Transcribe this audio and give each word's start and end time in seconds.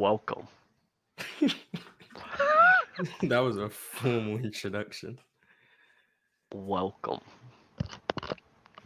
Welcome. 0.00 0.48
that 3.22 3.38
was 3.40 3.58
a 3.58 3.68
formal 3.68 4.38
introduction. 4.38 5.18
Welcome. 6.54 7.20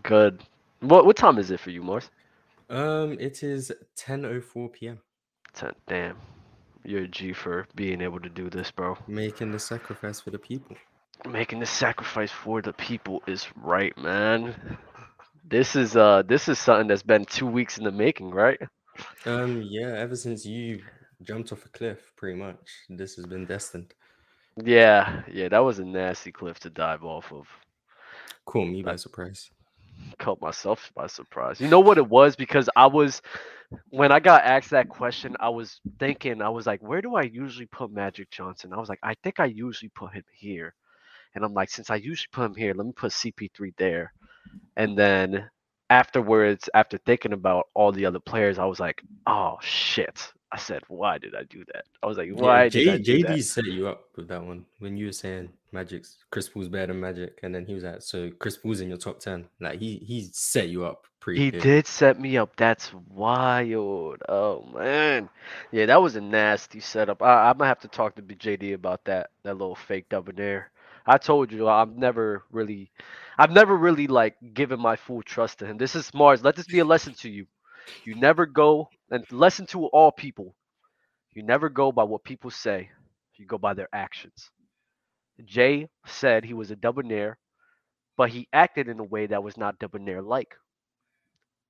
Good. 0.03 0.43
What 0.81 1.07
what 1.07 1.15
time 1.17 1.39
is 1.39 1.53
it 1.53 1.61
for 1.61 1.71
you, 1.71 1.85
Morris? 1.85 2.11
Um, 2.69 3.17
it 3.21 3.45
is 3.45 3.71
10:04 3.97 4.73
p.m. 4.73 4.99
Ten. 5.53 5.71
Damn. 5.87 6.17
You're 6.83 7.05
a 7.05 7.09
G 7.09 7.33
for 7.33 7.69
being 7.77 8.01
able 8.01 8.19
to 8.19 8.29
do 8.29 8.51
this, 8.51 8.73
bro. 8.73 8.99
Making 9.07 9.53
the 9.53 9.61
sacrifice 9.61 10.19
for 10.19 10.31
the 10.31 10.41
people. 10.41 10.77
Making 11.31 11.61
the 11.61 11.67
sacrifice 11.67 12.33
for 12.33 12.61
the 12.61 12.73
people 12.73 13.23
is 13.29 13.47
right, 13.55 13.97
man. 13.97 14.57
This 15.49 15.77
is 15.77 15.95
uh 15.95 16.25
this 16.27 16.49
is 16.49 16.59
something 16.59 16.89
that's 16.89 17.05
been 17.05 17.25
two 17.25 17.47
weeks 17.47 17.79
in 17.79 17.85
the 17.85 17.93
making, 17.93 18.33
right? 18.33 18.59
Um, 19.27 19.63
yeah, 19.63 19.95
ever 19.97 20.17
since 20.17 20.45
you 20.45 20.83
jumped 21.25 21.53
off 21.53 21.65
a 21.65 21.69
cliff, 21.71 22.13
pretty 22.17 22.39
much, 22.39 22.59
this 22.89 23.17
has 23.17 23.27
been 23.27 23.47
destined. 23.47 23.95
Yeah, 24.63 25.23
yeah, 25.31 25.49
that 25.49 25.59
was 25.59 25.79
a 25.79 25.85
nasty 25.85 26.31
cliff 26.31 26.61
to 26.61 26.71
dive 26.71 27.05
off 27.05 27.33
of. 27.33 27.49
Caught 28.47 28.69
me 28.69 28.83
by 28.83 28.97
surprise. 28.97 29.51
Caught 30.19 30.41
myself 30.41 30.93
by 30.95 31.07
surprise. 31.07 31.61
You 31.61 31.69
know 31.69 31.81
what 31.81 31.99
it 31.99 32.09
was? 32.09 32.37
Because 32.37 32.69
I 32.77 32.87
was 32.87 33.23
when 33.91 34.13
I 34.13 34.21
got 34.21 34.45
asked 34.45 34.71
that 34.71 34.89
question, 34.89 35.37
I 35.41 35.49
was 35.49 35.81
thinking, 35.99 36.43
I 36.43 36.49
was 36.49 36.67
like, 36.67 36.83
where 36.83 37.03
do 37.03 37.15
I 37.15 37.23
usually 37.23 37.67
put 37.67 37.91
Magic 37.93 38.31
Johnson? 38.31 38.73
I 38.73 38.79
was 38.79 38.89
like, 38.89 39.01
I 39.03 39.15
think 39.23 39.41
I 39.41 39.47
usually 39.47 39.91
put 39.91 40.13
him 40.13 40.25
here. 40.33 40.75
And 41.35 41.45
I'm 41.45 41.55
like, 41.55 41.71
since 41.71 41.91
I 41.91 41.97
usually 41.97 42.29
put 42.33 42.45
him 42.45 42.55
here, 42.55 42.75
let 42.75 42.87
me 42.87 42.93
put 42.93 43.13
CP3 43.13 43.75
there. 43.77 44.13
And 44.77 44.97
then 44.97 45.49
afterwards, 45.91 46.69
after 46.75 46.99
thinking 46.99 47.33
about 47.33 47.69
all 47.75 47.93
the 47.93 48.07
other 48.07 48.21
players, 48.21 48.59
I 48.59 48.67
was 48.67 48.81
like, 48.81 49.03
oh 49.27 49.57
shit. 49.61 50.33
I 50.55 50.59
said, 50.59 50.83
why 50.89 51.19
did 51.19 51.37
I 51.37 51.45
do 51.45 51.65
that? 51.75 51.85
I 52.03 52.07
was 52.07 52.19
like, 52.19 52.31
why 52.33 52.71
Yeah, 52.71 52.71
did 52.71 52.89
I 52.89 52.99
do 52.99 53.19
JD 53.19 53.21
that? 53.21 53.45
set 53.45 53.65
you 53.67 53.89
up 53.89 54.09
with 54.17 54.29
that 54.29 54.43
one 54.45 54.67
when 54.79 54.97
you 54.97 55.07
were 55.07 55.13
saying 55.13 55.51
Magic's 55.73 56.19
Chris 56.31 56.49
Paul's 56.49 56.69
better 56.69 56.89
than 56.93 57.01
Magic, 57.01 57.39
and 57.43 57.55
then 57.55 57.65
he 57.67 57.75
was 57.75 57.85
like, 57.85 58.03
"So 58.03 58.31
Chris 58.33 58.57
Paul's 58.59 58.81
in 58.81 58.89
your 58.89 58.99
top 58.99 59.21
10. 59.21 59.49
Like 59.61 59.79
he 59.81 59.99
he 59.99 60.29
set 60.33 60.69
you 60.69 60.85
up 60.85 61.07
pretty. 61.21 61.45
He 61.45 61.51
did 61.51 61.87
set 61.87 62.19
me 62.21 62.39
up. 62.39 62.57
That's 62.57 62.93
wild. 62.95 64.23
Oh 64.29 64.63
man, 64.75 65.29
yeah, 65.73 65.87
that 65.87 66.01
was 66.01 66.17
a 66.17 66.21
nasty 66.21 66.81
setup. 66.81 67.23
I, 67.23 67.51
I'm 67.51 67.59
gonna 67.59 67.69
have 67.69 67.81
to 67.81 67.89
talk 67.89 68.15
to 68.17 68.23
JD 68.23 68.73
about 68.75 69.05
that. 69.07 69.31
That 69.43 69.55
little 69.59 69.75
fake 69.75 70.09
debonair. 70.09 70.71
I 71.07 71.19
told 71.19 71.53
you, 71.53 71.69
I'm 71.69 71.99
never 71.99 72.45
really, 72.51 72.91
I've 73.39 73.51
never 73.51 73.77
really 73.77 74.07
like 74.07 74.37
given 74.55 74.81
my 74.81 74.97
full 74.97 75.23
trust 75.23 75.59
to 75.59 75.67
him. 75.67 75.77
This 75.77 75.95
is 75.95 76.11
Marz. 76.13 76.43
Let 76.45 76.57
this 76.57 76.67
be 76.67 76.79
a 76.79 76.85
lesson 76.85 77.13
to 77.15 77.29
you. 77.29 77.47
You 78.05 78.15
never 78.15 78.47
go 78.47 78.89
and 79.11 79.25
lesson 79.33 79.67
to 79.69 79.87
all 79.87 80.13
people. 80.13 80.55
You 81.35 81.43
never 81.43 81.69
go 81.69 81.93
by 81.93 82.05
what 82.05 82.25
people 82.25 82.51
say. 82.51 82.91
You 83.37 83.47
go 83.47 83.59
by 83.59 83.75
their 83.75 83.89
actions. 83.93 84.51
Jay 85.45 85.89
said 86.07 86.45
he 86.45 86.55
was 86.55 86.71
a 86.71 86.77
debonair, 86.77 87.39
but 88.17 88.31
he 88.31 88.49
acted 88.53 88.89
in 88.89 89.01
a 89.01 89.05
way 89.05 89.27
that 89.27 89.43
was 89.43 89.57
not 89.57 89.79
debonair 89.79 90.23
like. 90.23 90.57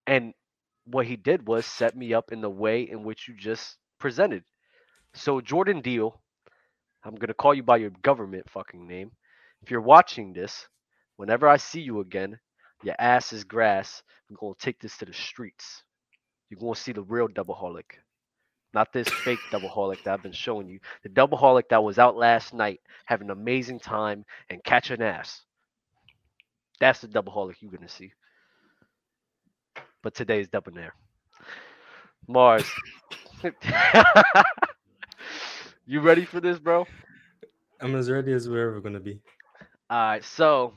And 0.06 0.34
what 0.86 1.06
he 1.06 1.16
did 1.16 1.46
was 1.46 1.66
set 1.66 1.96
me 1.96 2.14
up 2.14 2.32
in 2.32 2.40
the 2.40 2.50
way 2.50 2.82
in 2.82 3.04
which 3.04 3.28
you 3.28 3.34
just 3.34 3.78
presented. 3.98 4.44
So 5.14 5.40
Jordan 5.40 5.80
Deal, 5.80 6.20
I'm 7.04 7.14
gonna 7.16 7.34
call 7.34 7.54
you 7.54 7.62
by 7.62 7.78
your 7.78 7.90
government 8.02 8.50
fucking 8.50 8.86
name. 8.86 9.12
If 9.62 9.70
you're 9.70 9.80
watching 9.80 10.32
this, 10.32 10.68
whenever 11.16 11.48
I 11.48 11.56
see 11.58 11.80
you 11.80 12.00
again, 12.00 12.38
your 12.82 12.96
ass 12.98 13.32
is 13.32 13.44
grass. 13.44 14.02
I'm 14.30 14.36
gonna 14.36 14.54
take 14.58 14.80
this 14.80 14.96
to 14.98 15.06
the 15.06 15.14
streets. 15.14 15.84
You're 16.54 16.60
gonna 16.60 16.76
see 16.76 16.92
the 16.92 17.02
real 17.02 17.26
double 17.26 17.56
holic. 17.56 17.98
Not 18.74 18.92
this 18.92 19.08
fake 19.08 19.40
double 19.50 19.68
holic 19.68 20.04
that 20.04 20.14
I've 20.14 20.22
been 20.22 20.30
showing 20.30 20.68
you. 20.68 20.78
The 21.02 21.08
double 21.08 21.36
holic 21.36 21.68
that 21.70 21.82
was 21.82 21.98
out 21.98 22.16
last 22.16 22.54
night 22.54 22.80
having 23.06 23.26
an 23.26 23.32
amazing 23.32 23.80
time 23.80 24.24
and 24.50 24.62
catching 24.62 25.02
ass. 25.02 25.42
That's 26.78 27.00
the 27.00 27.08
double 27.08 27.32
holic 27.32 27.56
you're 27.58 27.72
gonna 27.72 27.88
see. 27.88 28.12
But 30.00 30.14
today's 30.14 30.46
debonair. 30.46 30.94
Marz. 32.28 32.70
you 35.86 36.00
ready 36.00 36.24
for 36.24 36.40
this, 36.40 36.60
bro? 36.60 36.86
I'm 37.80 37.96
as 37.96 38.08
ready 38.08 38.32
as 38.32 38.48
we're 38.48 38.68
ever 38.70 38.80
gonna 38.80 39.00
be. 39.00 39.18
All 39.90 39.98
right, 39.98 40.24
so 40.24 40.72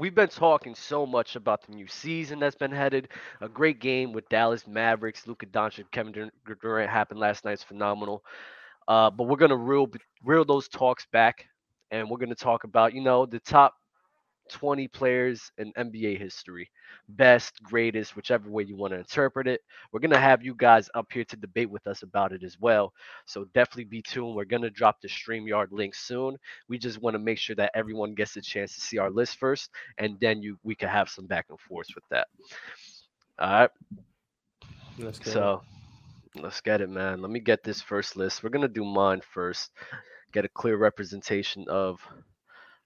we've 0.00 0.16
been 0.16 0.28
talking 0.28 0.74
so 0.74 1.06
much 1.06 1.36
about 1.36 1.66
the 1.66 1.74
new 1.74 1.88
season 1.88 2.40
that's 2.40 2.56
been 2.56 2.72
headed. 2.72 3.08
A 3.42 3.48
great 3.48 3.80
game 3.80 4.12
with 4.12 4.28
Dallas 4.30 4.66
Mavericks, 4.66 5.26
Luka 5.28 5.46
Doncic, 5.46 5.90
Kevin 5.92 6.30
Durant 6.62 6.90
happened 6.90 7.20
last 7.20 7.44
night. 7.44 7.54
It's 7.54 7.64
phenomenal. 7.64 8.24
Uh, 8.88 9.10
but 9.10 9.24
we're 9.24 9.36
gonna 9.36 9.56
reel 9.56 9.88
reel 10.24 10.44
those 10.44 10.68
talks 10.68 11.06
back, 11.12 11.46
and 11.90 12.10
we're 12.10 12.18
gonna 12.18 12.34
talk 12.36 12.64
about 12.64 12.94
you 12.94 13.02
know 13.02 13.26
the 13.26 13.40
top 13.40 13.74
20 14.50 14.88
players 14.88 15.50
in 15.58 15.72
NBA 15.76 16.16
history, 16.16 16.70
best, 17.08 17.62
greatest, 17.62 18.16
whichever 18.16 18.50
way 18.50 18.64
you 18.64 18.76
want 18.76 18.92
to 18.92 18.98
interpret 18.98 19.46
it. 19.46 19.60
We're 19.92 20.00
gonna 20.00 20.18
have 20.18 20.42
you 20.42 20.54
guys 20.54 20.90
up 20.94 21.06
here 21.12 21.24
to 21.24 21.36
debate 21.36 21.70
with 21.70 21.86
us 21.86 22.02
about 22.02 22.32
it 22.32 22.42
as 22.44 22.58
well. 22.60 22.92
So 23.26 23.44
definitely 23.54 23.84
be 23.84 24.02
tuned. 24.02 24.34
We're 24.36 24.44
gonna 24.44 24.70
drop 24.70 25.00
the 25.00 25.08
StreamYard 25.08 25.68
link 25.72 25.94
soon. 25.94 26.36
We 26.68 26.78
just 26.78 27.00
want 27.00 27.14
to 27.14 27.18
make 27.20 27.38
sure 27.38 27.56
that 27.56 27.72
everyone 27.74 28.14
gets 28.14 28.36
a 28.36 28.42
chance 28.42 28.74
to 28.74 28.80
see 28.80 28.98
our 28.98 29.10
list 29.10 29.36
first, 29.38 29.70
and 29.98 30.18
then 30.20 30.42
you 30.42 30.58
we 30.62 30.74
can 30.74 30.88
have 30.88 31.08
some 31.08 31.26
back 31.26 31.46
and 31.50 31.60
forth 31.60 31.88
with 31.94 32.04
that. 32.10 32.28
All 33.38 33.50
right. 33.60 33.70
Let's 34.98 35.18
go. 35.18 35.50
So 35.50 35.62
let's 36.36 36.60
get 36.60 36.80
it, 36.80 36.88
man. 36.90 37.20
Let 37.22 37.30
me 37.30 37.40
get 37.40 37.62
this 37.62 37.80
first 37.82 38.16
list. 38.16 38.42
We're 38.42 38.50
gonna 38.50 38.68
do 38.68 38.84
mine 38.84 39.20
first. 39.20 39.70
Get 40.32 40.44
a 40.44 40.48
clear 40.48 40.76
representation 40.76 41.66
of 41.68 42.00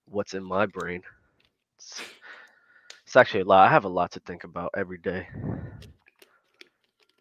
what's 0.07 0.35
in 0.35 0.43
my 0.45 0.67
brain. 0.67 1.03
It's, 1.77 2.03
it's 3.05 3.17
actually 3.17 3.41
a 3.43 3.45
lot. 3.47 3.67
I 3.69 3.71
have 3.73 3.85
a 3.85 3.89
lot 3.89 4.13
to 4.13 4.21
think 4.21 4.45
about 4.45 4.71
every 4.77 4.99
day. 4.99 5.29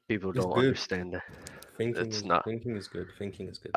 People 0.07 0.33
It's 0.33 0.45
don't 0.45 0.53
good. 0.53 0.77
understand 0.77 1.13
that. 1.13 1.23
thinking 1.77 2.11
it's 2.11 2.23
is, 2.23 2.25
not- 2.25 2.45
thinking 2.45 2.75
is 2.75 2.87
good. 2.87 3.07
Thinking 3.17 3.47
is 3.47 3.59
good. 3.59 3.75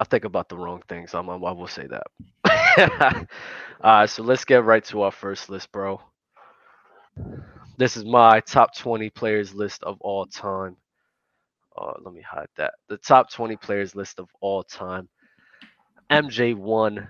I 0.00 0.04
think 0.04 0.24
about 0.24 0.48
the 0.48 0.56
wrong 0.56 0.82
things. 0.88 1.14
I'm, 1.14 1.28
I 1.30 1.36
will 1.36 1.66
say 1.68 1.86
that. 1.86 2.04
All 3.82 3.92
right, 4.00 4.10
so 4.10 4.22
let's 4.22 4.44
get 4.44 4.64
right 4.64 4.84
to 4.84 5.02
our 5.02 5.10
first 5.12 5.48
list, 5.50 5.72
bro. 5.72 6.00
This 7.78 7.96
is 7.96 8.04
my 8.04 8.40
top 8.40 8.74
20 8.76 9.10
players 9.10 9.54
list 9.54 9.82
of 9.82 10.00
all 10.00 10.26
time. 10.26 10.76
Uh, 11.76 11.92
let 12.02 12.14
me 12.14 12.22
hide 12.22 12.48
that. 12.56 12.74
The 12.88 12.96
top 12.98 13.30
20 13.30 13.56
players 13.56 13.94
list 13.94 14.18
of 14.18 14.28
all 14.40 14.62
time. 14.62 15.08
MJ1, 16.10 17.08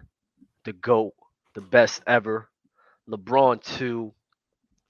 the 0.64 0.72
GOAT, 0.72 1.14
the 1.54 1.60
best 1.62 2.02
ever. 2.06 2.48
LeBron 3.08 3.62
2. 3.78 4.12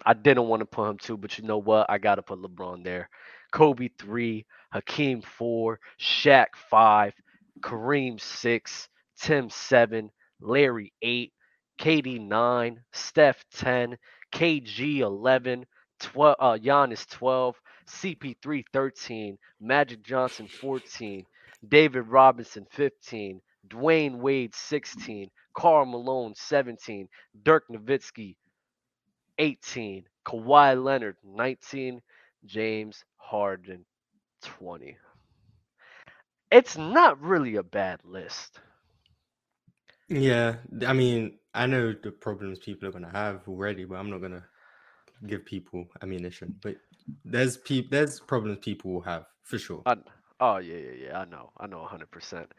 I 0.04 0.14
didn't 0.14 0.48
want 0.48 0.60
to 0.60 0.66
put 0.66 0.88
him 0.88 0.98
2, 0.98 1.16
but 1.16 1.38
you 1.38 1.44
know 1.44 1.58
what? 1.58 1.90
I 1.90 1.98
got 1.98 2.16
to 2.16 2.22
put 2.22 2.40
LeBron 2.40 2.84
there. 2.84 3.08
Kobe 3.52 3.88
3, 3.98 4.44
Hakeem 4.72 5.22
4, 5.22 5.80
Shaq 5.98 6.46
5, 6.70 7.14
Kareem 7.60 8.20
6, 8.20 8.88
Tim 9.18 9.50
7, 9.50 10.10
Larry 10.40 10.92
8, 11.02 11.32
KD 11.80 12.20
9, 12.20 12.82
Steph 12.92 13.44
10, 13.54 13.96
KG 14.32 14.98
11, 14.98 15.66
12, 16.00 16.36
uh, 16.38 16.58
Giannis 16.62 17.08
12, 17.08 17.60
CP3 17.88 18.64
13, 18.72 19.38
Magic 19.60 20.02
Johnson 20.02 20.48
14, 20.48 21.24
David 21.66 22.08
Robinson 22.08 22.66
15, 22.70 23.40
Dwyane 23.68 24.16
Wade 24.18 24.54
16, 24.54 25.30
Karl 25.56 25.86
Malone 25.86 26.34
17, 26.36 27.08
Dirk 27.42 27.64
Nowitzki 27.70 28.36
18, 29.38 30.04
Kawhi 30.26 30.82
Leonard 30.82 31.16
19, 31.24 32.00
James 32.44 33.04
Harden 33.16 33.84
20. 34.42 34.96
It's 36.52 36.76
not 36.76 37.20
really 37.20 37.56
a 37.56 37.62
bad 37.62 38.00
list. 38.04 38.60
Yeah, 40.08 40.56
I 40.86 40.92
mean, 40.92 41.38
I 41.54 41.66
know 41.66 41.94
the 42.00 42.12
problems 42.12 42.58
people 42.60 42.88
are 42.88 42.92
gonna 42.92 43.10
have 43.10 43.40
already, 43.48 43.84
but 43.84 43.96
I'm 43.96 44.10
not 44.10 44.20
gonna 44.20 44.44
give 45.26 45.44
people 45.44 45.86
ammunition. 46.02 46.54
But 46.62 46.76
there's 47.24 47.56
peop 47.56 47.90
there's 47.90 48.20
problems 48.20 48.58
people 48.60 48.92
will 48.92 49.00
have 49.00 49.26
for 49.42 49.58
sure. 49.58 49.82
I, 49.86 49.96
oh 50.38 50.58
yeah, 50.58 50.76
yeah, 50.76 51.06
yeah. 51.06 51.20
I 51.20 51.24
know, 51.24 51.50
I 51.58 51.66
know, 51.66 51.84
hundred 51.84 52.10
percent. 52.10 52.52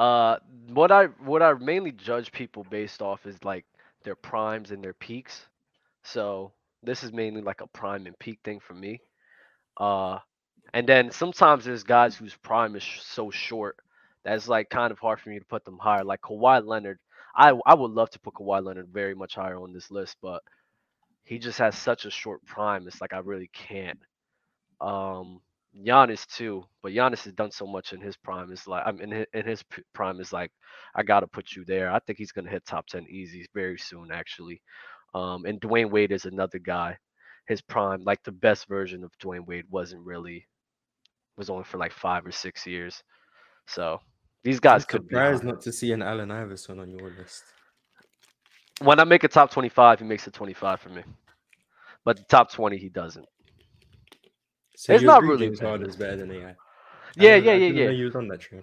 Uh, 0.00 0.38
what 0.68 0.92
I 0.92 1.06
what 1.24 1.42
I 1.42 1.54
mainly 1.54 1.92
judge 1.92 2.32
people 2.32 2.64
based 2.70 3.02
off 3.02 3.26
is 3.26 3.44
like 3.44 3.66
their 4.04 4.16
primes 4.16 4.72
and 4.72 4.84
their 4.84 4.94
peaks. 4.94 5.48
So 6.04 6.52
this 6.82 7.04
is 7.04 7.12
mainly 7.12 7.42
like 7.42 7.62
a 7.62 7.68
prime 7.68 8.06
and 8.06 8.18
peak 8.18 8.40
thing 8.44 8.60
for 8.60 8.74
me. 8.74 9.02
Uh, 9.78 10.18
and 10.74 10.88
then 10.88 11.10
sometimes 11.12 11.64
there's 11.64 11.84
guys 11.84 12.16
whose 12.16 12.36
prime 12.36 12.76
is 12.76 12.82
sh- 12.84 13.00
so 13.02 13.30
short 13.30 13.76
that's 14.24 14.48
like 14.48 14.70
kind 14.70 14.92
of 14.92 15.00
hard 15.00 15.20
for 15.20 15.30
me 15.30 15.40
to 15.40 15.46
put 15.46 15.64
them 15.64 15.78
higher. 15.78 16.04
Like 16.04 16.22
Kawhi 16.22 16.66
Leonard, 16.66 17.00
I 17.36 17.52
I 17.66 17.74
would 17.74 17.92
love 17.92 18.10
to 18.12 18.20
put 18.20 18.34
Kawhi 18.34 18.64
Leonard 18.64 18.88
very 18.90 19.14
much 19.16 19.36
higher 19.36 19.58
on 19.60 19.72
this 19.72 19.90
list, 19.90 20.18
but 20.22 20.42
he 21.24 21.38
just 21.38 21.58
has 21.58 21.76
such 21.78 22.06
a 22.06 22.10
short 22.10 22.44
prime. 22.46 22.88
It's 22.88 23.00
like 23.02 23.14
I 23.14 23.20
really 23.20 23.50
can't. 23.54 24.00
Um, 24.80 25.40
Giannis 25.76 26.26
too, 26.26 26.64
but 26.82 26.92
Giannis 26.92 27.24
has 27.24 27.32
done 27.32 27.52
so 27.52 27.66
much 27.66 27.92
in 27.92 28.00
his 28.00 28.16
prime. 28.16 28.52
Is 28.52 28.66
like 28.66 28.82
I'm 28.84 29.00
in 29.00 29.10
his, 29.10 29.26
in 29.34 29.46
his 29.46 29.62
prime 29.92 30.20
is 30.20 30.32
like 30.32 30.50
I 30.94 31.02
gotta 31.02 31.26
put 31.26 31.52
you 31.52 31.64
there. 31.64 31.92
I 31.92 32.00
think 32.00 32.18
he's 32.18 32.32
gonna 32.32 32.50
hit 32.50 32.64
top 32.66 32.86
ten 32.86 33.06
easy 33.08 33.46
very 33.54 33.78
soon 33.78 34.10
actually. 34.12 34.60
Um, 35.14 35.44
and 35.44 35.60
Dwyane 35.60 35.90
Wade 35.90 36.12
is 36.12 36.24
another 36.24 36.58
guy. 36.58 36.98
His 37.46 37.60
prime, 37.60 38.02
like 38.04 38.22
the 38.24 38.32
best 38.32 38.68
version 38.68 39.04
of 39.04 39.12
Dwyane 39.18 39.46
Wade, 39.46 39.64
wasn't 39.70 40.04
really 40.04 40.46
was 41.36 41.50
only 41.50 41.64
for 41.64 41.78
like 41.78 41.92
five 41.92 42.26
or 42.26 42.32
six 42.32 42.66
years. 42.66 43.02
So 43.66 44.00
these 44.42 44.60
guys 44.60 44.82
I'm 44.82 44.88
could 44.88 45.08
be. 45.08 45.14
surprised 45.14 45.44
not 45.44 45.60
to 45.62 45.72
see 45.72 45.92
an 45.92 46.02
Allen 46.02 46.30
Iverson 46.30 46.80
on 46.80 46.90
your 46.90 47.10
list. 47.10 47.44
When 48.82 48.98
I 48.98 49.04
make 49.04 49.24
a 49.24 49.28
top 49.28 49.50
twenty-five, 49.50 50.00
he 50.00 50.04
makes 50.04 50.26
a 50.26 50.30
twenty-five 50.30 50.80
for 50.80 50.88
me. 50.88 51.02
But 52.04 52.16
the 52.16 52.24
top 52.24 52.50
twenty, 52.50 52.76
he 52.76 52.88
doesn't. 52.88 53.26
So 54.80 54.94
It's 54.94 55.04
not 55.04 55.22
really 55.22 55.48
James 55.48 55.60
bad. 55.60 55.66
Harden's 55.66 55.96
better 55.96 56.16
than 56.16 56.30
AI. 56.32 56.54
Yeah, 57.14 57.36
yeah, 57.36 57.52
yeah, 57.52 57.68
yeah. 57.68 57.90
You 57.90 58.06
was 58.06 58.16
on 58.16 58.28
that 58.28 58.40
train. 58.40 58.62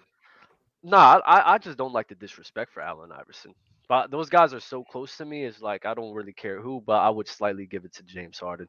Nah, 0.82 1.22
I, 1.24 1.54
I 1.54 1.58
just 1.60 1.78
don't 1.78 1.94
like 1.94 2.08
the 2.08 2.16
disrespect 2.16 2.74
for 2.74 2.82
Allen 2.82 3.12
Iverson. 3.12 3.54
But 3.88 4.10
those 4.10 4.28
guys 4.28 4.52
are 4.52 4.60
so 4.60 4.84
close 4.84 5.16
to 5.18 5.26
me. 5.26 5.46
It's 5.46 5.62
like 5.62 5.86
I 5.86 5.94
don't 5.94 6.16
really 6.16 6.34
care 6.34 6.60
who, 6.60 6.82
but 6.84 6.98
I 6.98 7.12
would 7.12 7.28
slightly 7.28 7.68
give 7.68 7.86
it 7.86 7.94
to 7.94 8.04
James 8.04 8.40
Harden. 8.40 8.68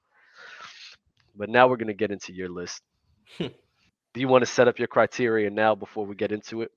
But 1.34 1.48
now 1.48 1.68
we're 1.68 1.78
gonna 1.78 1.94
get 1.94 2.10
into 2.10 2.34
your 2.34 2.50
list. 2.50 2.82
Do 3.38 3.50
you 4.14 4.28
want 4.28 4.42
to 4.42 4.46
set 4.46 4.68
up 4.68 4.78
your 4.78 4.88
criteria 4.88 5.48
now 5.48 5.74
before 5.74 6.04
we 6.04 6.16
get 6.16 6.32
into 6.32 6.60
it? 6.60 6.70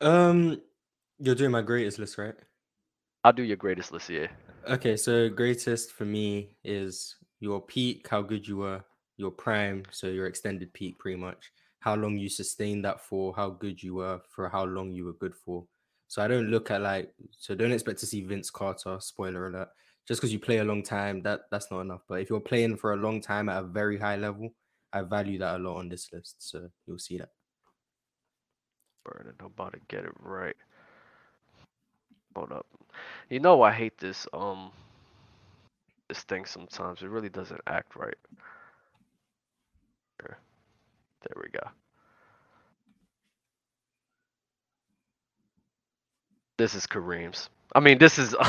Um, 0.00 0.60
you're 1.20 1.36
doing 1.36 1.52
my 1.52 1.62
greatest 1.62 2.00
list, 2.00 2.18
right? 2.18 2.34
I'll 3.22 3.32
do 3.32 3.44
your 3.44 3.56
greatest 3.56 3.92
list, 3.92 4.10
yeah. 4.10 4.26
Okay, 4.68 4.96
so 4.96 5.28
greatest 5.28 5.92
for 5.92 6.04
me 6.04 6.56
is 6.64 7.14
your 7.38 7.60
peak, 7.60 8.08
how 8.08 8.22
good 8.22 8.46
you 8.46 8.56
were, 8.56 8.82
your 9.16 9.30
prime, 9.30 9.84
so 9.90 10.08
your 10.08 10.26
extended 10.26 10.72
peak, 10.72 10.98
pretty 10.98 11.18
much. 11.18 11.52
How 11.80 11.94
long 11.94 12.18
you 12.18 12.28
sustained 12.28 12.84
that 12.84 13.00
for, 13.00 13.34
how 13.34 13.50
good 13.50 13.82
you 13.82 13.96
were 13.96 14.20
for 14.28 14.48
how 14.48 14.64
long 14.64 14.92
you 14.92 15.04
were 15.04 15.12
good 15.14 15.34
for. 15.34 15.64
So 16.08 16.22
I 16.22 16.28
don't 16.28 16.48
look 16.50 16.70
at 16.70 16.82
like, 16.82 17.12
so 17.30 17.54
don't 17.54 17.72
expect 17.72 17.98
to 18.00 18.06
see 18.06 18.22
Vince 18.22 18.50
Carter. 18.50 18.98
Spoiler 19.00 19.48
alert. 19.48 19.68
Just 20.06 20.20
because 20.20 20.32
you 20.32 20.38
play 20.38 20.58
a 20.58 20.64
long 20.64 20.82
time, 20.82 21.22
that 21.22 21.42
that's 21.50 21.70
not 21.70 21.80
enough. 21.80 22.02
But 22.08 22.20
if 22.20 22.30
you're 22.30 22.40
playing 22.40 22.76
for 22.76 22.92
a 22.92 22.96
long 22.96 23.20
time 23.20 23.48
at 23.48 23.62
a 23.62 23.66
very 23.66 23.98
high 23.98 24.16
level, 24.16 24.50
I 24.92 25.02
value 25.02 25.38
that 25.38 25.56
a 25.56 25.58
lot 25.58 25.78
on 25.78 25.88
this 25.88 26.08
list. 26.12 26.36
So 26.38 26.68
you'll 26.86 26.98
see 26.98 27.18
that. 27.18 27.30
Burn 29.04 29.26
it. 29.28 29.34
I'm 29.40 29.46
about 29.46 29.72
to 29.72 29.80
get 29.88 30.04
it 30.04 30.12
right. 30.20 30.56
Hold 32.36 32.52
up. 32.52 32.66
You 33.30 33.40
know 33.40 33.62
I 33.62 33.72
hate 33.72 33.98
this 33.98 34.26
um 34.32 34.70
this 36.08 36.22
thing 36.22 36.44
sometimes. 36.44 37.02
It 37.02 37.08
really 37.08 37.28
doesn't 37.28 37.60
act 37.66 37.96
right. 37.96 38.16
Here. 41.26 41.34
There 41.34 41.42
we 41.42 41.58
go. 41.58 41.70
This 46.58 46.74
is 46.74 46.86
Kareem's. 46.86 47.50
I 47.74 47.80
mean, 47.80 47.98
this 47.98 48.18
is 48.18 48.30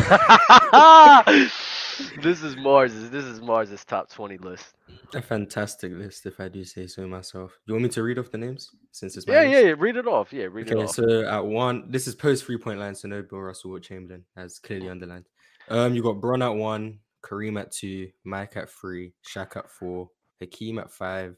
this 2.21 2.41
is 2.41 2.55
Marz's. 2.55 3.09
This 3.09 3.25
is 3.25 3.41
Marz's 3.41 3.83
top 3.83 4.09
20 4.09 4.37
list. 4.37 4.75
A 5.13 5.21
fantastic 5.21 5.91
list, 5.91 6.25
if 6.25 6.39
I 6.39 6.47
do 6.47 6.63
say 6.63 6.87
so 6.87 7.05
myself. 7.07 7.59
You 7.65 7.73
want 7.73 7.83
me 7.83 7.89
to 7.89 8.03
read 8.03 8.19
off 8.19 8.31
the 8.31 8.37
names 8.37 8.69
since 8.91 9.17
it's 9.17 9.27
my 9.27 9.33
Yeah, 9.33 9.41
yeah, 9.41 9.59
yeah. 9.59 9.75
Read 9.77 9.97
it 9.97 10.07
off. 10.07 10.31
Yeah, 10.31 10.45
read 10.45 10.69
it 10.69 10.77
off. 10.77 10.77
Okay, 10.77 10.85
off. 11.03 11.09
so 11.09 11.27
at 11.27 11.45
one, 11.45 11.91
this 11.91 12.07
is 12.07 12.15
post 12.15 12.45
three 12.45 12.57
point 12.57 12.79
line, 12.79 12.95
so 12.95 13.07
no 13.07 13.21
Bill 13.21 13.39
Russell 13.39 13.71
or 13.71 13.79
Chamberlain, 13.79 14.23
as 14.37 14.59
clearly 14.59 14.89
underlined. 14.89 15.25
Um, 15.69 15.93
you 15.93 16.01
got 16.01 16.21
Bron 16.21 16.41
at 16.41 16.55
one, 16.55 16.99
Kareem 17.23 17.59
at 17.59 17.71
two, 17.71 18.09
Mike 18.23 18.55
at 18.55 18.69
three, 18.69 19.13
Shaq 19.27 19.57
at 19.57 19.69
four, 19.69 20.09
Hakeem 20.39 20.79
at 20.79 20.91
five, 20.91 21.35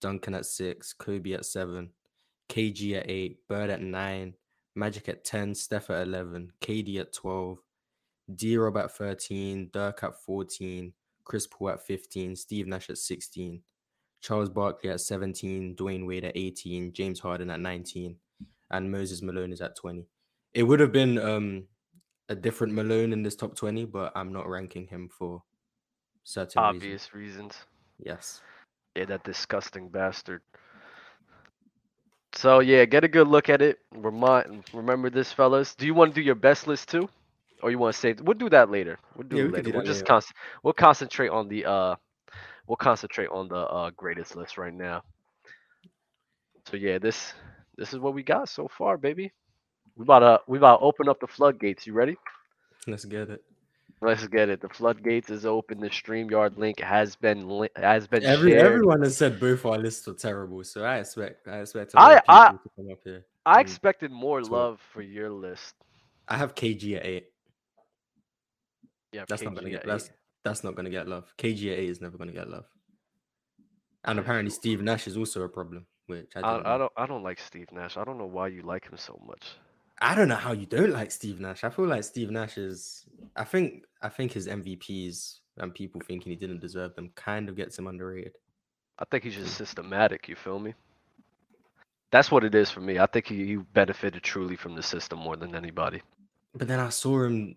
Duncan 0.00 0.34
at 0.34 0.46
six, 0.46 0.92
Kobe 0.92 1.32
at 1.32 1.44
seven, 1.44 1.90
KG 2.48 2.98
at 2.98 3.08
eight, 3.08 3.46
Bird 3.48 3.70
at 3.70 3.82
nine, 3.82 4.34
Magic 4.74 5.08
at 5.08 5.24
ten, 5.24 5.54
Steph 5.54 5.90
at 5.90 6.06
eleven, 6.06 6.52
KD 6.60 7.00
at 7.00 7.12
twelve, 7.12 7.58
D 8.34 8.56
Rob 8.56 8.76
at 8.76 8.92
thirteen, 8.92 9.70
Dirk 9.72 10.02
at 10.02 10.20
fourteen, 10.22 10.92
Chris 11.24 11.46
Paul 11.46 11.70
at 11.70 11.86
fifteen, 11.86 12.34
Steve 12.36 12.66
Nash 12.66 12.90
at 12.90 12.98
sixteen, 12.98 13.62
Charles 14.20 14.48
Barkley 14.48 14.90
at 14.90 15.00
seventeen, 15.00 15.76
Dwyane 15.76 16.06
Wade 16.06 16.24
at 16.24 16.36
eighteen, 16.36 16.92
James 16.92 17.20
Harden 17.20 17.50
at 17.50 17.60
nineteen 17.60 18.16
and 18.70 18.90
Moses 18.90 19.22
Malone 19.22 19.52
is 19.52 19.60
at 19.60 19.76
20. 19.76 20.06
It 20.54 20.62
would 20.62 20.80
have 20.80 20.92
been 20.92 21.18
um 21.18 21.64
a 22.28 22.34
different 22.34 22.72
Malone 22.72 23.12
in 23.12 23.22
this 23.22 23.34
top 23.34 23.56
20, 23.56 23.86
but 23.86 24.12
I'm 24.14 24.32
not 24.32 24.48
ranking 24.48 24.86
him 24.86 25.08
for 25.08 25.42
certain 26.22 26.62
reasons. 26.62 26.76
Obvious 26.76 27.14
reasons. 27.14 27.54
Yes. 27.98 28.40
Yeah, 28.94 29.04
that 29.06 29.24
disgusting 29.24 29.88
bastard. 29.88 30.42
So 32.34 32.60
yeah, 32.60 32.84
get 32.84 33.04
a 33.04 33.08
good 33.08 33.28
look 33.28 33.48
at 33.48 33.62
it. 33.62 33.78
Remind, 33.92 34.64
remember 34.72 35.10
this, 35.10 35.32
fellas. 35.32 35.74
Do 35.74 35.86
you 35.86 35.94
want 35.94 36.12
to 36.14 36.20
do 36.20 36.24
your 36.24 36.34
best 36.34 36.66
list 36.66 36.88
too, 36.88 37.08
or 37.62 37.70
you 37.70 37.78
want 37.78 37.94
to 37.94 38.00
save? 38.00 38.20
We'll 38.20 38.36
do 38.38 38.48
that 38.50 38.70
later. 38.70 38.98
We'll 39.14 39.28
do 39.28 39.40
Yeah, 39.40 39.44
it 39.44 39.50
we 39.50 39.52
later. 39.52 39.70
do 39.70 39.72
we'll 39.72 39.82
just 39.82 40.04
const- 40.04 40.32
We'll 40.62 40.74
concentrate 40.74 41.28
on 41.30 41.48
the 41.48 41.64
uh, 41.66 41.94
we'll 42.66 42.76
concentrate 42.76 43.28
on 43.28 43.48
the 43.48 43.56
uh 43.56 43.90
greatest 43.96 44.36
list 44.36 44.58
right 44.58 44.74
now. 44.74 45.02
So 46.66 46.76
yeah, 46.76 46.98
this 46.98 47.34
this 47.76 47.92
is 47.92 47.98
what 47.98 48.14
we 48.14 48.22
got 48.22 48.48
so 48.48 48.68
far, 48.68 48.96
baby. 48.96 49.32
We 49.96 50.02
about 50.04 50.20
to 50.20 50.40
we 50.46 50.58
about 50.58 50.78
to 50.78 50.84
open 50.84 51.08
up 51.08 51.20
the 51.20 51.26
floodgates. 51.26 51.86
You 51.86 51.92
ready? 51.94 52.16
Let's 52.86 53.04
get 53.04 53.30
it. 53.30 53.42
Let's 54.02 54.26
get 54.28 54.48
it. 54.48 54.62
The 54.62 54.68
floodgates 54.70 55.28
is 55.28 55.44
open. 55.44 55.78
The 55.80 55.90
Streamyard 55.90 56.56
link 56.56 56.80
has 56.80 57.16
been 57.16 57.46
li- 57.58 57.68
has 57.76 58.06
been 58.06 58.22
Every, 58.24 58.52
shared. 58.52 58.64
everyone 58.66 59.02
has 59.02 59.16
said 59.16 59.38
both 59.38 59.66
our 59.66 59.76
lists 59.78 60.08
are 60.08 60.14
terrible, 60.14 60.64
so 60.64 60.84
I 60.84 60.98
expect 60.98 61.46
I 61.46 61.60
expect 61.60 61.92
I- 61.96 62.22
I- 62.28 62.52
people 62.52 62.58
to 62.64 62.70
come 62.76 62.92
up 62.92 62.98
here. 63.04 63.26
I 63.44 63.60
expected 63.60 64.10
more 64.10 64.42
So- 64.42 64.52
love 64.52 64.80
for 64.92 65.02
your 65.02 65.30
list. 65.30 65.74
I 66.28 66.36
have 66.38 66.54
KG 66.54 66.96
at 66.96 67.04
eight. 67.04 67.26
Yeah, 69.12 69.24
That's 69.28 69.42
not 69.42 69.54
gonna 69.54 69.68
get 69.70 69.80
at 69.80 69.86
that's 69.86 70.06
eight. 70.06 70.12
that's 70.44 70.64
not 70.64 70.76
gonna 70.76 70.90
get 70.90 71.06
love. 71.08 71.34
KG 71.36 71.72
at 71.72 71.78
eight 71.78 71.90
is 71.90 72.00
never 72.00 72.16
gonna 72.16 72.32
get 72.32 72.48
love. 72.48 72.66
And 74.04 74.18
apparently 74.18 74.50
Steve 74.50 74.80
Nash 74.80 75.06
is 75.08 75.16
also 75.18 75.42
a 75.42 75.48
problem, 75.48 75.86
which 76.06 76.30
I, 76.36 76.38
I, 76.38 76.52
didn't 76.54 76.66
I 76.66 76.70
know. 76.72 76.78
don't 76.78 76.92
I 76.96 77.06
don't 77.06 77.22
like 77.22 77.38
Steve 77.38 77.70
Nash. 77.72 77.96
I 77.98 78.04
don't 78.04 78.16
know 78.16 78.26
why 78.26 78.48
you 78.48 78.62
like 78.62 78.88
him 78.88 78.96
so 78.96 79.20
much. 79.26 79.56
I 80.00 80.14
don't 80.14 80.28
know 80.28 80.36
how 80.36 80.52
you 80.52 80.64
don't 80.64 80.92
like 80.92 81.10
Steve 81.10 81.40
Nash. 81.40 81.64
I 81.64 81.68
feel 81.68 81.84
like 81.86 82.04
Steve 82.04 82.30
Nash 82.30 82.56
is. 82.56 83.04
I 83.36 83.44
think. 83.44 83.84
I 84.02 84.08
think 84.08 84.32
his 84.32 84.46
MVPs 84.48 85.38
and 85.58 85.74
people 85.74 86.00
thinking 86.00 86.30
he 86.30 86.36
didn't 86.36 86.60
deserve 86.60 86.94
them 86.94 87.10
kind 87.14 87.48
of 87.48 87.56
gets 87.56 87.78
him 87.78 87.86
underrated. 87.86 88.36
I 88.98 89.04
think 89.10 89.24
he's 89.24 89.34
just 89.34 89.56
systematic. 89.56 90.28
You 90.28 90.36
feel 90.36 90.58
me? 90.58 90.74
That's 92.10 92.30
what 92.30 92.44
it 92.44 92.54
is 92.54 92.70
for 92.70 92.80
me. 92.80 92.98
I 92.98 93.06
think 93.06 93.26
he, 93.26 93.46
he 93.46 93.56
benefited 93.56 94.22
truly 94.22 94.56
from 94.56 94.74
the 94.74 94.82
system 94.82 95.18
more 95.18 95.36
than 95.36 95.54
anybody. 95.54 96.02
But 96.54 96.66
then 96.68 96.80
I 96.80 96.88
saw 96.88 97.22
him 97.24 97.56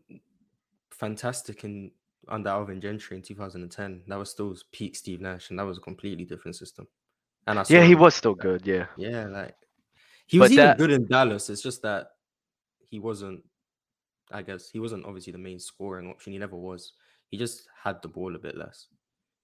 fantastic 0.92 1.64
in 1.64 1.92
under 2.30 2.50
Alvin 2.50 2.80
Gentry 2.80 3.18
in 3.18 3.24
2010. 3.24 4.04
That 4.08 4.18
was 4.18 4.30
still 4.30 4.56
peak 4.72 4.96
Steve 4.96 5.20
Nash, 5.22 5.50
and 5.50 5.60
that 5.60 5.66
was 5.66 5.78
a 5.78 5.82
completely 5.82 6.24
different 6.24 6.56
system. 6.56 6.88
And 7.48 7.60
I 7.60 7.66
Yeah, 7.68 7.84
he 7.84 7.96
was 7.96 8.16
still 8.16 8.36
good. 8.36 8.66
Yeah, 8.66 8.86
Yeah, 8.96 9.26
like 9.28 9.56
he 10.28 10.40
was 10.40 10.50
But 10.50 10.54
even 10.54 10.66
that- 10.66 10.78
good 10.78 10.92
in 10.92 11.08
Dallas. 11.08 11.50
It's 11.50 11.62
just 11.62 11.82
that 11.82 12.12
he 12.90 13.00
wasn't. 13.00 13.44
I 14.34 14.42
guess 14.42 14.70
he 14.70 14.80
wasn't 14.80 15.06
obviously 15.06 15.32
the 15.32 15.38
main 15.40 15.60
scoring 15.60 16.10
option. 16.10 16.34
He 16.34 16.40
never 16.40 16.56
was. 16.58 16.94
He 17.30 17.38
just 17.38 17.68
had 17.84 18.02
the 18.02 18.08
ball 18.08 18.36
a 18.36 18.40
bit 18.40 18.58
less, 18.58 18.88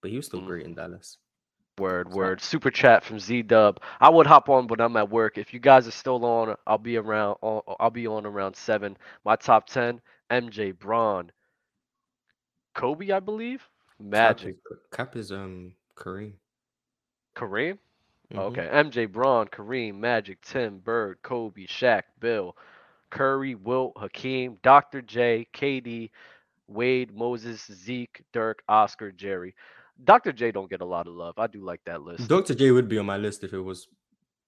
but 0.01 0.11
he 0.11 0.17
was 0.17 0.25
still 0.25 0.41
Mm. 0.41 0.47
great 0.47 0.65
in 0.65 0.73
Dallas. 0.75 1.17
word 1.77 2.09
word. 2.11 2.41
Super 2.41 2.69
chat 2.69 3.05
from 3.05 3.19
Z 3.21 3.43
Dub. 3.43 3.79
I 4.01 4.09
would 4.09 4.27
hop 4.27 4.49
on, 4.49 4.67
but 4.67 4.81
I'm 4.81 4.97
at 4.97 5.09
work. 5.09 5.37
If 5.37 5.53
you 5.53 5.61
guys 5.61 5.87
are 5.87 5.91
still 5.91 6.25
on, 6.25 6.57
I'll 6.67 6.77
be 6.77 6.97
around. 6.97 7.37
I'll 7.41 7.89
be 7.89 8.05
on 8.05 8.25
around 8.25 8.55
seven. 8.57 8.97
My 9.23 9.37
top 9.37 9.65
ten: 9.67 10.01
MJ, 10.29 10.77
Bron, 10.77 11.31
Kobe, 12.75 13.11
I 13.11 13.19
believe, 13.21 13.67
Magic, 13.97 14.57
Cap 14.91 15.15
is, 15.15 15.31
um 15.31 15.73
Kareem. 15.95 16.33
Kareem. 17.35 17.77
Mhm. 18.33 18.37
Okay, 18.39 18.67
MJ, 18.71 19.05
Bron, 19.05 19.47
Kareem, 19.47 19.95
Magic, 19.99 20.41
Tim, 20.41 20.79
Bird, 20.79 21.19
Kobe, 21.23 21.65
Shaq, 21.65 22.03
Bill, 22.19 22.55
Curry, 23.09 23.55
Wilt, 23.55 23.93
Hakeem, 23.97 24.57
Dr. 24.63 25.01
J, 25.01 25.47
KD, 25.53 26.09
Wade, 26.67 27.13
Moses, 27.15 27.69
Zeke, 27.73 28.21
Dirk, 28.33 28.61
Oscar, 28.69 29.11
Jerry. 29.11 29.55
Dr. 30.03 30.31
J 30.31 30.51
don't 30.51 30.69
get 30.69 30.81
a 30.81 30.85
lot 30.85 31.07
of 31.07 31.13
love. 31.13 31.33
I 31.37 31.47
do 31.47 31.61
like 31.63 31.81
that 31.85 32.03
list. 32.03 32.27
Dr. 32.29 32.55
J 32.55 32.71
would 32.71 32.87
be 32.87 32.97
on 32.97 33.05
my 33.05 33.17
list 33.17 33.43
if 33.43 33.51
it 33.53 33.59
was 33.59 33.87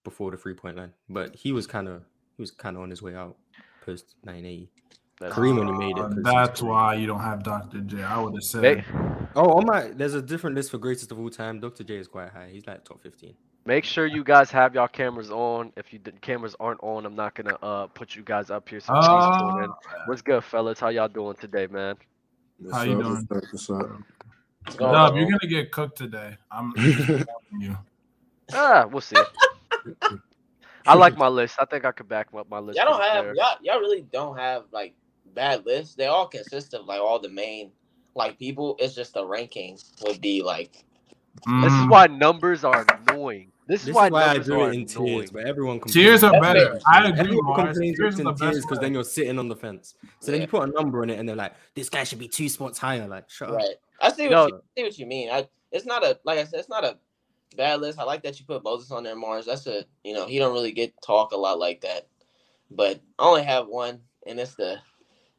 before 0.03 0.31
the 0.31 0.37
three 0.37 0.53
point 0.53 0.77
line, 0.77 0.93
but 1.09 1.35
he 1.35 1.51
was 1.51 1.67
kind 1.67 1.87
of 1.87 2.03
he 2.37 2.41
was 2.41 2.51
kind 2.51 2.75
of 2.77 2.83
on 2.83 2.89
his 2.89 3.01
way 3.01 3.15
out 3.15 3.37
post 3.85 4.15
980. 4.23 4.69
That's- 5.19 5.37
Kareem 5.37 5.59
only 5.59 5.77
made 5.77 5.97
it 5.97 5.99
Uh, 5.99 6.07
'cause 6.07 6.15
he's 6.15 6.23
that's 6.23 6.61
why 6.61 6.95
you 6.95 7.05
don't 7.05 7.19
have 7.19 7.43
Dr. 7.43 7.81
J. 7.81 8.01
I 8.01 8.19
would 8.21 8.33
have 8.33 8.43
said 8.43 8.61
Make, 8.61 8.85
Oh, 9.35 9.57
on 9.57 9.65
my 9.65 9.89
there's 9.89 10.13
a 10.15 10.21
different 10.21 10.55
list 10.55 10.71
for 10.71 10.77
greatest 10.77 11.11
of 11.11 11.19
all 11.19 11.29
time. 11.29 11.59
Dr. 11.59 11.83
J 11.83 11.97
is 11.97 12.07
quite 12.07 12.29
high. 12.29 12.49
He's 12.51 12.65
like 12.65 12.83
top 12.85 13.01
15. 13.01 13.35
Make 13.65 13.83
sure 13.85 14.05
you 14.05 14.23
guys 14.23 14.51
have 14.51 14.75
y'all 14.75 14.87
cameras 14.87 15.31
on. 15.31 15.71
If 15.77 15.93
you 15.93 15.99
the 16.03 16.11
cameras 16.13 16.55
aren't 16.59 16.81
on, 16.83 17.05
I'm 17.05 17.15
not 17.15 17.35
gonna 17.35 17.57
uh 17.61 17.87
put 17.87 18.15
you 18.15 18.23
guys 18.23 18.49
up 18.49 18.67
here. 18.67 18.79
So 18.79 18.93
please 18.93 19.25
tune 19.37 19.63
in. 19.63 19.71
What's 20.05 20.21
good, 20.21 20.43
fellas? 20.43 20.79
How 20.79 20.89
y'all 20.89 21.07
doing 21.07 21.35
today, 21.39 21.67
man? 21.67 21.95
What's 22.59 22.77
How 22.77 22.83
you 22.83 22.93
up? 22.93 22.99
doing? 22.99 23.27
What's 23.29 23.43
up? 23.43 23.51
What's 23.51 23.69
up? 23.69 23.89
Dub, 24.77 25.13
no. 25.13 25.19
you're 25.19 25.25
gonna 25.29 25.49
get 25.49 25.71
cooked 25.71 25.97
today. 25.97 26.37
I'm 26.51 26.73
I'm 26.77 27.61
you. 27.61 27.77
Ah, 28.53 28.85
we'll 28.91 29.01
see. 29.01 29.15
I 30.85 30.95
like 30.95 31.17
my 31.17 31.27
list. 31.27 31.55
I 31.59 31.65
think 31.65 31.85
I 31.85 31.91
could 31.91 32.07
back 32.07 32.27
up 32.35 32.49
my 32.49 32.59
list. 32.59 32.77
Y'all 32.77 32.85
don't 32.87 33.01
have 33.01 33.25
fair. 33.25 33.35
y'all 33.35 33.57
y'all 33.61 33.79
really 33.79 34.01
don't 34.11 34.37
have 34.37 34.65
like 34.71 34.93
bad 35.35 35.65
lists. 35.65 35.95
They 35.95 36.07
all 36.07 36.27
consist 36.27 36.73
of 36.73 36.85
like 36.85 36.99
all 36.99 37.19
the 37.19 37.29
main 37.29 37.71
like 38.15 38.37
people. 38.39 38.75
It's 38.79 38.95
just 38.95 39.13
the 39.13 39.21
rankings 39.23 39.91
would 40.05 40.21
be 40.21 40.41
like 40.41 40.83
This 41.61 41.73
is 41.73 41.85
Mm. 41.85 41.89
why 41.89 42.07
numbers 42.07 42.63
are 42.63 42.85
annoying. 43.07 43.50
This, 43.67 43.81
This 43.81 43.89
is 43.89 43.95
why, 43.95 44.05
is 44.07 44.11
why 44.11 44.23
I 44.23 44.27
numbers 44.33 44.47
do 44.47 44.53
are 44.53 44.57
it 44.71 44.73
in 44.75 44.81
annoying. 44.81 44.85
tiers, 44.87 45.31
but 45.31 45.45
everyone 45.45 45.79
complains. 45.79 45.93
Tiers 45.93 46.23
are 46.23 46.31
That's 46.31 46.41
better. 46.41 46.79
I 46.87 47.07
agree, 47.07 47.19
Everyone 47.19 47.55
complains 47.55 47.97
Tiers 47.97 48.13
is 48.15 48.19
in 48.19 48.25
the 48.25 48.33
tiers 48.33 48.55
best 48.55 48.67
because 48.67 48.79
then 48.79 48.93
you're 48.93 49.03
sitting 49.03 49.39
on 49.39 49.47
the 49.47 49.55
fence. 49.55 49.95
So 50.19 50.31
then 50.31 50.41
you 50.41 50.47
put 50.47 50.67
a 50.67 50.71
number 50.71 51.01
on 51.03 51.09
it, 51.09 51.19
and 51.19 51.29
they're 51.29 51.35
like, 51.35 51.53
"This 51.75 51.87
guy 51.89 52.03
should 52.03 52.19
be 52.19 52.27
two 52.27 52.49
spots 52.49 52.79
higher." 52.79 53.07
Like, 53.07 53.29
shut 53.29 53.49
up. 53.49 53.55
right. 53.55 53.75
I 54.01 54.11
see 54.11 54.23
what 54.23 54.31
No. 54.31 54.47
you 54.47 54.55
I 54.55 54.59
see 54.77 54.83
what 54.83 54.97
you 54.99 55.05
mean. 55.05 55.29
I 55.29 55.47
it's 55.71 55.85
not 55.85 56.03
a 56.03 56.19
like 56.25 56.39
I 56.39 56.43
said, 56.43 56.59
it's 56.59 56.69
not 56.69 56.83
a 56.83 56.97
bad 57.55 57.81
list. 57.81 57.99
I 57.99 58.03
like 58.03 58.23
that 58.23 58.39
you 58.39 58.45
put 58.45 58.63
Moses 58.63 58.91
on 58.91 59.03
there, 59.03 59.15
Marz. 59.15 59.45
That's 59.45 59.67
a 59.67 59.85
you 60.03 60.13
know, 60.13 60.25
he 60.25 60.39
don't 60.39 60.53
really 60.53 60.71
get 60.71 60.93
talk 61.01 61.31
a 61.31 61.37
lot 61.37 61.59
like 61.59 61.81
that. 61.81 62.07
But 62.71 62.99
I 63.19 63.25
only 63.25 63.43
have 63.43 63.67
one 63.67 63.99
and 64.25 64.39
it's 64.39 64.55
the 64.55 64.77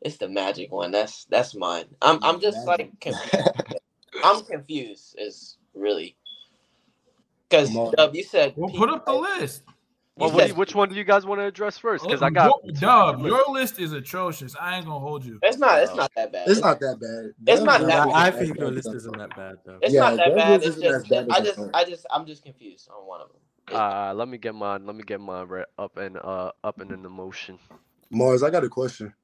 it's 0.00 0.16
the 0.16 0.28
magic 0.28 0.70
one. 0.70 0.90
That's 0.90 1.24
that's 1.26 1.54
mine. 1.54 1.86
I'm 2.00 2.18
I'm 2.22 2.40
just 2.40 2.66
like 2.66 2.98
confused. 3.00 3.50
I'm 4.24 4.44
confused 4.44 5.16
is 5.18 5.56
really 5.74 6.16
because 7.52 7.70
Dub, 7.96 8.14
you 8.14 8.24
said 8.24 8.54
Well, 8.56 8.70
Pete, 8.70 8.78
put 8.78 8.90
up 8.90 9.06
the 9.06 9.12
list. 9.12 9.62
Well, 10.16 10.30
what 10.30 10.40
do 10.40 10.42
said 10.42 10.48
you- 10.50 10.54
which 10.54 10.74
one 10.74 10.88
do 10.88 10.94
you 10.94 11.04
guys 11.04 11.26
want 11.26 11.40
to 11.40 11.46
address 11.46 11.78
first? 11.78 12.04
Because 12.04 12.22
I 12.22 12.30
got 12.30 12.52
your- 12.64 12.74
Dub, 12.74 13.20
your 13.20 13.44
list 13.50 13.78
is 13.80 13.92
atrocious. 13.92 14.56
I 14.60 14.76
ain't 14.76 14.86
gonna 14.86 15.00
hold 15.00 15.24
you. 15.24 15.38
It's 15.42 15.58
not. 15.58 15.82
It's 15.82 15.94
not 15.94 16.10
that 16.16 16.32
bad. 16.32 16.48
It's 16.48 16.60
not 16.60 16.80
that 16.80 17.00
bad. 17.00 17.32
It's 17.46 17.62
not 17.62 17.80
that 17.86 18.08
I, 18.14 18.28
I 18.28 18.30
think 18.30 18.58
your 18.58 18.70
list 18.70 18.88
isn't 18.94 19.16
that 19.16 19.36
bad 19.36 19.56
though. 19.64 19.78
It's 19.82 19.94
Yeah, 19.94 20.00
not 20.00 20.16
that 20.16 20.36
bad. 20.36 20.62
It's 20.62 20.76
just. 20.76 21.08
bad 21.08 21.26
I 21.30 21.40
just. 21.40 21.58
I. 21.60 21.80
I 21.80 21.84
just. 21.84 22.06
I'm 22.10 22.26
just 22.26 22.42
confused 22.44 22.88
on 22.90 23.06
one 23.06 23.20
of 23.20 23.28
them. 23.28 23.36
Uh, 23.72 24.12
let 24.14 24.28
me 24.28 24.38
get 24.38 24.54
mine. 24.54 24.86
Let 24.86 24.96
me 24.96 25.04
get 25.04 25.20
mine 25.20 25.46
right 25.48 25.66
up 25.78 25.96
and 25.96 26.18
uh 26.18 26.52
up 26.64 26.80
and 26.80 26.90
in 26.92 27.02
the 27.02 27.08
motion. 27.08 27.58
Marz, 28.12 28.42
I 28.46 28.50
got 28.50 28.64
a 28.64 28.68
question. 28.68 29.14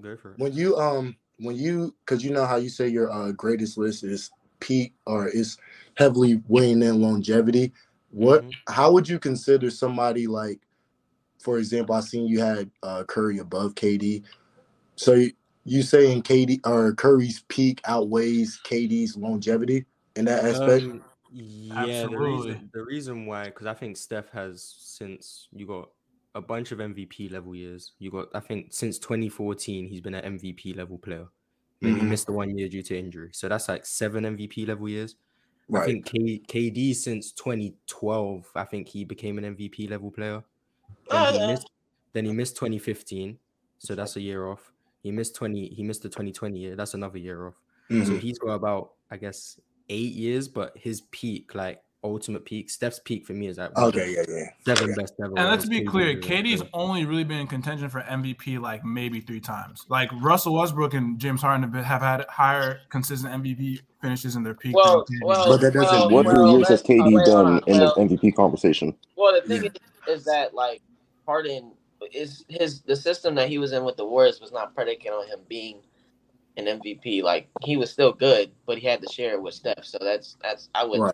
Go 0.00 0.16
for 0.16 0.32
it. 0.32 0.38
When 0.38 0.52
you 0.52 0.76
um 0.76 1.16
when 1.38 1.56
you 1.56 1.94
because 2.04 2.24
you 2.24 2.30
know 2.30 2.46
how 2.46 2.56
you 2.56 2.68
say 2.68 2.88
your 2.88 3.10
uh 3.12 3.32
greatest 3.32 3.76
list 3.76 4.04
is 4.04 4.30
peak 4.60 4.94
or 5.06 5.28
is 5.28 5.56
heavily 5.96 6.42
weighing 6.48 6.82
in 6.82 7.00
longevity. 7.02 7.72
What 8.10 8.44
Mhm. 8.44 8.52
how 8.68 8.92
would 8.92 9.08
you 9.08 9.18
consider 9.18 9.70
somebody 9.70 10.26
like 10.26 10.60
for 11.40 11.58
example, 11.58 11.94
I 11.94 12.00
seen 12.00 12.26
you 12.26 12.40
had 12.40 12.70
uh 12.82 13.04
Curry 13.04 13.38
above 13.38 13.74
KD. 13.74 14.24
So 14.96 15.14
you, 15.14 15.32
you 15.64 15.82
saying 15.82 16.22
KD 16.22 16.60
or 16.66 16.94
Curry's 16.94 17.44
peak 17.48 17.80
outweighs 17.84 18.60
KD's 18.64 19.16
longevity 19.16 19.84
in 20.16 20.24
that 20.26 20.44
aspect? 20.44 20.84
Um, 20.84 21.02
yeah, 21.32 22.06
the 22.06 22.18
reason 22.18 22.70
the 22.72 22.82
reason 22.82 23.26
why 23.26 23.44
because 23.44 23.66
I 23.66 23.74
think 23.74 23.96
Steph 23.96 24.30
has 24.30 24.74
since 24.78 25.48
you 25.52 25.66
got 25.66 25.90
a 26.34 26.40
bunch 26.40 26.72
of 26.72 26.78
MVP 26.78 27.30
level 27.30 27.54
years. 27.54 27.92
You 27.98 28.10
got 28.10 28.28
I 28.34 28.40
think 28.40 28.72
since 28.72 28.98
2014 28.98 29.86
he's 29.86 30.00
been 30.00 30.14
an 30.14 30.38
MVP 30.38 30.76
level 30.76 30.98
player. 30.98 31.26
He 31.80 32.00
Mhm. 32.00 32.08
missed 32.08 32.26
the 32.26 32.32
one 32.32 32.56
year 32.56 32.68
due 32.68 32.82
to 32.82 32.98
injury, 32.98 33.30
so 33.32 33.48
that's 33.48 33.68
like 33.68 33.86
seven 33.86 34.24
MVP 34.24 34.66
level 34.66 34.88
years. 34.88 35.16
I 35.74 35.80
right. 35.80 35.86
think 35.86 36.06
K- 36.06 36.40
KD 36.48 36.94
since 36.94 37.32
2012, 37.32 38.50
I 38.54 38.64
think 38.64 38.88
he 38.88 39.04
became 39.04 39.38
an 39.38 39.44
MVP 39.56 39.88
level 39.88 40.10
player. 40.10 40.44
Then, 41.10 41.26
Oh, 41.26 41.32
he 41.32 41.38
yeah. 41.38 41.46
missed, 41.46 41.70
then 42.12 42.24
he 42.26 42.32
missed 42.32 42.56
2015, 42.56 43.38
so 43.78 43.94
that's 43.94 44.16
a 44.16 44.20
year 44.20 44.46
off. 44.48 44.72
He 45.02 45.12
missed 45.12 45.36
20. 45.36 45.68
He 45.74 45.82
missed 45.84 46.02
the 46.02 46.08
2020 46.10 46.60
year. 46.60 46.76
That's 46.76 46.94
another 46.94 47.18
year 47.18 47.48
off. 47.48 47.62
So 48.02 48.16
Mhm. 48.16 48.20
he's 48.20 48.38
got 48.38 48.54
about, 48.54 48.94
I 49.10 49.16
guess, 49.18 49.60
eight 49.88 50.14
years. 50.14 50.48
But 50.48 50.76
his 50.78 51.02
peak, 51.02 51.54
like 51.54 51.82
ultimate 52.10 52.44
peak, 52.44 52.70
Steph's 52.70 53.00
peak 53.04 53.26
for 53.26 53.32
me 53.32 53.46
is 53.48 53.58
like 53.58 53.76
Okay, 53.76 54.14
yeah, 54.14 54.22
yeah. 54.28 54.44
seven 54.64 54.88
Yeah. 54.90 54.94
best 54.96 55.14
ever. 55.22 55.32
And 55.38 55.48
let's 55.48 55.68
be 55.68 55.84
clear, 55.84 56.14
doing 56.14 56.18
it, 56.18 56.44
KD's 56.44 56.62
only 56.72 57.04
really 57.04 57.24
been 57.24 57.38
in 57.38 57.46
contention 57.46 57.88
for 57.88 58.00
MVP 58.02 58.58
like 58.60 58.84
maybe 58.84 59.20
three 59.20 59.40
times. 59.40 59.84
Like 59.88 60.10
Russell 60.20 60.54
Westbrook 60.54 60.94
and 60.94 61.18
James 61.18 61.40
Harden 61.42 61.62
have, 61.62 61.72
been- 61.72 61.84
have 61.84 62.02
had 62.02 62.24
higher 62.28 62.80
consistent 62.88 63.32
MVP 63.32 63.80
finishes 64.00 64.36
in 64.36 64.42
their 64.42 64.54
peak. 64.54 64.74
Well, 64.74 65.04
than 65.08 65.20
well, 65.24 65.48
But 65.48 65.60
that 65.60 65.72
doesn't- 65.74 65.94
um, 65.94 66.12
well, 66.12 66.24
What 66.24 66.26
well, 66.26 66.34
three 66.46 66.56
years 66.58 66.68
has 66.68 66.82
KD 66.82 67.14
wait, 67.14 67.26
done 67.26 67.46
on. 67.46 67.60
in 67.66 67.78
Well, 67.78 67.94
the 67.96 68.00
MVP 68.02 68.32
conversation? 68.34 68.94
Well, 69.16 69.34
the 69.40 69.46
thing 69.46 69.64
Yeah. 69.64 69.70
is, 70.14 70.18
is 70.20 70.24
that 70.26 70.54
like 70.54 70.82
Harden 71.26 71.72
is 72.12 72.44
his 72.48 72.82
the 72.82 72.94
system 72.94 73.34
that 73.34 73.48
he 73.48 73.58
was 73.58 73.72
in 73.72 73.84
with 73.84 73.96
the 73.96 74.04
Warriors 74.04 74.40
was 74.40 74.52
not 74.52 74.74
predicated 74.74 75.12
on 75.12 75.26
him 75.26 75.40
being 75.48 75.80
an 76.58 76.66
MVP. 76.66 77.22
Like 77.22 77.48
he 77.62 77.76
was 77.76 77.90
still 77.90 78.12
good, 78.12 78.50
but 78.66 78.78
he 78.78 78.86
had 78.86 79.02
to 79.02 79.12
share 79.12 79.32
it 79.32 79.42
with 79.42 79.54
Steph. 79.54 79.84
So 79.84 79.98
that's 80.00 80.36
that's 80.42 80.68
I 80.74 80.84
would. 80.84 81.00
Right. 81.00 81.12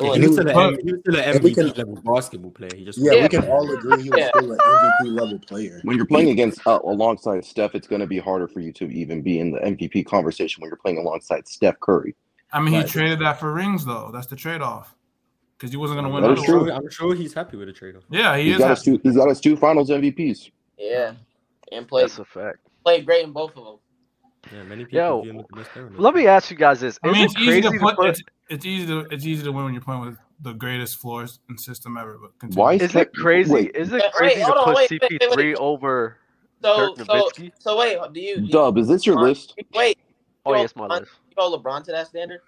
Yeah, 0.00 0.14
he 0.14 0.20
was 0.26 0.32
still 0.36 0.48
an 0.48 0.78
he 0.84 0.92
was 0.92 1.00
still 1.00 1.16
an 1.16 1.42
we 1.42 1.50
MVP 1.52 1.54
can- 1.74 1.86
level 1.88 2.14
basketball 2.14 2.50
player. 2.50 2.70
He 2.74 2.84
just 2.84 2.98
Yeah, 2.98 3.12
Yeah. 3.12 3.22
we 3.22 3.28
can 3.28 3.44
all 3.48 3.70
agree 3.72 4.02
he 4.04 4.10
was 4.10 4.18
Yeah. 4.20 4.28
still 4.36 4.52
an 4.52 4.58
MVP 4.58 5.10
level 5.10 5.38
player. 5.40 5.80
When 5.84 5.96
you're 5.96 6.06
playing 6.06 6.30
against 6.30 6.66
uh, 6.66 6.78
alongside 6.84 7.44
Steph, 7.44 7.74
it's 7.74 7.86
going 7.86 8.00
to 8.00 8.06
be 8.06 8.18
harder 8.18 8.48
for 8.48 8.60
you 8.60 8.72
to 8.74 8.84
even 8.86 9.22
be 9.22 9.38
in 9.40 9.52
the 9.52 9.60
MVP 9.64 10.02
conversation 10.06 10.60
when 10.60 10.68
you're 10.70 10.76
playing 10.78 10.98
alongside 10.98 11.46
Steph 11.48 11.78
Curry. 11.80 12.14
I 12.52 12.60
mean, 12.60 12.72
he 12.74 12.80
Right. 12.80 12.88
traded 12.88 13.18
that 13.20 13.38
for 13.40 13.52
rings 13.52 13.84
though. 13.84 14.10
That's 14.12 14.26
the 14.26 14.36
trade 14.36 14.60
off 14.62 14.94
because 15.58 15.70
he 15.70 15.76
wasn't 15.76 16.00
going 16.00 16.08
to 16.08 16.14
win. 16.14 16.22
That 16.22 16.32
is 16.32 16.38
I'm 16.40 16.44
true. 16.44 16.66
sure, 16.66 16.72
I'm 16.74 16.90
sure 16.90 17.14
he's 17.14 17.34
happy 17.34 17.56
with 17.56 17.68
the 17.68 17.72
trade 17.72 17.96
off. 17.96 18.02
Yeah, 18.10 18.36
he 18.36 18.44
He's 18.44 18.54
is. 18.54 18.58
got 18.60 18.68
happy. 18.78 18.82
two. 18.96 19.00
He's 19.02 19.16
got 19.16 19.28
us 19.30 19.40
two 19.40 19.56
Finals 19.56 19.90
MVPs. 19.90 20.50
Yeah, 20.78 21.12
and 21.70 21.86
played 21.86 22.04
That's 22.04 22.18
a 22.18 22.24
fact. 22.24 22.58
played 22.84 23.04
great 23.06 23.24
in 23.24 23.32
both 23.32 23.56
of 23.56 23.64
them. 23.64 23.76
Yeah, 24.52 24.62
many 24.64 24.84
people 24.84 24.98
Yo, 24.98 25.22
view 25.22 25.30
him 25.32 25.38
as 25.40 25.46
the 25.48 25.56
best 25.56 25.70
player. 25.70 25.90
Let 25.96 26.14
me 26.14 26.26
ask 26.26 26.50
you 26.50 26.56
guys 26.56 26.80
this: 26.80 26.94
Is 26.94 27.00
I 27.02 27.08
mean, 27.12 27.22
it 27.22 27.24
it's 27.26 27.36
easy 27.38 27.46
crazy 27.46 27.62
to 27.62 27.70
to 27.70 27.78
put. 27.80 27.96
put? 27.96 28.08
It's, 28.10 28.22
it's 28.50 28.66
easy 28.66 28.86
to 28.86 29.00
it's 29.10 29.24
easy 29.24 29.42
to 29.44 29.52
win 29.52 29.64
when 29.64 29.72
you're 29.72 29.82
playing 29.82 30.02
with 30.02 30.16
the 30.40 30.52
greatest 30.52 30.96
floors 30.98 31.40
and 31.48 31.58
system 31.58 31.96
ever. 31.96 32.18
But 32.20 32.38
continue. 32.38 32.62
Why 32.62 32.74
Is 32.74 32.90
Steph- 32.90 33.02
it 33.02 33.14
crazy? 33.14 33.50
Wait, 33.52 33.76
Is 33.76 33.90
Wait, 33.90 34.02
it 34.02 34.12
crazy 34.12 34.40
hold 34.42 34.54
to 34.54 34.58
on, 34.60 34.64
put 34.66 34.76
wait, 34.76 34.90
wait, 34.90 35.00
wait, 35.10 35.20
CP3 35.22 35.36
wait. 35.36 35.56
over 35.56 36.18
So 36.62 36.76
Dirk 36.94 36.96
so 36.98 37.04
Nowitzki? 37.04 37.52
so 37.58 37.78
wait, 37.78 37.98
do 38.12 38.20
you, 38.20 38.36
do 38.36 38.42
you 38.42 38.48
Dub, 38.50 38.76
is 38.78 38.88
this 38.88 39.06
your 39.06 39.16
LeBron- 39.16 39.22
list? 39.22 39.54
Wait, 39.74 39.98
Oh, 40.44 40.54
yes, 40.54 40.74
my 40.76 40.86
hold 40.88 41.00
list. 41.00 41.12
you 41.30 41.34
hold 41.38 41.64
LeBron 41.64 41.84
to 41.84 41.92
that 41.92 42.08
standard? 42.08 42.40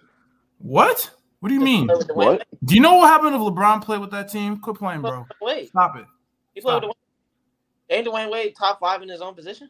what? 0.58 1.10
What 1.40 1.48
do 1.48 1.54
you 1.54 1.60
mean? 1.60 1.86
Play 1.86 1.96
with 1.96 2.08
Dwayne 2.08 2.16
What? 2.16 2.46
Do 2.64 2.74
you 2.74 2.80
know 2.80 2.94
what 2.96 3.08
happened 3.08 3.34
if 3.34 3.40
LeBron 3.40 3.82
played 3.84 4.00
with 4.00 4.10
that 4.10 4.30
team? 4.30 4.58
Quit 4.58 4.76
playing, 4.76 5.02
bro. 5.02 5.26
Wait, 5.40 5.68
Stop 5.68 5.96
it. 5.96 6.06
he 6.54 6.60
played 6.60 6.74
with 6.82 6.84
Stop. 6.84 6.90
Dwayne. 6.96 7.94
Ain't 7.96 8.06
Dwyane 8.08 8.30
Wade 8.32 8.56
top 8.56 8.80
five 8.80 9.02
in 9.02 9.08
his 9.08 9.20
own 9.20 9.34
position? 9.34 9.68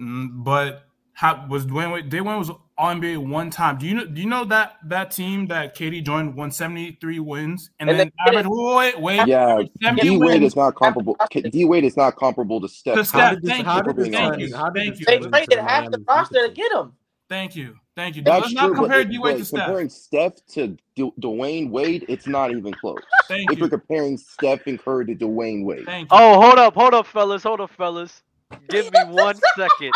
Mm, 0.00 0.42
but 0.44 0.87
how 1.18 1.44
was 1.50 1.66
Dwyane 1.66 1.92
Wade? 1.92 2.10
Dwayne 2.12 2.38
was 2.38 2.48
All 2.78 2.94
NBA 2.94 3.18
one 3.18 3.50
time. 3.50 3.76
Do 3.76 3.86
you 3.88 3.94
know? 3.94 4.06
Do 4.06 4.20
you 4.20 4.28
know 4.28 4.44
that 4.44 4.76
that 4.84 5.10
team 5.10 5.48
that 5.48 5.76
KD 5.76 6.04
joined 6.04 6.36
won 6.36 6.52
seventy 6.52 6.96
three 7.00 7.18
wins 7.18 7.70
and, 7.80 7.90
And 7.90 7.98
then 7.98 8.12
they- 8.24 8.30
average 8.38 8.46
wait 8.48 9.00
wait 9.00 9.26
Yeah, 9.26 9.58
seventy 9.82 10.02
D 10.02 10.10
Wade 10.16 10.20
wins 10.42 10.44
is 10.52 10.56
not 10.56 10.76
comparable. 10.76 11.16
D 11.50 11.64
Wade 11.64 11.82
is 11.82 11.96
not 11.96 12.14
comparable 12.14 12.60
to 12.60 12.68
Steph. 12.68 12.94
to 12.94 12.98
Curry. 13.00 13.04
Steph. 13.06 13.34
did 13.34 13.42
this- 13.42 13.50
Thank 13.50 13.66
how 13.66 13.76
you, 13.78 13.82
did 13.82 13.96
this 13.96 14.08
thank 14.10 14.38
you, 14.38 14.56
how 14.56 14.70
did 14.70 14.80
thank 14.80 15.00
you, 15.00 15.06
They 15.06 15.18
turn 15.18 15.30
traded 15.32 15.58
half 15.58 15.90
the 15.90 16.04
roster 16.06 16.46
to 16.46 16.54
get 16.54 16.70
him. 16.70 16.92
thank 17.28 17.56
you, 17.56 17.74
thank 17.96 18.14
you. 18.14 18.22
That's 18.22 18.42
Let's 18.42 18.52
true, 18.54 18.62
not 18.62 18.70
but, 18.76 18.82
compare 18.82 19.04
D 19.04 19.18
Wade 19.18 19.38
to 19.38 19.44
Steph. 19.44 19.58
comparing 19.64 19.88
Steph 19.88 20.34
to 20.52 20.76
D- 20.94 21.12
Dwyane 21.20 21.70
Wade, 21.70 22.04
it's 22.08 22.28
not 22.28 22.52
even 22.52 22.72
close. 22.74 23.00
Thank 23.26 23.50
If 23.50 23.58
you're 23.58 23.68
comparing 23.68 24.18
Steph 24.18 24.68
and 24.68 24.78
Curry 24.78 25.06
to 25.06 25.16
Dwyane 25.16 25.64
Wade, 25.64 25.84
thank 25.84 26.12
you, 26.12 26.16
Oh, 26.16 26.40
hold 26.40 26.60
up, 26.60 26.74
hold 26.74 26.94
up, 26.94 27.08
fellas, 27.08 27.42
hold 27.42 27.60
up, 27.60 27.70
fellas. 27.72 28.22
Give 28.68 28.84
me 28.92 29.00
one 29.08 29.34
second 29.56 29.90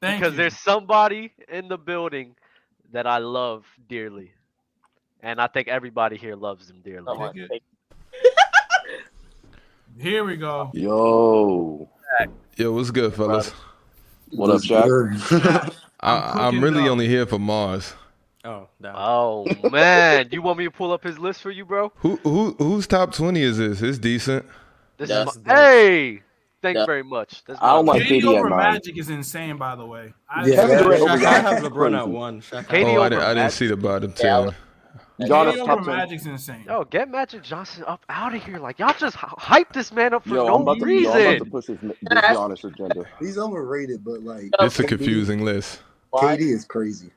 thank 0.00 0.20
because 0.20 0.32
you. 0.34 0.38
there's 0.38 0.56
somebody 0.56 1.32
in 1.48 1.68
the 1.68 1.78
building 1.78 2.34
that 2.92 3.06
I 3.06 3.18
love 3.18 3.64
dearly, 3.88 4.32
and 5.22 5.40
I 5.40 5.46
think 5.46 5.68
everybody 5.68 6.16
here 6.16 6.36
loves 6.36 6.68
him 6.70 6.80
dearly. 6.84 7.06
Come 7.06 7.18
on. 7.20 7.34
Take 7.34 7.62
Here 9.98 10.24
we 10.24 10.36
go. 10.36 10.70
yo, 10.72 11.88
Yo, 12.56 12.72
what's 12.72 12.90
good, 12.90 13.14
fellas? 13.14 13.52
what 14.30 14.50
up, 14.50 14.62
Jack? 14.62 14.84
I, 16.00 16.46
I'm 16.46 16.62
really 16.62 16.84
up. 16.84 16.90
only 16.90 17.08
here 17.08 17.26
for 17.26 17.38
Mars. 17.38 17.92
Oh, 18.44 18.68
damn. 18.80 18.94
Oh 18.96 19.46
man, 19.70 20.28
you 20.32 20.40
want 20.40 20.58
me 20.58 20.64
to 20.64 20.70
pull 20.70 20.92
up 20.92 21.04
his 21.04 21.18
list 21.18 21.42
for 21.42 21.50
you, 21.50 21.66
bro? 21.66 21.92
Who 21.96 22.16
who 22.22 22.54
whose 22.58 22.86
top 22.86 23.12
twenty 23.12 23.42
is 23.42 23.58
this? 23.58 23.82
It's 23.82 23.98
decent. 23.98 24.46
This 24.96 25.10
That's- 25.10 25.36
is 25.36 25.44
my, 25.44 25.54
hey. 25.54 26.22
Thank 26.62 26.74
Yeah. 26.74 26.80
you 26.82 26.86
very 26.86 27.02
much. 27.02 27.42
That's 27.46 27.58
I 27.62 27.72
don't 27.74 27.86
my 27.86 27.92
like 27.94 28.00
list. 28.02 28.12
KD 28.12 28.20
KD 28.22 28.34
at 28.34 28.38
over 28.38 28.50
nine. 28.50 28.58
Magic 28.74 28.98
is 28.98 29.08
insane, 29.10 29.56
by 29.56 29.76
the 29.76 29.86
way. 29.86 30.12
I, 30.28 30.46
Yeah, 30.46 30.56
Kevin 30.56 30.76
that- 30.76 30.82
Durant 30.84 31.02
over 31.02 31.16
Shaq, 31.16 31.24
I 31.26 31.38
have 31.54 31.62
LeBron 31.62 31.98
at 31.98 32.08
one. 32.08 32.40
Shaq, 32.42 32.66
KD 32.66 32.96
oh, 32.96 33.02
I, 33.02 33.08
didn't, 33.08 33.24
I 33.24 33.34
didn't 33.34 33.52
see 33.52 33.66
the 33.66 33.76
bottom 33.76 34.12
Yeah, 34.18 34.38
I 34.38 34.42
ten. 34.46 34.54
Giannis 35.28 35.52
KD 35.54 35.58
over 35.68 35.74
10. 35.76 35.86
Magic's 35.86 36.26
insane. 36.26 36.64
Yo, 36.66 36.84
get 36.84 37.10
Magic 37.10 37.42
Johnson 37.42 37.84
up 37.86 38.04
out 38.08 38.34
of 38.34 38.42
here. 38.42 38.58
Like 38.58 38.78
y'all 38.78 38.94
just 38.98 39.16
hype 39.16 39.72
this 39.72 39.92
man 39.92 40.14
up 40.14 40.22
for 40.24 40.34
Yo, 40.34 40.42
I'm 40.46 40.64
no 40.64 40.72
about 40.72 40.78
to, 40.78 40.80
yo, 40.80 40.84
I'm 40.84 40.88
reason. 40.88 41.20
about 41.20 41.38
to 41.44 41.44
push 41.50 41.66
this, 41.66 41.78
this 41.80 41.98
Giannis 42.20 42.64
agenda. 42.64 43.04
He's 43.18 43.38
overrated, 43.38 44.04
but 44.04 44.22
like 44.22 44.44
Yo, 44.58 44.66
It's 44.66 44.78
a 44.78 44.84
KD 44.84 44.88
confusing 44.88 45.44
list. 45.44 45.82
KD 46.12 46.40
is 46.40 46.64
crazy. 46.64 47.10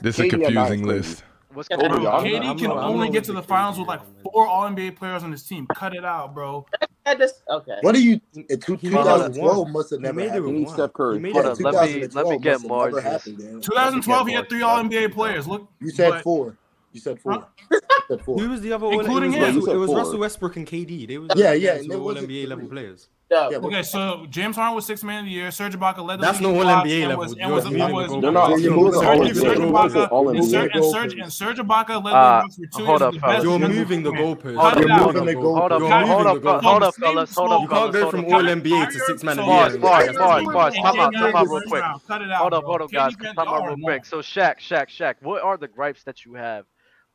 This 0.00 0.18
is 0.18 0.20
a 0.20 0.28
KD 0.28 0.46
at 0.46 0.52
nine 0.52 0.72
is 0.72 0.80
confusing 0.80 0.86
list. 0.86 1.24
What's 1.52 1.68
Yeah, 1.70 1.76
going 1.78 1.92
bro, 2.02 2.06
on? 2.06 2.24
KD 2.24 2.58
can 2.58 2.70
I'm 2.72 2.78
only 2.78 3.10
get 3.10 3.24
to 3.24 3.32
the 3.32 3.40
the 3.40 3.46
finals 3.46 3.78
with 3.78 3.88
like 3.88 4.00
four 4.22 4.46
All 4.46 4.68
NBA 4.68 4.96
players 4.96 5.22
on 5.22 5.30
his 5.32 5.42
team. 5.44 5.66
Cut 5.74 5.94
it 5.94 6.04
out, 6.04 6.34
bro. 6.34 6.66
Had 7.06 7.18
this- 7.18 7.40
okay. 7.48 7.76
What 7.82 7.94
do 7.94 8.02
you? 8.02 8.20
In 8.34 8.58
two- 8.60 8.74
He 8.76 8.88
made 8.88 8.96
2012 9.04 9.70
must 9.70 9.90
have 9.90 10.00
He 10.00 10.02
never 10.02 10.14
made 10.16 10.24
it 10.26 10.32
He 10.34 10.40
with 10.40 10.42
happened. 10.42 10.56
needs 10.58 10.66
one. 10.66 10.74
Steph 10.76 10.92
Curry. 10.92 11.14
He 11.14 11.20
made 11.20 11.32
Hold 11.34 11.44
it 11.44 11.48
on, 11.48 11.50
with 11.52 11.60
let 11.60 11.72
me- 11.94 12.06
let 12.08 12.26
me 12.26 12.38
get 12.38 12.52
must 12.52 12.62
have 12.62 12.62
never 12.62 12.68
Marge's. 12.68 13.02
happened, 13.04 13.38
man. 13.38 13.60
2012, 13.60 14.26
he 14.28 14.34
had 14.34 14.48
three 14.48 14.62
All 14.62 14.78
NBA 14.78 15.08
players. 15.08 15.46
Look, 15.46 15.68
You 15.80 15.90
said 15.90 16.10
but- 16.10 16.22
four. 16.24 16.58
You 16.92 17.00
said 17.00 17.20
four. 17.20 17.32
Huh? 17.32 17.40
You 17.70 17.80
said 18.08 18.24
four. 18.24 18.38
Who 18.38 18.48
was 18.50 18.60
the 18.60 18.72
other? 18.72 18.86
All, 18.86 18.92
it 18.92 19.04
Including 19.04 19.30
was, 19.32 19.38
him. 19.38 19.56
Russell, 19.56 19.74
it 19.74 19.76
was. 19.76 19.94
Russell 19.94 20.18
Westbrook 20.18 20.56
and 20.56 20.66
KD. 20.66 21.06
They 21.06 21.18
was 21.18 21.30
Yeah, 21.36 21.52
yeah, 21.52 21.72
guys 21.72 21.76
and 21.80 21.86
who 21.86 21.90
there 21.92 21.98
were 21.98 22.12
all 22.12 22.18
NBA 22.18 22.46
level 22.48 22.66
players. 22.68 23.08
Yeah, 23.28 23.48
Yeah, 23.50 23.58
but- 23.58 23.66
Okay, 23.68 23.82
so 23.82 24.24
James 24.30 24.54
Harden 24.54 24.76
was 24.76 24.86
six 24.86 25.02
man 25.02 25.20
of 25.20 25.24
the 25.24 25.32
year. 25.32 25.50
Serge 25.50 25.74
Ibaka 25.76 25.98
led 26.06 26.20
the 26.20 26.26
That's 26.26 26.40
league 26.40 26.48
in 26.48 26.56
not 26.62 26.66
all 26.76 26.84
NBA 26.84 27.06
level. 27.08 27.18
was 27.24 27.32
and 27.32 27.52
was, 27.52 27.64
and 27.64 27.74
the 27.74 27.86
was. 27.92 28.10
They're 28.22 28.30
not- 28.30 28.50
Serge- 28.50 28.60
you're 28.62 28.72
moving 28.76 28.92
the 28.92 28.98
Serge- 28.98 29.06
all-NBA 29.08 29.34
Serge 29.34 29.58
level. 29.58 29.72
Ibaka 29.72 30.36
and 30.36 30.44
Serge 30.44 30.70
and 30.74 30.84
Serge 30.84 31.14
and 31.14 31.32
Serge 31.32 31.58
Ibaka 31.58 32.04
led 32.04 32.12
the 32.12 32.16
Uh, 32.16 32.42
league 32.44 32.52
for 32.70 32.78
two 32.78 32.84
hold 32.86 33.00
years. 33.00 33.02
up, 33.02 33.14
the 33.14 33.18
fellas. 33.20 33.34
best 33.36 33.44
You're 33.44 33.58
moving 33.68 34.02
the 34.04 34.10
player. 34.12 34.22
goalposts. 34.22 34.56
Cut 34.60 34.78
it 34.78 34.86
You're 34.86 34.98
moving 35.06 35.24
the 35.26 35.32
goalposts. 35.34 35.58
Hold 35.58 35.72
up, 35.72 35.80
You're 35.80 35.88
hold 35.90 36.00
moving 36.00 36.26
up, 36.26 36.42
the 36.42 36.50
hold 36.50 36.54
up, 36.54 36.62
goalposts. 36.62 36.62
hold 36.70 36.82
up, 36.84 36.94
fellas. 36.94 37.34
Hold 37.34 37.52
up. 37.52 37.60
You 37.62 37.68
can't 37.68 37.92
go 37.92 38.10
from 38.10 38.24
all 38.26 38.42
NBA 38.48 38.86
to 38.86 38.92
six 39.00 39.24
man 39.24 39.38
of 39.40 39.46
the 39.46 39.50
year. 39.52 39.60
Marz, 39.60 39.72
That's 39.72 39.76
Marz, 39.78 40.14
not 40.14 40.42
Marz, 40.54 40.70
good. 40.72 40.82
time 40.82 41.00
out, 41.00 41.12
KD 41.12 41.18
time 41.18 41.34
out 41.36 41.48
real 41.48 41.60
quick. 41.66 41.84
Cut 42.06 42.22
it 42.22 42.30
out, 42.30 42.38
Hold 42.38 42.54
up, 42.54 42.64
hold 42.64 42.82
up, 42.82 42.90
guys. 42.92 43.16
been- 43.16 43.34
Time 43.34 43.48
out 43.48 43.66
real 43.66 43.76
quick. 43.82 44.04
So, 44.04 44.18
Shaq, 44.18 44.58
Shaq, 44.60 44.86
Shaq, 44.86 45.14
what 45.20 45.42
are 45.42 45.56
the 45.56 45.66
gripes 45.66 46.04
that 46.04 46.24
you 46.24 46.34
have 46.34 46.64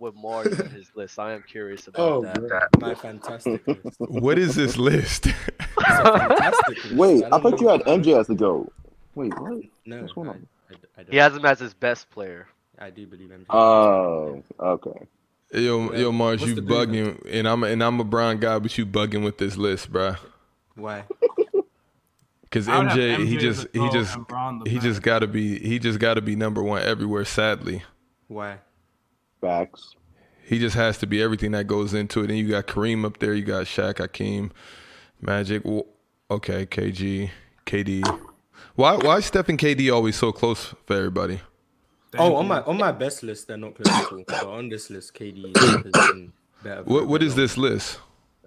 with 0.02 0.16
Marz 0.16 0.60
and 0.60 0.72
his 0.72 0.92
list? 0.96 1.18
I 1.20 1.32
am 1.34 1.44
curious 1.48 1.88
about 1.88 2.02
Oh, 2.12 2.22
that. 2.24 2.42
bro. 2.42 2.60
My 2.80 2.96
fantastic 2.96 3.66
list. 3.68 4.00
What 4.00 4.38
is 4.38 4.56
this 4.56 4.76
list? 4.78 5.28
Fantastic 5.80 6.84
list. 6.86 6.96
Wait, 6.96 7.24
I 7.24 7.30
don't 7.30 7.42
thought 7.44 7.62
you 7.62 7.68
had 7.70 7.82
MJ 7.82 8.20
as 8.20 8.28
the 8.28 8.36
GOAT. 8.36 8.74
Wait, 9.16 9.40
what? 9.40 9.62
No, 9.86 10.02
What's 10.02 10.14
going 10.14 10.30
on? 10.30 10.48
I, 10.70 10.74
I, 10.74 11.04
don't. 11.04 11.12
He 11.12 11.18
has 11.18 11.36
him 11.36 11.46
as 11.46 11.60
his 11.60 11.74
best 11.74 12.10
player. 12.10 12.48
I 12.80 12.90
do 12.90 13.06
believe 13.06 13.30
MJ. 13.30 13.46
Oh, 13.50 14.44
okay. 14.60 15.08
yo, 15.54 15.94
yo, 15.94 16.12
Marz, 16.12 16.40
What's 16.40 16.46
you 16.48 16.56
the 16.56 16.62
beef 16.62 16.72
bugging, 16.78 17.22
and 17.32 17.48
I'm 17.48 17.64
and 17.64 17.84
I'm 17.84 18.00
a 18.00 18.04
Brown 18.04 18.40
guy, 18.40 18.58
but 18.60 18.76
you 18.78 18.86
bugging 18.86 19.24
with 19.24 19.38
this 19.38 19.56
list, 19.56 19.92
bruh. 19.94 20.18
Why? 20.76 21.04
Because 22.44 22.68
I 22.68 22.80
would 22.80 22.88
have 22.90 22.98
MJ, 22.98 23.28
he 23.28 23.38
just 23.38 23.68
he 23.74 23.90
just 23.92 24.16
and 24.16 24.28
Bron 24.28 24.60
the 24.60 24.70
he 24.70 24.80
just 24.80 25.02
got 25.02 25.20
to 25.20 25.28
be 25.28 25.60
he 25.60 25.78
just 25.80 26.00
got 26.00 26.16
to 26.16 26.22
be 26.22 26.36
number 26.36 26.64
one 26.64 26.82
everywhere. 26.82 27.24
Sadly, 27.26 27.84
Why? 28.28 28.58
Facts. 29.42 29.96
he 30.44 30.60
just 30.60 30.76
has 30.76 30.98
to 31.00 31.08
be 31.08 31.22
everything 31.22 31.52
that 31.52 31.66
goes 31.68 31.94
into 31.94 32.22
it. 32.24 32.30
And 32.30 32.38
you 32.40 32.48
got 32.50 32.68
Kareem 32.68 33.06
up 33.06 33.18
there, 33.20 33.34
you 33.34 33.44
got 33.44 33.66
Shaq, 33.66 33.98
Hakeem, 33.98 34.52
Magic. 35.20 35.64
w- 35.64 35.86
Okay, 36.30 36.66
KG, 36.66 37.30
KD. 37.66 38.20
Why 38.76 38.96
why 38.96 39.18
is 39.18 39.26
Steph 39.26 39.50
and 39.50 39.60
KD 39.60 39.94
always 39.94 40.16
so 40.16 40.32
close 40.32 40.74
for 40.86 40.96
everybody? 40.96 41.42
Thank 42.12 42.22
Oh, 42.24 42.36
on 42.36 42.48
my 42.48 42.62
on 42.62 42.78
my 42.78 42.92
best 42.94 43.22
list, 43.24 43.48
they're 43.48 43.58
not 43.58 43.76
close 43.76 43.88
at 43.94 44.12
all. 44.12 44.24
But 44.26 44.46
on 44.46 44.70
this 44.70 44.90
list, 44.90 45.14
KD 45.14 45.54
has 45.58 46.12
been 46.14 46.32
better. 46.64 46.84
What 46.84 47.04
a 47.04 47.06
what 47.06 47.20
bit 47.20 47.28
is 47.28 47.34
longer. 47.34 47.42
this 47.42 47.58
list? 47.58 48.00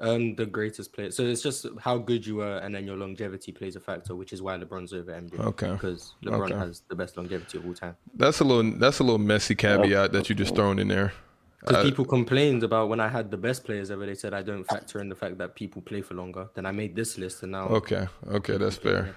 Um, 0.04 0.34
the 0.34 0.44
greatest 0.44 0.92
player. 0.92 1.10
So 1.10 1.22
it's 1.22 1.40
just 1.42 1.66
how 1.80 1.96
good 1.96 2.26
you 2.26 2.36
were, 2.36 2.58
and 2.58 2.74
then 2.74 2.84
your 2.86 2.96
longevity 2.96 3.52
plays 3.52 3.74
a 3.74 3.80
factor, 3.80 4.14
which 4.14 4.32
is 4.34 4.42
why 4.42 4.56
LeBron's 4.58 4.92
over 4.92 5.12
MJ. 5.12 5.38
Okay. 5.38 5.72
Because 5.72 6.12
LeBron 6.24 6.50
Okay. 6.50 6.58
has 6.58 6.82
the 6.90 6.94
best 6.94 7.16
longevity 7.16 7.56
of 7.58 7.64
all 7.66 7.74
time. 7.74 7.96
That's 8.14 8.40
a 8.40 8.44
little 8.44 8.70
that's 8.78 8.98
a 8.98 9.04
little 9.04 9.18
messy 9.18 9.54
caveat 9.54 10.12
that 10.12 10.28
you 10.28 10.34
just 10.34 10.54
thrown 10.54 10.78
in 10.78 10.88
there. 10.88 11.12
Because 11.60 11.76
Uh, 11.78 11.82
people 11.82 12.04
complained 12.04 12.62
about 12.62 12.90
when 12.90 13.00
I 13.00 13.08
had 13.08 13.30
the 13.30 13.38
best 13.38 13.64
players 13.64 13.90
ever, 13.90 14.04
they 14.04 14.14
said 14.14 14.34
I 14.34 14.42
don't 14.42 14.64
factor 14.64 15.00
in 15.00 15.08
the 15.08 15.14
fact 15.14 15.38
that 15.38 15.54
people 15.54 15.80
play 15.80 16.02
for 16.02 16.12
longer. 16.12 16.48
Then 16.54 16.66
I 16.66 16.72
made 16.72 16.94
this 16.94 17.16
list, 17.16 17.42
and 17.42 17.52
now 17.52 17.68
Okay, 17.68 18.06
okay, 18.28 18.58
that's 18.58 18.76
fair. 18.76 19.16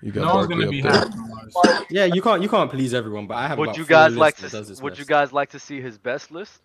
You 0.00 0.10
got 0.12 0.22
No 0.22 0.34
one's 0.36 0.48
gonna 0.48 0.70
be 0.70 0.82
up 0.82 0.94
happy. 0.94 1.10
Yeah, 1.90 2.06
you 2.06 2.22
can't 2.22 2.40
you 2.42 2.48
can't 2.48 2.70
please 2.70 2.94
everyone. 2.94 3.26
But 3.26 3.36
I 3.36 3.48
have 3.48 3.58
Would 3.58 3.68
about 3.68 3.76
you 3.76 3.84
guys 3.84 4.16
lists 4.16 4.18
like 4.18 4.36
to? 4.36 4.48
does 4.56 4.68
his 4.68 4.80
Would 4.82 4.98
you 4.98 5.04
guys 5.04 5.30
like 5.34 5.50
to 5.50 5.58
see 5.58 5.82
his 5.82 5.98
best 5.98 6.30
list? 6.30 6.62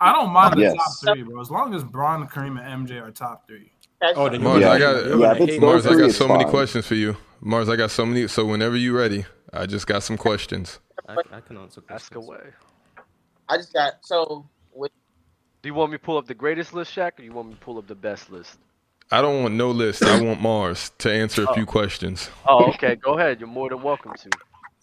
I 0.00 0.12
don't 0.12 0.30
mind 0.30 0.54
the 0.56 0.62
Yes. 0.62 0.76
top 0.76 1.14
three, 1.14 1.22
bro. 1.22 1.40
As 1.40 1.50
long 1.50 1.74
as 1.74 1.84
Bron, 1.84 2.26
Kareem, 2.28 2.58
and 2.58 2.88
MJ 2.88 3.00
are 3.00 3.10
top 3.10 3.46
three. 3.46 3.70
Oh, 4.02 4.28
then 4.30 4.40
Marz, 4.40 4.60
you're 4.60 4.68
I 4.70 4.78
got 4.78 5.04
yeah, 5.04 5.10
gonna 5.10 5.32
if 5.32 5.40
it's 5.40 5.52
hate 5.52 5.60
those 5.60 5.84
Marz, 5.84 5.92
I 5.92 5.98
got 6.00 6.12
so 6.12 6.26
many 6.26 6.44
fine. 6.44 6.50
questions 6.50 6.86
for 6.86 6.94
you. 6.94 7.16
Marz, 7.44 7.70
I 7.70 7.76
got 7.76 7.90
so 7.90 8.06
many. 8.06 8.26
So 8.28 8.46
whenever 8.46 8.76
you're 8.76 8.96
ready, 8.96 9.26
I 9.52 9.66
just 9.66 9.86
got 9.86 10.02
some 10.02 10.16
questions. 10.16 10.78
I, 11.06 11.16
I 11.32 11.40
can 11.40 11.58
answer 11.58 11.82
questions. 11.82 11.90
Ask 11.90 12.14
away. 12.14 12.40
I 13.48 13.56
just 13.58 13.72
got 13.74 13.94
so 14.02 14.48
with 14.72 14.92
Do 15.62 15.68
you 15.68 15.74
want 15.74 15.92
me 15.92 15.98
to 15.98 16.02
pull 16.04 16.16
up 16.16 16.26
the 16.26 16.34
greatest 16.34 16.72
list, 16.72 16.94
Shaq, 16.94 17.18
or 17.18 17.22
you 17.22 17.32
want 17.32 17.48
me 17.48 17.54
to 17.54 17.60
pull 17.60 17.76
up 17.78 17.86
the 17.86 17.94
best 17.94 18.30
list? 18.30 18.58
I 19.10 19.20
don't 19.20 19.42
want 19.42 19.54
no 19.54 19.70
list. 19.70 20.02
I 20.04 20.22
want 20.22 20.40
Marz 20.40 20.92
to 20.98 21.12
answer 21.12 21.42
a 21.42 21.50
oh. 21.50 21.54
few 21.54 21.66
questions. 21.66 22.30
Oh, 22.48 22.70
okay. 22.74 22.96
Go 22.96 23.18
ahead. 23.18 23.40
You're 23.40 23.48
more 23.48 23.68
than 23.68 23.82
welcome 23.82 24.14
to. 24.14 24.30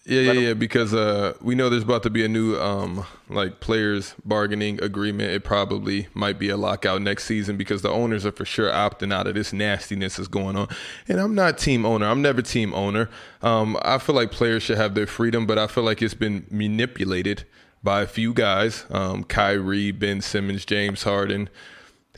Yeah, 0.07 0.21
yeah, 0.21 0.31
yeah. 0.31 0.53
Because 0.53 0.93
uh, 0.93 1.33
we 1.41 1.53
know 1.53 1.69
there's 1.69 1.83
about 1.83 2.03
to 2.03 2.09
be 2.09 2.23
a 2.23 2.29
new 2.29 2.55
um 2.55 3.05
like 3.29 3.59
players 3.59 4.15
bargaining 4.23 4.81
agreement. 4.81 5.31
It 5.31 5.43
probably 5.43 6.07
might 6.13 6.39
be 6.39 6.47
a 6.47 6.55
lockout 6.55 7.01
next 7.01 7.25
season 7.25 7.57
because 7.57 7.81
the 7.81 7.89
owners 7.89 8.25
are 8.25 8.31
for 8.31 8.45
sure 8.45 8.71
opting 8.71 9.13
out 9.13 9.27
of 9.27 9.35
this 9.35 9.51
nastiness 9.51 10.15
that's 10.15 10.29
going 10.29 10.55
on. 10.55 10.69
And 11.09 11.19
I'm 11.19 11.35
not 11.35 11.57
team 11.57 11.85
owner. 11.85 12.05
I'm 12.05 12.21
never 12.21 12.41
team 12.41 12.73
owner. 12.73 13.09
Um, 13.41 13.77
I 13.81 13.97
feel 13.97 14.15
like 14.15 14.31
players 14.31 14.63
should 14.63 14.77
have 14.77 14.95
their 14.95 15.07
freedom, 15.07 15.45
but 15.45 15.59
I 15.59 15.67
feel 15.67 15.83
like 15.83 16.01
it's 16.01 16.13
been 16.13 16.47
manipulated 16.49 17.43
by 17.83 18.01
a 18.01 18.07
few 18.07 18.33
guys. 18.33 18.85
Um, 18.89 19.25
Kyrie, 19.25 19.91
Ben 19.91 20.21
Simmons, 20.21 20.63
James 20.63 21.03
Harden. 21.03 21.49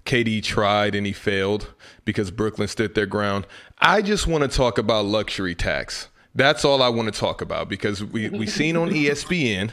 KD 0.06 0.44
tried 0.44 0.94
and 0.96 1.06
he 1.06 1.12
failed 1.12 1.74
because 2.06 2.30
Brooklyn 2.30 2.68
stood 2.68 2.94
their 2.94 3.06
ground. 3.08 3.48
I 3.80 4.02
just 4.04 4.28
want 4.28 4.44
to 4.44 4.48
talk 4.48 4.78
about 4.78 5.06
luxury 5.06 5.56
tax. 5.56 6.08
That's 6.36 6.64
all 6.64 6.82
I 6.82 6.90
want 6.90 7.14
to 7.14 7.20
talk 7.20 7.42
about 7.42 7.70
because 7.70 8.04
we 8.04 8.30
we 8.30 8.48
seen 8.48 8.78
on 8.78 8.90
ESPN 8.90 9.72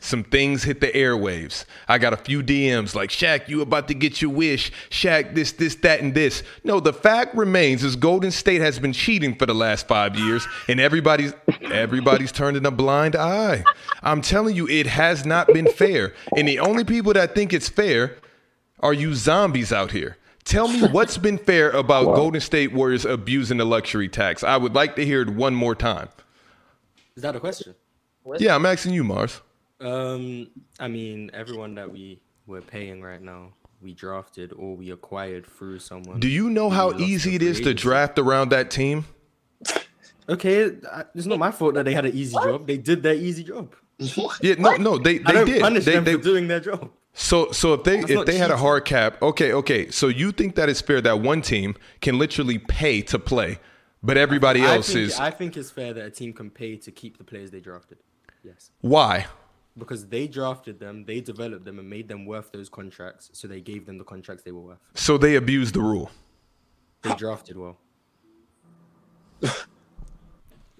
some 0.00 0.22
things 0.22 0.62
hit 0.62 0.80
the 0.80 0.88
airwaves. 0.88 1.64
I 1.88 1.98
got 1.98 2.12
a 2.12 2.16
few 2.16 2.42
DMs 2.42 2.94
like 2.94 3.10
Shaq, 3.10 3.48
you 3.48 3.62
about 3.62 3.88
to 3.88 3.94
get 3.94 4.22
your 4.22 4.30
wish. 4.30 4.70
Shaq, 4.90 5.34
this, 5.34 5.52
this, 5.52 5.74
that, 5.76 6.00
and 6.00 6.14
this. 6.14 6.42
No, 6.64 6.80
the 6.80 6.92
fact 6.92 7.34
remains 7.34 7.82
is 7.82 7.96
Golden 7.96 8.30
State 8.30 8.60
has 8.60 8.78
been 8.78 8.92
cheating 8.92 9.34
for 9.34 9.46
the 9.46 9.54
last 9.54 9.88
five 9.88 10.16
years, 10.16 10.46
and 10.68 10.80
everybody's 10.80 11.32
everybody's 11.62 12.32
turning 12.32 12.64
a 12.66 12.70
blind 12.70 13.16
eye. 13.16 13.64
I'm 14.02 14.22
telling 14.22 14.54
you, 14.54 14.68
it 14.68 14.86
has 14.86 15.26
not 15.26 15.48
been 15.48 15.66
fair. 15.66 16.14
And 16.36 16.46
the 16.46 16.60
only 16.60 16.84
people 16.84 17.12
that 17.14 17.34
think 17.34 17.52
it's 17.52 17.68
fair 17.68 18.16
are 18.80 18.92
you 18.92 19.14
zombies 19.14 19.72
out 19.72 19.90
here. 19.90 20.16
Tell 20.48 20.66
me 20.66 20.80
what's 20.88 21.18
been 21.18 21.36
fair 21.36 21.68
about 21.72 22.06
Golden 22.06 22.40
State 22.40 22.72
Warriors 22.72 23.04
abusing 23.04 23.58
the 23.58 23.66
luxury 23.66 24.08
tax. 24.08 24.42
I 24.42 24.56
would 24.56 24.74
like 24.74 24.96
to 24.96 25.04
hear 25.04 25.20
it 25.20 25.28
one 25.28 25.54
more 25.54 25.74
time. 25.74 26.08
Is 27.16 27.22
that 27.22 27.36
a 27.36 27.40
question? 27.40 27.74
Yeah, 28.38 28.54
I'm 28.54 28.64
asking 28.64 28.94
you, 28.94 29.04
Marz. 29.04 29.42
Um, 29.78 30.48
I 30.80 30.88
mean, 30.88 31.30
everyone 31.34 31.74
that 31.74 31.92
we 31.92 32.22
were 32.46 32.62
paying 32.62 33.02
right 33.02 33.20
now, 33.20 33.52
we 33.82 33.92
drafted 33.92 34.54
or 34.54 34.74
we 34.74 34.90
acquired 34.90 35.44
through 35.46 35.80
someone. 35.80 36.18
Do 36.18 36.28
you 36.28 36.48
know 36.48 36.70
how 36.70 36.96
easy 36.98 37.34
it 37.34 37.42
is 37.42 37.60
to 37.60 37.74
draft 37.74 38.18
around 38.18 38.48
that 38.48 38.70
team? 38.70 39.04
Okay, 40.30 40.70
it's 41.14 41.26
not 41.26 41.38
my 41.38 41.50
fault 41.50 41.74
that 41.74 41.84
they 41.84 41.92
had 41.92 42.06
an 42.06 42.14
easy 42.14 42.32
job. 42.32 42.66
They 42.66 42.78
did 42.78 43.02
their 43.02 43.14
easy 43.14 43.44
job. 43.44 43.74
Yeah, 44.40 44.54
no, 44.58 44.76
no, 44.76 44.96
they 44.96 45.16
I 45.20 45.22
they 45.24 45.32
don't 45.32 45.46
did. 45.46 45.60
punish 45.60 45.84
They, 45.84 45.92
them 45.92 46.04
they, 46.04 46.14
for 46.14 46.22
doing 46.22 46.48
their 46.48 46.60
job. 46.60 46.90
So 47.18 47.52
so 47.52 47.74
if 47.74 47.84
they 47.84 47.98
if 47.98 48.10
not 48.10 48.26
they 48.26 48.38
had 48.38 48.50
a 48.50 48.56
hard 48.56 48.84
cap, 48.84 49.20
okay, 49.20 49.52
okay. 49.52 49.90
So 49.90 50.08
you 50.08 50.32
think 50.32 50.54
that 50.54 50.68
it's 50.68 50.80
fair 50.80 51.00
that 51.00 51.20
one 51.20 51.42
team 51.42 51.74
can 52.00 52.18
literally 52.18 52.58
pay 52.58 53.02
to 53.02 53.18
play, 53.18 53.58
but 54.02 54.16
everybody 54.16 54.64
I 54.64 54.76
else 54.76 54.88
think, 54.92 54.98
is 55.08 55.18
I 55.18 55.30
think 55.30 55.56
it's 55.56 55.70
fair 55.70 55.92
that 55.92 56.04
a 56.04 56.10
team 56.10 56.32
can 56.32 56.50
pay 56.50 56.76
to 56.76 56.90
keep 56.92 57.18
the 57.18 57.24
players 57.24 57.50
they 57.50 57.60
drafted. 57.60 57.98
Yes, 58.44 58.70
why? 58.80 59.26
because 59.78 60.06
they 60.06 60.26
drafted 60.26 60.80
them, 60.80 61.04
they 61.04 61.20
developed 61.20 61.64
them, 61.64 61.78
and 61.78 61.88
made 61.88 62.08
them 62.08 62.26
worth 62.26 62.50
those 62.52 62.68
contracts. 62.68 63.30
So 63.32 63.46
they 63.46 63.60
gave 63.60 63.86
them 63.86 63.98
the 63.98 64.04
contracts 64.04 64.42
they 64.42 64.50
were 64.52 64.60
worth. 64.60 64.80
So 64.94 65.16
they 65.16 65.36
abused 65.36 65.74
the 65.74 65.80
rule. 65.80 66.10
They 67.02 67.14
drafted 67.14 67.56
well. 67.56 67.78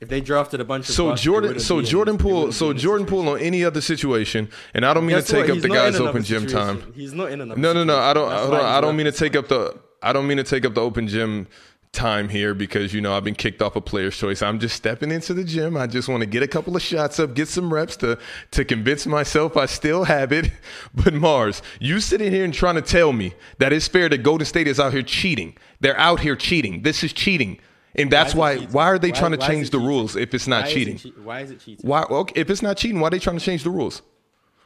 if 0.01 0.09
they 0.09 0.21
drafted 0.21 0.61
a 0.61 0.65
bunch 0.65 0.89
of 0.89 0.95
So 0.95 1.11
they 1.11 1.17
Jordan, 1.17 1.59
so 1.61 1.83
Jordan 1.83 2.19
Poole, 2.19 2.53
so 2.53 2.73
Jordan. 2.73 3.07
Poole 3.07 3.29
on 3.29 3.41
any 3.41 3.65
other 3.65 3.81
situation, 3.81 4.51
and 4.75 4.85
I 4.85 4.95
don't 4.95 5.07
mean 5.07 5.17
Guess 5.17 5.27
to 5.27 5.33
take 5.33 5.41
what? 5.43 5.51
up 5.51 5.55
He's 5.55 5.63
the 5.63 5.69
not 5.69 5.75
in 5.75 5.81
guys' 5.83 5.95
another 5.97 6.11
open 6.11 6.23
gym 6.23 6.49
situation. 6.49 6.81
time. 6.83 6.93
He's 6.95 7.13
not 7.13 7.33
in 7.33 7.41
another. 7.41 7.61
No, 7.61 7.73
no, 7.73 7.85
no. 7.85 7.99
I 7.99 8.13
don't. 8.13 8.31
I 8.31 8.37
don't, 8.51 8.55
I 8.55 8.81
don't 8.81 8.97
mean 8.97 9.07
to 9.07 9.13
take 9.13 9.35
up 9.37 9.49
the. 9.49 9.79
I 10.03 10.13
don't 10.13 10.27
mean 10.27 10.37
to 10.37 10.45
take 10.45 10.65
up 10.65 10.75
the 10.75 10.81
open 10.81 11.09
gym 11.09 11.49
time 11.91 12.29
here 12.29 12.53
because 12.55 12.93
you 12.93 13.01
know 13.01 13.15
I've 13.15 13.25
been 13.25 13.35
kicked 13.35 13.63
off 13.63 13.75
a 13.75 13.81
player's 13.81 14.17
choice. 14.17 14.43
I'm 14.43 14.59
just 14.61 14.77
stepping 14.77 15.11
into 15.11 15.33
the 15.35 15.43
gym. 15.43 15.77
I 15.77 15.87
just 15.87 16.07
want 16.09 16.21
to 16.21 16.27
get 16.27 16.43
a 16.43 16.47
couple 16.47 16.77
of 16.77 16.83
shots 16.83 17.19
up, 17.19 17.35
get 17.35 17.49
some 17.49 17.73
reps 17.73 17.97
to 17.97 18.19
to 18.53 18.65
convince 18.65 19.07
myself 19.07 19.57
I 19.57 19.67
still 19.67 20.05
have 20.05 20.33
it. 20.33 20.53
But 20.95 21.15
Marz, 21.15 21.63
you 21.81 21.99
sitting 22.01 22.31
here 22.31 22.45
and 22.45 22.53
trying 22.53 22.75
to 22.75 22.83
tell 22.83 23.13
me 23.13 23.33
that 23.59 23.73
it's 23.73 23.89
fair 23.89 24.09
that 24.11 24.19
Golden 24.19 24.45
State 24.45 24.69
is 24.69 24.79
out 24.79 24.93
here 24.93 25.03
cheating. 25.03 25.57
They're 25.81 25.99
out 25.99 26.21
here 26.21 26.37
cheating. 26.37 26.83
This 26.83 27.03
is 27.03 27.13
cheating. 27.13 27.59
And 27.99 28.11
that's 28.11 28.35
Why 28.35 28.57
why. 28.57 28.63
it? 28.63 28.71
Why 28.71 28.85
are 28.85 28.99
they 28.99 29.11
Why- 29.11 29.19
trying 29.19 29.33
to 29.33 29.39
change 29.39 29.71
the 29.71 29.79
cheating? 29.79 29.87
rules 29.89 30.17
if 30.17 30.33
it's 30.35 30.47
Why 30.47 30.51
not 30.61 30.69
it 30.69 30.73
cheating? 30.75 30.97
che- 30.99 31.13
why 31.23 31.41
is 31.41 31.51
it 31.51 31.61
cheating? 31.61 31.87
Why? 31.89 32.03
Okay, 32.03 32.41
if 32.41 32.51
it's 32.51 32.63
not 32.63 32.77
cheating, 32.77 33.01
why 33.01 33.09
are 33.09 33.11
they 33.11 33.19
trying 33.19 33.39
to 33.39 33.45
change 33.45 33.65
the 33.65 33.71
rules? 33.71 34.03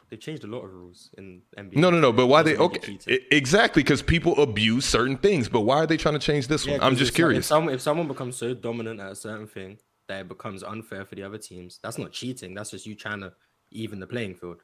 They've 0.09 0.19
changed 0.19 0.43
a 0.43 0.47
lot 0.47 0.63
of 0.63 0.71
rules 0.73 1.09
in 1.17 1.41
NBA. 1.57 1.77
No, 1.77 1.89
no, 1.89 1.99
no. 1.99 2.11
But 2.13 2.27
why 2.27 2.43
they? 2.43 2.51
It 2.53 2.59
Okay, 2.59 2.97
exactly 3.31 3.81
because 3.81 4.03
people 4.03 4.39
abuse 4.39 4.85
certain 4.85 5.17
things. 5.17 5.49
But 5.49 5.61
why 5.61 5.77
are 5.77 5.87
they 5.87 5.97
trying 5.97 6.13
to 6.13 6.19
change 6.19 6.47
this 6.47 6.65
Yeah, 6.65 6.73
one? 6.73 6.81
I'm 6.83 6.95
just 6.95 7.09
some- 7.09 7.13
If 7.13 7.15
curious. 7.15 7.47
someone, 7.47 7.73
if 7.73 7.81
someone 7.81 8.07
becomes 8.07 8.35
so 8.35 8.53
dominant 8.53 8.99
at 8.99 9.11
a 9.11 9.15
certain 9.15 9.47
thing 9.47 9.79
that 10.07 10.21
it 10.21 10.27
becomes 10.27 10.61
unfair 10.61 11.03
for 11.05 11.15
the 11.15 11.23
other 11.23 11.39
teams, 11.39 11.79
that's 11.81 11.97
not 11.97 12.11
cheating. 12.11 12.53
That's 12.53 12.69
just 12.71 12.85
you 12.85 12.93
trying 12.93 13.21
to 13.21 13.33
even 13.71 13.99
the 13.99 14.05
playing 14.05 14.35
field. 14.35 14.57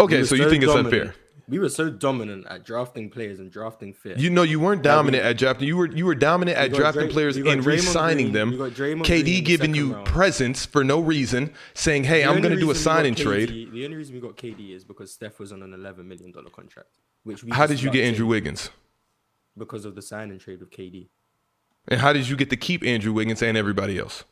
Okay, 0.00 0.20
were 0.20 0.24
so 0.26 0.34
you 0.36 0.48
think 0.48 0.62
it's 0.64 0.72
unfair? 0.72 1.14
We 1.46 1.58
were 1.58 1.68
so 1.68 1.90
dominant 1.90 2.46
at 2.48 2.64
drafting 2.64 3.10
players 3.10 3.38
and 3.38 3.50
drafting 3.50 3.92
fit. 3.92 4.18
You 4.18 4.30
know, 4.30 4.42
you 4.42 4.58
weren't 4.60 4.84
Yeah, 4.84 4.92
we- 4.92 4.96
dominant 4.96 5.24
at 5.24 5.36
drafting. 5.36 5.68
You 5.68 5.76
were 5.76 5.86
you 5.90 6.06
were 6.06 6.14
dominant 6.14 6.56
We 6.58 6.64
at 6.64 6.72
drafting 6.72 7.02
Dray- 7.04 7.12
players 7.12 7.36
and 7.36 7.64
re-signing 7.66 8.32
Green, 8.32 8.50
them. 8.56 8.70
Green 8.72 9.02
KD 9.02 9.40
giving 9.44 9.74
you 9.74 9.92
round. 9.94 10.06
presents 10.06 10.64
for 10.64 10.82
no 10.84 11.00
reason, 11.00 11.52
saying, 11.74 12.04
"Hey, 12.04 12.22
The 12.22 12.30
I'm 12.30 12.40
going 12.40 12.54
to 12.54 12.60
do 12.60 12.70
a 12.70 12.74
signing 12.74 13.14
KD 13.14 13.22
trade." 13.22 13.72
The 13.72 13.84
only 13.84 13.96
reason 13.96 14.14
we 14.14 14.20
got 14.20 14.36
KD 14.36 14.72
is 14.74 14.84
because 14.84 15.12
Steph 15.12 15.38
was 15.38 15.52
on 15.52 15.62
an 15.62 15.74
11 15.74 16.08
million 16.08 16.30
dollar 16.32 16.50
contract. 16.50 16.98
Which 17.24 17.44
we 17.44 17.50
How 17.52 17.66
did 17.66 17.82
you 17.82 17.90
get 17.90 18.04
Andrew 18.04 18.26
Wiggins? 18.26 18.70
Because 19.56 19.84
of 19.84 19.94
the 19.94 20.02
signing 20.02 20.38
trade 20.38 20.60
with 20.60 20.70
KD. 20.70 21.08
And 21.88 22.00
how 22.00 22.12
did 22.12 22.28
you 22.28 22.36
get 22.36 22.48
to 22.50 22.56
keep 22.56 22.82
Andrew 22.84 23.12
Wiggins 23.12 23.42
and 23.42 23.56
everybody 23.56 23.98
else? 23.98 24.24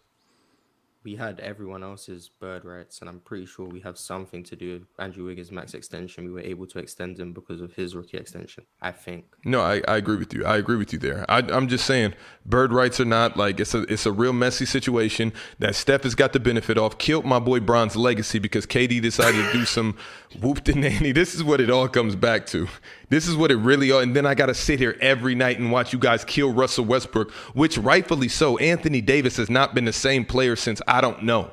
We 1.05 1.17
had 1.17 1.41
everyone 1.41 1.83
else's 1.83 2.29
bird 2.29 2.65
rights, 2.65 3.01
and 3.01 3.09
I'm 3.09 3.21
pretty 3.21 3.47
sure 3.47 3.67
we 3.67 3.81
have 3.81 3.99
something 3.99 4.43
to 4.45 4.57
do 4.57 4.73
with 4.75 4.83
Andrew 4.99 5.25
Wiggins' 5.25 5.51
max 5.51 5.75
extension. 5.75 6.25
We 6.25 6.33
were 6.33 6.41
able 6.41 6.67
to 6.69 6.79
extend 6.79 7.19
him 7.19 7.33
because 7.33 7.61
of 7.61 7.73
his 7.75 7.95
rookie 7.95 8.17
extension. 8.17 8.65
I 8.81 8.93
think. 8.93 9.25
No, 9.45 9.61
I, 9.61 9.83
I 9.89 9.97
agree 9.97 10.17
with 10.17 10.33
you. 10.33 10.45
I 10.45 10.57
agree 10.57 10.77
with 10.77 10.93
you 10.93 10.99
there. 10.99 11.25
I, 11.29 11.39
I'm 11.39 11.69
just 11.69 11.87
saying, 11.87 12.15
bird 12.47 12.73
rights 12.73 13.01
are 13.01 13.05
not 13.05 13.37
like 13.37 13.59
it's 13.59 13.75
a 13.75 13.83
it's 13.83 14.07
a 14.07 14.13
real 14.13 14.33
messy 14.33 14.65
situation 14.65 15.33
that 15.59 15.75
Steph 15.75 16.05
has 16.05 16.15
got 16.15 16.33
the 16.33 16.41
benefit 16.41 16.79
of. 16.79 16.99
Killed 16.99 17.25
my 17.25 17.39
boy 17.39 17.61
Bron's 17.61 17.97
legacy 17.97 18.39
because 18.39 18.67
KD 18.67 19.03
decided 19.03 19.45
to 19.45 19.53
do 19.53 19.65
some 19.65 19.97
whoop 20.41 20.65
the 20.65 20.75
nanny. 20.75 21.13
This 21.13 21.35
is 21.35 21.43
what 21.43 21.61
it 21.61 21.71
all 21.71 21.89
comes 21.89 22.17
back 22.17 22.47
to. 22.47 22.69
This 23.13 23.29
is 23.29 23.37
what 23.37 23.51
it 23.51 23.57
really 23.57 23.93
are. 23.93 24.01
And 24.01 24.17
then 24.17 24.25
I 24.25 24.35
got 24.35 24.47
to 24.47 24.55
sit 24.55 24.79
here 24.79 24.97
every 24.99 25.35
night 25.35 25.59
and 25.59 25.71
watch 25.71 25.93
you 25.93 25.99
guys 25.99 26.25
kill 26.25 26.51
Russell 26.51 26.87
Westbrook, 26.87 27.31
which 27.53 27.77
rightfully 27.77 28.29
so. 28.29 28.57
Anthony 28.57 29.03
Davis 29.03 29.37
has 29.37 29.51
not 29.51 29.75
been 29.75 29.85
the 29.85 29.93
same 29.93 30.25
player 30.25 30.57
since 30.57 30.81
I 30.89 31.03
don't 31.03 31.23
know, 31.23 31.51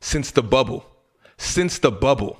since 0.00 0.30
the 0.30 0.42
bubble, 0.42 0.84
since 1.38 1.78
the 1.78 1.90
bubble. 1.90 2.38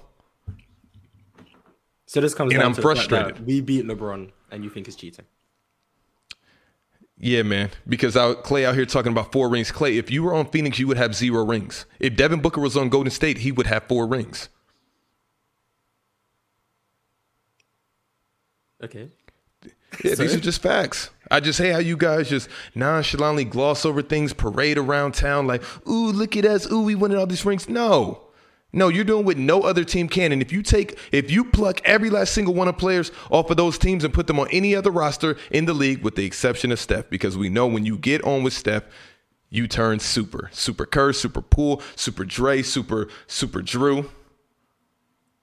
So 2.04 2.20
this 2.20 2.34
comes 2.34 2.52
And 2.52 2.60
down 2.60 2.68
I'm 2.68 2.74
to 2.74 2.82
the 2.82 2.94
fact 2.94 3.08
that 3.08 3.20
frustrated. 3.22 3.46
We 3.46 3.62
beat 3.62 3.86
LeBron, 3.86 4.32
and 4.50 4.62
you 4.62 4.68
think 4.68 4.86
it's 4.86 4.98
cheating. 4.98 5.24
Yeah, 7.16 7.44
man. 7.44 7.70
Because 7.88 8.18
I, 8.18 8.34
Clay 8.34 8.66
out 8.66 8.74
here 8.74 8.84
talking 8.84 9.12
about 9.12 9.32
four 9.32 9.48
rings. 9.48 9.72
Clay, 9.72 9.96
if 9.96 10.10
you 10.10 10.22
were 10.22 10.34
on 10.34 10.44
Phoenix, 10.44 10.78
you 10.78 10.86
would 10.88 10.98
have 10.98 11.14
zero 11.14 11.42
rings. 11.42 11.86
If 12.00 12.16
Devin 12.16 12.40
Booker 12.40 12.60
was 12.60 12.76
on 12.76 12.90
Golden 12.90 13.10
State, 13.10 13.38
he 13.38 13.50
would 13.50 13.66
have 13.66 13.84
four 13.84 14.06
rings. 14.06 14.50
Okay. 18.82 19.10
Yeah, 20.04 20.14
these 20.14 20.34
are 20.34 20.40
just 20.40 20.62
facts. 20.62 21.10
I 21.30 21.40
just 21.40 21.58
hate 21.58 21.72
how 21.72 21.78
you 21.78 21.96
guys 21.96 22.28
just 22.28 22.48
nonchalantly 22.74 23.44
gloss 23.44 23.84
over 23.84 24.02
things, 24.02 24.32
parade 24.32 24.78
around 24.78 25.14
town 25.14 25.46
like, 25.46 25.62
ooh, 25.88 26.12
look 26.12 26.36
at 26.36 26.44
us. 26.44 26.70
Ooh, 26.70 26.82
we 26.82 26.94
winning 26.94 27.18
all 27.18 27.26
these 27.26 27.44
rings. 27.44 27.68
No. 27.68 28.22
No, 28.70 28.88
you're 28.88 29.04
doing 29.04 29.24
what 29.24 29.38
no 29.38 29.62
other 29.62 29.82
team 29.82 30.08
can. 30.08 30.30
And 30.30 30.42
if 30.42 30.52
you 30.52 30.62
take, 30.62 30.98
if 31.10 31.30
you 31.30 31.44
pluck 31.44 31.80
every 31.84 32.10
last 32.10 32.34
single 32.34 32.52
one 32.52 32.68
of 32.68 32.76
players 32.76 33.10
off 33.30 33.50
of 33.50 33.56
those 33.56 33.78
teams 33.78 34.04
and 34.04 34.12
put 34.12 34.26
them 34.26 34.38
on 34.38 34.48
any 34.52 34.74
other 34.74 34.90
roster 34.90 35.38
in 35.50 35.64
the 35.64 35.72
league, 35.72 36.02
with 36.02 36.16
the 36.16 36.26
exception 36.26 36.70
of 36.70 36.78
Steph, 36.78 37.08
because 37.08 37.36
we 37.36 37.48
know 37.48 37.66
when 37.66 37.86
you 37.86 37.96
get 37.96 38.22
on 38.24 38.42
with 38.42 38.52
Steph, 38.52 38.84
you 39.48 39.66
turn 39.66 39.98
super. 40.00 40.50
Super 40.52 40.84
Kerr, 40.84 41.14
super 41.14 41.40
Poole, 41.40 41.82
super 41.96 42.26
Dray, 42.26 42.62
super, 42.62 43.08
super 43.26 43.62
Drew. 43.62 44.10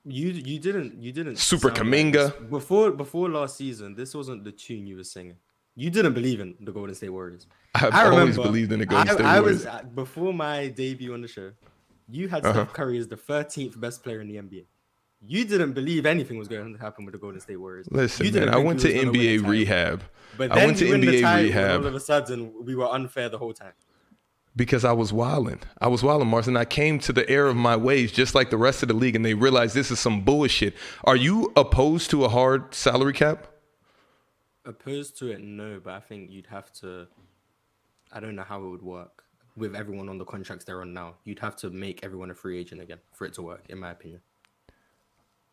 You 0.07 0.27
you 0.29 0.59
didn't 0.59 1.01
you 1.01 1.11
didn't 1.11 1.37
Super 1.37 1.73
sound 1.75 1.89
like 1.91 2.03
Kuminga. 2.13 2.49
before 2.49 2.91
before 2.91 3.27
last 3.29 3.57
season. 3.57 3.95
This 3.95 4.13
wasn't 4.13 4.43
the 4.43 4.51
tune 4.51 4.85
you 4.85 4.97
were 4.97 5.03
singing. 5.03 5.37
You 5.75 5.89
didn't 5.89 6.13
believe 6.13 6.39
in 6.39 6.55
the 6.61 6.71
Golden 6.71 6.93
State 6.95 7.09
Warriors. 7.09 7.47
I've 7.73 7.93
I 7.93 8.03
always 8.05 8.19
remember, 8.37 8.43
believed 8.43 8.71
in 8.71 8.79
the 8.79 8.85
Golden 8.85 9.09
I, 9.09 9.13
State 9.13 9.25
I 9.25 9.39
Warriors. 9.41 9.65
I 9.65 9.81
was 9.81 9.85
before 9.93 10.33
my 10.33 10.67
debut 10.67 11.13
on 11.13 11.21
the 11.21 11.27
show. 11.27 11.51
You 12.07 12.27
had 12.27 12.45
Uh-huh. 12.45 12.53
Steph 12.53 12.73
Curry 12.73 12.97
as 12.99 13.07
the 13.07 13.17
13th 13.17 13.79
best 13.79 14.03
player 14.03 14.21
in 14.21 14.27
the 14.27 14.35
NBA. 14.35 14.65
You 15.27 15.43
didn't 15.43 15.73
believe 15.73 16.05
anything 16.05 16.37
was 16.37 16.47
going 16.47 16.71
to 16.73 16.79
happen 16.79 17.03
with 17.03 17.13
the 17.13 17.17
Golden 17.17 17.41
State 17.41 17.57
Warriors. 17.57 17.87
Listen, 17.89 18.25
man, 18.27 18.33
didn't 18.33 18.49
I 18.49 18.57
went 18.57 18.79
to 18.81 18.87
was 18.87 18.95
gonna 18.95 19.11
win 19.11 19.19
the 19.19 19.37
NBA 19.39 19.47
rehab. 19.49 20.03
But 20.37 20.51
I 20.51 20.55
then 20.55 20.65
went 20.67 20.77
to 20.77 20.85
we 20.85 20.91
win 20.91 21.01
the 21.01 21.07
NBA 21.23 21.43
rehab. 21.45 21.79
All 21.81 21.87
of 21.87 21.95
a 21.95 21.99
sudden, 21.99 22.53
we 22.63 22.75
were 22.75 22.85
unfair 22.91 23.27
the 23.29 23.39
whole 23.39 23.53
time. 23.53 23.73
Because 24.55 24.85
I 24.85 24.93
was 24.93 25.11
wilding. 25.11 25.59
I 25.81 25.87
was 25.87 26.01
wilding, 26.01 26.29
Marz, 26.29 26.47
and 26.47 26.57
I 26.57 26.63
came 26.63 26.97
to 26.99 27.11
the 27.11 27.29
air 27.29 27.47
of 27.47 27.57
my 27.57 27.75
ways, 27.75 28.11
just 28.11 28.33
like 28.33 28.49
the 28.49 28.57
rest 28.57 28.83
of 28.83 28.87
the 28.87 28.93
league, 28.93 29.15
and 29.15 29.25
they 29.25 29.33
realized 29.33 29.75
this 29.75 29.91
is 29.91 29.99
some 29.99 30.21
bullshit. 30.21 30.73
Are 31.03 31.17
you 31.17 31.51
opposed 31.57 32.09
to 32.11 32.23
a 32.23 32.29
hard 32.29 32.73
salary 32.73 33.11
cap? 33.13 33.47
Opposed 34.63 35.19
to 35.19 35.31
it, 35.31 35.41
no, 35.41 35.81
but 35.83 35.93
I 35.93 35.99
think 35.99 36.31
you'd 36.31 36.47
have 36.47 36.71
to. 36.73 37.07
I 38.13 38.19
don't 38.19 38.35
know 38.35 38.43
how 38.43 38.63
it 38.63 38.69
would 38.69 38.81
work 38.81 39.25
with 39.57 39.75
everyone 39.75 40.09
on 40.09 40.17
the 40.17 40.25
contracts 40.25 40.65
they're 40.65 40.81
on 40.81 40.93
now. 40.93 41.15
You'd 41.23 41.39
have 41.39 41.55
to 41.57 41.69
make 41.69 42.03
everyone 42.03 42.31
a 42.31 42.35
free 42.35 42.57
agent 42.57 42.81
again 42.81 42.99
for 43.13 43.25
it 43.25 43.33
to 43.33 43.41
work, 43.41 43.63
in 43.69 43.77
my 43.77 43.91
opinion. 43.91 44.21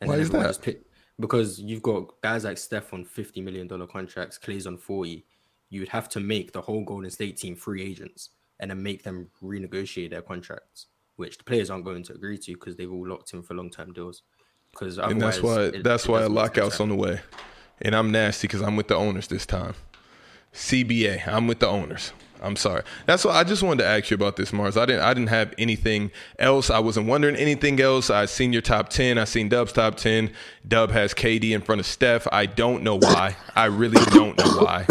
And 0.00 0.08
Why 0.10 0.16
is 0.16 0.30
that? 0.30 0.60
Pick, 0.62 0.82
because 1.18 1.60
you've 1.60 1.82
got 1.82 2.20
guys 2.22 2.44
like 2.44 2.58
Steph 2.58 2.92
on 2.94 3.04
fifty 3.04 3.40
million 3.40 3.66
dollar 3.66 3.86
contracts, 3.86 4.38
Clay's 4.38 4.66
on 4.66 4.76
forty. 4.76 5.24
You'd 5.70 5.88
have 5.88 6.08
to 6.10 6.20
make 6.20 6.52
the 6.52 6.60
whole 6.60 6.84
Golden 6.84 7.10
State 7.10 7.38
team 7.38 7.56
free 7.56 7.82
agents 7.82 8.30
and 8.62 8.70
then 8.70 8.82
make 8.82 9.02
them 9.02 9.28
renegotiate 9.42 10.10
their 10.10 10.22
contracts, 10.22 10.86
which 11.16 11.36
the 11.36 11.44
players 11.44 11.68
aren't 11.68 11.84
going 11.84 12.04
to 12.04 12.14
agree 12.14 12.38
to 12.38 12.52
because 12.52 12.76
they've 12.76 12.90
all 12.90 13.06
locked 13.06 13.34
in 13.34 13.42
for 13.42 13.54
long 13.54 13.68
term 13.68 13.92
deals. 13.92 14.22
Because 14.70 14.96
and 14.98 15.20
that's 15.20 15.42
why 15.42 15.70
that's 15.82 16.08
why 16.08 16.22
a 16.22 16.28
lockout's 16.28 16.80
on 16.80 16.88
the 16.88 16.94
way. 16.94 17.20
And 17.82 17.94
I'm 17.94 18.12
nasty 18.12 18.46
because 18.46 18.62
I'm 18.62 18.76
with 18.76 18.88
the 18.88 18.94
owners 18.94 19.26
this 19.26 19.44
time. 19.44 19.74
CBA, 20.54 21.26
I'm 21.26 21.48
with 21.48 21.58
the 21.58 21.66
owners. 21.66 22.12
I'm 22.40 22.56
sorry. 22.56 22.82
That's 23.06 23.24
why 23.24 23.32
I 23.32 23.44
just 23.44 23.62
wanted 23.62 23.82
to 23.82 23.88
ask 23.88 24.10
you 24.10 24.14
about 24.14 24.36
this, 24.36 24.52
Marz. 24.52 24.80
I 24.80 24.86
didn't 24.86 25.02
I 25.02 25.12
didn't 25.12 25.30
have 25.30 25.52
anything 25.58 26.12
else. 26.38 26.70
I 26.70 26.78
wasn't 26.78 27.08
wondering 27.08 27.36
anything 27.36 27.80
else. 27.80 28.10
I 28.10 28.26
seen 28.26 28.52
your 28.52 28.62
top 28.62 28.90
ten. 28.90 29.18
I 29.18 29.24
seen 29.24 29.48
Dub's 29.48 29.72
top 29.72 29.96
ten. 29.96 30.32
Dub 30.66 30.92
has 30.92 31.14
KD 31.14 31.50
in 31.50 31.62
front 31.62 31.80
of 31.80 31.86
Steph. 31.86 32.28
I 32.30 32.46
don't 32.46 32.84
know 32.84 32.96
why. 32.96 33.36
I 33.56 33.64
really 33.64 34.04
don't 34.12 34.38
know 34.38 34.64
why. 34.64 34.86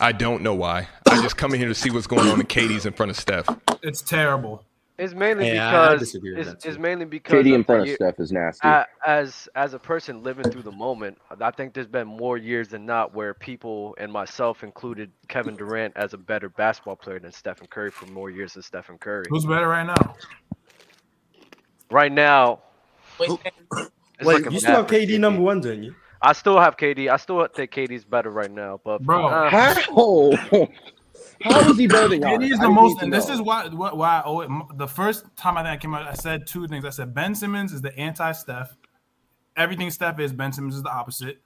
I 0.00 0.12
don't 0.12 0.42
know 0.42 0.54
why. 0.54 0.88
I 1.08 1.22
just 1.22 1.36
come 1.36 1.54
in 1.54 1.60
here 1.60 1.68
to 1.68 1.74
see 1.74 1.90
what's 1.90 2.06
going 2.06 2.28
on 2.28 2.38
and 2.40 2.48
KD's 2.48 2.86
in 2.86 2.92
front 2.92 3.10
of 3.10 3.16
Steph. 3.16 3.48
It's 3.82 4.02
terrible. 4.02 4.62
It's 4.98 5.12
mainly 5.12 5.52
Yeah, 5.52 5.68
I- 5.68 5.68
I 5.68 5.88
because 5.88 6.00
disagree 6.08 6.36
it's, 6.38 6.64
it's 6.64 6.78
mainly 6.78 7.04
because 7.04 7.44
KD 7.44 7.54
in 7.54 7.64
front 7.64 7.80
the 7.80 7.82
of 7.82 7.86
year- 7.88 7.96
Steph 7.96 8.18
is 8.18 8.32
nasty. 8.32 8.66
a- 8.66 8.86
as 9.06 9.46
as 9.54 9.74
a 9.74 9.78
person 9.78 10.22
living 10.22 10.50
through 10.50 10.62
the 10.62 10.72
moment, 10.72 11.18
I 11.40 11.50
think 11.50 11.74
there's 11.74 11.86
been 11.86 12.06
more 12.06 12.38
years 12.38 12.68
than 12.68 12.86
not 12.86 13.14
where 13.14 13.34
people 13.34 13.94
and 13.98 14.10
myself 14.10 14.62
included 14.64 15.10
Kevin 15.28 15.54
Durant 15.54 15.94
as 15.96 16.14
a 16.14 16.18
better 16.18 16.48
basketball 16.48 16.96
player 16.96 17.18
than 17.18 17.30
Stephen 17.32 17.66
Curry 17.66 17.90
for 17.90 18.06
more 18.06 18.30
years 18.30 18.54
than 18.54 18.62
Stephen 18.62 18.96
Curry. 18.96 19.24
Who's 19.28 19.44
better 19.44 19.68
right 19.68 19.86
now? 19.86 20.14
Right 21.90 22.12
now, 22.12 22.60
Wait, 23.18 23.30
it's 23.44 23.90
like 24.22 24.50
you 24.50 24.60
still 24.60 24.76
have 24.76 24.86
KD 24.86 25.18
number 25.20 25.42
one, 25.42 25.60
don't 25.60 25.82
you? 25.82 25.94
I 26.22 26.32
still 26.32 26.58
have 26.60 26.76
KD. 26.76 27.10
I 27.10 27.16
still 27.16 27.46
think 27.54 27.70
KD's 27.72 28.04
better 28.04 28.30
right 28.30 28.50
now, 28.50 28.80
but 28.84 29.02
Bro, 29.02 29.26
uh, 29.26 29.50
How? 29.50 29.74
How 31.42 31.70
is 31.70 31.76
he 31.78 31.86
better 31.86 32.08
than 32.08 32.22
It 32.22 32.26
Giannis? 32.26 32.52
is 32.52 32.58
the 32.58 32.68
need 32.68 32.74
most, 32.74 33.02
and 33.02 33.12
this 33.12 33.28
know. 33.28 33.34
is 33.34 33.42
why 33.42 33.68
why 33.68 33.92
why 33.92 34.20
I 34.20 34.22
owe 34.24 34.40
it. 34.40 34.50
The 34.76 34.86
first 34.86 35.24
time 35.36 35.56
I 35.58 35.62
think 35.62 35.72
I 35.72 35.76
came 35.76 35.94
out, 35.94 36.06
I 36.06 36.14
said 36.14 36.46
two 36.46 36.66
things. 36.66 36.84
I 36.84 36.90
said 36.90 37.14
Ben 37.14 37.34
Simmons 37.34 37.72
is 37.72 37.82
the 37.82 37.96
anti-Steph. 37.98 38.74
Everything 39.56 39.90
Steph 39.90 40.18
is, 40.20 40.32
Ben 40.32 40.52
Simmons 40.52 40.76
is 40.76 40.82
the 40.82 40.90
opposite. 40.90 41.40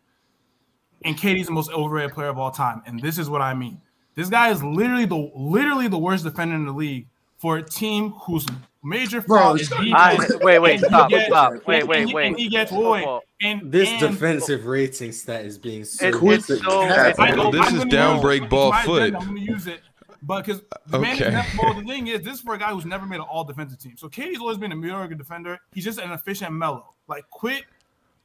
And 1.04 1.16
KD's 1.16 1.46
the 1.46 1.52
most 1.52 1.70
overrated 1.72 2.12
player 2.14 2.28
of 2.28 2.38
all 2.38 2.50
time. 2.50 2.82
And 2.86 3.00
this 3.00 3.18
is 3.18 3.28
what 3.30 3.40
I 3.40 3.54
mean. 3.54 3.80
This 4.14 4.28
guy 4.28 4.50
is 4.50 4.62
literally 4.62 5.06
the 5.06 5.30
literally 5.34 5.88
the 5.88 5.98
worst 5.98 6.24
defender 6.24 6.54
in 6.54 6.66
the 6.66 6.72
league 6.72 7.08
for 7.40 7.56
a 7.56 7.62
team 7.62 8.10
whose 8.10 8.46
major 8.82 9.20
Bro, 9.20 9.38
flaw 9.38 9.54
is 9.54 9.72
I, 9.72 10.16
defense. 10.16 10.42
wait, 10.42 10.58
wait, 10.58 10.80
stop, 10.80 11.10
gets- 11.10 11.26
stop, 11.26 11.52
wait, 11.66 11.86
wait, 11.86 12.08
he- 12.08 12.14
wait. 12.14 12.26
And 12.28 12.38
he 12.38 12.48
gets 12.48 12.70
First 12.70 12.78
of 12.80 12.84
void. 12.86 13.04
all, 13.04 13.22
And 13.42 13.72
This 13.72 13.88
and- 13.88 14.00
defensive 14.00 14.66
rating 14.66 15.12
stat 15.12 15.44
is 15.44 15.58
being 15.58 15.84
so. 15.84 16.06
It's, 16.30 16.48
it's 16.50 16.62
so. 16.62 16.82
I 16.82 17.34
know, 17.34 17.50
This 17.50 17.66
I'm 17.66 17.74
is 17.74 17.78
gonna 17.80 17.90
down 17.90 18.20
break 18.20 18.48
ball 18.48 18.72
foot. 18.84 19.02
agenda, 19.02 19.18
I'm 19.20 19.24
going 19.34 19.46
to 19.46 19.52
use 19.52 19.66
it. 19.66 19.80
But 20.22 20.44
because 20.44 20.60
the 20.86 20.98
man 20.98 21.16
Okay. 21.16 21.42
well, 21.62 21.72
the 21.72 21.82
thing 21.86 22.06
is, 22.08 22.20
this 22.20 22.34
is 22.34 22.40
for 22.42 22.52
a 22.54 22.58
guy 22.58 22.70
who's 22.72 22.84
never 22.84 23.06
made 23.06 23.16
an 23.16 23.22
all 23.22 23.42
defensive 23.44 23.78
team. 23.78 23.94
So 23.96 24.06
KD's 24.08 24.38
always 24.38 24.58
been 24.58 24.70
a 24.70 24.76
mediocre 24.76 25.14
defender. 25.14 25.58
He's 25.72 25.84
just 25.84 25.98
an 25.98 26.10
efficient 26.12 26.52
Melo. 26.52 26.92
Like, 27.08 27.28
quit. 27.30 27.64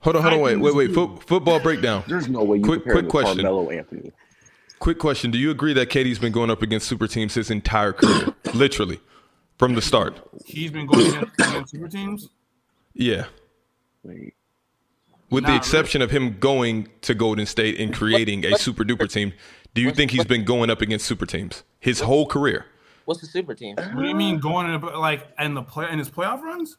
Hold 0.01 0.17
on, 0.17 0.21
hold 0.21 0.33
on, 0.35 0.41
wait, 0.41 0.57
wait, 0.57 0.75
wait. 0.75 0.87
Dude. 0.87 0.95
Foot, 0.95 1.23
football 1.23 1.59
breakdown. 1.61 2.03
There's 2.05 2.27
no 2.27 2.43
way 2.43 2.57
you 2.57 2.63
Quick- 2.63 2.83
compare 2.83 3.01
quick 3.01 3.09
question. 3.09 3.35
Carmelo 3.37 3.69
Anthony. 3.69 4.11
Quick 4.79 4.99
question: 4.99 5.31
Do 5.31 5.37
you 5.37 5.51
agree 5.51 5.73
that 5.73 5.89
KD's 5.89 6.19
been 6.19 6.31
going 6.31 6.49
up 6.49 6.61
against 6.61 6.87
super 6.87 7.07
teams 7.07 7.33
his 7.33 7.49
entire 7.49 7.93
career, 7.93 8.33
literally, 8.53 8.99
from 9.57 9.75
the 9.75 9.81
start? 9.81 10.15
He's 10.45 10.71
been 10.71 10.85
going 10.85 11.07
against, 11.07 11.39
against 11.39 11.71
super 11.71 11.87
teams. 11.87 12.29
Yeah, 12.93 13.25
Wait. 14.03 14.33
with 15.29 15.43
the 15.45 15.51
Nah, 15.51 15.57
exception 15.57 16.01
of 16.01 16.11
him 16.11 16.37
going 16.39 16.89
to 17.01 17.13
Golden 17.13 17.45
State 17.45 17.79
and 17.79 17.93
creating 17.93 18.45
a 18.45 18.57
super 18.57 18.83
duper 18.83 19.11
team. 19.11 19.33
Do 19.73 19.81
you 19.81 19.91
think 19.91 20.11
he's 20.11 20.23
been 20.25 20.45
going 20.45 20.69
up 20.69 20.81
against 20.81 21.05
super 21.05 21.25
teams 21.25 21.63
his 21.79 21.99
whole 22.01 22.25
career? 22.25 22.65
what's 23.05 23.21
the 23.21 23.27
super 23.27 23.53
team? 23.53 23.75
What 23.75 24.01
do 24.01 24.07
you 24.07 24.15
mean 24.15 24.39
going 24.39 24.67
in 24.67 24.81
a, 24.81 24.97
like 24.97 25.27
in 25.37 25.53
the 25.53 25.61
play 25.63 25.89
in 25.91 25.99
his 25.99 26.09
playoff 26.09 26.41
runs? 26.41 26.77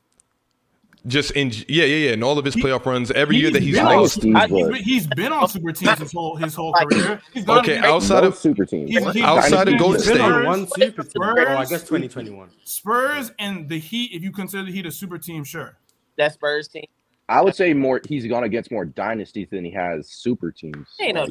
just 1.07 1.31
in 1.33 1.51
yeah 1.69 1.85
yeah 1.85 1.85
yeah 1.85 2.13
and 2.13 2.25
all 2.25 2.39
of 2.39 2.45
his 2.45 2.57
playoff 2.57 2.85
runs 2.85 3.11
every 3.13 3.37
year 3.37 3.51
that 3.51 3.63
he's 3.63 3.77
lost. 3.77 4.25
I, 4.35 4.47
he's, 4.47 4.67
been, 4.67 4.75
he's 4.75 5.07
been 5.07 5.33
on 5.33 5.49
super 5.49 5.73
teams 5.73 5.99
his 5.99 6.13
whole 6.13 6.37
his 6.37 6.55
whole 6.55 6.73
career. 6.73 7.21
Okay 7.47 7.79
outside 7.79 8.25
of 8.25 8.37
super 8.37 8.65
teams. 8.65 8.91
he's, 8.91 9.13
he's, 9.13 9.23
outside 9.23 9.69
of 9.69 9.79
Golden 9.79 10.01
State. 10.01 10.17
Spurs, 10.17 10.47
one 10.47 10.67
super 10.67 11.03
team 11.03 11.11
Spurs, 11.11 11.47
oh, 11.49 11.57
I 11.57 11.65
guess 11.67 11.83
2021 11.83 12.51
Spurs 12.65 13.33
and 13.39 13.69
the 13.69 13.79
Heat 13.79 14.13
if 14.13 14.23
you 14.23 14.33
consider 14.33 14.65
the 14.65 14.73
Heat 14.73 14.87
a 14.87 14.91
super 14.91 15.19
team 15.19 15.45
sure. 15.45 15.77
That 16.17 16.33
Spurs 16.33 16.69
team. 16.69 16.87
I 17.29 17.43
would 17.43 17.55
say 17.55 17.75
more 17.75 18.01
he's 18.09 18.27
gone 18.27 18.45
against 18.45 18.71
more 18.71 18.85
dynasties 18.85 19.49
than 19.51 19.65
he 19.65 19.71
has 19.73 20.09
super 20.09 20.51
teams. 20.51 20.89
Ain't 21.01 21.15
no 21.15 21.29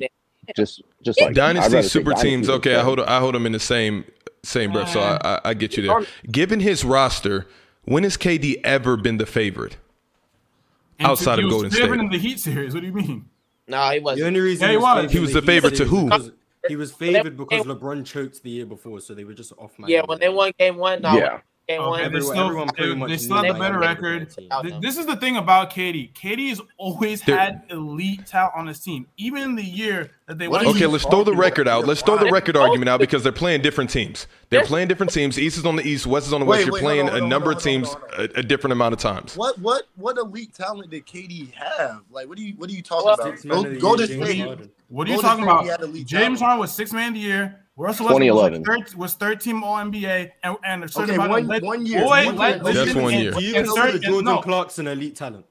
just 0.56 0.84
just 1.02 1.20
like 1.20 1.34
dynasty 1.34 1.82
super 1.82 2.14
teams. 2.14 2.48
dynasty 2.48 2.54
okay 2.54 2.76
I 2.76 2.84
hold 2.84 3.00
I 3.00 3.20
hold 3.20 3.36
him 3.36 3.46
in 3.46 3.52
the 3.52 3.60
same 3.60 4.06
same 4.44 4.72
breath 4.72 4.90
so 4.90 5.00
I, 5.00 5.20
I, 5.24 5.42
I 5.46 5.54
get 5.54 5.76
you 5.76 5.84
there. 5.84 6.06
Given 6.32 6.60
his 6.60 6.86
roster 6.86 7.48
when 7.86 8.04
has 8.04 8.18
KD 8.18 8.62
ever 8.64 8.98
been 8.98 9.18
the 9.18 9.26
favorite 9.26 9.78
and 11.00 11.08
outside 11.08 11.40
of 11.40 11.50
Golden 11.50 11.72
State? 11.72 11.90
in 11.90 12.10
the 12.10 12.18
Heat 12.18 12.40
series. 12.40 12.74
What 12.74 12.82
do 12.82 12.88
you 12.88 12.94
mean? 12.94 13.30
No, 13.68 13.90
he 13.92 14.00
wasn't. 14.00 14.22
The 14.22 14.28
only 14.28 14.40
reason 14.42 14.66
yeah, 14.66 14.72
he 14.72 14.78
was. 14.78 15.12
He 15.12 15.20
was 15.20 15.34
the, 15.34 15.42
the 15.42 15.48
favorite 15.48 15.76
to 15.76 15.86
who? 15.86 16.12
He 16.68 16.76
was 16.76 16.92
favored 16.92 17.38
because 17.38 17.66
LeBron 17.66 18.06
choked 18.06 18.42
the 18.44 18.50
year 18.50 18.66
before, 18.66 19.00
so 19.00 19.14
they 19.14 19.24
were 19.24 19.34
just 19.34 19.54
off. 19.58 19.78
My 19.78 19.88
yeah, 19.88 20.02
when 20.06 20.20
they 20.20 20.30
won 20.30 20.52
game 20.58 20.78
one, 20.78 21.02
no, 21.02 21.16
yeah 21.16 21.40
and 21.68 21.80
okay, 21.80 21.90
one. 21.90 22.02
Everyone, 22.02 22.24
still, 22.24 22.46
everyone 22.46 22.68
pretty 22.70 22.96
much. 22.96 23.10
They 23.10 23.18
still 23.18 23.38
have 23.38 23.54
the 23.54 23.60
better 23.60 23.80
record. 23.80 24.30
This 24.82 24.98
is 24.98 25.06
the 25.06 25.16
thing 25.16 25.38
about 25.38 25.72
KD. 25.72 26.14
KD 26.14 26.50
has 26.50 26.62
always 26.78 27.22
Dude. 27.22 27.38
had 27.38 27.64
elite 27.70 28.26
talent 28.28 28.54
on 28.56 28.68
his 28.68 28.80
team, 28.80 29.08
even 29.18 29.42
in 29.42 29.56
the 29.56 29.64
year 29.64 30.12
that 30.28 30.38
they. 30.38 30.48
What 30.48 30.66
okay, 30.66 30.86
let's 30.86 31.06
throw 31.06 31.24
the 31.24 31.36
record 31.36 31.68
out. 31.68 31.86
Let's 31.86 32.02
throw 32.02 32.18
the 32.18 32.30
record 32.30 32.56
argument 32.56 32.90
out 32.90 33.00
because 33.00 33.24
they're 33.24 33.32
playing 33.32 33.62
different 33.62 33.90
teams. 33.90 34.28
They're 34.50 34.64
playing 34.66 34.88
different 34.88 35.12
teams. 35.12 35.40
East 35.40 35.58
is 35.58 35.66
on 35.66 35.76
the 35.76 35.88
East. 35.88 36.06
West 36.06 36.28
is 36.28 36.34
on 36.34 36.42
the 36.42 36.46
West. 36.46 36.66
You're 36.66 36.78
playing 36.78 37.10
a 37.10 37.22
number 37.22 37.52
of 37.52 37.62
teams 37.62 37.96
a, 38.18 38.44
different 38.44 38.74
amount 38.74 38.94
of 38.94 39.00
times. 39.00 39.36
What 39.36 39.58
what 39.60 39.84
what 39.96 40.18
elite 40.18 40.54
talent 40.54 40.92
did 40.92 41.06
KD 41.08 41.52
have? 41.54 42.02
Like 42.12 42.28
what 42.28 42.38
do 42.38 42.44
you 42.44 42.54
what 42.58 42.70
are 42.70 42.74
you 42.74 42.84
talking 42.84 43.06
well, 43.06 43.16
about? 43.16 43.80
Go, 43.80 43.80
go 43.80 43.96
to. 43.96 44.70
What 44.90 45.08
are 45.08 45.12
you 45.12 45.22
talking 45.22 45.44
about? 45.44 45.66
James 46.06 46.40
Harden 46.40 46.60
was 46.60 46.72
six 46.72 46.94
man 46.94 47.10
of 47.10 47.14
the 47.16 47.20
year. 47.22 47.65
Russell 47.78 48.08
2011 48.08 48.64
was 48.96 49.16
third, 49.16 49.42
team 49.42 49.64
All 49.64 49.76
NBA 49.78 50.32
and, 50.44 50.58
and 50.64 50.84
okay, 50.84 51.18
one, 51.18 51.48
one 51.48 51.86
year. 51.86 52.04
Boy, 52.04 52.32
one 52.34 52.38
year. 52.38 52.74
Just 52.74 52.96
one 52.96 53.14
year. 53.14 53.32
Do 53.32 53.44
you 53.44 53.54
consider 53.54 54.00
Jordan 54.00 54.26
no. 54.26 54.42
Clarkson 54.42 54.88
elite 54.88 55.16
talent? 55.16 55.46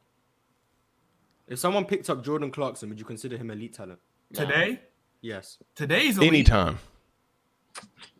If 1.46 1.58
someone 1.58 1.84
picked 1.84 2.08
up 2.08 2.24
Jordan 2.24 2.50
Clarkson, 2.50 2.88
would 2.88 2.98
you 2.98 3.04
consider 3.04 3.36
him 3.36 3.50
elite 3.50 3.74
talent 3.74 4.00
today? 4.32 4.80
Yes. 5.20 5.58
Today's 5.74 6.16
elite. 6.16 6.28
anytime. 6.28 6.78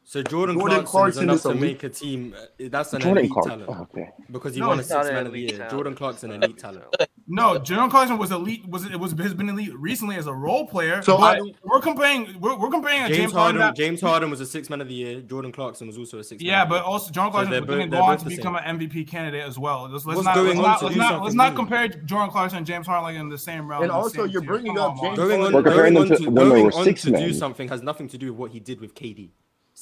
So 0.05 0.23
Jordan, 0.23 0.59
Jordan 0.59 0.85
Clarkson, 0.85 0.91
Clarkson 0.91 1.23
is 1.31 1.45
enough 1.45 1.57
is 1.57 1.61
to 1.61 1.67
make 1.67 1.83
a 1.83 1.89
team. 1.89 2.37
Uh, 2.39 2.69
that's 2.71 2.93
an 2.93 3.01
Jordan 3.01 3.25
elite 3.25 3.33
talent 3.43 3.65
oh, 3.69 3.89
okay. 3.93 4.11
because 4.31 4.55
he 4.55 4.61
no, 4.61 4.69
won 4.69 4.81
a 4.81 4.83
six 4.85 5.09
man 5.09 5.27
of 5.27 5.33
the 5.33 5.41
year. 5.41 5.51
Talent. 5.51 5.71
Jordan 5.71 5.95
Clarkson 5.95 6.31
elite 6.31 6.59
talent. 6.59 6.85
No, 7.27 7.59
Jordan 7.59 7.89
Clarkson 7.89 8.19
was 8.19 8.31
elite. 8.31 8.69
Was 8.69 8.85
it 8.85 9.01
was 9.01 9.13
has 9.13 9.33
been 9.33 9.49
elite 9.49 9.75
recently 9.79 10.17
as 10.17 10.27
a 10.27 10.33
role 10.33 10.67
player. 10.67 11.01
So 11.03 11.17
I, 11.17 11.41
we're 11.63 11.81
comparing. 11.81 12.39
We're, 12.39 12.57
we're 12.57 12.69
comparing 12.69 13.01
James, 13.07 13.17
James 13.17 13.33
Harden. 13.33 13.61
Harden 13.63 13.77
James 13.77 14.01
Harden 14.03 14.31
was 14.31 14.41
a 14.41 14.47
six 14.47 14.69
man 14.69 14.83
of 14.83 14.89
the 14.89 14.95
year. 14.95 15.21
Jordan 15.21 15.51
Clarkson 15.51 15.87
was 15.87 15.97
also 15.97 16.19
a 16.19 16.25
six. 16.25 16.43
Yeah, 16.43 16.67
but 16.67 16.83
also 16.83 17.11
Jordan 17.11 17.33
Clarkson 17.33 17.55
so 17.55 17.65
going 17.65 17.95
on 17.95 18.19
to 18.19 18.25
become 18.27 18.57
an 18.57 18.79
MVP 18.79 19.09
candidate 19.09 19.43
as 19.43 19.59
well. 19.59 19.89
Let's 19.91 20.05
not 20.05 20.17
let's 20.17 20.25
not 20.59 20.83
let's 20.83 20.97
not, 20.97 21.23
let's 21.23 21.35
not 21.35 21.55
compare 21.55 21.89
Jordan 21.89 22.31
Clarkson 22.31 22.59
and 22.59 22.67
James 22.67 22.87
Harden 22.87 23.05
like 23.05 23.17
in 23.17 23.31
the 23.31 23.39
same 23.39 23.69
realm. 23.69 23.85
And 23.85 23.93
also, 23.93 24.25
you're 24.25 24.43
bringing 24.43 24.79
up 24.79 24.97
James. 24.97 25.19
Harden. 25.19 25.29
going 25.29 25.97
on 25.97 26.09
to, 26.09 26.31
going 26.31 26.73
on 26.73 26.95
to 26.95 27.11
do 27.11 27.33
something 27.33 27.69
has 27.69 27.83
nothing 27.83 28.09
to 28.09 28.19
do 28.19 28.33
with 28.33 28.39
what 28.39 28.51
he 28.51 28.61
did 28.61 28.81
with 28.81 28.95
KD. 28.95 29.31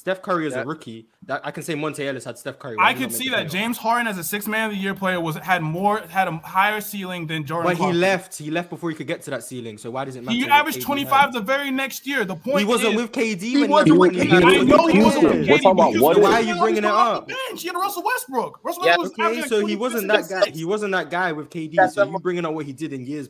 Steph 0.03 0.21
Curry 0.21 0.47
is 0.47 0.53
a 0.53 0.65
rookie. 0.65 1.07
That 1.27 1.39
I 1.45 1.51
can 1.51 1.63
say 1.63 1.75
Monta 1.75 2.05
Ellis 2.05 2.25
had 2.25 2.37
Steph 2.37 2.59
Curry. 2.59 2.75
I 2.77 2.93
could 2.93 3.13
see 3.13 3.29
that. 3.29 3.49
James 3.49 3.77
Harden 3.77 4.05
as 4.05 4.17
a 4.17 4.23
six 4.23 4.47
man 4.47 4.69
of 4.69 4.75
the 4.75 4.77
year 4.77 4.93
player 4.93 5.21
was 5.21 5.37
had 5.37 5.61
more 5.61 5.99
had 5.99 6.27
a 6.27 6.31
higher 6.39 6.81
ceiling 6.81 7.25
than 7.25 7.45
Jordan. 7.45 7.71
But 7.71 7.77
he 7.77 7.93
left. 7.93 8.37
He 8.37 8.51
left 8.51 8.69
before 8.69 8.89
he 8.89 8.97
could 8.97 9.07
get 9.07 9.21
to 9.21 9.29
that 9.29 9.45
ceiling. 9.45 9.77
So 9.77 9.91
why 9.91 10.03
does 10.03 10.17
it 10.17 10.25
matter? 10.25 10.35
He 10.35 10.45
averaged 10.45 10.81
twenty 10.81 11.05
five 11.05 11.31
the 11.31 11.39
very 11.39 11.71
next 11.71 12.05
year. 12.05 12.25
The 12.25 12.35
point 12.35 12.59
he 12.59 12.65
wasn't 12.65 12.95
is, 12.95 13.01
with 13.01 13.11
KD. 13.13 13.41
He 13.41 13.65
wasn't 13.65 13.97
with 13.97 14.11
KD. 14.11 14.43
I 14.43 14.63
know 14.63 14.87
he 14.87 15.01
wasn't 15.01 15.23
with 15.23 15.33
KD. 15.35 15.49
We're 15.49 15.57
talking 15.59 15.71
about 15.71 15.97
what? 16.01 16.17
Why 16.19 16.33
are 16.33 16.41
you 16.41 16.57
bringing 16.57 16.79
it 16.79 16.85
up? 16.85 17.31
He 17.55 17.67
had 17.67 17.77
Russell 17.77 18.03
Westbrook. 18.03 18.59
Russell 18.61 18.83
Westbrook 18.83 19.17
yeah, 19.17 19.29
was 19.29 19.37
okay, 19.37 19.47
so 19.47 19.65
he 19.65 19.77
wasn't 19.77 20.09
that 20.09 20.27
guy. 20.27 20.49
He 20.49 20.65
wasn't 20.65 20.91
that 20.91 21.09
guy 21.09 21.31
with 21.31 21.49
KD. 21.49 21.89
So 21.91 22.03
you 22.03 22.19
bringing 22.19 22.43
up 22.43 22.53
what 22.53 22.65
he 22.65 22.73
did 22.73 22.91
in 22.91 23.05
years 23.05 23.29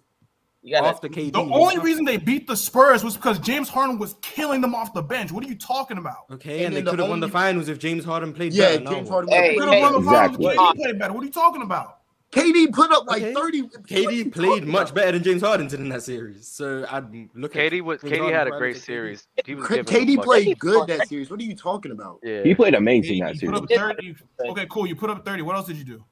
gotta, 0.71 0.87
off 0.87 1.01
the 1.01 1.09
KD. 1.09 1.33
The 1.33 1.39
only 1.39 1.77
reason 1.79 2.05
they 2.05 2.17
beat 2.17 2.47
the 2.47 2.55
Spurs 2.55 3.03
was 3.03 3.15
because 3.15 3.39
James 3.39 3.69
Harden 3.69 3.99
was 3.99 4.15
killing 4.21 4.61
them 4.61 4.73
off 4.73 4.93
the 4.93 5.01
bench. 5.01 5.31
What 5.31 5.43
are 5.43 5.47
you 5.47 5.57
talking 5.57 5.97
about? 5.97 6.25
Okay, 6.31 6.65
and, 6.65 6.75
and 6.75 6.87
they 6.87 6.89
could 6.89 6.99
have 6.99 7.09
won 7.09 7.19
the 7.19 7.27
finals 7.27 7.67
if 7.69 7.79
James 7.79 8.05
Harden 8.05 8.33
played 8.33 8.53
yeah, 8.53 8.77
better. 8.77 8.83
Yeah, 8.83 8.89
James 8.91 9.09
no. 9.09 9.13
Harden 9.13 9.31
hey, 9.31 9.55
could 9.55 9.65
have 9.65 9.73
hey, 9.73 9.81
won 9.81 9.91
the 9.93 9.99
exactly. 9.99 10.55
finals. 10.55 10.73
He 10.77 10.83
played 10.83 10.99
better. 10.99 11.13
What 11.13 11.23
are 11.23 11.25
you 11.25 11.31
talking 11.31 11.61
about? 11.61 11.99
KD 12.33 12.73
put 12.73 12.91
up 12.91 13.05
like 13.05 13.21
okay. 13.21 13.33
30. 13.33 13.61
KD 13.61 14.33
played 14.33 14.65
much 14.65 14.89
about? 14.89 14.95
better 14.95 15.11
than 15.11 15.23
James 15.23 15.41
Harden 15.43 15.67
did 15.67 15.79
in 15.79 15.89
that 15.89 16.01
series. 16.01 16.47
So 16.47 16.85
I'd 16.89 17.05
look 17.35 17.53
KD 17.53 17.77
at 17.77 17.85
was, 17.85 17.99
KD 17.99 18.17
Harden 18.17 18.33
had 18.33 18.47
a 18.47 18.51
great 18.51 18.77
series. 18.77 19.27
KD 19.37 20.23
played 20.23 20.57
good 20.57 20.87
that 20.87 21.07
series. 21.07 21.29
What 21.29 21.39
are 21.39 21.43
you 21.43 21.55
talking 21.55 21.91
about? 21.91 22.19
Yeah. 22.23 22.43
He 22.43 22.55
played 22.55 22.73
amazing 22.73 23.21
KD 23.21 23.67
that 23.67 23.69
series. 23.69 24.15
okay, 24.49 24.65
cool. 24.71 24.87
You 24.87 24.95
put 24.95 25.11
up 25.11 25.23
30. 25.23 25.43
What 25.43 25.55
else 25.55 25.67
did 25.67 25.77
you 25.77 25.83
do? 25.83 26.03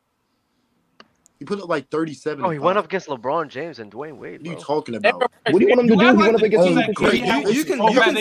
He 1.42 1.46
put 1.46 1.60
up 1.60 1.70
like 1.70 1.90
37. 1.90 2.46
Oh, 2.46 2.52
he 2.52 2.60
went 2.60 2.78
up 2.78 2.86
against 2.86 3.08
LeBron 3.08 3.48
James 3.48 3.80
and 3.80 3.92
Dwyane 3.92 4.18
Wade. 4.18 4.42
What 4.42 4.48
are 4.48 4.52
you 4.52 4.64
talking 4.64 4.94
about? 4.94 5.22
What 5.50 5.58
do 5.58 5.68
you 5.68 5.70
want 5.70 5.80
him 5.80 5.88
to 5.88 5.96
do? 5.96 6.06
He 6.06 6.14
went 6.14 6.36
up 6.36 6.42
against 6.44 6.68
LeBron 6.68 6.94
great. 6.94 7.24
Oh, 7.26 7.50
you, 7.50 7.66
can, 7.66 7.82
you 7.82 8.00
can 8.00 8.16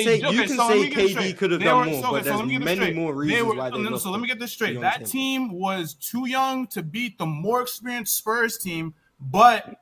say, 0.48 0.90
KD 0.90 1.37
could 1.37 1.50
have 1.50 1.61
done 1.61 1.90
more, 1.90 2.12
but 2.12 2.24
there's 2.24 2.42
many 2.46 2.94
more 2.94 3.14
reasons 3.14 3.54
why 3.54 3.98
So 3.98 4.11
let 4.11 4.22
me 4.22 4.26
get 4.26 4.38
this 4.38 4.52
straight. 4.52 4.80
That 4.80 5.04
team 5.04 5.52
was 5.52 5.92
too 5.92 6.28
young 6.28 6.66
to 6.68 6.83
beat 6.83 7.18
the 7.18 7.26
more 7.26 7.61
experienced 7.61 8.16
Spurs 8.16 8.56
team, 8.56 8.94
but 9.20 9.76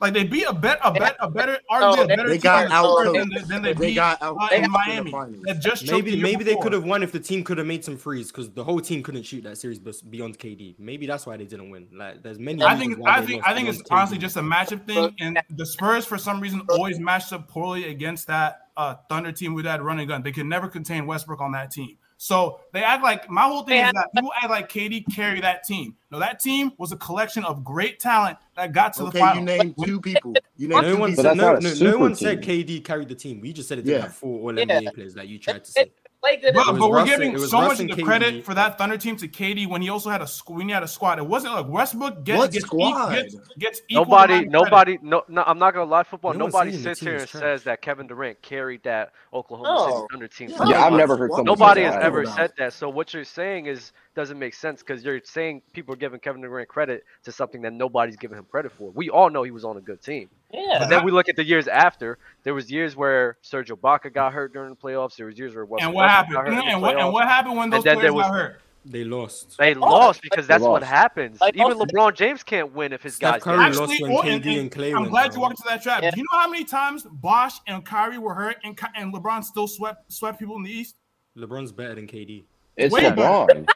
like 0.00 0.14
they 0.14 0.24
beat 0.24 0.44
a 0.44 0.54
bet, 0.54 0.78
a 0.82 0.90
bet, 0.90 1.16
a 1.20 1.30
better, 1.30 1.58
no, 1.70 1.94
they, 1.94 2.02
a 2.02 2.16
better 2.16 2.28
they 2.30 2.38
got 2.38 2.70
out 2.70 3.04
than, 3.12 3.28
than 3.48 3.62
they, 3.62 3.74
they 3.74 3.88
beat, 3.88 3.94
got 3.96 4.20
out 4.22 4.34
uh, 4.40 4.48
in 4.54 4.70
Miami. 4.70 5.12
Just 5.58 5.90
maybe 5.90 6.16
maybe 6.16 6.42
they 6.42 6.56
could 6.56 6.72
have 6.72 6.84
won 6.84 7.02
if 7.02 7.12
the 7.12 7.20
team 7.20 7.44
could 7.44 7.58
have 7.58 7.66
made 7.66 7.84
some 7.84 7.98
frees 7.98 8.32
because 8.32 8.50
the 8.50 8.64
whole 8.64 8.80
team 8.80 9.02
couldn't 9.02 9.24
shoot 9.24 9.44
that 9.44 9.58
series 9.58 9.78
beyond 9.78 10.38
KD. 10.38 10.76
Maybe 10.78 11.06
that's 11.06 11.26
why 11.26 11.36
they 11.36 11.44
didn't 11.44 11.68
win. 11.68 11.86
Like 11.92 12.22
there's 12.22 12.38
many. 12.38 12.62
I 12.62 12.76
think 12.76 12.98
I 13.06 13.20
think 13.20 13.46
I 13.46 13.54
think 13.54 13.68
it's 13.68 13.82
honestly 13.90 14.16
just 14.16 14.36
a 14.36 14.40
matchup 14.40 14.86
thing, 14.86 15.14
and 15.20 15.38
the 15.50 15.66
Spurs 15.66 16.06
for 16.06 16.16
some 16.16 16.40
reason 16.40 16.62
always 16.70 16.98
matched 16.98 17.34
up 17.34 17.46
poorly 17.48 17.90
against 17.90 18.26
that 18.28 18.68
uh, 18.78 18.94
Thunder 19.10 19.32
team 19.32 19.52
with 19.52 19.66
that 19.66 19.82
running 19.82 20.08
gun. 20.08 20.22
They 20.22 20.32
could 20.32 20.46
never 20.46 20.68
contain 20.68 21.06
Westbrook 21.06 21.42
on 21.42 21.52
that 21.52 21.70
team. 21.70 21.98
So 22.22 22.60
they 22.74 22.84
act 22.84 23.02
like 23.02 23.30
my 23.30 23.44
whole 23.44 23.62
thing 23.62 23.80
Man. 23.80 23.86
is 23.86 23.92
that 23.94 24.12
people 24.14 24.30
act 24.36 24.50
like 24.50 24.68
KD 24.68 25.06
carried 25.16 25.42
that 25.42 25.64
team. 25.64 25.96
No, 26.10 26.18
that 26.18 26.38
team 26.38 26.70
was 26.76 26.92
a 26.92 26.96
collection 26.96 27.46
of 27.46 27.64
great 27.64 27.98
talent 27.98 28.36
that 28.56 28.72
got 28.72 28.92
to 28.96 29.04
okay, 29.04 29.12
the 29.12 29.18
final. 29.20 29.36
You 29.36 29.44
named 29.46 29.74
two 29.82 30.02
people. 30.02 30.34
You 30.54 30.68
named 30.68 30.82
no, 30.82 30.96
one, 30.96 31.14
no, 31.14 31.32
no, 31.32 31.58
no, 31.58 31.98
one 31.98 32.14
said 32.14 32.42
KD 32.42 32.84
carried 32.84 33.08
the 33.08 33.14
team. 33.14 33.40
We 33.40 33.54
just 33.54 33.70
said 33.70 33.78
it 33.78 33.86
yeah. 33.86 34.02
had 34.02 34.12
four 34.12 34.38
All 34.38 34.52
NBA 34.52 34.82
yeah. 34.82 34.90
players 34.90 35.14
that 35.14 35.28
you 35.28 35.38
tried 35.38 35.64
to 35.64 35.72
say 35.72 35.92
play 36.20 36.36
good. 36.36 36.54
But, 36.54 36.78
but 36.78 36.90
we're 36.90 37.04
giving 37.04 37.34
and, 37.34 37.42
so 37.42 37.60
much 37.62 37.80
of 37.80 37.88
the 37.88 38.02
credit 38.02 38.44
for 38.44 38.54
that 38.54 38.78
Thunder 38.78 38.96
team 38.96 39.16
to 39.16 39.28
KD 39.28 39.68
when 39.68 39.82
he 39.82 39.88
also 39.88 40.10
had 40.10 40.22
a 40.22 40.28
when 40.46 40.68
he 40.68 40.72
had 40.72 40.82
a 40.82 40.88
squad. 40.88 41.18
It 41.18 41.26
wasn't 41.26 41.54
like 41.54 41.68
Westbrook 41.68 42.24
gets 42.24 42.48
gets, 42.48 42.66
squad? 42.66 43.14
gets 43.14 43.36
gets 43.58 43.82
nobody 43.90 44.46
nobody 44.46 44.98
no, 45.02 45.22
no 45.28 45.42
I'm 45.46 45.58
not 45.58 45.74
gonna 45.74 45.90
lie 45.90 46.02
football 46.02 46.32
no 46.32 46.46
nobody 46.46 46.76
sits 46.76 47.00
here 47.00 47.16
and 47.16 47.28
trash. 47.28 47.42
says 47.42 47.64
that 47.64 47.82
Kevin 47.82 48.06
Durant 48.06 48.40
carried 48.42 48.82
that 48.84 49.12
Oklahoma 49.32 49.68
no. 49.68 49.86
City 49.86 50.06
Thunder 50.10 50.28
team. 50.28 50.50
Yeah, 50.50 50.68
yeah 50.68 50.84
I've 50.84 50.92
never 50.92 51.16
heard 51.16 51.30
nobody 51.44 51.82
has 51.82 51.96
ever 51.96 52.26
said 52.26 52.52
that. 52.58 52.72
So 52.72 52.88
what 52.88 53.12
you're 53.14 53.24
saying 53.24 53.66
is 53.66 53.92
doesn't 54.14 54.38
make 54.38 54.54
sense 54.54 54.82
because 54.82 55.04
you're 55.04 55.20
saying 55.24 55.62
people 55.72 55.94
are 55.94 55.98
giving 55.98 56.20
Kevin 56.20 56.42
Durant 56.42 56.68
credit 56.68 57.04
to 57.24 57.32
something 57.32 57.62
that 57.62 57.72
nobody's 57.72 58.16
giving 58.16 58.38
him 58.38 58.46
credit 58.50 58.72
for. 58.72 58.90
We 58.90 59.10
all 59.10 59.30
know 59.30 59.42
he 59.42 59.50
was 59.50 59.64
on 59.64 59.76
a 59.76 59.80
good 59.80 60.02
team. 60.02 60.28
Yeah. 60.52 60.78
But 60.80 60.88
then 60.88 61.04
we 61.04 61.12
look 61.12 61.28
at 61.28 61.36
the 61.36 61.44
years 61.44 61.68
after. 61.68 62.18
There 62.42 62.54
was 62.54 62.70
years 62.70 62.96
where 62.96 63.36
Serge 63.42 63.70
Ibaka 63.70 64.12
got 64.12 64.32
hurt 64.32 64.52
during 64.52 64.70
the 64.70 64.76
playoffs. 64.76 65.16
There 65.16 65.26
was 65.26 65.38
years 65.38 65.54
where 65.54 65.66
and 65.80 65.92
what 65.92 66.08
happened? 66.08 66.36
and, 66.38 66.82
what, 66.82 66.98
and 66.98 67.12
what 67.12 67.28
happened 67.28 67.56
when 67.56 67.70
those 67.70 67.82
players 67.82 68.12
was, 68.12 68.24
got 68.24 68.34
hurt? 68.34 68.60
They 68.84 69.04
lost. 69.04 69.58
They 69.58 69.74
lost 69.74 70.22
because 70.22 70.46
that's 70.46 70.62
lost. 70.62 70.70
what 70.70 70.82
happens. 70.82 71.38
Even 71.54 71.78
LeBron 71.78 72.14
James 72.14 72.42
can't 72.42 72.72
win 72.72 72.92
if 72.92 73.02
his 73.02 73.14
Steph 73.14 73.34
guys. 73.34 73.42
Curry 73.42 73.56
lost 73.58 73.92
Actually, 73.92 74.08
when 74.08 74.22
KD 74.22 74.34
and, 74.34 74.46
and, 74.46 74.72
Clay 74.72 74.92
I'm 74.92 75.02
went, 75.02 75.10
glad 75.10 75.26
bro. 75.28 75.34
you 75.34 75.40
walked 75.42 75.60
into 75.60 75.64
that 75.68 75.82
trap. 75.82 76.02
Yeah. 76.02 76.10
Do 76.10 76.16
you 76.16 76.26
know 76.32 76.38
how 76.38 76.48
many 76.48 76.64
times 76.64 77.06
Bosh 77.10 77.58
and 77.66 77.84
Kyrie 77.84 78.18
were 78.18 78.34
hurt 78.34 78.56
and 78.64 78.78
and 78.96 79.12
LeBron 79.12 79.44
still 79.44 79.68
swept 79.68 80.10
swept 80.10 80.38
people 80.38 80.56
in 80.56 80.62
the 80.62 80.70
East? 80.70 80.96
LeBron's 81.36 81.72
better 81.72 81.94
than 81.94 82.06
KD. 82.06 82.44
It's 82.76 82.92
Way 82.92 83.02
LeBron. 83.02 83.68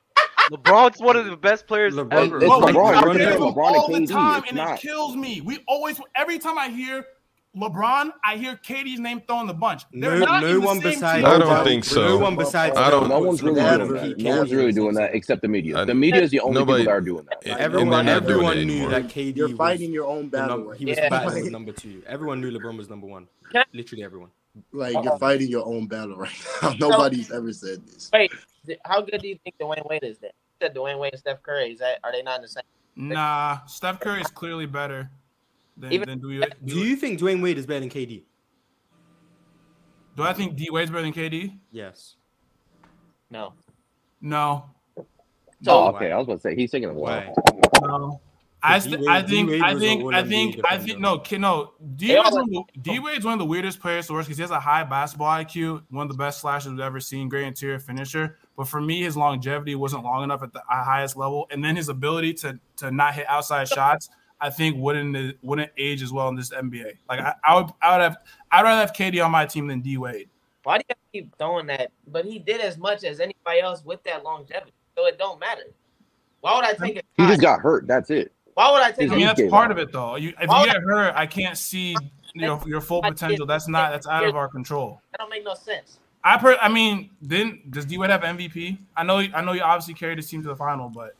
LeBron's 0.50 1.00
one 1.00 1.16
of 1.16 1.26
the 1.26 1.36
best 1.36 1.66
players 1.66 1.94
LeBron, 1.94 2.12
ever. 2.12 2.36
It's 2.38 2.46
LeBron, 2.46 2.72
LeBron, 2.72 3.02
LeBron, 3.02 3.54
LeBron 3.54 3.56
all 3.56 3.88
the 3.88 4.06
time, 4.06 4.40
it's 4.42 4.48
and 4.48 4.56
not. 4.56 4.78
it 4.78 4.80
kills 4.82 5.16
me. 5.16 5.40
We 5.40 5.58
always, 5.66 6.00
every 6.14 6.38
time 6.38 6.58
I 6.58 6.68
hear 6.68 7.06
LeBron, 7.56 8.10
I 8.24 8.36
hear 8.36 8.56
KD's 8.56 8.98
name 8.98 9.20
thrown 9.20 9.46
the 9.46 9.54
bunch. 9.54 9.84
They're 9.92 10.18
no, 10.18 10.24
not 10.24 10.42
no 10.42 10.58
one 10.60 10.80
besides. 10.80 11.24
I 11.24 11.38
don't 11.38 11.64
think 11.64 11.84
so. 11.84 12.08
No 12.08 12.18
one 12.18 12.36
besides. 12.36 12.76
I 12.76 12.90
don't. 12.90 13.08
No 13.08 13.20
one's 13.20 13.42
really 13.42 13.60
doing 13.60 13.92
that. 13.94 14.18
No 14.18 14.38
one's 14.38 14.52
really 14.52 14.72
doing 14.72 14.94
that 14.94 15.14
except 15.14 15.40
the 15.40 15.48
media. 15.48 15.78
I, 15.78 15.84
the 15.84 15.94
media 15.94 16.22
is 16.22 16.30
the 16.30 16.40
only 16.40 16.54
nobody, 16.54 16.82
people 16.82 16.92
that 16.92 16.98
are 16.98 17.00
doing 17.00 17.26
that. 17.30 17.48
Right? 17.48 17.60
Everyone, 17.60 18.08
everyone 18.08 18.66
knew 18.66 18.88
that 18.88 19.04
KD. 19.04 19.36
You're 19.36 19.50
fighting 19.50 19.92
your 19.92 20.06
own 20.06 20.28
battle. 20.28 20.58
Num- 20.58 20.76
he 20.76 20.84
was 20.84 20.98
yeah. 20.98 21.08
batting 21.08 21.50
number 21.52 21.72
two. 21.72 22.02
Everyone 22.06 22.40
knew 22.40 22.50
LeBron 22.50 22.76
was 22.76 22.90
number 22.90 23.06
one. 23.06 23.28
Literally 23.72 24.02
everyone 24.02 24.30
like 24.72 24.94
Uh-oh. 24.94 25.02
you're 25.02 25.18
fighting 25.18 25.48
your 25.48 25.66
own 25.66 25.86
battle 25.86 26.16
right 26.18 26.46
now. 26.62 26.74
Nobody's 26.78 27.28
so, 27.28 27.36
ever 27.36 27.52
said 27.52 27.86
this. 27.86 28.10
Wait, 28.12 28.32
how 28.84 29.00
good 29.00 29.20
do 29.20 29.28
you 29.28 29.38
think 29.44 29.56
Dwyane 29.58 29.88
Wade 29.88 30.04
is? 30.04 30.18
Then 30.18 30.30
you 30.34 30.66
said 30.66 30.74
Dwyane 30.74 30.98
Wade 30.98 31.12
and 31.12 31.20
Steph 31.20 31.42
Curry. 31.42 31.72
Is 31.72 31.78
that 31.80 31.98
are 32.04 32.12
they 32.12 32.22
not 32.22 32.36
in 32.36 32.42
the 32.42 32.48
same? 32.48 32.62
Nah, 32.96 33.64
Steph 33.66 34.00
Curry 34.00 34.20
is 34.20 34.28
clearly 34.28 34.66
better. 34.66 35.10
Than, 35.76 35.92
Even, 35.92 36.08
than 36.08 36.20
Dwayne, 36.20 36.40
Dwayne. 36.40 36.66
do 36.66 36.78
you 36.78 36.94
think 36.94 37.18
Dwyane 37.18 37.42
Wade 37.42 37.58
is 37.58 37.66
better 37.66 37.80
than 37.80 37.90
KD? 37.90 38.22
Do 40.16 40.22
I 40.22 40.32
think 40.32 40.56
D 40.56 40.68
Wade's 40.70 40.90
better 40.90 41.02
than 41.02 41.12
KD? 41.12 41.58
Yes. 41.72 42.14
No. 43.30 43.54
No. 44.20 44.66
So, 44.96 45.72
oh, 45.72 45.88
okay. 45.88 46.12
I 46.12 46.18
was 46.18 46.26
gonna 46.26 46.38
say 46.38 46.54
he's 46.54 46.70
thinking 46.70 46.90
of 46.90 46.96
what? 46.96 47.34
No. 47.82 48.20
I, 48.66 48.78
D 48.78 48.80
st- 48.80 49.00
Wade- 49.00 49.08
I 49.08 49.22
D 49.22 49.28
think 49.28 49.48
Wade 49.50 49.62
I 49.62 49.74
think 49.78 50.14
I 50.14 50.22
think 50.22 50.60
I 50.64 50.78
think 50.78 50.98
no 50.98 51.18
kid 51.18 51.40
no 51.40 51.74
D 51.96 52.08
They 52.08 52.16
all 52.16 52.24
Wade's 52.24 52.34
one, 52.34 52.42
of 52.44 52.50
the- 52.50 52.80
D 52.80 52.98
Wade's 52.98 53.24
one 53.24 53.32
of 53.34 53.38
the 53.38 53.44
weirdest 53.44 53.78
players 53.80 54.06
to 54.06 54.14
watch 54.14 54.24
because 54.24 54.38
he 54.38 54.42
has 54.42 54.50
a 54.50 54.58
high 54.60 54.84
basketball 54.84 55.28
IQ, 55.28 55.82
one 55.90 56.06
of 56.06 56.12
the 56.12 56.18
best 56.18 56.40
slashers 56.40 56.72
we've 56.72 56.80
ever 56.80 56.98
seen, 57.00 57.28
great 57.28 57.46
interior 57.46 57.78
finisher. 57.78 58.38
But 58.56 58.68
for 58.68 58.80
me, 58.80 59.02
his 59.02 59.16
longevity 59.16 59.74
wasn't 59.74 60.04
long 60.04 60.24
enough 60.24 60.42
at 60.42 60.52
the 60.52 60.62
highest 60.68 61.16
level, 61.16 61.46
and 61.50 61.62
then 61.64 61.76
his 61.76 61.88
ability 61.88 62.34
to 62.34 62.58
to 62.78 62.90
not 62.90 63.14
hit 63.14 63.26
outside 63.28 63.68
shots, 63.68 64.08
I 64.40 64.50
think 64.50 64.76
wouldn't 64.76 65.36
wouldn't 65.42 65.70
age 65.76 66.02
as 66.02 66.12
well 66.12 66.28
in 66.28 66.34
this 66.34 66.50
NBA. 66.50 66.92
Like 67.08 67.20
I, 67.20 67.34
I 67.44 67.54
would 67.56 67.70
I 67.82 67.96
would 67.96 68.02
have 68.02 68.16
I'd 68.50 68.62
rather 68.62 68.80
have 68.80 68.92
KD 68.92 69.24
on 69.24 69.30
my 69.30 69.44
team 69.46 69.66
than 69.66 69.80
D 69.80 69.98
Wade. 69.98 70.28
Why 70.62 70.78
do 70.78 70.84
you 70.88 70.94
keep 71.12 71.36
throwing 71.36 71.66
that? 71.66 71.90
But 72.06 72.24
he 72.24 72.38
did 72.38 72.60
as 72.60 72.78
much 72.78 73.04
as 73.04 73.20
anybody 73.20 73.60
else 73.60 73.84
with 73.84 74.02
that 74.04 74.24
longevity, 74.24 74.72
so 74.96 75.06
it 75.06 75.18
don't 75.18 75.38
matter. 75.38 75.64
Why 76.40 76.56
would 76.56 76.64
I 76.64 76.74
take 76.74 76.96
it? 76.96 77.06
He 77.16 77.26
just 77.26 77.40
got 77.40 77.60
hurt. 77.60 77.86
That's 77.86 78.10
it. 78.10 78.33
Why 78.54 78.70
would 78.72 78.82
I 78.82 78.92
take? 78.92 79.10
I 79.10 79.16
mean, 79.16 79.26
that's 79.26 79.42
part 79.50 79.66
out. 79.66 79.70
of 79.72 79.78
it, 79.78 79.92
though. 79.92 80.16
You, 80.16 80.32
if 80.40 80.48
Why 80.48 80.64
you 80.64 80.72
get 80.72 80.82
hurt, 80.82 81.14
I 81.16 81.26
can't 81.26 81.58
see 81.58 81.96
you 82.34 82.42
know 82.42 82.62
your 82.66 82.80
full 82.80 83.02
potential. 83.02 83.46
That's 83.46 83.68
not 83.68 83.92
that's 83.92 84.06
out 84.06 84.24
of 84.24 84.36
our 84.36 84.48
control. 84.48 85.00
That 85.12 85.18
don't 85.18 85.30
make 85.30 85.44
no 85.44 85.54
sense. 85.54 85.98
I 86.22 86.38
per, 86.38 86.56
I 86.60 86.68
mean, 86.68 87.10
didn't 87.26 87.70
does 87.70 87.84
D 87.84 87.98
Wade 87.98 88.10
have 88.10 88.22
MVP? 88.22 88.78
I 88.96 89.02
know 89.02 89.18
I 89.18 89.42
know 89.42 89.52
you 89.52 89.60
obviously 89.62 89.94
carried 89.94 90.18
his 90.18 90.28
team 90.28 90.42
to 90.42 90.48
the 90.48 90.56
final, 90.56 90.88
but 90.88 91.14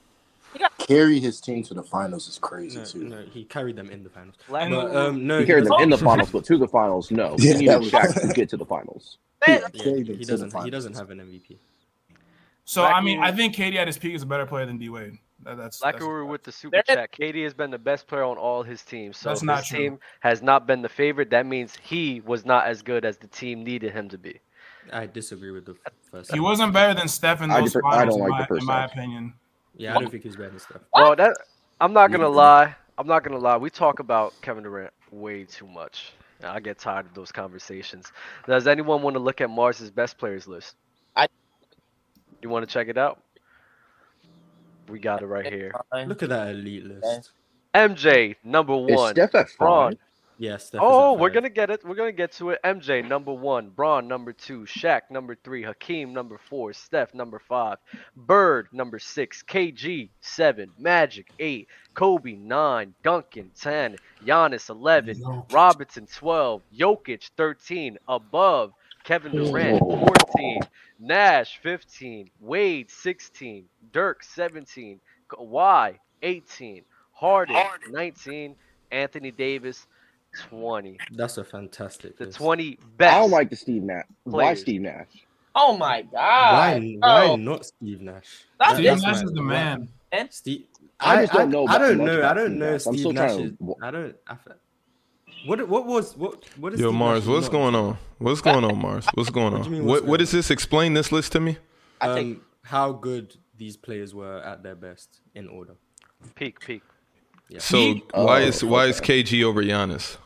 Carry 0.79 1.19
his 1.19 1.41
team 1.41 1.63
to 1.65 1.75
the 1.75 1.83
finals 1.83 2.29
is 2.29 2.39
crazy 2.39 2.79
No, 2.79 2.85
too. 2.85 3.05
no, 3.05 3.23
he 3.23 3.45
carried 3.45 3.77
them 3.77 3.91
in 3.91 4.03
the 4.03 4.11
finals. 4.11 4.37
But 4.49 4.97
um, 4.97 5.27
no, 5.27 5.41
He 5.41 5.47
carried 5.47 5.65
them 5.65 5.81
in 5.81 5.91
the 5.91 5.99
finals, 5.99 6.31
but 6.31 6.45
to 6.45 6.59
the 6.59 6.69
finals, 6.69 7.11
no. 7.11 7.37
Yeah, 7.39 7.55
he 7.55 7.59
needed 7.61 7.91
that 7.91 8.11
Shaq 8.11 8.29
to 8.29 8.35
get 8.35 8.49
to 8.51 8.57
the 8.57 8.67
finals. 8.67 9.19
Man, 9.47 9.61
Yeah. 9.61 9.69
Yeah, 9.73 9.83
Carried 9.83 10.07
them 10.07 10.19
he 10.19 10.25
doesn't. 10.25 10.49
He 10.49 10.53
finals. 10.53 10.71
doesn't 10.71 10.95
have 10.95 11.11
an 11.11 11.19
MVP. 11.19 11.57
so 12.65 12.83
Black 12.83 12.95
I 12.95 13.01
mean, 13.01 13.21
I 13.21 13.33
think 13.33 13.55
KD 13.57 13.77
at 13.77 13.87
his 13.87 13.99
peak 13.99 14.15
is 14.15 14.23
a 14.23 14.27
better 14.27 14.47
player 14.47 14.67
than 14.67 14.79
D 14.79 14.89
Wade. 14.89 15.19
That, 15.45 15.57
that's 15.57 15.83
Like 15.83 15.95
that's 15.97 16.03
we 16.03 16.09
a 16.09 16.13
were 16.13 16.25
with 16.25 16.43
the 16.43 16.53
super 16.53 16.83
There- 16.87 16.97
chat, 16.97 17.13
KD 17.13 17.43
has 17.45 17.55
been 17.55 17.71
the 17.71 17.79
best 17.79 18.07
player 18.07 18.25
on 18.25 18.37
all 18.39 18.63
his 18.63 18.83
teams. 18.83 19.17
So 19.19 19.29
That's 19.31 19.43
if 19.43 19.47
not 19.47 19.59
his 19.61 19.69
true. 19.69 19.79
team 19.79 19.99
has 20.21 20.43
not 20.43 20.67
been 20.67 20.83
the 20.83 20.89
favorite, 20.89 21.31
that 21.31 21.47
means 21.47 21.77
he 21.83 22.21
was 22.25 22.45
not 22.45 22.67
as 22.67 22.83
good 22.83 23.05
as 23.05 23.19
the 23.19 23.27
team 23.29 23.63
needed 23.63 23.93
him 23.93 24.09
to 24.11 24.19
be. 24.19 24.41
I 24.93 25.07
disagree 25.07 25.51
with 25.51 25.65
the 25.67 25.77
first. 26.11 26.33
He 26.33 26.41
wasn't 26.41 26.73
better 26.73 26.95
than 26.95 27.09
Steph 27.09 27.41
in 27.43 27.51
I 27.51 27.61
those 27.61 27.73
differ- 27.73 27.87
I 27.87 27.95
finals, 27.97 28.17
don't 28.17 28.25
in, 28.27 28.31
like 28.31 28.39
my, 28.39 28.43
the 28.43 28.47
first 28.49 28.61
in 28.63 28.67
my 28.67 28.85
opinion. 28.85 29.35
Yeah, 29.77 29.97
I 29.97 30.01
don't 30.01 30.11
think 30.11 30.23
he's 30.23 30.37
better 30.37 30.51
than 30.51 30.59
Steph. 30.61 30.83
Well, 30.95 31.17
that 31.17 31.37
I'm 31.81 31.93
not 31.93 32.11
gonna 32.13 32.25
Yeah. 32.25 32.37
lie. 32.37 32.77
I'm 32.99 33.07
not 33.07 33.25
gonna 33.25 33.39
lie. 33.39 33.57
We 33.57 33.71
talk 33.71 33.99
about 33.99 34.35
Kevin 34.41 34.63
Durant 34.63 34.93
way 35.11 35.45
too 35.45 35.67
much. 35.67 36.13
I 36.43 36.61
get 36.61 36.79
tired 36.79 37.07
of 37.07 37.15
those 37.15 37.33
conversations. 37.33 38.13
Does 38.47 38.67
anyone 38.67 39.03
want 39.03 39.15
to 39.15 39.21
look 39.21 39.41
at 39.41 39.49
Marz's 39.49 39.91
best 39.91 40.19
players 40.19 40.47
list? 40.47 40.77
I- 41.17 41.29
You 42.43 42.51
want 42.51 42.69
to 42.69 42.73
check 42.73 42.89
it 42.89 42.99
out? 42.99 43.23
We 44.89 44.99
got 44.99 45.23
it 45.23 45.27
right 45.27 45.47
here. 45.47 45.73
Look 46.07 46.23
at 46.23 46.29
that 46.29 46.51
elite 46.51 46.85
list. 46.85 47.33
MJ 47.75 48.37
number 48.45 48.75
Is 48.89 48.97
one. 48.97 49.15
Steph 49.15 49.35
at 49.35 49.49
Bron. 49.59 49.99
Yes. 50.39 50.67
Steph 50.67 50.81
is 50.81 50.87
at 50.87 50.87
Oh, 50.87 51.15
we're 51.15 51.31
gonna 51.31 51.49
get 51.49 51.71
it. 51.71 51.85
We're 51.85 51.95
gonna 51.95 52.13
get 52.13 52.33
to 52.33 52.51
it. 52.51 52.61
MJ 52.65 53.07
number 53.07 53.33
one, 53.33 53.71
Bron 53.71 54.07
number 54.07 54.33
two, 54.33 54.61
Shaq 54.61 55.03
number 55.11 55.37
three, 55.43 55.63
Hakeem 55.63 56.13
number 56.13 56.39
four, 56.39 56.73
Steph 56.73 57.15
number 57.15 57.39
five, 57.39 57.79
Bird 58.17 58.69
number 58.73 58.99
six, 58.99 59.43
KG 59.43 60.09
seven, 60.21 60.71
Magic 60.79 61.31
eight, 61.39 61.69
Kobe 61.95 62.35
nine, 62.35 62.95
Duncan 63.03 63.51
ten, 63.59 63.97
Giannis 64.25 64.71
eleven, 64.71 65.21
Robinson 65.51 66.07
twelve, 66.07 66.63
Jokic 66.77 67.31
thirteen, 67.37 67.99
above 68.09 68.73
Kevin 69.05 69.33
Durant 69.33 69.79
fourteen, 69.81 70.61
Nash 70.99 71.59
fifteen, 71.63 72.31
Wade 72.41 72.91
sixteen, 72.91 73.67
Dirk 73.93 74.23
seventeen, 74.25 74.99
Kawhi 75.29 75.99
eighteen, 76.23 76.83
Harden 77.13 77.57
nineteen, 77.91 78.57
Anthony 78.91 79.31
Davis 79.31 79.87
20. 80.49 80.99
That's 81.13 81.39
a 81.39 81.45
fantastic. 81.45 82.19
The 82.19 82.27
list. 82.27 82.39
20 82.39 82.79
best. 82.97 83.15
I 83.15 83.21
don't 83.21 83.31
like 83.31 83.51
the 83.51 83.57
Steve 83.57 83.85
Nash. 83.85 84.05
Why 84.25 84.33
players. 84.33 84.61
Steve 84.63 84.81
Nash? 84.81 85.07
Oh 85.55 85.77
my 85.77 86.03
god! 86.03 86.13
Why? 86.13 86.97
Why 86.99 87.25
Oh, 87.29 87.37
not 87.37 87.65
Steve 87.67 88.01
Nash? 88.01 88.45
That's 88.59 88.73
Steve 88.75 88.85
Nash 88.87 89.03
my- 89.03 89.13
is 89.13 89.23
the 89.33 89.43
man. 89.43 89.89
Steve. 90.31 90.65
I 90.99 91.21
just 91.23 91.33
don't 91.33 91.51
know 91.51 91.67
I, 91.69 91.77
about- 91.77 91.79
don't 91.87 91.99
much 91.99 92.07
know. 92.07 92.19
about 92.19 92.31
I 92.39 92.41
don't 92.41 92.47
Steve 92.49 92.59
know. 92.59 92.71
Nash. 92.73 92.87
I'm 92.87 92.93
Steve 92.95 92.99
still 93.01 93.13
Nash. 93.13 93.31
trying 93.33 93.45
Is, 93.45 93.75
I 93.83 93.91
don't. 93.93 94.17
I, 94.27 94.35
fe- 94.35 94.51
what? 95.45 95.69
What 95.69 95.87
was? 95.87 96.17
What? 96.17 96.45
What 96.59 96.75
is? 96.75 96.81
Yo, 96.81 96.91
Steve 96.91 97.01
Marz, 97.01 97.27
what's 97.27 97.49
going 97.49 97.75
on? 97.75 97.97
What's 98.19 98.41
going 98.41 98.65
on, 98.65 98.77
Marz? 98.77 99.07
What's 99.15 99.31
going 99.31 99.53
What 99.53 99.63
on? 99.67 99.71
mean, 99.73 99.85
What 99.85 99.91
what's 99.91 100.03
what 100.03 100.07
going 100.19 100.21
is 100.23 100.31
this? 100.33 100.51
Explain 100.51 100.95
this 100.95 101.13
list 101.13 101.33
to 101.33 101.41
me. 101.41 101.59
I 102.01 102.15
think 102.15 102.39
Um, 102.39 102.45
how 102.63 102.93
good 102.93 103.37
these 103.57 103.77
players 103.77 104.15
were 104.15 104.39
at 104.41 104.63
their 104.63 104.75
best 104.75 105.21
in 105.35 105.49
order. 105.49 105.75
Peak, 106.35 106.61
peak. 106.61 106.83
So 107.59 107.77
He- 107.77 108.05
why 108.13 108.43
Oh, 108.43 108.47
is 108.47 108.65
why 108.65 108.87
is. 108.87 109.01
KG 109.01 109.45
over 109.45 109.63
Giannis? 109.63 110.17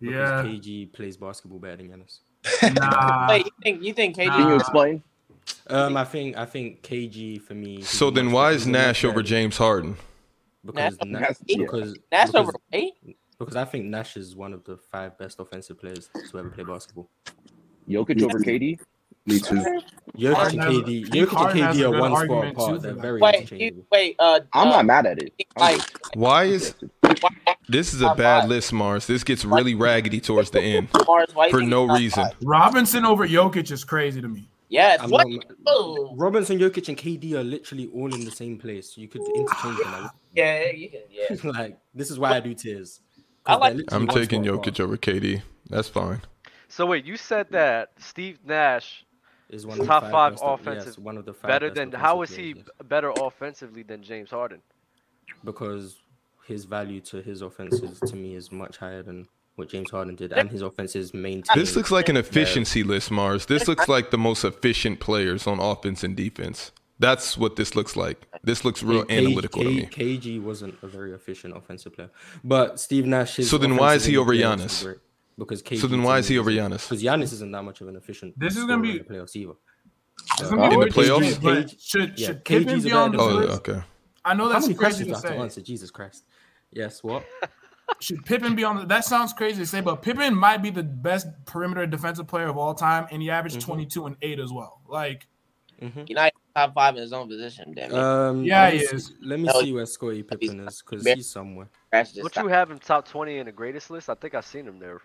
Because 0.00 0.14
Yeah. 0.14 0.42
KG 0.44 0.86
plays 0.92 1.16
basketball 1.16 1.58
better 1.58 1.76
than 1.78 1.88
Giannis. 1.88 2.18
Nah. 2.74 3.26
Wait, 3.28 3.44
you 3.46 3.52
think 3.62 3.82
you 3.82 3.92
think 3.92 4.16
KD? 4.16 4.26
Nah. 4.28 4.36
Can 4.36 4.48
you 4.48 4.54
explain? 4.56 5.02
Um, 5.68 5.96
I 5.96 6.04
think 6.04 6.36
I 6.36 6.44
think 6.44 6.82
KG 6.82 7.40
for 7.40 7.54
me. 7.54 7.82
So 7.82 8.10
then 8.10 8.30
why 8.30 8.52
is 8.52 8.66
Nash 8.66 9.04
over 9.04 9.22
James 9.22 9.56
Harden? 9.56 9.96
Because 10.64 10.96
Nash- 10.98 11.08
Na- 11.10 11.18
Nash- 11.20 11.36
because 11.46 11.96
That's 12.10 12.30
because, 12.32 12.48
over 12.48 12.52
eight. 12.72 12.94
Because 13.38 13.56
I 13.56 13.64
think 13.64 13.84
Nash 13.86 14.16
is 14.16 14.34
one 14.34 14.52
of 14.52 14.64
the 14.64 14.76
five 14.76 15.18
best 15.18 15.38
offensive 15.40 15.78
players 15.78 16.08
to 16.30 16.38
ever 16.38 16.48
play 16.50 16.64
basketball. 16.64 17.08
Jokic 17.88 18.22
over 18.22 18.38
KD? 18.40 18.78
Me 19.26 19.40
too. 19.40 19.56
Jokic 20.16 20.34
Harden 20.34 20.60
and 20.60 20.70
KD, 20.84 21.06
I 21.06 21.10
think 21.10 21.28
Jokic 21.28 21.50
and 21.50 21.76
KD 21.76 21.84
are 21.84 22.00
one 22.00 22.10
spot 22.12 22.18
argument 22.18 22.56
too 22.56 22.62
apart. 22.64 22.82
They're 22.82 22.94
very 22.94 23.20
Wait, 23.20 23.34
interchangeable. 23.34 23.76
you, 23.78 23.86
wait. 23.90 24.16
Uh, 24.18 24.40
I'm 24.52 24.68
uh, 24.68 24.70
not 24.70 24.86
mad 24.86 25.06
at 25.06 25.18
it. 25.22 25.32
Like 25.58 25.80
Why 26.14 26.44
is 26.44 26.74
this 27.68 27.92
is 27.92 28.02
a 28.02 28.14
bad 28.14 28.48
list, 28.48 28.72
Marz? 28.72 29.06
This 29.06 29.24
gets 29.24 29.44
really 29.44 29.74
raggedy 29.74 30.20
towards 30.20 30.50
the 30.50 30.60
end 30.60 30.90
Marz, 30.92 31.34
why 31.34 31.50
for 31.50 31.60
no 31.60 31.86
reason. 31.86 32.24
five? 32.24 32.36
Robinson 32.42 33.04
over 33.04 33.26
Jokic 33.26 33.70
is 33.70 33.84
crazy 33.84 34.20
to 34.20 34.28
me. 34.28 34.48
Yes. 34.68 35.00
I'm 35.02 35.10
What? 35.10 35.28
not- 35.28 35.44
Oh, 35.66 36.14
Robinson, 36.16 36.58
Jokic, 36.58 36.88
and 36.88 36.96
KD 36.96 37.32
are 37.34 37.44
literally 37.44 37.88
all 37.94 38.12
in 38.14 38.24
the 38.24 38.30
same 38.30 38.58
place. 38.58 38.96
You 38.96 39.08
could 39.08 39.22
interchange 39.34 39.78
them. 39.78 39.92
Like, 40.02 40.10
yeah, 40.34 40.70
you 40.70 40.88
can, 40.90 41.00
yeah. 41.10 41.50
like 41.52 41.78
this 41.94 42.10
is 42.10 42.18
why 42.18 42.32
I 42.36 42.40
do 42.40 42.54
tiers. 42.54 43.00
'Cause 43.46 43.56
I 43.56 43.58
like- 43.60 43.72
they're 43.72 43.78
literally 43.78 44.02
I'm 44.02 44.08
taking 44.28 44.44
spot 44.44 44.64
Jokic 44.64 44.80
over 44.80 44.96
KD. 44.96 45.42
That's 45.70 45.88
fine. 45.88 46.22
So 46.68 46.84
wait, 46.86 47.04
you 47.04 47.16
said 47.16 47.46
that 47.50 47.92
Steve 47.98 48.38
Nash 48.44 49.04
Is 49.48 49.64
one 49.66 49.78
of 49.78 49.86
the 49.86 49.86
top 49.86 50.02
five 50.10 50.32
best 50.32 50.42
of- 50.42 50.60
offensive 50.60 50.86
yes, 50.86 50.98
one 50.98 51.16
of 51.16 51.24
the 51.24 51.32
five 51.32 51.48
better 51.48 51.70
than 51.70 51.92
how 51.92 52.22
is 52.22 52.34
he 52.34 52.54
players, 52.54 52.68
better 52.84 53.10
offensively 53.10 53.82
than 53.84 54.02
James 54.02 54.30
Harden? 54.30 54.60
Because 55.44 55.96
his 56.44 56.64
value 56.64 57.00
to 57.02 57.22
his 57.22 57.42
offenses 57.42 58.00
to 58.00 58.16
me 58.16 58.34
is 58.34 58.50
much 58.50 58.76
higher 58.78 59.02
than 59.02 59.28
what 59.54 59.68
James 59.68 59.90
Harden 59.90 60.16
did, 60.16 60.32
and 60.32 60.50
his 60.50 60.62
offense 60.62 60.94
is 60.96 61.14
maintained. 61.14 61.60
This 61.60 61.76
looks 61.76 61.90
like 61.90 62.08
an 62.08 62.16
efficiency 62.16 62.82
list, 62.82 63.10
Marz. 63.10 63.46
This 63.46 63.66
looks 63.68 63.88
like 63.88 64.10
the 64.10 64.18
most 64.18 64.44
efficient 64.44 65.00
players 65.00 65.46
on 65.46 65.60
offense 65.60 66.02
and 66.04 66.16
defense. 66.16 66.72
That's 66.98 67.36
what 67.36 67.56
this 67.56 67.74
looks 67.76 67.94
like. 67.96 68.26
This 68.42 68.64
looks 68.64 68.82
real 68.82 69.04
K- 69.04 69.18
analytical 69.18 69.62
to 69.62 69.68
me. 69.70 69.86
KG 69.86 70.40
wasn't 70.42 70.74
a 70.82 70.86
very 70.86 71.12
efficient 71.12 71.56
offensive 71.56 71.94
player, 71.94 72.10
but 72.42 72.80
Steve 72.80 73.06
Nash. 73.06 73.36
his 73.36 73.50
So 73.50 73.58
then 73.58 73.76
why 73.76 73.94
is 73.94 74.04
he 74.04 74.16
over 74.16 74.32
endurance 74.32 74.82
Giannis? 74.82 74.98
Because 75.38 75.62
KG 75.62 75.78
So 75.80 75.86
then 75.86 76.02
why 76.02 76.18
is 76.18 76.28
he 76.28 76.38
over 76.38 76.50
isn't- 76.50 76.72
Giannis? 76.72 76.88
Because 76.88 77.02
Giannis 77.02 77.32
isn't 77.34 77.50
that 77.52 77.62
much 77.62 77.80
of 77.82 77.88
an 77.88 77.96
efficient. 77.96 78.38
This 78.38 78.56
is 78.56 78.64
gonna 78.64 78.80
be- 78.82 78.92
in 78.92 78.98
the 78.98 79.04
playoffs 79.04 79.36
either. 79.36 79.52
It's 80.40 80.48
gonna 80.50 80.70
In 80.72 80.80
the 80.80 80.86
playoffs? 80.86 81.38
KG 81.38 81.76
should 81.78 82.18
yeah, 82.18 82.26
should 82.28 82.44
KG 82.44 82.58
Pippen 82.64 82.80
's 82.80 82.84
be 82.84 82.92
on 82.92 83.10
better 83.12 83.24
this 83.24 83.32
Oh, 83.32 83.36
list? 83.38 83.68
okay. 83.68 83.82
I 84.24 84.34
know 84.34 84.44
How 84.44 84.52
that's 84.54 84.66
many 84.66 84.74
crazy 84.78 85.04
questions 85.04 85.06
to 85.06 85.12
do 85.12 85.12
I 85.12 85.16
have 85.16 85.22
to 85.22 85.28
say. 85.28 85.42
answer? 85.42 85.60
Jesus 85.60 85.90
Christ. 85.90 86.24
Yes. 86.72 87.02
What? 87.04 87.24
Should 88.00 88.24
Pippen 88.26 88.56
be 88.56 88.64
on? 88.64 88.76
The, 88.78 88.86
that 88.86 89.04
sounds 89.04 89.32
crazy 89.32 89.58
to 89.58 89.66
say, 89.66 89.80
but 89.80 90.02
Pippen 90.02 90.34
might 90.34 90.60
be 90.60 90.70
the 90.70 90.82
best 90.82 91.28
perimeter 91.44 91.86
defensive 91.86 92.26
player 92.26 92.48
of 92.48 92.56
all 92.58 92.74
time, 92.74 93.06
and 93.12 93.22
he 93.22 93.30
averaged 93.30 93.58
Mhm. 93.58 93.64
22 93.64 94.06
and 94.06 94.16
eight 94.22 94.40
as 94.40 94.52
well. 94.52 94.80
Like, 94.88 95.28
hmm 95.80 96.02
He's 96.06 96.14
not 96.16 96.32
top 96.54 96.74
five 96.74 96.96
in 96.96 97.02
his 97.02 97.12
own 97.12 97.28
position. 97.28 97.72
Damn 97.74 97.90
it. 97.92 97.98
Um, 97.98 98.42
Yeah, 98.44 98.62
let 98.64 98.72
he 98.74 98.78
me 98.80 98.86
see- 98.86 98.96
is. 98.96 99.12
Let 99.22 99.38
me 99.40 99.44
No, 99.46 99.60
see 99.60 99.72
where 99.72 99.86
Scottie 99.86 100.22
Pippen 100.22 100.60
is 100.68 100.82
because 100.82 101.06
he's 101.06 101.28
somewhere. 101.28 101.68
Crash 101.90 102.12
just 102.12 102.34
Don't 102.34 102.44
you 102.44 102.48
have 102.50 102.70
him 102.70 102.78
top 102.78 103.06
20 103.08 103.38
in 103.38 103.46
the 103.46 103.52
greatest 103.52 103.90
list? 103.90 104.08
I 104.10 104.14
think 104.14 104.34
I've 104.34 104.46
seen 104.46 104.66
him 104.66 104.78
there. 104.78 105.00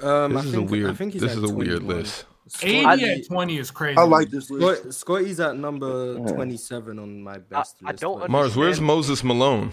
Um, 0.00 0.36
I 0.36 0.40
This 0.42 0.46
is 0.46 0.54
a 0.54 0.56
think, 0.58 0.68
I 0.68 0.72
weird. 0.72 0.96
think 0.98 1.12
he's 1.14 1.22
This 1.22 1.36
is 1.36 1.42
a 1.50 1.54
weird 1.54 1.82
list. 1.82 2.26
80 2.62 2.80
Scottie- 2.82 3.04
at 3.04 3.26
20 3.26 3.58
is 3.58 3.70
crazy. 3.70 3.98
I 3.98 4.02
like 4.04 4.28
this 4.30 4.50
list. 4.50 4.82
Scott- 4.82 4.94
Scottie's 4.94 5.40
at 5.40 5.56
number 5.56 6.16
27 6.18 6.98
on 6.98 7.22
my 7.22 7.38
best 7.38 7.76
I 7.84 7.90
list. 7.90 8.02
don't 8.02 8.20
but- 8.20 8.30
Mars, 8.30 8.54
where's 8.56 8.80
Moses 8.80 9.24
Malone? 9.24 9.72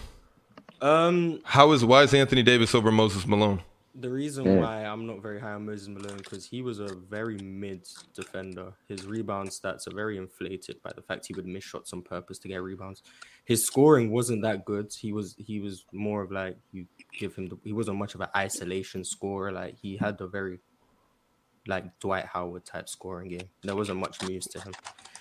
Um, 0.81 1.39
How 1.43 1.71
is 1.71 1.85
why 1.85 2.03
is 2.03 2.13
Anthony 2.13 2.43
Davis 2.43 2.73
over 2.75 2.91
Moses 2.91 3.25
Malone? 3.27 3.61
The 3.95 4.09
reason 4.09 4.45
Mm. 4.45 4.59
why 4.61 4.83
I'm 4.85 5.05
not 5.05 5.21
very 5.21 5.39
high 5.39 5.53
on 5.53 5.65
Moses 5.65 5.87
Malone 5.87 6.17
because 6.17 6.45
he 6.45 6.61
was 6.63 6.79
a 6.79 6.87
very 6.95 7.37
mid 7.37 7.87
defender. 8.15 8.73
His 8.87 9.05
rebound 9.05 9.49
stats 9.49 9.87
are 9.87 9.93
very 9.95 10.17
inflated 10.17 10.81
by 10.81 10.91
the 10.95 11.01
fact 11.03 11.27
he 11.27 11.33
would 11.35 11.45
miss 11.45 11.63
shots 11.63 11.93
on 11.93 12.01
purpose 12.01 12.39
to 12.39 12.47
get 12.47 12.63
rebounds. 12.63 13.03
His 13.45 13.65
scoring 13.65 14.09
wasn't 14.09 14.41
that 14.43 14.65
good. 14.65 14.91
He 14.93 15.13
was 15.13 15.35
he 15.37 15.59
was 15.59 15.85
more 15.91 16.23
of 16.23 16.31
like 16.31 16.57
you 16.71 16.87
give 17.19 17.35
him 17.35 17.47
the, 17.47 17.57
he 17.63 17.73
wasn't 17.73 17.97
much 17.97 18.15
of 18.15 18.21
an 18.21 18.29
isolation 18.35 19.03
scorer. 19.03 19.51
Like 19.51 19.75
he 19.79 19.95
had 19.97 20.19
a 20.21 20.27
very 20.27 20.59
like 21.67 21.99
Dwight 21.99 22.25
Howard 22.25 22.65
type 22.65 22.89
scoring 22.89 23.29
game. 23.29 23.49
There 23.61 23.75
wasn't 23.75 23.99
much 23.99 24.21
moves 24.21 24.47
to 24.47 24.59
him. 24.59 24.73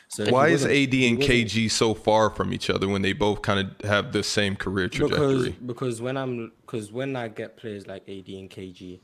So 0.09 0.27
Why 0.27 0.49
is 0.49 0.65
AD 0.67 0.93
and 0.93 1.19
KG 1.19 1.71
so 1.71 1.95
far 1.95 2.29
from 2.29 2.53
each 2.53 2.69
other 2.69 2.87
when 2.87 3.01
they 3.01 3.15
both 3.15 3.41
kind 3.41 3.61
of 3.61 3.89
have 3.89 4.13
the 4.13 4.23
same 4.23 4.57
career 4.57 4.89
trajectory? 4.89 5.51
because 5.51 5.55
because 5.67 6.03
when 6.03 6.19
I'm 6.19 6.53
because 6.61 6.93
when 6.93 7.17
I 7.17 7.29
get 7.29 7.57
players 7.57 7.87
like 7.87 8.03
AD 8.03 8.29
and 8.29 8.51
KG, 8.51 9.01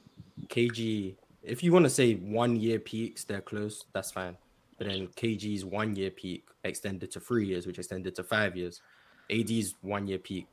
KG, 0.49 1.15
if 1.43 1.63
you 1.63 1.73
want 1.73 1.87
to 1.87 1.91
say 1.91 2.15
one 2.15 2.57
year 2.57 2.79
peaks, 2.79 3.25
they're 3.25 3.41
close. 3.41 3.87
That's 3.95 4.11
fine. 4.11 4.37
But 4.77 4.89
then 4.89 5.09
KG's 5.09 5.65
one 5.65 5.97
year 5.97 6.11
peak 6.11 6.45
extended 6.63 7.11
to 7.13 7.21
three 7.21 7.47
years, 7.47 7.67
which 7.67 7.79
extended 7.79 8.15
to 8.17 8.23
five 8.23 8.55
years. 8.55 8.83
AD's 9.31 9.77
one 9.81 10.07
year 10.07 10.19
peak 10.19 10.47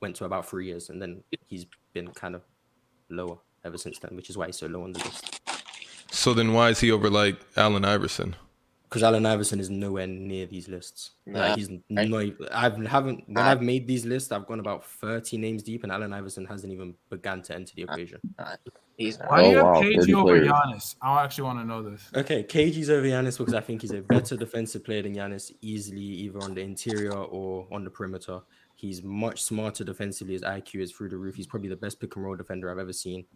went 0.00 0.14
to 0.16 0.26
about 0.26 0.46
three 0.46 0.66
years, 0.66 0.90
and 0.90 1.00
then 1.00 1.22
he's 1.46 1.66
been 1.94 2.08
kind 2.08 2.34
of 2.34 2.42
lower 3.08 3.38
ever 3.64 3.78
since 3.78 3.98
then, 3.98 4.14
which 4.14 4.28
is 4.28 4.36
why 4.36 4.46
he's 4.46 4.58
so 4.58 4.66
low 4.66 4.82
on 4.84 4.92
the 4.92 4.98
list. 4.98 5.40
So 6.26 6.34
then 6.34 6.52
why 6.52 6.70
is 6.70 6.80
he 6.80 6.90
over 6.90 7.08
like 7.08 7.36
Allen 7.56 7.84
Iverson? 7.84 8.34
Because 8.88 9.04
Allen 9.04 9.24
Iverson 9.24 9.60
is 9.60 9.70
nowhere 9.70 10.08
near 10.08 10.44
these 10.46 10.66
lists. 10.68 11.12
Nah, 11.24 11.38
like 11.38 11.56
he's 11.56 11.70
right. 11.70 11.80
not. 11.88 12.22
even- 12.24 12.48
I've 12.50 12.76
haven't 12.84 13.18
when 13.26 13.34
Nah. 13.34 13.48
I've 13.48 13.62
made 13.62 13.86
these 13.86 14.04
lists, 14.04 14.32
I've 14.32 14.44
gone 14.44 14.58
about 14.58 14.84
thirty 14.84 15.38
names 15.38 15.62
deep, 15.62 15.84
and 15.84 15.92
Allen 15.92 16.12
Iverson 16.12 16.44
hasn't 16.44 16.72
even 16.72 16.94
begun 17.10 17.42
to 17.42 17.54
enter 17.54 17.72
the 17.76 17.82
equation. 17.82 18.18
He's. 18.96 19.18
Why 19.18 19.44
do 19.44 19.50
you 19.50 19.58
Oh, 19.60 19.74
have 19.74 19.82
KG 19.84 20.14
over 20.14 20.24
players. 20.40 20.48
Giannis? 20.48 20.96
I 21.00 21.22
actually 21.22 21.44
want 21.44 21.60
to 21.60 21.64
know 21.64 21.88
this. 21.88 22.10
Okay, 22.16 22.42
KG's 22.42 22.90
over 22.90 23.06
Giannis 23.06 23.38
because 23.38 23.54
I 23.54 23.60
think 23.60 23.82
he's 23.82 23.92
a 23.92 24.02
better 24.02 24.36
defensive 24.36 24.82
player 24.82 25.02
than 25.02 25.14
Giannis, 25.14 25.52
easily 25.60 26.00
either 26.00 26.40
on 26.42 26.54
the 26.54 26.60
interior 26.62 27.12
or 27.14 27.68
on 27.70 27.84
the 27.84 27.90
perimeter. 27.90 28.40
He's 28.74 29.00
much 29.04 29.44
smarter 29.44 29.84
defensively. 29.84 30.32
His 30.34 30.42
IQ 30.42 30.80
is 30.80 30.90
through 30.90 31.10
the 31.10 31.18
roof. 31.18 31.36
He's 31.36 31.46
probably 31.46 31.68
the 31.68 31.76
best 31.76 32.00
pick 32.00 32.16
and 32.16 32.24
roll 32.24 32.34
defender 32.34 32.68
I've 32.68 32.78
ever 32.80 32.92
seen. 32.92 33.26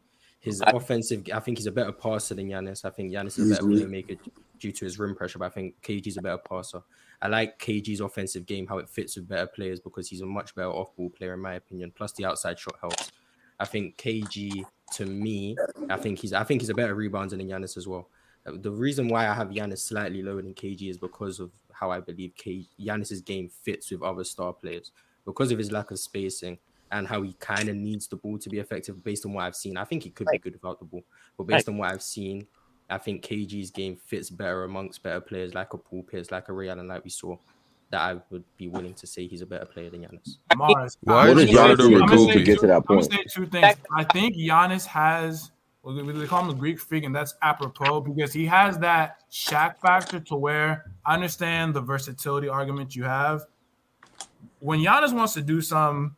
His 0.41 0.61
I- 0.63 0.71
offensive, 0.71 1.29
I 1.33 1.39
think 1.41 1.59
he's 1.59 1.67
a 1.67 1.73
better 1.73 1.93
passer 1.93 2.35
than 2.35 2.49
Giannis. 2.49 2.85
I 2.85 2.91
think 2.91 3.13
Giannis 3.13 3.39
is 3.39 3.51
a 3.51 3.55
better 3.55 3.67
playmaker 3.67 4.19
due 4.59 4.73
to 4.73 4.85
his 4.85 4.99
rim 4.99 5.15
pressure, 5.15 5.39
but 5.39 5.47
I 5.47 5.51
think 5.51 5.75
KG's 5.83 6.17
a 6.17 6.23
better 6.23 6.39
passer. 6.39 6.83
I 7.23 7.29
like 7.29 7.59
KG's 7.59 8.01
offensive 8.01 8.47
game, 8.47 8.67
how 8.67 8.79
it 8.79 8.89
fits 8.89 9.17
with 9.17 9.29
better 9.29 9.47
players 9.47 9.81
because 9.81 10.09
he's 10.09 10.23
a 10.23 10.27
much 10.27 10.55
better 10.55 10.71
off 10.71 10.97
ball 10.97 11.11
player, 11.11 11.35
in 11.35 11.41
my 11.41 11.55
opinion. 11.55 11.93
Plus, 11.95 12.13
the 12.13 12.25
outside 12.25 12.59
shot 12.59 12.75
helps. 12.81 13.13
I 13.59 13.67
think 13.67 13.99
KG, 13.99 14.65
to 14.95 15.05
me, 15.07 15.57
I 15.91 15.97
think 15.99 16.19
he's 16.19 16.33
I 16.33 16.45
think 16.45 16.63
he's 16.63 16.71
a 16.71 16.75
better 16.75 16.97
rebounder 16.97 17.31
than 17.31 17.47
Giannis 17.47 17.77
as 17.77 17.87
well. 17.87 18.09
Uh, 18.47 18.53
The 18.57 18.71
reason 18.71 19.09
why 19.09 19.29
I 19.29 19.35
have 19.35 19.49
Giannis 19.51 19.81
slightly 19.81 20.23
lower 20.23 20.41
than 20.41 20.55
KG 20.55 20.89
is 20.89 20.97
because 20.97 21.41
of 21.41 21.51
how 21.71 21.91
I 21.91 22.01
believe 22.01 22.33
K 22.37 22.67
Giannis's 22.81 23.21
game 23.21 23.51
fits 23.51 23.91
with 23.91 24.01
other 24.03 24.25
star 24.25 24.55
players 24.55 24.91
because 25.27 25.53
of 25.53 25.59
his 25.59 25.71
lack 25.71 25.91
of 25.91 25.99
spacing 25.99 26.57
and 26.93 27.07
how 27.07 27.23
he 27.23 27.33
kind 27.35 27.69
of 27.69 27.77
needs 27.77 28.07
the 28.09 28.17
ball 28.17 28.39
to 28.39 28.49
be 28.49 28.59
effective. 28.59 29.03
Based 29.05 29.25
on 29.27 29.33
what 29.33 29.45
I've 29.45 29.57
seen, 29.57 29.77
I 29.77 29.85
think 29.85 30.03
he 30.03 30.11
could 30.11 30.27
be 30.31 30.39
good 30.39 30.55
without 30.55 30.79
the 30.79 30.85
ball, 30.87 31.03
but 31.37 31.47
based 31.47 31.69
on 31.69 31.79
what 31.79 31.93
I've 31.93 32.03
seen, 32.03 32.47
I 32.89 32.99
think 32.99 33.25
KG's 33.25 33.71
game 33.71 33.97
fits 33.97 34.31
better 34.31 34.65
amongst 34.65 35.03
better 35.03 35.21
players 35.21 35.55
like 35.55 35.73
a 35.75 35.79
Paul 35.79 36.03
Pierce, 36.03 36.31
like 36.33 36.49
a 36.49 36.53
Ray 36.53 36.69
Allen, 36.69 36.89
like 36.89 37.05
we 37.05 37.11
saw. 37.11 37.37
That 37.91 38.01
I 38.03 38.21
would 38.31 38.45
be 38.57 38.69
willing 38.69 38.95
to 38.95 39.07
say 39.07 39.27
he's 39.27 39.43
a 39.43 39.47
better 39.47 39.65
player 39.65 39.91
than 39.91 40.03
Giannis. 40.03 40.37
Marz. 40.55 40.97
Why 41.03 41.29
I'm 41.29 41.39
is 41.39 41.53
gonna 41.53 41.75
Giannis 41.75 41.77
say- 41.79 41.83
over 41.85 41.99
gonna 41.99 42.17
Kobe? 42.17 42.33
say 42.35 42.43
Get 42.45 42.55
to 42.55 42.61
two- 42.61 42.67
that 42.69 42.77
I'm 42.77 42.83
point. 42.85 43.05
say 43.13 43.25
two 43.29 43.47
things. 43.47 43.77
I 43.97 44.05
think 44.05 44.37
Giannis 44.37 44.87
has. 44.87 45.51
Well, 45.83 45.95
they 45.97 46.03
they 46.13 46.27
call 46.27 46.43
him 46.43 46.49
the 46.49 46.55
Greek 46.55 46.79
freak, 46.79 47.03
and 47.05 47.13
that's 47.17 47.35
apropos 47.43 48.03
because 48.03 48.33
he 48.33 48.47
has 48.47 48.79
that 48.79 49.29
Shaq 49.33 49.79
factor 49.79 50.21
to 50.21 50.37
where 50.37 50.93
I 51.05 51.15
understand 51.15 51.75
the 51.75 51.81
versatility 51.81 52.49
argument 52.49 52.95
you 52.95 53.03
have. 53.05 53.43
When 54.61 54.79
Giannis 54.81 55.13
wants 55.15 55.33
to 55.35 55.43
do 55.43 55.61
something, 55.61 56.15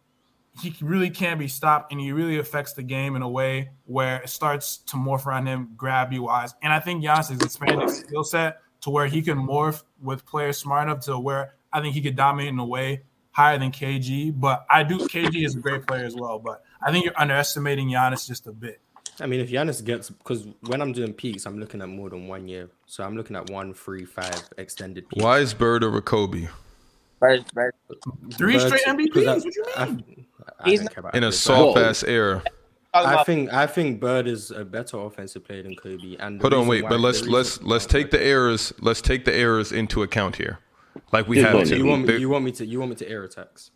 he 0.61 0.75
really 0.81 1.11
can't 1.11 1.39
be 1.39 1.49
stopped, 1.49 1.93
and 1.93 2.01
he 2.01 2.13
really 2.13 2.39
affects 2.39 2.73
the 2.75 2.83
game 2.83 3.17
in 3.17 3.23
a 3.23 3.29
way 3.29 3.71
where 3.87 4.21
it 4.23 4.29
starts 4.29 4.79
to 4.79 4.97
morph 4.97 5.27
around 5.27 5.47
him, 5.47 5.71
grabby 5.77 6.19
wise. 6.19 6.55
And 6.63 6.73
I 6.73 6.81
think 6.81 7.03
Giannis 7.03 7.31
has 7.31 7.41
expanded 7.41 7.89
his 7.89 7.99
skill 8.01 8.25
set 8.25 8.59
to 8.83 8.91
where 8.91 9.07
he 9.07 9.23
can 9.23 9.39
morph 9.39 9.83
with 10.03 10.27
players 10.27 10.59
smart 10.59 10.89
enough 10.89 11.01
to 11.07 11.19
where 11.19 11.55
I 11.73 11.81
think 11.81 11.95
he 11.95 12.03
could 12.03 12.17
dominate 12.17 12.49
in 12.51 12.59
a 12.59 12.67
way 12.67 13.03
higher 13.31 13.59
than 13.59 13.71
KG. 13.73 14.39
But 14.39 14.67
I 14.69 14.83
do 14.83 14.99
KG 14.99 15.45
is 15.45 15.57
a 15.57 15.61
great 15.61 15.87
player 15.87 16.05
as 16.05 16.15
well. 16.15 16.39
But 16.39 16.63
I 16.83 16.93
think 16.93 17.05
you're 17.05 17.19
underestimating 17.19 17.89
Giannis 17.89 18.27
just 18.27 18.47
a 18.47 18.53
bit. 18.53 18.81
I 19.21 19.27
mean, 19.27 19.41
if 19.41 19.51
Giannis 19.51 19.83
gets 19.85 20.11
because 20.11 20.47
when 20.63 20.83
I'm 20.83 20.93
doing 20.93 21.13
peaks, 21.13 21.47
I'm 21.47 21.59
looking 21.59 21.81
at 21.81 21.89
more 21.89 22.11
than 22.11 22.29
one 22.29 22.49
year. 22.49 22.69
So 22.87 23.05
I'm 23.05 23.17
looking 23.17 23.37
at 23.37 23.49
one, 23.51 23.73
three, 23.73 24.05
five 24.05 24.43
extended 24.59 25.09
peaks. 25.09 25.23
Why 25.23 25.39
is 25.39 25.55
Bird 25.55 25.85
over 25.85 26.01
Kobe? 26.01 26.49
Bird, 27.21 27.45
Bird. 27.55 27.75
Three 28.33 28.55
But- 28.59 28.67
straight 28.67 28.97
because 28.99 29.45
MVPs. 29.45 29.45
What 29.45 29.55
you 29.55 29.63
mean? 29.63 29.73
I, 29.77 29.83
I 29.83 30.22
He's 30.65 30.81
don't 30.81 30.89
care 30.93 31.01
about 31.01 31.15
In 31.15 31.25
a 31.25 31.33
soft 31.33 31.79
ass 31.79 32.03
era. 32.03 32.43
I 32.95 33.25
think 33.25 33.53
I 33.53 33.67
think 33.67 34.01
Bird 34.01 34.27
is 34.27 34.51
a 34.51 34.65
better 34.65 34.99
offensive 34.99 35.45
player 35.45 35.63
than 35.63 35.75
Kobe. 35.77 36.17
And 36.19 36.39
the 36.39 36.43
Hold 36.43 36.55
on, 36.55 36.67
wait, 36.69 36.85
but 36.87 37.01
let's 37.01 37.23
let's 37.23 37.63
let's 37.63 37.87
take 37.87 38.11
the 38.11 38.23
errors. 38.23 38.73
Let's 38.81 39.01
take 39.01 39.25
the 39.25 39.35
errors 39.35 39.73
into 39.73 40.03
account 40.03 40.37
here, 40.37 40.59
like 41.11 41.27
we 41.27 41.37
Just 41.37 41.47
have 41.47 41.57
one 41.57 41.67
to. 41.67 41.77
You 41.77 41.87
want 41.87 42.03
me? 42.03 42.13
The- 42.13 42.21
You 42.21 42.29
want 42.29 42.45
me 42.45 42.53
to? 42.53 42.67
You 42.67 42.79
want 42.81 42.91
me 42.91 42.97
to 42.97 43.09
air 43.09 43.25
attacks? 43.25 43.71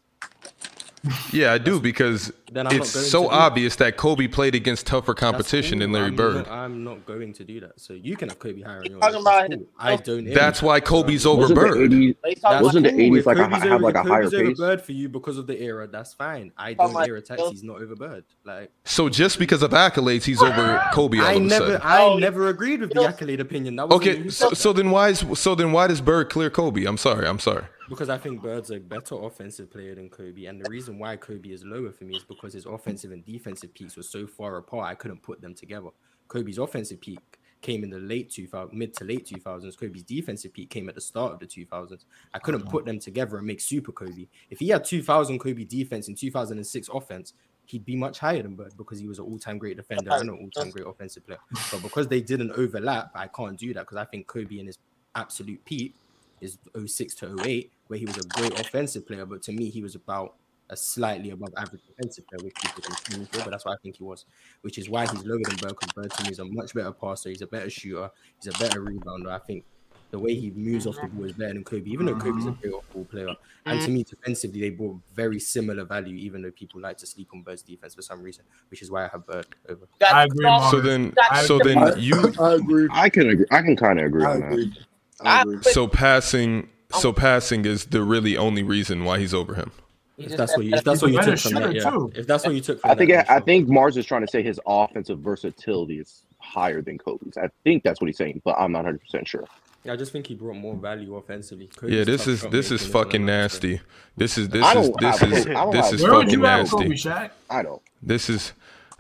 Yeah, 1.33 1.53
I 1.53 1.59
do 1.59 1.81
because 1.81 2.33
it's 2.49 2.91
so 2.91 3.23
to 3.25 3.29
do 3.29 3.35
it. 3.35 3.37
obvious 3.37 3.77
that 3.77 3.97
Kobe 3.97 4.27
played 4.29 4.55
against 4.55 4.87
tougher 4.87 5.13
That's 5.13 5.21
competition 5.21 5.79
than. 5.81 5.93
Larry 5.93 6.07
I'm 6.09 6.17
Bird. 6.17 6.35
Not, 6.37 6.49
I'm 6.49 6.85
not 6.85 7.05
going 7.07 7.33
to 7.35 7.45
do 7.45 7.61
that. 7.61 7.81
So 7.81 7.93
you 7.93 8.17
can 8.17 8.29
have 8.29 8.39
Kobe 8.39 8.63
higher 8.63 8.79
on 8.79 8.85
your 8.91 8.99
Talking. 9.01 9.13
That's 9.13 9.23
about- 9.23 9.51
cool. 9.51 9.67
I 9.79 9.97
don't. 9.97 10.35
That's 10.35 10.63
why 10.63 10.77
attacks. 10.79 10.91
Kobe's 10.91 11.27
over 11.27 11.41
Wasn't 11.43 11.59
the 11.59 11.65
Bird. 11.67 11.91
80s 11.91 12.17
They 12.23 12.35
talking 12.35 12.41
That's 12.51 12.65
Wasn't 12.65 12.85
the 12.85 12.91
cool. 12.91 13.01
80s 13.01 13.19
If 13.19 13.27
like 13.27 13.37
a- 13.37 13.41
Kobe's 13.45 13.63
have 13.63 13.73
over- 13.73 13.83
like 13.83 13.95
a 13.95 14.01
if 14.01 14.07
higher 14.07 14.23
Kobe's 14.25 14.35
over 14.35 14.45
pace? 14.49 14.59
Bird 14.59 14.83
for 14.83 14.93
you 14.93 15.09
because 15.09 15.39
of 15.39 15.47
the 15.47 15.61
era. 15.61 15.87
That's 15.87 16.15
fine. 16.15 16.53
I 16.57 16.75
don't 16.75 16.93
my 16.93 17.07
air 17.07 17.17
attacks. 17.17 17.43
He's 17.51 17.63
not 17.63 17.81
over 17.83 17.95
Bird. 17.97 18.25
Like 18.45 18.71
So 18.85 19.09
just 19.09 19.39
because 19.39 19.63
of 19.63 19.73
accolades, 19.73 20.25
he's 20.25 20.43
over 20.43 20.83
Kobe 20.93 21.19
all 21.19 21.25
I 21.27 21.33
of 21.33 21.37
a 21.43 21.45
never, 21.47 21.67
sudden. 21.67 21.81
I 21.83 22.03
Oh, 22.03 22.17
never 22.19 22.49
agreed 22.49 22.81
with 22.81 22.93
the 22.93 23.03
accolade 23.05 23.41
opinion. 23.41 23.77
That 23.77 23.89
was 23.89 23.97
Okay, 23.97 24.29
so, 24.29 24.51
so 24.53 24.73
then 24.73 24.91
why 24.91 25.11
is 25.11 25.25
so 25.35 25.55
then 25.55 25.73
why 25.73 25.87
does 25.89 26.01
Bird 26.01 26.31
clear 26.31 26.51
Kobe? 26.51 26.85
I'm 26.85 26.97
sorry, 26.99 27.27
I'm 27.27 27.39
sorry. 27.39 27.65
Because 27.89 28.09
I 28.09 28.19
think 28.19 28.43
Bird's 28.43 28.71
a 28.71 28.79
better 28.79 29.15
offensive 29.15 29.71
player 29.71 29.95
than 29.95 30.09
Kobe, 30.09 30.45
and 30.45 30.61
the 30.65 30.69
reason 30.71 30.99
why 30.99 31.17
Kobe 31.17 31.51
is 31.51 31.65
lower 31.65 31.93
for 31.93 32.05
me 32.05 32.17
is 32.17 32.25
because 32.25 32.53
his 32.53 32.67
offensive 32.67 33.13
and 33.13 33.25
defensive 33.25 33.73
peaks 33.75 33.97
were 33.97 34.03
so 34.03 34.27
far 34.27 34.57
apart. 34.57 34.87
I 34.87 34.95
couldn't 34.95 35.23
put 35.23 35.41
them 35.41 35.55
together. 35.55 35.89
Kobe's 36.29 36.59
offensive 36.59 37.01
peak 37.01 37.21
came 37.63 37.85
in 37.85 37.91
the 37.91 37.99
late 37.99 38.31
2000s, 38.31 38.73
mid 38.73 38.95
to 38.95 39.05
late 39.05 39.27
2000s. 39.27 39.79
Kobe's 39.79 40.03
defensive 40.03 40.53
peak 40.53 40.71
came 40.71 40.89
at 40.89 40.95
the 40.95 41.01
start 41.01 41.33
of 41.33 41.39
the 41.39 41.47
2000s. 41.47 42.05
I 42.35 42.39
couldn't 42.39 42.69
put 42.69 42.85
them 42.85 42.99
together 42.99 43.39
and 43.39 43.47
make 43.47 43.61
Super 43.61 43.93
Kobe. 43.93 44.27
If 44.51 44.59
he 44.59 44.69
had 44.69 44.85
2000 44.85 45.39
Kobe 45.39 45.65
defense 45.65 46.09
and 46.09 46.17
2006 46.17 46.89
offense, 46.93 47.33
he'd 47.67 47.85
be 47.85 47.97
much 47.97 48.19
higher 48.19 48.43
than 48.43 48.55
Bird 48.55 48.75
because 48.77 48.99
he 48.99 49.07
was 49.07 49.19
an 49.19 49.25
all-time 49.25 49.59
great 49.59 49.77
defender 49.77 50.11
and 50.13 50.29
an 50.29 50.39
all-time 50.41 50.71
great 50.71 50.87
offensive 50.87 51.27
player. 51.27 51.41
But 51.73 51.83
because 51.83 52.07
they 52.07 52.21
didn't 52.21 52.53
overlap, 52.53 53.11
I 53.15 53.27
can't 53.27 53.59
do 53.59 53.75
that 53.75 53.81
because 53.81 53.97
I 53.97 54.05
think 54.05 54.27
Kobe 54.27 54.59
in 54.59 54.67
his 54.67 54.79
absolute 55.15 55.65
peak 55.65 55.95
is 56.41 56.59
06 56.87 57.15
to 57.17 57.37
08, 57.45 57.73
where 57.89 57.99
he 57.99 58.07
was 58.07 58.17
a 58.19 58.27
great 58.29 58.59
offensive 58.59 59.07
player, 59.07 59.27
but 59.27 59.43
to 59.43 59.53
me, 59.53 59.71
he 59.71 59.83
was 59.83 59.95
about 59.95 60.35
a 60.71 60.77
slightly 60.77 61.31
above 61.31 61.51
average 61.57 61.83
defensive 61.87 62.27
player, 62.27 62.43
which 62.43 62.55
people 62.55 62.83
can 62.83 63.25
for, 63.27 63.45
but 63.45 63.51
that's 63.51 63.65
what 63.65 63.75
I 63.75 63.77
think 63.83 63.97
he 63.97 64.05
was, 64.05 64.25
which 64.63 64.79
is 64.79 64.89
why 64.89 65.03
he's 65.03 65.25
lower 65.25 65.39
than 65.45 65.57
Burke 65.57 65.81
because 65.81 65.93
Bird 65.93 66.11
to 66.11 66.25
me 66.25 66.31
is 66.31 66.39
a 66.39 66.45
much 66.45 66.75
better 66.75 66.93
passer, 66.93 67.31
he's 67.31 67.43
a 67.43 67.47
better 67.47 67.71
shooter, 67.71 68.11
he's 68.43 68.55
a 68.55 68.59
better 68.59 68.83
rebounder. 68.83 69.31
I 69.31 69.39
think 69.39 69.65
the 70.11 70.19
way 70.19 70.35
he 70.35 70.51
moves 70.51 70.87
off 70.87 70.97
the 71.01 71.09
ball 71.09 71.25
is 71.25 71.33
better 71.33 71.53
than 71.53 71.65
Kobe, 71.65 71.91
even 71.91 72.07
though 72.07 72.17
Kobe's 72.17 72.47
a 72.47 72.51
mm-hmm. 72.51 72.61
great 72.61 72.75
off 72.75 72.85
ball 72.93 73.05
player. 73.05 73.29
And 73.65 73.81
to 73.81 73.87
mm-hmm. 73.87 73.95
me, 73.95 74.05
defensively, 74.05 74.61
they 74.61 74.71
brought 74.71 75.01
very 75.15 75.41
similar 75.41 75.85
value, 75.85 76.17
even 76.17 76.43
though 76.43 76.53
people 76.53 76.81
like 76.81 76.97
to 76.99 77.07
sleep 77.07 77.29
on 77.35 77.43
Bird's 77.43 77.63
defense 77.63 77.95
for 77.95 78.03
some 78.03 78.23
reason, 78.23 78.45
which 78.71 78.83
is 78.83 78.91
why 78.91 79.07
I 79.07 79.09
have 79.09 79.27
Bird 79.27 79.47
over. 79.69 79.89
I 80.09 80.25
agree, 80.25 80.45
Mark. 80.45 80.71
So 80.71 80.81
then 80.81 81.15
I- 81.31 81.45
so 81.45 81.59
then 81.59 81.95
you 81.99 82.33
I 82.41 82.55
agree. 82.55 82.89
I 82.91 83.09
can 83.09 83.31
agree. 83.31 83.47
I 83.51 83.63
can 83.63 83.77
kind 83.77 83.99
of 83.99 84.07
agree 84.07 84.25
I 84.25 84.31
on 84.31 84.41
that. 84.41 84.53
agree. 84.53 84.75
I 85.21 85.43
agree. 85.43 85.63
so 85.63 85.89
passing 85.89 86.69
Oh. 86.93 87.01
so 87.01 87.13
passing 87.13 87.65
is 87.65 87.87
the 87.87 88.03
really 88.03 88.37
only 88.37 88.63
reason 88.63 89.05
why 89.05 89.19
he's 89.19 89.35
over 89.35 89.55
him. 89.55 89.73
If 90.19 90.37
that's 90.37 90.57
what 90.57 90.65
you, 90.65 90.75
if 90.75 90.85
that's 90.85 91.03
what 91.03 91.13
you 91.13 91.21
took 91.21 91.39
from 91.39 91.53
better 91.53 91.67
that, 91.73 91.75
yeah. 91.75 92.21
If 92.21 92.27
that's 92.27 92.45
what 92.47 92.55
you 92.55 92.61
took 92.61 92.81
from 92.81 92.91
I 92.91 92.95
think 92.95 93.11
that, 93.11 93.31
I, 93.31 93.35
then 93.35 93.43
think 93.45 93.69
Marz 93.69 93.97
is 93.99 94.07
trying 94.07 94.23
to 94.23 94.29
say 94.29 94.43
his 94.43 94.59
offensive 94.67 95.19
versatility 95.19 95.99
is 95.99 96.23
higher 96.39 96.81
than 96.81 96.97
Kobe's. 96.97 97.37
I 97.37 97.51
think 97.65 97.83
that's 97.83 98.01
what 98.01 98.07
he's 98.07 98.17
saying, 98.17 98.41
but 98.45 98.57
I'm 98.59 98.73
not 98.73 98.79
100 98.85 99.01
percent 99.01 99.29
sure. 99.29 99.45
Yeah, 99.85 99.93
I 99.93 99.97
just 99.97 100.13
think 100.13 100.27
he 100.27 100.35
brought 100.35 100.57
more 100.57 100.75
value 100.75 101.15
offensively. 101.17 101.69
Yeah, 101.87 102.05
this 102.05 102.27
is 102.27 102.43
this 102.43 102.71
is 102.71 102.87
fucking 102.87 103.23
all 103.23 103.27
that 103.27 103.51
stuff. 103.51 103.63
nasty. 103.63 103.81
This 104.17 104.39
is 104.39 104.49
this 104.49 104.67
is 104.67 104.73
don't 104.75 105.01
this 105.01 105.23
is 105.23 105.47
I 105.47 105.53
don't 105.53 105.71
this 105.73 105.93
is 105.93 106.03
Where 106.03 106.13
would 106.15 106.25
fucking 106.27 106.39
you 106.41 106.45
have 106.45 106.71
Kobe, 106.71 106.89
nasty. 106.89 107.11
I 107.51 107.63
don't. 107.63 107.83
This 108.03 108.31
is 108.31 108.53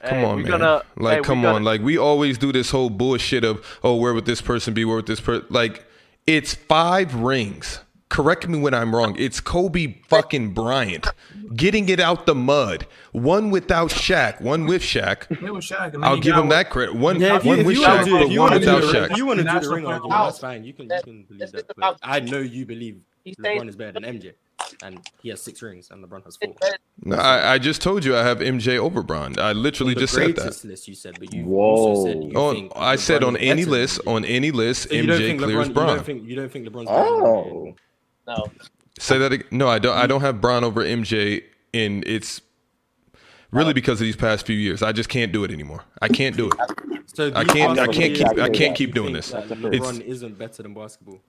come 0.02 0.10
Hey, 0.10 0.24
on, 0.24 0.36
we 0.36 0.42
man. 0.42 0.50
gonna- 0.52 0.82
like, 0.98 1.16
hey, 1.16 1.22
come 1.22 1.40
gonna- 1.42 1.56
on. 1.56 1.64
Like, 1.64 1.80
we 1.80 1.96
always 1.96 2.36
do 2.36 2.52
this 2.52 2.70
whole 2.70 2.90
bullshit 2.90 3.42
of, 3.42 3.64
oh, 3.82 3.96
where 3.96 4.12
would 4.12 4.26
this 4.26 4.42
person 4.42 4.74
be? 4.74 4.84
Where 4.84 4.96
would 4.96 5.06
this 5.06 5.20
person? 5.20 5.46
Like, 5.48 5.85
it's 6.26 6.54
five 6.54 7.14
rings. 7.14 7.80
Correct 8.08 8.46
me 8.46 8.58
when 8.58 8.72
I'm 8.72 8.94
wrong. 8.94 9.16
It's 9.18 9.40
Kobe 9.40 9.96
fucking 10.06 10.54
Bryant 10.54 11.08
getting 11.56 11.88
it 11.88 11.98
out 11.98 12.24
the 12.26 12.36
mud. 12.36 12.86
One 13.12 13.50
without 13.50 13.90
Shaq, 13.90 14.40
one 14.40 14.66
with 14.66 14.80
Shaq. 14.82 15.28
It 15.42 15.52
was 15.52 15.66
Shaq. 15.66 15.94
and 15.94 15.94
then 15.94 16.04
I'll 16.04 16.16
give 16.16 16.34
got 16.36 16.42
him 16.44 16.48
that 16.50 16.70
credit. 16.70 16.94
One, 16.94 17.20
Yeah, 17.20 17.36
if 17.36 17.44
you, 17.44 17.50
one 17.50 17.58
if 17.60 17.66
with 17.66 17.76
you 17.78 17.82
Shaq, 17.84 18.04
do, 18.04 18.10
but 18.12 18.22
if 18.22 18.30
you 18.30 18.40
one 18.40 18.50
want 18.52 18.62
to 18.62 18.68
do, 18.70 18.74
without 18.76 18.94
Shaq. 18.94 19.10
if 19.10 19.16
you 19.16 19.26
want 19.26 19.38
to 19.40 19.44
do 19.44 19.60
the 19.60 19.68
ring 19.74 19.86
argument, 19.86 20.12
that's 20.20 20.38
fine. 20.38 20.62
You 20.64 20.72
can, 20.72 20.84
you 20.88 21.00
can 21.02 21.22
believe 21.24 21.52
that. 21.52 21.72
But 21.76 21.98
I 22.02 22.20
know 22.20 22.38
you 22.38 22.64
believe 22.64 23.00
He's 23.24 23.34
LeBron 23.36 23.42
saying- 23.44 23.68
is 23.68 23.76
better 23.76 23.92
than 23.92 24.04
MJ. 24.04 24.32
And 24.82 25.00
he 25.22 25.28
has 25.28 25.40
six 25.42 25.60
rings, 25.62 25.90
and 25.90 26.04
LeBron 26.04 26.24
has 26.24 26.36
four. 26.36 26.54
No, 27.04 27.16
I, 27.16 27.54
I 27.54 27.58
just 27.58 27.82
told 27.82 28.04
you 28.04 28.16
I 28.16 28.22
have 28.22 28.38
MJ 28.38 28.78
over 28.78 29.02
Bron. 29.02 29.38
I 29.38 29.52
literally 29.52 29.94
the 29.94 30.00
just 30.00 30.14
said 30.14 30.36
that. 30.36 30.64
list 30.64 30.88
you 30.88 30.94
said, 30.94 31.16
but 31.18 31.32
you 31.32 31.54
also 31.56 32.06
said 32.06 32.16
Whoa. 32.16 32.26
you 32.28 32.36
On, 32.38 32.54
think 32.54 32.72
oh, 32.74 32.80
I 32.80 32.96
said 32.96 33.22
on 33.22 33.36
any 33.36 33.64
list, 33.64 34.00
on 34.06 34.24
any 34.24 34.50
list, 34.50 34.84
So 34.84 34.88
MJ 34.94 35.38
clears 35.38 35.68
LeBron? 35.68 35.68
You 35.68 35.94
don't 35.96 36.04
think 36.06 36.28
you 36.28 36.36
don't 36.36 36.52
think 36.52 36.66
LeBron's 36.68 36.86
better 36.88 37.02
than 37.04 37.22
Oh. 37.22 37.66
MJ? 37.66 37.76
No. 38.28 38.46
Say 38.98 39.18
that 39.18 39.32
again. 39.32 39.46
No, 39.50 39.68
I 39.68 39.78
don't. 39.78 39.96
I 39.96 40.06
don't 40.06 40.22
have 40.22 40.40
Bron 40.40 40.64
over 40.64 40.82
MJ, 40.82 41.42
and 41.74 42.02
it's 42.06 42.40
really 43.50 43.70
uh. 43.70 43.74
because 43.74 44.00
of 44.00 44.06
these 44.06 44.16
past 44.16 44.46
few 44.46 44.56
years. 44.56 44.82
I 44.82 44.92
just 44.92 45.08
can't 45.10 45.32
do 45.32 45.44
it 45.44 45.50
anymore. 45.50 45.84
I 46.00 46.08
can't 46.08 46.36
do 46.36 46.48
it. 46.48 46.54
So 47.14 47.32
I 47.34 47.44
can't- 47.44 47.78
I 47.78 47.86
can't 47.86 48.14
keep- 48.14 48.38
I 48.38 48.48
can't 48.50 48.76
keep 48.76 48.92
doing 48.94 49.12
that 49.14 49.22
this. 49.24 49.32
LeBron 49.32 49.74
It's- 49.74 49.98
isn't 50.00 50.38
better 50.38 50.62
than 50.62 50.74
basketball 50.74 51.20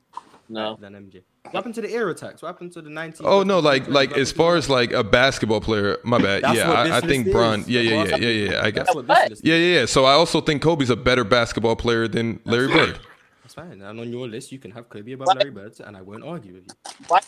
No. 0.50 0.78
than 0.80 0.94
MJ. 0.94 1.24
What 1.44 1.54
happened 1.56 1.76
to 1.76 1.82
the 1.82 1.92
air 1.92 2.10
attacks? 2.10 2.42
What 2.42 2.50
happened 2.50 2.74
to 2.74 2.82
the 2.82 2.90
19? 2.90 3.26
Oh 3.26 3.44
no, 3.44 3.60
like 3.60 3.88
like 3.88 4.12
as 4.18 4.32
far 4.32 4.56
as 4.58 4.70
like 4.70 4.92
a 4.92 5.04
basketball 5.04 5.62
player, 5.62 5.98
my 6.04 6.18
bad. 6.18 6.44
That's 6.44 6.58
yeah, 6.58 6.68
what 6.68 6.78
I, 6.78 6.84
this 6.84 6.92
I 6.92 6.96
list 6.96 7.08
think 7.08 7.28
is. 7.28 7.34
Bron. 7.34 7.64
Yeah, 7.68 7.82
yeah, 7.82 8.04
yeah, 8.06 8.16
yeah, 8.18 8.52
yeah. 8.52 8.62
I 8.64 8.72
guess. 8.72 8.86
That's 8.88 8.96
what 8.96 9.08
this 9.08 9.30
list 9.30 9.46
Yeah, 9.46 9.56
yeah, 9.56 9.80
yeah. 9.80 9.86
So 9.86 10.06
I 10.06 10.14
also 10.14 10.42
think 10.42 10.62
Kobe's 10.62 10.90
a 10.90 10.96
better 10.96 11.24
basketball 11.24 11.76
player 11.76 12.08
than 12.08 12.40
Larry 12.46 12.68
Bird. 12.68 13.00
That's 13.44 13.54
fine. 13.54 13.82
And 13.82 14.00
on 14.00 14.12
your 14.12 14.28
list, 14.28 14.52
you 14.52 14.60
can 14.60 14.72
have 14.72 14.90
Kobe 14.90 15.14
above 15.14 15.28
Larry 15.36 15.52
Bird, 15.52 15.74
and 15.80 15.96
I 15.96 16.02
won't 16.02 16.24
argue 16.24 16.54
with 16.56 16.64
you. 16.68 16.74
What? 17.08 17.26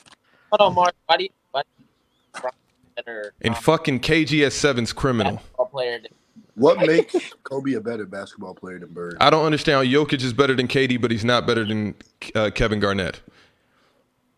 Hold 0.52 0.70
on, 0.70 0.76
Mark. 0.76 0.94
Why 1.06 1.18
do 1.18 1.24
you 1.24 1.30
why 1.52 1.62
do 1.62 2.44
you 2.44 2.50
better 2.96 3.34
And 3.42 3.56
um, 3.56 3.62
fucking 3.62 4.02
KGS7's 4.02 4.92
criminal. 4.94 5.36
basketball 5.36 5.66
player? 5.68 6.00
than- 6.00 6.12
What 6.60 6.80
makes 6.86 7.16
Kobe 7.44 7.74
a 7.74 7.82
better 7.82 8.06
basketball 8.06 8.54
player 8.54 8.80
than 8.80 8.90
Bird? 8.94 9.16
I 9.22 9.30
don't 9.30 9.46
understand 9.46 9.78
how 9.78 9.84
Jokic 9.92 10.22
is 10.22 10.34
better 10.34 10.54
than 10.54 10.68
KD, 10.68 11.00
but 11.02 11.10
he's 11.10 11.24
not 11.24 11.48
better 11.48 11.64
than 11.66 11.96
uh, 12.36 12.50
Kevin 12.54 12.80
Garnett. 12.82 13.22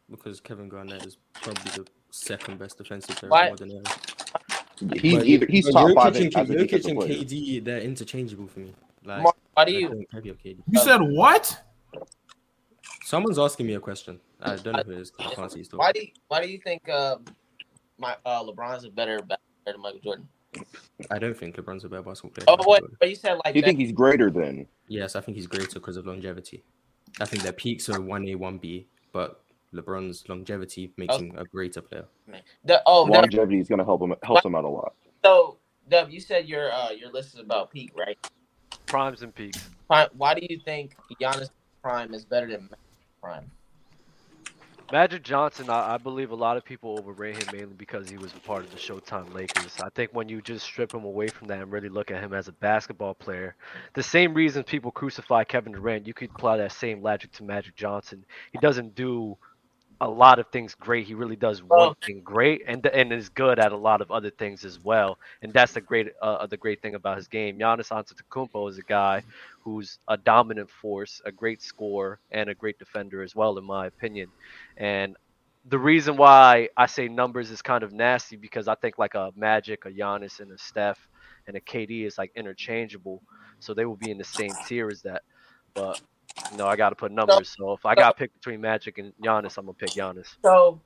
Because 0.10 0.40
Kevin 0.40 0.70
Garnett 0.70 1.04
is 1.06 1.18
probably 1.34 1.72
the 1.72 1.88
second 2.12 2.60
best 2.60 2.78
defensive 2.78 3.16
player 3.16 3.32
Why- 3.32 3.46
of 3.48 3.60
modern 3.60 3.72
era. 3.72 3.84
He's 5.00 5.16
But- 5.18 5.26
either 5.28 5.46
he's 5.48 5.70
top 5.72 5.88
Jokic 5.90 5.96
five 5.96 6.16
and, 6.16 6.26
as 6.26 6.48
Jokic 6.72 6.86
and. 6.90 7.00
KD, 7.00 7.64
they're 7.66 7.82
interchangeable 7.82 8.48
for 8.48 8.60
me. 8.60 8.74
Like, 9.04 9.24
Mark, 9.24 9.36
why 9.54 9.66
do 9.66 9.72
you 9.74 9.90
think 9.90 10.08
or 10.14 10.22
KD. 10.22 10.58
You 10.70 10.80
said 10.80 11.00
what? 11.02 11.60
Someone's 13.04 13.40
asking 13.40 13.66
me 13.68 13.74
a 13.74 13.80
question. 13.80 14.20
I 14.42 14.56
don't 14.58 14.74
know 14.76 14.84
who 14.84 14.92
it 14.92 15.00
is. 15.00 15.12
'cause 15.12 15.32
I 15.32 15.36
can't 15.36 15.52
see 15.52 15.60
his 15.60 15.72
why 15.74 15.92
do 15.92 16.02
you, 16.02 16.08
why 16.28 16.42
do 16.44 16.50
you 16.52 16.60
think 16.60 16.88
uh, 16.88 17.18
my 17.98 18.16
uh, 18.26 18.44
LeBron's 18.44 18.86
a 18.86 18.90
better 18.90 19.18
basketball 19.18 19.64
player 19.66 19.74
than 19.74 19.82
Michael 19.82 20.00
Jordan? 20.00 20.28
I 21.10 21.18
don't 21.20 21.36
think 21.38 21.56
LeBron's 21.56 21.84
a 21.86 21.90
better 21.90 22.02
basketball 22.04 22.32
player. 22.32 22.46
Oh, 22.48 22.58
than 22.58 22.66
Michael 22.68 22.88
wait, 22.90 23.00
but 23.00 23.10
you 23.10 23.16
said 23.16 23.40
like 23.46 23.56
You 23.56 23.62
that. 23.62 23.68
think 23.68 23.80
he's 23.80 23.92
greater 23.92 24.30
than? 24.30 24.68
Yes, 24.88 25.16
I 25.16 25.22
think 25.22 25.38
he's 25.38 25.48
greater 25.48 25.74
because 25.80 25.98
of 25.98 26.06
longevity. 26.06 26.64
I 27.20 27.26
think 27.26 27.44
their 27.44 27.54
peaks 27.54 27.90
are 27.90 28.02
one 28.02 28.28
A, 28.28 28.36
one 28.36 28.58
B, 28.58 28.88
but 29.14 29.42
LeBron's 29.74 30.28
longevity 30.28 30.92
makes 30.98 31.16
Oh. 31.16 31.20
him 31.20 31.34
a 31.38 31.46
greater 31.46 31.82
player. 31.82 32.06
the, 32.66 32.82
oh, 32.86 33.06
no, 33.06 33.14
Longevity 33.20 33.60
is 33.60 33.68
going 33.70 33.80
to 33.80 33.86
help 33.86 34.02
him 34.02 34.14
helps 34.24 34.46
him 34.46 34.56
out 34.56 34.64
a 34.66 34.68
lot. 34.68 34.94
so 35.24 35.58
Dub, 35.90 36.10
you 36.10 36.20
said 36.20 36.48
your 36.48 36.72
uh, 36.72 36.92
your 36.92 37.12
list 37.12 37.34
is 37.34 37.40
about 37.40 37.72
peak, 37.72 37.92
right? 37.98 38.18
Primes 38.86 39.22
and 39.24 39.34
peaks. 39.34 39.70
Prime, 39.88 40.08
why 40.16 40.34
do 40.34 40.46
you 40.50 40.60
think 40.64 40.96
Giannis 41.22 41.50
Prime 41.82 42.14
is 42.14 42.24
better 42.26 42.48
than 42.48 42.70
Prime? 43.22 43.50
Magic 44.92 45.24
Johnson, 45.24 45.70
I, 45.70 45.94
I 45.94 45.98
believe 45.98 46.32
a 46.32 46.36
lot 46.36 46.58
of 46.58 46.66
people 46.66 47.00
overrate 47.00 47.38
him 47.38 47.48
mainly 47.54 47.76
because 47.78 48.10
he 48.10 48.18
was 48.18 48.34
a 48.34 48.40
part 48.40 48.66
of 48.66 48.72
the 48.72 48.78
Showtime 48.78 49.34
Lakers. 49.34 49.80
I 49.82 49.90
think 49.90 50.12
when 50.14 50.28
you 50.28 50.42
just 50.42 50.66
strip 50.66 50.94
him 50.94 51.06
away 51.06 51.28
from 51.30 51.48
that 51.48 51.60
and 51.62 51.72
really 51.72 51.88
look 51.88 52.12
at 52.12 52.22
him 52.22 52.34
as 52.34 52.50
a 52.50 52.52
basketball 52.54 53.14
player, 53.14 53.56
the 53.94 54.04
same 54.04 54.34
reason 54.34 54.64
people 54.64 54.92
crucify 54.92 55.46
Kevin 55.46 55.72
Durant, 55.72 56.08
you 56.08 56.14
could 56.14 56.30
apply 56.32 56.58
that 56.58 56.74
same 56.74 57.02
logic 57.02 57.32
to 57.34 57.44
Magic 57.44 57.76
Johnson. 57.76 58.26
He 58.52 58.58
doesn't 58.58 58.94
do 58.94 59.38
a 60.02 60.10
lot 60.10 60.40
of 60.40 60.48
things 60.48 60.74
great. 60.74 61.06
He 61.06 61.14
really 61.14 61.36
does 61.36 61.62
one 61.62 61.94
thing 62.04 62.22
great, 62.22 62.64
and 62.68 62.84
and 62.88 63.14
is 63.14 63.30
good 63.30 63.60
at 63.60 63.72
a 63.72 63.78
lot 63.78 64.02
of 64.02 64.12
other 64.12 64.32
things 64.32 64.66
as 64.66 64.84
well. 64.84 65.20
And 65.44 65.54
that's 65.54 65.74
the 65.74 65.82
great 65.82 66.10
uh, 66.22 66.48
the 66.48 66.58
great 66.58 66.82
thing 66.82 66.96
about 66.96 67.18
his 67.18 67.28
game. 67.28 67.60
Giannis 67.60 67.90
Antetokounmpo 67.92 68.68
is 68.70 68.80
a 68.80 68.82
guy 68.82 69.24
who's 69.64 70.00
a 70.08 70.18
dominant 70.18 70.70
force, 70.70 71.22
a 71.26 71.32
great 71.32 71.62
scorer, 71.62 72.20
and 72.32 72.50
a 72.50 72.56
great 72.56 72.80
defender 72.80 73.22
as 73.22 73.36
well, 73.36 73.58
in 73.58 73.64
my 73.64 73.88
opinion. 73.88 74.30
And 74.78 75.16
the 75.70 75.78
reason 75.78 76.18
why 76.18 76.70
I 76.76 76.88
say 76.88 77.08
numbers 77.08 77.52
is 77.52 77.62
kind 77.62 77.84
of 77.84 77.94
nasty 77.94 78.36
because 78.36 78.68
I 78.68 78.76
think 78.76 78.98
like 78.98 79.14
a 79.14 79.32
Magic, 79.36 79.86
a 79.86 79.90
Giannis, 79.90 80.40
and 80.40 80.52
a 80.52 80.58
Steph, 80.58 81.00
and 81.48 81.56
a 81.56 81.62
KD 81.62 82.06
is 82.06 82.18
like 82.18 82.32
interchangeable, 82.36 83.22
so 83.60 83.74
they 83.74 83.86
will 83.86 83.96
be 83.96 84.12
in 84.12 84.18
the 84.18 84.24
same 84.24 84.52
tier 84.68 84.90
as 84.90 85.02
that. 85.04 85.22
But 85.74 86.02
you 86.52 86.58
know, 86.58 86.68
I 86.68 86.76
got 86.76 86.90
to 86.90 86.96
put 86.96 87.12
numbers. 87.12 87.56
So 87.58 87.74
if 87.74 87.86
I 87.86 87.96
got 87.96 88.12
to 88.12 88.18
pick 88.18 88.34
between 88.34 88.62
Magic 88.62 88.98
and 88.98 89.14
Giannis, 89.24 89.58
I'm 89.58 89.66
gonna 89.66 89.74
pick 89.74 89.94
Giannis. 89.96 90.28
So, 90.44 90.82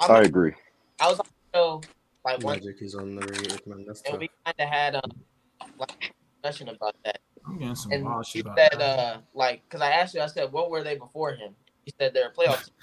I'm, 0.00 0.10
I 0.10 0.14
I, 0.14 0.22
agree. 0.22 0.52
was 1.00 1.20
also 1.54 1.80
like 2.24 2.42
one. 2.42 2.58
Magic 2.58 2.76
is 2.80 2.94
on 2.94 3.14
the 3.16 3.26
rated 3.26 3.66
man. 3.66 3.84
That's 3.86 4.02
And 4.02 4.18
we 4.18 4.30
kind 4.44 4.56
of 4.58 4.68
had 4.68 4.94
a 4.94 5.02
like, 5.78 6.14
discussion 6.42 6.68
about 6.68 6.94
that. 7.04 7.20
I'm 7.46 7.58
getting 7.58 7.74
some 7.74 7.92
And 7.92 8.04
wild 8.04 8.26
shit 8.26 8.44
you 8.46 8.52
said, 8.56 8.74
that. 8.78 8.82
uh, 8.82 9.18
like, 9.34 9.62
because 9.68 9.82
I 9.82 9.90
asked 9.92 10.14
you, 10.14 10.20
I 10.20 10.26
said, 10.26 10.52
what 10.52 10.70
were 10.70 10.82
they 10.82 10.96
before 10.96 11.32
him? 11.32 11.54
He 11.84 11.92
said 12.00 12.14
they're 12.14 12.28
a 12.28 12.32
playoff 12.32 12.64
team. 12.64 12.74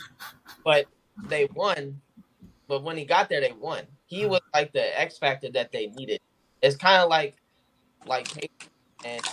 But 0.63 0.87
they 1.29 1.47
won. 1.55 2.01
But 2.67 2.83
when 2.83 2.97
he 2.97 3.05
got 3.05 3.29
there, 3.29 3.41
they 3.41 3.53
won. 3.53 3.83
He 4.07 4.25
was 4.25 4.41
like 4.53 4.73
the 4.73 4.99
X 4.99 5.17
factor 5.17 5.49
that 5.51 5.71
they 5.71 5.87
needed. 5.87 6.19
It's 6.61 6.75
kind 6.77 7.01
of 7.01 7.09
like, 7.09 7.35
like, 8.05 8.27
and 9.03 9.23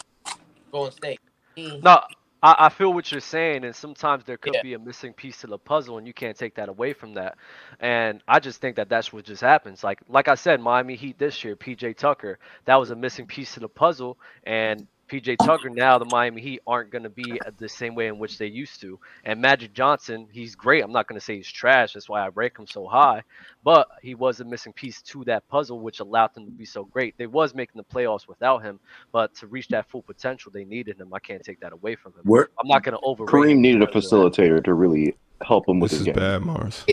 Golden 0.72 0.92
State. 0.92 1.20
He, 1.56 1.82
No, 1.82 2.00
I, 2.42 2.56
I 2.58 2.68
feel 2.70 2.92
what 2.92 3.10
you're 3.12 3.20
saying, 3.20 3.64
and 3.64 3.74
sometimes 3.74 4.24
there 4.24 4.36
could 4.36 4.54
Yeah. 4.54 4.62
be 4.62 4.74
a 4.74 4.78
missing 4.78 5.12
piece 5.12 5.40
to 5.42 5.46
the 5.46 5.58
puzzle, 5.58 5.98
and 5.98 6.06
you 6.06 6.14
can't 6.14 6.36
take 6.36 6.54
that 6.56 6.68
away 6.68 6.92
from 6.92 7.14
that. 7.14 7.36
And 7.80 8.22
I 8.28 8.40
just 8.40 8.60
think 8.60 8.76
that 8.76 8.88
that's 8.88 9.12
what 9.12 9.24
just 9.24 9.42
happens. 9.42 9.84
Like, 9.84 10.00
like 10.08 10.28
I 10.28 10.34
said, 10.34 10.60
Miami 10.60 10.96
Heat 10.96 11.18
this 11.18 11.44
year, 11.44 11.56
PJ 11.56 11.96
Tucker, 11.96 12.38
that 12.66 12.76
was 12.76 12.90
a 12.90 12.96
missing 12.96 13.26
piece 13.26 13.54
to 13.54 13.60
the 13.60 13.68
puzzle, 13.68 14.18
and 14.44 14.86
PJ 15.08 15.36
Tucker 15.38 15.70
now 15.70 15.98
the 15.98 16.04
Miami 16.04 16.40
Heat 16.40 16.60
aren't 16.66 16.90
going 16.90 17.04
to 17.04 17.10
be 17.10 17.40
the 17.58 17.68
same 17.68 17.94
way 17.94 18.08
in 18.08 18.18
which 18.18 18.38
they 18.38 18.46
used 18.46 18.80
to. 18.80 18.98
And 19.24 19.40
Magic 19.40 19.72
Johnson, 19.72 20.26
he's 20.32 20.54
great. 20.54 20.82
I'm 20.82 20.92
not 20.92 21.06
going 21.06 21.18
to 21.18 21.24
say 21.24 21.36
he's 21.36 21.50
trash. 21.50 21.92
That's 21.94 22.08
why 22.08 22.24
I 22.24 22.28
rank 22.28 22.58
him 22.58 22.66
so 22.66 22.86
high. 22.86 23.22
But 23.62 23.88
he 24.02 24.14
was 24.14 24.40
a 24.40 24.44
missing 24.44 24.72
piece 24.72 25.00
to 25.02 25.24
that 25.24 25.46
puzzle, 25.48 25.80
which 25.80 26.00
allowed 26.00 26.34
them 26.34 26.44
to 26.46 26.50
be 26.50 26.64
so 26.64 26.84
great. 26.84 27.14
They 27.18 27.26
was 27.26 27.54
making 27.54 27.78
the 27.78 27.84
playoffs 27.94 28.26
without 28.28 28.62
him, 28.62 28.80
but 29.12 29.34
to 29.36 29.46
reach 29.46 29.68
that 29.68 29.88
full 29.88 30.02
potential, 30.02 30.50
they 30.52 30.64
needed 30.64 31.00
him. 31.00 31.12
I 31.14 31.18
can't 31.20 31.42
take 31.44 31.60
that 31.60 31.72
away 31.72 31.94
from 31.96 32.12
him. 32.12 32.20
Where 32.24 32.48
I'm 32.60 32.68
not 32.68 32.82
going 32.82 32.96
to 32.96 33.00
overrate. 33.04 33.30
Kareem 33.30 33.58
needed 33.58 33.82
a 33.82 33.86
because 33.86 34.12
of 34.12 34.22
that. 34.22 34.32
facilitator 34.42 34.64
to 34.64 34.74
really 34.74 35.14
help 35.42 35.68
him 35.68 35.80
with 35.80 35.90
This 35.90 36.00
his 36.00 36.08
is 36.08 36.14
game. 36.14 36.14
bad, 36.14 36.42
Marz. 36.42 36.84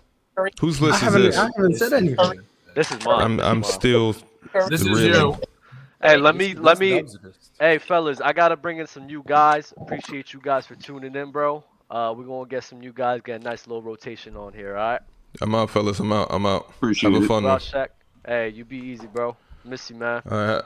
Whose 0.59 0.81
list 0.81 1.03
is 1.03 1.13
this? 1.13 1.37
I 1.37 1.49
haven't 1.55 1.75
said 1.77 1.93
anything. 1.93 2.41
This 2.75 2.91
is 2.91 3.03
mine. 3.05 3.21
I'm 3.21 3.39
I'm 3.39 3.63
still 3.63 4.13
this 4.67 4.83
the 4.83 4.91
is 4.91 5.01
you. 5.03 5.37
Hey, 6.01 6.17
let 6.17 6.35
me 6.35 6.53
let 6.55 6.79
me. 6.79 7.03
Dubs 7.63 7.71
list. 7.71 7.83
Hey, 7.83 7.87
fellas, 7.87 8.21
I 8.21 8.33
gotta 8.33 8.55
bring 8.57 8.79
in 8.79 8.87
some 8.87 9.05
new 9.07 9.23
guys. 9.25 9.73
Appreciate 9.77 10.33
you 10.33 10.41
guys 10.41 10.65
for 10.67 10.75
tuning 10.75 11.15
in, 11.15 11.31
bro. 11.31 11.63
Uh, 11.89 12.13
we're 12.17 12.25
gonna 12.25 12.47
get 12.49 12.63
some 12.63 12.79
new 12.79 12.93
guys, 12.93 13.21
get 13.23 13.41
a 13.41 13.43
nice 13.43 13.67
little 13.67 13.81
rotation 13.81 14.35
on 14.35 14.53
here. 14.53 14.75
All 14.75 14.91
right. 14.91 15.01
I'm 15.41 15.55
out, 15.55 15.69
fellas. 15.69 15.99
I'm 15.99 16.11
out. 16.11 16.27
I'm 16.31 16.45
out. 16.45 16.69
Appreciate 16.69 17.11
Have 17.13 17.21
a 17.21 17.25
it. 17.25 17.27
fun 17.27 17.43
Well, 17.43 17.53
one. 17.53 17.59
Shaq. 17.59 17.87
Hey, 18.25 18.49
you 18.49 18.65
be 18.65 18.77
easy, 18.77 19.07
bro. 19.07 19.35
Miss 19.65 19.89
you, 19.89 19.95
man. 19.95 20.21
All 20.29 20.37
right. 20.37 20.63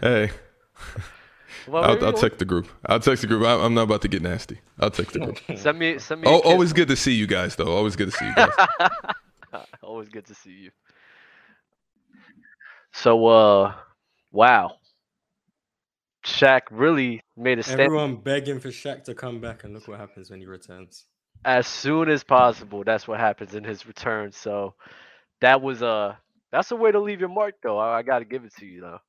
hey, 0.00 0.30
What 1.66 1.84
I'll, 1.84 1.90
I'll 1.90 2.12
doing? 2.12 2.14
text 2.16 2.38
the 2.38 2.44
group. 2.44 2.68
I'll 2.86 3.00
text 3.00 3.22
the 3.22 3.26
group. 3.28 3.44
I, 3.44 3.54
I'm 3.64 3.74
not 3.74 3.82
about 3.82 4.02
to 4.02 4.08
get 4.08 4.22
nasty. 4.22 4.60
I'll 4.78 4.90
text 4.90 5.12
the 5.12 5.20
group. 5.20 5.38
Send 5.56 5.78
me, 5.78 5.98
send 5.98 6.22
me. 6.22 6.28
Oh, 6.28 6.40
kiss. 6.40 6.50
always 6.50 6.72
good 6.72 6.88
to 6.88 6.96
see 6.96 7.12
you 7.12 7.26
guys, 7.26 7.56
though. 7.56 7.72
Always 7.72 7.96
good 7.96 8.10
to 8.10 8.16
see 8.16 8.26
you 8.26 8.34
guys. 8.34 8.50
always 9.82 10.08
good 10.08 10.26
to 10.26 10.34
see 10.34 10.50
you. 10.52 10.70
So, 12.92 13.26
uh, 13.26 13.74
wow. 14.32 14.76
Shaq 16.24 16.62
really 16.70 17.22
made 17.36 17.58
a 17.58 17.62
stand 17.62 17.80
Everyone 17.80 18.16
begging 18.16 18.60
for 18.60 18.68
Shaq 18.68 19.04
to 19.04 19.14
come 19.14 19.40
back, 19.40 19.64
and 19.64 19.74
look 19.74 19.88
what 19.88 19.98
happens 19.98 20.30
when 20.30 20.40
he 20.40 20.46
returns. 20.46 21.06
as 21.44 21.66
soon 21.66 22.10
as 22.10 22.22
possible. 22.22 22.84
That's 22.84 23.08
what 23.08 23.18
happens 23.20 23.54
in 23.54 23.64
his 23.64 23.86
return. 23.86 24.32
So, 24.32 24.74
that 25.40 25.62
was 25.62 25.82
a 25.82 26.18
that's 26.52 26.70
a 26.70 26.76
way 26.76 26.92
to 26.92 27.00
leave 27.00 27.20
your 27.20 27.28
mark, 27.28 27.54
though. 27.62 27.78
I, 27.78 27.98
I 27.98 28.02
got 28.02 28.18
to 28.18 28.24
give 28.24 28.44
it 28.44 28.54
to 28.56 28.66
you, 28.66 28.80
though. 28.80 29.00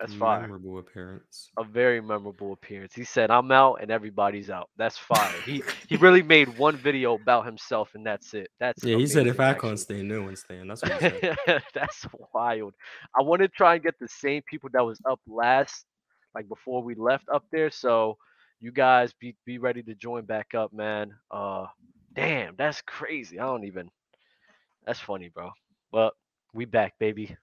That's 0.00 0.14
fire. 0.14 0.40
Memorable 0.40 0.78
appearance. 0.78 1.50
a 1.58 1.64
very 1.64 2.00
memorable 2.00 2.54
appearance. 2.54 2.94
He 2.94 3.04
said, 3.04 3.30
"I'm 3.30 3.52
out 3.52 3.80
and 3.82 3.90
everybody's 3.90 4.48
out." 4.48 4.70
That's 4.78 4.96
fire. 4.96 5.34
he 5.44 5.62
he 5.88 5.96
really 5.96 6.22
made 6.22 6.56
one 6.56 6.78
video 6.78 7.16
about 7.16 7.44
himself 7.44 7.90
and 7.94 8.04
that's 8.04 8.32
it. 8.32 8.48
That's 8.58 8.82
Yeah, 8.82 8.96
he 8.96 9.06
said 9.06 9.26
if 9.26 9.38
I 9.38 9.52
can't 9.52 9.78
stay, 9.78 10.02
no 10.02 10.22
one's 10.22 10.40
staying. 10.40 10.68
That's 10.68 10.82
what 10.82 11.02
he 11.02 11.20
said. 11.20 11.62
that's 11.74 12.06
wild. 12.32 12.72
I 13.14 13.22
want 13.22 13.42
to 13.42 13.48
try 13.48 13.74
and 13.74 13.84
get 13.84 13.98
the 14.00 14.08
same 14.08 14.40
people 14.48 14.70
that 14.72 14.82
was 14.82 14.98
up 15.08 15.20
last, 15.26 15.84
like 16.34 16.48
before 16.48 16.82
we 16.82 16.94
left 16.94 17.28
up 17.32 17.44
there. 17.50 17.70
So 17.70 18.16
you 18.60 18.72
guys 18.72 19.12
be 19.14 19.36
be 19.44 19.58
ready 19.58 19.82
to 19.82 19.94
join 19.94 20.24
back 20.24 20.54
up, 20.54 20.72
man. 20.72 21.12
Uh, 21.30 21.66
damn, 22.14 22.54
that's 22.56 22.82
crazy. 22.82 23.38
I 23.38 23.46
don't 23.46 23.64
even. 23.64 23.90
That's 24.86 25.00
funny, 25.00 25.28
bro. 25.28 25.50
But 25.92 26.14
we 26.54 26.64
back, 26.64 26.94
baby. 26.98 27.36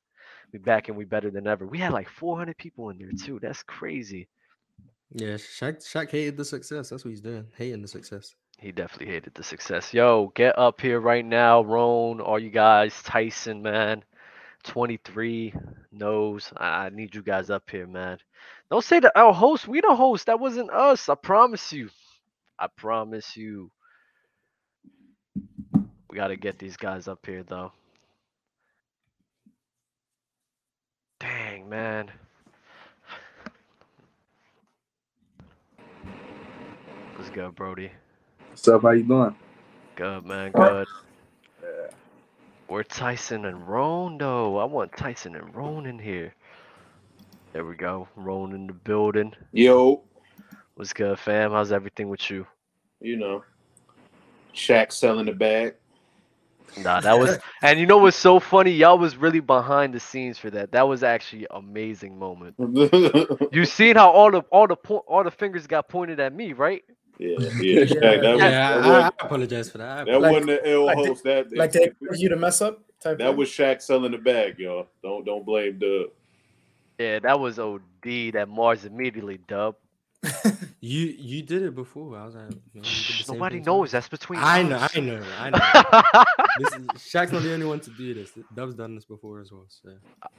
We 0.54 0.60
back 0.60 0.88
and 0.88 0.98
we 0.98 1.06
better 1.06 1.30
than 1.30 1.48
ever. 1.48 1.68
We 1.68 1.78
had 1.78 1.94
like 1.94 2.10
400 2.10 2.58
people 2.58 2.90
in 2.90 2.98
there 2.98 3.12
too. 3.12 3.40
That's 3.42 3.64
crazy. 3.64 4.28
Yeah, 5.12 5.36
Shaq, 5.36 5.78
Shaq 5.86 6.10
hated 6.12 6.38
the 6.38 6.46
success. 6.46 6.90
That's 6.90 7.04
what 7.04 7.10
he's 7.10 7.22
doing. 7.22 7.46
Hating 7.56 7.82
the 7.82 7.88
success. 7.88 8.36
He 8.60 8.72
definitely 8.72 9.14
hated 9.14 9.34
the 9.36 9.44
success. 9.44 9.94
Yo, 9.94 10.32
get 10.36 10.58
up 10.58 10.82
here 10.82 11.00
right 11.00 11.26
now, 11.26 11.62
Roan. 11.62 12.20
All 12.20 12.40
you 12.40 12.50
guys, 12.50 13.02
Tyson, 13.04 13.62
man. 13.62 14.04
23 14.66 15.54
knows. 15.92 16.52
I 16.58 16.86
I 16.86 16.90
need 16.90 17.16
you 17.16 17.24
guys 17.24 17.50
up 17.50 17.70
here, 17.70 17.88
man. 17.88 18.18
Don't 18.72 18.84
say 18.84 19.00
that 19.00 19.14
our 19.18 19.34
host. 19.34 19.68
We 19.68 19.82
the 19.82 19.96
host. 19.96 20.28
That 20.28 20.40
wasn't 20.40 20.72
us. 20.72 21.10
I 21.10 21.16
promise 21.16 21.74
you. 21.74 21.90
I 22.60 22.68
promise 22.68 23.38
you. 23.38 23.72
We 26.10 26.18
got 26.18 26.30
to 26.30 26.38
get 26.38 26.60
these 26.60 26.78
guys 26.78 27.08
up 27.08 27.26
here, 27.26 27.44
though. 27.44 27.72
Dang, 31.20 31.70
man. 31.70 32.12
Let's 37.18 37.30
go, 37.32 37.52
Brody. 37.52 37.92
What's 38.50 38.68
up? 38.68 38.84
How 38.84 38.92
you 38.92 39.04
doing? 39.04 39.36
Good, 39.96 40.26
man. 40.26 40.54
Good. 40.54 40.88
We're 42.70 42.84
Tyson 42.84 43.46
and 43.46 43.68
though. 44.20 44.58
I 44.58 44.66
want 44.66 44.96
Tyson 44.98 45.36
and 45.36 45.56
Roan 45.56 45.86
in 45.86 45.98
here. 45.98 46.34
There 47.54 47.66
we 47.66 47.76
go. 47.76 48.08
Roan 48.16 48.54
in 48.54 48.68
the 48.68 48.74
building. 48.74 49.34
Yo, 49.54 50.04
What's 50.76 50.94
good, 50.94 51.18
fam? 51.18 51.52
How's 51.52 51.72
everything 51.72 52.10
with 52.10 52.30
you? 52.30 52.46
you 53.00 53.16
know, 53.16 53.44
Shaq 54.54 54.92
selling 54.92 55.28
the 55.28 55.32
bag. 55.32 55.76
Nah, 56.78 57.00
that 57.02 57.18
was, 57.18 57.38
and 57.62 57.80
you 57.80 57.86
know 57.86 57.98
what's 58.00 58.18
so 58.18 58.40
funny? 58.40 58.72
Y'all 58.72 58.98
was 58.98 59.16
really 59.16 59.40
behind 59.40 59.94
the 59.94 60.00
scenes 60.00 60.38
for 60.38 60.50
that. 60.52 60.72
That 60.74 60.88
was 60.88 61.04
actually 61.04 61.48
amazing 61.52 62.18
moment. 62.18 62.56
You 63.52 63.64
seen 63.64 63.96
how 63.96 64.12
all 64.12 64.30
the 64.30 64.42
all 64.52 64.68
the 64.68 64.76
po- 64.76 65.06
all 65.08 65.24
the 65.24 65.32
fingers 65.32 65.68
got 65.68 65.88
pointed 65.88 66.20
at 66.20 66.34
me, 66.34 66.52
right? 66.52 66.84
Yeah, 67.20 67.30
yeah, 67.40 67.82
Shaq. 67.86 68.22
That, 68.22 68.32
was, 68.34 68.42
Yeah, 68.42 68.78
that, 68.80 68.86
I, 68.86 69.02
I 69.06 69.08
apologize 69.08 69.70
for 69.72 69.80
that. 69.80 70.06
That 70.06 70.22
Like- 70.22 70.32
wasn't 70.32 70.48
the 70.48 70.70
ill 70.72 70.86
like 70.86 70.98
the- 70.98 71.08
host. 71.08 71.24
That 71.24 71.56
Like 71.56 71.72
they 71.72 71.84
expect 71.86 72.18
you 72.18 72.30
to 72.30 72.36
mess 72.36 72.62
up 72.62 72.80
type. 73.02 73.18
that 73.20 73.28
thing? 73.30 73.38
was 73.38 73.50
Shaq 73.50 73.82
selling 73.82 74.12
the 74.12 74.18
bag, 74.18 74.60
y'all. 74.60 74.88
Don't 75.02 75.26
don't 75.26 75.46
blame 75.46 75.80
Dub. 75.80 76.08
Yeah, 77.00 77.20
that 77.20 77.40
was 77.40 77.60
OD. 77.60 77.82
That 78.04 78.48
Marz 78.50 78.86
immediately 78.86 79.40
dub. 79.48 79.76
You 80.80 81.08
you 81.18 81.42
did 81.42 81.64
it 81.64 81.74
before. 81.76 82.16
I 82.18 82.26
was 82.26 82.36
like, 82.36 82.52
you 82.74 82.82
did 82.82 82.84
the 83.26 83.34
nobody 83.34 83.58
knows. 83.60 83.90
twice. 83.90 83.92
That's 83.94 84.10
between. 84.10 84.40
I 84.40 84.62
know, 84.62 84.76
us. 84.78 84.96
I 84.96 85.00
know, 85.00 85.24
I 85.40 85.50
know. 85.50 86.24
this 86.60 86.74
is, 86.74 87.12
Shaq's 87.12 87.32
not 87.32 87.42
the 87.42 87.52
only 87.52 87.66
one 87.66 87.80
to 87.80 87.90
do 87.90 88.14
this. 88.14 88.32
Dub's 88.54 88.76
done 88.76 88.94
this 88.94 89.04
before 89.04 89.42
as 89.42 89.52
well. 89.52 89.66
So 89.68 89.90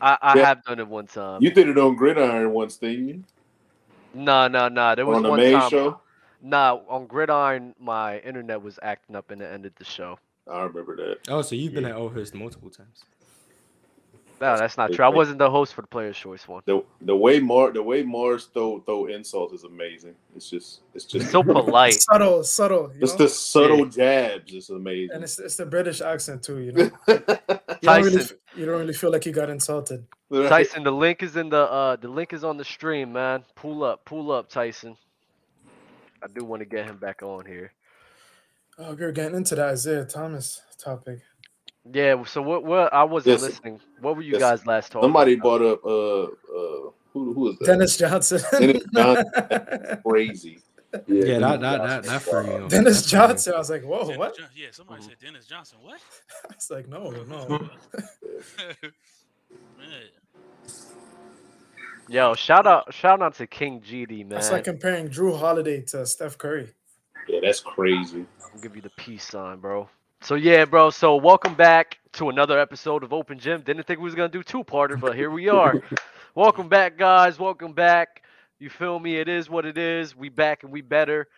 I, 0.00 0.16
I 0.22 0.38
Yeah. 0.38 0.46
have 0.46 0.62
done 0.64 0.78
it 0.78 0.86
one 0.86 1.08
time. 1.08 1.42
You 1.42 1.50
did 1.50 1.68
it 1.68 1.76
on 1.76 1.96
Gridiron 1.96 2.52
once, 2.52 2.76
didn't 2.76 3.08
you? 3.08 3.24
No, 4.14 4.46
no, 4.46 4.68
no. 4.68 4.94
There 4.94 5.04
was 5.06 5.16
On 5.16 5.22
the 5.24 5.28
one 5.30 5.40
main 5.40 5.58
time. 5.58 5.70
show. 5.70 6.00
Nah, 6.40 6.78
on 6.88 7.06
Gridiron, 7.06 7.74
my 7.80 8.18
internet 8.20 8.62
was 8.62 8.78
acting 8.82 9.16
up 9.16 9.30
and 9.30 9.42
it 9.42 9.46
ended 9.52 9.72
the 9.76 9.84
show. 9.84 10.18
I 10.46 10.62
remember 10.62 10.96
that. 10.96 11.18
oh, 11.28 11.42
so 11.42 11.54
you've 11.54 11.74
been 11.74 11.84
Yeah. 11.84 11.90
at 11.90 11.96
O 11.96 12.08
multiple 12.34 12.70
times. 12.70 13.04
No, 14.40 14.56
that's 14.56 14.76
not 14.76 14.92
true. 14.92 15.04
I 15.04 15.08
wasn't 15.08 15.38
the 15.38 15.50
host 15.50 15.74
for 15.74 15.80
the 15.82 15.88
Players' 15.88 16.16
Choice 16.16 16.46
one. 16.46 16.62
The 16.64 16.84
the 17.00 17.16
way 17.16 17.40
Mar 17.40 17.72
the 17.72 17.82
way 17.82 18.04
Marz 18.04 18.48
throw 18.52 18.78
throw 18.80 19.06
insults 19.06 19.52
is 19.52 19.64
amazing. 19.64 20.14
It's 20.36 20.48
just 20.48 20.82
it's 20.94 21.04
It's 21.06 21.12
just 21.12 21.30
so 21.32 21.42
polite. 21.42 21.94
subtle, 21.94 22.44
subtle. 22.44 22.92
You 22.94 23.00
just 23.00 23.18
know? 23.18 23.24
the 23.24 23.30
subtle 23.30 23.84
jabs. 23.86 24.54
It's 24.54 24.70
amazing. 24.70 25.10
and 25.16 25.24
it's 25.24 25.40
it's 25.40 25.56
the 25.56 25.66
British 25.66 26.00
accent 26.00 26.44
too. 26.44 26.60
You 26.60 26.70
know, 26.72 26.90
you 27.08 27.18
don't 27.18 28.04
really 28.04 28.16
Tyson. 28.18 28.36
you 28.56 28.64
don't 28.66 28.78
really 28.78 28.92
feel 28.94 29.10
like 29.10 29.26
you 29.26 29.32
got 29.32 29.50
insulted. 29.50 30.06
Tyson, 30.32 30.84
the 30.84 30.92
link 30.92 31.24
is 31.24 31.36
in 31.36 31.48
the 31.48 31.62
uh 31.68 31.96
the 31.96 32.08
link 32.08 32.32
is 32.32 32.44
on 32.44 32.56
the 32.58 32.64
stream, 32.64 33.12
man. 33.12 33.44
Pull 33.56 33.82
up, 33.82 34.04
pull 34.04 34.30
up, 34.30 34.48
Tyson. 34.48 34.96
I 36.22 36.26
do 36.28 36.44
want 36.44 36.60
to 36.60 36.66
get 36.66 36.86
him 36.86 36.96
back 36.96 37.22
on 37.22 37.46
here. 37.46 37.72
Oh, 38.78 38.94
we're 38.94 39.12
getting 39.12 39.36
into 39.36 39.54
that 39.56 39.70
Isaiah 39.70 40.04
Thomas 40.04 40.62
topic. 40.82 41.20
Yeah. 41.90 42.22
So 42.24 42.42
what? 42.42 42.64
What? 42.64 42.92
I 42.92 43.04
wasn't 43.04 43.34
Yes. 43.34 43.42
listening. 43.42 43.80
What 44.00 44.16
were 44.16 44.22
you 44.22 44.32
Yes. 44.32 44.40
guys 44.40 44.66
last 44.66 44.92
talking? 44.92 45.06
Somebody 45.06 45.34
about? 45.34 45.42
brought 45.42 45.62
up 45.62 45.84
uh 45.84 46.22
uh 46.24 46.90
who 47.12 47.32
who 47.32 47.50
is 47.50 47.58
that? 47.58 47.66
Dennis 47.66 47.96
Johnson. 47.96 48.40
Dennis 48.52 48.84
Johnson. 48.94 50.00
Crazy. 50.06 50.60
Yeah, 51.06 51.38
that 51.38 51.40
not, 51.40 51.60
not, 51.60 52.02
that 52.04 52.22
threw 52.22 52.42
me 52.44 52.50
off. 52.54 52.70
Dennis 52.70 53.02
That 53.02 53.08
threw 53.10 53.18
me 53.18 53.24
off. 53.24 53.28
Johnson. 53.30 53.54
I 53.54 53.58
was 53.58 53.70
like, 53.70 53.82
whoa, 53.84 54.00
Dennis 54.04 54.18
what? 54.18 54.36
John- 54.38 54.48
yeah, 54.56 54.68
somebody 54.72 55.02
said 55.02 55.16
Dennis 55.20 55.46
Johnson. 55.46 55.78
What? 55.82 56.00
I 56.50 56.54
was 56.54 56.70
like, 56.70 56.88
no, 56.88 57.10
no. 57.10 57.48
Man, 59.78 59.88
Yo, 62.10 62.32
shout 62.32 62.66
out, 62.66 62.92
shout 62.94 63.20
out 63.20 63.34
to 63.34 63.46
King 63.46 63.82
GD, 63.82 64.20
man. 64.20 64.30
That's 64.30 64.50
like 64.50 64.64
comparing 64.64 65.10
Jrue 65.10 65.38
Holiday 65.38 65.82
to 65.88 66.06
Steph 66.06 66.38
Curry. 66.38 66.72
Yeah, 67.28 67.40
that's 67.42 67.60
crazy. 67.60 68.24
I'll 68.42 68.60
give 68.60 68.74
you 68.74 68.80
the 68.80 68.90
peace 68.96 69.24
sign, 69.24 69.58
bro. 69.58 69.90
So 70.22 70.34
yeah, 70.34 70.64
bro. 70.64 70.88
So 70.88 71.16
welcome 71.16 71.54
back 71.54 71.98
to 72.12 72.30
another 72.30 72.58
episode 72.58 73.04
of 73.04 73.12
Open 73.12 73.38
Gym. 73.38 73.60
Didn't 73.60 73.86
think 73.86 74.00
we 74.00 74.06
was 74.06 74.14
gonna 74.14 74.30
do 74.30 74.42
two 74.42 74.64
parter, 74.64 74.98
but 74.98 75.16
here 75.16 75.30
we 75.30 75.50
are. 75.50 75.82
welcome 76.34 76.70
back, 76.70 76.96
guys. 76.96 77.38
Welcome 77.38 77.74
back. 77.74 78.22
You 78.58 78.70
feel 78.70 78.98
me? 78.98 79.16
It 79.16 79.28
is 79.28 79.50
what 79.50 79.66
it 79.66 79.76
is. 79.76 80.16
We 80.16 80.30
back 80.30 80.62
and 80.62 80.72
we 80.72 80.80
better. 80.80 81.28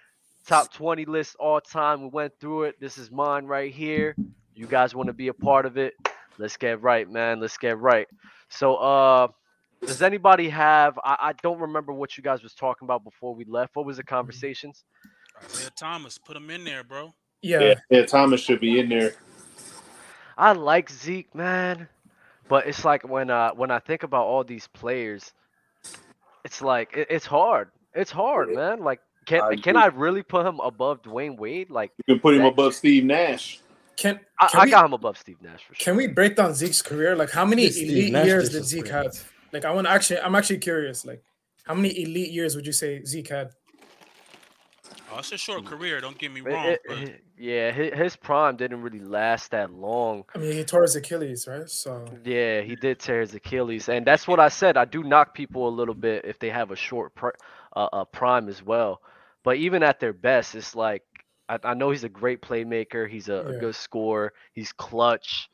Top 0.47 0.73
20 0.73 1.05
list 1.05 1.35
all 1.41 1.61
time. 1.61 2.03
We 2.03 2.09
went 2.11 2.33
through 2.39 2.65
it. 2.65 2.81
This 2.81 2.97
is 2.97 3.11
mine 3.11 3.47
right 3.47 3.75
here. 3.75 4.15
You 4.55 4.69
guys 4.69 4.95
want 4.95 5.09
to 5.09 5.15
be 5.15 5.29
a 5.29 5.35
part 5.35 5.67
of 5.67 5.77
it? 5.77 5.95
Let's 6.39 6.57
get 6.57 6.81
right, 6.81 7.11
man. 7.11 7.41
Let's 7.41 7.59
get 7.59 7.77
right. 7.81 8.07
So 8.49 8.77
uh 8.77 9.29
does 9.87 10.03
anybody 10.03 10.49
have 10.49 10.99
I, 11.05 11.17
I 11.21 11.33
don't 11.43 11.59
remember 11.59 11.93
what 11.93 12.17
you 12.17 12.23
guys 12.23 12.43
was 12.43 12.55
talking 12.55 12.87
about 12.87 13.05
before 13.05 13.35
we 13.35 13.45
left. 13.45 13.77
What 13.77 13.87
was 13.87 13.97
the 13.97 14.05
conversations? 14.05 14.85
Isaiah 15.43 15.71
Thomas, 15.75 16.19
put 16.19 16.37
him 16.37 16.51
in 16.51 16.65
there, 16.65 16.85
bro. 16.85 17.15
Yeah. 17.43 17.61
Yeah, 17.61 17.75
yeah, 17.91 18.07
Thomas 18.07 18.43
should 18.43 18.61
be 18.61 18.79
in 18.79 18.89
there. 18.89 19.15
I 20.37 20.53
like 20.53 20.91
Zeke, 20.91 21.35
man, 21.35 21.89
but 22.49 22.67
it's 22.67 22.85
like 22.85 23.09
when 23.09 23.31
uh 23.31 23.53
when 23.53 23.71
I 23.71 23.79
think 23.79 24.03
about 24.03 24.27
all 24.27 24.45
these 24.45 24.67
players, 24.69 25.33
it's 26.45 26.63
like 26.63 26.97
it, 26.97 27.09
it's 27.11 27.27
hard. 27.27 27.71
It's 27.95 28.11
hard, 28.11 28.55
man. 28.55 28.81
Like 28.81 29.01
can 29.27 29.41
I 29.43 29.57
can. 29.57 29.77
I 29.77 29.87
really 29.87 30.23
put 30.23 30.47
him 30.47 30.61
above 30.61 31.03
Dwyane 31.03 31.39
Wade? 31.39 31.71
Like 31.71 31.93
You 32.07 32.15
can 32.15 32.21
put 32.21 32.35
him 32.35 32.43
That- 32.43 32.49
above 32.49 32.75
Steve 32.75 33.05
Nash. 33.05 33.61
Can 33.97 34.19
I, 34.39 34.49
can 34.49 34.61
I 34.61 34.65
we, 34.65 34.71
got 34.71 34.85
him 34.87 34.95
above 34.95 35.19
Steve 35.19 35.37
Nash 35.43 35.63
for 35.63 35.75
sure. 35.75 35.85
can 35.85 35.97
we 35.97 36.07
break 36.07 36.35
down 36.35 36.55
Zeke's 36.55 36.81
career? 36.81 37.15
Like 37.15 37.31
how 37.31 37.45
many 37.45 37.67
elite 37.67 38.13
years 38.25 38.49
did 38.49 38.65
Zeke 38.65 38.89
have? 38.89 39.13
Like 39.53 39.65
I 39.65 39.73
want 39.73 39.87
to 39.87 39.91
actually 39.93 40.21
I'm 40.21 40.35
actually 40.35 40.59
curious. 40.59 41.05
Like 41.05 41.23
how 41.65 41.75
many 41.75 41.89
elite 42.03 42.31
years 42.31 42.57
would 42.57 42.67
you 42.67 42.73
say 42.73 43.05
Zeke 43.05 43.29
had? 43.29 43.51
Oh, 45.13 45.19
it's 45.19 45.33
a 45.33 45.39
short 45.39 45.65
career. 45.65 46.01
Don't 46.01 46.17
get 46.19 46.33
me 46.33 46.41
wrong. 46.41 46.67
it- 46.67 46.81
but 46.87 46.99
it- 46.99 47.25
yeah, 47.37 47.73
his, 47.73 47.95
his 47.95 48.17
prime 48.17 48.57
didn't 48.57 48.83
really 48.83 49.01
last 49.01 49.51
that 49.53 49.73
long. 49.73 50.25
I 50.35 50.39
mean 50.39 50.53
he 50.53 50.63
tore 50.63 50.83
his 50.83 50.95
Achilles, 50.95 51.47
right? 51.49 51.69
So 51.69 52.05
Yeah, 52.25 52.61
he 52.61 52.77
did 52.77 52.99
tear 52.99 53.21
his 53.21 53.35
Achilles, 53.35 53.89
and 53.89 54.07
that's 54.07 54.29
what 54.29 54.39
I 54.39 54.49
said. 54.49 54.77
I 54.77 54.85
do 54.85 55.03
knock 55.03 55.35
people 55.35 55.67
a 55.69 55.71
little 55.75 55.95
bit 55.95 56.25
if 56.27 56.39
they 56.39 56.51
have 56.51 56.71
a 56.71 56.77
short 56.77 57.15
pr- 57.15 57.31
uh, 57.75 57.89
uh, 57.93 58.05
prime 58.05 58.49
as 58.49 58.63
well. 58.63 59.01
But 59.43 59.57
even 59.57 59.83
at 59.83 60.01
their 60.01 60.13
best, 60.13 60.55
it's 60.55 60.77
like 60.77 61.03
I, 61.49 61.59
I 61.65 61.75
know 61.75 61.91
he's 61.91 62.05
a 62.05 62.09
great 62.11 62.43
playmaker. 62.43 63.09
He's 63.09 63.29
a, 63.29 63.37
a 63.49 63.53
good 63.61 63.75
scorer. 63.75 64.33
He's 64.53 64.71
clutch. 64.73 65.49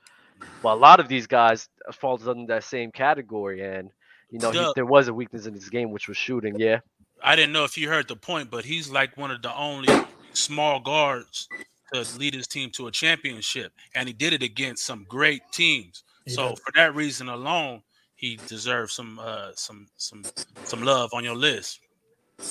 But 0.62 0.74
a 0.74 0.80
lot 0.80 1.00
of 1.00 1.08
these 1.08 1.26
guys 1.26 1.68
falls 1.92 2.26
under 2.26 2.46
that 2.46 2.64
same 2.64 2.90
category, 2.90 3.62
and 3.62 3.90
you 4.30 4.38
know 4.38 4.50
he, 4.50 4.72
there 4.74 4.86
was 4.86 5.08
a 5.08 5.14
weakness 5.14 5.46
in 5.46 5.54
his 5.54 5.68
game, 5.68 5.90
which 5.90 6.08
was 6.08 6.16
shooting. 6.16 6.58
Yeah, 6.58 6.80
I 7.22 7.36
didn't 7.36 7.52
know 7.52 7.64
if 7.64 7.76
you 7.78 7.88
heard 7.88 8.08
the 8.08 8.16
point, 8.16 8.50
but 8.50 8.64
he's 8.64 8.90
like 8.90 9.16
one 9.16 9.30
of 9.30 9.42
the 9.42 9.54
only 9.56 9.88
small 10.32 10.80
guards 10.80 11.48
to 11.92 12.04
lead 12.18 12.34
his 12.34 12.46
team 12.46 12.70
to 12.72 12.88
a 12.88 12.90
championship, 12.90 13.72
and 13.94 14.08
he 14.08 14.12
did 14.12 14.32
it 14.32 14.42
against 14.42 14.84
some 14.84 15.06
great 15.08 15.42
teams. 15.52 16.02
He 16.24 16.32
so 16.32 16.50
did. 16.50 16.58
for 16.58 16.72
that 16.74 16.94
reason 16.94 17.28
alone, 17.28 17.82
he 18.14 18.38
deserves 18.48 18.92
some 18.94 19.18
uh 19.18 19.50
some 19.54 19.86
some 19.96 20.24
some 20.64 20.82
love 20.82 21.10
on 21.12 21.24
your 21.24 21.36
list. 21.36 21.80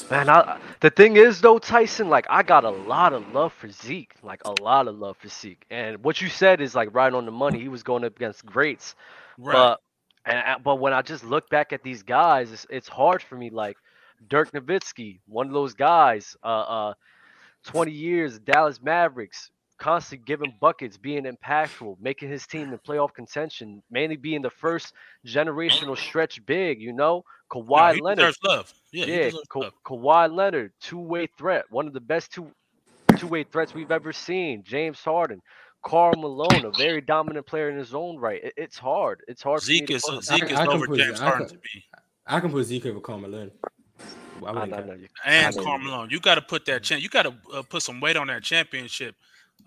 Man. 0.10 0.30
I, 0.30 0.60
the 0.82 0.90
thing 0.90 1.18
is 1.18 1.42
though, 1.42 1.60
Tyson, 1.60 2.10
like 2.10 2.26
I 2.30 2.44
got 2.44 2.66
a 2.66 2.70
lot 2.72 3.14
of 3.14 3.28
love 3.34 3.54
for 3.54 3.70
Zeke, 3.70 4.14
like 4.24 4.42
a 4.46 4.62
lot 4.62 4.88
of 4.88 4.98
love 4.98 5.18
for 5.18 5.30
Zeke. 5.30 5.66
And 5.70 6.04
what 6.04 6.22
you 6.22 6.30
said 6.30 6.62
is 6.62 6.76
like 6.76 6.94
right 6.94 7.14
on 7.14 7.26
the 7.26 7.32
money. 7.32 7.60
He 7.60 7.70
was 7.70 7.84
going 7.84 8.04
up 8.04 8.16
against 8.16 8.46
greats. 8.46 8.96
Right. 9.38 9.54
But 9.54 9.82
and 10.26 10.64
but 10.64 10.78
when 10.78 10.94
I 10.94 11.02
just 11.02 11.24
look 11.24 11.50
back 11.50 11.74
at 11.74 11.84
these 11.84 12.04
guys, 12.04 12.52
it's, 12.52 12.66
it's 12.70 12.88
hard 12.88 13.22
for 13.22 13.36
me. 13.36 13.50
Like 13.50 13.78
Dirk 14.28 14.52
Nowitzki, 14.54 15.20
one 15.28 15.48
of 15.48 15.54
those 15.54 15.74
guys, 15.74 16.36
uh, 16.44 16.48
uh, 16.48 16.94
20 17.66 17.92
years, 17.92 18.40
Dallas 18.40 18.82
Mavericks, 18.82 19.52
constantly 19.78 20.26
giving 20.26 20.54
buckets, 20.60 20.98
being 20.98 21.26
impactful, 21.26 21.98
making 22.02 22.30
his 22.30 22.48
team 22.48 22.72
in 22.74 22.80
playoff 22.80 23.14
contention, 23.14 23.84
mainly 23.92 24.18
being 24.18 24.42
the 24.42 24.50
first 24.50 24.94
generational 25.26 25.98
stretch 25.98 26.44
big. 26.46 26.82
You 26.82 26.94
know, 26.94 27.24
No, 27.24 27.26
Kawhi 27.52 27.96
he 27.96 28.02
Leonard. 28.02 28.18
deserves 28.18 28.38
love. 28.44 28.74
Yeah, 28.92 29.06
he 29.06 29.12
Yeah, 29.12 29.18
deserves 29.24 29.48
Ka- 29.50 29.60
love. 29.60 29.74
Kawhi 29.86 30.34
Leonard, 30.36 30.74
two-way 30.82 31.28
threat, 31.38 31.66
one 31.70 31.88
of 31.88 31.94
the 31.94 32.00
best 32.02 32.32
two 32.32 32.52
two-way 33.18 33.44
threats 33.44 33.74
we've 33.74 33.92
ever 33.92 34.12
seen. 34.12 34.64
James 34.64 35.00
Harden, 35.00 35.42
Karl 35.86 36.14
Malone, 36.18 36.66
a 36.66 36.72
very 36.72 37.00
dominant 37.02 37.46
player 37.46 37.70
in 37.70 37.78
his 37.78 37.94
own 37.94 38.18
right. 38.18 38.44
It- 38.44 38.54
it's 38.58 38.78
hard. 38.78 39.22
It's 39.28 39.42
hard. 39.44 39.62
Zeke 39.62 39.86
for 39.88 39.92
me 39.92 39.96
is 39.96 40.04
to 40.04 40.12
put 40.12 40.16
him. 40.16 40.22
Zeke 40.22 40.44
I 40.44 40.46
is 40.48 40.58
can 40.60 40.68
over 40.70 40.88
put- 40.88 41.00
James 41.00 41.22
I 41.22 41.26
Harden 41.30 41.48
can- 41.48 41.56
to 41.58 41.62
me. 41.64 41.86
I 42.28 42.40
can 42.40 42.52
put 42.52 42.64
Zeke 42.66 42.86
over 42.88 43.00
Carl 43.00 43.20
Malone. 43.20 43.52
I 44.44 44.48
I 44.48 44.52
wouldn't 44.52 44.72
know, 44.72 44.78
care. 44.84 44.96
you- 44.98 45.08
and 45.24 45.46
I 45.48 45.50
know. 45.58 45.64
Karl 45.64 45.78
Malone. 45.80 46.10
You 46.10 46.20
got 46.20 46.36
to 46.36 46.42
put 46.42 46.66
that 46.66 46.84
champ. 46.84 47.02
You 47.02 47.08
got 47.10 47.24
to 47.24 47.36
uh, 47.54 47.62
put 47.62 47.84
some 47.84 48.00
weight 48.02 48.18
on 48.18 48.28
that 48.28 48.44
championship. 48.44 49.16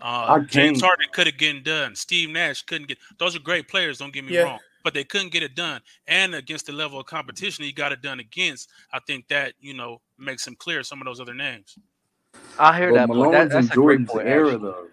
Uh, 0.00 0.40
James 0.40 0.82
Harden 0.82 1.06
couldn't 1.12 1.38
get 1.38 1.64
done. 1.64 1.94
Steve 1.96 2.28
Nash 2.30 2.62
couldn't 2.62 2.88
get. 2.88 2.98
Those 3.18 3.34
are 3.34 3.38
great 3.40 3.66
players. 3.68 3.98
Don't 3.98 4.12
get 4.12 4.24
me 4.24 4.34
Yeah. 4.34 4.42
wrong, 4.42 4.58
but 4.88 4.94
they 4.94 5.04
couldn't 5.04 5.32
get 5.32 5.42
it 5.42 5.54
done. 5.54 5.82
And 6.06 6.34
against 6.34 6.64
the 6.64 6.72
level 6.72 6.98
of 6.98 7.04
competition 7.04 7.62
he 7.62 7.72
got 7.72 7.92
it 7.92 8.00
done 8.00 8.20
against, 8.20 8.70
I 8.90 9.00
think 9.06 9.28
that 9.28 9.52
you 9.60 9.74
know 9.74 10.00
makes 10.18 10.46
him 10.46 10.56
clear 10.56 10.82
some 10.82 10.98
of 11.02 11.04
those 11.04 11.20
other 11.20 11.34
names. 11.34 11.76
I 12.58 12.74
hear 12.78 12.88
But 12.90 12.94
that, 12.94 13.08
but 13.08 13.14
Malone's 13.14 13.32
that, 13.32 13.42
in 13.42 13.48
that's 13.50 13.66
a 13.66 13.70
great 13.74 13.74
Jordan's 14.06 14.10
point. 14.10 14.26
era, 14.28 14.46
actually. 14.54 14.62
though. 14.62 14.86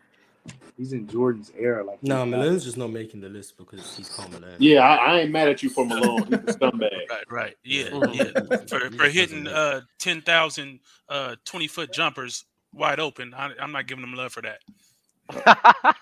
He's 0.75 0.91
in 0.91 1.07
Jordan's 1.07 1.49
era. 1.57 1.85
Like 1.85 2.03
No, 2.03 2.25
he's 2.25 2.31
not- 2.31 2.37
Malone's 2.39 2.63
just 2.65 2.75
not 2.75 2.89
making 2.91 3.21
the 3.21 3.29
list 3.29 3.57
because 3.57 3.95
he's 3.95 4.09
Karl 4.09 4.27
Malone. 4.31 4.57
Yeah, 4.59 4.81
I, 4.81 4.95
I 4.95 5.19
ain't 5.21 5.31
mad 5.31 5.47
at 5.47 5.63
you 5.63 5.69
for 5.69 5.85
Malone. 5.85 6.23
He's 6.25 6.33
a 6.33 6.37
scumbag. 6.59 6.91
Right, 7.09 7.31
right, 7.31 7.55
yeah, 7.63 7.87
yeah. 8.11 8.23
For 8.67 8.91
for 8.91 9.05
hitting 9.07 9.45
doesn't 9.45 9.47
uh 9.47 9.81
ten 9.99 10.21
thousand 10.23 10.81
uh 11.07 11.35
twenty 11.45 11.67
foot 11.67 11.93
jumpers 11.93 12.43
wide 12.73 12.99
open, 12.99 13.33
I, 13.33 13.51
I'm 13.61 13.71
not 13.71 13.87
giving 13.87 14.03
him 14.03 14.13
love 14.13 14.33
for 14.33 14.41
that. 14.41 14.59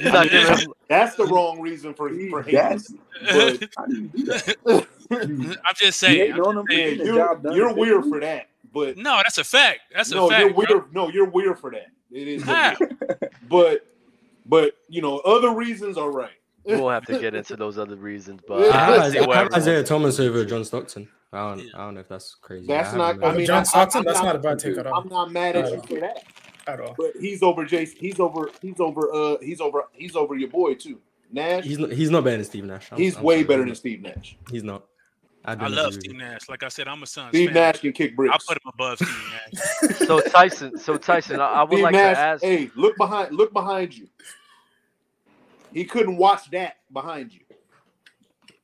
You're 0.00 0.12
not 0.12 0.16
I 0.16 0.20
mean, 0.22 0.30
giving 0.30 0.58
him, 0.58 0.72
That's 0.88 1.14
the 1.16 1.24
wrong 1.26 1.60
reason 1.60 1.94
for 1.94 2.08
for 2.30 2.42
hating. 2.42 2.54
That's- 2.60 2.92
But 3.22 3.68
How 3.76 3.86
do 3.86 3.94
you 3.96 4.08
do 4.08 4.24
that? 4.24 4.86
I'm 5.10 5.74
just 5.76 6.00
saying. 6.00 6.18
hating 6.32 6.44
I'm 6.44 6.54
just 6.66 6.70
saying. 6.70 6.98
you're 7.06 7.36
done. 7.36 7.54
you're 7.54 7.72
weird 7.74 8.04
for 8.06 8.20
that. 8.20 8.48
But 8.72 8.96
No, 8.96 9.16
that's 9.18 9.38
a 9.38 9.44
fact. 9.44 9.80
That's 9.94 10.10
a 10.10 10.16
no, 10.16 10.28
fact. 10.28 10.40
you're 10.40 10.50
bro. 10.52 10.64
weird. 10.68 10.94
No, 10.94 11.08
you're 11.10 11.28
weird 11.30 11.58
for 11.60 11.70
that. 11.70 11.86
It 12.10 12.26
is. 12.28 12.44
what 12.44 12.56
How? 12.56 12.72
it 12.80 12.92
is. 13.22 13.28
But 13.48 13.86
but 14.46 14.74
you 14.88 15.00
know 15.00 15.18
other 15.18 15.50
reasons 15.54 15.96
are 15.96 16.10
right. 16.10 16.30
we 16.64 16.76
won't 16.76 16.92
have 16.94 17.06
to 17.06 17.20
get 17.20 17.34
into 17.40 17.54
those 17.56 17.78
other 17.78 17.96
reasons, 17.96 18.40
but 18.46 18.62
I 18.74 18.78
I 18.78 18.80
have, 18.80 18.94
see 18.94 18.98
uh, 18.98 19.04
Isaiah, 19.04 19.22
I 19.22 19.26
where 19.26 19.36
have 19.36 19.46
everyone- 19.46 19.60
Isaiah 19.62 19.84
Thomas 19.84 20.18
over 20.20 20.44
John 20.44 20.64
Stockton. 20.64 21.08
I 21.32 21.48
don't, 21.50 21.58
Yeah. 21.60 21.70
I 21.74 21.78
don't 21.78 21.94
know 21.94 22.00
if 22.00 22.08
that's 22.08 22.34
crazy. 22.36 22.66
That's 22.66 22.88
I 22.88 22.90
have 22.90 22.98
not. 22.98 23.14
him 23.16 23.24
I 23.24 23.26
over- 23.28 23.36
mean, 23.38 23.46
John 23.46 23.56
I- 23.56 23.60
I- 23.60 23.62
Stockton, 23.64 23.98
I'm 24.00 24.04
that's 24.06 24.18
not- 24.18 24.24
not 24.26 24.36
a 24.36 24.38
bad 24.40 24.58
take 24.58 24.76
at 24.78 24.86
all. 24.86 25.00
I'm 25.00 25.08
not 25.08 25.30
mad 25.32 25.56
at 25.56 25.70
you 25.70 25.78
uh, 25.78 25.82
for 25.82 26.00
that. 26.00 26.24
At 26.66 26.80
all. 26.80 26.94
But 26.96 27.12
he's 27.20 27.42
over 27.42 27.64
Jason. 27.64 27.96
He's 27.98 28.18
over. 28.20 28.50
He's 28.62 28.80
over. 28.80 29.12
Uh, 29.12 29.36
he's 29.40 29.60
over. 29.60 29.84
He's 29.92 30.16
over 30.16 30.34
your 30.36 30.48
boy 30.50 30.74
too. 30.74 31.00
Nash. 31.32 31.64
he's 31.64 31.78
not, 31.78 31.90
he's 31.90 32.10
not 32.10 32.22
better 32.24 32.36
than 32.36 32.44
Steve 32.46 32.64
Nash. 32.64 32.92
I'm- 32.92 33.00
He's 33.00 33.16
I'm 33.16 33.22
way 33.24 33.36
sorry, 33.36 33.44
better 33.44 33.64
than. 33.64 33.74
Steve 33.74 34.02
Nash. 34.02 34.36
He's 34.50 34.62
not. 34.62 34.84
I, 35.44 35.52
I 35.52 35.54
don't 35.56 35.72
love 35.72 35.94
Steve. 35.94 36.14
Nash. 36.16 36.48
Like 36.48 36.62
I 36.62 36.68
said, 36.68 36.86
I'm 36.88 37.02
a 37.02 37.06
son. 37.06 37.30
Steve 37.30 37.48
fan. 37.48 37.54
Nash 37.54 37.80
can 37.80 37.92
kick 37.92 38.14
bricks. 38.16 38.34
I 38.34 38.38
put 38.54 38.56
him 38.64 38.70
above 38.72 38.98
Steve 38.98 39.32
Nash. 39.90 39.96
So 40.08 40.20
Tyson, 40.20 40.78
so 40.78 40.96
Tyson, 40.96 41.40
I, 41.40 41.46
I 41.46 41.62
would 41.64 41.72
Steve 41.72 41.82
like 41.82 41.92
Nash. 41.92 42.16
to 42.16 42.20
ask. 42.20 42.42
Hey, 42.44 42.70
look 42.76 42.96
behind. 42.96 43.34
Look 43.34 43.52
behind 43.52 43.96
you. 43.96 44.08
He 45.72 45.84
couldn't 45.84 46.16
watch 46.16 46.50
that 46.52 46.76
behind 46.92 47.32
you. 47.34 47.40
He 47.48 48.54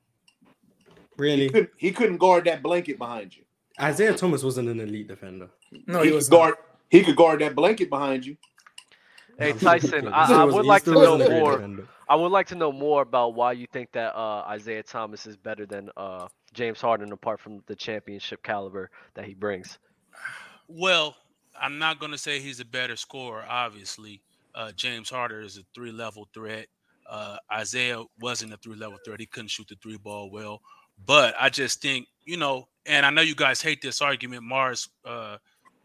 Really, 1.16 1.48
couldn't. 1.50 1.70
He 1.76 1.90
couldn't 1.92 2.16
guard 2.18 2.44
that 2.44 2.62
blanket 2.62 2.98
behind 2.98 3.36
you. 3.36 3.42
Isaiah 3.80 4.14
Thomas 4.14 4.42
wasn't 4.42 4.68
an 4.68 4.80
elite 4.80 5.08
defender. 5.08 5.48
No, 5.86 6.02
he 6.02 6.08
he 6.10 6.14
was 6.14 6.28
guard. 6.28 6.54
He 6.90 7.02
could 7.02 7.16
guard 7.16 7.40
that 7.40 7.54
blanket 7.54 7.88
behind 7.88 8.26
you. 8.26 8.36
Hey 9.38 9.52
Tyson, 9.58 10.08
I, 10.08 10.42
I 10.42 10.44
would 10.44 10.66
like 10.66 10.84
to 10.84 10.90
know 10.90 11.16
wasn't 11.16 11.22
a 11.22 11.26
great 11.26 11.40
more. 11.40 11.86
I 12.08 12.16
would 12.16 12.32
like 12.32 12.48
to 12.48 12.56
know 12.56 12.72
more 12.72 13.02
about 13.02 13.34
why 13.34 13.52
you 13.52 13.68
think 13.72 13.92
that 13.92 14.14
uh, 14.16 14.44
Isaiah 14.48 14.82
Thomas 14.82 15.26
is 15.26 15.36
better 15.36 15.64
than 15.64 15.90
uh, 15.96 16.26
James 16.52 16.80
Harden, 16.80 17.12
apart 17.12 17.40
from 17.40 17.62
the 17.66 17.76
championship 17.76 18.42
caliber 18.42 18.90
that 19.14 19.24
he 19.24 19.32
brings. 19.32 19.78
Well, 20.66 21.16
I'm 21.58 21.78
not 21.78 22.00
going 22.00 22.10
to 22.10 22.18
say 22.18 22.40
he's 22.40 22.58
a 22.58 22.64
better 22.64 22.96
scorer. 22.96 23.44
Obviously, 23.48 24.20
uh, 24.56 24.72
James 24.72 25.08
Harden 25.08 25.44
is 25.44 25.56
a 25.56 25.62
three 25.72 25.92
level 25.92 26.28
threat. 26.34 26.66
Uh, 27.08 27.36
Isaiah 27.52 28.02
wasn't 28.20 28.52
a 28.52 28.56
three 28.56 28.76
level 28.76 28.98
threat. 29.04 29.20
He 29.20 29.26
couldn't 29.26 29.48
shoot 29.48 29.68
the 29.68 29.76
three 29.80 29.96
ball 29.96 30.30
well. 30.30 30.60
But 31.06 31.34
I 31.40 31.48
just 31.48 31.80
think, 31.80 32.08
you 32.24 32.36
know, 32.36 32.68
and 32.86 33.06
I 33.06 33.10
know 33.10 33.22
you 33.22 33.34
guys 33.34 33.62
hate 33.62 33.80
this 33.82 34.02
argument. 34.02 34.42
Mars 34.42 34.88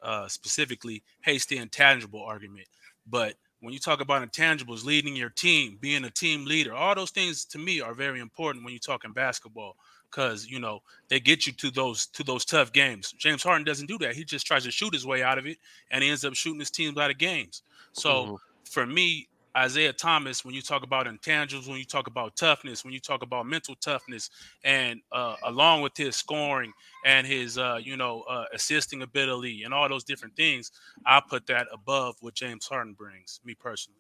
uh, 0.02 0.28
specifically 0.28 1.04
hates 1.22 1.46
the 1.46 1.58
intangible 1.58 2.24
argument. 2.24 2.68
But 3.08 3.36
when 3.60 3.74
you 3.74 3.80
talk 3.80 4.02
about 4.02 4.30
intangibles, 4.30 4.84
leading 4.84 5.16
your 5.16 5.30
team, 5.30 5.78
being 5.80 6.06
a 6.06 6.10
team 6.12 6.46
leader, 6.46 6.74
all 6.74 6.96
those 6.96 7.12
things 7.12 7.46
to 7.46 7.58
me 7.58 7.82
are 7.82 7.94
very 7.94 8.20
important 8.20 8.64
when 8.64 8.74
you're 8.74 8.80
talking 8.80 9.14
basketball 9.14 9.76
because 10.10 10.48
you 10.48 10.60
know 10.60 10.82
they 11.10 11.20
get 11.20 11.46
you 11.48 11.54
to 11.54 11.72
those 11.72 12.06
to 12.08 12.24
those 12.24 12.46
tough 12.46 12.72
games. 12.72 13.12
James 13.18 13.44
Harden 13.44 13.66
doesn't 13.66 13.88
do 13.88 13.98
that. 14.00 14.16
He 14.16 14.24
just 14.24 14.46
tries 14.46 14.64
to 14.64 14.72
shoot 14.72 14.94
his 14.94 15.06
way 15.06 15.24
out 15.24 15.38
of 15.38 15.46
it, 15.46 15.58
and 15.92 16.04
he 16.04 16.10
ends 16.10 16.24
up 16.26 16.36
shooting 16.36 16.60
his 16.60 16.72
team 16.72 16.98
out 16.98 17.12
of 17.12 17.18
games. 17.18 17.64
So 17.94 18.32
Mhm. 18.32 18.38
for 18.64 18.86
me, 18.86 19.28
Isaiah 19.56 19.94
Thomas, 19.94 20.44
when 20.44 20.54
you 20.54 20.62
talk 20.62 20.84
about 20.84 21.08
intangibles, 21.08 21.68
when 21.68 21.78
you 21.78 21.86
talk 21.86 22.08
about 22.08 22.36
toughness, 22.36 22.84
when 22.84 22.94
you 22.94 23.00
talk 23.00 23.24
about 23.24 23.46
mental 23.46 23.76
toughness, 23.76 24.30
and 24.64 25.00
uh, 25.12 25.36
along 25.44 25.82
with 25.82 25.96
his 25.96 26.16
scoring 26.16 26.74
and 27.06 27.26
his 27.26 27.58
uh, 27.58 27.80
you 27.82 27.96
know 27.96 28.24
uh, 28.24 28.46
assisting 28.54 29.02
ability 29.02 29.64
and 29.64 29.74
all 29.74 29.88
those 29.88 30.04
different 30.04 30.36
things, 30.36 30.72
I 31.06 31.22
put 31.28 31.48
that 31.48 31.68
above 31.72 32.16
what 32.20 32.34
James 32.34 32.68
Harden 32.68 32.94
brings. 32.94 33.40
Me 33.46 33.54
personally, 33.56 34.00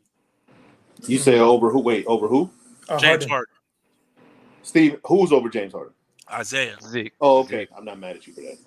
You 1.07 1.19
say 1.19 1.39
over 1.39 1.69
who? 1.69 1.79
Wait, 1.79 2.05
over 2.05 2.27
who? 2.27 2.49
Uh, 2.89 2.97
James 2.97 3.25
Harden. 3.25 3.29
Harden, 3.29 3.53
Steve. 4.63 4.99
Who's 5.05 5.31
over 5.31 5.47
James 5.49 5.71
Harden? 5.73 5.93
Isaiah. 6.31 6.77
Zeke. 6.81 7.13
Oh, 7.21 7.39
okay. 7.39 7.67
I'm 7.77 7.85
not 7.85 7.99
mad 7.99 8.17
at 8.17 8.27
you 8.27 8.33
for 8.33 8.41
that. 8.41 8.57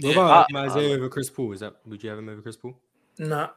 What 0.00 0.10
Yeah. 0.16 0.22
about 0.22 0.46
Uh, 0.52 0.58
Isaiah 0.58 0.96
over 0.96 1.08
Chris 1.08 1.30
Paul? 1.30 1.52
Is 1.52 1.60
that 1.60 1.76
would 1.86 2.02
you 2.02 2.10
have 2.10 2.18
him 2.18 2.28
over 2.28 2.42
Chris 2.42 2.56
Paul? 2.56 2.74
Nah. 3.18 3.50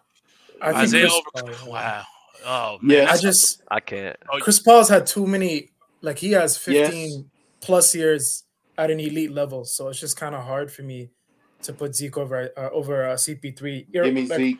I 0.61 0.67
think 0.67 0.77
Isaiah 0.77 1.01
Chris, 1.07 1.21
over. 1.35 1.55
Paul- 1.57 1.71
Wow. 1.71 2.03
Oh 2.45 2.77
man, 2.81 2.97
Yes. 2.97 3.19
I 3.19 3.21
just 3.21 3.61
I 3.69 3.79
can't. 3.79 4.17
oh, 4.31 4.39
Chris 4.39 4.59
Paul's 4.59 4.89
had 4.89 5.05
too 5.05 5.25
many. 5.27 5.71
Like 6.01 6.17
he 6.19 6.31
has 6.33 6.59
Yes. 6.67 6.89
15 6.89 7.29
plus 7.61 7.95
years 7.95 8.43
at 8.77 8.91
an 8.91 8.99
elite 8.99 9.31
level, 9.31 9.65
so 9.65 9.87
it's 9.89 9.99
just 9.99 10.17
kind 10.17 10.35
of 10.35 10.43
hard 10.43 10.71
for 10.71 10.83
me 10.83 11.09
to 11.63 11.73
put 11.73 11.95
Zeke 11.95 12.17
over 12.17 12.51
uh, 12.57 12.69
over 12.71 13.09
uh, 13.09 13.13
CP3. 13.15 13.87
You're- 13.91 14.07
Give 14.07 14.13
me 14.13 14.27
like, 14.27 14.37
Zeke. 14.37 14.59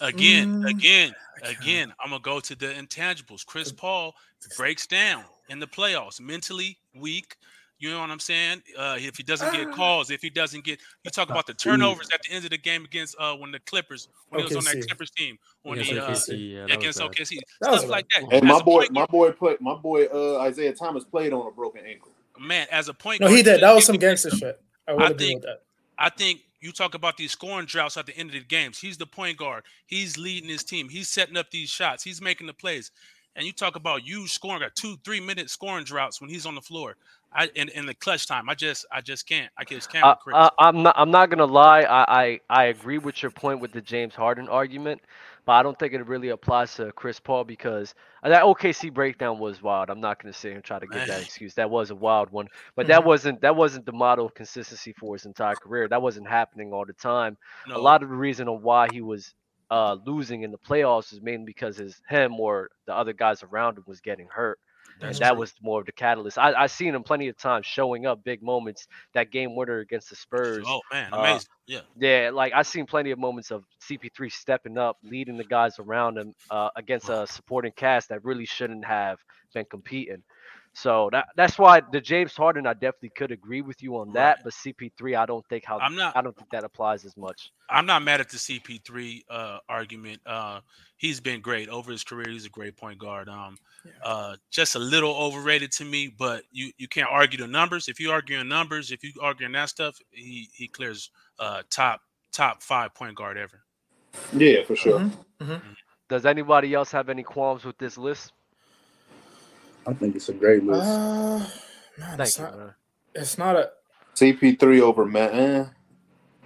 Again, 0.00 0.62
Mm, 0.62 0.70
again, 0.70 1.14
again, 1.44 1.92
I'm 2.00 2.10
gonna 2.10 2.22
go 2.22 2.40
to 2.40 2.54
the 2.56 2.66
intangibles. 2.66 3.46
Chris 3.46 3.70
Paul 3.70 4.14
breaks 4.56 4.86
down 4.86 5.24
in 5.48 5.60
the 5.60 5.66
playoffs, 5.66 6.20
mentally 6.20 6.78
weak. 6.94 7.36
You 7.82 7.90
know 7.90 7.98
what 7.98 8.10
I'm 8.10 8.20
saying? 8.20 8.62
Uh, 8.78 8.96
if 9.00 9.16
he 9.16 9.24
doesn't 9.24 9.52
get 9.52 9.66
Ah. 9.66 9.72
calls, 9.72 10.12
if 10.12 10.22
he 10.22 10.30
doesn't 10.30 10.62
get, 10.64 10.78
you 11.02 11.10
talk 11.10 11.30
about 11.30 11.48
the 11.48 11.54
turnovers 11.54 12.08
at 12.14 12.22
the 12.22 12.30
end 12.30 12.44
of 12.44 12.52
the 12.52 12.58
game 12.58 12.84
against 12.84 13.16
uh 13.18 13.34
when 13.34 13.50
the 13.50 13.58
Clippers 13.58 14.06
when 14.28 14.38
he 14.46 14.54
was 14.54 14.56
on 14.56 14.72
that 14.72 14.86
Clippers 14.86 15.10
team 15.10 15.36
when 15.62 15.80
Against 15.80 15.90
he 15.90 15.98
uh, 15.98 16.36
OKC, 16.36 16.52
yeah, 16.54 16.66
that 16.68 16.78
against 16.78 17.00
bad. 17.00 17.10
OKC 17.10 17.38
That 17.60 17.70
was 17.72 17.80
stuff 17.80 17.90
like 17.90 18.06
that. 18.14 18.32
And 18.32 18.46
my 18.46 18.62
boy, 18.62 18.84
my 18.92 19.04
boy 19.06 19.32
put 19.32 19.60
my 19.60 19.74
boy 19.74 20.04
uh, 20.06 20.38
Isaiah 20.42 20.72
Thomas 20.72 21.02
played 21.02 21.32
on 21.32 21.44
a 21.44 21.50
broken 21.50 21.84
ankle. 21.84 22.12
man, 22.38 22.68
as 22.70 22.86
a 22.88 22.94
point 22.94 23.20
No, 23.20 23.26
guard, 23.26 23.36
he 23.36 23.42
did. 23.42 23.60
That 23.62 23.74
was 23.74 23.84
some 23.84 23.94
me- 23.94 23.98
gangster 23.98 24.30
shit. 24.30 24.60
I 24.86 24.92
I 24.94 25.12
think- 25.14 25.42
that. 25.42 25.62
I 25.98 26.08
think 26.08 26.42
you 26.60 26.70
talk 26.70 26.94
about 26.94 27.16
these 27.16 27.32
scoring 27.32 27.66
droughts 27.66 27.96
at 27.96 28.06
the 28.06 28.16
end 28.16 28.28
of 28.30 28.34
the 28.34 28.40
games. 28.44 28.78
He's 28.78 28.96
the 28.96 29.06
point 29.06 29.38
guard. 29.38 29.64
He's 29.86 30.16
leading 30.18 30.48
his 30.48 30.62
team. 30.62 30.88
He's 30.88 31.08
setting 31.08 31.36
up 31.36 31.50
these 31.50 31.68
shots. 31.68 32.04
He's 32.04 32.20
making 32.22 32.46
the 32.46 32.54
plays. 32.54 32.92
And 33.34 33.44
you 33.46 33.52
talk 33.52 33.76
about 33.76 34.06
you 34.06 34.26
scoring 34.28 34.60
got 34.60 34.76
two, 34.76 34.96
three 35.04 35.20
minute 35.20 35.48
scoring 35.50 35.84
droughts 35.84 36.20
when 36.20 36.28
he's 36.30 36.44
on 36.46 36.54
the 36.54 36.60
floor. 36.60 36.96
I 37.34 37.48
in, 37.54 37.68
in 37.70 37.86
the 37.86 37.94
clutch 37.94 38.26
time. 38.26 38.48
I 38.48 38.54
just 38.54 38.86
I 38.92 39.00
just 39.00 39.26
can't. 39.26 39.50
I 39.56 39.64
just 39.64 39.90
can't 39.90 40.04
I. 40.04 40.14
I, 40.32 40.50
I'm 40.58 40.82
not. 40.82 40.94
I'm 40.96 41.10
not 41.10 41.30
gonna 41.30 41.46
lie. 41.46 41.82
I, 41.82 42.04
I 42.08 42.40
I 42.50 42.64
agree 42.64 42.98
with 42.98 43.22
your 43.22 43.30
point 43.30 43.60
with 43.60 43.72
the 43.72 43.80
James 43.80 44.14
Harden 44.14 44.48
argument, 44.48 45.00
but 45.46 45.52
I 45.52 45.62
don't 45.62 45.78
think 45.78 45.92
it 45.94 46.06
really 46.06 46.28
applies 46.28 46.74
to 46.76 46.92
Chris 46.92 47.20
Paul 47.20 47.44
because 47.44 47.94
uh, 48.22 48.28
that 48.28 48.42
OKC 48.42 48.92
breakdown 48.92 49.38
was 49.38 49.62
wild. 49.62 49.90
I'm 49.90 50.00
not 50.00 50.22
gonna 50.22 50.32
sit 50.32 50.48
here 50.48 50.56
and 50.56 50.64
try 50.64 50.78
to 50.78 50.86
get 50.86 51.06
that 51.06 51.22
excuse. 51.22 51.54
That 51.54 51.70
was 51.70 51.90
a 51.90 51.94
wild 51.94 52.30
one, 52.30 52.48
but 52.76 52.86
that 52.88 53.04
wasn't 53.04 53.40
that 53.42 53.56
wasn't 53.56 53.86
the 53.86 53.92
model 53.92 54.26
of 54.26 54.34
consistency 54.34 54.92
for 54.92 55.14
his 55.14 55.26
entire 55.26 55.56
career. 55.56 55.88
That 55.88 56.02
wasn't 56.02 56.28
happening 56.28 56.72
all 56.72 56.84
the 56.86 56.92
time. 56.94 57.36
no, 57.66 57.76
A 57.76 57.78
lot 57.78 58.02
of 58.02 58.08
the 58.08 58.14
reason 58.14 58.48
on 58.48 58.62
why 58.62 58.88
he 58.92 59.00
was 59.00 59.34
uh, 59.70 59.96
losing 60.04 60.42
in 60.42 60.50
the 60.50 60.58
playoffs 60.58 61.12
is 61.14 61.22
mainly 61.22 61.46
because 61.46 61.78
his 61.78 62.00
him 62.08 62.38
or 62.38 62.70
the 62.86 62.94
other 62.94 63.14
guys 63.14 63.42
around 63.42 63.78
him 63.78 63.84
was 63.86 64.00
getting 64.00 64.28
hurt. 64.28 64.58
That's 65.02 65.18
and 65.18 65.22
that 65.22 65.32
true. 65.32 65.40
was 65.40 65.54
more 65.62 65.80
of 65.80 65.86
the 65.86 65.92
catalyst. 65.92 66.38
I 66.38 66.52
I 66.54 66.66
seen 66.66 66.94
him 66.94 67.04
plenty 67.04 67.28
of 67.28 67.36
times 67.36 67.66
showing 67.66 68.06
up 68.06 68.24
big 68.24 68.42
moments. 68.42 68.86
That 69.14 69.30
game 69.30 69.56
winner 69.56 69.80
against 69.80 70.10
the 70.10 70.16
Spurs. 70.16 70.66
Oh 70.66 70.80
man, 70.92 71.12
uh, 71.12 71.18
amazing. 71.18 71.48
yeah. 71.66 71.80
Yeah, 71.96 72.30
like 72.32 72.52
I 72.54 72.62
seen 72.62 72.86
plenty 72.86 73.10
of 73.10 73.18
moments 73.18 73.50
of 73.50 73.64
CP3 73.88 74.32
stepping 74.32 74.78
up, 74.78 74.98
leading 75.02 75.36
the 75.36 75.44
guys 75.44 75.78
around 75.78 76.18
him 76.18 76.34
uh, 76.50 76.70
against 76.76 77.08
a 77.08 77.26
supporting 77.26 77.72
cast 77.76 78.08
that 78.10 78.24
really 78.24 78.46
shouldn't 78.46 78.84
have 78.84 79.18
been 79.54 79.66
competing. 79.66 80.22
So 80.74 81.10
that 81.12 81.26
that's 81.36 81.58
why 81.58 81.82
the 81.92 82.00
James 82.00 82.34
Harden, 82.34 82.66
I 82.66 82.72
definitely 82.72 83.10
could 83.10 83.30
agree 83.30 83.60
with 83.60 83.82
you 83.82 83.98
on 83.98 84.12
that, 84.14 84.40
but 84.42 84.54
CP3, 84.54 85.18
I 85.18 85.26
don't 85.26 85.46
think 85.48 85.64
how 85.66 85.78
I'm 85.78 85.94
not 85.94 86.16
I 86.16 86.22
don't 86.22 86.34
think 86.34 86.48
that 86.50 86.64
applies 86.64 87.04
as 87.04 87.14
much. 87.16 87.52
I'm 87.68 87.84
not 87.84 88.02
mad 88.02 88.20
at 88.20 88.30
the 88.30 88.38
CP3 88.38 89.22
uh, 89.28 89.58
argument. 89.68 90.20
Uh, 90.24 90.60
he's 90.96 91.20
been 91.20 91.40
great 91.40 91.68
over 91.68 91.92
his 91.92 92.04
career. 92.04 92.28
He's 92.30 92.46
a 92.46 92.50
great 92.50 92.76
point 92.76 92.98
guard. 92.98 93.28
Um, 93.28 93.58
uh, 94.02 94.36
just 94.50 94.74
a 94.74 94.78
little 94.78 95.14
overrated 95.14 95.72
to 95.72 95.84
me, 95.84 96.14
but 96.18 96.44
you, 96.50 96.72
you 96.78 96.88
can't 96.88 97.08
argue 97.10 97.38
the 97.38 97.46
numbers. 97.46 97.88
If 97.88 98.00
you 98.00 98.10
argue 98.10 98.38
in 98.38 98.48
numbers, 98.48 98.92
if 98.92 99.04
you 99.04 99.12
arguing 99.20 99.52
that 99.52 99.68
stuff, 99.68 99.98
he 100.10 100.48
he 100.54 100.68
clears 100.68 101.10
uh, 101.38 101.62
top 101.68 102.00
top 102.32 102.62
five 102.62 102.94
point 102.94 103.14
guard 103.14 103.36
ever. 103.36 103.62
Yeah, 104.32 104.64
for 104.64 104.76
sure. 104.76 105.00
mm-hmm 105.40 105.56
Does 106.08 106.26
anybody 106.26 106.72
else 106.74 106.90
have 106.92 107.08
any 107.08 107.22
qualms 107.22 107.64
with 107.64 107.76
this 107.78 107.98
list? 107.98 108.32
I 109.86 109.92
think 109.94 110.16
it's 110.16 110.28
a 110.28 110.32
great 110.32 110.64
list. 110.64 110.82
Uh, 110.82 111.38
man, 111.38 111.46
Thank 112.16 112.20
it's 112.20 112.38
you. 112.38 112.44
not, 112.44 112.58
man. 112.58 112.74
it's 113.14 113.38
not 113.38 113.56
a. 113.56 113.70
CP3 114.14 114.80
over 114.80 115.04
Matt. 115.06 115.34
Eh, 115.34 115.64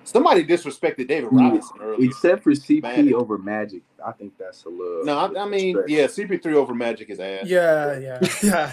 Somebody 0.04 0.44
disrespected 0.44 1.08
David 1.08 1.30
Robinson 1.32 1.78
earlier. 1.82 2.08
Except 2.08 2.44
for 2.44 2.52
CP 2.52 2.82
Magic. 2.82 3.12
over 3.12 3.38
Magic, 3.38 3.82
I 4.06 4.12
think 4.12 4.38
that's 4.38 4.62
a 4.64 4.68
little. 4.68 5.04
No, 5.04 5.18
I, 5.18 5.42
I 5.42 5.48
mean, 5.48 5.76
yeah, 5.88 6.06
CP3 6.06 6.54
over 6.54 6.74
Magic 6.74 7.10
is 7.10 7.18
ass. 7.18 7.44
Yeah, 7.46 7.98
yeah, 7.98 8.20
yeah. 8.44 8.70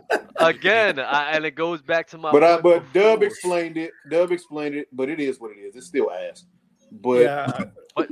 Again, 0.40 0.98
I, 0.98 1.30
and 1.32 1.44
it 1.44 1.54
goes 1.54 1.80
back 1.80 2.08
to 2.08 2.18
my. 2.18 2.32
But 2.32 2.42
I, 2.42 2.60
but 2.60 2.92
Dub 2.92 3.22
explained 3.22 3.76
it. 3.76 3.92
Dub 4.10 4.32
explained 4.32 4.74
it, 4.74 4.88
but 4.92 5.08
it 5.08 5.20
is 5.20 5.38
what 5.38 5.52
it 5.52 5.58
is. 5.60 5.76
It's 5.76 5.86
still 5.86 6.10
ass. 6.10 6.44
But 6.90 7.20
yeah. 7.20 7.64
But 7.96 8.08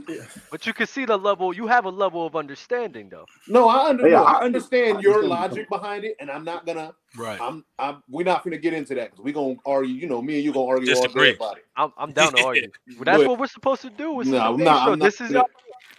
but 0.50 0.66
you 0.66 0.72
can 0.74 0.86
see 0.86 1.04
the 1.04 1.16
level. 1.16 1.54
You 1.54 1.66
have 1.68 1.84
a 1.84 1.90
level 1.90 2.26
of 2.26 2.34
understanding, 2.34 3.08
though. 3.08 3.26
no, 3.46 3.68
I, 3.68 3.88
under, 3.90 4.08
Yeah, 4.08 4.16
no, 4.18 4.24
I 4.24 4.30
I 4.30 4.34
under- 4.34 4.44
understand 4.46 4.98
I 4.98 5.00
your 5.00 5.14
understand 5.22 5.28
logic 5.50 5.68
behind 5.68 6.04
it, 6.04 6.16
and 6.20 6.30
I'm 6.30 6.44
not 6.44 6.66
gonna. 6.66 6.92
Right. 7.16 7.40
I'm. 7.40 7.64
I'm. 7.78 8.02
We're 8.08 8.24
not 8.24 8.42
gonna 8.44 8.58
get 8.58 8.72
into 8.74 8.94
that 8.96 9.10
because 9.12 9.24
we're 9.24 9.34
gonna 9.34 9.54
argue. 9.64 9.94
You 9.94 10.08
know, 10.08 10.20
me 10.20 10.34
and 10.36 10.44
you 10.44 10.52
gonna 10.52 10.66
argue 10.66 10.92
all 10.94 11.02
Disagree. 11.02 11.30
day 11.30 11.36
about 11.36 11.58
it. 11.58 11.66
I'm 11.76 11.92
I'm 11.96 12.12
down 12.12 12.32
to 12.34 12.42
argue. 12.44 12.68
But 12.98 13.04
that's 13.06 13.18
But- 13.18 13.28
what 13.28 13.38
we're 13.38 13.46
supposed 13.46 13.82
to 13.82 13.90
do. 13.90 14.20
It's 14.20 14.28
No, 14.30 14.38
no, 14.38 14.44
I'm 14.44 14.56
not- 14.58 14.84
show. 14.86 14.92
I'm 14.92 14.98
not 14.98 15.04
This 15.04 15.20
is 15.20 15.32
gonna- 15.32 15.44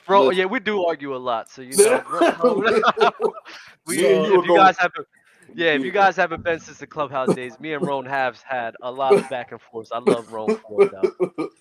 bro. 0.06 0.24
Listen. 0.24 0.38
Yeah, 0.40 0.46
we 0.46 0.60
do 0.60 0.84
argue 0.86 1.16
a 1.16 1.18
lot. 1.18 1.50
So 1.50 1.62
you 1.62 1.78
know, 1.78 2.04
we, 3.86 3.98
Me 3.98 4.14
and 4.14 4.26
you 4.26 4.34
if 4.34 4.40
are 4.40 4.42
you 4.42 4.48
going- 4.48 4.56
guys 4.58 4.78
haven't, 4.78 5.08
yeah, 5.56 5.72
if 5.74 5.84
you 5.84 5.92
guys 5.92 6.16
haven't 6.16 6.44
been 6.44 6.60
since 6.60 6.80
the 6.80 6.88
clubhouse 6.88 7.34
days, 7.34 7.60
me 7.60 7.74
and 7.74 7.84
Roan 7.86 8.06
have 8.06 8.42
had 8.48 8.76
a 8.82 8.92
lot 8.92 9.18
of 9.18 9.28
back 9.30 9.52
and 9.52 9.62
forth. 9.62 9.90
I 9.92 10.00
love 10.00 10.32
Roan 10.32 10.54
for 10.68 10.84
it. 10.84 10.92
though. 10.92 11.12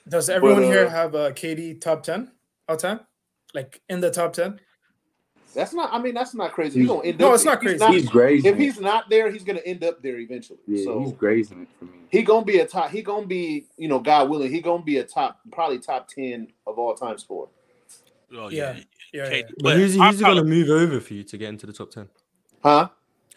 Does 0.09 0.31
everyone 0.31 0.63
But, 0.63 0.69
uh, 0.69 0.73
here 0.73 0.89
have 0.91 1.15
a 1.15 1.33
KD 1.33 1.81
top 1.81 2.03
ten 2.03 2.33
all 2.69 2.77
time? 2.77 3.01
Like 3.55 3.81
in 3.89 4.01
the 4.01 4.11
top 4.11 4.33
ten? 4.35 4.61
That's 5.55 5.75
not. 5.75 5.93
I 5.93 5.99
mean, 6.01 6.15
that's 6.15 6.35
not 6.35 6.53
crazy. 6.53 6.81
He's 6.81 6.89
gonna 6.89 7.05
end 7.09 7.21
No, 7.21 7.29
up, 7.29 7.35
it's 7.35 7.45
not 7.45 7.61
if 7.63 7.63
he's 7.63 7.81
crazy. 7.81 7.93
He's 8.03 8.11
grazing. 8.11 8.51
if 8.53 8.59
he's 8.59 8.81
not 8.81 9.11
there, 9.11 9.31
he's 9.31 9.45
gonna 9.45 9.61
end 9.61 9.85
up 9.85 10.03
there 10.03 10.19
eventually. 10.19 10.59
yeah, 10.69 10.85
so 10.85 11.01
he's 11.01 11.13
grazing 11.13 11.63
it 11.63 11.69
for 11.79 11.87
me. 11.87 11.93
he 12.11 12.23
gonna 12.23 12.45
be 12.45 12.59
a 12.61 12.67
top. 12.67 12.91
He 12.91 13.03
gonna 13.03 13.27
be, 13.27 13.67
you 13.77 13.89
know, 13.89 13.99
God 13.99 14.29
willing, 14.31 14.51
he 14.51 14.61
gonna 14.61 14.83
be 14.85 14.99
a 14.99 15.05
top, 15.05 15.41
probably 15.53 15.79
top 15.79 16.09
ten 16.09 16.49
of 16.67 16.79
all 16.79 16.95
time 16.95 17.19
scorer. 17.19 17.49
Oh 18.35 18.49
Yeah, 18.51 18.75
yeah. 18.75 18.81
yeah, 19.13 19.25
Okay, 19.27 19.39
yeah. 19.41 19.47
But 19.63 19.65
but 19.65 19.77
who's, 19.77 19.95
I'm 19.99 20.13
who's 20.13 20.19
he 20.19 20.25
going 20.25 20.37
to 20.37 20.45
move 20.45 20.71
over 20.71 21.01
for 21.01 21.15
you 21.15 21.25
to 21.25 21.39
get 21.39 21.49
into 21.51 21.67
the 21.67 21.73
top 21.73 21.91
10? 21.91 22.09
Huh? 22.63 22.89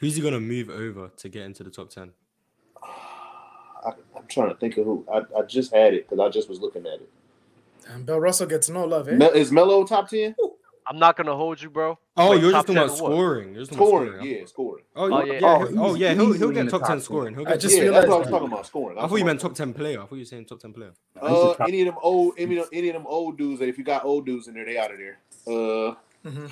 Who's 0.02 0.16
he 0.16 0.22
going 0.22 0.34
to 0.34 0.39
move 0.39 0.70
over 0.70 1.10
to 1.18 1.30
get 1.30 1.43
into 1.43 1.64
the 1.64 1.70
top 1.70 1.89
10? 1.91 2.12
I, 2.84 3.89
I'm 4.18 4.28
trying 4.28 4.49
to 4.49 4.56
think 4.56 4.78
of 4.78 4.86
who. 4.86 5.06
I, 5.12 5.20
I 5.38 5.43
just 5.43 5.74
had 5.74 5.93
it 5.93 6.10
because 6.10 6.20
I 6.24 6.30
just 6.30 6.49
was 6.49 6.60
looking 6.60 6.86
at 6.86 6.95
it. 6.95 7.10
And 7.88 8.06
Bill 8.06 8.20
Russell 8.20 8.47
gets 8.47 8.70
no 8.70 8.86
love, 8.86 9.08
eh? 9.08 9.16
Me- 9.16 9.28
is 9.34 9.52
Melo 9.52 9.84
top 9.86 10.10
ten? 10.10 10.36
I'm 10.88 10.97
not 10.99 11.16
gonna 11.18 11.36
hold 11.36 11.62
you, 11.62 11.70
bro. 11.70 11.97
Oh, 12.18 12.32
Wait, 12.32 12.41
you're 12.41 12.52
just 12.52 12.68
talking 12.68 12.78
about 12.78 12.95
scoring. 12.95 13.49
You're 13.54 13.62
just 13.64 13.74
Scoring, 13.74 14.12
scoring. 14.14 14.26
yeah, 14.39 14.45
scoring. 14.45 14.84
Oh, 14.95 15.12
Oh, 15.14 15.24
yeah, 15.26 15.34
yeah. 15.34 15.39
yeah, 15.39 15.47
Oh, 15.47 15.66
he'll- 15.68 15.84
oh, 15.84 15.95
yeah, 15.95 16.14
he'll, 16.14 16.34
he'll 16.34 16.52
get 16.52 16.70
top 16.70 16.82
top 16.82 16.89
10 16.89 16.97
10. 16.97 17.02
scoring. 17.02 17.34
He'll 17.36 17.47
I 17.47 17.52
get 17.52 17.60
just 17.60 17.76
yeah, 17.78 17.89
that's 17.91 18.08
what 18.08 18.16
I 18.16 18.20
was 18.20 18.28
talking 18.30 18.47
about. 18.47 18.66
Scoring. 18.66 18.97
I 18.97 19.08
thought 19.08 19.16
you 19.16 19.26
meant 19.26 19.39
top 19.39 19.54
10 19.56 19.74
player. 19.74 19.99
I 19.99 20.06
thought 20.06 20.14
you 20.16 20.20
were 20.22 20.26
saying 20.26 20.45
top 20.45 20.60
10 20.60 20.74
player. 20.74 20.91
Uh, 21.20 21.52
any 21.68 21.82
of 21.82 21.88
them 21.88 21.95
old, 22.02 22.34
any, 22.38 22.58
of- 22.58 22.70
any 22.74 22.89
of 22.89 22.93
them 22.95 23.06
old 23.08 23.38
dudes. 23.38 23.60
That 23.60 23.70
if 23.70 23.78
you 23.78 23.84
got 23.84 24.06
old 24.06 24.26
dudes 24.26 24.47
in 24.47 24.54
there, 24.56 24.66
they 24.66 24.78
out 24.78 24.91
of 24.91 24.97
there. 24.97 25.18
Uh, 25.47 25.95
Mhm. 26.26 26.52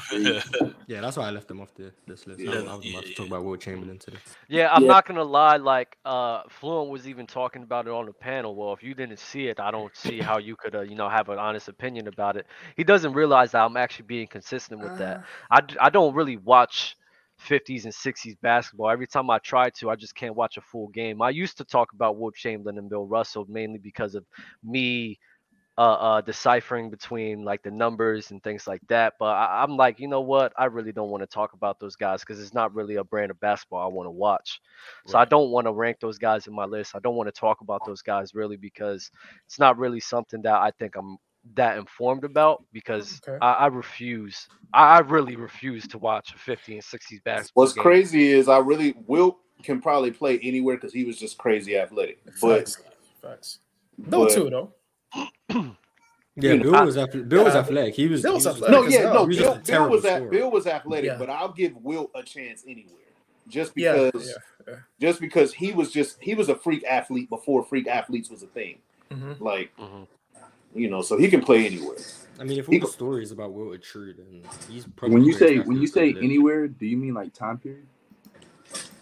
Yeah, 0.88 1.02
that's 1.02 1.18
why 1.18 1.28
I 1.28 1.32
left 1.32 1.48
them 1.48 1.62
off 1.62 1.74
the, 1.76 1.92
this 2.08 2.26
list. 2.26 2.40
Yeah. 2.40 2.52
I, 2.52 2.72
I 2.72 2.76
was 2.76 2.86
about 2.88 3.06
to 3.06 3.14
talk 3.14 3.28
about 3.28 3.44
Wilt 3.44 3.62
Chamberlain 3.62 4.00
today. 4.00 4.18
Yeah, 4.48 4.74
I'm 4.74 4.84
Yeah. 4.84 4.88
not 4.88 5.06
gonna 5.06 5.24
lie. 5.24 5.58
Like, 5.58 5.98
uh, 6.06 6.42
Fluent 6.50 6.90
was 6.90 7.08
even 7.08 7.28
talking 7.28 7.62
about 7.62 7.86
it 7.86 7.92
on 7.94 8.08
the 8.08 8.14
panel. 8.14 8.56
Well, 8.56 8.74
if 8.74 8.82
you 8.82 8.96
didn't 8.96 9.20
see 9.20 9.48
it, 9.48 9.60
I 9.60 9.70
don't 9.72 9.96
see 9.96 10.20
how 10.20 10.40
you 10.40 10.56
could, 10.56 10.76
uh, 10.76 10.82
you 10.82 10.96
know, 10.96 11.08
have 11.08 11.30
an 11.30 11.38
honest 11.38 11.68
opinion 11.68 12.08
about 12.08 12.36
it. 12.38 12.48
He 12.76 12.84
doesn't 12.84 13.14
realize 13.14 13.52
that 13.52 13.64
I'm 13.64 13.78
actually 13.78 14.06
being 14.08 14.28
consistent 14.28 14.82
with 14.82 14.96
that. 14.98 15.20
I, 15.52 15.60
I 15.80 15.90
don't 15.90 16.16
really 16.16 16.38
watch 16.38 16.96
50s 17.38 17.86
and 17.86 17.94
60s 17.94 18.36
basketball. 18.42 18.90
Every 18.90 19.08
time 19.08 19.30
I 19.30 19.38
try 19.40 19.70
to, 19.70 19.90
I 19.92 19.96
just 19.96 20.16
can't 20.16 20.36
watch 20.36 20.58
a 20.58 20.62
full 20.62 20.88
game. 20.90 21.22
I 21.22 21.30
used 21.30 21.58
to 21.58 21.64
talk 21.66 21.94
about 21.94 22.18
Wilt 22.18 22.36
Chamberlain 22.36 22.80
and 22.80 22.90
Bill 22.90 23.06
Russell 23.06 23.46
mainly 23.48 23.78
because 23.78 24.16
of 24.16 24.26
me 24.64 25.20
uh, 25.80 25.94
uh, 25.94 26.20
deciphering 26.22 26.90
between 26.90 27.46
like 27.46 27.64
the 27.64 27.72
numbers 27.72 28.32
and 28.32 28.44
things 28.44 28.68
like 28.68 28.82
that. 28.90 29.14
But 29.18 29.28
I, 29.38 29.64
I'm 29.64 29.78
like, 29.78 29.98
you 29.98 30.10
know 30.10 30.20
what? 30.20 30.52
I 30.58 30.66
really 30.66 30.92
don't 30.92 31.10
want 31.10 31.24
to 31.24 31.28
talk 31.28 31.54
about 31.54 31.80
those 31.80 31.96
guys 31.96 32.20
because 32.20 32.42
it's 32.42 32.54
not 32.54 32.76
really 32.76 32.96
a 32.96 33.04
brand 33.04 33.32
of 33.32 33.40
basketball 33.40 33.82
I 33.82 33.88
want 33.88 34.08
to 34.08 34.12
watch. 34.12 34.60
So 35.08 35.18
I 35.18 35.24
don't 35.24 35.52
want 35.52 35.68
to 35.68 35.72
rank 35.72 36.02
those 36.02 36.18
guys 36.18 36.48
in 36.48 36.54
my 36.54 36.66
list. 36.66 36.96
I 36.96 37.00
don't 37.00 37.16
want 37.16 37.34
to 37.34 37.40
talk 37.40 37.62
about 37.62 37.86
those 37.86 38.02
guys 38.02 38.36
really 38.36 38.58
because 38.58 39.10
it's 39.46 39.58
not 39.58 39.78
really 39.78 40.02
something 40.02 40.42
that 40.42 40.56
I 40.56 40.72
think 40.72 40.98
I'm 40.98 41.18
that 41.56 41.78
informed 41.78 42.26
about 42.26 42.66
because 42.74 43.22
Okay. 43.26 43.38
I, 43.42 43.54
I 43.54 43.68
refuse. 43.68 44.50
I, 44.74 44.98
I 44.98 45.00
really 45.00 45.38
refuse 45.38 45.88
to 45.88 45.98
watch 45.98 46.34
a 46.36 46.38
50 46.38 46.74
and 46.74 46.84
60s 46.84 47.24
basketball. 47.24 47.64
what's 47.64 47.72
game. 47.74 47.84
crazy 47.84 48.34
is 48.34 48.50
I 48.50 48.58
really 48.58 48.96
will 49.08 49.40
can 49.64 49.80
probably 49.82 50.12
play 50.12 50.40
anywhere 50.44 50.76
because 50.76 50.92
he 50.92 51.06
was 51.06 51.18
just 51.18 51.38
crazy 51.38 51.78
athletic. 51.78 52.20
But 52.42 52.68
Facts. 52.68 52.84
Facts. 53.22 53.60
Bill 54.10 54.26
but- 54.26 54.34
too, 54.34 54.50
though. 54.50 54.74
Yeah, 56.36 56.55
Bill 56.55 56.76
I- 56.76 56.84
was 56.86 56.95
ath- 56.97 57.28
Bill 57.28 57.43
was 57.43 57.55
athletic. 57.55 57.95
He 57.95 58.07
was. 58.07 58.22
Bill 58.22 58.36
was 58.36 58.45
was 58.45 58.55
athletic. 58.55 58.72
no, 58.76 58.88
yeah, 58.88 59.12
no, 59.14 59.26
Bill, 59.26 59.55
just 59.55 59.66
Bill 59.66 59.89
was 59.89 60.05
at. 60.05 60.30
Bill 60.30 60.51
was 60.51 60.68
athletic, 60.68 61.05
Yeah. 61.12 61.18
but 61.18 61.30
I'll 61.30 61.51
give 61.51 61.76
Wilt 61.84 62.12
a 62.16 62.24
chance 62.24 62.64
anywhere. 62.68 62.93
Just 63.49 63.74
because 63.76 64.12
yeah, 64.14 64.34
yeah. 64.68 64.76
just 65.01 65.20
because 65.20 65.53
he 65.53 65.74
was 65.74 65.91
just 65.91 66.18
he 66.22 66.36
was 66.36 66.47
a 66.49 66.55
freak 66.55 66.84
athlete 66.86 67.30
before 67.30 67.64
freak 67.64 67.88
athletes 67.88 68.30
was 68.30 68.43
a 68.43 68.47
thing. 68.47 68.78
Mhm. 69.12 69.39
Like, 69.41 69.76
Mhm. 69.78 70.07
you 70.76 70.89
know, 70.89 71.01
so 71.01 71.18
he 71.18 71.28
can 71.30 71.41
play 71.41 71.66
anywhere. 71.66 71.97
I 72.39 72.43
mean, 72.45 72.57
if 72.60 72.68
He 72.68 72.76
all 72.76 72.80
the 72.82 72.86
go- 72.86 72.91
stories 72.91 73.32
about 73.32 73.51
Wilt 73.51 73.74
are 73.74 73.78
true, 73.80 74.14
then 74.14 74.43
he's 74.70 74.86
probably. 74.95 75.16
When 75.16 75.26
you 75.26 75.34
say 75.34 75.57
when 75.60 75.82
you 75.82 75.88
say 75.88 76.14
anywhere, 76.22 76.68
do 76.68 76.86
you 76.86 76.95
mean 76.95 77.16
like 77.16 77.34
time 77.34 77.57
period? 77.57 77.88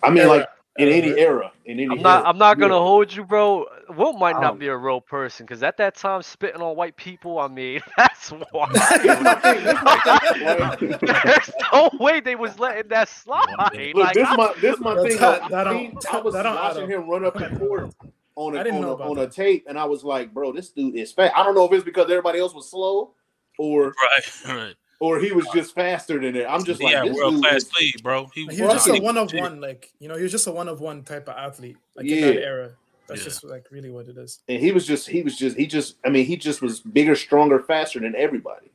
I 0.02 0.10
mean, 0.10 0.20
Era, 0.20 0.28
like 0.30 0.50
in 0.78 0.88
any 0.90 1.18
era, 1.20 1.52
in 1.66 1.80
any 1.80 1.90
I'm 1.90 2.02
not. 2.02 2.20
era. 2.22 2.30
I'm 2.30 2.38
not 2.38 2.60
gonna 2.60 2.76
Yeah. 2.76 2.80
hold 2.82 3.14
you, 3.16 3.24
bro. 3.24 3.66
Wilt 3.90 4.18
might 4.20 4.34
not 4.34 4.42
don't- 4.42 4.60
be 4.60 4.68
a 4.68 4.78
real 4.78 5.02
person 5.02 5.46
because 5.46 5.64
at 5.64 5.78
that 5.78 5.96
time, 5.96 6.22
spitting 6.22 6.62
on 6.62 6.76
white 6.76 6.96
people. 6.98 7.40
I 7.40 7.48
mean, 7.48 7.82
that's 7.98 8.32
wild. 8.52 8.72
This 8.74 9.22
my 9.22 9.36
thing, 9.36 9.64
this 9.64 9.82
my 9.84 10.76
thing, 10.78 10.92
boy. 10.92 10.98
There's 11.24 11.52
no 11.74 11.90
way 12.00 12.20
they 12.20 12.36
was 12.36 12.60
letting 12.60 12.90
that 12.90 13.10
slide. 13.10 13.46
Look, 13.94 13.96
Like, 13.96 14.14
this 14.14 14.28
I- 14.28 14.36
my 14.36 14.54
this 14.62 14.80
my 14.80 14.94
That's 14.96 15.08
thing. 15.10 15.22
not- 15.22 15.42
though. 15.44 15.48
that 15.50 15.68
I, 15.68 15.74
don't- 15.74 16.14
I 16.14 16.20
was 16.20 16.34
that 16.34 16.44
don't 16.44 16.56
watching 16.56 16.90
him 16.90 17.10
run 17.10 17.26
up 17.26 17.34
the 17.36 17.50
court 17.58 17.94
on 18.36 18.56
a 18.56 18.60
I 18.60 18.64
didn't 18.64 18.84
on, 18.84 19.02
a, 19.02 19.10
on 19.10 19.18
a 19.20 19.28
tape, 19.28 19.66
and 19.68 19.80
I 19.80 19.86
was 19.86 20.04
like, 20.04 20.32
bro, 20.34 20.52
this 20.52 20.70
dude 20.70 20.96
is 20.96 21.12
fast. 21.12 21.34
I 21.36 21.44
don't 21.44 21.56
know 21.56 21.66
if 21.66 21.74
it's 21.74 21.84
because 21.84 22.06
everybody 22.10 22.40
else 22.40 22.54
was 22.54 22.70
slow, 22.70 23.14
or 23.58 23.86
Right, 23.88 24.46
right. 24.48 24.76
Or 25.00 25.20
he 25.20 25.32
was 25.32 25.46
just 25.54 25.76
faster 25.76 26.20
than 26.20 26.36
it. 26.36 26.46
I'm 26.50 26.64
just 26.64 26.82
like, 26.82 26.94
yeah, 26.94 27.04
this 27.06 27.16
world 27.16 27.42
class 27.42 27.56
is- 27.58 27.68
speed, 27.68 28.02
bro. 28.04 28.26
He, 28.34 28.42
He 28.48 28.62
was 28.62 28.74
just 28.74 28.88
a 28.88 29.00
one 29.02 29.18
of 29.18 29.32
one, 29.34 29.62
like 29.62 29.92
you 30.00 30.08
know, 30.08 30.16
he 30.16 30.24
was 30.24 30.32
just 30.32 30.48
a 30.48 30.52
one 30.52 30.68
of 30.68 30.80
one 30.82 31.04
type 31.04 31.28
of 31.30 31.36
athlete, 31.38 31.78
like 31.96 32.06
in 32.08 32.18
Yeah. 32.18 32.26
that 32.28 32.44
era. 32.44 32.72
That's 33.08 33.22
Yeah. 33.22 33.26
just 33.26 33.44
like 33.46 33.66
really 33.72 33.90
what 33.90 34.08
it 34.08 34.18
is. 34.18 34.40
and 34.50 34.60
he 34.60 34.72
was 34.72 34.86
just 34.86 35.08
he 35.08 35.22
was 35.24 35.38
just 35.38 35.56
he 35.56 35.66
just 35.66 35.96
I 36.06 36.10
mean 36.10 36.26
he 36.26 36.36
just 36.36 36.62
was 36.62 36.80
bigger, 36.82 37.16
stronger, 37.16 37.60
faster 37.64 38.00
than 38.00 38.16
everybody. 38.16 38.68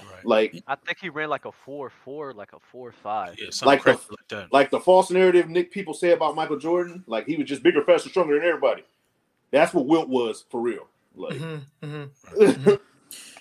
Right. 0.00 0.24
Like 0.24 0.62
I 0.66 0.74
think 0.74 0.98
he 1.00 1.08
ran 1.08 1.28
like 1.28 1.44
a 1.44 1.52
four 1.52 1.90
four, 2.04 2.32
like 2.32 2.52
a 2.52 2.58
four 2.72 2.90
five. 2.90 3.36
Yeah, 3.38 3.48
like 3.64 3.84
the- 3.84 3.92
like 3.92 4.28
that. 4.28 4.52
like 4.52 4.70
the 4.70 4.80
false 4.80 5.10
narrative 5.10 5.48
Nick 5.48 5.70
people 5.70 5.94
say 5.94 6.10
about 6.12 6.34
Michael 6.34 6.58
Jordan, 6.58 7.04
like 7.06 7.26
he 7.26 7.36
was 7.36 7.46
just 7.48 7.62
bigger, 7.62 7.82
faster, 7.84 8.08
stronger 8.08 8.34
than 8.38 8.48
everybody. 8.48 8.82
That's 9.52 9.72
what 9.72 9.86
Wilt 9.86 10.08
was 10.08 10.44
for 10.50 10.60
real. 10.60 10.88
Like 11.14 11.34
Mhm, 11.38 11.60
mhm. 11.82 12.80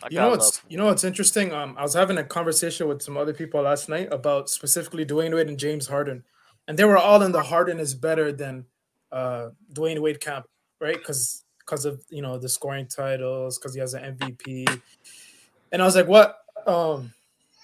I 0.05 0.09
You 0.11 0.19
know 0.19 0.29
love 0.29 0.37
what's 0.37 0.61
you 0.69 0.77
know 0.77 0.85
what's 0.85 1.03
interesting? 1.03 1.51
Um, 1.51 1.75
I 1.79 1.81
was 1.81 1.95
having 1.95 2.17
a 2.19 2.23
conversation 2.23 2.87
with 2.87 3.01
some 3.01 3.17
other 3.17 3.33
people 3.33 3.63
last 3.63 3.89
night 3.89 4.07
about 4.11 4.49
specifically 4.51 5.03
Dwyane 5.03 5.33
Wade 5.33 5.47
and 5.47 5.57
James 5.57 5.87
Harden, 5.87 6.23
and 6.67 6.77
they 6.77 6.85
were 6.85 6.97
all 6.97 7.23
in 7.23 7.31
the 7.31 7.41
Harden 7.41 7.79
is 7.79 7.95
better 7.95 8.31
than 8.31 8.65
uh 9.11 9.49
Dwyane 9.73 9.99
Wade 9.99 10.21
camp, 10.21 10.45
right? 10.79 10.97
Because 10.97 11.43
because 11.59 11.85
of 11.85 12.03
you 12.09 12.21
know 12.21 12.37
the 12.37 12.49
scoring 12.49 12.85
titles, 12.87 13.57
because 13.57 13.73
he 13.73 13.79
has 13.79 13.95
an 13.95 14.15
MVP, 14.15 14.79
and 15.71 15.81
I 15.81 15.85
was 15.85 15.95
like, 15.95 16.07
what? 16.07 16.37
Um, 16.67 17.11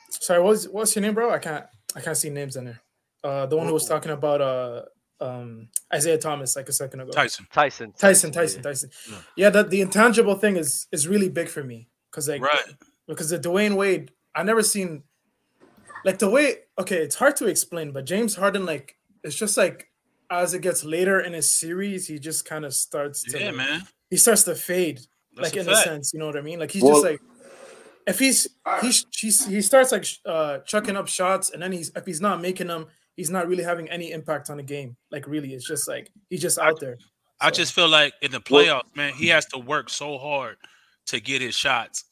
sorry, 0.09 0.41
what's 0.41 0.67
what's 0.67 0.95
your 0.95 1.03
name, 1.03 1.13
bro? 1.13 1.29
I 1.29 1.37
can't 1.37 1.65
I 1.95 2.01
can't 2.01 2.17
see 2.17 2.31
names 2.31 2.55
in 2.55 2.65
there. 2.65 2.81
Uh, 3.23 3.45
the 3.45 3.55
one 3.55 3.67
who 3.67 3.73
was 3.73 3.85
talking 3.85 4.11
about 4.11 4.41
uh 4.41 4.81
um 5.23 5.67
Isaiah 5.93 6.17
Thomas 6.17 6.55
like 6.55 6.69
a 6.69 6.73
second 6.73 7.01
ago. 7.01 7.11
Tyson. 7.11 7.45
Tyson. 7.53 7.93
Tyson, 7.95 8.31
yeah. 8.31 8.41
Tyson, 8.41 8.61
Tyson. 8.63 8.89
Yeah. 9.07 9.17
Yeah, 9.35 9.49
that 9.51 9.69
the 9.69 9.81
intangible 9.81 10.33
thing 10.33 10.57
is 10.57 10.87
is 10.91 11.07
really 11.07 11.29
big 11.29 11.47
for 11.47 11.63
me 11.63 11.87
because 12.11 12.27
like 12.27 12.41
Right. 12.41 12.75
because 13.07 13.29
the 13.29 13.39
Dwyane 13.39 13.75
Wade, 13.75 14.11
I 14.35 14.43
never 14.43 14.61
seen 14.63 15.03
like 16.05 16.19
the 16.19 16.29
way. 16.29 16.55
Okay, 16.79 16.97
it's 16.97 17.15
hard 17.15 17.35
to 17.37 17.47
explain, 17.47 17.91
but 17.91 18.05
James 18.05 18.35
Harden, 18.35 18.65
like, 18.65 18.95
it's 19.23 19.35
just 19.35 19.57
like 19.57 19.87
as 20.29 20.53
it 20.53 20.61
gets 20.61 20.83
later 20.83 21.19
in 21.19 21.33
his 21.33 21.49
series, 21.49 22.07
he 22.07 22.17
just 22.19 22.45
kind 22.45 22.63
of 22.65 22.73
starts 22.73 23.23
to 23.23 23.39
Yeah, 23.39 23.47
like, 23.47 23.55
man. 23.55 23.81
he 24.09 24.17
starts 24.17 24.43
to 24.43 24.55
fade, 24.55 24.99
That's 25.35 25.49
like 25.49 25.57
a 25.57 25.67
in 25.67 25.69
a 25.69 25.75
sense, 25.77 26.13
you 26.13 26.19
know 26.19 26.25
what 26.27 26.37
I 26.37 26.41
mean? 26.41 26.59
Like 26.59 26.71
he's 26.71 26.83
Well- 26.83 26.93
just 27.01 27.05
like 27.05 27.19
if 28.07 28.17
he's 28.17 28.47
he's 28.81 29.05
he's 29.11 29.45
he 29.45 29.61
starts 29.61 29.91
like 29.91 30.05
uh 30.25 30.59
chucking 30.59 30.95
up 30.97 31.07
shots, 31.07 31.51
and 31.51 31.61
then 31.61 31.71
he's 31.71 31.91
if 31.95 32.05
he's 32.05 32.19
not 32.21 32.41
making 32.41 32.67
them, 32.67 32.87
he's 33.15 33.29
not 33.29 33.47
really 33.47 33.63
having 33.63 33.87
any 33.89 34.11
impact 34.11 34.49
on 34.49 34.57
the 34.57 34.63
game. 34.63 34.95
Like 35.11 35.27
really, 35.27 35.53
it's 35.53 35.67
just 35.67 35.87
like 35.87 36.09
he's 36.29 36.41
just 36.41 36.57
out 36.57 36.79
there. 36.79 36.97
I 37.39 37.51
just 37.51 37.73
feel 37.73 37.87
like 37.89 38.13
in 38.21 38.31
the 38.31 38.39
playoffs, 38.39 38.95
man, 38.95 39.13
he 39.13 39.27
has 39.27 39.45
to 39.47 39.59
work 39.59 39.89
so 39.89 40.17
hard 40.17 40.57
to 41.07 41.19
get 41.19 41.41
his 41.41 41.55
shots. 41.55 42.05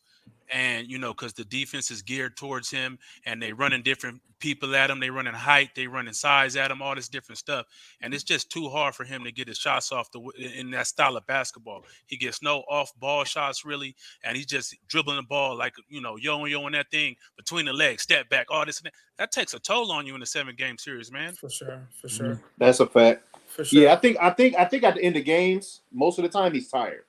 and 0.51 0.89
you 0.89 0.97
know 0.97 1.13
because 1.13 1.33
the 1.33 1.45
defense 1.45 1.91
is 1.91 2.01
geared 2.01 2.35
towards 2.35 2.71
him 2.71 2.97
and 3.25 3.41
they 3.41 3.53
running 3.53 3.83
different 3.83 4.19
people 4.39 4.75
at 4.75 4.89
him 4.89 4.99
they 4.99 5.09
running 5.09 5.33
height 5.33 5.69
they 5.75 5.85
running 5.85 6.13
size 6.13 6.55
at 6.55 6.71
him 6.71 6.81
all 6.81 6.95
this 6.95 7.07
different 7.07 7.37
stuff 7.37 7.65
and 8.01 8.13
it's 8.13 8.23
just 8.23 8.49
too 8.49 8.67
hard 8.67 8.95
for 8.95 9.03
him 9.03 9.23
to 9.23 9.31
get 9.31 9.47
his 9.47 9.57
shots 9.57 9.91
off 9.91 10.11
the 10.11 10.19
in 10.57 10.71
that 10.71 10.87
style 10.87 11.15
of 11.17 11.27
basketball 11.27 11.83
he 12.07 12.17
gets 12.17 12.41
no 12.41 12.63
off 12.69 12.91
ball 12.99 13.23
shots 13.23 13.63
really 13.63 13.95
and 14.23 14.35
he's 14.35 14.45
just 14.45 14.75
dribbling 14.87 15.17
the 15.17 15.23
ball 15.23 15.55
like 15.55 15.73
you 15.87 16.01
know 16.01 16.15
yo 16.17 16.41
and 16.41 16.51
yo 16.51 16.65
and 16.65 16.73
that 16.73 16.89
thing 16.89 17.15
between 17.37 17.65
the 17.65 17.73
legs 17.73 18.01
step 18.01 18.27
back 18.29 18.47
all 18.49 18.65
this 18.65 18.79
and 18.79 18.87
that. 18.87 18.93
that 19.17 19.31
takes 19.31 19.53
a 19.53 19.59
toll 19.59 19.91
on 19.91 20.07
you 20.07 20.15
in 20.15 20.21
a 20.23 20.25
seven 20.25 20.55
game 20.55 20.77
series 20.77 21.11
man 21.11 21.33
for 21.33 21.49
sure 21.49 21.87
for 22.01 22.07
mm-hmm. 22.07 22.25
sure 22.25 22.41
That's 22.57 22.79
a 22.79 22.87
fact. 22.87 23.23
for 23.45 23.65
sure. 23.65 23.83
Yeah, 23.83 23.93
I 23.93 23.97
think 23.97 24.17
I 24.19 24.29
think 24.31 24.55
I 24.55 24.65
think 24.65 24.83
at 24.83 24.95
the 24.95 25.03
end 25.03 25.15
of 25.15 25.25
games, 25.25 25.81
most 25.91 26.17
of 26.17 26.23
the 26.23 26.29
time 26.29 26.53
he's 26.53 26.69
tired. 26.69 27.03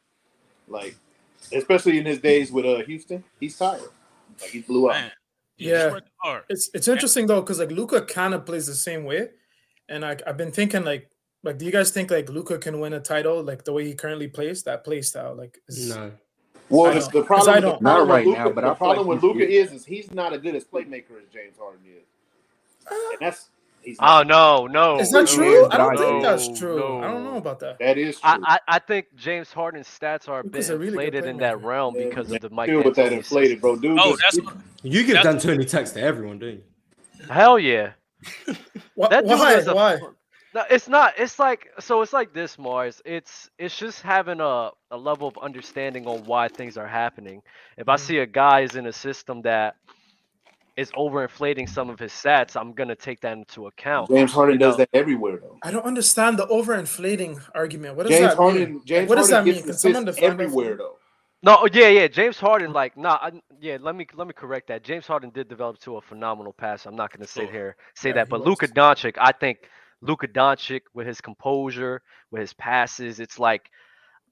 Like, 0.68 0.94
especially 1.52 1.98
in 1.98 2.06
his 2.06 2.18
days 2.20 2.50
with 2.52 2.64
uh 2.66 2.78
Houston, 2.84 3.22
he's 3.38 3.56
tired. 3.56 3.80
Like 4.40 4.50
he 4.50 4.60
blew 4.60 4.88
up. 4.90 5.10
Yeah. 5.56 5.98
It's 6.48 6.70
it's 6.74 6.88
interesting 6.88 7.26
though 7.26 7.40
because 7.42 7.58
like 7.58 7.70
Luka 7.70 8.02
kind 8.02 8.34
of 8.34 8.46
plays 8.46 8.66
the 8.66 8.74
same 8.74 9.04
way, 9.04 9.28
and 9.88 10.04
I 10.04 10.16
I've 10.26 10.36
been 10.36 10.52
thinking 10.52 10.84
like 10.84 11.10
like 11.42 11.58
do 11.58 11.64
you 11.66 11.72
guys 11.72 11.90
think 11.90 12.10
like 12.10 12.28
Luka 12.28 12.58
can 12.58 12.80
win 12.80 12.92
a 12.94 13.00
title 13.00 13.42
like 13.42 13.64
the 13.64 13.72
way 13.72 13.84
he 13.86 13.94
currently 13.94 14.28
plays 14.28 14.62
that 14.64 14.84
play 14.84 15.02
style 15.02 15.34
like 15.34 15.58
is, 15.68 15.90
No. 15.94 16.12
Well, 16.70 16.92
I 16.92 16.94
the, 17.00 17.10
don't- 17.10 17.26
problem, 17.26 17.56
I 17.56 17.60
don't. 17.60 17.82
Not 17.82 17.96
problem 17.96 18.08
right 18.10 18.26
with 18.26 18.38
now, 18.38 18.48
but 18.50 18.60
the 18.60 18.70
I 18.70 18.74
problem 18.74 19.06
like 19.08 19.14
with 19.22 19.24
Luka 19.24 19.48
is. 19.48 19.68
is 19.72 19.80
is 19.80 19.84
he's 19.86 20.10
not 20.12 20.32
as 20.32 20.40
good 20.40 20.54
as 20.54 20.64
playmaker 20.64 21.18
as 21.20 21.28
James 21.32 21.56
Harden 21.58 21.80
is. 21.84 22.04
And 22.90 23.18
that's 23.20 23.48
he's 23.82 23.96
Oh 24.00 24.22
no, 24.22 24.66
no. 24.66 24.98
is 25.00 25.10
that 25.10 25.26
true? 25.28 25.66
I 25.70 25.76
don't 25.76 25.96
think 25.96 26.22
that's 26.22 26.58
true. 26.58 26.78
no. 26.78 26.98
I 27.00 27.10
don't 27.10 27.24
know 27.24 27.36
about 27.36 27.60
that. 27.60 27.78
that 27.78 27.98
is 27.98 28.20
true. 28.20 28.30
I, 28.30 28.38
I, 28.42 28.58
I 28.68 28.78
think 28.78 29.06
James 29.16 29.52
Harden's 29.52 29.88
stats 29.88 30.28
are 30.28 30.40
a 30.40 30.44
bit 30.44 30.68
a 30.68 30.76
really 30.76 30.88
inflated 30.88 31.24
in 31.26 31.36
that 31.38 31.62
realm 31.62 31.94
Yeah, 31.96 32.08
because 32.08 32.30
of 32.32 32.40
the 32.40 32.50
Mike 32.50 32.68
Deal 32.68 32.82
with 32.82 32.94
that 32.96 33.12
inflated, 33.12 33.60
bro. 33.60 33.76
Dude, 33.76 33.98
oh 34.00 34.10
just- 34.16 34.22
that's 34.22 34.40
what, 34.42 34.56
You 34.82 35.04
give 35.04 35.14
That's- 35.14 35.44
D'Antoni 35.44 35.68
text 35.68 35.94
to 35.94 36.00
everyone, 36.02 36.38
don't 36.38 36.50
you? 36.54 36.62
Hell 37.28 37.58
yeah. 37.58 37.92
Why? 38.94 39.08
That 39.08 39.22
dude 39.26 39.38
Why? 39.38 39.52
a 39.54 39.74
Why? 39.74 39.98
No, 40.52 40.64
it's 40.68 40.88
not. 40.88 41.14
It's 41.16 41.38
like 41.38 41.68
so. 41.78 42.02
It's 42.02 42.12
like 42.12 42.32
this, 42.32 42.56
Marz. 42.56 43.00
It's 43.04 43.48
it's 43.58 43.78
just 43.78 44.02
having 44.02 44.40
a, 44.40 44.70
a 44.90 44.96
level 44.96 45.28
of 45.28 45.38
understanding 45.38 46.06
on 46.08 46.24
why 46.24 46.48
things 46.48 46.76
are 46.76 46.88
happening. 46.88 47.40
If 47.76 47.88
I 47.88 47.94
Mhm. 47.94 48.00
see 48.00 48.18
a 48.18 48.26
guy 48.26 48.62
is 48.62 48.74
in 48.74 48.86
a 48.86 48.92
system 48.92 49.42
that 49.42 49.76
is 50.80 50.90
overinflating 50.92 51.68
some 51.68 51.90
of 51.90 51.98
his 52.00 52.12
stats, 52.12 52.56
I'm 52.56 52.72
gonna 52.74 52.96
take 52.96 53.20
that 53.22 53.34
into 53.38 53.68
account. 53.68 54.10
James 54.10 54.32
Harden 54.32 54.54
you 54.54 54.58
does 54.58 54.76
that 54.78 54.90
everywhere 54.94 55.38
though. 55.42 55.60
I 55.62 55.70
don't 55.72 55.84
understand 55.86 56.38
the 56.38 56.46
overinflating 56.48 57.40
argument. 57.54 57.96
What 57.96 58.06
does 58.08 58.18
James 58.18 58.22
that 58.30 58.36
Harden, 58.36 58.74
mean? 58.74 58.82
James 58.86 59.08
what 59.08 59.16
does 59.16 59.30
Harden 59.30 59.30
that 59.30 59.44
mean? 59.44 59.54
gets 59.54 59.62
Can 59.62 59.70
assists 59.70 59.82
someone 59.82 60.04
define 60.06 60.32
everywhere 60.32 60.76
though. 60.76 60.96
No, 61.42 61.68
yeah, 61.72 61.88
yeah. 61.88 62.08
James 62.08 62.38
Harden, 62.40 62.72
like, 62.72 62.96
nah, 62.96 63.18
I, 63.22 63.32
yeah. 63.60 63.78
Let 63.80 63.96
me 63.96 64.06
let 64.14 64.26
me 64.28 64.34
correct 64.34 64.68
that. 64.68 64.84
James 64.84 65.06
Harden 65.06 65.30
did 65.30 65.48
develop 65.48 65.78
to 65.80 65.96
a 65.98 66.02
phenomenal 66.02 66.52
passer. 66.54 66.88
I'm 66.90 66.96
not 66.96 67.12
gonna 67.12 67.26
sit 67.28 67.48
Sure. 67.48 67.52
here 67.52 67.76
say 67.94 68.10
Yeah, 68.10 68.14
that, 68.14 68.28
he 68.28 68.30
but 68.30 68.42
was. 68.42 68.46
Luka 68.46 68.68
Doncic, 68.68 69.16
I 69.20 69.32
think 69.32 69.58
Luka 70.02 70.28
Doncic 70.28 70.82
with 70.94 71.06
his 71.06 71.20
composure, 71.20 72.02
with 72.30 72.40
his 72.42 72.54
passes, 72.54 73.20
it's 73.20 73.38
like. 73.38 73.70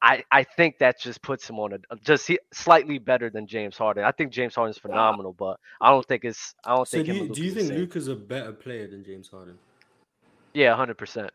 I, 0.00 0.22
I 0.30 0.44
think 0.44 0.78
that 0.78 1.00
just 1.00 1.22
puts 1.22 1.48
him 1.50 1.58
on 1.58 1.72
a 1.72 1.96
just 2.04 2.28
he, 2.28 2.38
slightly 2.52 2.98
better 2.98 3.30
than 3.30 3.46
James 3.46 3.76
Harden. 3.76 4.04
I 4.04 4.12
think 4.12 4.32
James 4.32 4.54
Harden's 4.54 4.78
phenomenal, 4.78 5.32
but 5.32 5.58
I 5.80 5.90
don't 5.90 6.06
think 6.06 6.24
it's 6.24 6.54
I 6.64 6.76
don't 6.76 6.86
So 6.86 6.98
think 6.98 7.06
do 7.08 7.14
you, 7.14 7.20
and 7.24 7.34
do 7.34 7.42
you 7.42 7.48
Luka's 7.48 7.56
think 7.62 7.68
same. 7.72 7.78
Luka's 7.80 8.08
a 8.08 8.14
better 8.14 8.52
player 8.52 8.86
than 8.86 9.04
James 9.04 9.28
Harden? 9.28 9.58
Yeah, 10.54 10.74
hundred 10.76 10.98
percent. 10.98 11.30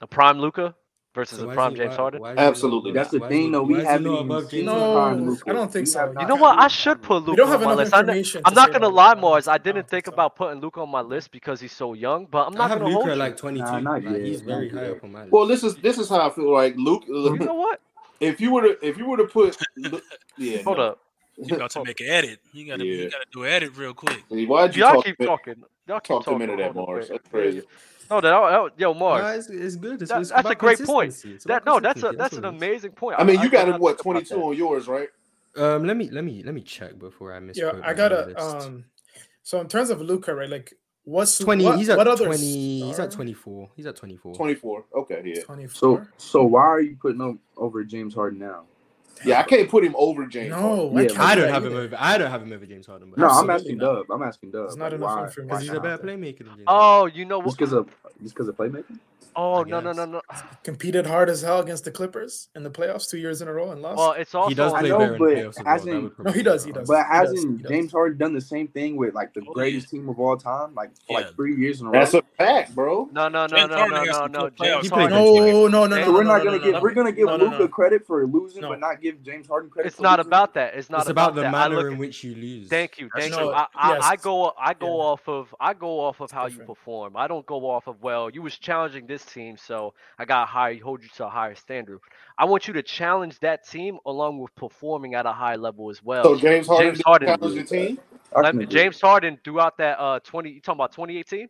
A 0.00 0.06
prime 0.08 0.40
Luka 0.40 0.74
versus 1.14 1.38
So 1.38 1.48
a 1.48 1.54
prime 1.54 1.72
he- 1.72 1.76
James 1.78 1.90
why- 1.90 1.96
Harden. 1.96 2.20
why 2.22 2.30
is 2.32 2.38
he 2.38 2.42
not 2.42 2.48
Absolutely. 2.48 2.92
That's 2.92 3.10
the 3.12 3.20
thing, 3.20 3.42
he- 3.46 3.50
though. 3.52 3.62
We 3.62 3.84
haven't 3.84 4.02
not 4.04 4.18
above 4.20 4.50
James 4.50 4.66
No, 4.66 4.72
Harden? 4.72 4.94
prime 5.20 5.28
Luka. 5.30 5.50
I 5.50 5.52
don't 5.52 5.72
think 5.72 5.82
We 5.86 5.90
so. 5.92 5.98
have 6.00 6.14
You 6.20 6.26
know 6.26 6.34
what? 6.36 6.58
I 6.58 6.66
should 6.68 7.02
put 7.02 7.22
Luka. 7.24 7.42
Luca 7.42 7.54
on 7.54 7.62
my 7.64 7.74
list. 7.74 7.94
I, 7.94 8.00
information. 8.00 8.42
I'm 8.44 8.54
not 8.54 8.72
gonna 8.72 8.88
lie, 8.88 9.12
I 9.12 9.14
Marz. 9.14 9.46
I 9.46 9.58
didn't 9.58 9.88
think 9.88 10.08
about 10.08 10.34
putting 10.34 10.60
Luka 10.60 10.80
on 10.80 10.90
my 10.90 11.02
list 11.02 11.30
because 11.30 11.60
he's 11.60 11.72
so 11.72 11.92
young, 11.94 12.26
but 12.26 12.48
I'm 12.48 12.54
not 12.54 12.68
gonna 12.68 12.84
Luka 12.86 12.94
hold 12.96 13.08
at 13.10 13.18
like 13.18 13.36
22. 13.36 13.80
Nah, 13.80 13.92
like, 13.92 14.06
he's 14.22 14.40
very 14.40 14.68
high 14.70 14.82
yet. 14.82 14.90
up 14.96 15.04
on 15.04 15.12
my 15.12 15.20
list. 15.20 15.32
Well, 15.32 15.46
this 15.46 15.62
is 15.62 15.76
this 15.76 15.98
is 15.98 16.08
how 16.08 16.26
I 16.28 16.30
feel 16.30 16.52
like 16.52 16.74
Luke. 16.76 17.04
You 17.06 17.36
know 17.38 17.54
what? 17.54 17.80
If 18.22 18.40
you 18.40 18.52
were 18.52 18.62
to 18.62 18.86
if 18.86 18.96
you 18.98 19.06
were 19.06 19.16
to 19.18 19.24
put, 19.24 19.56
yeah, 20.38 20.62
Hold 20.62 20.78
no. 20.78 20.82
up. 20.84 20.98
you 21.36 21.56
got 21.56 21.70
to 21.72 21.84
make 21.84 22.00
an 22.00 22.06
edit 22.08 22.38
you 22.52 22.66
gotta 22.66 22.84
Yeah. 22.86 22.94
you 23.04 23.10
gotta 23.10 23.26
do 23.32 23.42
an 23.44 23.50
edit 23.50 23.76
real 23.76 23.92
quick 23.94 24.22
Why'd 24.30 24.74
you 24.76 24.82
Y'all 24.84 24.94
talk? 24.94 25.04
keep 25.04 25.18
to- 25.18 25.26
talking. 25.26 25.62
Y'all 25.88 25.98
keep 26.00 26.08
Talk 26.08 26.24
to 26.24 26.30
talking. 26.30 26.46
me 26.48 26.56
to 26.56 26.62
that, 26.62 26.72
Marz. 26.74 27.08
That's 27.08 27.28
crazy. 27.28 27.62
No, 28.10 28.20
that, 28.20 28.30
that 28.30 28.72
yo 28.78 28.92
No, 28.92 29.00
Marz. 29.00 29.38
it's, 29.38 29.48
it's 29.48 29.76
good. 29.76 30.00
It's, 30.00 30.10
That, 30.12 30.20
it's 30.20 30.30
that's 30.30 30.48
a 30.48 30.54
great 30.54 30.78
point. 30.80 31.10
consistency. 31.10 31.34
It's 31.34 31.44
about 31.44 31.64
That 31.64 31.70
no, 31.70 31.80
that's 31.80 31.98
a 32.02 32.12
consistency. 32.12 32.18
that's 32.18 32.36
an 32.36 32.42
what 32.42 32.52
it 32.52 32.56
is. 32.56 32.62
amazing 32.62 32.90
point. 32.92 33.16
I 33.18 33.24
mean, 33.24 33.36
you 33.36 33.42
did 33.48 33.52
got 33.52 33.66
not 33.68 33.76
it. 33.76 33.80
What 33.80 33.96
think 33.98 34.00
about 34.06 34.12
22 34.26 34.34
that. 34.36 34.40
on 34.42 34.56
yours, 34.56 34.86
right? 34.88 35.08
Um, 35.56 35.84
let 35.84 35.96
me 35.96 36.08
let 36.10 36.24
me 36.24 36.42
let 36.44 36.54
me 36.54 36.60
check 36.62 36.98
before 36.98 37.34
I 37.34 37.40
miss. 37.40 37.58
Yeah. 37.58 37.72
I 37.82 37.92
gotta. 37.94 38.26
list. 38.26 38.38
Um, 38.38 38.84
so 39.42 39.60
in 39.60 39.66
terms 39.68 39.90
of 39.90 40.00
Luka, 40.00 40.34
right? 40.34 40.48
Like, 40.48 40.72
what's 41.04 41.38
20 41.38 41.64
What, 41.64 41.78
he's 41.78 41.88
at 41.88 41.96
what 41.98 42.08
other 42.08 42.26
20 42.26 42.38
he's 42.82 42.98
at 42.98 43.10
24 43.10 43.70
he's 43.76 43.86
at 43.86 43.96
24 43.96 44.34
24. 44.34 44.84
Okay, 44.94 45.22
yeah. 45.24 45.34
So, 45.40 45.44
24. 45.44 45.68
so 45.78 46.06
so 46.16 46.44
why 46.44 46.62
are 46.62 46.80
you 46.80 46.96
putting 47.00 47.20
him 47.20 47.40
over 47.56 47.84
James 47.84 48.14
Harden 48.14 48.38
now? 48.38 48.64
Yeah, 49.24 49.38
I 49.40 49.42
can't 49.44 49.68
put 49.68 49.84
him 49.84 49.94
over 49.96 50.26
James. 50.26 50.50
No, 50.50 50.90
Harden. 50.90 50.98
I 50.98 51.02
Yeah, 51.02 51.22
i 51.22 51.34
do 51.34 51.40
don't 51.42 51.48
that 51.48 51.54
have 51.54 51.64
him 51.64 51.76
over 51.76 51.96
i 51.98 52.18
don't 52.18 52.30
have 52.30 52.42
him 52.42 52.52
over 52.52 52.66
james 52.66 52.86
harden 52.86 53.10
but 53.10 53.18
No, 53.18 53.28
I'm 53.28 53.50
asking 53.50 53.78
not. 53.78 53.94
Dub. 53.94 54.10
I'm 54.10 54.22
asking 54.22 54.50
Dub. 54.50 54.62
There's 54.66 54.76
not 54.76 54.84
Like, 54.86 54.92
enough 54.94 55.16
why? 55.16 55.24
information 55.26 55.48
why 55.48 55.54
because 55.56 55.62
he's 55.62 55.70
a 55.72 55.76
out 55.76 55.82
better 55.82 56.02
playmaker 56.02 56.38
than 56.38 56.46
james. 56.56 56.64
Oh, 56.66 57.06
you 57.06 57.24
know 57.24 57.38
what? 57.38 57.56
Just 57.58 57.72
what? 57.72 57.86
because 57.86 58.04
of 58.06 58.12
just 58.22 58.34
because 58.34 58.48
of 58.48 58.56
playmaking? 58.56 58.98
Oh 59.36 59.62
no 59.62 59.80
no 59.80 59.92
no 59.92 60.04
no. 60.04 60.20
Competed 60.64 61.06
hard 61.06 61.28
as 61.30 61.42
hell 61.42 61.60
against 61.60 61.84
the 61.84 61.90
Clippers 61.90 62.48
in 62.54 62.62
the 62.62 62.70
playoffs 62.70 63.08
two 63.08 63.18
years 63.18 63.42
in 63.42 63.48
a 63.48 63.52
row 63.52 63.70
and 63.70 63.82
lost. 63.82 63.98
Well, 63.98 64.12
it's 64.12 64.34
also 64.34 64.48
he 64.48 64.54
does 64.54 64.72
play 64.72 64.88
know, 64.88 64.98
better 64.98 65.14
in 65.16 65.20
playoffs 65.20 65.48
as 65.48 65.56
well. 65.64 65.66
Hasn't- 65.66 66.18
no, 66.18 66.32
he 66.32 66.42
does. 66.42 66.64
He 66.64 66.72
does. 66.72 66.88
But 66.88 67.06
he 67.06 67.12
hasn't 67.16 67.56
he 67.58 67.62
does. 67.62 67.70
James 67.70 67.92
Harden 67.92 68.18
done 68.18 68.32
the 68.34 68.40
same 68.40 68.68
thing 68.68 68.96
with 68.96 69.14
like 69.14 69.32
the 69.34 69.42
Oh, 69.48 69.52
greatest 69.52 69.88
team 69.90 70.08
of 70.08 70.18
all 70.20 70.36
time, 70.36 70.74
like 70.74 70.90
for 70.96 71.02
Yeah. 71.10 71.16
like 71.18 71.34
three 71.34 71.56
years 71.56 71.80
in 71.80 71.86
a 71.86 71.90
row? 71.90 71.98
That's 72.00 72.14
a 72.14 72.22
fact, 72.38 72.74
bro. 72.74 73.08
No 73.12 73.28
no 73.28 73.46
no 73.46 73.56
James 73.56 73.70
no 73.70 73.76
Harden 73.76 73.90
no 73.94 73.98
has 74.00 74.06
no 74.08 74.12
some 74.14 74.32
no. 74.32 74.40
good 74.42 74.56
playoff 74.56 74.72
James 74.72 74.84
He 74.84 74.90
played 74.90 75.10
Harden. 75.10 75.18
good 75.32 75.52
No, 75.52 75.68
no, 75.68 75.68
no, 75.68 75.86
no, 75.86 75.96
James- 75.96 76.06
so 76.06 76.12
no, 76.12 76.16
we're 76.18 76.22
no, 76.24 76.28
not 76.28 76.38
no, 76.38 76.44
gonna 76.44 76.58
no, 76.58 76.64
give 76.64 76.72
no. 76.74 76.80
we're 76.80 76.94
gonna 76.94 77.12
give 77.12 77.26
No, 77.26 77.36
no, 77.36 77.44
Luka 77.46 77.58
no. 77.58 77.68
credit 77.68 78.06
for 78.06 78.26
losing, 78.26 78.62
No. 78.62 78.68
but 78.68 78.80
not 78.80 79.00
give 79.00 79.22
James 79.22 79.46
Harden 79.48 79.70
credit. 79.70 79.88
It's 79.88 79.96
for 79.96 80.02
not 80.02 80.18
losing? 80.18 80.28
about 80.28 80.54
that. 80.54 80.74
It's 80.74 80.90
not 80.90 81.00
it's 81.00 81.10
about 81.10 81.30
about 81.32 81.34
the 81.36 81.40
that. 81.42 81.48
I 81.48 81.50
manner 81.50 81.76
look 81.76 81.86
in 81.88 81.92
at- 81.94 81.98
which 81.98 82.24
you 82.24 82.34
lose 82.34 82.68
Thank 82.68 82.98
you, 82.98 83.08
That's 83.14 83.26
thank 83.26 83.36
true. 83.38 83.48
you. 83.48 83.52
I, 83.52 83.66
I, 83.74 83.92
Yes. 83.94 84.02
I 84.04 84.16
go 84.16 84.52
I 84.58 84.74
go 84.74 84.86
Yeah. 84.86 85.04
off 85.04 85.28
of 85.28 85.54
I 85.60 85.74
go 85.74 86.00
off 86.00 86.20
of 86.20 86.30
how 86.30 86.44
you 86.44 86.50
Different. 86.50 86.68
perform. 86.68 87.16
I 87.16 87.26
don't 87.26 87.46
go 87.46 87.68
off 87.70 87.86
of 87.86 88.02
well, 88.02 88.30
you 88.30 88.42
was 88.42 88.56
challenging 88.58 89.06
this 89.06 89.21
team, 89.24 89.56
so 89.56 89.94
I 90.18 90.24
got 90.24 90.48
high 90.48 90.80
hold 90.82 91.02
you 91.02 91.08
to 91.16 91.26
a 91.26 91.28
higher 91.28 91.54
standard. 91.54 92.00
I 92.38 92.44
want 92.44 92.66
you 92.66 92.74
to 92.74 92.82
challenge 92.82 93.38
that 93.40 93.66
team 93.68 93.98
along 94.06 94.38
with 94.38 94.54
performing 94.54 95.14
at 95.14 95.26
a 95.26 95.32
high 95.32 95.56
level 95.56 95.90
as 95.90 96.02
well. 96.02 96.24
So 96.24 96.36
James 96.38 96.66
Harden, 96.66 96.86
James 96.94 97.02
Harden- 97.04 97.28
challenge 97.28 97.54
the 97.54 97.64
team. 97.64 97.98
I 98.34 98.40
Let 98.40 98.54
me- 98.54 98.66
James 98.66 99.00
Harden 99.00 99.38
throughout 99.44 99.76
that 99.78 99.98
uh 99.98 100.20
20 100.20 100.50
you 100.50 100.60
talking 100.60 100.78
about 100.78 100.92
2018? 100.92 101.48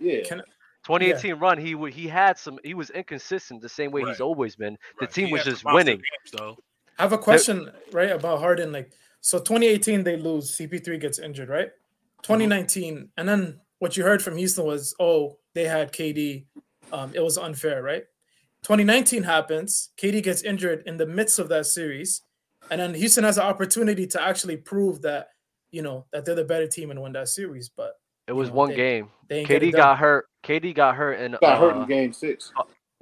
Yeah. 0.00 0.22
Can 0.24 0.42
2018 0.84 1.34
run, 1.36 1.56
he 1.58 1.74
wa- 1.74 1.86
he 1.88 2.06
had 2.08 2.38
some 2.38 2.58
he 2.64 2.74
was 2.74 2.90
inconsistent 2.90 3.62
the 3.62 3.68
same 3.68 3.90
way 3.90 4.02
he's 4.04 4.20
always 4.20 4.54
been. 4.56 4.74
The 4.98 5.06
Right. 5.06 5.10
team 5.14 5.26
He 5.28 5.32
was 5.32 5.44
just 5.44 5.64
winning. 5.64 5.96
games, 5.96 6.30
though. 6.36 6.56
I 6.98 7.02
have 7.02 7.12
a 7.12 7.18
question, 7.18 7.70
right, 7.92 8.10
about 8.10 8.38
Harden. 8.40 8.70
Like, 8.72 8.92
so 9.20 9.38
2018 9.38 10.04
they 10.04 10.16
lose, 10.16 10.50
CP3 10.56 10.98
gets 11.00 11.18
injured, 11.18 11.48
right? 11.48 11.70
2019, 12.22 13.08
and 13.16 13.28
then 13.28 13.60
what 13.78 13.96
you 13.96 14.04
heard 14.04 14.22
from 14.22 14.36
Houston 14.36 14.64
was, 14.64 14.94
oh, 15.00 15.36
they 15.54 15.64
had 15.64 15.92
KD. 15.92 16.44
Um, 16.94 17.10
it 17.14 17.20
was 17.20 17.36
unfair, 17.38 17.82
right? 17.82 18.04
2019 18.62 19.24
happens, 19.24 19.90
KD 20.00 20.22
gets 20.22 20.42
injured 20.42 20.84
in 20.86 20.96
the 20.96 21.06
midst 21.06 21.38
of 21.38 21.48
that 21.48 21.66
series, 21.66 22.22
and 22.70 22.80
then 22.80 22.94
Houston 22.94 23.24
has 23.24 23.36
an 23.36 23.44
opportunity 23.44 24.06
to 24.06 24.22
actually 24.22 24.56
prove 24.56 25.02
that, 25.02 25.28
you 25.70 25.82
know, 25.82 26.06
that 26.12 26.24
they're 26.24 26.34
the 26.36 26.44
better 26.44 26.66
team 26.66 26.90
and 26.90 27.02
win 27.02 27.12
that 27.12 27.28
series. 27.28 27.68
But 27.68 27.94
It 28.28 28.32
you 28.32 28.36
was 28.36 28.48
know, 28.48 28.54
one 28.54 28.68
they- 28.70 28.76
game. 28.76 29.10
they 29.28 29.38
ain't 29.40 29.48
get 29.48 29.62
it 29.62 29.66
KD 29.72 29.76
got 29.76 29.98
hurt. 29.98 30.26
KD 30.46 30.72
got 30.74 30.94
hurt 30.94 31.14
in 31.20 31.36
Got 31.40 31.58
hurt 31.58 31.74
uh, 31.76 31.80
in 31.82 31.88
game 31.88 32.12
six. 32.12 32.52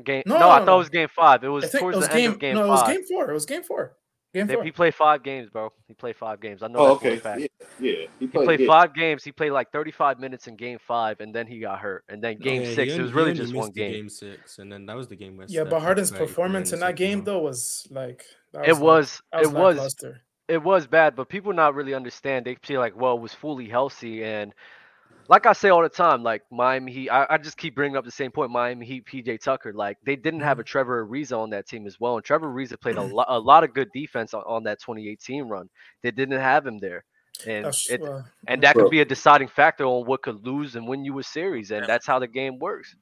game. 0.02 0.22
No, 0.26 0.38
No, 0.38 0.48
I 0.50 0.58
thought 0.58 0.66
no. 0.66 0.74
it 0.76 0.78
was 0.78 0.88
game 0.88 1.08
five. 1.14 1.44
It 1.44 1.48
was 1.48 1.70
towards 1.70 1.96
it 1.96 2.00
was 2.00 2.08
the 2.08 2.14
end 2.14 2.32
of 2.34 2.38
game 2.40 2.54
no, 2.56 2.64
it 2.64 2.68
was 2.68 2.80
five. 2.80 2.96
game 2.96 3.04
four. 3.06 3.30
It 3.30 3.34
was 3.34 3.46
game 3.46 3.62
four. 3.62 3.96
Game 4.34 4.46
They- 4.46 4.54
four. 4.54 4.64
he 4.64 4.72
played 4.72 4.94
five 4.94 5.22
games, 5.22 5.50
bro. 5.50 5.72
He 5.86 5.94
played 5.94 6.16
five 6.16 6.40
games. 6.40 6.62
I 6.62 6.68
know 6.68 6.78
Oh, 6.78 6.94
that 6.94 7.00
for 7.00 7.08
a 7.08 7.10
okay. 7.12 7.18
fact. 7.20 7.40
Yeah, 7.40 7.46
yeah. 7.80 7.92
He 7.92 8.08
He 8.20 8.26
played. 8.28 8.44
played 8.46 8.60
yeah. 8.60 8.66
five 8.66 8.94
games. 8.94 9.22
He 9.24 9.30
played 9.32 9.50
like 9.50 9.70
35 9.72 10.18
minutes 10.18 10.46
in 10.46 10.56
game 10.56 10.78
five, 10.78 11.20
and 11.20 11.34
then 11.34 11.46
he 11.46 11.60
got 11.60 11.78
hurt. 11.80 12.04
And 12.08 12.22
then 12.24 12.38
game 12.38 12.62
oh, 12.62 12.64
Yeah, 12.68 12.74
six, 12.74 12.92
it 12.94 13.02
was 13.02 13.12
really 13.12 13.34
just 13.34 13.54
one 13.54 13.70
game. 13.72 13.92
game 13.92 14.08
six 14.08 14.58
and 14.58 14.72
then 14.72 14.86
that 14.86 14.96
was 14.96 15.08
the 15.08 15.16
game 15.16 15.36
where 15.36 15.46
Yeah, 15.50 15.64
but 15.64 15.80
Harden's 15.82 16.10
34 16.10 16.26
performance 16.26 16.72
in 16.72 16.80
that 16.80 16.86
second 16.86 16.96
game 17.06 17.18
half. 17.18 17.24
though 17.26 17.38
was 17.40 17.86
like 17.90 18.24
that 18.52 18.66
It 18.68 18.72
like- 18.74 18.82
was, 18.82 19.22
that 19.32 19.42
it 19.42 19.46
was, 19.52 19.76
lackluster. 19.76 20.20
it 20.48 20.62
was 20.62 20.86
bad, 20.86 21.14
but 21.14 21.28
people 21.28 21.52
not 21.52 21.74
really 21.74 21.92
understand. 21.94 22.46
They 22.46 22.54
feel 22.62 22.80
like, 22.80 22.96
well, 22.96 23.16
it 23.16 23.20
was 23.20 23.34
fully 23.34 23.68
healthy, 23.68 24.24
and 24.24 24.54
like 25.28 25.46
I 25.46 25.52
say 25.52 25.68
all 25.68 25.82
the 25.82 25.88
time, 25.88 26.22
like 26.22 26.42
Miami 26.50 26.92
Heat, 26.92 27.10
I, 27.10 27.26
I 27.30 27.38
just 27.38 27.56
keep 27.56 27.74
bringing 27.74 27.96
up 27.96 28.04
the 28.04 28.10
same 28.10 28.30
point. 28.30 28.50
Miami 28.50 28.86
Heat, 28.86 29.06
PJ 29.06 29.40
Tucker, 29.40 29.72
like 29.72 29.98
they 30.04 30.16
didn't 30.16 30.40
have 30.40 30.58
a 30.58 30.62
mm-hmm. 30.62 30.66
Trevor 30.66 31.06
Ariza 31.06 31.38
on 31.38 31.50
that 31.50 31.66
team 31.66 31.86
as 31.86 32.00
well, 32.00 32.16
and 32.16 32.24
Trevor 32.24 32.52
Ariza 32.52 32.80
played 32.80 32.96
a, 32.96 33.00
mm-hmm. 33.00 33.14
lo- 33.14 33.24
a 33.28 33.38
lot 33.38 33.64
of 33.64 33.74
good 33.74 33.90
defense 33.92 34.34
on, 34.34 34.42
on, 34.46 34.62
that 34.64 34.80
2018 34.80 35.44
run. 35.44 35.68
They 36.02 36.10
didn't 36.10 36.40
have 36.40 36.66
him 36.66 36.78
there, 36.78 37.04
and 37.46 37.66
it, 37.88 38.02
and 38.48 38.62
that 38.62 38.74
could 38.74 38.90
be 38.90 39.00
a 39.00 39.04
deciding 39.04 39.48
factor 39.48 39.84
on 39.84 40.06
what 40.06 40.22
could 40.22 40.44
lose 40.44 40.76
and 40.76 40.86
win 40.86 41.04
you 41.04 41.18
a 41.18 41.22
series, 41.22 41.70
and 41.70 41.86
that's 41.86 42.06
how 42.06 42.18
the 42.18 42.28
game 42.28 42.58
works. 42.58 42.94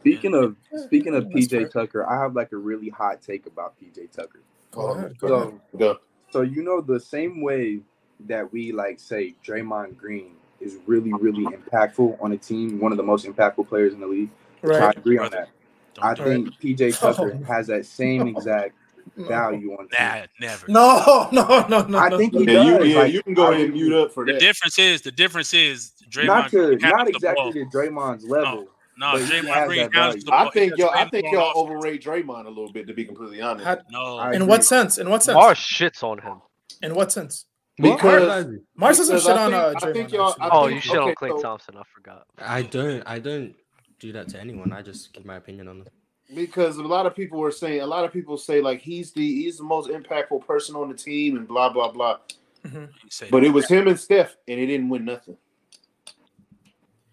Speaking 0.00 0.34
of 0.34 0.56
speaking 0.86 1.14
of 1.14 1.24
PJ 1.26 1.70
Tucker, 1.70 2.08
I 2.08 2.20
have 2.20 2.34
like 2.34 2.52
a 2.52 2.56
really 2.56 2.88
hot 2.88 3.20
take 3.20 3.46
about 3.46 3.74
PJ 3.80 4.10
Tucker. 4.12 4.40
Go 4.70 4.92
ahead, 4.92 5.10
um, 5.10 5.16
go 5.20 5.34
ahead. 5.34 5.60
So, 5.76 5.98
so 6.30 6.40
you 6.42 6.62
know 6.62 6.80
the 6.80 6.98
same 6.98 7.42
way 7.42 7.80
that 8.26 8.50
we 8.52 8.72
like 8.72 8.98
say 8.98 9.34
Draymond 9.44 9.96
Green 9.96 10.36
is 10.64 10.78
really, 10.86 11.12
really 11.12 11.44
impactful 11.44 12.16
on 12.20 12.32
a 12.32 12.36
team. 12.36 12.80
One 12.80 12.92
of 12.92 12.98
the 12.98 13.04
most 13.04 13.26
impactful 13.26 13.68
players 13.68 13.92
in 13.92 14.00
the 14.00 14.06
league. 14.06 14.30
Right. 14.62 14.82
I 14.82 14.90
agree 14.90 15.18
on 15.18 15.30
that. 15.30 15.48
Don't 15.94 16.04
I 16.04 16.14
think 16.14 16.48
it. 16.48 16.54
PJ 16.60 16.98
Tucker 16.98 17.38
oh. 17.40 17.44
has 17.44 17.66
that 17.68 17.86
same 17.86 18.26
exact 18.26 18.74
no. 19.16 19.28
value 19.28 19.72
on 19.72 19.88
that. 19.96 20.28
Nah, 20.40 20.46
never. 20.46 20.68
No, 20.68 21.28
no, 21.32 21.66
no, 21.68 21.84
no. 21.86 21.98
I 21.98 22.16
think 22.16 22.32
no. 22.32 22.40
he 22.40 22.46
yeah, 22.46 22.52
does. 22.52 22.66
You, 22.66 22.84
yeah, 22.84 22.98
like, 22.98 23.12
you 23.12 23.22
can 23.22 23.34
go 23.34 23.46
I 23.46 23.52
ahead 23.52 23.64
and 23.66 23.74
mute 23.74 23.92
up 23.92 24.12
for 24.12 24.24
the 24.24 24.32
that. 24.32 24.40
The 24.40 24.46
difference 24.46 24.78
is 24.78 25.02
the 25.02 25.12
difference 25.12 25.54
is 25.54 25.92
Draymond 26.08 26.26
not 26.26 26.50
to, 26.50 26.76
not 26.76 27.08
exactly 27.08 27.52
to 27.52 27.66
Draymond's 27.66 28.24
level. 28.24 28.54
No. 28.62 28.68
No, 28.96 29.14
Draymond 29.18 29.66
brings 29.66 29.92
down 29.92 30.14
I 30.30 30.48
think 30.50 30.76
y'all, 30.76 30.90
I 30.94 31.08
think 31.08 31.26
y'all 31.32 31.52
overrate 31.56 32.04
Draymond 32.04 32.46
a 32.46 32.48
little 32.48 32.70
bit, 32.70 32.86
to 32.86 32.94
be 32.94 33.04
completely 33.04 33.40
honest. 33.40 33.66
I, 33.66 33.78
no, 33.90 34.20
in 34.30 34.46
what 34.46 34.64
sense? 34.64 34.98
In 34.98 35.10
what 35.10 35.24
sense? 35.24 35.36
Our 35.36 35.54
shits 35.54 36.04
on 36.04 36.20
him. 36.20 36.40
In 36.80 36.94
what 36.94 37.10
sense? 37.10 37.46
Because 37.76 38.46
well, 38.46 38.58
Marz 38.78 38.98
doesn't 38.98 39.20
shit 39.20 39.36
on 39.36 39.52
uh, 39.52 39.74
think 39.92 40.12
y'all, 40.12 40.34
oh, 40.40 40.68
you 40.68 40.80
shit 40.80 40.96
okay, 40.96 41.10
on 41.10 41.14
Klay 41.14 41.36
so, 41.36 41.42
Thompson. 41.42 41.76
I 41.76 41.82
forgot. 41.92 42.26
I 42.38 42.62
don't. 42.62 43.02
I 43.04 43.18
don't 43.18 43.54
do 43.98 44.12
that 44.12 44.28
to 44.28 44.40
anyone. 44.40 44.72
I 44.72 44.82
just 44.82 45.12
give 45.12 45.24
my 45.24 45.36
opinion 45.36 45.66
on 45.68 45.78
them. 45.80 45.88
Because 46.34 46.76
a 46.76 46.82
lot 46.82 47.04
of 47.04 47.16
people 47.16 47.38
were 47.38 47.50
saying, 47.50 47.80
a 47.80 47.86
lot 47.86 48.04
of 48.04 48.12
people 48.12 48.38
say 48.38 48.60
like 48.60 48.80
he's 48.80 49.12
the 49.12 49.26
he's 49.42 49.58
the 49.58 49.64
most 49.64 49.90
impactful 49.90 50.46
person 50.46 50.76
on 50.76 50.88
the 50.88 50.94
team 50.94 51.36
and 51.36 51.48
blah 51.48 51.68
blah 51.68 51.90
blah. 51.90 52.18
Mm-hmm. 52.64 53.26
But 53.30 53.44
it 53.44 53.50
was 53.50 53.68
him 53.68 53.88
and 53.88 53.98
Steph, 53.98 54.36
and 54.48 54.58
he 54.58 54.66
didn't 54.66 54.88
win 54.88 55.04
nothing. 55.04 55.36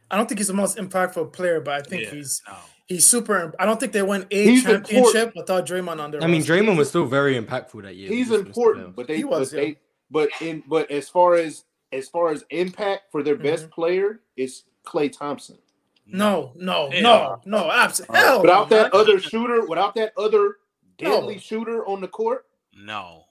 I 0.10 0.18
don't 0.18 0.28
think 0.28 0.40
he's 0.40 0.48
the 0.48 0.54
most 0.54 0.78
impactful 0.78 1.34
player, 1.34 1.60
but 1.60 1.74
I 1.74 1.82
think 1.82 2.04
yeah. 2.04 2.12
he's 2.12 2.42
no. 2.48 2.56
he's 2.88 3.08
super. 3.08 3.54
I 3.60 3.66
don't 3.66 3.80
think 3.80 3.94
they 3.94 4.02
won 4.02 4.28
a 4.30 4.44
he's 4.44 4.64
championship 4.64 5.34
without 5.36 5.66
Draymond 5.66 6.00
on. 6.00 6.24
I 6.24 6.28
mean, 6.28 6.44
Draymond 6.44 6.78
was 6.78 6.90
still 6.90 7.06
very 7.06 7.40
impactful 7.40 7.82
that 7.84 7.96
year. 7.96 8.10
He's 8.10 8.32
important, 8.32 8.96
but 8.96 9.08
they 9.08 9.18
he 9.18 9.24
was, 9.24 9.52
but 9.52 9.58
yeah. 9.58 9.64
they 9.64 9.78
but 10.12 10.30
in 10.42 10.64
but 10.68 10.92
as 10.92 11.10
far 11.10 11.36
as 11.36 11.64
as 11.92 12.08
far 12.08 12.32
as 12.32 12.44
impact 12.52 13.12
for 13.12 13.24
their 13.24 13.36
best 13.36 13.64
mm-hmm. 13.64 13.74
player, 13.74 14.20
it's 14.38 14.64
Klay 14.86 15.12
Thompson. 15.12 15.58
No, 16.06 16.52
no, 16.56 16.90
no, 16.90 17.42
no, 17.46 17.72
absolutely. 17.72 18.18
Uh, 18.18 18.42
without 18.42 18.70
that 18.70 18.94
other 18.94 19.20
shooter, 19.20 19.66
without 19.66 19.96
that 19.96 20.12
other 20.18 20.58
deadly 20.98 21.36
no. 21.36 21.40
shooter 21.40 21.86
on 21.88 22.02
the 22.02 22.08
court, 22.08 22.46
no. 22.74 23.24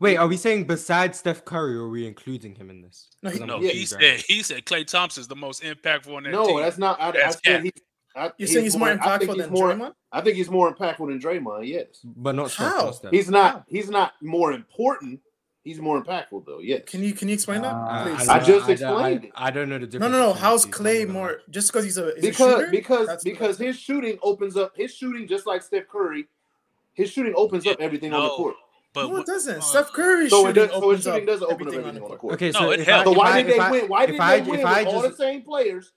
Wait, 0.00 0.16
are 0.16 0.26
we 0.26 0.36
saying 0.36 0.66
besides 0.66 1.18
Steph 1.18 1.44
Curry, 1.44 1.76
are 1.76 1.88
we 1.88 2.06
including 2.06 2.54
him 2.54 2.70
in 2.70 2.82
this? 2.82 3.08
No, 3.22 3.30
no 3.30 3.60
he 3.60 3.86
said 3.86 4.22
he 4.26 4.42
said 4.42 4.66
Klay 4.66 4.86
Thompson's 4.86 5.28
the 5.28 5.36
most 5.36 5.62
impactful 5.62 6.14
on 6.14 6.24
that 6.24 6.32
no, 6.32 6.46
team. 6.46 6.60
that's 6.60 6.78
not. 6.78 7.00
I, 7.00 7.12
that's 7.12 7.36
I 7.36 7.50
said 7.50 7.64
he, 7.64 7.72
I, 8.16 8.32
You're 8.38 8.48
saying 8.48 8.64
he's 8.64 8.76
more, 8.76 8.88
more 8.88 8.98
impactful 8.98 9.36
than 9.36 9.50
more, 9.50 9.72
Draymond? 9.72 9.92
I 10.10 10.20
think 10.22 10.36
he's 10.36 10.50
more 10.50 10.74
impactful 10.74 11.06
than 11.08 11.20
Draymond. 11.20 11.68
Yes, 11.68 12.00
but 12.04 12.34
not 12.34 12.52
How? 12.52 12.90
Steph. 12.90 13.12
He's 13.12 13.30
not. 13.30 13.52
How? 13.52 13.64
He's 13.68 13.88
not 13.88 14.12
more 14.22 14.52
important. 14.52 15.20
He's 15.66 15.80
more 15.80 16.00
impactful 16.00 16.46
though. 16.46 16.60
Yeah. 16.60 16.78
Can 16.86 17.02
you 17.02 17.12
can 17.12 17.26
you 17.26 17.34
explain 17.34 17.62
that? 17.62 17.74
Uh, 17.74 17.88
I, 17.88 18.36
I, 18.36 18.38
just 18.38 18.68
I, 18.68 18.72
explained 18.72 19.22
I, 19.24 19.26
it. 19.26 19.32
I 19.34 19.50
don't 19.50 19.68
know 19.68 19.78
the 19.78 19.86
difference. 19.88 20.12
No, 20.12 20.16
no, 20.16 20.26
no. 20.28 20.32
How's 20.32 20.64
Klay 20.64 21.08
more? 21.08 21.40
Just 21.50 21.72
because 21.72 21.84
he's 21.84 21.98
a 21.98 22.12
because 22.20 22.62
a 22.62 22.70
because 22.70 23.08
That's 23.08 23.24
because 23.24 23.58
his 23.58 23.76
shooting 23.76 24.16
opens 24.22 24.56
up 24.56 24.76
his 24.76 24.94
shooting 24.94 25.26
just 25.26 25.44
like 25.44 25.64
Steph 25.64 25.88
Curry, 25.88 26.28
his 26.94 27.10
shooting 27.10 27.34
opens 27.34 27.66
up 27.66 27.80
everything 27.80 28.12
no. 28.12 28.18
on 28.18 28.22
the 28.22 28.28
court. 28.28 28.54
But 28.92 29.08
no, 29.08 29.16
it 29.16 29.26
doesn't. 29.26 29.56
Uh, 29.56 29.60
Steph 29.60 29.92
Curry 29.92 30.30
so 30.30 30.44
shooting, 30.44 30.62
it 30.62 30.66
does, 30.68 30.80
so 30.80 30.90
his 30.90 31.02
shooting 31.02 31.26
doesn't 31.26 31.50
open 31.50 31.66
up 31.66 31.74
everything 31.74 32.00
on 32.00 32.10
the 32.10 32.16
court. 32.16 32.34
Okay, 32.34 32.52
so, 32.52 32.60
no, 32.60 32.70
if, 32.70 32.86
so 32.86 33.10
why 33.10 33.42
did 33.42 33.52
they 33.52 33.70
win? 33.70 33.88
Why 33.88 34.06
did 34.06 34.20
they 34.20 34.40
win 34.48 34.62
with 34.62 34.86
all 34.86 35.02
the 35.02 35.16
same 35.16 35.42
players? 35.42 35.90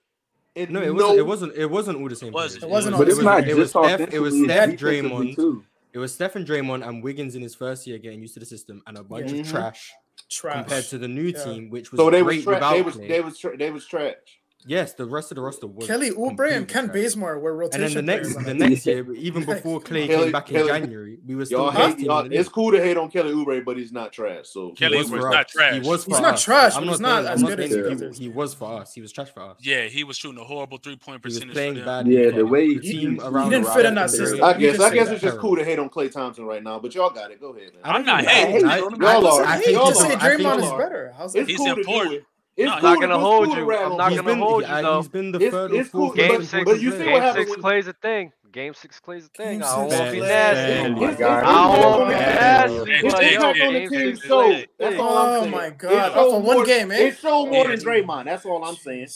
no, 0.56 0.82
it 0.82 0.92
wasn't. 0.92 1.18
It 1.18 1.26
wasn't. 1.26 1.56
It 1.56 1.70
wasn't 1.70 1.98
all 2.00 2.08
the 2.08 2.16
same. 2.16 2.28
It 2.30 2.34
wasn't. 2.34 2.64
It 2.64 2.68
wasn't. 2.68 2.98
But 2.98 3.08
it's 3.08 3.20
not. 3.20 3.46
It 3.46 3.56
was 3.56 3.70
Steph. 3.70 4.00
It 4.12 4.18
was 4.18 4.34
Steph. 4.34 4.70
Draymond. 4.70 5.62
It 5.92 5.98
was 5.98 6.14
Steph 6.14 6.36
and 6.36 6.46
Draymond 6.46 6.86
and 6.86 7.02
Wiggins 7.02 7.34
in 7.34 7.42
his 7.42 7.54
first 7.54 7.86
year 7.86 7.98
getting 7.98 8.20
used 8.20 8.34
to 8.34 8.40
the 8.40 8.46
system 8.46 8.82
and 8.86 8.96
a 8.96 9.02
bunch 9.02 9.32
yeah. 9.32 9.40
of 9.40 9.48
trash, 9.48 9.92
trash 10.30 10.54
compared 10.54 10.84
to 10.84 10.98
the 10.98 11.08
new 11.08 11.28
yeah. 11.28 11.44
team, 11.44 11.70
which 11.70 11.90
was 11.90 11.98
so 11.98 12.10
they 12.10 12.22
great 12.22 12.46
was 12.46 12.58
tra- 12.58 12.70
they 12.70 12.82
was, 12.82 12.96
they 12.96 13.20
was, 13.20 13.38
tra- 13.38 13.56
they 13.56 13.70
was 13.70 13.86
trash. 13.86 14.14
Yes, 14.66 14.92
the 14.94 15.06
rest 15.06 15.30
of 15.30 15.36
the 15.36 15.42
roster 15.42 15.66
was 15.66 15.86
Kelly 15.86 16.10
Oubre 16.10 16.52
and 16.52 16.68
Ken 16.68 16.84
trash. 16.84 16.94
Bazemore 16.94 17.38
were 17.38 17.54
rotation. 17.54 17.96
And 17.98 18.08
then 18.08 18.22
the 18.22 18.30
next, 18.30 18.44
the 18.44 18.54
next 18.54 18.86
year, 18.86 19.12
even 19.14 19.44
before 19.44 19.80
Klay 19.80 20.06
Kelly, 20.06 20.24
came 20.24 20.32
back 20.32 20.46
Kelly, 20.46 20.60
in 20.60 20.82
January, 20.82 21.18
we 21.26 21.34
were 21.34 21.46
still. 21.46 21.70
Hate, 21.70 21.96
it's 21.98 22.48
cool 22.48 22.70
to 22.72 22.82
hate 22.82 22.96
on 22.96 23.10
Kelly 23.10 23.32
Oubre, 23.32 23.64
but 23.64 23.76
he's 23.76 23.92
not 23.92 24.12
trash. 24.12 24.48
So 24.48 24.72
Kelly 24.72 24.98
Oubre's 24.98 25.24
not 25.24 25.48
trash. 25.48 25.74
He 25.82 25.88
was. 25.88 26.04
he's 26.04 26.20
not 26.20 26.38
trash. 26.38 26.76
I'm 26.76 26.86
not, 26.86 27.00
not 27.00 27.26
as 27.26 27.42
good 27.42 27.60
as 27.60 27.70
he, 27.70 28.06
was. 28.06 28.18
he 28.18 28.28
was 28.28 28.54
for 28.54 28.80
us. 28.80 28.94
He 28.94 29.00
was 29.00 29.12
trash 29.12 29.30
for 29.30 29.40
us. 29.40 29.58
Yeah, 29.60 29.84
he 29.84 30.04
was 30.04 30.16
shooting 30.16 30.40
a 30.40 30.44
horrible 30.44 30.78
three 30.78 30.96
point 30.96 31.22
percentage. 31.22 31.56
He 31.56 31.70
was 31.70 31.80
bad. 31.80 32.06
Yeah, 32.06 32.30
the 32.30 32.44
way 32.44 32.74
the 32.74 32.80
team 32.80 33.14
he, 33.14 33.20
around 33.20 33.44
he 33.44 33.50
didn't 33.50 33.72
fit 33.72 33.86
in 33.86 33.94
that 33.94 34.10
system. 34.10 34.42
I 34.42 34.54
guess. 34.54 34.80
I 34.80 34.94
guess 34.94 35.08
it's 35.08 35.22
just 35.22 35.38
cool 35.38 35.56
to 35.56 35.64
hate 35.64 35.78
on 35.78 35.88
Klay 35.88 36.10
Thompson 36.12 36.44
right 36.44 36.62
now, 36.62 36.78
but 36.78 36.94
y'all 36.94 37.10
got 37.10 37.30
it. 37.30 37.40
Go 37.40 37.50
ahead, 37.54 37.72
man. 37.74 37.82
I'm 37.84 38.04
not 38.04 38.24
hating. 38.24 38.68
Y'all 39.00 39.26
are. 39.26 39.44
hating. 39.46 39.74
Just 39.74 40.00
saying 40.00 40.20
say 40.20 40.26
Draymond 40.26 40.62
is 40.62 40.70
better. 40.70 41.14
It's 41.34 41.56
cool 41.56 41.74
to 41.76 41.82
do. 41.82 42.24
It's 42.56 42.66
no, 42.66 42.78
not 42.80 43.00
gonna 43.00 43.18
hold 43.18 43.48
you. 43.48 43.72
I'm 43.72 43.96
not 43.96 44.14
gonna 44.14 44.34
hold 44.36 44.62
you. 44.62 44.68
Though. 44.68 44.98
He's 44.98 45.08
been 45.08 45.32
the 45.32 45.40
it's, 45.40 45.50
third 45.50 45.72
it's 45.72 45.88
cool. 45.90 46.12
Game 46.12 46.44
six, 46.44 46.64
but 46.64 46.80
you 46.80 46.90
see 46.92 47.04
game 47.04 47.12
what 47.12 47.34
six 47.34 47.56
plays 47.56 47.86
a 47.86 47.92
thing. 47.94 48.32
Game 48.52 48.74
six 48.74 49.00
plays 49.00 49.26
a 49.26 49.28
thing. 49.28 49.62
I 49.62 49.76
won't 49.78 50.12
be 50.12 50.20
nasty. 50.20 50.88
Oh 50.88 50.94
my 50.96 51.14
god. 51.14 51.44
I 51.44 51.78
won't 51.78 52.08
be 52.08 52.14
nasty. 52.14 52.92
It's 52.92 53.34
impact 53.34 53.60
on 53.60 53.74
the 53.74 53.88
team. 53.88 54.16
So 54.16 54.62
that's 54.78 54.98
all 54.98 55.18
I'm 55.18 55.40
saying. 55.42 55.54
Oh 55.54 55.56
my 55.56 55.70
god. 55.70 56.14
That's 56.14 56.46
one 56.46 56.66
game, 56.66 56.88
man. 56.88 57.00
It's 57.06 57.20
so 57.20 57.46
more 57.46 57.68
than 57.68 57.78
Draymond. 57.78 58.24
That's 58.24 58.44
all 58.44 58.64
I'm 58.64 58.76
saying. 58.76 59.08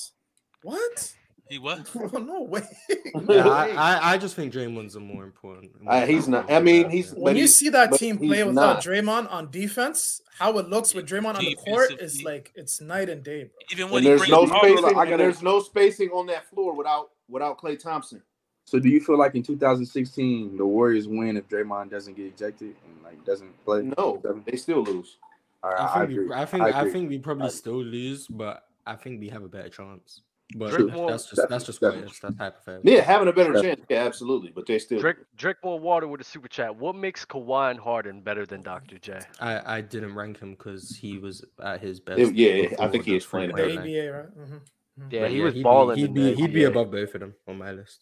What? 0.63 1.15
He 1.49 1.59
was 1.59 1.95
no 2.13 2.43
way. 2.43 2.63
no 3.15 3.35
yeah, 3.35 3.45
way. 3.45 3.77
I, 3.77 4.15
I 4.15 4.19
just 4.19 4.35
think 4.35 4.53
Draymond's 4.53 4.97
a 4.97 5.01
more 5.01 5.25
important. 5.25 5.73
Uh, 5.87 6.07
he's 6.07 6.27
not. 6.27 6.51
I 6.51 6.61
mean, 6.61 6.89
he's 6.89 7.13
when 7.13 7.37
you 7.37 7.47
see 7.47 7.69
that 7.69 7.93
team 7.95 8.17
play 8.19 8.43
without 8.43 8.55
not. 8.55 8.83
Draymond 8.83 9.31
on 9.31 9.51
defense, 9.51 10.23
how 10.39 10.59
it 10.59 10.69
looks 10.69 10.95
with 10.95 11.07
Draymond 11.07 11.37
on 11.37 11.45
the 11.45 11.57
court 11.57 12.01
is 12.01 12.23
like 12.23 12.51
it's 12.55 12.81
night 12.81 13.11
and 13.11 13.23
day. 13.23 13.45
Bro. 13.45 13.53
Even 13.73 13.91
when 13.91 14.05
there's 14.05 14.29
no 14.29 14.47
spacing, 14.47 14.83
like, 14.83 15.11
got, 15.11 15.19
there's 15.19 15.43
no 15.43 15.61
spacing 15.61 16.11
on 16.11 16.27
that 16.27 16.49
floor 16.49 16.75
without 16.75 17.11
without 17.29 17.61
Klay 17.61 17.79
Thompson. 17.79 18.23
So, 18.67 18.79
do 18.79 18.89
you 18.89 18.99
feel 18.99 19.19
like 19.19 19.35
in 19.35 19.43
2016 19.43 20.57
the 20.57 20.65
Warriors 20.65 21.07
win 21.07 21.37
if 21.37 21.47
Draymond 21.49 21.91
doesn't 21.91 22.17
get 22.17 22.27
ejected 22.27 22.75
and 22.87 23.05
like 23.05 23.23
doesn't 23.27 23.53
play? 23.67 23.83
No, 23.83 24.23
they 24.47 24.57
still 24.57 24.83
lose. 24.83 25.19
I, 25.63 26.07
think 26.07 26.19
I, 26.19 26.23
we, 26.23 26.33
I, 26.33 26.45
think 26.45 26.63
I, 26.63 26.81
I 26.83 26.91
think 26.91 27.09
we 27.09 27.19
probably 27.19 27.49
still 27.51 27.83
lose, 27.83 28.27
but 28.27 28.67
I 28.87 28.97
think 28.97 29.21
we 29.21 29.29
have 29.29 29.43
a 29.43 29.49
better 29.49 29.71
chance. 29.71 30.21
But 30.57 30.71
Drake 30.71 30.89
that's, 30.89 31.01
that's 31.07 31.31
just 31.31 31.49
that's 31.49 31.65
just 31.65 31.81
that's, 31.81 31.97
that's, 31.97 32.21
that's 32.21 32.37
type 32.37 32.57
of 32.67 32.85
Yeah, 32.85 33.01
having 33.01 33.29
a 33.29 33.33
better 33.33 33.61
chance. 33.61 33.81
Yeah, 33.89 34.05
absolutely. 34.05 34.53
But 34.55 34.67
they 34.67 34.79
still 34.79 35.01
drink. 35.01 35.19
Drink 35.37 35.59
more 35.65 35.81
water 35.81 36.07
with 36.07 36.21
a 36.21 36.25
super 36.25 36.49
chat. 36.49 36.75
What 36.77 36.95
makes 36.95 37.25
Kawhi 37.25 37.71
and 37.71 37.81
Harden 37.81 38.21
better 38.21 38.47
than 38.47 38.63
Dr. 38.63 38.99
J? 38.99 39.21
I, 39.41 39.79
I 39.79 39.81
didn't 39.81 40.15
rank 40.15 40.39
him 40.41 40.53
because 40.53 40.95
he 40.95 41.19
was 41.19 41.45
at 41.63 41.81
his 41.81 41.99
best. 41.99 42.21
It, 42.21 42.35
yeah, 42.35 42.77
I 42.79 42.89
think 42.89 43.05
he 43.05 43.15
explained 43.15 43.53
playing 43.53 43.79
ABA, 43.79 43.85
right? 43.85 43.91
Mm-hmm, 43.91 44.55
mm-hmm. 44.55 45.09
Yeah, 45.11 45.21
but 45.23 45.31
he 45.31 45.39
yeah, 45.39 45.45
was 45.45 45.55
he'd 45.55 45.63
balling. 45.63 45.97
Be, 45.97 46.03
he'd 46.03 46.15
be 46.15 46.35
he'd 46.35 46.53
be 46.53 46.65
above 46.65 46.91
both 46.91 47.15
of 47.15 47.21
them 47.21 47.35
on 47.49 47.59
my 47.59 47.73
list. 47.73 48.01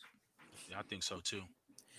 Yeah, 0.68 0.80
I 0.80 0.82
think 0.82 1.04
so 1.04 1.20
too. 1.22 1.42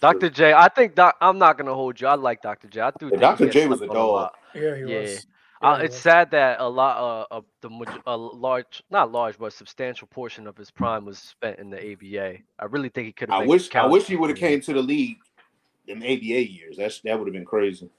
Dr. 0.01 0.29
J, 0.29 0.53
I 0.53 0.67
think 0.67 0.95
doc, 0.95 1.15
I'm 1.21 1.39
not 1.39 1.57
gonna 1.57 1.73
hold 1.73 2.01
you. 2.01 2.07
I 2.07 2.15
like 2.15 2.41
Dr. 2.41 2.67
J. 2.67 2.81
I 2.81 2.91
threw 2.91 3.09
Dr. 3.11 3.49
J 3.49 3.67
was 3.67 3.81
a 3.81 3.87
dog. 3.87 4.31
Yeah, 4.53 4.75
he 4.75 4.81
yeah. 4.81 4.99
was. 4.99 5.25
Uh, 5.63 5.79
it's 5.81 5.97
sad 5.97 6.29
that 6.31 6.59
a 6.59 6.67
lot 6.67 7.27
of 7.31 7.45
the 7.61 7.69
a 8.05 8.17
large, 8.17 8.83
not 8.91 9.11
large, 9.11 9.37
but 9.37 9.53
substantial 9.53 10.07
portion 10.07 10.45
of 10.45 10.57
his 10.57 10.69
prime 10.69 11.05
was 11.05 11.19
spent 11.19 11.57
in 11.59 11.69
the 11.69 11.93
ABA. 11.93 12.39
I 12.59 12.65
really 12.65 12.89
think 12.89 13.07
he 13.07 13.13
could 13.13 13.29
have. 13.29 13.43
I 13.43 13.45
wish 13.45 13.73
I 13.73 13.85
wish 13.85 14.05
he 14.05 14.17
would 14.17 14.29
have 14.29 14.39
came 14.39 14.59
to 14.61 14.73
the 14.73 14.81
league 14.81 15.17
in 15.87 16.03
ABA 16.03 16.51
years. 16.51 16.77
That's 16.77 16.99
that 17.01 17.17
would 17.17 17.27
have 17.27 17.33
been 17.33 17.45
crazy. 17.45 17.89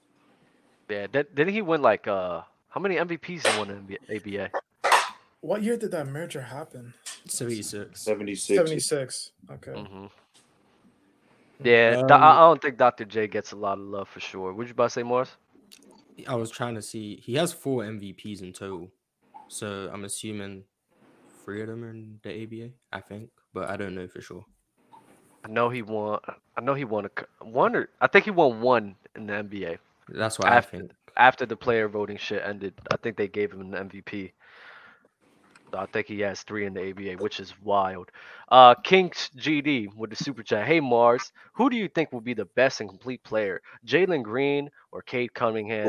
Yeah, 0.89 1.07
that, 1.11 1.33
didn't 1.33 1.53
he 1.53 1.63
win 1.63 1.81
like 1.81 2.07
uh 2.07 2.41
how 2.69 2.79
many 2.81 2.95
MVPs 2.95 3.47
he 3.47 3.57
won 3.57 3.69
in 3.71 3.87
the 3.87 3.99
ABA? 4.15 4.51
What 5.41 5.63
year 5.63 5.77
did 5.77 5.91
that 5.91 6.07
merger 6.07 6.41
happen? 6.41 6.93
76. 7.27 8.01
76. 8.01 8.57
76. 8.57 9.31
Okay. 9.51 9.71
Mm-hmm. 9.71 10.05
Yeah, 11.63 12.01
um, 12.03 12.11
I 12.11 12.39
don't 12.39 12.61
think 12.61 12.77
Dr. 12.77 13.05
J 13.05 13.27
gets 13.27 13.51
a 13.51 13.55
lot 13.55 13.77
of 13.77 13.85
love 13.85 14.09
for 14.09 14.19
sure. 14.19 14.53
Would 14.53 14.67
you 14.67 14.73
about 14.73 14.85
to 14.85 14.89
say 14.89 15.03
Morris? 15.03 15.29
I 16.27 16.35
was 16.35 16.49
trying 16.49 16.75
to 16.75 16.81
see 16.81 17.17
he 17.17 17.35
has 17.35 17.53
four 17.53 17.83
MVPs 17.83 18.41
in 18.41 18.53
total, 18.53 18.91
so 19.47 19.89
I'm 19.91 20.05
assuming 20.05 20.63
three 21.43 21.61
of 21.61 21.67
them 21.67 21.83
are 21.83 21.89
in 21.89 22.19
the 22.23 22.43
ABA. 22.43 22.69
I 22.91 23.01
think, 23.01 23.29
but 23.53 23.69
I 23.69 23.77
don't 23.77 23.95
know 23.95 24.07
for 24.07 24.21
sure. 24.21 24.45
I 25.43 25.47
know 25.47 25.69
he 25.69 25.81
won. 25.81 26.19
I 26.57 26.61
know 26.61 26.73
he 26.73 26.85
won 26.85 27.05
a 27.05 27.45
one 27.45 27.75
or 27.75 27.89
I 28.01 28.07
think 28.07 28.25
he 28.25 28.31
won 28.31 28.61
one 28.61 28.95
in 29.15 29.27
the 29.27 29.33
NBA. 29.33 29.77
That's 30.09 30.39
what 30.39 30.47
after, 30.47 30.77
I 30.77 30.79
think. 30.79 30.91
After 31.17 31.45
the 31.45 31.55
player 31.55 31.87
voting 31.87 32.17
shit 32.17 32.41
ended, 32.43 32.73
I 32.91 32.97
think 32.97 33.17
they 33.17 33.27
gave 33.27 33.51
him 33.51 33.61
an 33.73 33.89
MVP. 33.89 34.31
I 35.75 35.85
think 35.87 36.07
he 36.07 36.19
has 36.21 36.43
three 36.43 36.65
in 36.65 36.73
the 36.73 36.89
ABA, 36.89 37.23
which 37.23 37.39
is 37.39 37.53
wild. 37.61 38.11
Uh, 38.49 38.75
Kinks 38.75 39.29
GD 39.37 39.93
with 39.95 40.11
the 40.11 40.15
super 40.15 40.43
chat. 40.43 40.67
Hey 40.67 40.79
Marz, 40.79 41.31
who 41.53 41.69
do 41.69 41.75
you 41.75 41.87
think 41.87 42.11
will 42.11 42.21
be 42.21 42.33
the 42.33 42.45
best 42.45 42.81
and 42.81 42.89
complete 42.89 43.23
player, 43.23 43.61
Jalen 43.85 44.23
Green 44.23 44.69
or 44.91 45.01
Cade 45.01 45.33
Cunningham? 45.33 45.87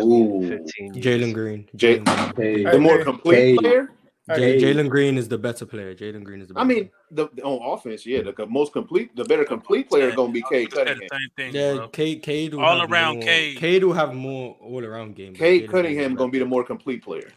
Fifteen. 0.49 0.95
Jalen 0.95 1.35
Green. 1.35 1.69
J- 1.77 2.03
hey. 2.37 2.65
the 2.65 2.79
more 2.79 3.03
complete 3.05 3.37
hey. 3.37 3.57
player. 3.57 3.91
Jalen 4.29 4.89
Green 4.89 5.17
is 5.19 5.29
the 5.29 5.39
better 5.39 5.65
player. 5.65 5.95
Jalen 5.95 6.25
Green 6.25 6.41
is 6.41 6.49
the. 6.49 6.55
Better 6.55 6.65
I 6.65 6.67
mean, 6.67 6.91
the 7.13 7.27
on 7.45 7.79
offense, 7.79 8.05
yeah, 8.05 8.23
the 8.23 8.47
most 8.47 8.73
complete, 8.73 9.15
the 9.15 9.25
better 9.25 9.45
complete 9.45 9.89
player 9.89 10.09
is 10.09 10.17
gonna 10.17 10.33
be 10.33 10.43
Cade 10.51 10.73
Cunningham. 10.73 11.09
Same 11.11 11.31
thing, 11.37 11.55
yeah. 11.55 11.87
Cade, 11.93 12.23
Cade 12.23 12.55
all 12.55 12.83
around 12.83 13.17
more, 13.17 13.23
Cade. 13.23 13.57
Cade 13.59 13.85
will 13.85 13.93
have 13.93 14.15
more 14.15 14.57
all 14.61 14.85
around 14.85 15.15
game. 15.15 15.35
Cade, 15.35 15.71
Cunningham 15.71 16.15
gonna 16.17 16.33
be 16.33 16.41
the 16.41 16.45
more 16.45 16.65
complete 16.65 17.05
player 17.05 17.31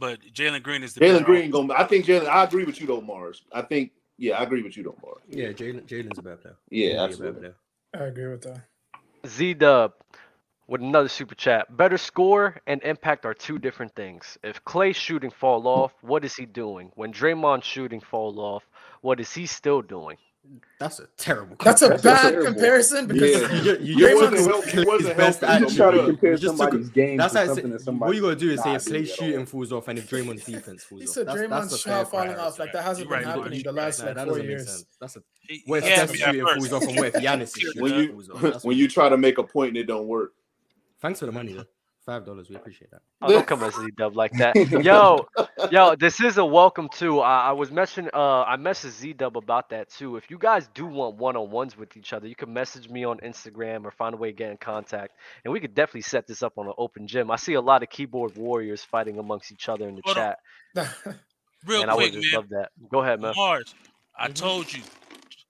but 0.00 0.20
Jalen 0.32 0.62
Green 0.62 0.82
is 0.82 0.94
the 0.94 1.00
better 1.00 1.20
Jalen 1.20 1.24
Green 1.24 1.50
going. 1.50 1.70
I 1.70 1.84
think 1.84 2.06
Jalen. 2.06 2.26
I 2.26 2.42
agree 2.42 2.64
with 2.64 2.80
you 2.80 2.86
though, 2.86 3.02
Marz. 3.02 3.42
I 3.52 3.62
think. 3.62 3.92
Yeah, 4.18 4.38
I 4.38 4.42
agree 4.42 4.62
with 4.62 4.76
you 4.76 4.82
though, 4.82 4.96
Marz. 5.04 5.20
Yeah, 5.28 5.48
Jalen 5.48 5.86
Jalen's 5.86 6.18
a 6.18 6.22
better 6.22 6.36
player. 6.36 6.56
Yeah, 6.70 6.88
He'll 6.88 7.06
be 7.06 7.12
absolutely. 7.12 7.50
I 7.94 8.04
agree 8.04 8.26
with 8.28 8.42
that. 8.42 8.62
Z 9.26 9.54
Dub 9.54 9.92
with 10.66 10.80
another 10.80 11.08
super 11.08 11.34
chat. 11.34 11.76
Better 11.76 11.98
score 11.98 12.60
and 12.66 12.82
impact 12.82 13.26
are 13.26 13.34
two 13.34 13.58
different 13.58 13.94
things. 13.94 14.38
If 14.42 14.64
Klay's 14.64 14.96
shooting 14.96 15.30
fall 15.30 15.66
off, 15.66 15.92
what 16.00 16.24
is 16.24 16.34
he 16.36 16.46
doing? 16.46 16.92
When 16.94 17.12
Draymond's 17.12 17.66
shooting 17.66 18.00
fall 18.00 18.38
off, 18.40 18.62
what 19.02 19.20
is 19.20 19.32
he 19.32 19.46
still 19.46 19.82
doing? 19.82 20.16
That's 20.80 20.98
a 20.98 21.06
terrible. 21.18 21.56
That's 21.62 21.82
a 21.82 21.90
comparison. 21.90 22.10
bad 22.10 22.30
terrible. 22.30 22.52
comparison 22.52 23.06
because 23.06 23.30
Yeah. 23.30 23.52
You 23.52 23.62
just, 23.64 23.80
you 23.82 23.94
He 23.94 24.00
just 24.00 24.14
wasn't 24.16 24.36
took 24.36 24.46
help- 24.48 24.64
he 24.64 24.84
wasn't 24.84 25.16
best 25.16 25.40
helping. 25.42 25.58
You 25.60 25.66
Actually, 25.66 25.76
try 25.76 25.90
to 25.90 26.06
compare 26.06 26.30
You 26.32 26.36
just 26.38 26.56
took- 26.56 26.58
somebody's 26.58 26.88
game 26.90 27.16
That's 27.18 27.32
to 27.34 27.38
like 27.38 27.46
something 27.48 27.78
say, 27.78 27.84
that 27.84 27.92
what 27.92 28.16
you 28.16 28.22
gotta 28.22 28.36
do 28.36 28.50
is 28.50 28.62
say 28.62 28.68
not 28.72 28.76
if 28.76 28.84
Klay's 28.86 29.14
shooting 29.14 29.46
falls 29.46 29.72
off 29.72 29.88
and 29.88 29.98
if 29.98 30.10
Draymond's 30.10 30.44
defense 30.44 30.84
falls 30.84 31.02
he 31.02 31.06
off. 31.08 31.14
said 31.14 31.26
That's, 31.26 31.38
that's 31.40 31.52
Draymond's 31.74 31.80
shot 31.80 32.10
falling 32.10 32.34
off. 32.36 32.58
Like 32.58 32.72
that 32.72 32.82
hasn't 32.84 33.08
You're 33.08 33.18
been 33.18 33.26
right, 33.28 33.36
happening 33.36 33.50
Marge. 33.58 33.64
the 33.64 33.72
last 33.72 34.00
Nah, 34.02 34.06
like 34.12 34.26
four 34.28 34.38
years. 34.38 34.66
sense. 34.68 34.84
That's 35.00 35.16
a 35.16 35.22
He- 35.42 35.62
where 35.66 35.82
Steph's 35.82 36.16
shooting 36.18 36.46
falls 36.46 36.72
off 36.72 36.82
and 36.84 36.98
where 36.98 37.10
Giannis 37.12 37.42
is 37.62 37.74
When 37.78 37.92
shooting 37.92 38.16
you 38.16 38.22
falls 38.22 38.54
off. 38.56 38.64
When 38.64 38.76
you 38.78 38.88
try 38.88 39.08
to 39.10 39.18
make 39.18 39.38
a 39.38 39.42
point 39.44 39.68
and 39.68 39.76
it 39.76 39.84
don't 39.86 40.08
work. 40.08 40.32
Thanks 41.00 41.20
for 41.20 41.26
the 41.26 41.32
money 41.32 41.52
though. 41.52 41.64
Five 42.10 42.26
dollars, 42.26 42.50
we 42.50 42.56
appreciate 42.56 42.90
that. 42.90 43.02
Oh, 43.22 43.30
don't 43.30 43.46
come 43.46 43.62
as 43.62 43.74
Z 43.76 43.92
Dub 43.96 44.16
like 44.16 44.32
that. 44.38 44.56
Yo, 44.82 45.26
yo, 45.70 45.94
this 45.94 46.20
is 46.20 46.38
a 46.38 46.44
welcome 46.44 46.88
too. 46.88 47.20
I, 47.20 47.50
I 47.50 47.52
was 47.52 47.70
mentioning, 47.70 48.10
uh, 48.12 48.42
I 48.42 48.56
messaged 48.56 48.98
Z 48.98 49.12
Dub 49.12 49.36
about 49.36 49.70
that 49.70 49.90
too. 49.90 50.16
If 50.16 50.28
you 50.28 50.36
guys 50.36 50.68
do 50.74 50.86
want 50.86 51.18
one 51.18 51.36
on 51.36 51.52
ones 51.52 51.76
with 51.76 51.96
each 51.96 52.12
other, 52.12 52.26
you 52.26 52.34
can 52.34 52.52
message 52.52 52.88
me 52.88 53.04
on 53.04 53.18
Instagram 53.18 53.84
or 53.84 53.92
find 53.92 54.14
a 54.14 54.16
way 54.18 54.30
to 54.32 54.36
get 54.36 54.50
in 54.50 54.56
contact, 54.56 55.12
and 55.44 55.52
we 55.52 55.60
could 55.60 55.72
definitely 55.76 56.00
set 56.00 56.26
this 56.26 56.42
up 56.42 56.54
on 56.58 56.66
an 56.66 56.74
open 56.78 57.06
gym. 57.06 57.30
I 57.30 57.36
see 57.36 57.54
a 57.54 57.60
lot 57.60 57.84
of 57.84 57.90
keyboard 57.90 58.36
warriors 58.36 58.82
fighting 58.82 59.20
amongst 59.20 59.52
each 59.52 59.68
other 59.68 59.88
in 59.88 59.94
the 59.94 60.02
Hold 60.02 60.16
chat, 60.16 60.38
Real 61.66 61.82
and 61.82 61.90
I 61.90 61.94
would 61.94 62.10
quick, 62.10 62.12
just 62.12 62.32
man. 62.32 62.32
love 62.32 62.48
that. 62.50 62.70
Go 62.90 63.02
ahead, 63.02 63.20
man. 63.20 63.36
Mars, 63.36 63.74
I 64.18 64.28
Mhm. 64.28 64.34
told 64.34 64.72
you, 64.72 64.82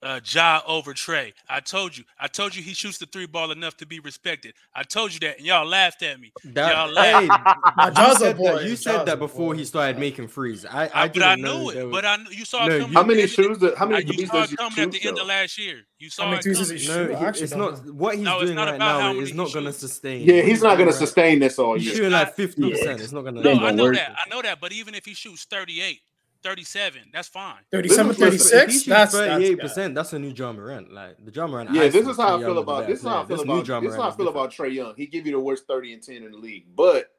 uh, 0.03 0.21
Ja 0.25 0.61
over 0.67 0.95
Trae. 0.95 1.33
I 1.49 1.61
told 1.61 1.97
you. 1.97 2.05
I 2.19 2.27
told 2.27 2.55
you 2.57 2.63
he 2.63 2.73
shoots 2.75 2.99
the 2.99 3.07
three 3.07 3.27
ball 3.27 3.51
enough 3.51 3.77
to 3.79 3.87
be 3.87 4.01
respected. 4.01 4.55
I 4.75 4.83
told 4.83 5.13
you 5.13 5.21
that, 5.21 5.39
and 5.39 5.47
y'all 5.47 5.67
laughed 5.67 6.03
at 6.03 6.19
me. 6.19 6.33
That, 6.45 6.75
Y'all 6.75 7.03
hey, 7.03 7.27
Nah, 7.27 8.09
you 8.09 8.15
said 8.17 8.37
boy. 8.37 8.53
that, 8.57 8.65
you 8.65 8.77
said 8.77 9.05
that 9.07 9.19
before 9.19 9.53
boy. 9.53 9.59
he 9.59 9.65
started 9.65 9.99
making 9.99 10.29
threes. 10.29 10.65
I, 10.65 10.85
I, 10.87 10.91
I, 11.03 11.09
but 11.09 11.23
I 11.23 11.37
didn't 11.37 11.45
know 11.45 11.63
knew 11.65 11.71
it. 11.71 11.85
was- 11.85 11.93
But 11.93 12.05
I 12.07 12.17
knew 12.17 12.31
you 12.31 12.45
saw 12.45 12.67
No, 12.67 12.73
it 12.73 12.75
you- 12.77 12.81
coming. 12.83 12.95
How 12.95 13.03
many 13.05 13.23
at 13.23 13.29
the- 13.29 13.35
shoes? 13.35 13.59
That, 13.59 13.77
how 13.77 13.87
many 13.87 14.05
You 14.07 14.13
threes 14.15 14.31
saw 14.31 14.43
it 14.45 14.51
he 14.51 14.57
coming 14.57 14.79
at 14.79 14.91
the 14.93 14.99
shoot? 14.99 15.09
end 15.09 15.19
of 15.19 15.27
last 15.27 15.59
year. 15.59 15.81
You 15.99 16.09
saw 16.11 16.23
how 16.25 16.29
many 16.31 16.39
it 16.39 16.43
threes 16.45 16.59
coming. 16.59 16.79
he 16.79 16.89
No, 16.89 17.09
he, 17.19 17.25
actually 17.27 17.43
it's 17.45 17.53
don't 17.53 17.95
what 17.95 18.15
he's 18.17 18.25
No, 18.25 18.41
doing 18.43 18.55
not 18.55 18.69
right 18.71 18.79
now 18.79 19.13
is 19.15 19.35
not 19.35 19.53
gonna 19.53 19.73
sustain. 19.73 20.23
Yeah, 20.27 20.41
he's 20.43 20.63
not 20.63 20.79
gonna 20.79 20.93
sustain 20.93 21.39
this 21.41 21.59
all 21.59 21.77
year. 21.77 21.95
shooting 21.95 22.11
like 22.13 22.29
not- 22.29 22.37
fifty 22.37 22.71
percent. 22.71 23.01
It's 23.03 23.13
not 23.13 23.25
gonna. 23.25 23.43
No, 23.43 23.51
ain't 23.51 23.59
I 23.61 23.63
gonna 23.71 23.77
know 23.77 23.93
that. 23.93 24.17
I 24.25 24.29
know 24.31 24.41
that. 24.43 24.61
But 24.61 24.73
even 24.73 24.95
if 24.95 25.05
he 25.05 25.13
shoots 25.15 25.45
38, 25.45 26.01
37, 26.43 27.03
that's 27.13 27.29
fine. 27.29 27.57
37, 27.71 28.09
Listen, 28.09 28.27
If 28.27 28.33
he 28.33 28.39
36. 28.39 28.73
shoots 28.73 28.87
That's 28.87 29.15
38%. 29.15 29.95
that's 29.95 30.13
a 30.13 30.19
new 30.19 30.31
Ja 30.31 30.53
Morant. 30.53 30.93
Like 30.93 31.17
the 31.25 31.31
Ja 31.33 31.47
Morant. 31.47 31.73
Yeah, 31.75 31.89
this 31.89 32.07
is 32.07 32.17
how 32.17 32.37
I 32.37 32.39
feel 32.39 32.41
Young 32.41 32.49
was 32.51 32.57
a 32.57 32.61
about 32.61 32.87
this. 32.87 32.99
Is 33.01 33.05
how 33.05 33.23
I 33.23 33.27
feel 33.27 33.37
This 33.37 33.45
about 33.45 33.83
this. 33.83 33.91
Is 33.93 33.97
how 33.97 34.09
I 34.09 34.17
feel 34.17 34.29
about 34.29 34.51
Trae 34.53 34.73
Young. 34.75 34.95
He 34.97 35.07
give 35.07 35.27
you 35.27 35.33
the 35.33 35.41
worst 35.41 35.67
thirty 35.67 35.93
and 35.93 36.03
ten 36.03 36.17
in 36.23 36.33
the 36.33 36.39
league, 36.39 36.65
but 36.75 37.11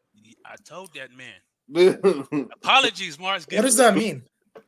I 0.46 0.56
told 0.66 0.92
that 0.96 1.10
man. 1.16 1.34
Apologies, 2.54 3.18
Marz. 3.18 3.46
what 3.52 3.62
does 3.62 3.78
that 3.78 3.96
mean? 3.96 4.24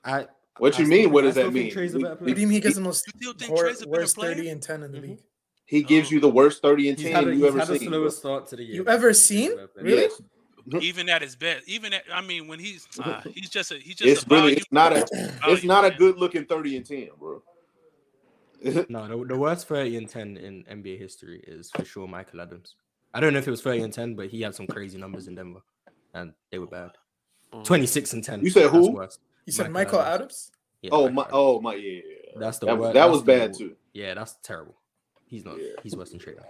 different. 0.05 0.29
what 0.57 0.75
I, 0.75 0.79
you 0.79 0.85
I 0.85 0.87
mean? 0.87 0.99
still- 1.01 1.09
What 1.11 1.21
does 1.23 1.35
that 1.35 1.51
mean? 1.53 1.71
Trae's 1.71 1.95
a 1.95 1.99
What 1.99 2.23
do 2.23 2.29
you 2.29 2.35
mean 2.47 2.51
he 2.51 2.59
gets 2.59 2.75
the 2.75 2.81
most 2.81 3.05
You 3.07 3.13
still 3.19 3.33
think 3.33 3.51
wor- 3.51 3.63
Trae's 3.65 3.81
a 3.81 3.87
worst 3.89 4.15
player? 4.15 4.35
30 4.35 4.49
and 4.49 4.61
10 4.61 4.83
in 4.83 4.91
the 4.91 4.97
Mhm. 4.99 5.01
league? 5.01 5.19
He 5.65 5.81
gives 5.81 6.09
Oh. 6.09 6.15
you 6.15 6.19
the 6.19 6.29
worst 6.29 6.61
thirty 6.61 6.89
and 6.89 6.97
ten 6.97 7.37
you 7.37 7.47
ever 7.47 7.65
seen. 7.65 7.87
slower 7.87 8.01
bro. 8.01 8.09
start 8.09 8.47
to 8.47 8.55
the 8.57 8.63
year. 8.63 8.75
You 8.75 8.87
ever 8.87 9.13
still 9.13 9.37
think 9.37 9.41
he's 9.41 9.47
a 9.47 9.49
seen? 9.49 9.55
better 9.55 9.67
player. 9.67 9.85
Really? 9.85 10.09
Yes. 10.65 10.81
Even 10.83 11.09
at 11.09 11.21
his 11.21 11.35
best. 11.35 11.67
Even 11.67 11.93
at, 11.93 12.03
I 12.13 12.21
mean, 12.21 12.47
when 12.47 12.57
he's 12.59 12.87
uh, 13.03 13.21
he's 13.33 13.49
just 13.49 13.71
a 13.71 13.75
he's 13.75 13.95
just 13.95 14.09
It's 14.09 14.23
a 14.23 14.33
really 14.33 14.53
it's 14.53 14.71
not 14.71 14.93
a 14.93 15.05
it's 15.11 15.37
volume 15.41 15.67
not 15.67 15.85
a 15.85 15.91
good 15.91 16.17
looking 16.17 16.45
thirty 16.45 16.77
and 16.77 16.85
ten, 16.85 17.09
bro. 17.19 17.41
No, 18.87 19.07
the, 19.07 19.25
the 19.27 19.37
worst 19.37 19.67
30 19.67 19.97
and 19.97 20.09
10 20.09 20.37
in 20.37 20.63
NBA 20.63 20.97
history 20.97 21.43
is 21.45 21.69
for 21.71 21.83
sure 21.83 22.07
Michael 22.07 22.39
Adams. 22.39 22.75
I 23.13 23.19
don't 23.19 23.33
know 23.33 23.39
if 23.39 23.47
it 23.47 23.51
was 23.51 23.61
30 23.61 23.81
and 23.81 23.93
10, 23.93 24.15
but 24.15 24.27
he 24.29 24.41
had 24.41 24.55
some 24.55 24.67
crazy 24.67 24.97
numbers 24.97 25.27
in 25.27 25.35
Denver 25.35 25.59
and 26.13 26.33
they 26.49 26.59
were 26.59 26.67
bad. 26.67 26.91
Mhm. 27.53 27.65
26 27.65 28.13
and 28.13 28.23
10. 28.23 28.41
You 28.41 28.49
said 28.49 28.69
who? 28.69 28.91
worse. 28.91 29.19
You 29.45 29.51
said 29.51 29.69
Michael 29.69 29.99
Michael 29.99 30.13
Adams. 30.13 30.13
Adams? 30.13 30.51
Yeah, 30.81 30.89
oh 30.93 31.09
Michael 31.09 31.11
my 31.13 31.21
Adams. 31.23 31.33
oh 31.33 31.61
my 31.61 31.73
yeah, 31.75 31.81
yeah, 31.91 32.01
yeah. 32.33 32.39
That's 32.39 32.59
the 32.59 32.65
that, 32.67 32.77
wor- 32.77 32.93
that 32.93 33.09
was 33.09 33.21
bad 33.23 33.49
wor- 33.51 33.57
too. 33.59 33.75
Yeah, 33.93 34.13
that's 34.13 34.37
terrible. 34.41 34.75
He's 35.25 35.43
not. 35.43 35.57
Yeah. 35.59 35.67
He's 35.83 35.95
worse 35.97 36.11
than 36.11 36.19
Trae. 36.19 36.35
Young. 36.35 36.45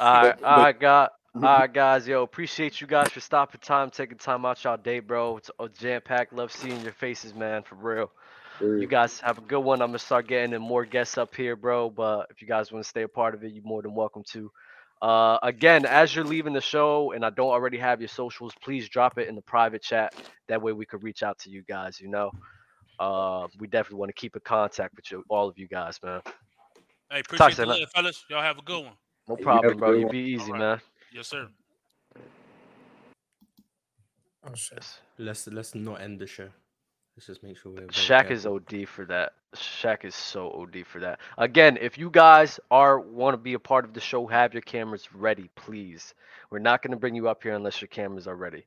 All 0.00 0.22
right, 0.22 0.40
But- 0.40 0.42
all 0.42 0.56
right, 0.62 0.80
got. 0.80 1.12
All 1.34 1.42
right, 1.42 1.72
guys. 1.72 2.06
Yo, 2.08 2.22
appreciate 2.22 2.80
you 2.80 2.86
guys 2.86 3.10
for 3.10 3.20
stopping 3.20 3.60
time, 3.60 3.90
taking 3.90 4.18
time 4.18 4.44
out 4.44 4.62
y'all 4.64 4.76
day, 4.76 5.00
bro. 5.00 5.36
It's 5.38 5.50
a 5.58 5.68
jam 5.68 6.00
packed. 6.02 6.32
Love 6.32 6.52
seeing 6.52 6.82
your 6.82 6.92
faces, 6.92 7.34
man, 7.34 7.62
for 7.62 7.76
real. 7.76 8.10
You 8.78 8.86
guys 8.88 9.20
have 9.20 9.38
a 9.38 9.42
good 9.42 9.60
one. 9.60 9.80
I'm 9.82 9.88
gonna 9.88 9.98
start 9.98 10.28
getting 10.28 10.52
in 10.54 10.60
more 10.62 10.84
guests 10.84 11.18
up 11.18 11.34
here, 11.34 11.56
bro. 11.56 11.90
But 11.90 12.26
if 12.30 12.42
you 12.42 12.48
guys 12.48 12.72
want 12.72 12.84
to 12.84 12.88
stay 12.88 13.02
a 13.02 13.08
part 13.08 13.34
of 13.34 13.44
it, 13.44 13.52
you're 13.52 13.64
more 13.64 13.82
than 13.82 13.94
welcome 13.94 14.24
to. 14.32 14.50
Uh, 15.02 15.38
again, 15.42 15.86
as 15.86 16.14
you're 16.14 16.24
leaving 16.24 16.52
the 16.52 16.60
show, 16.60 17.12
and 17.12 17.24
I 17.24 17.30
don't 17.30 17.50
already 17.50 17.78
have 17.78 18.00
your 18.00 18.08
socials, 18.08 18.54
please 18.62 18.88
drop 18.88 19.18
it 19.18 19.28
in 19.28 19.34
the 19.36 19.42
private 19.42 19.82
chat. 19.82 20.12
That 20.48 20.62
way 20.62 20.72
we 20.72 20.86
could 20.86 21.02
reach 21.02 21.22
out 21.22 21.38
to 21.40 21.50
you 21.50 21.62
guys. 21.62 22.00
You 22.00 22.08
know, 22.08 22.32
uh, 22.98 23.48
we 23.58 23.68
definitely 23.68 23.98
want 23.98 24.10
to 24.10 24.20
keep 24.20 24.36
in 24.36 24.42
contact 24.44 24.94
with 24.96 25.10
you, 25.10 25.24
all 25.28 25.48
of 25.48 25.58
you 25.58 25.68
guys, 25.68 25.98
man. 26.02 26.20
Hey, 27.10 27.20
appreciate 27.20 27.56
to 27.58 27.66
the 27.66 27.66
love, 27.66 27.90
fellas. 27.94 28.24
Y'all 28.30 28.42
have 28.42 28.58
a 28.58 28.62
good 28.62 28.84
one. 28.84 28.94
No 29.28 29.36
problem, 29.36 29.78
have 29.78 29.78
bro. 29.78 29.92
You 29.92 30.06
be 30.06 30.18
easy, 30.18 30.52
All 30.52 30.58
right. 30.58 30.58
man. 30.58 30.80
Yes, 31.12 31.28
sir. 31.28 31.48
Oh 34.44 34.54
shit. 34.54 34.78
Yes. 34.78 35.00
Let's 35.18 35.46
let's 35.48 35.74
not 35.74 36.00
end 36.00 36.18
the 36.18 36.26
show. 36.26 36.48
Let's 37.16 37.26
just 37.26 37.42
make 37.42 37.58
sure 37.58 37.72
we're. 37.72 37.80
very 37.80 37.90
Shaq 37.90 38.30
is. 38.30 38.46
OD 38.46 38.88
for 38.88 39.04
that. 39.06 39.32
Shaq 39.54 40.04
is 40.04 40.14
so 40.14 40.50
OD 40.52 40.86
for 40.86 41.00
that. 41.00 41.18
Again, 41.36 41.76
if 41.80 41.98
you 41.98 42.08
guys 42.10 42.60
are 42.70 43.00
want 43.00 43.34
to 43.34 43.38
be 43.38 43.54
a 43.54 43.58
part 43.58 43.84
of 43.84 43.92
the 43.92 44.00
show, 44.00 44.26
have 44.26 44.54
your 44.54 44.62
cameras 44.62 45.12
ready, 45.12 45.50
please. 45.56 46.14
We're 46.50 46.60
not 46.60 46.82
going 46.82 46.92
to 46.92 46.96
bring 46.96 47.14
you 47.14 47.28
up 47.28 47.42
here 47.42 47.54
unless 47.54 47.80
your 47.80 47.88
cameras 47.88 48.26
are 48.26 48.36
ready. 48.36 48.64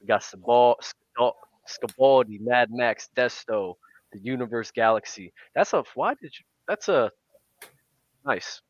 We 0.00 0.06
got 0.06 0.22
Sabal, 0.22 0.76
Scal- 0.80 1.34
Scabaldi, 1.68 2.38
Mad 2.40 2.70
Max, 2.70 3.10
Desto, 3.16 3.74
the 4.12 4.20
Universe 4.20 4.70
Galaxy. 4.70 5.32
That's 5.54 5.72
a 5.72 5.84
why 5.94 6.14
did 6.14 6.32
you? 6.38 6.44
That's 6.66 6.88
a 6.88 7.10
nice. 8.24 8.62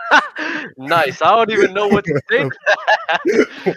nice. 0.78 1.20
I 1.22 1.30
don't 1.34 1.50
even 1.50 1.72
know 1.74 1.88
what 1.88 2.04
to 2.04 2.20
think. 2.28 2.52
the 3.24 3.76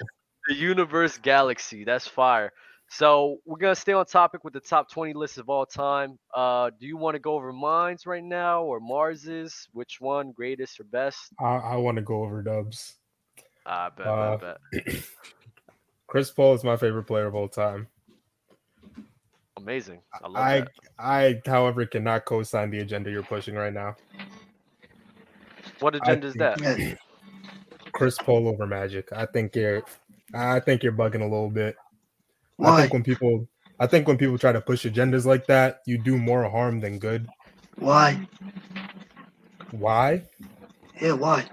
Universe 0.56 1.18
Galaxy. 1.18 1.84
That's 1.84 2.08
fire. 2.08 2.52
So 2.88 3.38
we're 3.46 3.58
gonna 3.58 3.76
stay 3.76 3.94
on 3.94 4.06
topic 4.06 4.44
with 4.44 4.54
the 4.54 4.60
top 4.60 4.92
20 4.92 5.14
lists 5.14 5.38
of 5.38 5.50
all 5.50 5.66
time. 5.66 6.20
Uh, 6.36 6.70
do 6.80 6.86
you 6.86 6.98
want 6.98 7.16
to 7.16 7.20
go 7.20 7.34
over 7.34 7.52
mine's 7.52 8.06
right 8.06 8.24
now 8.24 8.64
or 8.64 8.80
Marz's? 8.80 9.68
Which 9.74 9.98
one, 10.00 10.32
greatest 10.32 10.80
or 10.80 10.84
best? 10.84 11.34
I, 11.40 11.56
I 11.56 11.76
want 11.78 11.96
to 11.98 12.04
go 12.04 12.24
over 12.24 12.42
Dubs. 12.44 12.96
I 13.66 13.90
bet, 13.90 14.06
Uh, 14.08 14.38
bet, 14.38 14.58
bet. 14.72 14.96
Chris 16.08 16.30
Paul 16.30 16.54
is 16.54 16.64
my 16.64 16.78
favorite 16.78 17.06
player 17.06 17.26
of 17.26 17.34
all 17.34 17.48
time. 17.50 17.88
Amazing. 19.58 20.02
I 20.24 20.28
love 20.28 20.38
I. 20.38 20.66
I, 21.00 21.42
however, 21.46 21.86
cannot 21.88 22.26
co-sign 22.26 22.70
the 22.70 22.80
agenda 22.80 23.10
you're 23.10 23.24
pushing 23.24 23.56
right 23.56 23.74
now. 23.74 23.96
What 25.80 25.96
I 25.96 25.98
agenda 25.98 26.28
is 26.28 26.34
think 26.34 26.58
that? 26.58 26.98
Chris 27.94 28.18
Paul 28.18 28.48
over 28.48 28.66
Magic. 28.68 29.10
I 29.14 29.26
think 29.26 29.56
you're, 29.56 29.84
I 30.34 30.60
think 30.60 30.84
you're 30.84 30.94
bugging 30.94 31.22
a 31.22 31.26
little 31.26 31.50
bit. 31.50 31.76
I 32.62 32.72
Why? 32.72 32.82
think 32.82 32.94
when 32.94 33.04
people, 33.04 33.48
I 33.80 33.88
think 33.88 34.08
when 34.08 34.18
people 34.18 34.38
try 34.38 34.52
to 34.52 34.62
push 34.62 34.86
agendas 34.86 35.26
like 35.26 35.48
that, 35.48 35.82
you 35.86 35.98
do 35.98 36.18
more 36.18 36.50
harm 36.50 36.80
than 36.80 37.00
good. 37.00 37.28
Why? 37.78 38.28
Why? 39.72 40.24
Yeah, 41.02 41.14
why? 41.14 41.46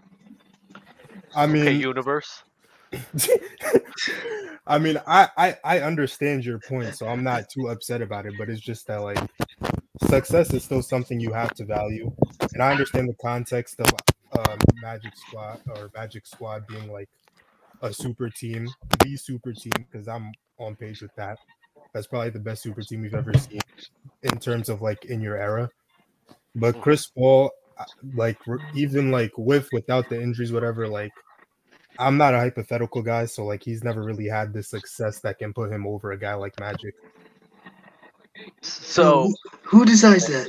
I 1.35 1.47
mean, 1.47 1.63
Okay, 1.63 1.73
universe. 1.73 2.43
I 4.67 4.79
mean, 4.79 5.01
I, 5.07 5.29
I 5.37 5.57
I 5.65 5.81
understand 5.81 6.45
your 6.45 6.59
point, 6.61 6.95
so 6.95 7.09
I'm 7.09 7.25
not 7.25 7.49
too 7.49 7.69
upset 7.69 8.03
about 8.03 8.27
it. 8.27 8.35
But 8.39 8.49
it's 8.49 8.61
just 8.61 8.87
that 8.87 8.99
like 9.03 9.19
success 10.09 10.53
is 10.53 10.63
still 10.63 10.83
something 10.83 11.19
you 11.19 11.33
have 11.33 11.55
to 11.55 11.65
value, 11.65 12.13
and 12.53 12.63
I 12.63 12.71
understand 12.71 13.09
the 13.09 13.17
context 13.21 13.81
of 13.81 13.93
um, 14.49 14.59
Magic 14.81 15.17
Squad 15.17 15.61
or 15.69 15.91
Magic 15.95 16.27
Squad 16.27 16.67
being 16.67 16.91
like 16.93 17.09
a 17.83 17.93
super 17.93 18.31
team, 18.31 18.69
the 19.01 19.17
super 19.17 19.53
team, 19.53 19.73
because 19.91 20.09
I'm 20.09 20.33
on 20.59 20.77
page 20.77 21.03
with 21.03 21.15
that. 21.17 21.39
That's 21.93 22.07
probably 22.07 22.31
the 22.31 22.39
best 22.39 22.63
super 22.63 22.83
team 22.83 23.03
we've 23.03 23.15
ever 23.15 23.33
seen 23.35 23.61
in 24.23 24.39
terms 24.39 24.69
of 24.69 24.81
like 24.81 25.05
in 25.07 25.21
your 25.21 25.37
era. 25.37 25.69
But 26.55 26.81
Chris 26.81 27.07
Paul, 27.07 27.51
uh, 27.79 27.85
like 28.15 28.39
even 28.75 29.11
like 29.11 29.33
with 29.37 29.69
without 29.73 30.09
the 30.09 30.21
injuries, 30.21 30.53
whatever, 30.53 30.89
like 30.89 31.13
I'm 31.99 32.17
not 32.17 32.35
a 32.35 32.39
hypothetical 32.39 33.03
guy, 33.03 33.27
so 33.27 33.45
like 33.45 33.63
he's 33.63 33.85
never 33.85 34.03
really 34.03 34.29
had 34.29 34.53
the 34.53 34.63
success 34.63 35.21
that 35.21 35.39
can 35.39 35.53
put 35.53 35.71
him 35.73 35.87
over 35.87 36.13
a 36.13 36.19
guy 36.19 36.35
like 36.35 36.59
Magic. 36.59 36.95
So 38.63 39.25
who, 39.25 39.79
who 39.79 39.85
decides 39.85 40.27
that? 40.29 40.49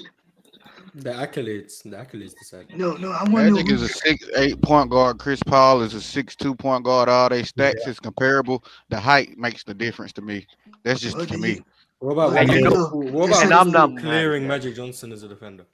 The 0.96 1.10
accolades, 1.12 1.82
the 1.84 1.90
accolades 1.98 2.36
decide. 2.38 2.68
No, 2.78 2.94
no, 2.98 3.12
I 3.12 3.24
want 3.24 3.48
to 3.48 3.52
Magic 3.54 3.68
know. 3.68 3.74
is 3.76 3.82
a 3.82 3.88
six 3.90 4.26
eight 4.36 4.62
point 4.62 4.92
guard. 4.92 5.18
Chris 5.18 5.42
Paul 5.42 5.82
is 5.82 5.96
a 5.96 6.02
six 6.02 6.36
two 6.36 6.54
point 6.54 6.84
guard. 6.84 7.10
All 7.10 7.30
they 7.30 7.42
stats 7.42 7.88
is 7.88 8.00
comparable. 8.00 8.64
The 8.90 9.00
height 9.00 9.36
makes 9.38 9.64
the 9.64 9.74
difference 9.74 10.14
to 10.14 10.22
me. 10.22 10.46
That's 10.84 11.00
just 11.00 11.18
What 11.18 11.30
to 11.30 11.38
me. 11.38 11.54
you- 11.56 11.66
What 12.00 12.12
about 12.12 12.34
what 12.34 12.48
you 12.48 12.68
about, 12.68 12.74
know- 12.74 13.12
what 13.12 13.30
about 13.30 13.44
and 13.44 13.54
I'm 13.54 13.72
not 13.72 13.98
clearing 13.98 14.44
mad, 14.44 14.50
Magic 14.60 14.76
Johnson 14.76 15.12
as 15.12 15.24
a 15.24 15.28
defender? 15.28 15.66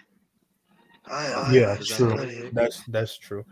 I, 1.07 1.25
I, 1.33 1.51
Yeah, 1.51 1.77
I, 1.79 1.83
true. 1.83 2.49
That's 2.53 2.83
that's 2.85 3.17
true. 3.17 3.43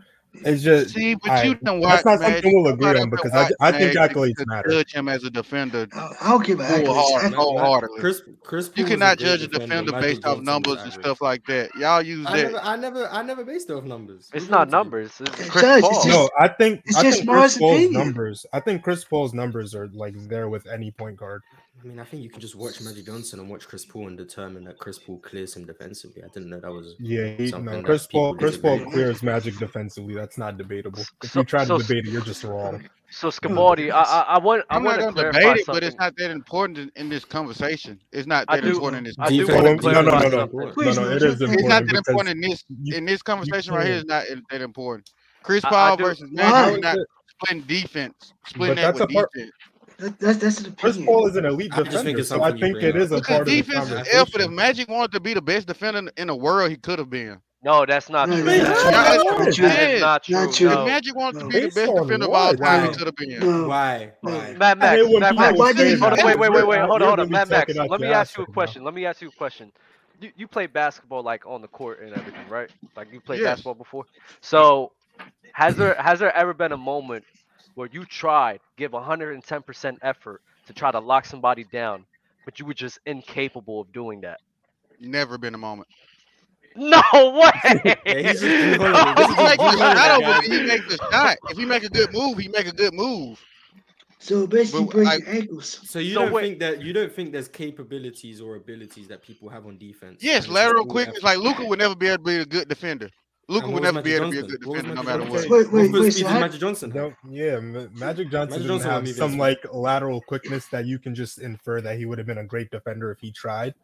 It's 0.44 0.62
just 0.62 0.94
See, 0.94 1.14
but 1.14 1.30
I- 1.30 1.42
you 1.44 1.54
don't 1.56 1.80
watch 1.80 2.02
that's 2.02 2.04
not 2.04 2.20
Magic. 2.20 2.44
something 2.44 2.62
we'll 2.62 2.72
agree 2.74 2.88
on 2.88 2.96
ever 2.96 3.06
because 3.10 3.32
I, 3.32 3.50
I 3.60 3.72
think 3.72 3.94
Magic 3.94 4.16
accolades 4.16 4.36
to 4.36 4.46
matter. 4.46 4.68
Judge 4.70 4.92
him 4.94 5.08
as 5.08 5.24
a 5.24 5.30
defender. 5.30 5.86
I, 5.92 6.12
I 6.20 6.28
don't 6.30 6.44
give 6.46 6.60
an 6.60 6.66
accolades. 6.66 6.86
Wholehearted, 6.86 7.32
I- 7.32 7.36
wholeheartedly. 7.36 8.00
Chris 8.00 8.22
Chris 8.44 8.70
You 8.76 8.84
cannot 8.84 9.18
great 9.18 9.26
judge 9.26 9.42
a 9.42 9.48
defender. 9.48 9.84
defender 9.92 10.00
based 10.00 10.24
off 10.24 10.40
numbers 10.40 10.72
and 10.78 10.90
average. 10.90 11.04
stuff 11.04 11.20
like 11.20 11.44
that. 11.46 11.70
Y'all 11.76 12.00
use 12.02 12.26
I 12.26 12.36
that. 12.36 12.42
never, 12.52 12.58
I 12.64 12.76
never, 12.76 13.08
I 13.08 13.22
never 13.22 13.44
based 13.44 13.70
off 13.70 13.84
numbers. 13.84 14.30
It's 14.32 14.46
Who 14.46 14.50
not 14.50 14.68
gave 14.68 14.68
it 14.68 14.70
to 14.70 14.76
you? 14.76 14.82
numbers. 14.84 15.20
It's 15.20 15.40
It's 15.40 15.50
Chris 15.50 15.62
just- 15.64 15.82
Paul. 15.82 15.96
it's 15.96 16.06
No, 16.06 16.30
I 16.38 16.48
think 16.48 16.82
It's 16.86 16.96
I 16.96 17.02
just 17.02 17.18
think 17.18 17.30
Chris 17.30 17.58
Paul's 17.58 17.72
opinion. 17.76 17.92
numbers. 17.92 18.46
I 18.52 18.60
think 18.60 18.82
Chris 18.82 19.04
Paul's 19.04 19.34
numbers 19.34 19.74
are 19.74 19.88
like 19.88 20.14
there 20.28 20.48
with 20.48 20.66
any 20.66 20.90
point 20.90 21.16
guard. 21.16 21.42
I 21.80 21.86
mean, 21.86 21.98
I 22.00 22.04
think 22.04 22.22
you 22.24 22.28
can 22.30 22.40
just 22.40 22.56
watch 22.56 22.80
Magic 22.80 23.06
Johnson 23.06 23.38
and 23.38 23.48
watch 23.48 23.68
Chris 23.68 23.84
Paul 23.84 24.08
and 24.08 24.18
determine 24.18 24.64
that 24.64 24.78
Chris 24.78 24.98
Paul 24.98 25.18
clears 25.18 25.54
him 25.54 25.64
defensively. 25.64 26.24
I 26.24 26.28
didn't 26.28 26.50
know 26.50 26.58
that 26.58 26.72
was 26.72 26.96
Yeah, 26.98 27.28
he, 27.36 27.50
no, 27.52 27.82
Chris 27.82 28.06
Paul. 28.06 28.34
Chris 28.34 28.56
Paul 28.56 28.78
disagree. 28.78 28.92
clears 28.94 29.22
Magic 29.22 29.56
defensively. 29.58 30.14
That's 30.14 30.38
not 30.38 30.58
debatable. 30.58 31.00
If 31.22 31.30
So- 31.30 31.40
you 31.40 31.44
try 31.44 31.60
to 31.60 31.66
so- 31.66 31.78
debate 31.78 32.06
it, 32.06 32.10
you're 32.10 32.20
just 32.22 32.42
wrong. 32.42 32.88
So 33.10 33.30
Scabaldi, 33.30 33.90
I, 33.90 34.02
I, 34.02 34.20
I 34.34 34.38
want 34.38 34.64
I 34.68 34.76
I'm 34.76 34.84
want 34.84 35.00
not 35.00 35.06
to 35.08 35.12
gonna 35.14 35.32
debate 35.32 35.44
it, 35.60 35.64
something. 35.64 35.74
but 35.76 35.82
it's 35.84 35.96
not 35.96 36.14
that 36.18 36.30
important 36.30 36.76
in, 36.78 36.92
in 36.96 37.08
this 37.08 37.24
conversation. 37.24 37.98
It's 38.12 38.26
not 38.26 38.46
that 38.48 38.62
do- 38.62 38.68
important 38.70 38.98
in 38.98 39.04
this. 39.04 39.14
I 39.18 39.28
do 39.30 39.46
want 39.46 39.80
to 39.80 39.92
no, 39.92 40.02
no, 40.02 40.10
no, 40.18 40.28
no, 40.28 40.44
no, 40.44 40.72
Please, 40.72 40.98
no. 40.98 41.04
no, 41.04 41.16
It 41.16 41.22
is 41.22 41.40
it's 41.40 41.52
It's 41.52 41.62
not 41.64 41.86
that 41.86 41.94
important 42.06 42.34
in 42.36 42.40
this 42.50 42.64
you- 42.82 42.96
in 42.96 43.06
this 43.06 43.22
conversation 43.22 43.72
right 43.72 43.86
here. 43.86 43.94
Is 43.96 44.04
not 44.04 44.24
that 44.50 44.60
important. 44.60 45.08
Chris 45.42 45.64
I- 45.64 45.68
I 45.68 45.70
Paul 45.70 45.96
versus 45.96 46.28
Magic 46.30 46.74
is 46.76 46.80
not 46.82 46.98
splitting 47.40 47.62
defense, 47.66 48.34
splitting 48.46 48.74
But 48.76 48.82
that 48.82 48.94
with 48.94 49.02
a 49.04 49.06
part- 49.14 49.30
defense. 49.32 49.52
That, 49.98 50.18
that's 50.20 50.38
that's 50.38 50.60
an 50.60 50.74
Chris. 50.76 50.96
Paul 50.96 51.26
is 51.26 51.36
an 51.36 51.44
elite 51.44 51.72
I 51.76 51.82
just 51.82 52.04
think 52.04 52.16
defender, 52.16 52.20
it's 52.20 52.28
so 52.28 52.36
I 52.42 52.50
something 52.50 52.56
you 52.58 52.66
think 52.66 52.74
bring 52.74 52.86
it 52.86 52.96
is 52.96 53.10
a. 53.10 53.16
Because 53.16 53.26
part 53.26 53.40
of 53.40 53.46
the 53.46 53.56
defense 53.62 53.90
is 53.90 54.08
effort. 54.12 54.40
If. 54.42 54.50
Magic 54.50 54.88
wanted 54.88 55.12
to 55.12 55.20
be 55.20 55.34
the 55.34 55.42
best 55.42 55.66
defender 55.66 55.98
in- 55.98 56.10
in 56.16 56.26
the 56.28 56.36
world, 56.36 56.70
he 56.70 56.76
could 56.76 56.98
have 57.00 57.10
been. 57.10 57.40
No, 57.64 57.84
that's 57.84 58.08
not 58.08 58.28
No, 58.28 58.36
true. 58.36 58.44
that's 58.44 58.82
That's 58.84 59.24
not 59.24 59.24
not 59.26 59.52
true. 59.52 59.52
true. 59.52 59.64
Not 59.64 59.64
true. 59.64 59.66
That 59.68 59.90
is 59.90 60.00
not 60.00 60.22
true. 60.22 60.34
Not 60.36 60.54
true. 60.54 60.68
If 60.68 60.74
No. 60.74 60.86
Magic 60.86 61.16
wanted 61.16 61.38
to 61.40 61.44
No. 61.44 61.48
be 61.50 61.60
the 61.60 61.66
best 61.66 61.94
defender 61.94 62.26
of 62.26 62.30
all 62.32 62.54
time, 62.54 62.88
he 62.88 62.96
could 62.96 63.06
have 63.06 63.16
been. 63.16 63.38
No. 63.40 63.68
Why? 63.68 64.12
No. 64.22 64.30
Why? 64.30 64.52
Mad 64.52 64.62
I 64.62 64.74
Max, 64.80 64.96
hate 65.02 65.08
when 65.12 65.20
Mad 65.20 65.34
Max. 65.34 65.58
Why 65.58 65.72
Hold 65.72 66.12
on, 66.20 66.26
wait, 66.26 66.38
wait, 66.38 66.52
wait, 66.52 66.66
wait. 66.68 66.78
Hold 66.78 66.90
on, 66.90 67.00
hold 67.00 67.02
on. 67.02 67.18
really 67.18 67.30
Mad 67.30 67.48
Max. 67.48 67.74
Let 67.74 68.00
me 68.00 68.06
ask 68.06 68.36
you 68.38 68.44
a 68.44 68.46
question. 68.46 68.84
Let 68.84 68.94
me 68.94 69.04
ask 69.06 69.20
you 69.20 69.28
a 69.28 69.32
question. 69.32 69.72
You 70.20 70.30
you 70.36 70.46
play 70.46 70.66
basketball 70.68 71.24
like 71.24 71.44
on 71.46 71.60
the 71.60 71.68
court 71.68 72.00
and 72.02 72.12
everything, 72.12 72.48
right? 72.48 72.70
Like 72.96 73.12
you 73.12 73.20
played 73.20 73.40
Yes. 73.40 73.48
basketball 73.50 73.74
before. 73.74 74.04
So 74.40 74.92
has 75.52 75.74
there 75.74 75.94
has 75.94 76.20
there 76.20 76.34
ever 76.36 76.54
been 76.54 76.70
a 76.72 76.76
moment 76.76 77.24
where 77.78 77.88
you 77.92 78.04
tried 78.04 78.58
give 78.76 78.90
110% 78.90 79.98
effort 80.02 80.42
to 80.66 80.72
try 80.72 80.90
to 80.90 80.98
lock 80.98 81.24
somebody 81.24 81.62
down, 81.62 82.04
but 82.44 82.58
you 82.58 82.66
were 82.66 82.74
just 82.74 82.98
incapable 83.06 83.80
of 83.82 83.92
doing 83.92 84.20
that? 84.22 84.40
Never 84.98 85.38
been 85.38 85.54
a 85.54 85.58
moment. 85.58 85.86
No 86.74 87.00
way. 87.14 87.80
Yeah, 87.84 87.94
he's 88.04 88.40
just 88.40 88.42
Jrue 88.42 88.92
Holiday. 88.92 89.22
He 89.22 89.26
just 89.28 89.38
makes 89.38 89.56
Drew 89.56 89.68
a 89.68 89.96
shot 89.96 90.22
over 90.22 90.42
He 90.42 90.62
makes 90.66 90.94
a 90.94 90.96
shot. 90.96 91.36
If 91.50 91.56
he 91.56 91.64
make 91.64 91.84
a 91.84 91.88
good 91.88 92.12
move, 92.12 92.38
he 92.38 92.48
make 92.48 92.66
a 92.66 92.72
good 92.72 92.94
move. 92.94 93.40
So 94.18 94.48
basically 94.48 94.84
But 94.86 94.90
breaking 94.90 95.28
I- 95.28 95.30
ankles. 95.36 95.80
So 95.88 96.00
you 96.00 96.14
So 96.14 96.22
don't 96.22 96.32
wait- 96.32 96.42
think 96.42 96.58
that 96.58 96.82
you 96.82 96.92
don't 96.92 97.12
think 97.12 97.30
there's 97.30 97.46
capabilities 97.46 98.40
or 98.40 98.56
abilities 98.56 99.06
that 99.06 99.22
people 99.22 99.48
have 99.50 99.66
on 99.66 99.78
defense? 99.78 100.20
Yes, 100.20 100.38
and 100.38 100.44
it's 100.46 100.52
lateral 100.52 100.84
quickness. 100.84 101.22
Like 101.22 101.38
Luka 101.38 101.64
would 101.64 101.78
never 101.78 101.94
be 101.94 102.08
able 102.08 102.18
to 102.18 102.22
be 102.24 102.36
a 102.38 102.44
good 102.44 102.68
defender. 102.68 103.08
Luka 103.50 103.66
would 103.66 103.72
what 103.74 103.82
was 103.82 103.92
never 103.94 104.02
be 104.02 104.10
Magic 104.18 104.20
able 104.20 104.30
to 104.30 104.46
be 104.48 104.54
a 104.54 104.58
good 104.58 104.60
defender 104.74 104.94
no 104.94 105.02
matter 105.02 105.22
what. 105.22 105.48
Wait, 105.48 105.50
wait, 105.50 105.72
What 105.72 105.90
was 105.92 106.00
wait. 106.02 106.10
So 106.12 106.26
how, 106.26 106.40
Magic 106.40 106.60
Johnson? 106.60 106.92
No, 106.94 107.14
yeah, 107.30 107.58
Ma- 107.60 107.86
Magic 107.94 108.30
Johnson 108.30 108.58
didn't 108.60 108.68
Johnson 108.68 108.88
would 108.88 108.94
have 108.94 109.04
be 109.04 109.12
some 109.12 109.30
Vince. 109.30 109.40
like 109.40 109.58
lateral 109.72 110.20
quickness 110.20 110.66
that 110.66 110.84
you 110.86 110.98
can 110.98 111.14
just 111.14 111.38
infer 111.38 111.80
that 111.80 111.96
he 111.96 112.04
would 112.04 112.18
have 112.18 112.26
been 112.26 112.38
a 112.38 112.44
great 112.44 112.70
defender 112.70 113.10
if 113.10 113.20
he 113.20 113.30
tried. 113.32 113.74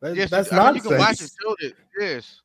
That- 0.00 0.14
Yes, 0.14 0.30
that's 0.30 0.52
I 0.52 0.66
mean, 0.66 0.76
you 0.76 0.80
can 0.82 0.90
watch 0.98 1.20
and 1.20 1.30
nonsense. 1.30 1.36
show. 1.42 1.68
Yes. 1.98 2.40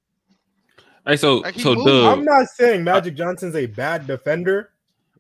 Hey, 1.05 1.18
so 1.18 1.38
Like, 1.38 1.53
he 1.53 1.61
so 1.61 1.76
moved. 1.76 1.85
Doug, 1.88 2.18
I'm 2.18 2.26
not 2.26 2.47
saying 2.47 2.84
Magic 2.84 3.15
Johnson's 3.15 3.55
a 3.55 3.68
bad 3.68 4.07
defender. 4.07 4.72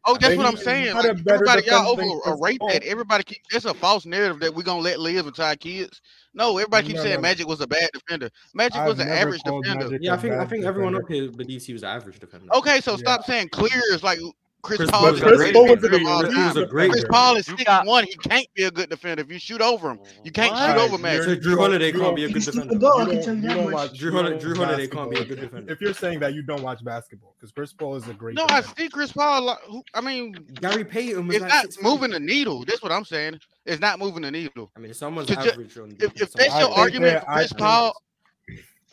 Oh, 0.05 0.17
that's 0.17 0.35
what 0.35 0.45
I'm 0.45 0.57
saying. 0.57 0.95
Like, 0.95 1.05
everybody, 1.05 1.63
y'all 1.65 1.95
defender 1.95 1.95
than 1.95 2.19
Chris 2.19 2.33
overrate 2.33 2.61
that. 2.67 2.83
Everybody 2.83 3.23
keep 3.23 3.41
It's 3.51 3.65
a 3.65 3.73
false 3.73 4.05
narrative 4.05 4.39
that 4.41 4.53
we're 4.53 4.63
gonna 4.63 4.81
let 4.81 4.99
live 4.99 5.27
into 5.27 5.43
our 5.43 5.55
kids. 5.55 6.01
No, 6.33 6.57
everybody 6.57 6.87
keeps 6.87 6.97
No, 6.97 7.03
saying 7.03 7.15
no. 7.15 7.21
Magic 7.21 7.47
was 7.47 7.61
a 7.61 7.67
bad 7.67 7.89
defender. 7.93 8.29
Magic 8.53 8.81
I've 8.81 8.87
was 8.87 8.99
an 8.99 9.07
average 9.07 9.43
defender. 9.43 9.85
Magic 9.85 10.01
Yeah, 10.01 10.13
I 10.13 10.15
a 10.15 10.19
think 10.19 10.33
I 10.33 10.37
bad 10.39 10.49
think 10.49 10.65
everyone 10.65 10.95
up 10.95 11.03
here 11.07 11.31
believes 11.31 11.65
he 11.65 11.73
was 11.73 11.83
an 11.83 11.89
average 11.89 12.19
defender. 12.19 12.53
Okay, 12.53 12.81
so 12.81 12.91
Yeah. 12.91 12.97
stop 12.97 13.23
saying 13.25 13.49
clear 13.49 13.81
is 13.91 14.03
like 14.03 14.19
Chris, 14.63 14.77
Chris 14.77 14.89
Paul 14.91 14.99
Paul 15.01 15.09
is 15.09 15.13
was 15.13 15.21
a 15.21 15.25
Chris 15.25 15.37
great 15.37 15.53
greatest 15.53 15.53
Paul 15.53 15.67
was 15.67 15.81
defender. 15.81 15.95
a 15.95 15.99
defender 15.99 16.09
of 16.09 16.15
all 16.15 16.21
elite 16.23 16.37
He 16.37 16.43
was 16.43 16.55
a 16.57 16.65
great 16.65 16.91
Chris. 16.91 17.03
Paul 17.09 17.35
is 17.35 17.47
You 17.49 17.57
six 17.57 17.63
got- 17.65 17.85
one. 17.85 18.03
He 18.05 18.15
can't 18.15 18.47
be 18.55 18.63
a 18.63 18.71
good 18.71 18.89
defender 18.89 19.21
if 19.21 19.29
you 19.31 19.37
shoot 19.37 19.59
over 19.61 19.91
him. 19.91 19.99
You 20.23 20.31
can't 20.31 20.51
shoot 20.55 20.55
Guys, 20.55 20.79
over 20.79 20.91
you're- 20.91 21.01
Magic. 21.03 21.23
So 21.23 21.29
Jrue 21.29 21.35
you 21.35 21.41
don't- 21.49 21.57
Holiday 21.59 21.91
can't 21.91 22.15
be 22.15 22.23
a 22.23 22.29
good 22.29 22.43
defender. 22.43 22.79
Ball, 22.79 22.97
I 22.97 23.01
you 23.01 23.05
don't, 23.21 23.25
you 23.43 23.49
you 23.49 23.55
don't 23.55 23.71
watch. 23.73 23.91
Jrue 23.91 24.01
you 24.03 24.11
Holiday, 24.11 24.37
Jrue 24.39 24.47
watch 24.57 24.57
Holiday 24.67 24.87
can't 24.87 25.11
be 25.11 25.17
a 25.19 25.25
good 25.25 25.37
If, 25.39 25.43
defender. 25.43 25.73
if 25.73 25.81
you're 25.81 25.93
saying 25.93 26.19
that 26.21 26.33
you 26.33 26.43
don't 26.43 26.63
watch 26.63 26.83
basketball, 26.83 27.35
because 27.37 27.51
Chris 27.51 27.73
Paul 27.73 27.95
is 27.97 28.07
a 28.07 28.13
great 28.13 28.35
No, 28.35 28.45
I 28.49 28.61
see 28.61 28.87
Chris 28.87 29.11
Paul. 29.11 29.57
Who, 29.67 29.83
I 29.93 29.99
mean, 29.99 30.31
Gary 30.61 30.85
Payton 30.85 31.27
was 31.27 31.35
it's 31.35 31.43
like 31.43 31.51
not 31.51 31.63
six 31.73 31.83
moving 31.83 32.11
the 32.11 32.19
needle. 32.21 32.63
That's 32.65 32.81
what 32.81 32.91
I'm 32.93 33.03
saying. 33.05 33.39
It's 33.65 33.81
not 33.81 33.99
moving 33.99 34.21
the 34.21 34.31
needle. 34.31 34.71
I 34.77 34.79
mean, 34.79 34.93
someone's 34.93 35.27
To 35.27 35.35
ju- 35.35 35.41
average 35.51 35.77
on 35.77 35.91
If, 35.91 35.97
defense. 35.97 36.21
if 36.21 36.31
that's 36.33 36.57
your 36.59 36.69
argument 36.71 37.19
for 37.25 37.33
Chris 37.33 37.51
Paul, 37.53 37.93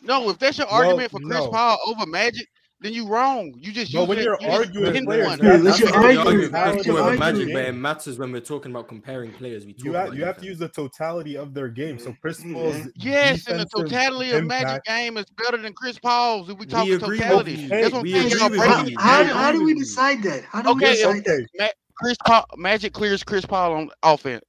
no, 0.01 0.29
if 0.31 0.37
that's 0.37 0.57
your 0.57 0.67
argument 0.67 1.11
for 1.11 1.19
Chris. 1.21 1.47
Paul 1.47 1.77
over 1.85 2.05
Magic, 2.05 2.47
then 2.81 2.93
you're 2.93 3.07
wrong. 3.07 3.53
You 3.55 3.71
just 3.71 3.93
But 3.93 3.99
use 4.01 4.07
when 4.09 4.17
it- 4.17 4.23
you're 4.23 4.37
you 4.41 4.49
arguing 4.49 4.93
pin 4.93 5.05
players, 5.05 5.27
one. 5.27 5.39
Yeah, 5.39 5.51
that's 5.57 5.63
let's 5.63 5.79
That's 5.79 5.79
your 5.79 5.89
not 5.89 6.01
the 6.01 6.07
argument. 6.07 6.27
argument 6.27 6.51
That's 6.51 6.77
with 6.77 6.85
your. 6.87 7.17
Magic, 7.17 7.53
but 7.53 7.65
it 7.65 7.71
matters 7.73 8.17
when 8.19 8.31
we're 8.31 8.41
talking 8.41 8.71
about 8.71 8.87
comparing 8.87 9.31
players. 9.33 9.65
We 9.65 9.73
talk 9.73 9.85
You 9.85 9.93
have 9.93 10.15
you 10.15 10.25
have 10.25 10.37
to 10.37 10.45
use 10.45 10.57
the 10.57 10.67
totality 10.69 11.37
of 11.37 11.53
their 11.53 11.67
game. 11.69 11.99
So 11.99 12.15
Chris 12.21 12.39
mm-hmm. 12.39 12.53
Paul's 12.53 12.87
Yes, 12.95 13.47
and 13.47 13.59
the 13.59 13.65
defensive 13.65 13.91
totality 13.91 14.31
of 14.31 14.45
Magic 14.45 14.83
game 14.85 15.17
is 15.17 15.25
better 15.37 15.57
than 15.57 15.73
Chris 15.73 15.99
Paul's. 15.99 16.49
If 16.49 16.57
we 16.57 16.65
We 16.65 16.71
talk 16.71 16.87
agree 16.87 17.17
with 17.17 17.19
totality, 17.19 17.51
you. 17.53 17.67
that's 17.69 17.91
what 17.91 17.99
I'm 17.99 18.03
We 18.03 18.11
saying. 18.13 18.25
agree 18.27 18.39
Y'all 18.39 18.49
with 18.49 18.59
breaking 18.59 18.85
you. 18.87 18.91
it 18.97 18.99
How, 19.01 19.23
how 19.25 19.51
do 19.51 19.63
we 19.63 19.73
decide 19.75 20.23
that? 20.23 20.43
How 20.45 20.61
do 20.63 20.73
we 20.73 20.83
Okay, 20.83 20.95
decide 20.95 21.17
Okay, 21.27 21.45
Ma- 21.59 21.67
Chris 21.95 22.17
Paul, 22.25 22.45
Magic 22.57 22.93
clears 22.93 23.23
Chris 23.23 23.45
Paul 23.45 23.73
on 23.73 23.89
offense. 24.01 24.43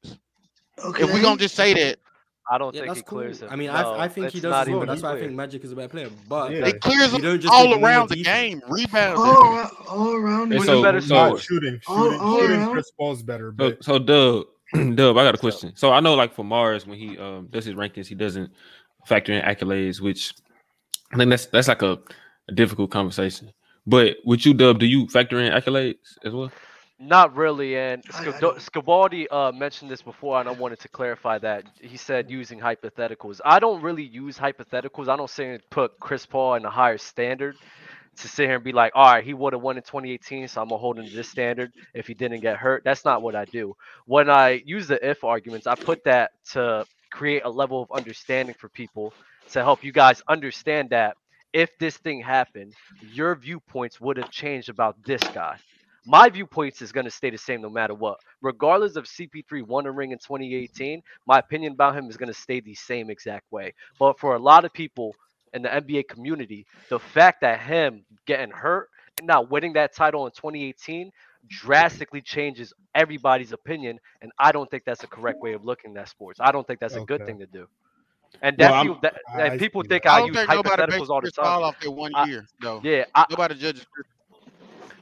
Okay, 0.83 1.03
If 1.05 1.13
we're 1.13 1.21
gonna 1.21 1.37
just 1.37 1.55
say 1.55 1.75
that, 1.75 1.99
I 2.53 2.59
don't 2.59 2.75
Yeah, 2.75 2.81
think 2.83 2.91
that's 2.91 2.99
he 3.01 3.05
cool. 3.05 3.19
clears 3.21 3.41
him. 3.43 3.49
I 3.51 3.57
mean, 3.57 3.69
No, 3.69 3.73
I, 3.95 4.05
I 4.05 4.09
think 4.09 4.29
he 4.31 4.41
does 4.41 4.51
not 4.51 4.63
as 4.63 4.69
well. 4.69 4.77
even 4.77 4.89
That's 4.89 5.03
why 5.03 5.13
I 5.15 5.19
think 5.21 5.33
Magic 5.33 5.65
is 5.65 5.73
a 5.73 5.77
better 5.77 5.89
player. 5.89 6.11
But 6.29 6.53
Yeah. 6.53 6.67
it 6.67 6.81
clears 6.83 7.13
you 7.15 7.19
him 7.23 7.41
all 7.51 7.83
around 7.83 8.11
the 8.11 8.23
game, 8.23 8.61
rebounds. 8.69 9.19
all 9.21 9.43
around, 9.57 9.71
all 9.89 10.15
around. 10.15 10.53
Hey, 10.53 10.59
Who's 10.59 10.67
the 10.67 10.73
the 10.73 10.79
so 10.79 10.83
better 10.83 11.01
so 11.01 11.15
not 11.15 11.27
scorer? 11.29 11.41
shooting. 11.41 11.81
All- 11.87 12.05
Shooting, 12.05 12.21
all 12.21 12.39
shooting. 12.41 12.57
around. 12.57 12.73
Chris 12.73 12.91
Paul's 12.91 13.23
better, 13.23 13.55
so, 13.59 13.71
but 13.71 13.83
so 13.85 13.99
Doug, 13.99 14.47
Dub, 14.97 15.17
I 15.17 15.25
got 15.25 15.35
a 15.35 15.39
question. 15.39 15.73
So 15.77 15.93
I 15.93 16.01
know, 16.01 16.15
like 16.15 16.35
for 16.35 16.45
Mars, 16.45 16.87
when 16.87 16.99
he 16.99 17.17
um, 17.17 17.49
does 17.51 17.65
his 17.65 17.75
rankings, 17.75 18.07
he 18.07 18.15
doesn't 18.15 18.53
factor 19.07 19.33
in 19.33 19.43
accolades, 19.43 20.01
which 20.03 20.35
I 21.13 21.17
think 21.17 21.31
that's 21.31 21.47
that's 21.47 21.69
like 21.69 21.81
a, 21.83 21.99
a 22.49 22.53
difficult 22.53 22.91
conversation. 22.91 23.51
But 23.87 24.19
with 24.27 24.45
you, 24.45 24.53
Dub, 24.53 24.79
do 24.79 24.87
you 24.87 25.09
factor 25.09 25.39
in 25.41 25.53
accolades 25.53 26.19
as 26.25 26.33
well? 26.35 26.53
Not 27.03 27.37
really, 27.37 27.77
and 27.77 28.05
I- 28.13 28.19
I 28.21 28.23
Sc- 28.33 28.39
don't- 28.41 28.61
Scabaldi 28.63 29.29
uh, 29.29 29.53
mentioned 29.53 29.91
this 29.91 30.03
before, 30.03 30.41
and 30.41 30.49
I 30.49 30.53
wanted 30.53 30.81
to 30.81 30.89
clarify 30.89 31.39
that. 31.41 31.65
He 31.81 31.99
said 31.99 32.31
using 32.31 32.61
hypotheticals. 32.61 33.41
I 33.45 33.61
don't 33.61 33.83
really 33.83 34.05
use 34.05 34.39
hypotheticals. 34.39 35.09
I 35.09 35.17
don't 35.17 35.31
say 35.31 35.55
and 35.55 35.63
put 35.71 35.93
Chris 36.01 36.27
Paul 36.27 36.55
in 36.57 36.65
a 36.67 36.71
higher 36.71 36.99
standard 36.99 37.59
to 38.19 38.29
sit 38.29 38.47
here 38.47 38.57
and 38.57 38.65
be 38.65 38.73
like, 38.73 38.93
all 38.95 39.13
right, 39.15 39.25
he 39.25 39.35
would 39.35 39.55
have 39.55 39.63
won 39.63 39.77
in 39.79 39.85
2018, 39.85 40.49
so 40.49 40.63
I'm 40.63 40.69
gonna 40.71 40.79
hold 40.81 40.99
him 40.99 41.09
to 41.11 41.17
this 41.17 41.29
standard 41.29 41.73
if 41.95 42.07
he 42.09 42.15
didn't 42.15 42.41
get 42.41 42.59
hurt. 42.59 42.85
That's 42.85 43.05
not 43.05 43.23
what 43.23 43.37
I 43.37 43.47
do. 43.47 43.77
When 44.07 44.31
I 44.31 44.63
use 44.67 44.89
the 44.89 45.05
if 45.09 45.25
arguments, 45.25 45.67
I 45.67 45.77
put 45.77 46.05
that 46.05 46.33
to 46.53 46.87
create 47.13 47.43
a 47.45 47.51
level 47.51 47.83
of 47.83 47.91
understanding 47.93 48.57
for 48.59 48.69
people 48.71 49.15
to 49.53 49.63
help 49.65 49.85
you 49.85 49.93
guys 49.93 50.23
understand 50.29 50.91
that 50.91 51.17
if 51.53 51.71
this 51.79 51.99
thing 51.99 52.23
happened, 52.23 52.75
your 53.01 53.35
viewpoints 53.37 54.01
would 54.01 54.19
have 54.19 54.31
changed 54.31 54.69
about 54.71 54.97
this 55.05 55.29
guy 55.29 55.59
my 56.07 56.29
viewpoints 56.29 56.83
is 56.83 56.93
going 56.93 57.05
to 57.05 57.11
stay 57.11 57.31
the 57.31 57.39
same 57.39 57.61
no 57.63 57.71
matter 57.71 57.95
what. 57.95 58.19
Regardless 58.41 58.97
of 58.97 59.05
CP3 59.05 59.67
won 59.67 59.87
a 59.87 59.93
ring 59.93 60.13
in 60.13 60.19
2018, 60.19 61.03
my 61.27 61.39
opinion 61.39 61.73
about 61.75 61.97
him 61.97 62.09
is 62.09 62.17
going 62.17 62.29
to 62.33 62.35
stay 62.39 62.61
the 62.61 62.75
same 62.75 63.11
exact 63.11 63.51
way. 63.53 63.73
But 63.99 64.19
for 64.19 64.35
a 64.35 64.39
lot 64.39 64.65
of 64.65 64.73
people 64.73 65.15
in 65.55 65.63
the 65.63 65.69
NBA 65.69 66.09
community, 66.09 66.67
the 66.89 66.99
fact 66.99 67.41
that 67.43 67.61
him 67.61 68.05
getting 68.27 68.51
hurt 68.51 68.89
and 69.19 69.27
not 69.27 69.51
winning 69.51 69.75
that 69.75 69.95
title 69.95 70.27
in 70.27 70.33
2018 70.33 71.11
drastically 71.49 72.21
changes 72.21 72.73
everybody's 72.95 73.53
opinion. 73.53 73.99
And 74.23 74.33
I 74.39 74.53
don't 74.53 74.71
think 74.71 74.85
that's 74.85 75.05
a 75.05 75.09
correct 75.09 75.41
way 75.43 75.53
of 75.53 75.65
looking 75.65 75.97
at 75.97 76.09
sports. 76.09 76.41
I 76.41 76.53
don't 76.53 76.67
think 76.67 76.81
that's 76.81 76.97
a 76.97 77.01
good 77.03 77.25
thing 77.27 77.39
to 77.41 77.47
do. 77.47 77.67
And 78.41 78.57
Well, 78.59 78.71
that's 78.71 78.75
I'm- 78.75 78.87
you, 78.87 78.99
that, 79.03 79.15
I 79.29 79.43
and 79.49 79.59
people 79.59 79.83
see 79.83 79.89
think. 79.89 80.07
I 80.07 80.21
I 80.21 80.21
use 80.21 80.35
think 80.37 80.49
nobody 80.51 80.83
hypotheticals 80.83 81.11
all 81.11 81.21
the 81.21 81.31
Chris 81.31 81.37
Paul 81.39 81.61
time. 81.61 81.63
off 81.65 81.79
that 81.81 81.91
one 81.91 82.13
I- 82.15 82.25
year, 82.25 82.47
though. 82.61 82.81
Yeah, 82.83 83.05
I, 83.15 83.27
Nobody 83.31 83.55
judges. 83.57 83.87
Chris- 83.93 84.07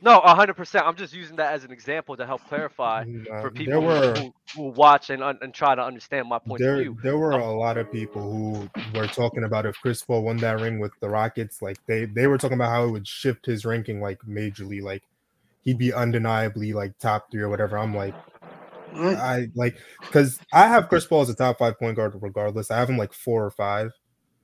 no, 0.03 0.21
hundred 0.21 0.55
percent. 0.55 0.87
I'm 0.87 0.97
just 0.97 1.13
using 1.13 1.37
that 1.37 1.53
as 1.53 1.65
an 1.65 1.71
example 1.71 2.17
to 2.17 2.27
help 2.27 2.43
clarify 2.49 3.05
yeah, 3.09 3.41
for 3.41 3.51
people 3.51 3.83
were, 3.83 4.15
who, 4.15 4.35
who, 4.57 4.63
watch 4.71 5.11
and 5.11 5.23
and 5.23 5.53
try 5.53 5.75
to 5.75 5.83
understand 5.83 6.29
my 6.29 6.39
point 6.39 6.61
there, 6.61 6.77
of 6.77 6.81
view. 6.81 6.99
There 7.03 7.19
were 7.19 7.35
um, 7.35 7.43
a 7.43 7.53
lot 7.53 7.77
of 7.77 7.93
people 7.93 8.23
who 8.23 8.71
were 8.99 9.07
talking 9.07 9.45
about 9.45 9.67
if 9.67 9.77
Chris 9.81 10.03
Paul 10.03 10.23
won 10.23 10.39
that 10.39 10.61
ring 10.61 10.79
with 10.79 10.93
the 11.01 11.09
Rockets, 11.09 11.61
like 11.61 11.77
they 11.87 12.07
they 12.07 12.27
were 12.27 12.39
talking 12.39 12.57
about 12.57 12.71
how 12.71 12.85
it 12.85 12.91
would 12.91 13.07
shift 13.07 13.45
his 13.45 13.65
ranking 13.65 14.01
like 14.01 14.21
majorly, 14.23 14.83
like 14.83 15.03
he'd 15.63 15.79
be 15.79 15.93
undeniably 15.93 16.73
like 16.73 16.99
top 16.99 17.31
three 17.31 17.43
or 17.43 17.51
whatever. 17.51 17.77
I'm 17.77 17.95
like, 17.95 18.15
mm. 18.95 19.17
I 19.17 19.49
like 19.55 19.77
because 20.01 20.41
I 20.53 20.67
have 20.69 20.89
Chris 20.89 21.05
Paul 21.05 21.23
as 21.23 21.29
a 21.29 21.35
top 21.35 21.59
five 21.59 21.79
point 21.79 21.97
guard 21.97 22.17
regardless. 22.21 22.71
I 22.71 22.79
have 22.79 22.89
him 22.89 22.99
like 22.99 23.13
four 23.13 23.45
or 23.45 23.51
five. 23.51 23.93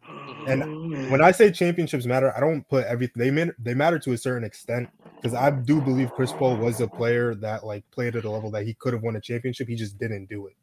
Mm-hmm. 0.08 0.50
And 0.50 1.10
when 1.10 1.20
I 1.20 1.32
say 1.32 1.50
championships 1.50 2.06
matter, 2.06 2.32
I 2.36 2.40
don't 2.40 2.66
put 2.68 2.86
everything 2.86 3.14
they 3.16 3.30
matter, 3.30 3.56
they 3.58 3.74
matter 3.74 3.98
to 4.00 4.12
a 4.12 4.18
certain 4.18 4.44
extent 4.44 4.88
because 5.16 5.34
I 5.34 5.50
do 5.50 5.80
believe 5.80 6.12
Chris 6.12 6.32
Paul 6.32 6.56
was 6.56 6.80
a 6.80 6.88
player 6.88 7.34
that 7.36 7.64
like 7.64 7.84
played 7.90 8.16
at 8.16 8.24
a 8.24 8.30
level 8.30 8.50
that 8.52 8.64
he 8.64 8.74
could 8.74 8.92
have 8.92 9.02
won 9.02 9.16
a 9.16 9.20
championship. 9.20 9.68
He 9.68 9.74
just 9.74 9.98
didn't 9.98 10.26
do 10.26 10.46
it. 10.46 10.56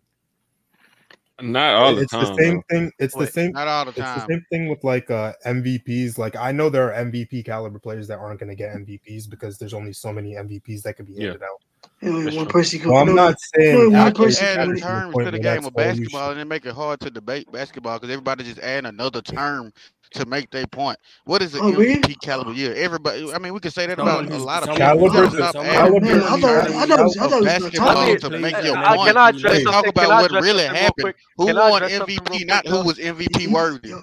Not 1.41 1.75
all 1.75 1.95
the 1.95 2.03
it's 2.03 2.11
time. 2.11 2.21
It's 2.21 2.29
the 2.29 2.37
same 2.37 2.61
thing. 2.69 2.91
It's 2.99 3.15
Wait, 3.15 3.25
the 3.25 3.31
same. 3.31 3.51
Not 3.51 3.67
all 3.67 3.85
the 3.85 3.91
time. 3.91 4.17
It's 4.17 4.25
the 4.25 4.33
same 4.33 4.45
thing 4.51 4.69
with 4.69 4.83
like 4.83 5.09
uh, 5.09 5.33
MVPs. 5.45 6.17
Like 6.17 6.35
I 6.35 6.51
know 6.51 6.69
there 6.69 6.93
are 6.93 7.05
MVP 7.05 7.43
caliber 7.45 7.79
players 7.79 8.07
that 8.07 8.19
aren't 8.19 8.39
going 8.39 8.49
to 8.49 8.55
get 8.55 8.75
MVPs 8.75 9.29
because 9.29 9.57
there's 9.57 9.73
only 9.73 9.93
so 9.93 10.13
many 10.13 10.33
MVPs 10.33 10.83
that 10.83 10.95
can 10.95 11.05
be 11.05 11.13
handed 11.13 11.41
yeah. 11.41 11.47
out. 11.47 11.61
One 12.03 12.45
person 12.47 12.79
could. 12.79 12.93
I'm 12.93 13.15
not 13.15 13.35
saying. 13.39 13.91
One 13.91 14.01
I 14.01 14.11
could 14.11 14.35
add 14.37 14.69
a 14.69 14.75
term 14.75 15.13
to 15.13 15.31
the 15.31 15.39
game 15.39 15.65
of 15.65 15.73
basketball, 15.73 16.31
and 16.31 16.39
it 16.39 16.45
make 16.45 16.65
it 16.65 16.73
hard 16.73 16.99
to 17.01 17.09
debate 17.09 17.51
basketball 17.51 17.99
because 17.99 18.11
everybody 18.11 18.43
just 18.43 18.59
add 18.59 18.85
another 18.85 19.21
term 19.21 19.71
to 20.13 20.25
make 20.25 20.49
their 20.51 20.67
point. 20.67 20.97
What 21.25 21.41
is 21.41 21.55
an 21.55 21.61
oh, 21.63 21.71
MVP 21.71 22.21
caliber 22.21 22.53
year? 22.53 22.73
Everybody, 22.75 23.31
I 23.33 23.39
mean, 23.39 23.53
we 23.53 23.59
could 23.59 23.73
say 23.73 23.87
that 23.87 23.99
about 23.99 24.29
a 24.29 24.37
lot 24.37 24.67
of 24.67 24.75
caliber, 24.75 25.29
people. 25.29 25.49
Stop 25.49 25.65
caliber, 25.65 26.05
caliber, 26.05 26.27
I 26.27 26.39
thought, 26.39 26.69
I 26.69 26.85
thought, 26.85 27.17
I 27.19 27.27
thought 27.27 27.43
basketball 27.43 28.15
to 28.17 28.29
make 28.39 28.63
your 28.63 28.77
I, 28.77 28.95
point. 28.95 29.07
Can 29.07 29.17
I 29.17 29.63
talk 29.63 29.87
about 29.87 30.31
what 30.31 30.41
really 30.43 30.65
happened. 30.65 31.13
Who 31.37 31.45
won 31.47 31.81
MVP, 31.83 32.47
not 32.47 32.67
who 32.67 32.83
was 32.83 32.97
MVP 32.97 33.47
worthy. 33.47 33.93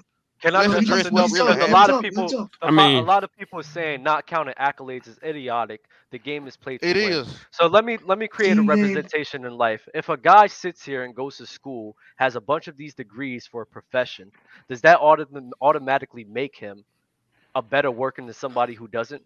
Can 0.41 0.55
I 0.55 0.67
just 0.67 1.05
address 1.05 1.07
a 1.09 1.67
lot 1.67 1.89
of 1.89 2.01
people, 2.01 2.49
a, 2.61 2.65
I 2.65 2.71
mean, 2.71 2.97
a 2.97 3.01
lot 3.01 3.23
of 3.23 3.35
people 3.37 3.61
saying 3.63 4.03
not 4.03 4.25
counting 4.25 4.55
accolades 4.59 5.07
is 5.07 5.19
idiotic. 5.23 5.81
The 6.11 6.19
game 6.19 6.47
is 6.47 6.57
played. 6.57 6.79
It 6.81 6.97
is. 6.97 7.27
So 7.51 7.67
let 7.67 7.85
me 7.85 7.97
let 8.05 8.17
me 8.17 8.27
create 8.27 8.57
a 8.57 8.63
representation 8.63 9.45
in 9.45 9.55
life. 9.57 9.87
If 9.93 10.09
a 10.09 10.17
guy 10.17 10.47
sits 10.47 10.83
here 10.83 11.03
and 11.03 11.15
goes 11.15 11.37
to 11.37 11.45
school, 11.45 11.95
has 12.17 12.35
a 12.35 12.41
bunch 12.41 12.67
of 12.67 12.75
these 12.75 12.93
degrees 12.93 13.47
for 13.47 13.61
a 13.61 13.65
profession, 13.65 14.31
does 14.67 14.81
that 14.81 14.97
auto 14.99 15.25
automatically 15.61 16.23
make 16.25 16.55
him 16.55 16.83
a 17.55 17.61
better 17.61 17.91
worker 17.91 18.23
than 18.23 18.33
somebody 18.33 18.73
who 18.73 18.87
doesn't? 18.87 19.23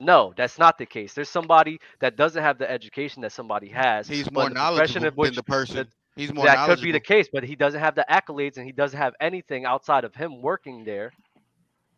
No, 0.00 0.34
that's 0.36 0.58
not 0.58 0.76
the 0.76 0.86
case. 0.86 1.14
There's 1.14 1.30
somebody 1.30 1.78
that 2.00 2.16
doesn't 2.16 2.42
have 2.42 2.58
the 2.58 2.70
education 2.70 3.22
that 3.22 3.32
somebody 3.32 3.68
has. 3.68 4.08
He's 4.08 4.30
more 4.30 4.50
knowledgeable 4.50 5.24
than 5.24 5.34
the 5.34 5.42
person. 5.42 5.76
That, 5.76 5.88
He's 6.16 6.32
more 6.32 6.44
that 6.44 6.66
could 6.66 6.80
be 6.80 6.92
the 6.92 7.00
case, 7.00 7.28
but 7.32 7.42
he 7.42 7.56
doesn't 7.56 7.80
have 7.80 7.94
the 7.94 8.06
accolades 8.08 8.56
and 8.56 8.66
he 8.66 8.72
doesn't 8.72 8.98
have 8.98 9.14
anything 9.20 9.64
outside 9.64 10.04
of 10.04 10.14
him 10.14 10.40
working 10.40 10.84
there 10.84 11.12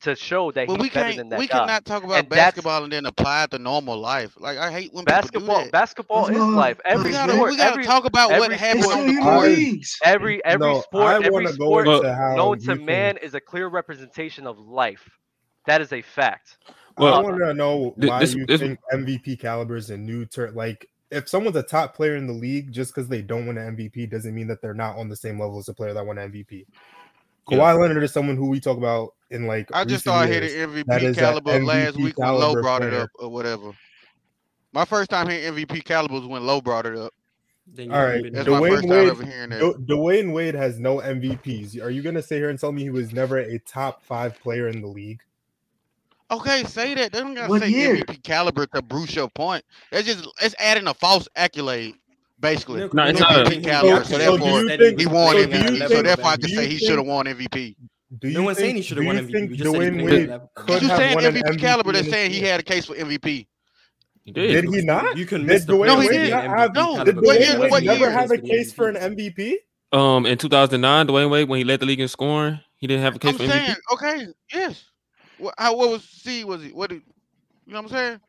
to 0.01 0.15
show 0.15 0.51
that 0.53 0.69
well, 0.69 0.77
he's 0.77 0.85
we 0.85 0.91
better 0.91 1.17
than 1.17 1.29
that. 1.31 1.39
We 1.39 1.49
cannot 1.49 1.85
talk 1.85 2.05
about 2.05 2.19
and 2.19 2.29
basketball 2.29 2.85
and 2.85 2.93
then 2.93 3.07
apply 3.07 3.45
it 3.45 3.51
to 3.53 3.59
normal 3.59 3.99
life. 3.99 4.35
Like 4.39 4.59
I 4.59 4.71
hate 4.71 4.93
when 4.93 5.05
basketball. 5.05 5.69
Basketball 5.71 6.29
is 6.29 6.39
life. 6.39 6.81
Every 6.85 7.07
we 7.07 7.11
gotta, 7.11 7.33
sport, 7.33 7.51
we 7.51 7.57
gotta 7.57 7.73
every, 7.73 7.85
talk 7.85 8.05
about 8.05 8.31
every, 8.31 8.49
what 8.49 8.53
happens 8.53 8.87
on 8.87 9.07
the 9.07 9.21
court. 9.21 9.51
Every 10.05 10.45
every 10.45 10.67
no, 10.67 10.81
sport, 10.81 11.25
every 11.25 11.47
sport 11.49 11.87
known 11.87 12.59
to 12.61 12.77
man 12.77 13.17
is 13.19 13.35
a 13.35 13.41
clear 13.41 13.69
representation 13.69 14.47
of 14.47 14.59
life. 14.59 15.09
That 15.67 15.81
is 15.81 15.93
a 15.93 16.03
fact. 16.03 16.59
Well, 16.97 17.13
uh, 17.13 17.19
I 17.19 17.23
want 17.23 17.37
to 17.39 17.55
know 17.55 17.93
why 17.97 18.21
this, 18.21 18.35
you 18.35 18.47
this, 18.47 18.61
think 18.61 18.79
MVP 18.93 19.39
calibers 19.41 19.91
and 19.91 20.07
new 20.07 20.25
turn 20.25 20.55
like 20.55 20.89
if 21.11 21.29
someone's 21.29 21.57
a 21.57 21.63
top 21.63 21.95
player 21.95 22.17
in 22.17 22.27
the 22.27 22.33
league, 22.33 22.73
just 22.73 22.95
because 22.95 23.09
they 23.09 23.23
don't 23.23 23.47
win 23.47 23.59
an 23.59 23.77
MVP 23.77 24.11
doesn't 24.11 24.35
mean 24.35 24.47
that 24.49 24.61
they're 24.61 24.75
not 24.75 24.97
on 24.97 25.09
the 25.09 25.17
same 25.17 25.41
level 25.41 25.59
as 25.59 25.69
a 25.69 25.75
player 25.75 25.95
that 25.95 26.05
won 26.05 26.19
an 26.19 26.33
MVP. 26.33 26.67
Yeah. 27.49 27.59
Kawhi 27.59 27.81
Leonard 27.81 28.03
is 28.03 28.13
someone 28.13 28.37
who 28.37 28.49
we 28.49 28.59
talk 28.59 28.77
about 28.77 29.15
in 29.31 29.47
like. 29.47 29.69
I 29.73 29.85
just 29.85 30.05
thought 30.05 30.25
I 30.25 30.27
hit 30.27 30.43
an 30.43 30.71
MVP 30.73 31.17
caliber 31.17 31.53
MVP 31.53 31.67
last 31.67 31.97
week 31.97 32.19
when 32.19 32.35
Low 32.35 32.61
brought 32.61 32.81
player. 32.81 32.93
it 32.93 33.01
up 33.03 33.11
or 33.19 33.29
whatever. 33.29 33.73
My 34.73 34.85
first 34.85 35.11
time 35.11 35.29
hearing 35.29 35.55
MVP 35.55 35.85
caliber 35.85 36.15
was 36.15 36.27
when 36.27 36.45
Low 36.45 36.61
brought 36.61 36.87
it 36.87 36.97
up. 36.97 37.15
All 37.79 37.87
right, 37.87 38.23
Dwyane 38.23 38.89
Wade, 38.89 39.89
Dwyane 39.89 40.33
Wade 40.33 40.55
has 40.55 40.79
no 40.79 40.99
MVPs. 40.99 41.83
Are 41.83 41.91
you 41.91 42.01
going 42.01 42.15
to 42.15 42.23
sit 42.23 42.37
here 42.37 42.49
and 42.49 42.59
tell 42.59 42.71
me 42.71 42.83
he 42.83 42.91
was 42.91 43.13
never 43.13 43.39
a 43.39 43.59
top 43.61 44.05
five 44.05 44.39
player 44.41 44.69
in 44.69 44.81
the 44.81 44.87
league? 44.87 45.21
Okay, 46.31 46.65
say 46.65 46.95
that. 46.95 47.13
They 47.13 47.21
don't 47.21 47.35
gotta 47.35 47.61
say 47.61 47.69
year. 47.69 47.97
MVP 47.97 48.23
caliber 48.25 48.67
to 48.67 48.83
Bruce 48.83 49.15
your 49.15 49.29
point. 49.29 49.65
It's 49.93 50.09
just 50.09 50.29
it's 50.43 50.55
adding 50.59 50.89
a 50.89 50.95
false 50.95 51.29
accolade, 51.37 51.95
basically. 52.41 52.81
No, 52.81 52.87
it's 52.87 52.95
MVP 52.95 53.21
not 53.21 53.53
a, 53.53 53.61
caliber. 53.61 54.05
So, 54.05 54.11
so 54.11 54.19
therefore, 54.19 54.77
think, 54.77 55.01
he 55.01 55.07
won 55.07 55.37
so 55.37 55.47
MVP. 55.47 55.79
So, 55.79 55.89
so 55.89 56.03
therefore, 56.03 56.27
I 56.27 56.37
can 56.37 56.49
say 56.49 56.67
he 56.67 56.79
should 56.79 56.99
have 56.99 57.07
won 57.07 57.27
MVP. 57.27 57.77
Do 58.19 58.29
you 58.29 58.35
no 58.35 58.43
one's 58.43 58.59
saying 58.59 58.77
he 58.77 58.83
should 58.83 58.99
have 58.99 59.07
won 59.07 59.17
MVP. 59.17 59.51
You 59.51 59.57
just 59.57 59.73
Dwyane 59.73 60.49
could 60.55 60.83
you 60.83 60.89
saying 60.89 61.19
MVP, 61.19 61.43
MVP 61.43 61.59
caliber? 61.59 61.93
They're 61.93 62.05
saying 62.05 62.31
he 62.33 62.41
had 62.41 62.61
a 62.61 62.63
case 62.63 62.87
for 62.87 62.95
MVP. 62.95 63.47
Did. 64.27 64.35
did. 64.35 64.65
he 64.65 64.83
not? 64.83 65.17
You 65.17 65.27
can 65.27 65.47
miss 65.47 65.65
the 65.65 65.75
Dwyane 65.75 65.87
no, 65.87 66.01
he 66.01 66.09
did. 66.09 66.33
Have, 66.33 66.75
no, 66.75 67.05
did 67.05 67.17
Dwyane 67.17 67.71
Wade 67.71 67.85
never 67.85 68.11
have 68.11 68.33
a 68.33 68.39
case 68.39 68.73
for 68.73 68.89
an 68.89 68.97
MVP? 68.97 69.55
Um, 69.93 70.27
in 70.27 70.37
2009, 70.39 71.07
Dwyane 71.07 71.31
Wade, 71.31 71.49
when 71.49 71.59
he 71.59 71.65
led 71.65 71.79
the 71.81 71.87
league 71.87 72.01
in 72.01 72.09
scoring, 72.09 72.59
he 72.77 72.89
didn't 72.89 73.03
have 73.03 73.15
a 73.15 73.19
case 73.21 73.33
I'm 73.33 73.39
for 73.39 73.47
saying, 73.47 73.71
MVP. 73.71 73.77
Okay, 73.93 74.27
yes. 74.53 74.85
What, 75.39 75.55
how, 75.59 75.77
what 75.77 75.91
was 75.91 76.05
C 76.05 76.45
was 76.45 76.63
he? 76.63 76.71
What 76.71 76.91
did, 76.91 77.03
you 77.67 77.75
know 77.75 77.83
what 77.83 77.93
I'm 77.93 77.97
saying? 77.97 78.21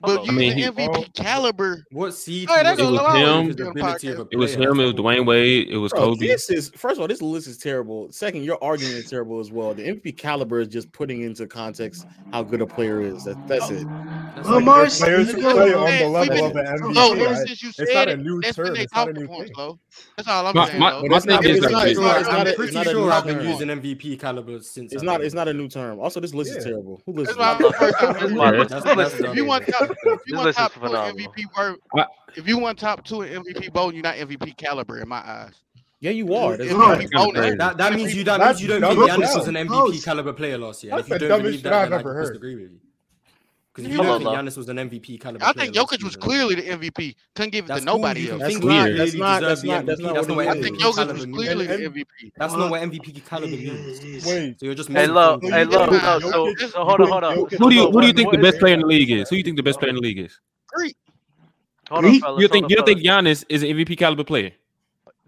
but 0.00 0.26
you 0.26 0.32
I 0.32 0.34
mean, 0.34 0.58
MVP 0.58 0.94
oh. 0.94 1.04
caliber. 1.14 1.84
What 1.90 2.12
seed? 2.12 2.50
Right, 2.50 2.66
it, 2.66 2.70
was 2.70 2.78
him, 2.80 3.50
it 3.50 4.36
was 4.36 4.54
him. 4.54 4.78
It 4.80 4.84
was 4.84 4.94
Dwyane 4.94 5.24
Wade. 5.24 5.68
It 5.68 5.78
was 5.78 5.90
Bro, 5.92 6.14
Kobe. 6.14 6.26
This 6.26 6.50
is 6.50 6.68
first 6.76 6.96
of 6.96 7.00
all, 7.00 7.08
this 7.08 7.22
list 7.22 7.46
is 7.46 7.56
terrible. 7.56 8.12
Second, 8.12 8.44
your 8.44 8.62
argument 8.62 8.96
is 8.96 9.08
terrible 9.08 9.40
as 9.40 9.50
well. 9.50 9.72
The 9.72 9.88
MVP 9.88 10.18
caliber 10.18 10.60
is 10.60 10.68
just 10.68 10.92
putting 10.92 11.22
into 11.22 11.46
context 11.46 12.06
how 12.30 12.42
good 12.42 12.60
a 12.60 12.66
player 12.66 13.00
is. 13.00 13.24
That, 13.24 13.48
that's 13.48 13.70
it. 13.70 13.86
Oh, 14.44 14.56
like, 14.56 14.64
Marsh, 14.64 14.98
players 14.98 15.32
play 15.32 15.72
on 15.72 15.98
the 15.98 16.08
level 16.08 16.44
of 16.44 16.56
an 16.56 16.66
MVP. 16.66 17.16
Right? 17.16 17.48
it's 17.48 17.94
not 17.94 18.08
a 18.10 18.16
new 18.18 18.40
that's 18.42 18.56
term. 18.56 18.76
It's 18.76 18.92
not 18.92 19.08
a 19.08 19.12
new 19.14 19.26
That's 20.16 20.28
all 20.28 20.46
I'm 20.46 20.54
my, 20.54 20.68
saying. 20.68 20.78
My, 20.78 21.02
my 21.02 21.20
thing 21.20 21.42
is, 21.44 21.64
I'm 21.64 22.54
pretty 22.54 22.84
sure 22.84 23.10
I've 23.10 23.24
been 23.24 23.40
using 23.40 23.68
MVP 23.68 24.20
caliber 24.20 24.60
since. 24.60 24.92
It's 24.92 25.02
not. 25.02 25.22
It's 25.22 25.34
not 25.34 25.48
a 25.48 25.54
new 25.54 25.68
term. 25.68 26.00
Also, 26.00 26.20
this 26.20 26.34
list 26.34 26.54
is 26.54 26.64
terrible. 26.64 27.00
Who 27.06 27.12
listens? 27.12 27.38
If 27.38 29.36
you 29.36 29.46
want 29.46 29.66
if 29.90 30.20
you 30.26 30.36
want 30.36 30.56
top 30.56 30.72
two 30.74 30.80
MVP 30.80 31.76
if 32.36 32.46
you 32.48 32.58
want 32.58 32.78
top 32.78 33.04
two 33.04 33.22
an 33.22 33.42
MVP 33.42 33.72
voting, 33.72 33.96
you're 33.96 34.02
not 34.02 34.16
MVP 34.16 34.56
caliber 34.56 34.98
in 35.00 35.08
my 35.08 35.18
eyes. 35.18 35.54
Yeah, 36.00 36.10
you 36.10 36.34
are. 36.34 36.56
That, 36.56 37.74
that 37.78 37.94
means 37.94 38.14
you. 38.14 38.24
That 38.24 38.40
means 38.40 38.60
you 38.60 38.68
don't 38.68 38.82
think 38.82 39.10
Giannis 39.10 39.34
was 39.36 39.48
an 39.48 39.54
MVP 39.54 40.04
caliber 40.04 40.32
player 40.32 40.58
last 40.58 40.84
year. 40.84 40.98
If 40.98 41.08
you 41.08 41.18
don't 41.18 41.42
believe 41.42 41.62
that, 41.62 41.90
then 41.90 42.06
I 42.06 42.20
disagree 42.20 42.54
with 42.54 42.72
you. 42.72 42.80
Because 43.76 43.90
if 43.90 43.94
you 43.94 44.02
Hello, 44.02 44.16
know 44.16 44.30
that 44.30 44.42
Giannis 44.42 44.56
was 44.56 44.70
an 44.70 44.78
MVP 44.78 45.20
kind 45.20 45.36
of, 45.36 45.42
I 45.42 45.52
think 45.52 45.74
Jokic 45.74 46.02
was 46.02 46.16
clearly 46.16 46.54
the 46.54 46.62
MVP. 46.62 47.14
Couldn't 47.34 47.50
give 47.50 47.66
it 47.66 47.68
that's 47.68 47.80
to 47.80 47.84
nobody 47.84 48.24
cool. 48.24 48.40
else. 48.40 48.40
That's, 48.40 48.54
that's 48.54 48.64
weird. 48.64 48.98
That's 48.98 49.14
not. 49.14 49.42
That's 49.42 49.62
not. 49.62 49.84
That's 49.84 50.00
not. 50.00 50.14
That's 50.14 50.28
not 50.28 50.36
what 50.38 50.48
I 50.48 50.62
think 50.62 50.78
Jokic 50.80 51.12
was 51.12 51.26
clearly 51.26 51.66
the 51.66 51.74
MVP. 51.74 52.32
That's 52.38 52.54
not 52.54 52.70
what 52.70 52.80
MVP 52.80 53.26
caliber 53.26 53.54
means. 53.54 54.24
Wait. 54.24 54.58
So 54.58 54.64
you're 54.64 54.74
just. 54.74 54.88
Hey, 54.88 55.06
love. 55.06 55.42
Hey, 55.42 55.64
love. 55.64 56.22
So, 56.22 56.54
so 56.54 56.84
hold 56.84 57.02
on, 57.02 57.08
hold 57.08 57.24
on. 57.24 57.36
Who 57.36 57.68
do 57.68 57.74
you 57.74 57.90
Who 57.90 58.00
do 58.00 58.06
you 58.06 58.14
think 58.14 58.32
the 58.32 58.38
best 58.38 58.58
player 58.60 58.72
in 58.72 58.80
the 58.80 58.86
league 58.86 59.10
is? 59.10 59.28
Who 59.28 59.34
do 59.34 59.38
you 59.38 59.44
think 59.44 59.58
the 59.58 59.62
best 59.62 59.78
player 59.78 59.90
in 59.90 59.96
the 59.96 60.00
league 60.00 60.20
is? 60.20 60.40
Greek. 60.68 60.96
Hold 61.90 62.06
on, 62.06 62.20
fellas, 62.20 62.40
you 62.40 62.48
think 62.48 62.64
hold 62.64 62.64
on, 62.64 62.70
you 62.70 62.76
fellas. 62.76 62.86
think 62.86 63.00
Giannis 63.04 63.44
is 63.50 63.62
an 63.62 63.68
MVP 63.68 63.98
caliber 63.98 64.24
player? 64.24 64.52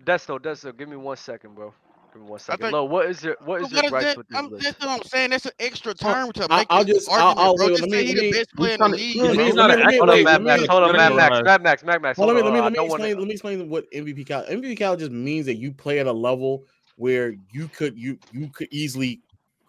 That's 0.07 0.27
no, 0.27 0.39
that's 0.39 0.65
no. 0.65 0.73
Give 0.73 0.89
me 0.89 0.97
one 0.97 1.19
second, 1.19 1.55
bro. 1.55 1.75
Give 2.13 2.23
one 2.23 2.39
second. 2.39 2.63
Think, 2.63 2.73
Lo, 2.73 2.85
what 2.85 3.07
is 3.07 3.23
your 3.23 3.37
what 3.45 3.63
is 3.63 3.73
your 3.73 3.91
rights 3.91 4.17
with 4.17 4.29
this 4.29 4.39
I'm, 4.39 4.51
list? 4.51 4.65
That's 4.65 4.81
what 4.81 4.89
I'm 4.89 5.03
saying. 5.03 5.31
That's 5.31 5.47
an 5.47 5.53
extra 5.59 5.95
term 5.95 6.33
to 6.33 6.41
make. 6.43 6.51
I'll, 6.51 6.67
I'll 6.71 6.85
just 6.85 7.09
argument, 7.09 7.39
I'll, 7.39 7.45
I'll, 7.45 7.57
bro. 7.57 7.69
Just 7.69 7.81
let 7.83 7.91
me, 7.91 7.97
say 7.97 8.07
he's 8.07 8.21
the 8.21 8.33
best 8.33 8.57
player 8.57 8.75
in 8.75 8.81
the 8.81 8.89
league. 8.89 9.41
He's, 9.41 9.55
not 9.55 9.71
hold 9.71 10.11
on, 10.11 10.25
Mad 10.25 10.43
Max. 10.43 10.67
Hold 10.67 10.83
on, 10.85 10.93
Mad 10.97 11.15
Max. 11.15 11.43
Mad 11.45 11.63
Max. 11.63 11.85
Mad 11.85 12.03
Max. 12.03 12.19
Hold 12.19 12.31
on, 12.31 12.37
let 12.37 12.53
me 12.53 12.61
let 12.61 12.73
me 12.73 12.85
explain. 12.85 13.19
Let 13.19 13.27
me 13.27 13.33
explain 13.33 13.69
what 13.69 13.91
MVP 13.93 14.29
college. 14.29 14.49
MVP 14.49 14.79
college 14.79 15.01
just 15.01 15.13
means 15.13 15.47
that 15.47 15.57
you 15.57 15.73
play 15.73 15.99
at 15.99 16.07
a 16.07 16.13
level 16.13 16.65
where 16.97 17.35
you 17.53 17.69
could 17.69 17.97
you 17.99 18.19
you 18.33 18.49
could 18.49 18.69
easily 18.71 19.21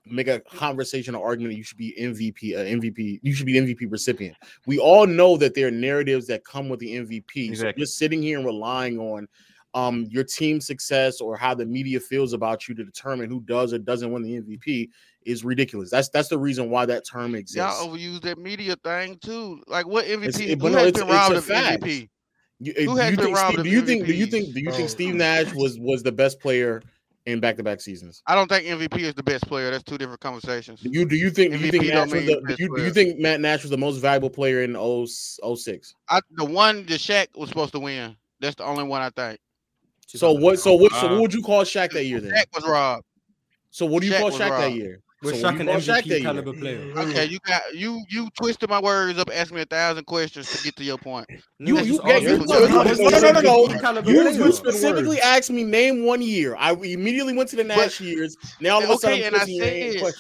make 0.06 0.28
a 0.28 0.40
conversational 0.40 1.22
argument 1.22 1.30
argument 1.30 1.58
you 1.58 1.64
should 1.64 1.78
be 1.78 1.96
MVP, 2.00 2.56
uh, 2.56 2.64
MVP, 2.64 3.20
you 3.22 3.34
should 3.34 3.46
be 3.46 3.54
MVP 3.54 3.92
recipient. 3.92 4.36
We 4.66 4.80
all 4.80 5.06
know 5.06 5.38
that 5.38 5.54
there 5.54 5.68
are 5.68 5.72
narratives 5.72 6.28
that 6.28 6.44
come 6.44 6.70
with 6.70 6.80
the 6.80 6.96
MVP. 6.96 7.50
Exactly. 7.50 7.84
So 7.84 7.86
just 7.86 7.98
sitting 7.98 8.22
here 8.22 8.38
and 8.38 8.46
relying 8.46 8.98
on 8.98 9.28
um, 9.74 10.06
your 10.10 10.24
team 10.24 10.60
success 10.60 11.22
or 11.22 11.38
how 11.38 11.54
the 11.54 11.66
media 11.66 12.00
feels 12.00 12.34
about 12.34 12.68
you 12.68 12.76
to 12.76 12.84
determine 12.84 13.30
who 13.30 13.42
does 13.42 13.74
or 13.74 13.78
doesn't 13.78 14.12
win 14.12 14.24
the 14.24 14.42
MVP 14.42 14.90
is 15.26 15.44
ridiculous. 15.44 15.90
That's 15.90 16.10
that's 16.10 16.30
the 16.30 16.38
reason 16.38 16.70
why 16.70 16.86
that 16.86 17.06
term 17.06 17.36
exists. 17.36 17.56
Y'all 17.56 17.88
overuse 17.88 18.22
that 18.22 18.38
media 18.38 18.76
thing 18.84 19.18
too. 19.24 19.62
Like 19.68 19.88
what 19.88 20.06
MVP? 20.06 20.26
It's, 20.26 20.40
it, 20.40 20.62
who 20.62 20.70
no, 20.70 20.78
has 20.78 20.88
it's, 20.88 21.00
been 21.00 21.08
robbed 21.08 21.36
of 21.36 21.46
fact. 21.46 21.84
MVP? 21.84 22.10
You, 22.62 22.74
eh, 22.76 22.86
who 22.86 22.96
has 22.98 23.16
been 23.16 23.32
robbed 23.32 23.54
Steve, 23.54 23.60
of 23.60 23.64
do 23.66 23.70
you 23.70 23.82
think? 23.82 24.06
Do 24.06 24.14
you 24.14 24.26
think? 24.26 24.54
Do 24.54 24.60
you 24.60 24.72
think 24.72 24.90
Steve 24.90 25.14
oh. 25.14 25.18
Nash 25.18 25.54
was 25.54 25.78
was 25.80 26.04
the 26.04 26.12
best 26.12 26.40
player? 26.40 26.82
in 27.26 27.40
back-to-back 27.40 27.80
seasons. 27.82 28.24
I 28.26 28.34
don't 28.34 28.48
think 28.48 28.66
MVP 28.66 29.00
is 29.00 29.14
the 29.14 29.22
best 29.22 29.46
player. 29.46 29.70
That's 29.70 29.84
two 29.84 29.98
different 29.98 30.22
conversations. 30.22 30.80
You 30.82 31.06
do 31.06 31.16
you 31.16 31.30
think 31.30 31.54
MVP 31.54 31.62
you 31.62 31.72
think 31.72 31.84
Nash 31.88 32.10
the, 32.10 32.56
you, 32.58 32.76
do 32.76 32.82
you 32.82 32.92
think 32.92 33.20
Matt 33.20 33.40
Nash 33.40 33.62
was 33.62 33.70
the 33.70 33.78
most 33.78 33.98
valuable 33.98 34.30
player 34.30 34.64
in 34.64 34.74
06? 34.76 35.96
I, 36.10 36.22
the 36.32 36.46
one 36.46 36.86
that 36.88 37.00
Shaq 37.00 37.28
was 37.36 37.50
supposed 37.50 37.74
to 37.74 37.80
win. 37.80 38.16
That's 38.40 38.56
the 38.56 38.64
only 38.64 38.86
one 38.86 39.02
I 39.02 39.10
think. 39.10 39.40
So 40.18 40.32
what? 40.32 40.60
So 40.60 40.74
what? 40.74 40.92
So 40.94 41.08
uh, 41.08 41.12
what 41.12 41.22
would 41.22 41.34
you 41.34 41.42
call 41.42 41.64
Shaq 41.64 41.92
that 41.92 42.06
year 42.06 42.20
then? 42.20 42.32
Shaq 42.32 42.46
was 42.54 42.68
robbed. 42.68 43.04
So 43.70 43.86
what 43.86 44.02
do 44.02 44.08
you 44.08 44.14
Shaq 44.14 44.20
call 44.20 44.32
Shaq 44.32 44.50
that 44.50 44.74
year? 44.74 45.02
We're 45.22 45.36
so 45.36 45.52
Shaq 45.52 45.60
an 45.60 45.68
MVP 45.68 46.22
caliber 46.22 46.54
player. 46.54 46.80
Mm-hmm. 46.80 46.98
Okay, 46.98 47.26
you 47.26 47.40
got 47.46 47.62
you 47.76 48.04
you 48.10 48.30
twisted 48.40 48.70
my 48.70 48.80
words 48.80 49.20
up, 49.20 49.30
asking 49.32 49.58
me 49.58 49.62
a 49.64 49.66
thousand 49.66 50.06
questions 50.06 50.50
to 50.52 50.64
get 50.64 50.76
to 50.78 50.84
your 50.84 50.98
point. 50.98 51.28
You 51.62 51.78
you, 51.80 51.84
you, 51.84 52.02
you, 52.06 52.20
you 52.20 52.38
no, 52.46 52.66
no 52.66 53.82
no 53.82 53.92
no 53.92 54.10
You, 54.10 54.52
specifically 54.54 55.20
asked 55.20 55.52
me 55.52 55.66
name 55.66 56.06
one 56.06 56.22
year. 56.22 56.56
I 56.56 56.72
immediately 56.72 57.34
went 57.34 57.50
to 57.50 57.58
the 57.58 57.66
Nash 57.66 58.00
years. 58.00 58.38
Now 58.62 58.76
all 58.76 58.84
of 58.84 58.90
a 58.92 58.98
sudden, 58.98 59.20
okay, 59.20 59.28
and 59.28 59.36
I 59.36 59.46
said. 59.46 60.14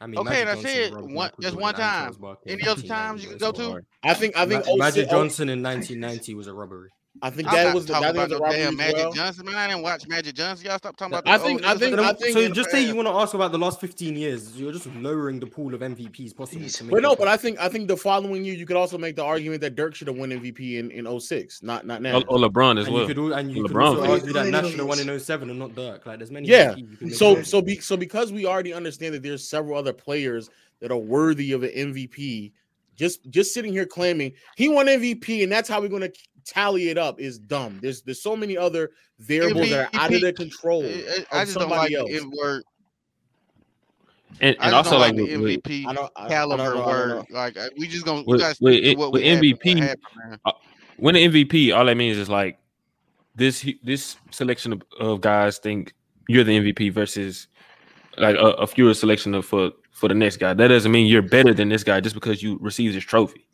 I 0.00 0.06
mean, 0.06 0.18
okay, 0.18 0.44
that's 0.44 0.58
and 0.58 0.66
I 0.66 0.70
said 0.70 0.92
one, 0.92 1.30
just 1.40 1.56
one 1.56 1.74
time. 1.74 2.12
Any 2.46 2.66
other 2.66 2.82
times 2.82 3.22
you 3.22 3.30
can 3.30 3.38
go 3.38 3.52
to? 3.52 3.80
I 4.02 4.14
think 4.14 4.36
I 4.36 4.46
think 4.46 4.64
Magic 4.76 5.08
Johnson 5.08 5.48
in 5.48 5.62
1990 5.62 6.34
was 6.34 6.48
a 6.48 6.52
robbery. 6.52 6.90
I 7.22 7.30
think 7.30 7.48
I'm 7.48 7.54
that 7.54 7.74
was 7.74 7.86
the, 7.86 7.94
I 7.94 8.00
think 8.00 8.16
about 8.16 8.28
the 8.28 8.38
damn 8.50 8.76
Magic 8.76 8.96
well. 8.96 9.12
Johnson. 9.12 9.46
Man, 9.46 9.54
I 9.54 9.68
didn't 9.68 9.82
watch 9.82 10.06
Magic 10.08 10.34
Johnson. 10.34 10.66
Y'all 10.66 10.78
stop 10.78 10.96
talking 10.96 11.14
about. 11.14 11.28
I 11.28 11.38
think, 11.38 11.64
I 11.64 11.76
think, 11.76 11.98
I 11.98 12.12
think. 12.12 12.32
So 12.32 12.48
just 12.48 12.70
say 12.70 12.84
you 12.84 12.96
want 12.96 13.06
to 13.06 13.12
ask 13.12 13.34
about 13.34 13.52
the 13.52 13.58
last 13.58 13.80
fifteen 13.80 14.16
years. 14.16 14.56
You're 14.56 14.72
just 14.72 14.86
lowering 14.96 15.38
the 15.38 15.46
pool 15.46 15.74
of 15.74 15.80
MVPs 15.80 16.36
possible. 16.36 16.66
But 16.90 17.02
no, 17.02 17.14
but 17.14 17.28
I 17.28 17.36
think 17.36 17.58
I 17.60 17.68
think 17.68 17.86
the 17.86 17.96
following 17.96 18.44
year 18.44 18.54
you 18.54 18.66
could 18.66 18.76
also 18.76 18.98
make 18.98 19.14
the 19.14 19.24
argument 19.24 19.60
that 19.60 19.76
Dirk 19.76 19.94
should 19.94 20.08
have 20.08 20.16
won 20.16 20.30
MVP 20.30 20.78
in 20.78 20.90
in 20.90 21.20
06, 21.20 21.62
not 21.62 21.86
not 21.86 22.02
now. 22.02 22.18
Or, 22.28 22.38
LeBron 22.38 22.80
as 22.80 22.86
and 22.86 22.94
well. 22.94 23.08
You 23.08 23.14
could, 23.14 23.32
and 23.32 23.52
you 23.52 23.62
LeBron. 23.62 23.68
could 23.68 23.76
also 23.76 24.12
argue 24.12 24.32
that 24.32 24.46
Nash 24.48 24.70
should 24.70 24.80
have 24.80 24.88
won 24.88 24.98
in 24.98 25.20
07 25.20 25.50
and 25.50 25.58
not 25.58 25.74
Dirk. 25.76 26.04
Like 26.06 26.18
there's 26.18 26.32
many. 26.32 26.48
Yeah. 26.48 26.74
So 27.12 27.42
so 27.42 27.62
be, 27.62 27.78
so 27.78 27.96
because 27.96 28.32
we 28.32 28.44
already 28.44 28.74
understand 28.74 29.14
that 29.14 29.22
there's 29.22 29.48
several 29.48 29.78
other 29.78 29.92
players 29.92 30.50
that 30.80 30.90
are 30.90 30.98
worthy 30.98 31.52
of 31.52 31.62
an 31.62 31.70
MVP 31.70 32.52
just 32.96 33.28
just 33.30 33.52
sitting 33.52 33.72
here 33.72 33.86
claiming 33.86 34.32
he 34.56 34.68
won 34.68 34.86
MVP 34.86 35.42
and 35.42 35.50
that's 35.50 35.68
how 35.68 35.80
we're 35.80 35.88
going 35.88 36.02
to 36.02 36.12
tally 36.44 36.88
it 36.88 36.98
up 36.98 37.20
is 37.20 37.38
dumb. 37.38 37.78
There's 37.82 38.02
there's 38.02 38.22
so 38.22 38.36
many 38.36 38.56
other 38.56 38.90
variables 39.18 39.66
be, 39.66 39.70
that 39.70 39.94
are 39.94 40.00
out 40.00 40.10
be, 40.10 40.16
of 40.16 40.22
their 40.22 40.32
control. 40.32 40.82
It, 40.84 41.26
I 41.32 41.44
just 41.44 41.58
don't 41.58 41.68
like 41.68 41.92
else. 41.92 42.10
it 42.10 42.24
word. 42.28 42.64
And, 44.40 44.56
and 44.60 44.74
also 44.74 44.98
like, 44.98 45.14
like 45.14 45.30
MVP 45.30 46.08
caliber 46.28 46.76
word. 46.76 47.26
Like 47.30 47.56
we 47.78 47.86
just 47.86 48.04
gonna 48.04 48.24
with, 48.26 48.42
we 48.60 48.74
with, 48.74 48.84
it, 48.84 48.98
with 48.98 49.22
MVP. 49.22 49.78
Happen, 49.80 50.40
uh, 50.44 50.52
when 50.96 51.14
the 51.14 51.26
MVP, 51.28 51.76
all 51.76 51.84
that 51.84 51.96
means 51.96 52.18
is 52.18 52.28
like 52.28 52.58
this 53.36 53.66
this 53.82 54.16
selection 54.30 54.72
of, 54.72 54.82
of 54.98 55.20
guys 55.20 55.58
think 55.58 55.92
you're 56.28 56.44
the 56.44 56.58
MVP 56.58 56.92
versus 56.92 57.48
like 58.16 58.36
a, 58.36 58.50
a 58.54 58.66
fewer 58.66 58.94
selection 58.94 59.34
of 59.34 59.46
for 59.46 59.70
for 59.92 60.08
the 60.08 60.14
next 60.14 60.38
guy. 60.38 60.52
That 60.52 60.68
doesn't 60.68 60.90
mean 60.90 61.06
you're 61.06 61.22
better 61.22 61.54
than 61.54 61.68
this 61.68 61.84
guy 61.84 62.00
just 62.00 62.14
because 62.14 62.42
you 62.42 62.58
received 62.60 62.96
this 62.96 63.04
trophy. 63.04 63.46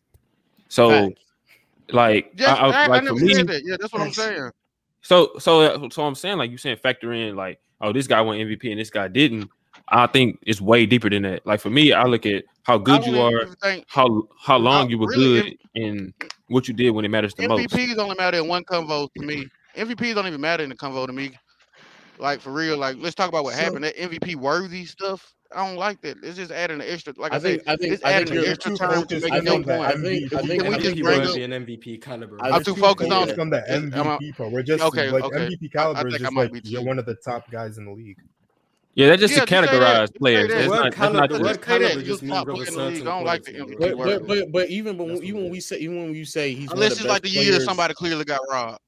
So. 0.69 0.91
Right 0.91 1.19
like, 1.93 2.33
yeah, 2.37 2.55
I, 2.55 2.57
I, 2.57 2.85
I, 2.85 2.87
like 2.87 3.03
I 3.03 3.05
never 3.05 3.19
me, 3.19 3.35
said 3.35 3.47
that. 3.49 3.62
Yeah, 3.65 3.77
that's 3.81 3.93
what 3.93 4.03
I'm 4.03 4.12
saying. 4.12 4.51
So, 5.03 5.33
so, 5.39 5.61
uh, 5.61 5.89
so 5.91 6.05
I'm 6.05 6.15
saying, 6.15 6.39
like 6.39 6.51
you 6.51 6.59
saying, 6.59 6.77
factor 6.77 7.12
in, 7.12 7.37
like, 7.37 7.61
oh, 7.81 7.93
this 7.93 8.07
guy 8.07 8.21
won 8.21 8.37
MVP 8.39 8.71
and 8.71 8.79
this 8.79 8.91
guy 8.91 9.09
didn't. 9.09 9.49
I 9.89 10.07
think 10.07 10.39
it's 10.47 10.61
way 10.61 10.87
deeper 10.87 11.09
than 11.11 11.23
that. 11.23 11.47
Like 11.47 11.61
for 11.61 11.71
me, 11.71 11.93
I 11.93 12.05
look 12.05 12.27
at 12.27 12.45
how 12.62 12.79
good 12.79 13.05
you 13.07 13.21
are, 13.21 13.47
think, 13.62 13.85
how 13.89 14.29
how 14.39 14.59
long 14.59 14.91
you 14.91 14.99
were 14.99 15.09
really, 15.09 15.43
good, 15.43 15.59
and 15.75 16.15
what 16.49 16.69
you 16.69 16.75
did 16.75 16.91
when 16.91 17.05
it 17.05 17.09
matters 17.09 17.35
the 17.35 17.45
MVPs 17.45 17.49
most. 17.49 17.71
MVPs 17.71 17.99
only 17.99 18.17
matter 18.17 18.39
in 18.39 18.49
one 18.49 18.65
convo 18.65 19.09
to 19.17 19.25
me. 19.25 19.47
MVPs 19.77 20.15
don't 20.15 20.27
even 20.27 20.41
matter 20.41 20.62
in 20.62 20.69
the 20.69 20.77
convo 20.77 21.07
to 21.07 21.12
me. 21.12 21.33
Like 22.19 22.41
for 22.41 22.53
real, 22.53 22.77
like 22.77 22.97
let's 22.99 23.15
talk 23.15 23.29
about 23.29 23.45
what 23.45 23.55
so, 23.55 23.61
happened. 23.61 23.85
That 23.85 23.97
MVP 23.97 24.37
worthy 24.37 24.85
stuff 24.85 25.35
I 25.52 25.66
don't 25.66 25.77
like 25.77 26.01
that. 26.02 26.18
It's 26.22 26.36
just 26.36 26.52
adding 26.52 26.81
an 26.81 26.86
extra. 26.86 27.12
Like 27.16 27.32
I, 27.32 27.36
I 27.36 27.39
think, 27.40 27.62
said, 27.62 27.72
I 27.72 27.77
think, 27.77 27.93
it's 27.93 28.05
I 28.05 28.12
adding 28.12 28.39
an 28.39 28.44
extra 28.44 28.77
term 28.77 29.06
to 29.06 29.20
make 29.20 29.43
your 29.43 29.62
point. 29.62 29.68
I 29.68 29.93
think, 29.93 30.32
I 30.32 30.43
think, 30.43 30.62
Can 30.62 30.70
we 30.70 30.77
I 30.77 30.78
think 30.78 30.82
just 30.82 31.02
bring 31.02 31.20
up, 31.20 31.35
an 31.35 31.66
MVP 31.66 32.02
caliber. 32.02 32.39
I'm 32.40 32.62
too 32.62 32.77
focused 32.77 33.10
on 33.10 33.35
from 33.35 33.51
the 33.51 33.64
MVP 33.68 34.36
part. 34.36 34.52
We're 34.52 34.62
just 34.62 34.82
okay, 34.85 35.10
like 35.10 35.24
okay. 35.24 35.48
MVP 35.48 35.72
caliber 35.72 36.09
is 36.09 36.18
just 36.18 36.32
like 36.35 36.52
you're 36.64 36.85
one 36.85 36.98
of 36.98 37.06
the 37.06 37.16
top 37.16 37.51
guys 37.51 37.78
in 37.78 37.85
the 37.85 37.93
league. 37.93 38.18
Yeah, 38.94 39.09
that's 39.09 39.20
just 39.20 39.35
yeah, 39.35 39.44
to 39.44 39.47
categorize 39.47 40.14
players. 40.16 40.51
It's 40.52 40.68
not, 40.68 40.93
kind 40.93 41.16
of, 41.16 41.31
not 41.31 41.40
just, 41.40 41.60
kind 41.60 41.85
of 41.85 42.05
just 42.05 42.22
means 42.22 42.35
Robert 42.35 42.66
Sutton. 42.66 43.02
I 43.02 43.05
don't 43.05 43.24
like 43.24 43.44
the 43.44 43.52
MVP 43.52 43.78
but, 43.78 43.97
but, 43.97 44.27
but, 44.27 44.52
but 44.52 44.68
even 44.68 44.97
but 44.97 45.22
even 45.22 45.43
when 45.43 45.51
we 45.51 45.60
say 45.60 45.78
even 45.78 46.02
when 46.02 46.14
you 46.14 46.24
say 46.24 46.55
he's 46.55 46.70
unless 46.70 46.93
it's 46.93 47.05
like 47.05 47.22
the 47.22 47.28
year 47.28 47.59
somebody 47.60 47.94
clearly 47.94 48.24
got 48.24 48.40
robbed. 48.51 48.81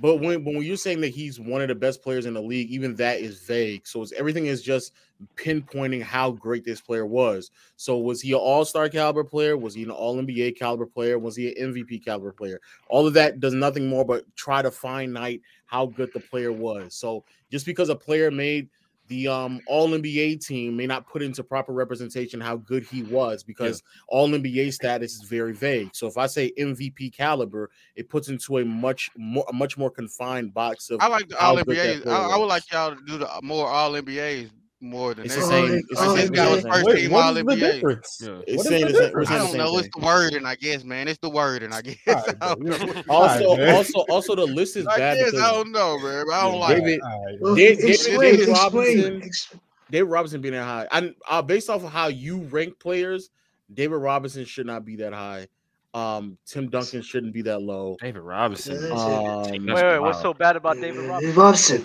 But 0.00 0.16
when, 0.16 0.44
when 0.44 0.62
you're 0.62 0.76
saying 0.76 1.00
that 1.00 1.08
he's 1.08 1.40
one 1.40 1.62
of 1.62 1.68
the 1.68 1.74
best 1.74 2.02
players 2.02 2.26
in 2.26 2.34
the 2.34 2.42
league, 2.42 2.70
even 2.70 2.94
that 2.96 3.20
is 3.20 3.40
vague. 3.40 3.86
So 3.86 4.04
everything 4.16 4.46
is 4.46 4.62
just 4.62 4.92
pinpointing 5.36 6.02
how 6.02 6.32
great 6.32 6.64
this 6.64 6.80
player 6.80 7.06
was. 7.06 7.50
So 7.76 7.98
was 7.98 8.20
he 8.20 8.32
an 8.32 8.38
all-star 8.38 8.88
caliber 8.88 9.24
player? 9.24 9.56
Was 9.56 9.74
he 9.74 9.84
an 9.84 9.90
all-NBA 9.90 10.58
caliber 10.58 10.86
player? 10.86 11.18
Was 11.18 11.36
he 11.36 11.48
an 11.48 11.72
MVP 11.72 12.04
caliber 12.04 12.32
player? 12.32 12.60
All 12.88 13.06
of 13.06 13.14
that 13.14 13.40
does 13.40 13.54
nothing 13.54 13.88
more 13.88 14.04
but 14.04 14.24
try 14.36 14.62
to 14.62 14.70
finite 14.70 15.40
how 15.64 15.86
good 15.86 16.10
the 16.12 16.20
player 16.20 16.52
was. 16.52 16.94
So 16.94 17.24
just 17.50 17.64
because 17.66 17.88
a 17.88 17.96
player 17.96 18.30
made– 18.30 18.68
the 19.08 19.28
um 19.28 19.60
all 19.66 19.88
NBA 19.90 20.44
team 20.44 20.76
may 20.76 20.86
not 20.86 21.06
put 21.06 21.22
into 21.22 21.42
proper 21.42 21.72
representation 21.72 22.40
how 22.40 22.56
good 22.56 22.84
he 22.84 23.02
was 23.04 23.42
because 23.42 23.82
yeah. 23.82 24.04
all 24.16 24.28
NBA 24.28 24.72
status 24.72 25.14
is 25.14 25.22
very 25.22 25.52
vague. 25.52 25.90
So 25.94 26.06
if 26.06 26.18
I 26.18 26.26
say 26.26 26.52
MVP 26.58 27.12
caliber, 27.12 27.70
it 27.94 28.08
puts 28.08 28.28
into 28.28 28.58
a 28.58 28.64
much 28.64 29.10
more 29.16 29.44
a 29.48 29.52
much 29.52 29.78
more 29.78 29.90
confined 29.90 30.52
box 30.54 30.90
of 30.90 31.00
I 31.00 31.08
like 31.08 31.28
the 31.28 31.38
all 31.38 31.56
NBAs. 31.56 32.06
I, 32.06 32.34
I, 32.34 32.36
would 32.36 32.46
like 32.46 32.70
y'all 32.70 32.94
to 32.94 33.02
do 33.04 33.18
the 33.18 33.32
uh, 33.32 33.40
more 33.42 33.68
all 33.68 33.92
NBAs 33.92 34.50
more 34.86 35.14
than 35.14 35.26
it's 35.26 35.34
that. 35.34 35.40
The 35.40 35.46
same, 35.46 35.72
it's 35.88 35.88
the 35.88 36.16
same 36.16 36.32
first 39.12 39.30
team 39.30 39.36
I 39.36 39.38
don't 39.38 39.56
know. 39.56 39.78
It's 39.78 39.88
the 39.94 40.04
wording, 40.04 40.46
I 40.46 40.54
guess, 40.54 40.84
man. 40.84 41.08
It's 41.08 41.18
the 41.18 41.30
wording, 41.30 41.72
I 41.72 41.82
guess. 41.82 41.96
Also, 43.08 43.70
also, 43.70 43.98
also, 44.08 44.34
the 44.34 44.46
list 44.46 44.76
is 44.76 44.86
I 44.86 44.96
bad. 44.96 45.18
Guess, 45.18 45.34
I 45.34 45.52
don't 45.52 45.72
know, 45.72 45.98
man. 45.98 46.26
I 46.32 46.42
don't 46.42 46.60
like 46.60 46.78
David. 46.78 47.00
David, 47.54 48.48
Robinson. 48.48 49.30
David 49.90 50.08
Robinson 50.08 50.40
being 50.40 50.54
that 50.54 50.64
high. 50.64 50.88
and 50.92 51.14
uh, 51.28 51.42
based 51.42 51.70
off 51.70 51.84
of 51.84 51.92
how 51.92 52.08
you 52.08 52.38
rank 52.38 52.78
players, 52.78 53.30
David 53.72 53.96
Robinson 53.96 54.44
should 54.44 54.66
not 54.66 54.84
be 54.84 54.96
that 54.96 55.12
high. 55.12 55.46
Um, 55.94 56.36
Tim 56.44 56.68
Duncan 56.68 57.00
shouldn't 57.02 57.32
be 57.32 57.42
that 57.42 57.62
low. 57.62 57.96
David 58.00 58.20
Robinson. 58.20 58.92
Um, 58.92 59.42
wait, 59.44 59.74
wait, 59.74 59.98
what's 59.98 60.20
so 60.20 60.34
bad 60.34 60.56
about 60.56 60.76
David 60.80 61.06
Robinson? 61.08 61.34
Robinson. 61.34 61.84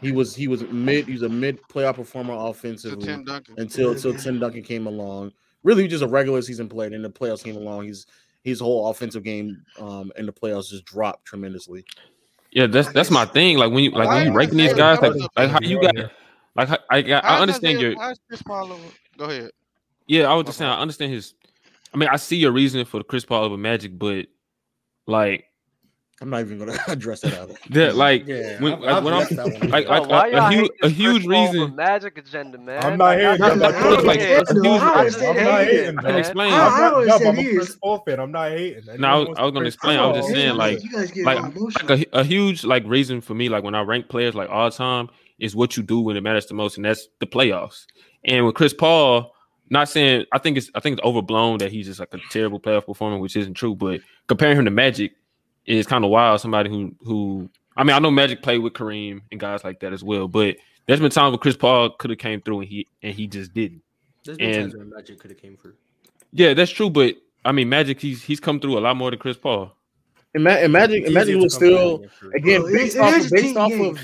He 0.00 0.12
was 0.12 0.34
he 0.34 0.48
was 0.48 0.62
mid. 0.64 1.06
He 1.06 1.12
was 1.12 1.22
a 1.22 1.28
mid 1.28 1.60
playoff 1.62 1.96
performer 1.96 2.34
offensively 2.36 3.04
Tim 3.04 3.26
until 3.56 3.92
until 3.92 4.14
Tim 4.14 4.38
Duncan 4.38 4.62
came 4.62 4.86
along. 4.86 5.32
Really, 5.64 5.88
just 5.88 6.04
a 6.04 6.08
regular 6.08 6.40
season 6.42 6.68
player. 6.68 6.90
Then 6.90 7.02
the 7.02 7.10
playoffs 7.10 7.42
came 7.42 7.56
along. 7.56 7.86
He's 7.86 8.06
his 8.44 8.60
whole 8.60 8.88
offensive 8.88 9.24
game 9.24 9.62
um 9.80 10.12
in 10.16 10.26
the 10.26 10.32
playoffs 10.32 10.70
just 10.70 10.84
dropped 10.84 11.24
tremendously. 11.24 11.84
Yeah, 12.52 12.66
that's 12.66 12.92
that's 12.92 13.10
my 13.10 13.26
thing. 13.26 13.58
Like 13.58 13.72
when 13.72 13.84
you 13.84 13.90
like 13.90 14.08
when 14.08 14.26
you 14.26 14.32
rank 14.32 14.52
these 14.52 14.72
guys, 14.72 15.00
like, 15.00 15.14
like 15.36 15.50
how 15.50 15.58
you 15.60 15.80
got 15.80 15.94
like 16.54 16.70
I 16.70 16.78
I, 16.90 17.12
I 17.12 17.40
understand 17.40 17.80
your. 17.80 17.94
Go 17.94 19.24
ahead. 19.24 19.50
Yeah, 20.06 20.30
I 20.30 20.34
was 20.34 20.46
just 20.46 20.58
saying 20.58 20.70
I 20.70 20.80
understand 20.80 21.12
his. 21.12 21.34
I 21.92 21.96
mean, 21.96 22.08
I 22.08 22.16
see 22.16 22.36
your 22.36 22.52
reasoning 22.52 22.86
for 22.86 22.98
the 22.98 23.04
Chris 23.04 23.24
Paul 23.24 23.44
over 23.44 23.56
Magic, 23.56 23.98
but 23.98 24.26
like 25.06 25.47
I'm 26.20 26.30
not 26.30 26.40
even 26.40 26.58
gonna 26.58 26.76
address 26.88 27.20
that. 27.20 27.56
Yeah, 27.70 27.92
like 27.92 28.26
yeah, 28.26 28.60
when, 28.60 28.84
I've, 28.84 29.04
when 29.04 29.14
I've 29.14 29.30
I'm 29.38 29.70
like, 29.70 29.88
like 29.88 30.32
a, 30.32 30.50
huge, 30.50 30.70
a 30.82 30.88
huge 30.88 31.24
reason 31.26 31.76
magic 31.76 32.18
agenda, 32.18 32.58
man. 32.58 32.84
I'm 32.84 32.98
not 32.98 33.16
hating. 33.16 33.40
I'm 33.42 33.58
not 33.58 33.74
hating. 33.74 34.10
I'm 35.98 36.16
explaining. 36.16 36.54
I 36.54 36.90
always 36.92 37.16
said 37.16 37.26
I'm 37.26 37.38
a 37.38 37.54
Chris 37.54 37.76
Paul. 37.76 38.02
I'm 38.08 38.32
not 38.32 38.50
hating. 38.50 39.00
No, 39.00 39.32
I 39.34 39.44
was 39.44 39.52
gonna 39.52 39.66
explain. 39.66 40.00
I 40.00 40.06
was 40.06 40.16
just 40.18 40.30
saying 40.30 40.56
like 40.56 40.80
like 41.24 42.08
a 42.12 42.24
huge 42.24 42.64
like 42.64 42.84
reason 42.86 43.20
for 43.20 43.34
me 43.34 43.48
like 43.48 43.62
when 43.62 43.76
I 43.76 43.82
rank 43.82 44.08
players 44.08 44.34
like 44.34 44.50
all 44.50 44.70
time 44.70 45.08
is 45.38 45.54
what 45.54 45.76
you 45.76 45.84
do 45.84 46.00
when 46.00 46.16
it 46.16 46.22
matters 46.22 46.46
the 46.46 46.54
most, 46.54 46.76
and 46.76 46.84
that's 46.84 47.06
the 47.20 47.26
playoffs. 47.26 47.86
And 48.24 48.44
with 48.44 48.56
Chris 48.56 48.74
Paul, 48.74 49.32
not 49.70 49.88
saying 49.88 50.24
I 50.32 50.38
think 50.38 50.56
it's 50.56 50.70
I 50.74 50.80
think 50.80 50.98
it's 50.98 51.06
overblown 51.06 51.58
that 51.58 51.70
he's 51.70 51.86
just 51.86 52.00
like 52.00 52.12
a 52.12 52.18
terrible 52.30 52.58
playoff 52.58 52.86
performer, 52.86 53.18
which 53.18 53.36
isn't 53.36 53.54
true. 53.54 53.74
But 53.74 54.00
comparing 54.26 54.58
him 54.58 54.64
to 54.64 54.70
Magic, 54.70 55.12
is 55.68 55.86
kind 55.86 56.04
of 56.04 56.10
wild. 56.10 56.40
Somebody 56.40 56.70
who 56.70 56.94
who 57.00 57.50
I 57.76 57.84
mean, 57.84 57.94
I 57.94 57.98
know 58.00 58.10
Magic 58.10 58.42
played 58.42 58.58
with 58.58 58.72
Kareem 58.72 59.20
and 59.30 59.38
guys 59.38 59.62
like 59.62 59.80
that 59.80 59.92
as 59.92 60.02
well, 60.02 60.26
but 60.26 60.56
there's 60.86 61.00
been 61.00 61.10
times 61.10 61.32
where 61.32 61.38
Chris 61.38 61.56
Paul 61.56 61.90
could 61.90 62.10
have 62.10 62.18
came 62.18 62.40
through 62.40 62.60
and 62.60 62.68
he 62.68 62.86
and 63.02 63.14
he 63.14 63.26
just 63.26 63.52
didn't. 63.54 63.82
There's 64.24 64.38
been 64.38 64.46
and, 64.48 64.72
times 64.72 64.76
where 64.76 64.84
Magic 64.84 65.18
could 65.18 65.30
have 65.30 65.40
came 65.40 65.56
through. 65.56 65.74
Yeah, 66.32 66.54
that's 66.54 66.70
true, 66.70 66.90
but 66.90 67.16
I 67.44 67.52
mean, 67.52 67.68
Magic 67.68 68.00
he's 68.00 68.22
he's 68.22 68.40
come 68.40 68.58
through 68.58 68.78
a 68.78 68.80
lot 68.80 68.96
more 68.96 69.10
than 69.10 69.20
Chris 69.20 69.36
Paul. 69.36 69.72
And, 70.34 70.44
Magic, 70.44 71.10
Magic 71.10 71.36
was 71.36 71.54
still 71.54 72.04
again 72.34 72.62
well, 72.62 72.72
based, 72.72 72.98
off, 72.98 73.30
based 73.30 73.56
off 73.56 73.72
of 73.72 73.98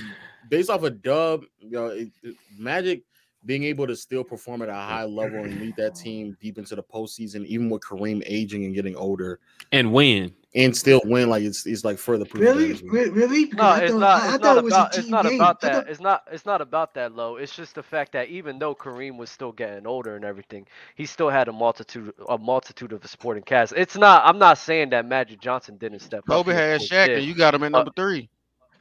based 0.48 0.70
off 0.70 0.82
of 0.82 1.02
Dub, 1.02 1.44
you 1.58 1.70
know, 1.70 1.86
it, 1.86 2.08
it, 2.22 2.36
Magic 2.58 3.02
being 3.44 3.64
able 3.64 3.86
to 3.86 3.94
still 3.94 4.24
perform 4.24 4.62
at 4.62 4.68
a 4.68 4.74
high 4.74 5.04
level 5.04 5.44
and 5.44 5.60
lead 5.60 5.76
that 5.76 5.94
team 5.94 6.36
deep 6.40 6.58
into 6.58 6.74
the 6.74 6.82
postseason, 6.82 7.44
even 7.46 7.68
with 7.68 7.82
Kareem 7.82 8.22
aging 8.26 8.64
and 8.64 8.74
getting 8.74 8.96
older, 8.96 9.40
and 9.72 9.92
win 9.92 10.32
and 10.54 10.76
still 10.76 11.00
win. 11.04 11.28
Like 11.28 11.42
it's 11.42 11.66
it's 11.66 11.84
like 11.84 11.98
further 11.98 12.24
proof. 12.24 12.42
Really, 12.42 12.72
really? 12.88 13.46
Because 13.46 13.56
no, 13.56 13.62
I 13.64 13.78
it's 13.80 13.92
thought, 13.92 14.00
not. 14.00 14.22
I, 14.22 14.34
it's 14.34 14.42
not, 14.42 14.56
it 14.56 14.66
about, 14.66 14.98
it's 14.98 15.08
not 15.08 15.26
about 15.26 15.60
that. 15.60 15.72
Thought... 15.72 15.88
It's 15.88 16.00
not. 16.00 16.22
It's 16.30 16.46
not 16.46 16.60
about 16.60 16.94
that 16.94 17.14
low. 17.14 17.36
It's 17.36 17.54
just 17.54 17.74
the 17.74 17.82
fact 17.82 18.12
that 18.12 18.28
even 18.28 18.58
though 18.58 18.74
Kareem 18.74 19.16
was 19.16 19.30
still 19.30 19.52
getting 19.52 19.86
older 19.86 20.16
and 20.16 20.24
everything, 20.24 20.66
he 20.94 21.06
still 21.06 21.30
had 21.30 21.48
a 21.48 21.52
multitude 21.52 22.12
a 22.28 22.38
multitude 22.38 22.92
of 22.92 23.04
a 23.04 23.08
supporting 23.08 23.42
cast. 23.42 23.72
It's 23.76 23.96
not. 23.96 24.22
I'm 24.24 24.38
not 24.38 24.58
saying 24.58 24.90
that 24.90 25.06
Magic 25.06 25.40
Johnson 25.40 25.76
didn't 25.76 26.00
step 26.00 26.24
Kobe 26.26 26.38
up. 26.40 26.46
Kobe 26.46 26.56
had 26.56 26.80
Shaq, 26.80 27.16
and 27.16 27.24
you 27.24 27.34
got 27.34 27.54
him 27.54 27.64
at 27.64 27.72
number 27.72 27.90
uh, 27.90 28.00
three. 28.00 28.28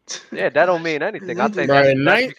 yeah, 0.33 0.49
that 0.49 0.65
don't 0.65 0.83
mean 0.83 1.01
anything. 1.01 1.39
I 1.39 1.47
think 1.47 1.71
right, 1.71 1.85
in, 1.87 1.91
in, 1.91 1.97
in, 1.99 2.03
19, 2.03 2.35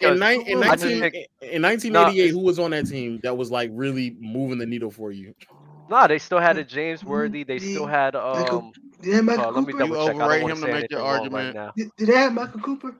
think, 0.99 1.15
in, 1.41 1.61
1988, 1.63 1.91
nah, 1.91 2.31
who 2.31 2.39
was 2.39 2.59
on 2.59 2.71
that 2.71 2.87
team 2.87 3.19
that 3.23 3.35
was 3.35 3.49
like 3.49 3.71
really 3.73 4.15
moving 4.19 4.59
the 4.59 4.67
needle 4.67 4.91
for 4.91 5.11
you? 5.11 5.33
Nah, 5.89 6.07
they 6.07 6.19
still 6.19 6.39
had 6.39 6.57
a 6.57 6.63
James 6.63 7.03
Worthy. 7.03 7.43
They 7.43 7.59
still 7.59 7.85
had 7.85 8.15
um. 8.15 8.39
Michael, 8.39 8.73
did 9.01 9.11
they 9.11 9.15
have 9.15 9.25
Michael 9.25 9.43
uh, 9.43 9.53
Cooper? 9.53 9.61
Let 9.61 9.67
me 9.67 9.73
double 9.73 10.07
check. 10.07 10.15
You 10.15 10.21
overrate 10.21 10.41
him 10.49 10.61
to 10.61 10.67
make 10.67 10.91
your 10.91 11.01
argument. 11.01 11.55
Right 11.55 11.75
did, 11.75 11.91
did, 11.97 12.07
they 12.07 12.15
have 12.15 12.33
Michael 12.33 12.61
Cooper? 12.61 12.95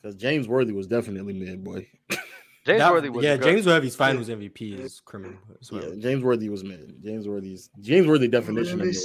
Because 0.00 0.16
James 0.16 0.48
Worthy 0.48 0.72
was 0.72 0.86
definitely 0.86 1.32
mid 1.32 1.62
boy. 1.62 1.86
James 2.66 2.78
that, 2.78 2.92
Worthy 2.92 3.10
was 3.10 3.24
yeah. 3.24 3.36
Good. 3.36 3.44
James 3.44 3.66
Worthy's 3.66 3.96
Finals 3.96 4.28
yeah. 4.28 4.36
MVP 4.36 4.80
is 4.80 5.00
criminal. 5.00 5.38
So. 5.60 5.76
Yeah, 5.76 5.94
James 5.98 6.24
Worthy 6.24 6.48
was 6.48 6.64
mid. 6.64 7.02
James 7.02 7.28
Worthy's 7.28 7.70
James 7.80 8.06
Worthy 8.06 8.28
definition 8.28 8.80
of 8.80 8.86
mid. 8.86 8.96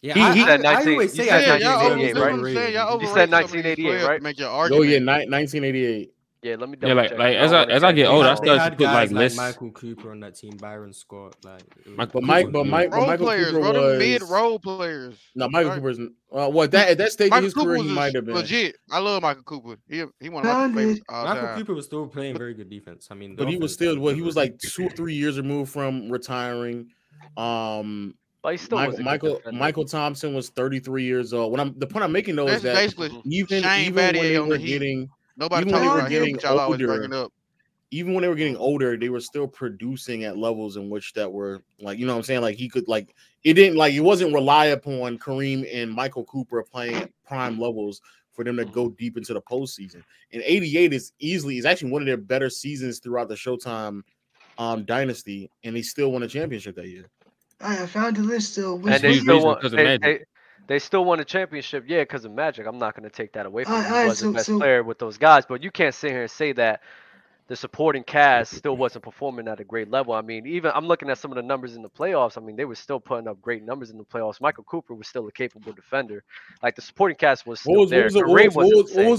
Yeah, 0.00 0.14
he, 0.14 0.20
I, 0.20 0.34
he 0.34 0.44
said 0.44 0.62
19, 0.62 0.88
I 0.88 0.92
always 0.92 1.12
say 1.12 1.24
you 1.24 1.28
said 1.28 1.60
1988, 1.60 2.14
right? 2.14 3.00
You 3.00 3.06
said 3.08 3.30
1988, 3.30 4.06
right? 4.06 4.22
Make 4.22 4.38
your 4.38 4.48
argument. 4.48 4.80
Oh 4.80 4.88
yeah, 4.88 4.98
ni- 5.00 5.28
1988. 5.28 6.12
Yeah, 6.42 6.54
let 6.56 6.68
me. 6.68 6.78
Yeah, 6.80 6.92
like 6.92 7.10
check. 7.10 7.18
like 7.18 7.36
as 7.36 7.52
I, 7.52 7.62
I 7.62 7.66
as 7.66 7.82
I 7.82 7.92
get 7.92 8.06
older, 8.06 8.28
I 8.28 8.34
start 8.36 8.72
to 8.72 8.76
put 8.76 8.84
like, 8.84 9.10
like 9.10 9.34
Michael 9.34 9.72
Cooper 9.72 10.12
on 10.12 10.20
that 10.20 10.36
team, 10.36 10.56
Byron 10.56 10.92
Scott, 10.92 11.34
like 11.42 11.62
Mike, 11.86 12.12
but 12.12 12.22
Mike, 12.22 12.52
but 12.52 12.64
Mike, 12.64 12.92
role 12.92 13.00
but 13.00 13.08
Michael 13.08 13.26
players, 13.26 13.50
Cooper 13.50 13.72
bro, 13.72 13.90
was 13.90 13.98
mid 13.98 14.22
role 14.22 14.58
players. 14.60 15.18
No, 15.34 15.48
Michael 15.48 15.70
right. 15.70 15.76
Cooper's 15.76 15.98
uh, 15.98 16.48
well, 16.52 16.68
that 16.68 16.90
at 16.90 16.98
that 16.98 17.10
stage 17.10 17.30
Michael 17.30 17.38
of 17.38 17.44
his 17.44 17.54
Cooper 17.54 17.66
career, 17.66 17.82
he 17.82 17.90
might 17.90 18.14
have 18.14 18.24
been 18.24 18.36
legit. 18.36 18.76
I 18.88 19.00
love 19.00 19.22
Michael 19.22 19.42
Cooper. 19.42 19.78
He 19.88 20.04
he 20.20 20.28
won. 20.28 20.44
Michael 20.44 20.96
time. 21.10 21.58
Cooper 21.58 21.74
was 21.74 21.86
still 21.86 22.06
playing 22.06 22.38
very 22.38 22.54
good 22.54 22.70
defense. 22.70 23.08
I 23.10 23.14
mean, 23.14 23.34
but 23.34 23.48
he 23.48 23.56
was 23.56 23.72
still 23.72 23.98
well, 23.98 24.14
he 24.14 24.22
was 24.22 24.36
like 24.36 24.58
two 24.58 24.86
or 24.86 24.90
three 24.90 25.14
years 25.14 25.38
removed 25.38 25.72
from 25.72 26.08
retiring. 26.08 26.88
Um, 27.36 28.14
Michael 28.44 29.02
Michael, 29.02 29.40
Michael, 29.52 29.84
Thompson 29.84 30.34
was 30.34 30.50
33 30.50 31.04
years 31.04 31.32
old. 31.32 31.50
When 31.50 31.60
I'm 31.60 31.76
the 31.78 31.86
point 31.86 32.04
I'm 32.04 32.12
making 32.12 32.36
though 32.36 32.46
That's 32.46 32.64
is 32.64 32.94
that 32.94 33.22
even 33.24 33.64
even 33.64 33.94
when 33.94 34.14
they 34.14 34.38
were 34.38 34.58
getting 34.58 35.08
Nobody 35.38 35.68
even 35.68 35.72
when 35.72 35.82
they 35.82 36.02
were 36.02 36.08
getting 36.08 36.38
y'all 36.40 36.58
always 36.58 36.82
up. 37.12 37.32
Even 37.90 38.12
when 38.12 38.20
they 38.20 38.28
were 38.28 38.34
getting 38.34 38.56
older, 38.56 38.98
they 38.98 39.08
were 39.08 39.20
still 39.20 39.48
producing 39.48 40.24
at 40.24 40.36
levels 40.36 40.76
in 40.76 40.90
which 40.90 41.14
that 41.14 41.32
were 41.32 41.62
like, 41.80 41.98
you 41.98 42.04
know 42.04 42.12
what 42.12 42.18
I'm 42.18 42.24
saying? 42.24 42.42
Like 42.42 42.56
he 42.56 42.68
could 42.68 42.86
like 42.86 43.14
it 43.44 43.54
didn't 43.54 43.78
like 43.78 43.94
it 43.94 44.00
wasn't 44.00 44.34
rely 44.34 44.66
upon 44.66 45.18
Kareem 45.18 45.66
and 45.72 45.90
Michael 45.90 46.24
Cooper 46.24 46.62
playing 46.62 47.08
prime 47.26 47.58
levels 47.58 48.02
for 48.32 48.44
them 48.44 48.56
to 48.56 48.64
go 48.64 48.86
mm-hmm. 48.86 48.96
deep 48.98 49.16
into 49.16 49.32
the 49.32 49.40
postseason. 49.40 50.02
And 50.32 50.42
88 50.44 50.92
is 50.92 51.12
easily 51.18 51.56
is 51.56 51.64
actually 51.64 51.92
one 51.92 52.02
of 52.02 52.06
their 52.06 52.16
better 52.16 52.50
seasons 52.50 52.98
throughout 52.98 53.28
the 53.28 53.34
Showtime 53.34 54.02
um, 54.58 54.84
dynasty, 54.84 55.50
and 55.64 55.74
they 55.74 55.82
still 55.82 56.12
won 56.12 56.24
a 56.24 56.28
championship 56.28 56.76
that 56.76 56.88
year. 56.88 57.06
I 57.60 57.86
found 57.86 58.16
the 58.16 58.22
list 58.22 58.52
still. 58.52 58.78
Which 58.78 58.94
and 58.94 59.02
they 59.02 59.18
still 59.18 59.44
won, 59.44 59.58
they, 59.62 59.98
they, 59.98 60.20
they 60.68 60.78
still 60.78 61.06
won 61.06 61.18
a 61.18 61.24
championship, 61.24 61.84
yeah, 61.88 62.02
because 62.02 62.26
of 62.26 62.32
Magic. 62.32 62.66
I'm 62.66 62.78
not 62.78 62.94
going 62.94 63.08
to 63.08 63.14
take 63.14 63.32
that 63.32 63.46
away 63.46 63.64
from 63.64 63.82
him. 63.82 64.02
He 64.02 64.08
was 64.08 64.20
the 64.20 64.30
best 64.30 64.50
player 64.50 64.82
with 64.82 64.98
those 64.98 65.16
guys, 65.16 65.44
but 65.46 65.62
you 65.62 65.70
can't 65.70 65.94
sit 65.94 66.10
here 66.10 66.22
and 66.22 66.30
say 66.30 66.52
that 66.52 66.82
the 67.46 67.56
supporting 67.56 68.04
cast 68.04 68.54
still 68.54 68.76
wasn't 68.76 69.02
performing 69.02 69.48
at 69.48 69.58
a 69.60 69.64
great 69.64 69.90
level. 69.90 70.12
I 70.12 70.20
mean, 70.20 70.46
even 70.46 70.70
I'm 70.74 70.86
looking 70.86 71.08
at 71.08 71.16
some 71.16 71.32
of 71.32 71.36
the 71.36 71.42
numbers 71.42 71.74
in 71.74 71.80
the 71.80 71.88
playoffs. 71.88 72.36
I 72.36 72.42
mean, 72.42 72.54
they 72.54 72.66
were 72.66 72.74
still 72.74 73.00
putting 73.00 73.26
up 73.26 73.40
great 73.40 73.62
numbers 73.62 73.88
in 73.88 73.96
the 73.96 74.04
playoffs. 74.04 74.42
Michael 74.42 74.64
Cooper 74.64 74.94
was 74.94 75.08
still 75.08 75.26
a 75.26 75.32
capable 75.32 75.72
defender. 75.72 76.22
Like 76.62 76.76
the 76.76 76.82
supporting 76.82 77.16
cast 77.16 77.46
was 77.46 77.60
still 77.60 77.72
what 77.72 77.80
was, 77.80 77.90
there. 77.90 78.02
What 78.02 78.12
was, 78.12 78.20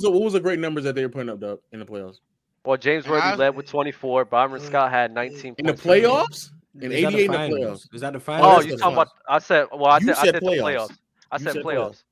the, 0.03 0.11
what, 0.11 0.21
was, 0.21 0.33
the, 0.33 0.39
great 0.39 0.59
numbers 0.59 0.83
that 0.83 0.93
they 0.93 1.01
were 1.01 1.09
putting 1.09 1.29
up 1.29 1.39
though, 1.39 1.59
in 1.71 1.79
the 1.79 1.85
playoffs? 1.85 2.19
Well, 2.63 2.77
James 2.77 3.07
Worthy 3.07 3.35
led 3.37 3.55
with 3.55 3.65
24. 3.65 4.25
Byron 4.25 4.61
Scott 4.61 4.91
had 4.91 5.11
19. 5.15 5.55
In 5.57 5.65
the 5.65 5.73
playoffs? 5.73 6.51
In 6.79 6.91
88 6.91 7.25
in 7.25 7.31
the 7.31 7.37
playoffs. 7.37 7.81
Is 7.91 8.01
that 8.01 8.13
the 8.13 8.17
oh, 8.17 8.21
finals? 8.21 8.57
Oh, 8.57 8.61
you 8.61 8.77
talking 8.77 8.93
about? 8.93 9.07
I 9.27 9.39
said. 9.39 9.65
Well, 9.71 9.87
I, 9.87 9.99
said, 9.99 10.09
I 10.11 10.25
said 10.25 10.35
playoffs. 10.35 10.61
playoffs. 10.61 10.97
I 11.31 11.37
said, 11.37 11.53
said 11.53 11.63
playoffs. 11.63 12.03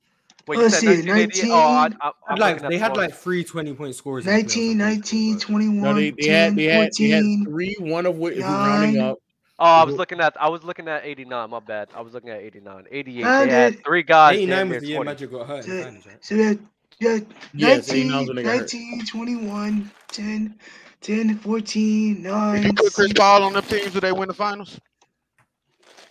Wait, 0.48 0.60
Let's 0.60 0.78
see, 0.78 1.02
19, 1.02 1.52
oh, 1.52 1.56
I, 1.56 1.90
I, 2.30 2.36
like 2.36 2.62
they 2.62 2.78
had 2.78 2.96
like 2.96 3.14
three 3.14 3.44
20 3.44 3.74
point 3.74 3.96
scores. 3.96 4.26
19, 4.26 4.78
19, 4.78 5.40
21. 5.40 5.82
No, 5.82 5.94
they, 5.94 6.12
they 6.12 6.22
10, 6.22 6.32
had, 6.32 6.56
they, 6.56 6.64
had, 6.64 6.90
they 6.98 7.10
had 7.10 7.24
three, 7.44 7.76
one 7.80 8.06
of 8.06 8.16
which 8.16 8.40
rounding 8.40 9.02
up. 9.02 9.18
Oh, 9.60 9.66
I 9.66 9.84
was 9.84 9.96
looking 9.96 10.22
at 10.22 10.40
I 10.40 10.48
was 10.50 10.64
looking 10.64 10.88
at 10.88 11.04
89. 11.04 11.50
My 11.50 11.60
bad. 11.60 11.90
I 11.96 12.02
was 12.02 12.14
looking 12.14 12.30
at 12.30 12.40
89. 12.40 12.86
88. 12.92 13.24
They 13.24 13.50
had 13.50 13.84
three 13.84 14.04
guys. 14.04 14.36
89 14.36 14.70
was 14.70 14.82
the 14.82 14.88
year 14.88 15.04
Magic 15.04 15.32
got 15.32 15.48
hurt. 15.48 15.64
So, 15.66 15.98
so 16.22 16.36
that, 16.38 16.60
yeah, 17.00 17.20
19, 17.54 18.36
19 18.36 19.06
21, 19.06 19.92
10, 20.10 20.60
10, 21.02 21.38
14, 21.40 22.22
9. 22.22 22.58
If 22.58 22.66
you 22.66 22.74
put 22.74 22.94
Chris 22.94 23.14
Paul 23.14 23.44
on 23.44 23.54
them 23.54 23.64
teams, 23.64 23.94
do 23.94 24.00
they 24.00 24.12
win 24.12 24.28
the 24.28 24.34
finals? 24.34 24.80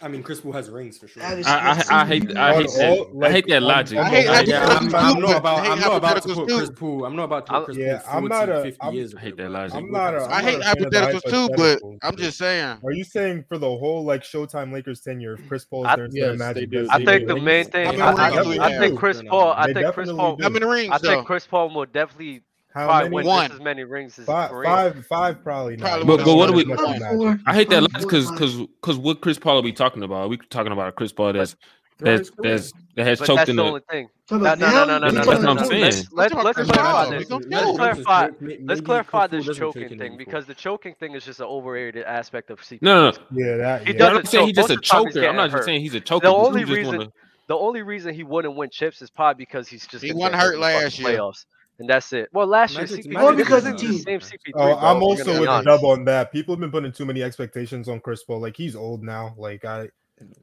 I 0.03 0.09
mean, 0.09 0.23
Chris 0.23 0.41
Paul 0.41 0.53
has 0.53 0.69
rings 0.69 0.99
for 0.99 1.09
sure. 1.09 1.23
I, 1.23 1.43
I, 1.47 2.03
I, 2.03 2.07
hate, 2.07 2.37
I 2.37 2.55
hate, 2.55 2.71
that, 2.75 2.99
all, 2.99 3.11
like, 3.13 3.31
I 3.31 3.33
hate 3.33 3.49
that 3.49 3.63
um, 3.63 3.65
logic. 3.65 3.99
I'm, 3.99 4.07
I'm, 4.07 4.51
I'm, 4.51 4.95
I'm, 4.95 5.17
I'm 5.17 5.23
not 5.23 5.37
about, 5.37 5.67
I'm 5.67 5.81
not 5.81 5.97
about 5.97 6.23
to 6.23 6.35
put 6.35 6.49
Chris 6.49 6.71
Paul. 6.75 7.05
I'm 7.07 7.17
not 7.17 7.25
about 7.25 7.47
to 7.47 7.53
put 7.53 7.65
Chris 7.67 7.77
yeah, 7.79 8.03
Paul 8.05 8.19
I'm 8.19 8.25
not 8.29 8.49
a, 8.49 8.63
50 8.63 8.79
I'm, 8.81 8.95
years. 8.95 9.15
I 9.15 9.21
hate 9.21 9.37
that 9.39 9.51
logic. 9.51 9.77
I'm 9.77 9.91
not. 9.91 10.15
A, 10.15 10.25
I'm 10.25 10.33
I 10.33 10.43
hate 10.43 10.61
hypotheticals 10.61 11.31
too, 11.31 11.49
but 11.57 11.81
I'm 12.03 12.17
just 12.17 12.39
saying. 12.39 12.79
Are 12.85 12.93
you 12.93 13.05
saying 13.05 13.45
for 13.49 13.57
the 13.59 13.69
whole 13.69 14.05
like 14.05 14.23
Showtime 14.23 14.73
Lakers 14.73 15.01
tenure, 15.01 15.35
if 15.35 15.49
Chris 15.49 15.65
Paul 15.65 15.87
is 15.87 16.13
there, 16.13 16.35
magic? 16.35 16.71
I 16.91 17.05
think 17.05 17.27
the 17.27 17.37
main 17.37 17.65
thing. 17.67 18.01
I 18.01 18.79
think 18.79 18.99
Chris 18.99 19.23
Paul. 19.29 19.53
I 19.53 19.73
think 19.73 19.95
Chris 19.95 20.13
Paul. 20.13 20.39
I 20.43 20.99
think 20.99 21.27
Chris 21.27 21.47
Paul 21.47 21.75
will 21.75 21.87
definitely 21.87 22.43
how 22.77 22.85
probably 22.85 23.09
many? 23.09 23.27
One. 23.27 23.53
As 23.53 23.61
many 23.61 23.85
rings 23.85 24.19
as 24.19 24.27
five, 24.27 24.51
five, 24.51 25.07
five, 25.07 25.43
probably. 25.43 25.79
Not. 25.79 25.89
Probably 25.89 26.17
but, 26.19 26.25
but 26.27 26.37
what 26.37 26.51
are 26.51 26.53
we? 26.53 26.65
Four, 26.65 27.41
I 27.47 27.55
hate 27.55 27.71
that 27.71 27.81
last 27.81 28.03
because 28.03 28.31
because 28.31 28.59
because 28.59 28.99
what 28.99 29.23
Chris 29.23 29.39
Paul 29.39 29.61
are 29.61 29.63
we 29.63 29.73
talking 29.73 30.03
about? 30.03 30.25
Are 30.25 30.29
we 30.29 30.37
talking 30.37 30.73
about 30.73 30.89
a 30.89 30.93
Chris 30.93 31.11
Paul 31.11 31.33
that's 31.33 31.57
that's 31.99 32.31
that's 32.37 32.75
that 32.95 33.07
has 33.07 33.19
but 33.19 33.29
choked 33.29 33.37
that's 33.39 33.49
in 33.49 33.57
the, 33.57 33.65
only 33.65 33.81
thing. 33.91 34.11
No, 34.31 34.37
no, 34.37 34.55
no, 34.57 34.85
no, 34.85 34.99
no, 34.99 35.09
no, 35.09 35.11
That's 35.11 35.27
what 35.27 35.47
I'm 35.47 35.65
saying. 35.65 36.05
Let's, 36.13 36.35
let's, 36.35 36.71
clarify 36.71 37.11
this. 37.11 37.31
Let's 37.31 37.47
clarify. 37.47 38.29
Let's 38.61 38.81
clarify 38.83 39.27
this 39.29 39.57
choking 39.57 39.97
thing 39.97 40.19
because 40.19 40.45
the 40.45 40.55
choking 40.55 40.95
thing 40.97 41.15
is 41.15 41.25
just 41.25 41.41
an 41.41 41.47
overrated 41.47 42.05
aspect 42.05 42.51
of 42.51 42.61
CP. 42.61 42.83
No, 42.83 43.11
no, 43.11 43.17
yeah, 43.33 43.57
that. 43.57 43.89
He. 43.89 43.99
I'm 43.99 44.23
saying 44.27 44.49
he's 44.49 44.57
just 44.57 44.69
a 44.69 44.77
choker. 44.77 45.27
I'm 45.27 45.37
not 45.37 45.51
just 45.51 45.65
saying 45.65 45.81
he's 45.81 45.95
a 45.95 46.01
choker. 46.01 46.27
The 46.27 46.35
only 46.35 46.65
reason. 46.65 47.11
The 47.47 47.57
only 47.57 47.81
reason 47.83 48.13
he 48.13 48.25
wouldn't 48.25 48.57
win 48.57 48.69
chips 48.71 49.01
is 49.01 49.09
probably 49.09 49.45
because 49.45 49.69
he's 49.69 49.87
just 49.87 50.05
he 50.05 50.13
won 50.13 50.35
hurt 50.35 50.59
last 50.59 50.99
year 50.99 51.31
and 51.79 51.89
that's 51.89 52.13
it. 52.13 52.29
Well, 52.33 52.47
last 52.47 52.75
year, 52.77 52.87
CP- 52.87 53.15
well, 53.15 53.35
because 53.35 53.67
it's 53.67 53.83
the 53.83 53.99
same 53.99 54.21
CP3. 54.21 54.83
I'm 54.83 55.03
also 55.03 55.41
with 55.41 55.49
the 55.49 55.63
Dub 55.63 55.85
on 55.85 56.05
that. 56.07 56.33
People 56.33 56.55
have 56.55 56.61
been 56.61 56.71
putting 56.71 56.93
too 56.93 57.05
many 57.05 57.23
expectations 57.23 57.89
on 57.89 58.01
Chris 58.01 58.25
Paul. 58.25 58.41
Like 58.41 58.57
he's 58.57 58.75
old 58.75 59.03
now. 59.03 59.35
Like 59.37 59.65
I, 59.65 59.89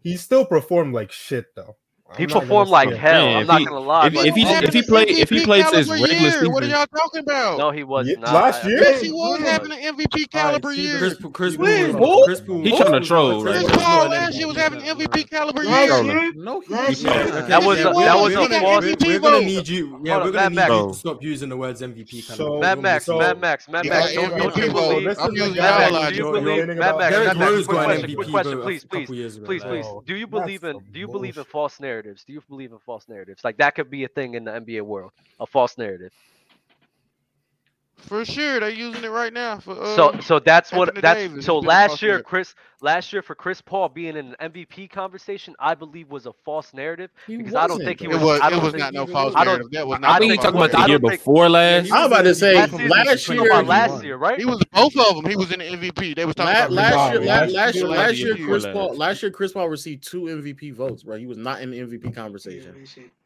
he 0.04 0.16
still 0.18 0.46
performed 0.46 0.94
like 0.94 1.12
shit 1.12 1.48
though. 1.56 1.76
He 2.18 2.28
performed 2.28 2.70
like 2.70 2.92
hell. 2.92 3.26
Man, 3.26 3.38
I'm 3.38 3.48
not 3.48 3.60
he, 3.60 3.66
gonna 3.66 3.80
lie. 3.80 4.08
If, 4.08 4.14
if 4.16 4.36
he 4.36 4.46
oh, 4.46 4.60
if 4.64 4.74
he 4.74 4.82
played 4.84 5.10
if 5.10 5.30
he 5.30 5.44
plays 5.44 5.70
his 5.72 5.90
regular 5.90 6.14
year. 6.14 6.32
season, 6.32 6.52
what 6.52 6.64
are 6.64 6.68
y'all 6.68 6.86
talking 6.88 7.22
about? 7.22 7.58
No, 7.58 7.72
he 7.72 7.84
was 7.84 8.08
yeah, 8.08 8.20
not. 8.20 8.34
Last 8.34 8.66
year, 8.66 8.80
yes, 8.80 9.02
he 9.02 9.12
was 9.12 9.40
yeah. 9.40 9.52
having 9.52 9.72
an 9.72 9.96
MVP 9.96 10.30
caliber 10.30 10.70
right, 10.70 10.78
year. 10.78 10.98
Chris, 10.98 11.16
Chris, 11.34 11.56
Chris, 11.56 11.96
Paul, 11.96 12.26
Chris 12.26 12.42
Paul, 12.42 12.62
he's 12.62 12.78
trying 12.78 12.92
to 12.92 13.00
troll. 13.02 13.42
Chris 13.42 13.64
Paul 13.72 14.10
last 14.10 14.36
year 14.36 14.48
was 14.48 14.58
having 14.58 14.82
an 14.84 14.98
MVP 14.98 15.30
caliber 15.30 15.64
year. 15.64 16.34
No, 16.36 16.60
he 16.62 16.74
that 16.74 17.62
was 17.64 17.78
that 17.82 18.16
was 18.16 18.34
a 18.36 18.60
false. 18.60 18.84
We're 19.06 19.20
gonna 19.20 19.46
need 19.46 19.68
you. 19.68 20.00
Yeah, 20.04 20.24
we're 20.24 20.32
gonna 20.32 20.50
need 20.50 20.62
you 20.62 20.90
to 20.90 20.94
stop 20.94 21.24
using 21.24 21.50
the 21.50 21.58
words 21.58 21.82
MVP 21.82 22.28
caliber. 22.28 22.60
Mad 22.60 22.80
Max, 22.80 23.08
Mad 23.08 23.40
Max, 23.40 23.68
Mad 23.68 23.88
Max. 23.88 24.14
Don't 24.14 24.56
you 24.58 24.72
believe? 24.72 25.06
Mad 25.06 25.92
Max, 25.92 26.10
do 26.10 26.16
you 26.16 26.32
believe? 26.32 26.68
Mad 26.68 26.98
Max, 26.98 27.16
Mad 27.16 27.38
Max. 27.38 27.66
Quick 28.14 28.30
question, 28.30 28.62
please, 28.62 28.84
please, 28.86 29.40
please, 29.40 29.64
please. 29.64 29.86
Do 30.06 30.16
you 30.16 30.28
believe 30.28 30.64
in 30.64 30.80
do 30.92 31.00
you 31.00 31.08
believe 31.08 31.38
in 31.38 31.44
false 31.46 31.80
narrative? 31.80 32.03
Narratives? 32.04 32.24
Do 32.26 32.34
you 32.34 32.42
believe 32.50 32.72
in 32.72 32.80
false 32.80 33.08
narratives? 33.10 33.44
Like 33.44 33.58
that 33.58 33.76
could 33.76 33.90
be 33.90 34.04
a 34.04 34.08
thing 34.08 34.36
in 34.36 34.46
the 34.46 34.52
NBA 34.52 34.82
world, 34.84 35.12
a 35.40 35.46
false 35.46 35.78
narrative. 35.78 36.12
For 38.04 38.26
sure, 38.26 38.60
they're 38.60 38.70
using 38.70 39.04
it 39.04 39.10
right 39.12 39.32
now 39.34 39.60
for. 39.60 39.72
Uh, 39.82 39.96
So 39.96 40.20
so 40.20 40.40
that's 40.40 40.72
what 40.72 40.90
Anthony 40.90 41.02
that's 41.02 41.20
Davis. 41.22 41.46
so 41.46 41.60
last 41.60 42.02
year 42.02 42.12
narrative. 42.12 42.26
Chris 42.26 42.56
last 42.82 43.14
year 43.14 43.22
for 43.22 43.34
Chris 43.34 43.62
Paul 43.62 43.88
being 43.90 44.18
in 44.18 44.36
an 44.40 44.52
MVP 44.52 44.90
conversation, 44.92 45.56
I 45.60 45.74
believe 45.74 46.10
was 46.12 46.26
a 46.26 46.34
false 46.44 46.74
narrative 46.74 47.12
He 47.28 47.38
because 47.38 47.56
I 47.56 47.66
don't 47.68 47.80
think 47.80 48.02
he 48.02 48.08
was. 48.08 48.18
It 48.18 48.26
was- 48.26 48.42
I 48.42 48.48
it 48.48 48.50
don't 48.52 48.64
was 48.64 48.72
think 48.74 48.84
not 48.84 48.94
no 48.94 49.06
false 49.08 49.34
I 49.36 49.44
don't- 49.46 49.54
narrative. 49.54 49.72
That 49.72 49.88
was 49.88 49.96
I 49.96 50.00
not 50.00 50.10
I 50.10 50.14
no 50.14 50.20
think 50.20 50.32
he 50.32 50.36
don't 50.36 50.44
talking 50.44 50.60
false 50.60 50.72
about 50.74 50.84
the 50.84 50.90
year 50.90 51.00
before 51.00 51.50
last. 51.50 51.92
I'm 51.94 52.06
about 52.08 52.22
to 52.24 52.36
say 52.36 52.56
Last 52.56 52.72
season, 52.72 52.88
last 52.90 53.28
you 53.30 53.36
year. 53.36 53.52
about 53.52 53.66
last 53.68 54.04
year, 54.04 54.18
right? 54.18 54.38
He 54.40 54.46
was 54.46 54.62
both 54.74 54.96
of 54.98 55.16
them. 55.16 55.26
He 55.26 55.36
was 55.36 55.52
in 55.52 55.60
the 55.60 55.66
MVP. 55.66 56.14
They 56.16 56.26
was 56.26 56.36
talking 56.36 56.54
La- 56.54 56.60
about 56.66 56.72
last 56.72 57.14
year, 57.14 57.22
last 57.26 57.52
last 57.54 57.76
year, 57.76 57.84
year- 57.86 57.96
last 57.98 58.18
year, 58.18 58.36
Chris. 58.36 58.66
Paul, 58.66 58.96
last 58.96 59.22
year, 59.24 59.32
Chris 59.32 59.54
Paul 59.54 59.70
received 59.70 60.04
two 60.06 60.24
MVP 60.30 60.72
votes, 60.72 61.04
bro. 61.04 61.16
He 61.18 61.26
was 61.26 61.38
not 61.38 61.62
in 61.62 61.72
the 61.72 61.80
MVP 61.80 62.06
Yeah, 62.10 62.12
conversation. 62.12 62.86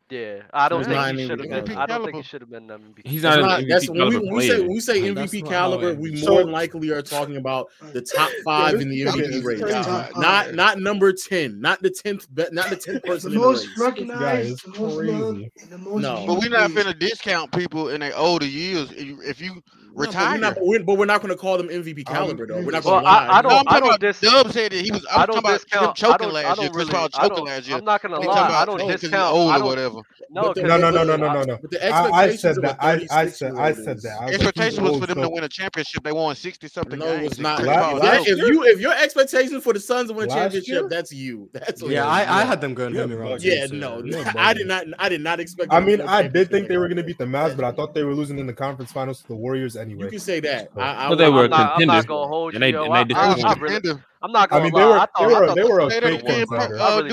Yeah, 0.10 0.44
I 0.54 0.70
don't 0.70 0.86
think 0.86 1.20
he 1.20 1.28
should 1.28 1.40
have 1.40 1.66
been. 1.66 1.78
I 1.78 1.86
don't 1.86 2.06
think 2.06 2.16
he 2.16 2.24
should 2.24 2.40
have 2.40 2.50
been 2.50 2.72
He's 3.04 3.24
not, 3.24 3.42
not 3.42 3.64
that's, 3.68 3.90
when 3.90 4.08
we, 4.08 4.18
when 4.18 4.36
we, 4.36 4.48
say 4.48 4.60
when 4.62 4.70
we 4.70 4.80
say 4.80 5.02
MVP 5.02 5.46
caliber, 5.50 5.96
we 5.96 6.24
more 6.26 6.46
likely 6.46 6.92
are 6.92 7.02
talking 7.02 7.36
about 7.36 7.68
the 7.92 8.02
top 8.02 8.30
five 8.46 8.76
in 8.76 8.88
the 8.90 9.02
MVP 9.02 9.44
race, 9.44 9.60
not 9.60 10.16
not, 10.16 10.56
not 10.56 10.80
number 10.80 11.12
ten, 11.12 11.60
not 11.60 11.82
the 11.82 11.90
tenth, 11.90 12.26
not 12.52 12.70
the 12.70 12.78
tenth 12.78 13.04
person. 13.04 13.34
the 13.34 13.40
most 13.40 13.68
recognized, 13.78 14.64
the 14.64 14.80
most 14.80 14.96
loved, 14.96 15.50
the 15.70 15.78
most. 15.78 16.02
No, 16.02 16.26
but 16.26 16.40
we're 16.40 16.50
not 16.50 16.74
going 16.74 16.88
to 16.88 16.94
discount 16.94 17.52
people 17.52 17.90
in 17.90 18.00
their 18.00 18.16
older 18.16 18.46
years. 18.46 18.90
If 18.94 19.42
you 19.42 19.62
retire. 19.98 20.38
No, 20.38 20.54
but, 20.54 20.66
we're 20.66 20.80
not, 20.80 20.98
we're 20.98 21.06
not, 21.06 21.22
going 21.22 21.34
to 21.34 21.40
call 21.40 21.58
them 21.58 21.70
MVP 21.70 22.06
caliber 22.06 22.44
um, 22.44 22.50
though. 22.50 22.62
We're 22.66 22.72
not 22.72 22.84
going 22.84 23.04
to 23.04 23.10
lie. 23.10 23.28
I, 23.28 23.40
I 23.40 23.42
don't. 23.42 23.52
No, 23.52 23.58
I'm 23.58 23.68
I 23.68 23.80
don't 23.80 24.00
discount. 24.00 24.44
Dub 24.44 24.54
said 24.54 24.72
that 24.72 24.82
he 24.82 24.92
was. 24.92 25.06
I'm 25.12 25.22
I 25.22 25.26
don't 25.26 25.42
talking 25.42 25.52
discount, 25.52 25.84
about 25.84 25.90
him 25.90 25.96
choking 25.96 26.34
last 26.34 26.62
year. 26.62 26.70
Chris 26.70 26.90
Paul 26.90 27.10
choking 27.10 27.46
last 27.46 27.68
year. 27.68 27.78
I'm 27.78 27.86
not 27.86 28.02
going 28.02 28.22
to 28.22 28.28
lie. 28.28 28.62
I 28.62 28.66
don't 28.66 28.88
discount. 28.88 29.34
Old 29.34 29.62
or 29.62 29.66
whatever. 29.66 30.02
No, 30.30 30.54
no, 30.56 30.78
no, 30.78 30.90
no, 30.92 31.04
no, 31.04 31.16
no, 31.16 31.44
no. 31.44 31.60
I 31.82 32.36
said 32.36 32.56
that. 32.58 32.78
I 32.80 33.08
I 33.12 33.28
said. 33.28 33.56
I 33.56 33.74
said 33.74 34.02
that. 34.02 34.30
Expectation 34.30 34.84
was 34.84 35.00
for 35.00 35.08
them 35.08 35.22
to 35.22 35.30
win 35.30 35.44
a 35.44 35.50
championship. 35.50 36.04
They 36.04 36.12
won 36.12 36.36
sixty 36.36 36.68
something. 36.68 37.00
No, 37.00 37.08
it's 37.08 37.40
not. 37.40 37.62
If 37.64 38.38
you 38.38 38.64
if 38.66 38.80
your 38.80 38.94
expectation 38.94 39.62
for 39.62 39.74
the 39.74 39.80
Suns 39.80 40.10
to 40.10 40.14
win 40.14 40.30
a 40.30 40.34
championship, 40.34 40.90
that's 40.90 41.12
you. 41.12 41.50
That's 41.58 41.82
yeah. 41.82 42.06
I 42.08 42.42
I 42.42 42.46
had 42.46 42.62
them 42.62 42.74
going. 42.74 42.94
Don't 42.94 43.12
wrong. 43.12 43.38
Yeah. 43.42 43.66
No. 43.72 44.04
I 44.36 44.54
did 44.54 44.68
not. 44.68 44.86
I 45.00 45.10
did 45.10 45.22
not 45.22 45.40
expect. 45.40 45.74
I 45.74 45.80
mean, 45.80 46.02
I 46.02 46.28
did 46.28 46.50
think 46.50 46.68
they 46.68 46.78
were 46.78 46.88
going 46.88 46.98
to 46.98 47.04
beat 47.04 47.18
the 47.18 47.26
Mavs, 47.26 47.56
but 47.56 47.66
I 47.66 47.72
thought 47.72 47.94
they 47.94 48.04
were 48.04 48.14
losing 48.14 48.40
in 48.40 48.48
the 48.48 48.54
conference 48.54 48.92
finals 48.92 49.22
to 49.22 49.28
the 49.28 49.36
Warriors 49.36 49.76
at 49.76 49.87
anyway. 49.88 50.06
You 50.06 50.10
can 50.12 50.20
say 50.20 50.40
that. 50.42 50.70
I, 50.76 51.06
I, 51.06 51.10
but 51.10 51.16
they 51.16 51.30
were 51.30 51.46
I'm 51.46 51.50
not, 51.50 51.72
contenders. 51.72 51.82
I'm 51.82 51.88
not 51.88 52.08
gonna 52.08 52.28
hold 52.28 52.54
you. 52.54 52.58
And 52.58 52.64
they, 52.64 52.72
yo. 52.72 52.92
and 52.92 53.10
they 53.10 53.16
I, 53.16 53.34
I, 53.34 53.52
I 53.52 53.54
really, 53.56 54.00
I'm 54.22 54.32
not 54.32 54.50
gonna. 54.50 54.62
I 54.62 54.64
mean, 54.64 54.74
they 54.74 54.86
were, 54.86 54.98
lie. 54.98 55.08
They 55.20 55.26
were, 55.26 55.38
I 55.38 55.46
thought 55.46 55.56
they 55.56 55.64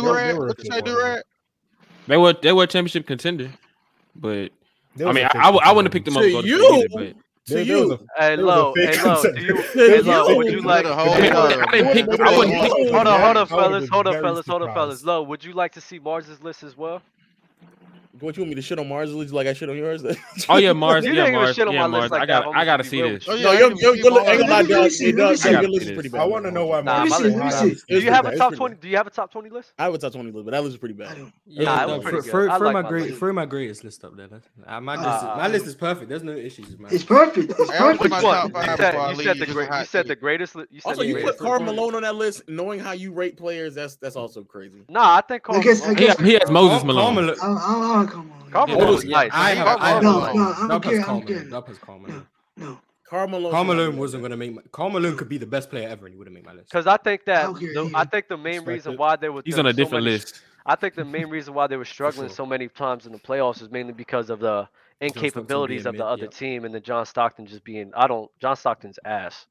were 0.01 0.18
a 0.48 1.22
They 2.06 2.16
were 2.16 2.32
they 2.32 2.52
were 2.52 2.62
a 2.64 2.66
championship 2.66 3.06
contender, 3.06 3.51
but 4.16 4.51
I 5.05 5.12
mean, 5.12 5.24
I, 5.24 5.30
I, 5.34 5.51
I 5.51 5.72
wouldn't 5.72 5.86
have 5.86 5.92
picked 5.92 6.06
them 6.06 6.16
up. 6.16 6.22
To 6.22 6.46
you, 6.46 7.14
to 7.46 7.64
you. 7.64 7.98
Hey, 8.16 8.36
low, 8.36 8.72
hey, 8.74 9.02
low, 9.02 9.22
hey, 9.74 10.01
low, 10.02 10.36
would 10.36 10.51
you 10.51 10.62
like? 10.62 10.86
I 10.86 11.70
didn't 11.70 12.09
pick. 12.09 12.20
I 12.20 12.38
wouldn't 12.38 12.62
pick. 12.62 12.90
Hold 12.90 13.06
on, 13.06 13.20
hold 13.20 13.36
on, 13.36 13.46
fellas, 13.46 13.88
hold 13.90 14.06
on, 14.06 14.14
fellas, 14.14 14.46
hold 14.46 14.62
on, 14.62 14.72
fellas. 14.74 15.05
Low, 15.05 15.22
would 15.22 15.44
you 15.44 15.52
like 15.52 15.72
to 15.72 15.80
see 15.80 16.01
Marz's 16.01 16.42
list 16.42 16.62
as 16.62 16.76
well? 16.76 17.02
What 18.20 18.36
you 18.36 18.42
want 18.42 18.50
me 18.50 18.54
to 18.54 18.62
shit 18.62 18.78
on 18.78 18.86
Marz 18.86 19.14
list 19.14 19.32
like 19.32 19.46
I 19.48 19.52
shit 19.54 19.68
on 19.68 19.76
yours? 19.76 20.04
oh 20.48 20.56
yeah, 20.56 20.70
Marz. 20.70 21.04
You 21.04 21.14
yeah, 21.14 21.30
Marz. 21.30 21.56
Yeah, 21.56 21.64
Marz. 21.64 22.10
Like 22.10 22.22
I 22.22 22.26
got. 22.26 22.54
I 22.54 22.64
got 22.64 22.76
to 22.76 22.84
see 22.84 23.02
this. 23.02 23.26
Oh, 23.28 23.34
yeah, 23.34 23.44
no, 23.44 23.52
your 23.52 23.74
your 23.76 23.96
your 23.96 24.12
list 24.12 25.00
is 25.02 25.92
pretty 25.92 26.08
bad. 26.08 26.20
I 26.20 26.24
want 26.24 26.44
to 26.44 26.52
know 26.52 26.66
why. 26.66 26.80
Nah, 26.82 27.02
let 27.04 27.24
me 27.24 27.50
see. 27.50 27.76
Do 27.88 28.00
you 28.00 28.10
have 28.10 28.26
a 28.26 28.36
top 28.36 28.54
twenty? 28.54 28.76
Do 28.76 28.88
you 28.88 28.96
have 28.96 29.06
a 29.06 29.10
top 29.10 29.32
twenty 29.32 29.50
list? 29.50 29.72
I 29.78 29.84
have 29.84 29.94
a 29.94 29.98
top 29.98 30.12
twenty 30.12 30.30
list, 30.30 30.44
but 30.44 30.52
that 30.52 30.62
list 30.62 30.74
is 30.74 30.78
pretty 30.78 30.94
bad. 30.94 31.32
Yeah, 31.46 31.98
for 31.98 32.72
my 32.72 32.82
great 32.82 33.16
for 33.16 33.32
my 33.32 33.46
greatest 33.46 33.82
list 33.82 34.04
up 34.04 34.16
there. 34.16 34.28
Uh, 34.32 34.38
ah. 34.66 34.80
My 34.80 35.48
list 35.48 35.66
is 35.66 35.74
perfect. 35.74 36.08
There's 36.08 36.22
no 36.22 36.32
issues. 36.32 36.76
It's 36.90 37.04
perfect. 37.04 37.52
It's 37.58 37.72
perfect. 37.72 38.14
You 39.18 39.24
said 39.24 39.38
the 39.38 39.46
greatest. 39.46 39.80
You 39.80 39.84
said 39.86 40.06
the 40.06 40.16
greatest. 40.16 40.56
Also 40.84 41.02
you 41.02 41.16
put 41.16 41.38
Karl 41.38 41.60
Malone 41.60 41.96
on 41.96 42.02
that 42.02 42.14
list, 42.14 42.42
knowing 42.48 42.78
how 42.78 42.92
you 42.92 43.12
rate 43.12 43.36
players. 43.36 43.74
That's 43.74 43.96
that's 43.96 44.16
also 44.16 44.44
crazy. 44.44 44.82
Nah, 44.88 45.16
I 45.16 45.20
think 45.20 45.42
Karl. 45.42 45.60
He 45.60 46.34
has 46.34 46.50
Moses 46.50 46.84
Malone. 46.84 47.34
Carmelo. 48.06 48.51
Carmelo 48.51 48.93
was 48.93 49.05
nice. 49.05 49.31
I, 49.32 49.51
I, 49.51 49.55
have, 49.55 49.66
I, 49.81 49.89
have, 49.90 50.02
no, 50.02 50.32
no, 50.32 50.55
I'm 50.56 50.68
that 50.68 50.85
was 50.85 51.05
Carmelo. 51.05 51.44
That 51.44 51.68
was 51.68 51.78
Carmelo. 51.78 52.26
No. 52.56 52.66
no. 52.66 52.81
Carmelo, 53.05 53.51
Carmelo 53.51 53.90
wasn't 53.90 54.22
gonna 54.22 54.36
make. 54.36 54.55
My, 54.55 54.62
Carmelo 54.72 55.14
could 55.14 55.28
be 55.28 55.39
the 55.39 55.47
best 55.47 55.70
player 55.70 55.89
ever, 55.89 56.06
and 56.06 56.14
he 56.14 56.18
wouldn't 56.18 56.35
make 56.35 56.44
my 56.44 56.52
list. 56.52 56.70
Because 56.70 56.86
I 56.86 56.97
think 56.97 57.24
that 57.26 57.47
okay, 57.51 57.66
the. 57.66 57.90
I 57.94 58.05
think 58.05 58.28
the 58.28 58.36
main 58.36 58.64
Respect 58.64 58.68
reason 58.68 58.97
why 58.97 59.16
they 59.16 59.28
were 59.28 59.43
he's 59.44 59.59
on 59.59 59.66
a 59.66 59.72
so 59.72 59.76
different 59.76 60.05
many, 60.05 60.16
list. 60.16 60.40
I 60.66 60.74
think 60.74 60.94
the 60.94 61.05
main 61.05 61.28
reason 61.28 61.52
why 61.52 61.66
they 61.66 61.76
were 61.76 61.85
struggling 61.97 62.28
sure. 62.28 62.35
so 62.35 62.47
many 62.47 62.68
times 62.68 63.06
in 63.06 63.12
the 63.12 63.18
playoffs 63.18 63.60
is 63.60 63.70
mainly 63.70 63.93
because 63.93 64.31
of 64.31 64.40
the 64.40 64.66
incapabilities 65.02 65.85
of 65.85 65.97
the 65.97 66.05
other 66.05 66.24
yep. 66.24 66.35
team 66.35 66.64
and 66.64 66.74
the 66.74 66.81
John 66.81 67.05
Stockton 67.05 67.47
just 67.47 67.62
being. 67.62 67.93
I 67.94 68.06
don't. 68.06 68.31
John 68.40 68.56
Stockton's 68.56 68.98
ass. 69.05 69.47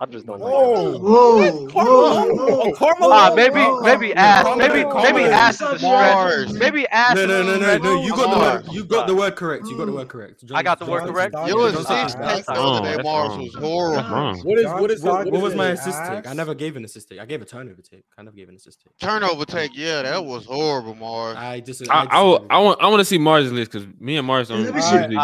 I 0.00 0.06
just 0.06 0.26
don't. 0.26 0.38
Whoa, 0.38 0.96
whoa, 0.98 1.66
whoa, 1.66 2.32
whoa, 2.32 2.94
whoa. 2.94 3.10
Uh, 3.10 3.34
maybe, 3.34 3.66
maybe 3.82 4.14
ass, 4.14 4.56
maybe, 4.56 4.84
maybe 4.84 5.24
ass 5.24 5.60
is 5.60 5.78
stretch, 5.80 6.50
Maybe 6.52 6.86
ass. 6.86 7.16
No, 7.16 7.26
no, 7.26 7.42
no, 7.42 7.58
no, 7.58 7.78
no. 7.78 8.02
You 8.04 8.10
got 8.10 8.32
the 8.32 8.38
word. 8.38 8.74
You 8.74 8.84
got 8.84 9.06
the 9.08 9.14
word 9.16 9.34
correct. 9.34 9.66
You 9.66 9.76
got 9.76 9.86
the 9.86 9.90
hmm. 9.90 9.98
word 9.98 10.08
correct. 10.08 10.44
I 10.54 10.62
got 10.62 10.78
the 10.78 10.86
word 10.86 11.02
correct. 11.02 11.34
You 11.48 11.56
was 11.56 11.74
six. 11.78 12.14
Marz 12.14 13.38
was 13.38 13.54
horrible. 13.56 14.40
What 14.44 14.58
is 14.58 14.66
what 14.66 14.90
is 14.92 15.02
what 15.02 15.32
was 15.32 15.56
my 15.56 15.70
assist 15.70 15.98
take? 16.06 16.28
I 16.28 16.32
never 16.32 16.54
gave 16.54 16.76
an 16.76 16.84
assist 16.84 17.08
take. 17.08 17.18
I 17.18 17.24
gave 17.24 17.42
a 17.42 17.44
turnover 17.44 17.82
take. 17.82 18.04
Kind 18.14 18.28
of 18.28 18.36
gave 18.36 18.48
an 18.48 18.54
assist 18.54 18.80
take. 18.80 18.96
Turnover 18.98 19.44
take. 19.46 19.76
Yeah, 19.76 20.02
that 20.02 20.24
was 20.24 20.46
horrible, 20.46 20.94
Marz. 20.94 21.34
I 21.36 21.58
just, 21.58 21.90
I 21.90 22.04
I 22.04 22.22
want 22.22 22.80
I 22.80 22.86
want 22.86 23.00
to 23.00 23.04
see 23.04 23.18
Marz' 23.18 23.50
list 23.50 23.72
because 23.72 23.88
me 23.98 24.16
and 24.16 24.28
Marz 24.28 24.48
don't 24.48 24.62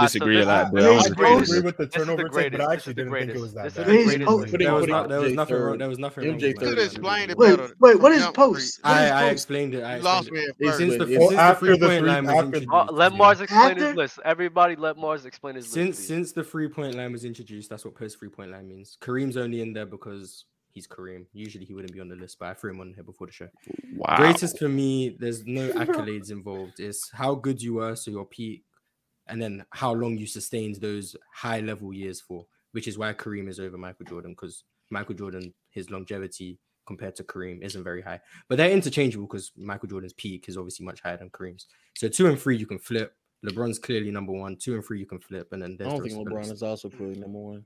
disagree 0.02 0.40
a 0.40 0.44
lot. 0.44 0.76
I 0.76 1.06
agree 1.06 1.60
with 1.60 1.76
the 1.76 1.86
turnover 1.86 2.28
take, 2.28 2.50
but 2.50 2.60
I 2.60 2.72
actually 2.72 2.94
didn't 2.94 3.12
think 3.12 3.30
it 3.30 3.40
was 3.40 3.54
that 3.54 3.72
bad. 3.76 4.63
There 4.64 4.74
was, 4.74 4.86
not, 4.86 5.08
there 5.08 5.20
was 5.20 5.32
nothing 5.34 5.56
wrong. 5.56 5.78
There 5.78 5.88
was 5.88 5.98
nothing 5.98 6.28
wrong. 6.28 6.40
Could 6.40 6.78
explain 6.78 7.30
it. 7.30 7.38
Wait, 7.38 7.58
wait, 7.80 8.00
what 8.00 8.12
is 8.12 8.26
post? 8.28 8.80
I, 8.84 9.10
I 9.10 9.24
explained 9.26 9.74
it. 9.74 9.82
I 9.82 9.98
lost 9.98 10.30
me. 10.30 10.46
Since 10.60 10.98
the, 10.98 11.06
since 11.06 11.36
the 11.38 11.56
free 11.58 11.78
point 11.78 12.06
line 12.06 12.26
was 12.26 12.44
introduced, 12.44 12.68
oh, 12.72 12.88
let 12.92 13.12
Marz 13.12 13.40
explain 13.40 13.76
his 13.76 13.94
list. 13.94 14.18
Everybody, 14.24 14.76
let 14.76 14.96
Marz 14.96 15.26
explain 15.26 15.56
his 15.56 15.64
list. 15.66 15.74
Since 15.74 16.24
since 16.24 16.32
the 16.32 16.44
three-point 16.44 16.94
line 16.94 17.12
was 17.12 17.24
introduced, 17.24 17.68
that's 17.68 17.84
what 17.84 17.94
post 17.94 18.18
free 18.18 18.28
point 18.28 18.50
line 18.50 18.66
means. 18.66 18.96
Kareem's 19.00 19.36
only 19.36 19.60
in 19.60 19.72
there 19.74 19.84
because 19.84 20.46
he's 20.70 20.86
Kareem. 20.86 21.26
Usually 21.32 21.64
he 21.64 21.74
wouldn't 21.74 21.92
be 21.92 22.00
on 22.00 22.08
the 22.08 22.16
list, 22.16 22.38
but 22.38 22.48
I 22.48 22.54
threw 22.54 22.70
him 22.70 22.80
on 22.80 22.94
here 22.94 23.02
before 23.02 23.26
the 23.26 23.32
show. 23.32 23.48
Wow. 23.94 24.16
Greatest 24.16 24.58
for 24.58 24.68
me, 24.68 25.16
there's 25.18 25.44
no 25.44 25.68
accolades 25.82 26.30
involved. 26.30 26.80
It's 26.80 27.10
how 27.10 27.34
good 27.34 27.60
you 27.60 27.74
were, 27.74 27.94
so 27.94 28.10
your 28.10 28.24
peak, 28.24 28.64
and 29.26 29.42
then 29.42 29.64
how 29.70 29.92
long 29.92 30.16
you 30.16 30.26
sustained 30.26 30.76
those 30.76 31.14
high 31.34 31.60
level 31.60 31.92
years 31.92 32.20
for 32.20 32.46
which 32.74 32.88
is 32.88 32.98
why 32.98 33.12
Kareem 33.12 33.48
is 33.48 33.60
over 33.60 33.78
Michael 33.78 34.04
Jordan 34.04 34.32
because 34.32 34.64
Michael 34.90 35.14
Jordan, 35.14 35.54
his 35.70 35.90
longevity 35.90 36.58
compared 36.88 37.14
to 37.16 37.22
Kareem 37.24 37.62
isn't 37.62 37.84
very 37.84 38.02
high. 38.02 38.20
But 38.48 38.58
they're 38.58 38.70
interchangeable 38.70 39.28
because 39.28 39.52
Michael 39.56 39.88
Jordan's 39.88 40.12
peak 40.12 40.46
is 40.48 40.56
obviously 40.56 40.84
much 40.84 41.00
higher 41.00 41.16
than 41.16 41.30
Kareem's. 41.30 41.68
So 41.96 42.08
two 42.08 42.26
and 42.26 42.38
three 42.38 42.56
you 42.56 42.66
can 42.66 42.80
flip. 42.80 43.14
LeBron's 43.46 43.78
clearly 43.78 44.10
number 44.10 44.32
one. 44.32 44.56
Two 44.56 44.74
and 44.74 44.84
three 44.84 44.98
you 44.98 45.06
can 45.06 45.20
flip, 45.20 45.52
and 45.52 45.62
then 45.62 45.76
I 45.80 45.84
don't 45.84 46.02
the 46.02 46.08
think 46.08 46.28
LeBron 46.28 46.50
is 46.50 46.62
also 46.62 46.88
clearly 46.88 47.20
number 47.20 47.38
one. 47.38 47.64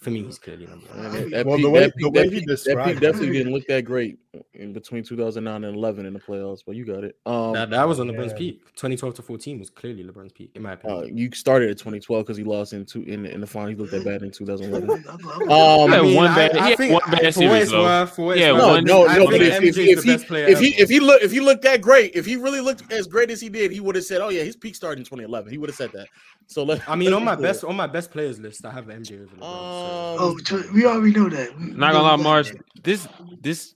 For 0.00 0.10
me, 0.10 0.22
he's 0.22 0.38
clearly 0.38 0.66
number 0.66 0.86
one. 0.86 1.30
That, 1.30 1.44
well, 1.44 1.56
peak, 1.56 1.64
the 1.64 1.70
way, 1.70 1.80
that 1.80 1.92
the 1.94 2.04
peak, 2.04 2.14
way 2.14 2.30
he 2.30 2.40
described 2.40 2.96
that 2.96 3.00
definitely 3.00 3.32
didn't 3.32 3.52
look 3.52 3.66
that 3.66 3.84
great 3.84 4.18
in 4.54 4.72
between 4.72 5.02
2009 5.02 5.64
and 5.64 5.76
11 5.76 6.06
in 6.06 6.14
the 6.14 6.18
playoffs, 6.18 6.60
but 6.64 6.74
you 6.74 6.86
got 6.86 7.04
it. 7.04 7.16
Um, 7.26 7.52
that, 7.52 7.68
that 7.70 7.86
was 7.86 8.00
on 8.00 8.08
LeBron's 8.08 8.32
yeah. 8.32 8.38
peak. 8.38 8.64
2012 8.76 9.16
to 9.16 9.22
14 9.22 9.58
was 9.58 9.68
clearly 9.68 10.02
LeBron's 10.02 10.32
peak, 10.32 10.52
in 10.54 10.62
my 10.62 10.70
uh, 10.70 10.74
opinion. 10.74 11.02
Uh, 11.02 11.06
you 11.06 11.30
started 11.32 11.70
at 11.70 11.76
2012 11.76 12.24
because 12.24 12.36
he 12.38 12.44
lost 12.44 12.72
in 12.72 12.86
two 12.86 13.02
in, 13.02 13.26
in 13.26 13.40
the 13.40 13.46
final. 13.46 13.68
He 13.68 13.74
looked 13.74 13.90
that 13.92 14.04
bad 14.04 14.22
in 14.22 14.30
2011. 14.30 14.90
um, 15.18 16.14
one 16.14 16.34
bad, 16.34 16.54
one 16.90 17.10
bad 17.10 17.34
series, 17.34 17.70
yeah, 17.70 18.52
no, 18.52 18.80
no, 18.80 19.04
no. 19.04 19.30
If, 19.30 19.76
he, 19.76 19.90
if 19.90 20.58
he 20.58 20.68
if 20.80 20.88
he 20.88 21.00
looked 21.00 21.22
if 21.22 21.30
he 21.30 21.40
looked 21.40 21.62
that 21.64 21.82
great, 21.82 22.14
if 22.14 22.24
he 22.24 22.36
really 22.36 22.60
looked 22.60 22.90
as 22.90 23.06
great 23.06 23.30
as 23.30 23.40
he 23.40 23.48
did, 23.48 23.70
he 23.70 23.80
would 23.80 23.96
have 23.96 24.04
said, 24.04 24.20
"Oh 24.20 24.30
yeah, 24.30 24.44
his 24.44 24.56
peak 24.56 24.74
started 24.74 25.00
in 25.00 25.04
2011." 25.04 25.50
He 25.50 25.58
would 25.58 25.68
have 25.68 25.76
said 25.76 25.92
that. 25.92 26.08
So 26.46 26.64
let, 26.64 26.88
I 26.88 26.96
mean, 26.96 27.12
on 27.14 27.24
my 27.24 27.34
best 27.36 27.64
on 27.64 27.76
my 27.76 27.86
best 27.86 28.10
players 28.10 28.38
list, 28.38 28.64
I 28.64 28.70
have 28.70 28.86
MJ 28.86 29.22
over. 29.22 29.36
Oh, 29.62 30.38
tr- 30.44 30.70
we 30.74 30.84
already 30.86 31.12
know 31.12 31.28
that. 31.28 31.56
We- 31.58 31.66
Not 31.72 31.92
we 31.92 31.98
gonna 32.00 32.22
lie, 32.22 32.42
Marz. 32.42 32.54
This 32.82 33.06
this 33.40 33.74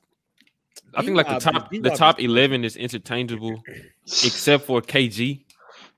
I 0.94 1.02
think 1.02 1.16
like 1.16 1.28
the 1.28 1.39
top 1.39 1.70
the 1.70 1.90
top 1.90 2.20
eleven 2.20 2.65
is 2.65 2.77
interchangeable, 2.77 3.62
except 4.06 4.65
for 4.66 4.81
KG. 4.81 5.44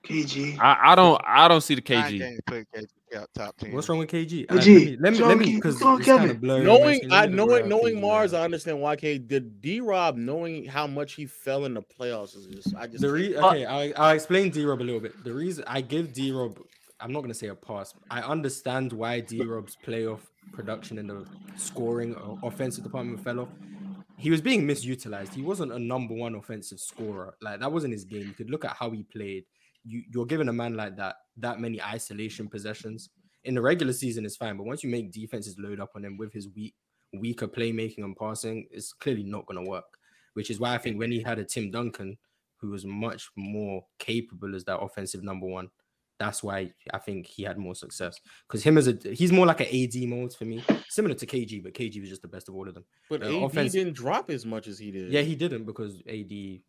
KG. 0.05 0.59
I, 0.61 0.93
I 0.93 0.95
don't 0.95 1.21
I 1.27 1.49
don't 1.49 1.61
see 1.61 1.75
the 1.75 1.83
I 1.99 2.11
KG. 2.11 2.19
can't 2.19 2.47
put 2.47 2.67
KG 2.73 2.87
out 3.19 3.29
top 3.35 3.57
ten. 3.57 3.73
What's 3.73 3.89
wrong 3.89 3.99
with 3.99 4.11
KG? 4.11 4.47
Well, 4.49 4.59
Uh, 4.59 4.63
let 4.63 4.67
me 4.67 4.97
let 5.01 5.13
me 5.13 5.19
so 5.19 5.27
let 5.29 5.39
me 5.39 5.53
Ke- 5.53 5.55
because 5.57 5.75
it's 5.81 6.07
kind 6.07 6.31
of 6.31 6.41
blurry. 6.41 6.65
Knowing 6.65 7.13
I 7.13 7.27
look 7.27 7.35
knowing 7.35 7.69
knowing 7.69 7.97
Marz. 8.01 8.33
I 8.37 8.43
understand 8.45 8.81
why 8.81 8.97
K 8.97 9.19
did 9.19 9.61
D 9.61 9.81
Rob 9.81 10.17
knowing 10.17 10.65
how 10.65 10.87
much 10.87 11.15
he 11.15 11.27
fell 11.27 11.65
in 11.65 11.75
the 11.75 11.83
playoffs 11.83 12.37
is 12.37 12.47
just 12.47 12.75
I 12.77 12.87
just 12.87 13.03
The 13.03 13.11
re- 13.13 13.37
okay, 13.37 13.65
I 13.67 13.93
I'll 13.97 14.15
explain 14.15 14.51
D 14.51 14.65
Rob 14.65 14.81
a 14.81 14.85
little 14.85 15.01
bit. 15.01 15.23
The 15.25 15.33
reason 15.35 15.65
I 15.67 15.81
give 15.81 16.13
D 16.13 16.31
Rob, 16.33 16.59
I'm 17.01 17.13
not 17.13 17.21
gonna 17.21 17.35
say 17.35 17.49
a 17.49 17.55
pass. 17.55 17.95
I 18.11 18.21
understand 18.23 18.93
why 18.93 19.21
D 19.21 19.43
Rob's 19.43 19.77
playoff 19.85 20.21
production 20.53 20.99
in 20.99 21.07
the 21.09 21.27
scoring 21.57 22.15
or 22.15 22.39
offensive 22.43 22.85
department 22.85 23.23
fell 23.23 23.41
off. 23.41 23.49
He 24.19 24.31
was 24.31 24.41
being 24.41 24.67
misutilized. 24.67 25.35
He 25.35 25.43
wasn't 25.43 25.73
a 25.73 25.79
number 25.79 26.15
one 26.15 26.35
offensive 26.35 26.81
scorer. 26.81 27.37
Like 27.43 27.61
that 27.61 27.71
wasn't 27.71 27.93
his 27.93 28.05
game. 28.05 28.23
You 28.23 28.33
could 28.33 28.51
look 28.51 28.65
at 28.65 28.77
how 28.79 28.91
he 28.91 29.03
played. 29.03 29.45
You 29.85 30.03
you're 30.11 30.27
giving 30.27 30.49
a 30.49 30.53
man 30.53 30.75
like 30.75 30.97
that 30.97 31.17
that 31.37 31.61
many 31.61 31.83
isolation 31.83 32.49
possessions 32.49 33.11
in 33.45 33.55
the 33.55 33.63
regular 33.63 33.93
season 33.93 34.25
is 34.25 34.37
fine, 34.37 34.57
but 34.57 34.67
once 34.67 34.83
you 34.83 34.91
make 34.91 35.13
defenses 35.13 35.57
load 35.59 35.81
up 35.81 35.93
on 35.95 36.05
him 36.05 36.17
with 36.17 36.33
his 36.33 36.49
weak 36.55 36.75
weaker 37.13 37.47
playmaking 37.47 38.05
and 38.05 38.17
passing, 38.17 38.67
it's 38.71 38.93
clearly 38.93 39.23
not 39.23 39.47
gonna 39.47 39.63
work. 39.63 39.85
Which 40.35 40.51
is 40.51 40.61
why 40.61 40.75
I 40.75 40.79
think 40.79 40.99
when 40.99 41.13
he 41.13 41.23
had 41.23 41.39
a 41.39 41.45
Tim 41.45 41.71
Duncan 41.71 42.19
who 42.59 42.71
was 42.71 42.85
much 42.85 43.29
more 43.37 43.85
capable 43.99 44.55
as 44.55 44.65
that 44.65 44.79
offensive 44.79 45.23
number 45.23 45.47
one. 45.47 45.69
That's 46.19 46.43
why 46.43 46.73
I 46.95 46.99
think 46.99 47.27
he 47.27 47.43
had 47.43 47.59
more 47.59 47.75
success 47.75 48.19
because 48.49 48.63
him 48.63 48.79
as 48.79 48.89
a 48.89 48.97
he's 49.13 49.33
more 49.33 49.45
like 49.47 49.61
an 49.61 49.67
AD 49.67 50.09
mode 50.09 50.33
for 50.35 50.45
me, 50.47 50.65
similar 50.89 51.15
to 51.15 51.27
KG, 51.27 51.63
but 51.63 51.75
KG 51.75 52.01
was 52.01 52.09
just 52.09 52.23
the 52.23 52.29
best 52.29 52.49
of 52.49 52.55
all 52.55 52.67
of 52.67 52.75
them. 52.75 52.85
but 53.11 53.23
Uh, 53.23 53.27
AD 53.27 53.43
offense- 53.45 53.73
didn't 53.73 53.95
drop 53.95 54.31
as 54.31 54.47
much 54.47 54.67
as 54.67 54.79
he 54.79 54.91
did. 54.91 55.13
Yeah, 55.13 55.21
he 55.21 55.35
didn't 55.35 55.65
because 55.65 56.03
AD 56.09 56.63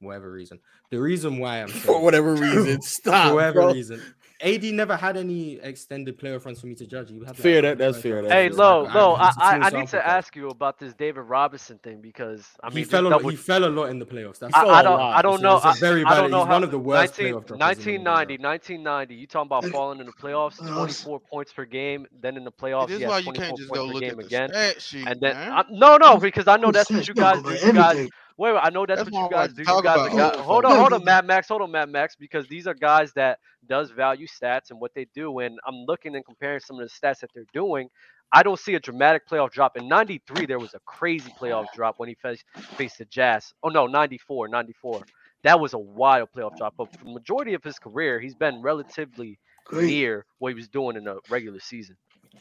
whatever 0.00 0.30
reason. 0.30 0.58
The 0.90 1.00
reason 1.00 1.38
why 1.38 1.62
I'm 1.62 1.68
For 1.86 2.00
whatever 2.00 2.34
reason. 2.34 2.80
Stop, 2.82 3.28
for 3.28 3.34
whatever 3.36 3.60
bro. 3.62 3.72
reason. 3.72 4.02
AD 4.42 4.64
never 4.64 4.96
had 4.96 5.16
any 5.16 5.54
extended 5.60 6.18
playoff 6.18 6.44
runs 6.44 6.60
for 6.60 6.66
me 6.66 6.74
to 6.74 6.86
judge. 6.86 7.10
You 7.10 7.20
have 7.20 7.28
like, 7.30 7.36
Fair, 7.38 7.62
that- 7.62 7.68
one 7.70 7.78
that's 7.78 7.96
first 7.96 8.02
fair, 8.02 8.14
round. 8.16 8.26
that's 8.26 8.34
Hey, 8.34 8.48
fair. 8.48 8.56
Lo, 8.58 8.82
Like, 8.82 8.94
Lo, 8.94 9.12
I, 9.14 9.28
it's 9.28 9.36
a 9.36 9.40
I, 9.42 9.54
small 9.56 9.64
I 9.64 9.70
need 9.70 9.86
to 9.86 9.90
size. 9.92 10.02
ask 10.04 10.36
you 10.36 10.48
about 10.50 10.78
this 10.78 10.92
David 10.94 11.20
Robinson 11.22 11.78
thing 11.78 12.00
because 12.02 12.44
I 12.62 12.68
mean, 12.68 12.78
he 12.78 12.84
fell 12.84 13.06
a 13.06 13.08
lot. 13.08 13.22
He 13.22 13.36
fell 13.36 13.64
a 13.64 13.70
lot 13.70 13.84
in 13.86 13.98
the 14.00 14.04
playoffs. 14.04 14.40
That's 14.40 14.52
I, 14.54 14.64
I 14.66 14.82
don't, 14.82 15.00
I 15.00 15.22
don't 15.22 15.34
It's 15.34 15.40
a- 15.40 15.44
know. 15.44 15.56
it's 15.56 15.64
a 15.64 15.68
I, 15.68 15.74
very 15.78 16.04
I 16.04 16.16
don't 16.20 16.30
know 16.32 16.38
he's 16.40 16.46
how. 16.46 16.52
one 16.52 16.64
of 16.64 16.70
the 16.72 16.78
worst 16.78 17.18
19, 17.18 17.26
playoff 17.34 17.46
droppers 17.46 17.50
in 17.52 17.58
the 18.04 18.10
1990, 18.10 18.42
1990. 18.42 19.14
You 19.14 19.26
talking 19.26 19.46
about 19.46 19.64
falling 19.72 20.00
in 20.00 20.06
the 20.06 20.12
playoffs? 20.12 20.60
Uh, 20.60 20.74
24 20.74 21.20
points 21.20 21.52
per 21.52 21.64
game. 21.64 22.06
Then 22.20 22.36
in 22.36 22.44
the 22.44 22.52
playoffs, 22.52 22.88
This 22.88 22.98
he 22.98 23.04
is 23.04 23.08
why 23.08 23.16
had 23.16 23.24
you 23.26 23.32
24 23.32 23.46
can't 23.46 23.56
just 23.58 23.68
points 23.70 23.80
go 23.80 23.86
per 23.86 23.92
look 23.94 24.02
game 24.02 24.10
at 24.10 24.16
the 24.18 24.24
again. 24.26 24.74
sheet, 24.78 25.06
and 25.08 25.20
then. 25.20 25.36
I, 25.36 25.64
no, 25.70 25.96
no, 25.96 26.18
because 26.18 26.48
I 26.48 26.56
know 26.58 26.70
that's 26.72 26.90
what 26.90 27.06
you 27.08 27.14
guys 27.14 27.40
do. 27.42 27.50
You 27.50 27.72
guys, 27.72 27.90
everything. 27.92 28.10
Wait, 28.36 28.52
wait, 28.52 28.60
I 28.62 28.70
know 28.70 28.86
that's, 28.86 29.00
That's 29.02 29.10
what 29.10 29.24
you 29.24 29.30
guys 29.30 29.52
do. 29.52 29.62
You 29.62 29.82
guys 29.82 29.98
are 29.98 30.10
guys, 30.10 30.40
hold 30.40 30.64
on, 30.64 30.78
hold 30.78 30.92
on, 30.92 31.04
Mad 31.04 31.26
Max, 31.26 31.48
hold 31.48 31.62
on, 31.62 31.70
Mad 31.70 31.88
Max, 31.88 32.16
because 32.16 32.46
these 32.48 32.66
are 32.66 32.74
guys 32.74 33.12
that 33.14 33.38
does 33.68 33.90
value 33.90 34.26
stats 34.26 34.70
and 34.70 34.80
what 34.80 34.92
they 34.94 35.06
do. 35.14 35.38
And 35.40 35.58
I'm 35.66 35.84
looking 35.86 36.16
and 36.16 36.24
comparing 36.24 36.60
some 36.60 36.80
of 36.80 36.88
the 36.88 36.92
stats 36.92 37.20
that 37.20 37.30
they're 37.34 37.44
doing. 37.52 37.88
I 38.32 38.42
don't 38.42 38.58
see 38.58 38.74
a 38.74 38.80
dramatic 38.80 39.28
playoff 39.28 39.52
drop. 39.52 39.76
In 39.76 39.86
93, 39.88 40.46
there 40.46 40.58
was 40.58 40.74
a 40.74 40.80
crazy 40.80 41.32
playoff 41.40 41.66
drop 41.72 41.94
when 41.98 42.08
he 42.08 42.16
faced, 42.16 42.44
faced 42.76 42.98
the 42.98 43.04
Jazz. 43.04 43.52
Oh, 43.62 43.68
no, 43.68 43.86
94, 43.86 44.48
94. 44.48 45.02
That 45.44 45.60
was 45.60 45.74
a 45.74 45.78
wild 45.78 46.30
playoff 46.36 46.56
drop. 46.56 46.74
But 46.76 46.90
for 46.92 47.04
the 47.04 47.12
majority 47.12 47.54
of 47.54 47.62
his 47.62 47.78
career, 47.78 48.18
he's 48.18 48.34
been 48.34 48.60
relatively 48.60 49.38
Great. 49.66 49.86
near 49.86 50.26
what 50.38 50.48
he 50.48 50.54
was 50.54 50.68
doing 50.68 50.96
in 50.96 51.04
the 51.04 51.20
regular 51.30 51.60
season. 51.60 51.96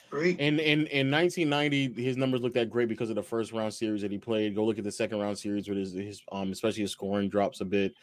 Great. 0.09 0.39
In 0.39 0.59
in 0.59 0.87
in 0.87 1.11
1990, 1.11 2.01
his 2.01 2.17
numbers 2.17 2.41
looked 2.41 2.55
that 2.55 2.69
great 2.69 2.87
because 2.87 3.09
of 3.09 3.15
the 3.15 3.23
first 3.23 3.51
round 3.51 3.73
series 3.73 4.01
that 4.01 4.11
he 4.11 4.17
played. 4.17 4.55
Go 4.55 4.65
look 4.65 4.77
at 4.77 4.83
the 4.83 4.91
second 4.91 5.19
round 5.19 5.37
series 5.37 5.67
with 5.67 5.77
his 5.77 5.93
his 5.93 6.21
um 6.31 6.51
especially 6.51 6.81
his 6.81 6.91
scoring 6.91 7.29
drops 7.29 7.61
a 7.61 7.65
bit. 7.65 7.93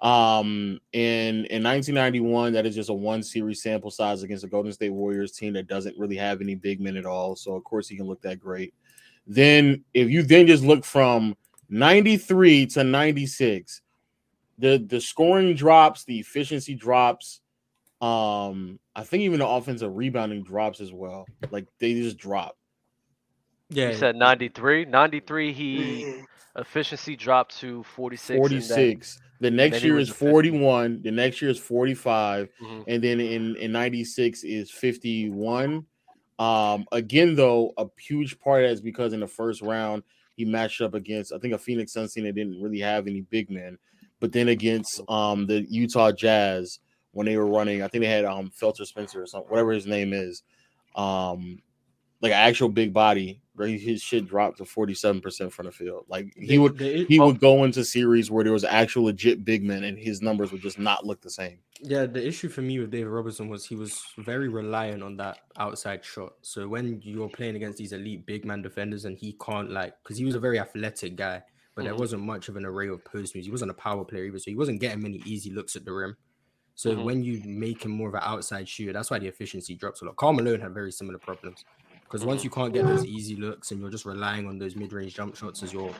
Um 0.00 0.80
in 0.92 1.44
in 1.46 1.62
1991, 1.62 2.52
that 2.52 2.66
is 2.66 2.74
just 2.74 2.90
a 2.90 2.94
one 2.94 3.22
series 3.22 3.62
sample 3.62 3.90
size 3.90 4.22
against 4.22 4.42
the 4.42 4.48
Golden 4.48 4.72
State 4.72 4.90
Warriors 4.90 5.32
team 5.32 5.52
that 5.54 5.66
doesn't 5.66 5.98
really 5.98 6.16
have 6.16 6.40
any 6.40 6.54
big 6.54 6.80
men 6.80 6.96
at 6.96 7.06
all. 7.06 7.36
So 7.36 7.54
of 7.54 7.64
course 7.64 7.88
he 7.88 7.96
can 7.96 8.06
look 8.06 8.22
that 8.22 8.40
great. 8.40 8.74
Then 9.26 9.84
if 9.94 10.08
you 10.08 10.22
then 10.22 10.46
just 10.46 10.64
look 10.64 10.84
from 10.84 11.36
93 11.68 12.66
to 12.66 12.84
96, 12.84 13.82
the 14.58 14.84
the 14.88 15.00
scoring 15.00 15.54
drops, 15.54 16.04
the 16.04 16.18
efficiency 16.18 16.74
drops. 16.74 17.40
Um, 18.00 18.78
I 18.94 19.02
think 19.04 19.22
even 19.24 19.40
the 19.40 19.46
offensive 19.48 19.94
rebounding 19.96 20.42
drops 20.44 20.80
as 20.80 20.92
well. 20.92 21.26
Like 21.50 21.66
they 21.78 21.94
just 21.94 22.16
drop. 22.16 22.56
Yeah, 23.70 23.90
You 23.90 23.96
said 23.96 24.16
93. 24.16 24.86
93, 24.86 25.52
he 25.52 26.22
efficiency 26.56 27.16
dropped 27.16 27.58
to 27.58 27.82
46. 27.82 28.30
and 28.30 28.38
then- 28.38 28.48
46. 28.50 29.20
The 29.40 29.50
next 29.52 29.84
year 29.84 29.98
is 30.00 30.08
a 30.10 30.14
50. 30.14 30.30
41. 30.32 31.02
The 31.02 31.10
next 31.12 31.40
year 31.40 31.50
is 31.50 31.58
45. 31.60 32.48
Mhm. 32.60 32.84
And 32.88 33.04
then 33.04 33.20
in, 33.20 33.54
in 33.56 33.70
96 33.70 34.42
is 34.42 34.68
51. 34.70 35.86
Um, 36.40 36.86
again, 36.90 37.36
though, 37.36 37.72
a 37.78 37.86
huge 38.00 38.40
part 38.40 38.64
of 38.64 38.68
that 38.68 38.72
is 38.74 38.80
because 38.80 39.12
in 39.12 39.20
the 39.20 39.28
first 39.28 39.62
round, 39.62 40.02
he 40.36 40.44
matched 40.44 40.80
up 40.80 40.94
against, 40.94 41.32
I 41.32 41.38
think, 41.38 41.54
a 41.54 41.58
Phoenix 41.58 41.92
Suns 41.92 42.12
team 42.14 42.24
that 42.24 42.34
didn't 42.34 42.60
really 42.60 42.80
have 42.80 43.06
any 43.06 43.20
big 43.22 43.48
men. 43.50 43.78
But 44.20 44.32
then 44.32 44.48
against 44.48 45.00
um 45.08 45.46
the 45.46 45.64
Utah 45.68 46.10
Jazz, 46.10 46.80
when 47.12 47.26
they 47.26 47.36
were 47.36 47.46
running, 47.46 47.82
I 47.82 47.88
think 47.88 48.02
they 48.02 48.10
had 48.10 48.24
um 48.24 48.50
Felton 48.50 48.86
Spencer 48.86 49.22
or 49.22 49.26
something, 49.26 49.50
whatever 49.50 49.72
his 49.72 49.86
name 49.86 50.12
is. 50.12 50.42
Um, 50.94 51.62
like 52.20 52.32
an 52.32 52.38
actual 52.38 52.68
big 52.68 52.92
body, 52.92 53.40
right? 53.54 53.80
His 53.80 54.02
shit 54.02 54.26
dropped 54.26 54.58
to 54.58 54.64
47% 54.64 55.52
from 55.52 55.66
the 55.66 55.72
field. 55.72 56.06
Like 56.08 56.32
he 56.36 56.58
would 56.58 56.80
he 56.80 57.18
oh. 57.20 57.26
would 57.26 57.40
go 57.40 57.64
into 57.64 57.84
series 57.84 58.30
where 58.30 58.42
there 58.42 58.52
was 58.52 58.64
actual 58.64 59.04
legit 59.04 59.44
big 59.44 59.62
men 59.62 59.84
and 59.84 59.96
his 59.98 60.20
numbers 60.20 60.50
would 60.50 60.60
just 60.60 60.78
not 60.78 61.06
look 61.06 61.20
the 61.20 61.30
same. 61.30 61.58
Yeah, 61.80 62.06
the 62.06 62.26
issue 62.26 62.48
for 62.48 62.62
me 62.62 62.80
with 62.80 62.90
David 62.90 63.08
Robinson 63.08 63.48
was 63.48 63.64
he 63.64 63.76
was 63.76 64.02
very 64.18 64.48
reliant 64.48 65.02
on 65.02 65.16
that 65.18 65.38
outside 65.58 66.04
shot. 66.04 66.32
So 66.42 66.66
when 66.66 67.00
you're 67.04 67.28
playing 67.28 67.54
against 67.54 67.78
these 67.78 67.92
elite 67.92 68.26
big 68.26 68.44
man 68.44 68.62
defenders 68.62 69.04
and 69.04 69.16
he 69.16 69.36
can't 69.44 69.70
like 69.70 69.94
because 70.02 70.18
he 70.18 70.24
was 70.24 70.34
a 70.34 70.40
very 70.40 70.58
athletic 70.58 71.14
guy, 71.14 71.42
but 71.76 71.84
there 71.84 71.94
Mhm. 71.94 72.00
wasn't 72.00 72.22
much 72.22 72.48
of 72.48 72.56
an 72.56 72.64
array 72.64 72.88
of 72.88 73.04
post 73.04 73.36
moves. 73.36 73.46
He 73.46 73.52
wasn't 73.52 73.70
a 73.70 73.74
power 73.74 74.04
player 74.04 74.24
either, 74.24 74.40
so 74.40 74.50
he 74.50 74.56
wasn't 74.56 74.80
getting 74.80 75.02
many 75.02 75.22
easy 75.24 75.50
looks 75.50 75.76
at 75.76 75.84
the 75.84 75.92
rim. 75.92 76.16
So 76.78 76.94
Mhm. 76.94 77.02
when 77.02 77.24
you 77.24 77.42
make 77.44 77.84
him 77.84 77.90
more 77.90 78.08
of 78.08 78.14
an 78.14 78.20
outside 78.22 78.68
shooter, 78.68 78.92
that's 78.92 79.10
why 79.10 79.18
the 79.18 79.26
efficiency 79.26 79.74
drops 79.74 80.00
a 80.00 80.04
lot. 80.04 80.14
Karl 80.14 80.32
Malone 80.32 80.60
had 80.60 80.72
very 80.72 80.92
similar 80.92 81.18
problems 81.18 81.64
because 82.04 82.24
once 82.24 82.44
you 82.44 82.50
can't 82.50 82.72
get 82.72 82.84
those 82.84 83.04
easy 83.04 83.34
looks 83.34 83.72
and 83.72 83.80
you're 83.80 83.90
just 83.90 84.04
relying 84.04 84.46
on 84.46 84.60
those 84.60 84.76
mid-range 84.76 85.16
jump 85.16 85.34
shots 85.34 85.64
as 85.64 85.72
your 85.72 85.92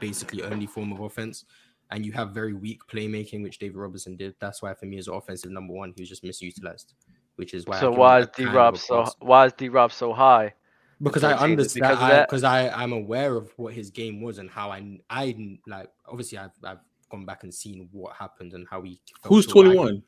basically 0.00 0.42
only 0.42 0.66
form 0.66 0.90
of 0.90 1.00
offense, 1.00 1.44
and 1.90 2.06
you 2.06 2.12
have 2.12 2.30
very 2.30 2.54
weak 2.54 2.80
playmaking, 2.90 3.42
which 3.42 3.58
David 3.58 3.76
Robinson 3.76 4.16
did. 4.16 4.34
That's 4.40 4.62
why 4.62 4.72
for 4.72 4.86
me 4.86 4.96
as 4.96 5.06
offensive 5.08 5.50
number 5.50 5.74
one, 5.74 5.92
he 5.94 6.00
was 6.00 6.08
just 6.08 6.24
misutilized, 6.24 6.94
which 7.36 7.52
is 7.52 7.66
why. 7.66 7.78
So 7.80 7.92
why 7.92 8.20
is 8.20 8.28
D 8.28 8.46
Rob 8.46 8.78
so 8.78 9.12
why 9.18 9.44
is 9.44 9.52
D 9.52 9.68
Rob 9.68 9.92
so 9.92 10.14
high? 10.14 10.54
Because 11.02 11.24
I 11.24 11.34
understand 11.36 11.84
Because 11.84 12.02
I 12.02 12.08
that? 12.08 12.28
because 12.30 12.42
I 12.42 12.70
I'm 12.70 12.94
aware 12.94 13.36
of 13.36 13.52
what 13.58 13.74
his 13.74 13.90
game 13.90 14.22
was 14.22 14.38
and 14.38 14.48
how 14.48 14.70
I 14.70 14.98
I 15.10 15.36
like 15.66 15.90
obviously 16.08 16.38
I've 16.38 16.52
I've 16.64 16.78
gone 17.10 17.24
back 17.24 17.42
and 17.44 17.52
seen 17.54 17.88
what 17.92 18.14
happened 18.16 18.52
and 18.52 18.66
how 18.70 18.82
he 18.82 19.00
Who's 19.24 19.44
short. 19.44 19.66
21? 19.66 20.02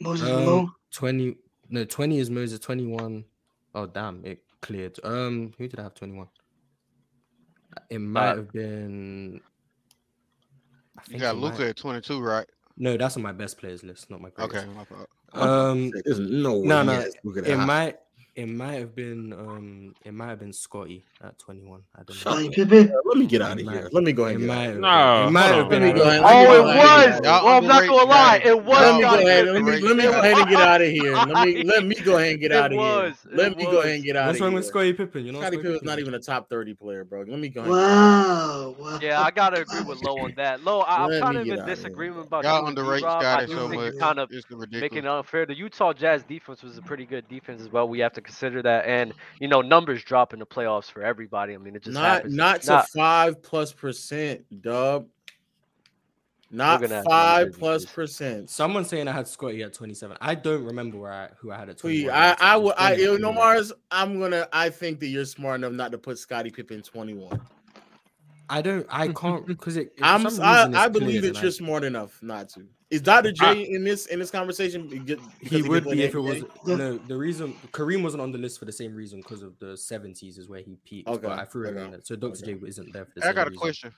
Moses 0.00 0.28
um, 0.28 0.44
Malone. 0.44 0.72
20 0.92 1.36
no 1.70 1.84
20 1.84 2.18
is 2.18 2.28
Moses 2.30 2.58
21 2.58 3.24
oh 3.74 3.86
damn 3.86 4.24
it 4.24 4.42
cleared 4.60 4.98
um 5.04 5.52
who 5.58 5.68
did 5.68 5.78
I 5.78 5.84
have 5.84 5.94
21 5.94 6.26
it 7.90 7.98
might 7.98 8.30
Uh, 8.32 8.36
have 8.36 8.52
been 8.52 9.40
I 10.98 11.02
You 11.08 11.18
got 11.18 11.36
Luka 11.36 11.58
might- 11.60 11.68
at 11.68 11.76
22, 11.76 12.20
right? 12.20 12.46
no 12.76 12.96
that's 12.96 13.16
on 13.16 13.22
my 13.22 13.32
best 13.32 13.58
players 13.58 13.82
list 13.84 14.10
not 14.10 14.20
my 14.20 14.30
greatest. 14.30 14.64
Okay, 14.64 14.74
my 14.74 14.84
fault. 14.84 15.08
Um, 15.34 15.90
There's 16.04 16.18
no 16.18 16.58
way 16.58 16.66
no, 16.66 16.82
no. 16.82 16.92
has 16.92 17.14
Luka 17.24 17.40
that 17.42 17.50
It 17.50 17.56
high. 17.58 17.64
might, 17.64 17.96
it 18.34 18.46
might 18.48 18.74
have 18.74 18.94
been, 18.94 19.32
um, 19.34 19.94
it 20.04 20.14
might 20.14 20.28
have 20.28 20.38
been 20.38 20.52
Scottie 20.54 21.04
at 21.22 21.38
twenty 21.38 21.60
one. 21.62 21.82
I 21.94 21.98
don't 21.98 22.08
know. 22.10 22.14
Scottie 22.14 22.48
Pippen. 22.48 22.92
Let 23.04 23.18
me 23.18 23.26
get 23.26 23.42
out 23.42 23.58
It 23.58 23.60
of 23.60 23.66
might- 23.66 23.72
here. 23.76 23.88
Let 23.92 24.04
me 24.04 24.12
go 24.12 24.24
ahead 24.24 24.40
It 24.40 24.44
might 24.46 24.54
have 24.56 24.68
of 24.70 24.74
been. 24.76 24.80
No, 24.80 25.26
It 25.26 25.30
might 25.30 25.42
have 25.54 25.68
been. 25.68 25.82
Let 25.82 25.94
me 25.94 26.00
go 26.00 26.08
ahead. 26.08 26.22
I 26.22 26.24
Let 26.24 26.48
me 26.48 26.54
Oh, 26.54 26.54
it 26.54 26.64
was. 26.64 26.74
get 26.74 26.86
out. 26.86 27.24
Y'all 27.24 27.44
Well, 27.44 27.56
I'm 27.58 27.66
not 27.66 27.86
gonna 27.86 28.10
lie. 28.10 28.42
It 28.44 28.64
was. 28.64 28.80
Let 28.80 28.94
me 28.94 29.00
go 29.02 29.14
ahead. 29.18 29.46
Let 29.48 29.62
me 29.62 29.80
let 29.80 29.96
me 29.96 30.02
go 30.04 30.18
ahead 30.18 30.38
and 30.38 30.48
get 30.48 30.60
out 30.60 30.80
of 30.82 30.88
here. 30.88 31.12
Let 31.14 31.46
me 31.46 31.62
let 31.64 31.84
me 31.84 31.94
go 31.96 32.16
ahead 32.16 32.30
and 32.32 32.40
get 32.40 32.52
out 32.52 32.72
of 32.72 32.78
here. 32.78 33.14
Let 33.32 33.56
me 33.56 33.64
go 33.64 33.80
ahead 33.80 33.94
and 33.96 34.04
get 34.04 34.16
out 34.16 34.26
What's 34.28 34.40
wrong 34.40 34.54
with 34.54 34.64
Scottie 34.66 34.92
Pippen? 34.94 35.26
You 35.26 35.32
know, 35.32 35.40
Scottie 35.40 35.56
Scottie 35.56 35.68
Pippen's 35.68 35.82
not 35.82 35.98
even 35.98 36.14
a 36.14 36.18
top 36.18 36.48
30 36.48 36.72
player, 36.74 37.04
bro. 37.04 37.24
Let 37.28 37.38
me 37.38 37.48
go 37.50 37.60
ahead. 37.60 37.72
and 37.72 37.80
get 37.80 37.88
out 37.90 38.70
of 38.70 38.76
here. 38.78 38.78
Wow. 38.78 38.92
Wow. 38.92 38.98
Yeah, 39.02 39.20
I 39.22 39.30
gotta 39.30 39.60
agree 39.60 39.82
with 39.82 40.02
Low 40.02 40.18
on 40.18 40.32
that. 40.36 40.64
Low, 40.64 40.80
I, 40.80 41.04
I'm 41.04 41.20
kind 41.20 41.36
of 41.36 41.46
in 41.46 41.52
out 41.52 41.58
of 41.60 41.66
here. 41.66 41.74
disagreement 41.74 42.26
about 42.28 42.44
Y'all 42.44 42.62
you 42.62 42.66
and 42.68 42.78
underrate 42.78 43.04
I 43.04 43.20
Scottie 43.20 43.46
do 43.46 43.52
so 43.54 43.68
think 43.68 43.82
much. 43.82 43.98
kind 43.98 44.18
of 44.18 44.30
making 44.70 44.98
it 44.98 45.06
unfair. 45.06 45.44
The 45.46 45.54
Utah 45.56 45.92
Jazz 45.92 46.24
defense 46.24 46.62
was 46.62 46.78
a 46.78 46.82
pretty 46.82 47.04
good 47.04 47.28
defense 47.28 47.60
as 47.60 47.68
well. 47.70 47.88
We 47.88 47.98
have 48.00 48.12
to 48.14 48.21
consider 48.22 48.62
that, 48.62 48.86
and 48.86 49.12
you 49.40 49.48
know, 49.48 49.60
numbers 49.60 50.02
drop 50.04 50.32
in 50.32 50.38
the 50.38 50.46
playoffs 50.46 50.90
for 50.90 51.02
everybody. 51.02 51.54
I 51.54 51.58
mean, 51.58 51.76
it 51.76 51.82
just 51.82 51.94
Not 51.94 52.04
happens. 52.04 52.34
not 52.34 52.56
It's 52.56 52.66
to 52.66 52.72
not. 52.72 52.88
five 52.90 53.42
plus 53.42 53.72
percent, 53.72 54.44
dub. 54.62 55.06
Not 56.54 56.82
gonna 56.82 56.96
have 56.96 57.04
to 57.04 57.10
five 57.10 57.46
run 57.46 57.52
plus 57.54 57.82
this. 57.84 57.92
percent. 57.92 58.50
Someone 58.50 58.84
saying 58.84 59.08
I 59.08 59.12
had 59.12 59.26
Scottie 59.26 59.62
at 59.62 59.72
twenty 59.72 59.94
seven. 59.94 60.18
I 60.20 60.34
don't 60.34 60.64
remember 60.64 60.98
where 60.98 61.12
I 61.12 61.30
who 61.38 61.50
I 61.50 61.56
had 61.58 61.70
at 61.70 61.78
twenty 61.78 62.02
Tweet. 62.02 62.10
I 62.12 62.36
I 62.38 62.56
would 62.56 62.74
I 62.76 62.94
you 62.94 63.18
know 63.18 63.32
Marz. 63.32 63.72
I'm 63.90 64.20
gonna. 64.20 64.46
I 64.52 64.68
think 64.68 65.00
that 65.00 65.06
you're 65.06 65.24
smart 65.24 65.60
enough 65.60 65.72
not 65.72 65.92
to 65.92 65.98
put 65.98 66.18
Scottie 66.18 66.50
Pippen 66.50 66.82
21. 66.82 67.40
I 68.52 68.60
don't. 68.60 68.86
I 68.90 69.08
can't 69.08 69.46
because 69.54 69.78
it. 69.78 69.94
I'm. 70.02 70.26
I, 70.26 70.28
reason 70.28 70.42
I 70.74 70.86
it's 70.86 70.92
believe 70.98 71.20
cleared 71.20 71.36
that 71.36 71.42
you're 71.42 71.50
smart 71.50 71.84
enough 71.84 72.22
not 72.22 72.50
to. 72.50 72.66
Is 72.90 73.00
Dr. 73.00 73.32
J 73.32 73.46
I- 73.46 73.52
in 73.54 73.82
this 73.82 74.06
in 74.06 74.18
this 74.18 74.30
conversation? 74.30 74.88
Be- 74.88 75.16
He 75.40 75.62
would 75.62 75.84
be 75.84 76.02
if 76.02 76.14
it 76.14 76.20
was 76.20 76.44
no. 76.66 76.98
The 76.98 77.16
reason 77.16 77.54
Kareem 77.70 78.02
wasn't 78.02 78.20
on 78.20 78.30
the 78.30 78.36
list 78.36 78.58
for 78.58 78.66
the 78.66 78.72
same 78.72 78.94
reason 78.94 79.20
because 79.20 79.42
of 79.42 79.58
the 79.58 79.74
seventies 79.74 80.36
is 80.36 80.50
where 80.50 80.60
he 80.60 80.76
peaked. 80.84 81.08
Okay, 81.08 81.28
but 81.28 81.38
I 81.38 81.46
threw 81.46 81.68
him 81.68 81.76
okay, 81.78 81.84
in 81.86 81.90
there, 81.92 82.00
so 82.02 82.14
Doctor 82.14 82.44
okay. 82.44 82.60
J 82.60 82.66
isn't 82.66 82.92
there 82.92 83.06
for 83.06 83.12
the 83.16 83.22
I 83.22 83.28
same 83.28 83.34
got 83.36 83.46
a 83.46 83.50
reason. 83.50 83.60
question. 83.60 83.92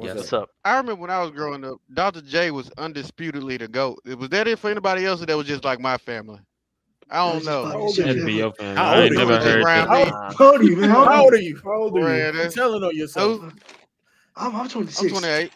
Yes. 0.00 0.16
What's 0.16 0.32
up? 0.32 0.50
I 0.64 0.76
remember 0.76 0.94
when 0.94 1.10
I 1.10 1.20
was 1.20 1.32
growing 1.32 1.64
up, 1.64 1.78
Dr. 1.92 2.20
J 2.20 2.52
was 2.52 2.70
undisputedly 2.78 3.56
the 3.56 3.66
GOAT. 3.66 3.98
Was 4.16 4.28
that 4.28 4.46
it 4.46 4.60
for 4.60 4.70
anybody 4.70 5.04
else 5.04 5.20
or 5.20 5.26
that 5.26 5.36
was 5.36 5.48
just 5.48 5.64
like 5.64 5.80
my 5.80 5.98
family? 5.98 6.38
I 7.10 7.32
don't 7.32 7.44
know. 7.44 7.64
How 7.66 7.78
old 7.78 7.98
are 7.98 8.02
you? 8.02 8.28
your. 8.28 8.52
How 8.76 8.94
I 8.94 8.98
old 9.00 9.04
ain't 9.04 9.12
are 9.12 9.16
never 9.16 9.32
you? 9.34 9.38
heard 9.38 9.66
that. 9.66 10.36
How 10.38 10.52
old 10.52 10.60
are 10.60 10.64
you, 10.64 10.76
man? 10.76 10.90
How 10.90 11.04
How 11.04 11.16
old 11.16 11.24
old 11.24 11.32
are 11.34 11.36
are 11.36 11.40
you? 11.40 11.60
How 11.64 11.72
old 11.82 11.96
are 11.96 12.16
you? 12.16 12.32
You're 12.34 12.48
telling 12.50 12.84
on 12.84 12.96
yourself. 12.96 13.40
Oh, 13.40 13.42
Who? 13.42 13.52
I'm, 14.36 14.54
I'm 14.56 14.68
I'm 14.68 15.08
28. 15.08 15.52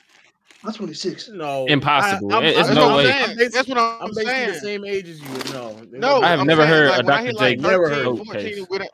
I'm 0.64 0.72
26. 0.72 1.28
No, 1.30 1.66
Impossible. 1.68 2.32
I, 2.32 2.38
I'm, 2.38 2.44
it's 2.44 2.68
I'm, 2.68 2.74
no 2.74 2.96
way. 2.96 3.10
I'm 3.10 3.36
That's 3.36 3.68
what 3.68 3.78
I'm 3.78 4.00
I'm 4.02 4.14
basically 4.14 4.46
the 4.46 4.54
same 4.54 4.84
age 4.84 5.08
as 5.08 5.20
you. 5.20 5.52
No, 5.52 5.82
No, 5.92 6.22
I 6.22 6.28
have 6.30 6.40
I'm 6.40 6.46
never 6.46 6.62
saying, 6.62 6.70
heard 6.70 6.88
like, 6.88 7.00
a 7.00 7.02
when 7.04 7.14
I 7.14 7.22
Dr. 7.22 7.26
hit 7.26 7.36
J 7.36 7.56
like 7.56 7.58
Never 7.58 7.88
heard. 7.90 8.04
14, 8.16 8.26
case. 8.32 8.66
when 8.68 8.82
I, 8.82 8.88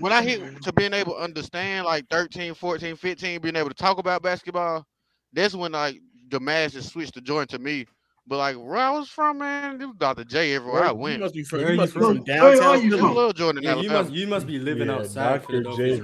when 0.00 0.12
I 0.12 0.22
hit 0.22 0.62
to 0.62 0.72
being 0.72 0.92
able 0.92 1.14
to 1.14 1.20
understand 1.20 1.86
like 1.86 2.04
13, 2.10 2.54
14, 2.54 2.96
15, 2.96 3.40
being 3.40 3.56
able 3.56 3.68
to 3.68 3.74
talk 3.74 3.98
about 3.98 4.22
basketball, 4.22 4.84
that's 5.32 5.54
when 5.54 5.72
like 5.72 6.00
the 6.28 6.40
masses 6.40 6.90
switched 6.90 7.14
to 7.14 7.20
join 7.20 7.46
to 7.48 7.58
me. 7.58 7.86
But 8.28 8.36
like 8.36 8.56
where 8.56 8.76
I 8.76 8.90
was 8.90 9.08
from, 9.08 9.38
man, 9.38 9.80
it 9.80 9.86
was 9.86 9.96
Dr. 9.96 10.22
J 10.22 10.54
everywhere 10.54 10.82
where, 10.82 10.90
I 10.90 10.92
went. 10.92 11.14
You 11.14 11.24
must 11.24 11.34
be 11.34 11.42
from, 11.44 11.60
you 11.60 11.76
must 11.76 11.94
from, 11.94 12.22
downtown. 12.24 12.82
You 12.82 12.98
from? 12.98 13.14
Little 13.14 13.32
Jordan, 13.32 13.62
yeah, 13.62 13.76
you 13.76 13.88
must 13.88 14.12
you 14.12 14.26
must 14.26 14.46
be 14.46 14.58
living 14.58 14.88
yeah, 14.88 14.96
outside 14.96 15.40
Dr. 15.48 15.62
J. 15.62 15.98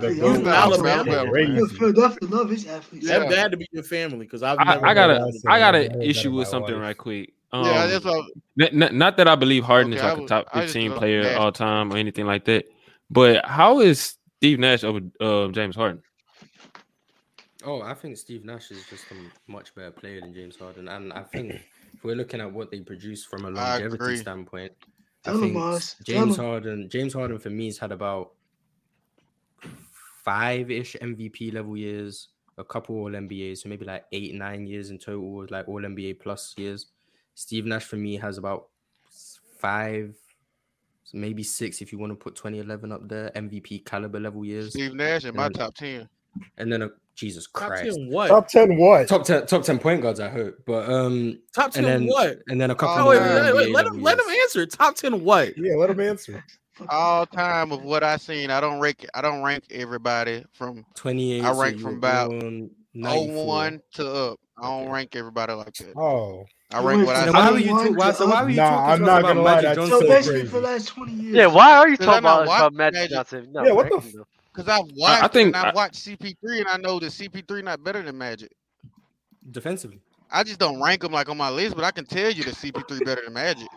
Alabama. 0.48 1.26
Philadelphia 1.68 2.28
love 2.30 2.48
his 2.48 2.66
athletes. 2.66 3.06
That 3.09 3.30
had 3.30 3.51
to 3.51 3.59
be 3.59 3.68
your 3.72 3.82
family 3.82 4.20
because 4.20 4.42
I. 4.42 4.55
I, 4.55 4.90
I 4.90 4.94
got 4.94 5.10
a 5.10 5.32
I 5.46 5.59
got 5.59 5.74
an 5.74 6.01
issue 6.01 6.32
with 6.32 6.48
something 6.48 6.74
right 6.74 6.96
quick. 6.96 7.34
Um, 7.52 7.66
yeah, 7.66 7.86
that's 7.86 8.05
what, 8.06 8.24
not, 8.56 8.74
not, 8.74 8.94
not, 8.94 9.16
that 9.18 9.28
I 9.28 9.36
believe 9.36 9.62
Harden 9.62 9.92
okay, 9.92 9.98
is 9.98 10.02
like 10.02 10.16
was, 10.16 10.24
a 10.24 10.42
top 10.42 10.52
15 10.55 10.92
player 10.94 11.22
that. 11.22 11.36
all 11.36 11.52
time 11.52 11.92
or 11.92 11.98
anything 11.98 12.26
like 12.26 12.46
that, 12.46 12.64
but 13.10 13.44
how 13.44 13.78
is 13.78 14.16
Steve 14.38 14.59
Nash 14.59 14.82
over 14.82 15.01
uh, 15.20 15.46
James 15.52 15.76
Harden? 15.76 16.02
Oh, 17.64 17.80
I 17.80 17.94
think 17.94 18.16
Steve 18.16 18.44
Nash 18.44 18.72
is 18.72 18.84
just 18.86 19.05
a 19.12 19.14
much 19.46 19.72
better 19.74 19.92
player 19.92 20.20
than 20.20 20.34
James 20.34 20.56
Harden, 20.56 20.88
and 20.88 21.12
I 21.12 21.22
think 21.22 21.60
we're 22.05 22.16
looking 22.16 22.40
at 22.40 22.52
what 22.52 22.70
they 22.70 22.81
produce 22.81 23.24
from 23.24 23.47
a 23.47 23.51
longevity 23.51 24.16
standpoint, 24.16 24.72
Tell 25.24 25.39
I 25.39 25.40
think 25.40 25.56
us. 25.56 25.97
James 26.05 26.36
Harden, 26.36 26.89
James 26.90 27.14
Harden 27.14 27.39
for 27.39 27.51
me 27.51 27.66
has 27.66 27.78
had 27.78 27.93
about 27.93 28.32
five 30.24 30.70
ish 30.70 30.97
MVP 31.01 31.52
level 31.55 31.76
years, 31.76 32.28
a 32.59 32.64
couple 32.64 32.97
All 32.97 33.10
NBAs, 33.10 33.59
so 33.59 33.68
maybe 33.68 33.86
like 33.86 34.05
eight, 34.12 34.35
nine 34.35 34.66
years 34.66 34.90
in 34.90 34.98
total, 34.98 35.47
like 35.51 35.66
All 35.66 35.81
NBA 35.81 36.20
plus 36.20 36.55
years. 36.59 36.86
Steve 37.35 37.64
Nash 37.64 37.85
for 37.85 37.97
me 37.97 38.16
has 38.16 38.39
about 38.39 38.68
five, 39.59 40.14
maybe 41.12 41.43
six 41.43 41.81
if 41.81 41.90
you 41.90 41.98
want 41.98 42.12
to 42.12 42.16
put 42.16 42.36
2011 42.36 42.93
up 42.93 43.09
there, 43.09 43.31
MVP 43.35 43.85
caliber 43.86 44.20
level 44.20 44.44
years. 44.44 44.70
Steve 44.70 44.94
Nash 44.94 45.24
in 45.24 45.35
my 45.35 45.48
top 45.48 45.74
10. 45.74 46.09
And 46.59 46.70
then 46.70 46.82
a 46.82 46.90
Jesus 47.14 47.46
Christ. 47.46 47.84
Top 47.84 47.94
10 47.94 48.08
what? 48.10 48.28
Top 48.28 48.48
10 48.48 48.76
what? 48.76 49.08
Top 49.08 49.24
10, 49.24 49.46
top 49.46 49.62
10 49.62 49.78
point 49.78 50.02
guards, 50.02 50.20
I 50.20 50.28
hope. 50.28 50.56
But 50.66 50.88
um 50.88 51.38
top 51.54 51.72
10 51.72 51.84
and 51.84 52.02
then, 52.02 52.08
what? 52.08 52.38
And 52.48 52.60
then 52.60 52.70
a 52.70 52.74
couple 52.74 53.04
oh, 53.04 53.08
wait, 53.08 53.20
wait, 53.20 53.54
wait, 53.54 53.70
let 53.70 53.86
him 53.86 54.02
let 54.02 54.18
him 54.18 54.28
answer. 54.42 54.66
Top 54.66 54.96
10 54.96 55.22
what? 55.22 55.56
Yeah, 55.56 55.74
let 55.76 55.90
him 55.90 56.00
answer. 56.00 56.44
All 56.88 57.24
time 57.24 57.70
of 57.70 57.84
what 57.84 58.02
I 58.02 58.16
seen, 58.16 58.50
I 58.50 58.60
don't 58.60 58.80
rank 58.80 59.06
I 59.14 59.20
don't 59.22 59.42
rank 59.42 59.64
everybody 59.70 60.44
from 60.52 60.84
28 60.96 61.44
I 61.44 61.52
rank 61.52 61.80
from 61.80 61.96
about 61.96 62.30
01 62.94 63.80
to 63.94 64.08
up. 64.08 64.40
I 64.56 64.68
don't 64.68 64.88
rank 64.88 65.16
everybody 65.16 65.52
like 65.52 65.74
that. 65.74 65.96
Oh. 65.96 66.44
I 66.72 66.82
rank 66.82 67.06
what 67.06 67.14
I 67.14 67.30
why 67.30 67.50
were 67.52 67.58
you 67.58 67.86
too, 67.86 67.94
why, 67.94 68.10
so 68.10 68.26
why 68.26 68.48
you 68.48 68.56
nah, 68.56 68.70
talking 68.70 68.92
I'm 68.92 69.02
not 69.02 69.20
about 69.20 69.34
gonna 69.34 69.42
Magic 69.44 69.74
Johnson? 69.74 70.08
So 70.08 70.46
for 70.46 70.60
the 70.60 70.66
last 70.66 70.88
20 70.88 71.12
years. 71.12 71.34
Yeah, 71.34 71.46
why 71.46 71.76
are 71.76 71.88
you 71.88 71.96
talking 71.96 72.18
about, 72.18 72.44
about 72.44 72.72
Magic 72.72 73.10
Johnson? 73.10 73.48
No, 73.52 73.64
yeah, 73.64 73.72
what 73.72 73.88
the 73.90 74.24
because 74.55 74.68
I've 74.68 74.90
watched, 74.97 75.22
I, 75.22 75.24
I 75.24 75.28
think 75.28 75.56
I 75.56 75.72
watched 75.72 75.97
CP3, 75.97 76.36
and 76.43 76.68
I 76.68 76.76
know 76.76 76.98
that 77.01 77.06
CP3 77.06 77.64
not 77.64 77.82
better 77.82 78.02
than 78.02 78.16
Magic 78.16 78.52
defensively. 79.51 80.01
I 80.31 80.43
just 80.43 80.59
don't 80.59 80.81
rank 80.82 81.02
them 81.02 81.12
like 81.12 81.28
on 81.28 81.36
my 81.36 81.51
list, 81.51 81.76
but 81.76 81.85
I 81.85 81.90
can 81.90 82.06
tell 82.06 82.31
you 82.31 82.44
that 82.44 82.55
CP3 82.55 83.05
better 83.05 83.22
than 83.24 83.35
Magic. 83.35 83.68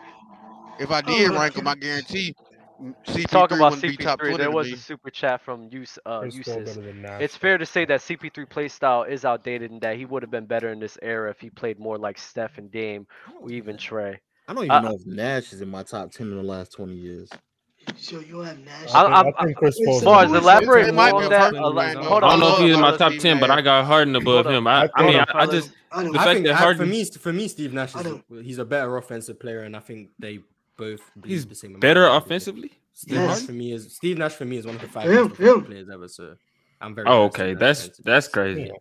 If 0.78 0.90
I 0.90 0.98
oh, 0.98 1.02
did 1.02 1.30
rank 1.30 1.54
them, 1.54 1.68
I 1.68 1.74
guarantee 1.74 2.34
CP3 2.80 3.26
Talking 3.26 3.58
about 3.58 3.72
CP3, 3.74 4.38
there 4.38 4.50
was 4.50 4.70
a 4.70 4.76
super 4.76 5.10
chat 5.10 5.40
from 5.40 5.68
Use 5.70 5.98
uh, 6.06 6.22
Uses. 6.24 6.78
It's 7.20 7.36
fair 7.36 7.58
to 7.58 7.66
say 7.66 7.84
that 7.86 8.00
CP3 8.00 8.48
playstyle 8.48 9.08
is 9.08 9.24
outdated 9.24 9.72
and 9.72 9.80
that 9.80 9.96
he 9.96 10.04
would 10.04 10.22
have 10.22 10.30
been 10.30 10.46
better 10.46 10.70
in 10.70 10.78
this 10.78 10.96
era 11.02 11.30
if 11.30 11.40
he 11.40 11.50
played 11.50 11.80
more 11.80 11.98
like 11.98 12.18
Steph 12.18 12.56
and 12.58 12.70
Dame 12.70 13.06
or 13.40 13.50
even 13.50 13.76
Trae. 13.76 14.18
I 14.46 14.54
don't 14.54 14.64
even 14.64 14.70
uh, 14.76 14.80
know 14.80 14.94
if 14.94 15.06
Nash 15.06 15.52
is 15.52 15.60
in 15.60 15.68
my 15.68 15.82
top 15.82 16.12
ten 16.12 16.28
in 16.28 16.36
the 16.36 16.42
last 16.42 16.72
twenty 16.72 16.94
years. 16.94 17.28
So 17.96 18.20
you 18.20 18.40
have 18.40 18.58
Nash. 18.58 18.90
I, 18.94 19.04
I, 19.04 19.32
I 19.38 19.44
think 19.44 19.56
Chris 19.56 19.80
Paul. 19.84 20.02
Bars, 20.02 20.32
elaborate 20.32 20.94
more 20.94 21.22
on 21.22 21.30
that. 21.30 21.54
Hold 21.54 21.78
on, 21.78 21.84
I 21.86 21.94
don't 21.94 22.40
know 22.40 22.54
if 22.54 22.58
he's 22.60 22.74
in 22.74 22.80
my 22.80 22.96
top 22.96 23.12
ten, 23.14 23.40
but 23.40 23.50
I 23.50 23.60
got 23.60 23.84
Harden 23.84 24.16
above 24.16 24.46
him. 24.46 24.66
I, 24.66 24.88
I 24.94 25.06
mean, 25.06 25.16
I, 25.16 25.26
I 25.34 25.46
just 25.46 25.70
I 25.90 26.04
the 26.04 26.12
fact 26.14 26.42
that 26.44 26.54
Harden 26.54 26.78
for 26.78 26.86
me, 26.86 27.04
for 27.04 27.32
me, 27.32 27.48
Steve 27.48 27.72
Nash 27.72 27.94
is 27.94 28.18
he's 28.42 28.58
a 28.58 28.64
better 28.64 28.96
offensive 28.96 29.40
player, 29.40 29.62
and 29.62 29.76
I 29.76 29.80
think 29.80 30.10
they 30.18 30.40
both 30.76 31.00
he's 31.24 31.46
the 31.46 31.54
same. 31.54 31.78
Better 31.80 32.06
offensively. 32.06 32.72
Steve 32.92 33.16
yes. 33.16 33.40
Nash 33.40 33.46
for 33.46 33.52
me 33.52 33.72
is 33.72 33.94
Steve 33.94 34.18
Nash 34.18 34.32
for 34.32 34.44
me 34.44 34.56
is 34.56 34.66
one 34.66 34.74
of 34.76 34.80
the 34.80 34.88
five 34.88 35.10
him, 35.10 35.30
players 35.30 35.88
ever. 35.88 36.08
So 36.08 36.36
I'm 36.80 36.94
very. 36.94 37.08
Oh, 37.08 37.24
okay, 37.24 37.54
that's 37.54 37.88
that's 37.98 38.28
crazy. 38.28 38.72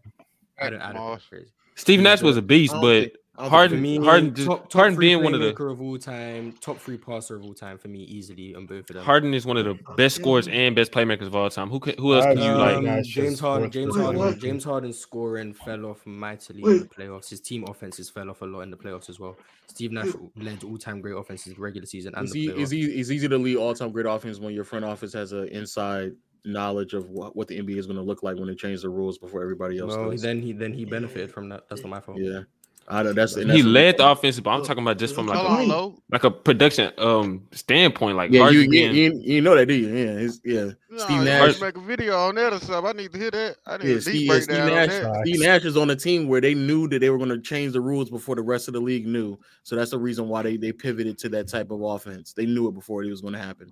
Crazy. 0.59 1.45
Steve 1.75 2.01
Nash 2.01 2.21
was 2.23 2.37
a 2.37 2.41
beast, 2.41 2.73
but 2.81 3.11
Harden, 3.37 3.81
me, 3.81 3.97
Harden, 3.97 4.33
top, 4.33 4.67
top 4.67 4.81
Harden 4.81 4.97
being 4.97 5.23
one 5.23 5.35
of 5.35 5.39
the 5.39 5.63
of 5.63 5.79
all 5.79 5.97
time, 5.99 6.53
top 6.59 6.79
three 6.79 6.97
passer 6.97 7.35
of 7.35 7.43
all 7.43 7.53
time 7.53 7.77
for 7.77 7.87
me 7.87 7.99
easily 7.99 8.55
on 8.55 8.65
both 8.65 8.89
of 8.89 8.95
them. 8.95 9.05
Harden 9.05 9.33
is 9.35 9.45
one 9.45 9.57
of 9.57 9.65
the 9.65 9.77
oh, 9.87 9.95
best 9.95 10.15
scorers 10.15 10.47
and 10.47 10.75
best 10.75 10.91
playmakers 10.91 11.27
of 11.27 11.35
all 11.35 11.47
time. 11.49 11.69
Who 11.69 11.79
who 11.99 12.15
else 12.15 12.25
can 12.25 12.39
you 12.39 12.51
like? 12.53 12.77
Um, 12.77 12.87
um, 12.87 13.03
James, 13.03 13.07
James 13.07 13.39
Harden, 13.39 13.69
James 13.69 13.95
Harden, 13.95 14.39
James 14.39 14.63
Harden 14.63 14.91
scoring 14.91 15.53
fell 15.53 15.85
off 15.85 16.03
mightily 16.07 16.63
in 16.63 16.79
the 16.79 16.85
playoffs. 16.85 17.29
His 17.29 17.39
team 17.39 17.63
offenses 17.67 18.09
fell 18.09 18.29
off 18.31 18.41
a 18.41 18.45
lot 18.45 18.61
in 18.61 18.71
the 18.71 18.77
playoffs 18.77 19.07
as 19.09 19.19
well. 19.19 19.37
Steve 19.67 19.91
Nash 19.91 20.07
led 20.35 20.63
all 20.63 20.77
time 20.79 20.99
great 20.99 21.15
offenses 21.15 21.59
regular 21.59 21.85
season 21.85 22.15
and 22.15 22.25
is 22.25 22.31
the 22.31 22.41
he, 22.41 22.47
playoffs. 22.49 22.59
Is 22.59 22.71
he 22.71 22.99
is 22.99 23.11
easy 23.11 23.27
to 23.27 23.37
lead 23.37 23.57
all 23.57 23.75
time 23.75 23.91
great 23.91 24.07
offense 24.07 24.39
when 24.39 24.55
your 24.55 24.63
front 24.63 24.83
office 24.83 25.13
has 25.13 25.31
an 25.31 25.47
inside 25.49 26.13
knowledge 26.43 26.93
of 26.93 27.09
what, 27.09 27.35
what 27.35 27.47
the 27.47 27.59
NBA 27.59 27.77
is 27.77 27.85
going 27.85 27.97
to 27.97 28.03
look 28.03 28.23
like 28.23 28.37
when 28.37 28.47
they 28.47 28.55
change 28.55 28.81
the 28.81 28.89
rules 28.89 29.17
before 29.17 29.43
everybody 29.43 29.77
else. 29.77 29.95
Well, 29.95 30.11
does. 30.11 30.21
then 30.21 30.41
he 30.41 30.53
then 30.53 30.73
he 30.73 30.85
benefited 30.85 31.31
from 31.31 31.49
that. 31.49 31.69
That's 31.69 31.81
not 31.81 31.89
my 31.89 31.99
fault. 31.99 32.17
Yeah. 32.19 32.41
I 32.89 33.03
don't. 33.03 33.15
That's, 33.15 33.35
that's 33.35 33.51
he 33.51 33.63
led 33.63 33.97
the 33.97 34.09
offense, 34.09 34.39
but 34.39 34.49
I'm 34.49 34.63
talking 34.63 34.81
about 34.81 34.97
just 34.97 35.13
from 35.13 35.27
like 35.27 35.37
a, 35.37 35.91
like 36.09 36.23
a 36.23 36.31
production 36.31 36.93
um 36.97 37.45
standpoint. 37.51 38.15
Like 38.15 38.31
yeah, 38.31 38.49
you, 38.49 38.61
you, 38.61 38.89
you, 38.91 39.21
you, 39.21 39.41
know 39.41 39.55
that, 39.55 39.65
do 39.65 39.73
you? 39.73 39.87
Yeah, 39.89 40.25
it's, 40.25 40.39
yeah. 40.45 40.71
No, 40.89 40.97
Steve 40.99 41.23
Nash 41.23 41.59
make 41.59 41.75
a 41.75 41.81
video 41.81 42.17
on 42.17 42.35
that 42.35 42.53
or 42.53 42.59
something. 42.59 42.89
I 42.89 42.93
need 42.93 43.11
to 43.11 43.17
hear 43.17 43.31
that. 43.31 43.57
I 43.65 43.77
need 43.77 43.89
yeah, 43.89 43.99
Steve, 43.99 44.27
yeah, 44.27 44.39
Steve 44.39 44.57
Nash. 44.57 45.21
Steve 45.23 45.39
Nash 45.41 45.65
is 45.65 45.75
on 45.75 45.89
a 45.89 45.97
team 45.97 46.29
where 46.29 46.39
they 46.39 46.53
knew 46.53 46.87
that 46.87 46.99
they 46.99 47.09
were 47.09 47.17
going 47.17 47.29
to 47.29 47.41
change 47.41 47.73
the 47.73 47.81
rules 47.81 48.09
before 48.09 48.35
the 48.35 48.41
rest 48.41 48.69
of 48.69 48.73
the 48.73 48.79
league 48.79 49.05
knew. 49.05 49.37
So 49.63 49.75
that's 49.75 49.91
the 49.91 49.99
reason 49.99 50.29
why 50.29 50.43
they 50.43 50.55
they 50.55 50.71
pivoted 50.71 51.17
to 51.19 51.29
that 51.29 51.49
type 51.49 51.71
of 51.71 51.81
offense. 51.81 52.31
They 52.31 52.45
knew 52.45 52.69
it 52.69 52.73
before 52.73 53.03
it 53.03 53.09
was 53.09 53.19
going 53.19 53.33
to 53.33 53.39
happen. 53.39 53.69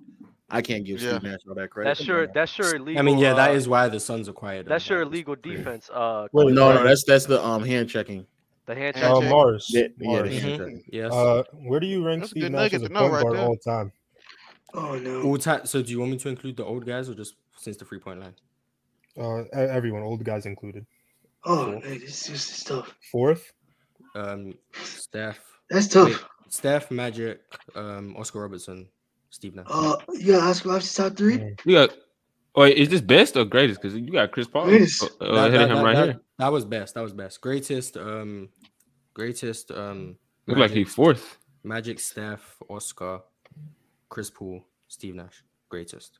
I 0.49 0.61
can't 0.61 0.83
give 0.83 1.01
yeah. 1.01 1.11
Steve 1.11 1.23
Nash 1.23 1.39
all 1.47 1.55
that 1.55 1.69
credit. 1.69 1.91
That's 1.91 2.03
sure. 2.03 2.27
That's 2.27 2.51
sure 2.51 2.75
illegal. 2.75 2.99
I 2.99 3.01
mean, 3.01 3.17
yeah, 3.17 3.31
uh, 3.31 3.35
that 3.35 3.55
is 3.55 3.69
why 3.69 3.87
the 3.87 3.99
Suns 3.99 4.27
acquired. 4.27 4.65
quiet. 4.65 4.67
That's 4.67 4.83
sure 4.83 5.03
illegal 5.03 5.37
defense. 5.37 5.89
Uh, 5.89 6.27
well, 6.33 6.49
no, 6.49 6.73
no, 6.73 6.83
that's 6.83 7.05
that's 7.05 7.25
the 7.25 7.41
um 7.41 7.63
hand 7.63 7.89
checking. 7.89 8.27
The 8.65 8.75
hand 8.75 8.97
uh, 8.97 8.99
check. 8.99 9.09
Uh, 9.09 9.33
Marz. 9.33 9.65
Yeah, 9.69 9.87
Yeah, 9.99 10.21
mm-hmm. 10.21 10.77
Yes. 10.89 11.13
Uh, 11.13 11.43
where 11.53 11.79
do 11.79 11.87
you 11.87 12.05
rank 12.05 12.21
That's 12.21 12.31
Steve 12.31 12.51
Nash 12.51 12.73
as 12.73 12.83
a 12.83 12.89
point 12.89 13.11
guard 13.11 13.37
all 13.37 13.57
time? 13.57 13.91
Oh 14.73 14.97
no. 14.97 15.21
All 15.23 15.37
time. 15.37 15.65
So 15.65 15.81
do 15.81 15.91
you 15.91 15.99
want 15.99 16.11
me 16.11 16.17
to 16.17 16.29
include 16.29 16.57
the 16.57 16.65
old 16.65 16.85
guys 16.85 17.09
or 17.09 17.13
just 17.13 17.35
since 17.57 17.77
the 17.77 17.85
free 17.85 17.99
point 17.99 18.19
line? 18.19 18.33
Uh, 19.17 19.43
everyone, 19.53 20.01
old 20.01 20.23
guys 20.23 20.45
included. 20.45 20.85
Oh, 21.45 21.67
man, 21.67 21.81
this, 21.81 22.23
this 22.23 22.57
is 22.57 22.63
tough. 22.63 22.93
Fourth. 23.11 23.53
Um, 24.15 24.55
Steph. 24.73 25.39
That's 25.69 25.87
tough. 25.87 26.09
Wait, 26.09 26.17
Steph, 26.49 26.91
Magic, 26.91 27.41
um, 27.75 28.15
Oscar 28.17 28.41
Robertson, 28.41 28.87
Steve 29.29 29.55
Nash. 29.55 29.67
Uh, 29.69 29.97
you 30.13 30.33
got 30.33 30.43
Oscar 30.43 30.69
Robertson 30.69 31.05
top 31.05 31.17
three. 31.17 31.37
Mm. 31.37 31.59
Yeah. 31.65 31.87
Wait, 32.55 32.77
is 32.77 32.89
this 32.89 33.01
best 33.01 33.35
or 33.35 33.45
greatest? 33.45 33.81
Because 33.81 33.97
you 33.97 34.11
got 34.11 34.31
Chris 34.31 34.47
Paul 34.47 34.71
yes. 34.71 35.03
uh, 35.03 35.07
that, 35.35 35.51
hitting 35.51 35.67
that, 35.67 35.71
him 35.71 35.77
that, 35.77 35.83
right 35.83 35.97
here. 35.97 36.19
That 36.37 36.51
was 36.51 36.65
best. 36.65 36.93
That 36.95 37.01
was 37.01 37.13
best. 37.13 37.41
Greatest. 37.41 37.97
Um, 37.97 38.49
greatest. 39.13 39.71
Um, 39.71 40.17
look 40.47 40.57
like 40.57 40.71
he 40.71 40.83
fourth. 40.83 41.37
Magic, 41.63 41.99
Steph, 41.99 42.57
Oscar, 42.69 43.21
Chris 44.09 44.29
Paul, 44.29 44.63
Steve 44.87 45.15
Nash. 45.15 45.43
Greatest. 45.67 46.19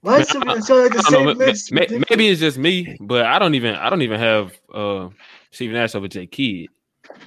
Why 0.00 0.20
is 0.20 0.28
someone 0.28 0.62
so 0.62 0.82
like 0.82 0.92
the 0.92 1.54
same 1.54 2.04
maybe 2.08 2.28
it's 2.28 2.40
just 2.40 2.56
me, 2.56 2.96
but 3.00 3.26
I 3.26 3.38
don't 3.38 3.54
even. 3.54 3.74
I 3.74 3.90
don't 3.90 4.02
even 4.02 4.18
have 4.18 4.58
uh, 4.72 5.10
Steve 5.50 5.70
Nash 5.70 5.94
over 5.94 6.08
Jay 6.08 6.26
Kidd. 6.26 6.68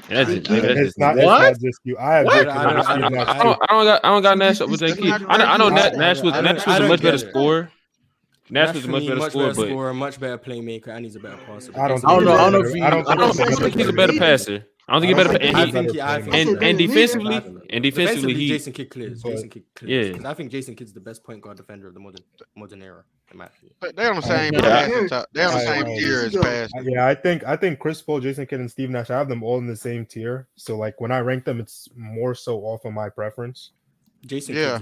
That's 0.10 0.30
it. 0.31 0.49
Like, 0.49 0.64
that's 0.64 0.98
not, 0.98 1.15
what? 1.15 1.41
not 1.41 1.60
just 1.60 1.80
you. 1.84 1.98
I 1.98 2.15
have 2.15 2.26
what? 2.26 2.49
I, 2.49 2.73
don't, 2.73 2.88
I 2.88 2.98
don't 2.98 3.86
got 3.86 4.03
I 4.03 4.10
don't 4.10 4.22
got 4.23 4.38
Nash 4.38 4.60
over 4.60 4.76
Jay 4.76 4.94
Kidd. 4.94 5.23
I, 5.27 5.53
I 5.53 5.57
know 5.57 5.69
Nash 5.69 6.22
was 6.22 6.34
Nash 6.34 6.65
was 6.65 6.80
a 6.80 6.88
much 6.88 7.02
better 7.02 7.19
scorer. 7.19 7.72
Nash 8.49 8.84
a 8.84 8.88
much 8.88 9.07
better 9.07 9.30
scorer, 9.30 9.53
but 9.53 9.93
much 9.93 10.19
better 10.19 10.38
playmaker, 10.38 10.89
and 10.89 11.05
he's 11.05 11.15
a 11.15 11.19
better 11.19 11.38
passer. 11.45 11.71
I 11.80 11.88
don't, 11.88 12.05
I 12.05 12.15
don't 12.15 12.26
know. 12.26 12.34
I 12.34 12.49
don't 12.49 12.51
know 12.53 12.67
if 12.67 12.73
he, 12.73 12.81
I 12.81 12.89
don't, 12.89 13.07
I 13.07 13.15
don't 13.15 13.34
think, 13.35 13.59
think 13.59 13.76
he's 13.76 13.88
a 13.88 13.93
better 13.93 14.13
passer. 14.13 14.65
I 14.88 14.93
don't 14.93 15.01
think 15.01 15.15
he's 15.15 15.27
better. 15.27 15.39
And, 15.39 15.55
defensively, 15.55 15.99
and, 16.59 16.77
defensively, 16.77 17.61
and 17.69 17.84
defensively, 17.84 18.34
he, 18.34 18.47
Jason 18.47 18.73
Kidd 18.73 18.89
clears. 18.89 19.21
Jason 19.21 19.49
Kidd 19.49 19.63
clears. 19.76 20.17
Yeah, 20.19 20.30
I 20.30 20.34
think 20.34 20.51
Jason 20.51 20.76
Kidd's 20.76 20.93
the 20.93 20.99
best 20.99 21.23
point 21.23 21.41
guard 21.41 21.57
defender 21.57 21.88
of 21.88 21.93
the 21.93 21.99
modern 21.99 22.23
modern 22.55 22.81
era. 22.81 23.03
But 23.80 23.95
they're 23.95 24.09
on 24.09 24.15
the 24.15 24.21
same. 24.23 24.53
Yeah. 24.55 25.23
They're 25.31 25.47
on 25.49 25.53
the 25.53 25.59
same 25.59 25.85
I, 25.85 25.95
tier 25.99 26.21
as 26.21 26.35
pass. 26.35 26.71
Yeah, 26.81 27.05
I 27.05 27.13
think 27.13 27.43
I 27.43 27.55
think 27.55 27.77
Chris 27.77 28.01
Paul, 28.01 28.19
Jason 28.19 28.47
Kidd, 28.47 28.59
and 28.59 28.71
Steve 28.71 28.89
Nash. 28.89 29.11
I 29.11 29.17
have 29.19 29.30
them 29.30 29.43
all 29.43 29.59
in 29.59 29.67
the 29.67 29.76
same 29.76 30.07
tier. 30.07 30.47
So 30.55 30.76
like 30.76 30.99
when 30.99 31.11
I 31.11 31.19
rank 31.19 31.45
them, 31.45 31.59
it's 31.59 31.88
more 31.95 32.34
so 32.34 32.61
off 32.61 32.85
of 32.85 32.93
my 32.93 33.09
preference. 33.09 33.73
Jason. 34.26 34.55
Yeah. 34.55 34.80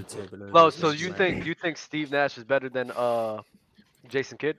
Well, 0.50 0.70
so 0.70 0.90
you 0.90 1.12
think 1.12 1.44
you 1.44 1.54
think 1.54 1.76
Steve 1.76 2.10
Nash 2.10 2.38
is 2.38 2.44
better 2.44 2.70
than 2.70 2.90
uh 2.96 3.42
Jason 4.08 4.38
Kidd? 4.38 4.56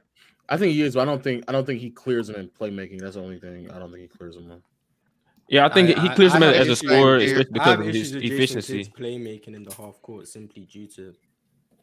I 0.48 0.58
think 0.58 0.74
he 0.74 0.82
is, 0.82 0.96
but 0.96 1.02
I 1.02 1.06
don't 1.06 1.24
think 1.24 1.44
I 1.48 1.52
don't 1.52 1.66
think 1.66 1.80
he 1.80 1.92
clears 1.92 2.30
him 2.30 2.36
in 2.36 2.50
playmaking. 2.50 3.00
That's 3.00 3.16
the 3.16 3.22
only 3.22 3.40
thing 3.40 3.70
I 3.72 3.80
don't 3.80 3.92
think 3.92 4.02
he 4.02 4.08
clears 4.08 4.36
him. 4.36 4.64
Yeah, 5.48 5.66
I 5.66 5.70
think 5.74 5.98
I, 5.98 6.02
he 6.02 6.10
clears 6.10 6.34
I, 6.34 6.38
him 6.38 6.44
I 6.44 6.54
as 6.54 6.68
a 6.70 6.76
scorer 6.76 7.20
because 7.20 7.80
of 7.80 7.86
his 7.86 8.14
efficiency. 8.14 8.86
playmaking 8.86 9.56
in 9.56 9.64
the 9.64 9.74
half 9.74 10.02
court 10.02 10.28
simply 10.28 10.66
due 10.66 10.88
to 10.88 11.14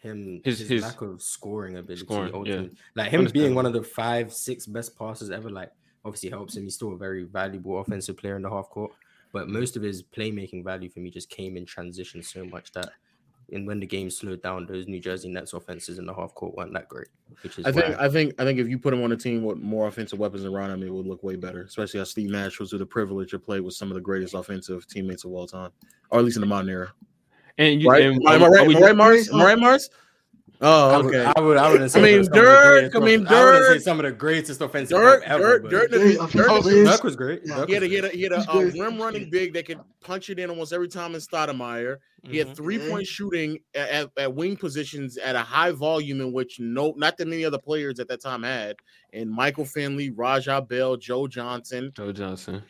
him 0.00 0.40
his, 0.44 0.60
his, 0.60 0.68
his 0.68 0.82
lack 0.82 1.00
of 1.00 1.22
scoring 1.22 1.76
ability. 1.76 2.04
Scoring, 2.04 2.46
yeah. 2.46 2.62
Like 2.94 3.10
him 3.10 3.26
being 3.32 3.54
one 3.54 3.66
of 3.66 3.72
the 3.72 3.82
five, 3.82 4.32
six 4.32 4.66
best 4.66 4.96
passers 4.98 5.30
ever, 5.30 5.50
like 5.50 5.70
obviously 6.04 6.30
helps 6.30 6.56
him. 6.56 6.64
He's 6.64 6.74
still 6.74 6.92
a 6.92 6.96
very 6.96 7.24
valuable 7.24 7.80
offensive 7.80 8.16
player 8.16 8.36
in 8.36 8.42
the 8.42 8.50
half 8.50 8.68
court. 8.70 8.92
But 9.32 9.48
most 9.48 9.76
of 9.76 9.82
his 9.82 10.02
playmaking 10.02 10.64
value 10.64 10.88
for 10.88 11.00
me 11.00 11.10
just 11.10 11.28
came 11.28 11.56
in 11.56 11.66
transition 11.66 12.22
so 12.22 12.44
much 12.44 12.72
that 12.72 12.90
and 13.52 13.66
when 13.66 13.78
the 13.78 13.86
game 13.86 14.10
slowed 14.10 14.42
down, 14.42 14.66
those 14.66 14.88
New 14.88 15.00
Jersey 15.00 15.28
Nets 15.28 15.52
offenses 15.52 15.98
in 15.98 16.06
the 16.06 16.14
half 16.14 16.34
court 16.34 16.56
weren't 16.56 16.72
that 16.72 16.88
great. 16.88 17.08
Which 17.42 17.58
is 17.58 17.66
I 17.66 17.72
think 17.72 17.96
I 17.98 18.08
think 18.08 18.34
I 18.40 18.44
think 18.44 18.58
if 18.58 18.68
you 18.68 18.78
put 18.78 18.92
him 18.92 19.02
on 19.02 19.12
a 19.12 19.16
team 19.16 19.44
with 19.44 19.58
more 19.58 19.86
offensive 19.86 20.18
weapons 20.18 20.44
around 20.44 20.70
him, 20.70 20.82
it 20.82 20.92
would 20.92 21.06
look 21.06 21.22
way 21.22 21.36
better. 21.36 21.62
Especially 21.62 21.98
how 21.98 22.04
Steve 22.04 22.30
Nash 22.30 22.58
was 22.58 22.70
through 22.70 22.80
the 22.80 22.86
privilege 22.86 23.30
to 23.30 23.38
play 23.38 23.60
with 23.60 23.74
some 23.74 23.88
of 23.90 23.94
the 23.94 24.00
greatest 24.00 24.34
offensive 24.34 24.86
teammates 24.88 25.24
of 25.24 25.32
all 25.32 25.46
time, 25.46 25.70
or 26.10 26.18
at 26.18 26.24
least 26.24 26.36
in 26.36 26.40
the 26.40 26.46
modern 26.46 26.70
era. 26.70 26.92
And 27.58 27.80
you, 27.80 27.88
right? 27.88 28.02
And, 28.02 28.16
am 28.26 28.42
I 28.42 28.48
right? 28.48 28.68
Am 28.68 28.76
I 28.76 28.80
right, 28.80 28.94
Marz? 28.94 29.32
Am 29.32 29.40
I 29.40 29.44
right, 29.44 29.58
Marz? 29.58 29.88
Oh, 30.60 31.06
okay. 31.06 31.24
I 31.24 31.40
would. 31.40 31.58
I 31.58 31.70
would. 31.70 31.80
I, 31.80 31.84
would 31.84 31.96
I 31.96 32.00
mean, 32.00 32.24
Dirk. 32.30 32.96
I 32.96 32.98
mean, 32.98 33.24
Dirk. 33.24 33.76
I 33.76 33.78
some 33.78 34.00
of 34.00 34.04
the 34.04 34.12
greatest 34.12 34.60
offensive 34.60 34.98
Dirk, 34.98 35.22
ever. 35.26 35.58
Dirk, 35.58 35.70
Dirk, 35.70 35.90
Dirk, 35.90 36.30
Dirk, 36.30 36.64
Dirk 36.64 37.04
was 37.04 37.14
great. 37.14 37.42
Yeah, 37.44 37.66
he 37.66 37.74
had 37.74 37.82
a 37.82 37.86
he 37.86 37.94
had 37.96 38.04
a, 38.06 38.08
he 38.08 38.22
had 38.22 38.32
a, 38.32 38.50
a 38.50 38.66
rim 38.70 38.98
running 39.00 39.28
big 39.28 39.52
that 39.52 39.66
could 39.66 39.80
punch 40.00 40.30
it 40.30 40.38
in 40.38 40.48
almost 40.48 40.72
every 40.72 40.88
time 40.88 41.14
in 41.14 41.20
Stoudemire. 41.20 41.98
He 42.30 42.38
had 42.38 42.56
three 42.56 42.78
point 42.78 42.90
mm-hmm. 42.90 43.02
shooting 43.02 43.58
at, 43.74 44.10
at, 44.16 44.34
wing 44.34 44.56
positions 44.56 45.16
at 45.16 45.36
a 45.36 45.40
high 45.40 45.70
volume 45.70 46.20
in 46.20 46.32
which 46.32 46.58
no, 46.60 46.94
not 46.96 47.16
that 47.18 47.28
many 47.28 47.44
other 47.44 47.58
players 47.58 48.00
at 48.00 48.08
that 48.08 48.20
time 48.20 48.42
had. 48.42 48.76
And 49.12 49.30
Michael 49.30 49.64
Finley, 49.64 50.10
Raja 50.10 50.60
Bell, 50.60 50.96
Joe 50.96 51.26
Johnson, 51.26 51.92
Joe 51.96 52.12
Johnson, 52.12 52.62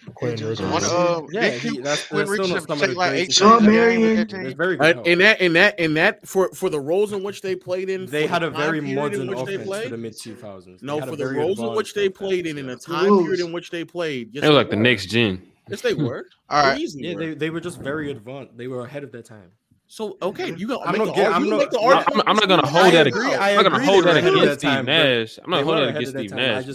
yeah, 1.33 1.59
that's, 1.83 2.09
that's 2.09 2.33
still 2.33 2.49
no 2.49 2.59
some 2.59 2.95
like 2.95 3.33
Shawn 3.33 3.65
Marion. 3.66 4.28
Very. 4.57 4.78
And, 4.78 5.20
that 5.20 5.41
and 5.41 5.57
that 5.57 5.81
and 5.81 5.97
that 5.97 6.27
for 6.27 6.51
for 6.51 6.70
the 6.70 6.78
roles 6.78 7.12
in 7.12 7.24
which 7.24 7.41
they 7.41 7.57
played 7.57 7.91
in, 7.91 8.07
they 8.07 8.27
had 8.27 8.43
a 8.43 8.51
very 8.51 8.81
modern 8.81 9.33
offense 9.33 9.65
played, 9.65 9.85
for 9.85 9.91
the 9.91 9.97
mid 9.97 10.16
two 10.16 10.37
thousands. 10.37 10.83
No, 10.83 11.01
for 11.01 11.16
the 11.16 11.27
roles 11.27 11.59
in 11.59 11.74
which 11.74 11.95
they 11.95 12.09
played 12.09 12.47
in, 12.47 12.59
in 12.59 12.66
the 12.66 12.77
time 12.77 13.07
period 13.07 13.41
in 13.41 13.53
which 13.53 13.70
they 13.70 13.85
played, 13.85 14.37
it 14.37 14.43
was 14.43 14.51
like 14.51 14.70
the 14.70 14.77
next 14.77 15.07
gen. 15.07 15.43
Yes, 15.69 15.81
they 15.81 15.95
were. 15.95 16.27
all 16.49 16.63
right. 16.63 16.81
Yeah, 16.95 17.15
they, 17.15 17.35
they 17.35 17.51
were 17.51 17.61
just 17.61 17.81
very 17.81 18.11
advanced. 18.11 18.57
They 18.57 18.69
were 18.69 18.85
ahead 18.85 19.05
of 19.05 19.13
their 19.13 19.23
time. 19.23 19.51
So 19.89 20.17
okay, 20.21 20.55
you 20.57 20.67
got. 20.67 20.87
I'm, 20.87 20.99
not, 20.99 21.15
get, 21.15 21.33
I'm, 21.33 21.49
not, 21.49 21.71
the. 21.71 21.79
I'm, 21.79 22.23
I'm 22.27 22.37
not 22.37 22.49
gonna 22.49 22.67
hold 22.67 22.93
that. 22.93 23.07
Agree, 23.07 23.35
I'm 23.35 23.57
not 23.57 23.71
gonna 23.71 23.85
hold 23.85 24.05
that 24.05 24.17
against 24.17 24.61
Steve 24.61 24.85
Nash. 24.85 25.39
I'm 25.43 25.51
not 25.51 25.63
holding 25.63 25.85
that 25.85 25.97
against 25.97 26.11
Steve 26.13 26.33
Nash. 26.33 26.67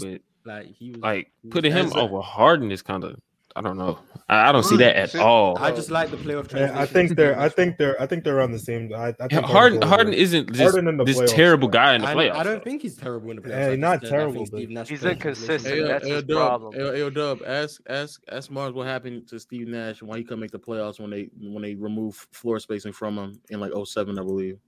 Like 0.45 0.73
he 0.75 0.91
was 0.91 1.01
like 1.01 1.31
putting 1.49 1.71
him 1.71 1.91
over 1.93 2.21
Harden 2.21 2.71
is 2.71 2.81
kind 2.81 3.03
of 3.03 3.19
I 3.55 3.61
don't 3.61 3.77
know. 3.77 3.99
I 4.31 4.53
don't 4.53 4.63
see 4.63 4.75
mm. 4.75 4.79
that 4.79 4.95
at 4.95 5.15
all. 5.15 5.57
I 5.57 5.71
just 5.71 5.91
like 5.91 6.09
the 6.09 6.15
playoff 6.15 6.47
transition. 6.47 6.73
Yeah, 6.73 6.81
I 6.81 6.85
think 6.85 7.17
they're, 7.17 7.37
I 7.37 7.49
think 7.49 7.77
they're, 7.77 8.01
I 8.01 8.07
think 8.07 8.23
they're 8.23 8.39
on 8.39 8.53
the 8.53 8.59
same. 8.59 8.89
I, 8.95 9.13
I 9.19 9.27
think 9.27 9.43
Harden, 9.45 9.81
Harden 9.81 10.13
isn't 10.13 10.53
just 10.53 10.73
Harden 10.73 11.03
this 11.03 11.17
playoffs, 11.17 11.27
terrible 11.27 11.67
guy 11.67 11.95
in 11.95 12.01
the 12.01 12.07
playoffs. 12.07 12.35
I, 12.35 12.39
I 12.39 12.43
don't 12.43 12.63
think 12.63 12.81
he's 12.81 12.95
terrible 12.95 13.29
in 13.31 13.35
the 13.35 13.41
playoffs. 13.41 13.69
Hey, 13.71 13.75
not 13.75 14.01
terrible. 14.01 14.47
But 14.49 14.87
he's 14.87 15.03
inconsistent. 15.03 15.75
Hey, 15.75 15.83
That's 15.83 16.07
his 16.07 16.23
problem. 16.23 16.73
L 16.79 17.09
Dub, 17.09 17.41
ask, 17.45 17.81
ask, 17.89 18.21
ask 18.31 18.49
Marz 18.49 18.73
what 18.73 18.87
happened 18.87 19.27
to 19.27 19.39
Steve 19.39 19.67
Nash 19.67 19.99
and 19.99 20.09
why 20.09 20.17
he 20.17 20.23
couldn't 20.23 20.39
make 20.39 20.51
the 20.51 20.59
playoffs 20.59 20.97
when 20.97 21.09
they, 21.09 21.29
when 21.37 21.61
they 21.61 21.75
remove 21.75 22.25
floor 22.31 22.57
spacing 22.59 22.93
from 22.93 23.17
him 23.17 23.41
in 23.49 23.59
like 23.59 23.73
07, 23.85 24.17
I 24.17 24.23
believe, 24.23 24.59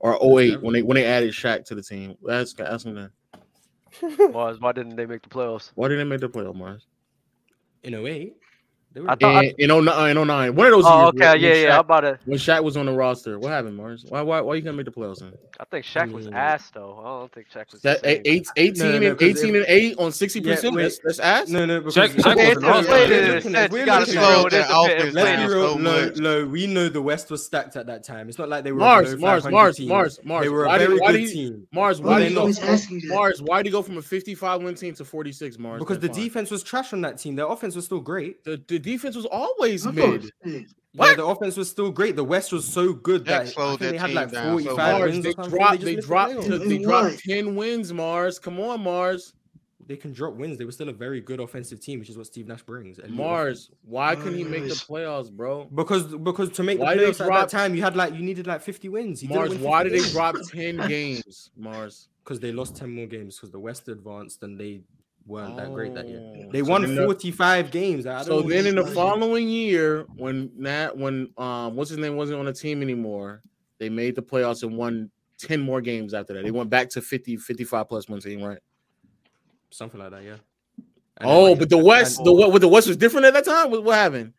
or 0.00 0.18
08 0.22 0.60
when 0.60 0.74
they, 0.74 0.82
when 0.82 0.96
they 0.96 1.06
added 1.06 1.32
Shaq 1.32 1.64
to 1.64 1.74
the 1.74 1.82
team. 1.82 2.16
Ask, 2.30 2.60
ask 2.60 2.84
him 2.84 2.96
that. 2.96 3.10
Marz, 4.02 4.60
why 4.60 4.72
didn't 4.72 4.96
they 4.96 5.06
make 5.06 5.22
the 5.22 5.30
playoffs? 5.30 5.72
Why 5.74 5.88
didn't 5.88 6.06
they 6.06 6.10
make 6.16 6.20
the 6.20 6.28
playoffs, 6.28 6.54
Marz? 6.54 6.82
In 7.82 7.94
08. 7.94 8.34
I 9.06 9.14
thought, 9.14 9.44
in, 9.44 9.70
uh, 9.70 9.80
09, 9.80 10.56
One 10.56 10.66
of 10.66 10.72
those. 10.72 10.84
Oh, 10.84 10.98
years, 10.98 11.08
okay, 11.08 11.38
yeah, 11.38 11.50
Shaq, 11.50 11.62
yeah. 11.62 11.78
About 11.78 12.04
it 12.04 12.20
When 12.24 12.38
Shaq 12.38 12.64
was 12.64 12.76
on 12.76 12.86
the 12.86 12.92
roster, 12.92 13.38
what 13.38 13.50
happened, 13.52 13.78
Marz? 13.78 14.10
Why, 14.10 14.20
why, 14.22 14.40
why 14.40 14.56
you 14.56 14.62
gonna 14.62 14.76
make 14.76 14.86
the 14.86 14.90
playoffs? 14.90 15.20
Man? 15.20 15.32
I 15.60 15.64
think 15.64 15.86
Shaq 15.86 16.10
was 16.10 16.26
mm. 16.26 16.34
ass 16.34 16.70
though. 16.70 16.98
I 16.98 17.04
don't 17.04 17.32
think 17.32 17.46
Shaq 17.54 17.70
was. 17.70 17.82
That, 17.82 18.00
eight, 18.02 18.22
eight, 18.24 18.48
18 18.56 18.82
no, 18.82 18.98
no, 18.98 19.10
and 19.10 19.22
18 19.22 19.54
it, 19.54 19.58
and 19.58 19.64
eight 19.68 19.98
on 19.98 20.10
60 20.10 20.40
yeah, 20.40 20.54
percent. 20.54 20.76
That's, 20.76 20.98
that's 21.04 21.18
ass. 21.20 21.48
No, 21.48 21.66
no. 21.66 21.82
Shaq, 21.82 22.08
Shaq 22.14 22.36
was 22.36 22.64
awesome. 22.64 22.90
Wait 22.90 23.82
a 23.82 23.86
gotta 23.86 24.06
slow 24.06 24.48
down. 24.48 25.12
Let's 25.12 25.42
be 25.42 25.54
real. 25.54 25.78
No, 25.78 26.10
no. 26.16 26.46
We 26.46 26.66
know 26.66 26.88
the 26.88 27.02
West 27.02 27.30
was 27.30 27.44
stacked 27.44 27.76
at 27.76 27.86
that 27.86 28.02
time. 28.02 28.28
It's 28.28 28.38
not 28.38 28.48
like 28.48 28.64
they 28.64 28.72
were 28.72 28.80
Marz, 28.80 29.14
Marz, 29.16 29.42
Marz, 29.42 29.78
Marz, 29.86 30.20
Marz. 30.24 30.42
They 30.42 30.48
were 30.48 30.64
a 30.64 30.78
very 30.78 30.98
good 30.98 31.32
team. 31.32 31.68
Marz, 31.72 32.00
why 32.00 32.18
did 32.20 32.32
Marz? 32.32 33.40
Why 33.40 33.62
did 33.62 33.66
you 33.66 33.72
go 33.72 33.82
from 33.82 33.98
a 33.98 34.02
55 34.02 34.62
win 34.62 34.74
team 34.74 34.94
to 34.94 35.04
46? 35.04 35.58
Marz, 35.58 35.78
because 35.78 36.00
the 36.00 36.08
defense 36.08 36.50
was 36.50 36.64
trash 36.64 36.92
on 36.92 37.02
that 37.02 37.18
team. 37.18 37.36
Their 37.36 37.46
offense 37.46 37.76
was 37.76 37.84
still 37.84 38.00
great. 38.00 38.42
The 38.42 38.56
defense 38.80 39.16
was 39.16 39.26
always 39.26 39.86
I 39.86 39.90
mid. 39.92 40.30
What? 40.94 41.10
Yeah, 41.10 41.14
the 41.14 41.26
offense 41.26 41.56
was 41.56 41.70
still 41.70 41.90
great. 41.92 42.16
The 42.16 42.24
West 42.24 42.52
was 42.52 42.66
so 42.66 42.92
good 42.92 43.24
that 43.26 43.54
they 43.78 43.96
had 43.96 44.12
like 44.12 44.32
45 44.32 44.76
down. 44.76 45.00
wins. 45.02 45.24
They 45.24 45.32
dropped, 45.34 45.80
they, 45.80 45.94
they 45.94 46.00
dropped, 46.00 46.48
they 46.48 46.78
dropped 46.78 47.18
10 47.20 47.54
wins, 47.54 47.92
Marz. 47.92 48.42
Come 48.42 48.58
on, 48.58 48.82
Marz. 48.82 49.32
They 49.86 49.96
can 49.96 50.12
drop 50.12 50.34
wins. 50.34 50.58
They 50.58 50.64
were 50.64 50.72
still 50.72 50.88
a 50.88 50.92
very 50.92 51.20
good 51.20 51.40
offensive 51.40 51.80
team, 51.80 52.00
which 52.00 52.10
is 52.10 52.16
what 52.16 52.26
Steve 52.26 52.48
Nash 52.48 52.62
brings. 52.62 52.98
And 52.98 53.12
Marz, 53.12 53.70
why 53.82 54.16
couldn't 54.16 54.36
he 54.36 54.44
make 54.44 54.64
the 54.64 54.74
playoffs, 54.74 55.30
bro? 55.30 55.64
Because 55.64 56.14
because 56.14 56.50
to 56.50 56.62
make 56.64 56.78
why 56.80 56.96
the 56.96 57.02
playoffs 57.02 57.16
drop, 57.18 57.32
at 57.32 57.50
that 57.50 57.56
time, 57.56 57.74
you 57.74 57.82
had 57.82 57.96
like 57.96 58.12
you 58.14 58.22
needed 58.22 58.46
like 58.48 58.60
50 58.60 58.88
wins. 58.88 59.22
Marz, 59.22 59.50
win 59.50 59.60
why 59.62 59.84
did 59.84 59.92
they 59.92 60.08
drop 60.10 60.36
10 60.52 60.88
games, 60.88 61.50
Marz? 61.58 62.08
Because 62.22 62.38
they 62.38 62.52
lost 62.52 62.76
10 62.76 62.94
more 62.94 63.06
games 63.06 63.36
because 63.36 63.50
the 63.50 63.58
West 63.58 63.88
advanced 63.88 64.42
and 64.44 64.60
they 64.60 64.82
weren't 65.26 65.56
that 65.56 65.72
great 65.72 65.94
that 65.94 66.08
year. 66.08 66.20
Oh. 66.20 66.50
They 66.50 66.60
so 66.62 66.70
won 66.70 66.96
45 66.96 67.66
the, 67.66 67.70
games. 67.70 68.04
so 68.04 68.42
then 68.42 68.66
in 68.66 68.74
the 68.74 68.86
following 68.86 69.48
year, 69.48 70.06
when 70.16 70.50
Nat 70.56 70.96
when 70.96 71.30
um 71.36 71.76
what's 71.76 71.90
his 71.90 71.98
name 71.98 72.16
wasn't 72.16 72.38
on 72.38 72.46
the 72.46 72.52
team 72.52 72.82
anymore, 72.82 73.42
they 73.78 73.88
made 73.88 74.14
the 74.14 74.22
playoffs 74.22 74.62
and 74.62 74.76
won 74.76 75.10
10 75.38 75.60
more 75.60 75.80
games 75.80 76.14
after 76.14 76.34
that. 76.34 76.44
They 76.44 76.50
went 76.50 76.70
back 76.70 76.90
to 76.90 77.00
50, 77.00 77.36
55 77.36 77.88
plus 77.88 78.08
one 78.08 78.20
team, 78.20 78.42
right? 78.42 78.58
Something 79.70 80.00
like 80.00 80.10
that, 80.10 80.22
yeah. 80.22 80.36
Oh, 81.22 81.54
but 81.54 81.68
the 81.68 81.78
West, 81.78 82.22
the 82.24 82.32
what 82.32 82.60
the 82.60 82.68
West 82.68 82.88
was 82.88 82.96
different 82.96 83.26
at 83.26 83.34
that 83.34 83.44
time. 83.44 83.70
What, 83.70 83.84
what 83.84 83.94
happened? 83.94 84.32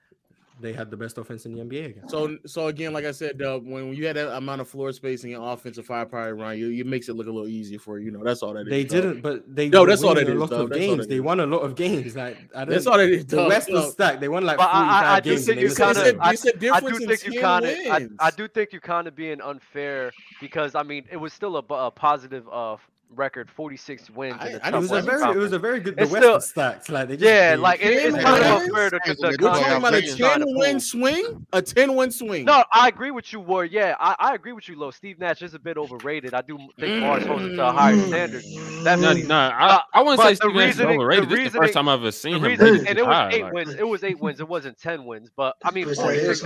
they 0.61 0.73
had 0.73 0.91
the 0.91 0.97
best 0.97 1.17
offense 1.17 1.45
in 1.45 1.53
the 1.53 1.63
NBA 1.63 1.85
again. 1.85 2.09
So, 2.09 2.37
so 2.45 2.67
again, 2.67 2.93
like 2.93 3.05
I 3.05 3.11
said, 3.11 3.41
uh, 3.41 3.59
when 3.59 3.93
you 3.93 4.05
had 4.05 4.15
that 4.15 4.35
amount 4.35 4.61
of 4.61 4.67
floor 4.67 4.91
spacing 4.91 5.33
and 5.33 5.43
offensive 5.43 5.85
firepower 5.85 6.35
around 6.35 6.57
you, 6.59 6.71
it 6.71 6.85
makes 6.85 7.09
it 7.09 7.15
look 7.15 7.27
a 7.27 7.31
little 7.31 7.47
easier 7.47 7.79
for 7.79 7.99
you. 7.99 8.11
know, 8.11 8.23
that's 8.23 8.43
all 8.43 8.53
that 8.53 8.69
they 8.69 8.81
is, 8.81 8.91
didn't, 8.91 9.21
though. 9.21 9.35
but 9.37 9.55
they 9.55 9.69
no, 9.69 9.85
that's 9.85 10.03
all 10.03 10.15
that 10.15 10.27
a 10.27 10.31
is, 10.31 10.37
lot 10.37 10.49
though. 10.49 10.63
of 10.63 10.69
that's 10.69 10.79
games. 10.79 11.07
They 11.07 11.19
won 11.19 11.39
a 11.39 11.45
lot 11.45 11.59
of 11.59 11.75
games. 11.75 12.15
Like 12.15 12.37
I 12.55 12.65
that's 12.65 12.87
all 12.87 12.97
that 12.97 13.09
is. 13.09 13.25
The. 13.25 13.47
West 13.47 13.71
was 13.71 13.93
stacked. 13.93 14.21
They 14.21 14.29
won 14.29 14.45
like. 14.45 14.57
But 14.57 14.69
I, 14.69 15.03
I, 15.03 15.15
I 15.15 15.19
do 15.19 15.37
think 15.37 15.59
you 15.59 15.73
kind 15.73 15.97
of. 15.97 16.19
I, 16.19 16.29
I 16.29 16.79
do 16.79 16.99
think 16.99 17.25
you 17.25 17.41
kind 17.41 17.65
of. 17.65 17.77
I, 17.89 18.07
I, 18.19 18.31
do 18.31 18.47
think 18.47 18.73
you 18.73 18.79
kind 18.79 19.07
of 19.07 19.15
being 19.15 19.41
unfair 19.41 20.11
because 20.39 20.75
I 20.75 20.83
mean 20.83 21.05
it 21.11 21.17
was 21.17 21.33
still 21.33 21.57
a, 21.57 21.73
a 21.73 21.91
positive 21.91 22.47
uh, 22.51 22.77
record, 23.15 23.49
46 23.49 24.09
wins. 24.11 24.37
I, 24.39 24.59
I, 24.63 24.69
it 24.69 24.79
was 24.79 24.91
a 24.91 25.01
very, 25.01 25.31
it 25.31 25.37
was 25.37 25.53
a 25.53 25.59
very 25.59 25.79
good. 25.79 25.95
The 25.95 26.03
it's 26.03 26.11
Western 26.11 26.41
still, 26.41 26.41
stacks, 26.41 26.89
like 26.89 27.07
they 27.07 27.17
just, 27.17 27.25
yeah, 27.25 27.55
like 27.57 27.81
it, 27.81 27.93
it's 27.93 28.17
kind 28.17 28.43
of 28.43 28.61
unfair 28.61 28.89
to 28.89 28.99
just 29.05 29.21
We're 29.21 29.37
talking 29.37 29.77
about 29.77 29.93
a 29.93 30.01
10 30.01 30.43
win 30.55 30.79
swing, 30.79 31.45
a 31.53 31.61
10 31.61 31.95
win 31.95 32.11
swing. 32.11 32.45
No, 32.45 32.63
I 32.71 32.87
agree 32.87 33.11
with 33.11 33.31
you, 33.33 33.39
War. 33.39 33.65
Yeah, 33.65 33.95
I, 33.99 34.15
I 34.19 34.35
agree 34.35 34.53
with 34.53 34.67
you, 34.67 34.77
Low. 34.77 34.91
Steve 34.91 35.19
Nash 35.19 35.41
is 35.41 35.53
a 35.53 35.59
bit 35.59 35.77
overrated. 35.77 36.33
I 36.33 36.41
do 36.41 36.57
think 36.79 37.01
Marsh 37.01 37.25
holds 37.25 37.45
it 37.45 37.55
to 37.55 37.67
a 37.67 37.71
higher 37.71 37.95
mm. 37.95 38.07
standard. 38.07 38.43
That's 38.83 39.01
no, 39.01 39.13
no, 39.13 39.35
I, 39.35 39.67
uh, 39.67 39.79
I 39.93 40.01
wouldn't 40.01 40.21
say 40.21 40.35
Steve 40.35 40.55
Nash 40.55 40.73
is 40.75 40.81
overrated. 40.81 41.29
This 41.29 41.39
is 41.39 41.53
the 41.53 41.59
first 41.59 41.73
time 41.73 41.89
I've 41.89 41.99
ever 41.99 42.11
seen 42.11 42.43
him. 42.43 42.45
And 42.45 42.97
it 42.97 43.05
was 43.05 43.33
eight 43.33 43.51
wins. 43.53 43.73
It 43.73 43.87
was 43.87 44.03
eight 44.03 44.19
wins. 44.19 44.39
It 44.39 44.47
wasn't 44.47 44.77
10 44.77 45.05
wins, 45.05 45.29
but 45.35 45.55
I 45.63 45.71
mean, 45.71 45.85
46 45.93 46.43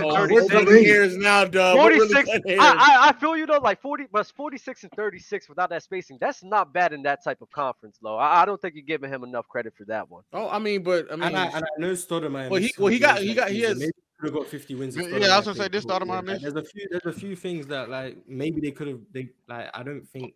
years 0.86 1.16
now, 1.16 1.44
dog. 1.44 1.76
46. 1.76 2.30
I 2.58 3.14
feel 3.18 3.36
you 3.36 3.46
though, 3.46 3.58
like 3.58 3.80
40, 3.80 4.06
but 4.12 4.26
46 4.26 4.84
and 4.84 4.92
36 4.92 5.48
without 5.48 5.70
that 5.70 5.82
spacing. 5.82 6.18
That's 6.20 6.42
not 6.42 6.55
not 6.56 6.72
bad 6.72 6.92
in 6.92 7.02
that 7.02 7.22
type 7.22 7.42
of 7.42 7.50
conference, 7.50 7.98
though. 8.02 8.16
I, 8.16 8.42
I 8.42 8.46
don't 8.46 8.60
think 8.60 8.74
you're 8.74 8.84
giving 8.84 9.10
him 9.10 9.24
enough 9.24 9.46
credit 9.48 9.74
for 9.76 9.84
that 9.84 10.10
one. 10.10 10.22
Oh, 10.32 10.48
I 10.48 10.58
mean, 10.58 10.82
but 10.82 11.06
I 11.12 11.16
mean, 11.16 11.28
and 11.28 11.36
I, 11.36 11.46
and 11.46 11.64
I 11.64 11.80
know 11.80 11.92
Stoudemire. 11.92 12.50
Well, 12.50 12.60
he 12.60 12.72
well 12.78 12.88
he 12.88 12.98
got 12.98 13.20
he 13.20 13.34
got 13.34 13.50
he 13.50 13.60
has. 13.60 13.78
Could 14.18 14.30
have 14.30 14.34
got 14.34 14.46
50 14.46 14.74
wins. 14.76 14.96
Yeah, 14.96 15.04
I 15.04 15.36
was 15.36 15.44
gonna 15.44 15.54
say 15.54 15.68
this 15.68 15.82
started 15.82 16.06
my 16.06 16.22
mission. 16.22 16.40
There's 16.40 16.54
a 16.54 16.64
few, 16.64 16.88
there's 16.90 17.04
a 17.04 17.12
few 17.12 17.36
things 17.36 17.66
that 17.66 17.90
like 17.90 18.16
maybe 18.26 18.62
they 18.62 18.70
could 18.70 18.88
have. 18.88 19.00
They 19.12 19.28
like 19.46 19.68
I 19.74 19.82
don't 19.82 20.08
think 20.08 20.32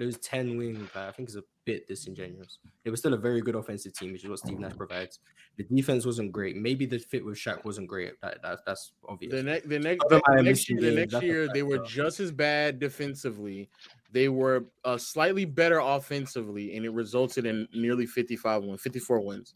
those 0.00 0.16
10 0.16 0.56
wins, 0.56 0.80
like, 0.94 1.08
I 1.08 1.12
think 1.12 1.28
is 1.28 1.36
a 1.36 1.44
bit 1.66 1.86
disingenuous. 1.86 2.58
It 2.84 2.90
was 2.90 3.00
still 3.00 3.12
a 3.12 3.18
very 3.18 3.42
good 3.42 3.54
offensive 3.54 3.92
team, 3.92 4.12
which 4.12 4.24
is 4.24 4.30
what 4.30 4.38
Steve 4.38 4.58
Nash 4.58 4.74
provides. 4.74 5.18
The 5.58 5.64
defense 5.64 6.06
wasn't 6.06 6.32
great. 6.32 6.56
Maybe 6.56 6.86
the 6.86 6.98
fit 6.98 7.22
with 7.22 7.36
Shaq 7.36 7.64
wasn't 7.66 7.86
great. 7.86 8.18
That, 8.22 8.40
that 8.42 8.60
that's 8.66 8.92
obvious. 9.06 9.32
The, 9.32 9.42
ne- 9.42 9.60
the 9.60 9.78
next, 9.78 10.08
the, 10.08 10.22
the 10.26 10.42
next, 10.42 10.70
year, 10.70 10.80
the 10.80 10.90
next 10.92 11.22
year 11.22 11.48
they 11.52 11.62
were 11.62 11.84
just 11.84 12.18
as 12.18 12.32
bad 12.32 12.78
defensively 12.78 13.68
they 14.12 14.28
were 14.28 14.66
uh, 14.84 14.98
slightly 14.98 15.44
better 15.44 15.78
offensively, 15.78 16.76
and 16.76 16.84
it 16.84 16.90
resulted 16.90 17.46
in 17.46 17.68
nearly 17.72 18.06
55 18.06 18.64
wins, 18.64 18.80
54 18.80 19.20
wins. 19.20 19.54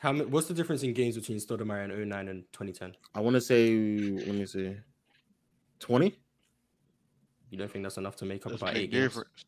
How 0.00 0.12
many, 0.12 0.24
What's 0.24 0.48
the 0.48 0.54
difference 0.54 0.82
in 0.82 0.92
games 0.92 1.16
between 1.16 1.38
Stoudemire 1.38 1.84
and 1.84 2.08
09 2.08 2.28
and 2.28 2.44
2010? 2.52 2.94
I 3.14 3.20
want 3.20 3.34
to 3.34 3.40
say, 3.40 3.76
let 3.76 4.34
me 4.34 4.46
see, 4.46 4.76
20. 5.78 6.18
You 7.50 7.58
don't 7.58 7.70
think 7.70 7.84
that's 7.84 7.98
enough 7.98 8.16
to 8.16 8.24
make 8.24 8.44
up 8.44 8.52
that's 8.52 8.62
about 8.62 8.76
eight 8.76 8.90
difference. 8.90 9.14
games? 9.14 9.44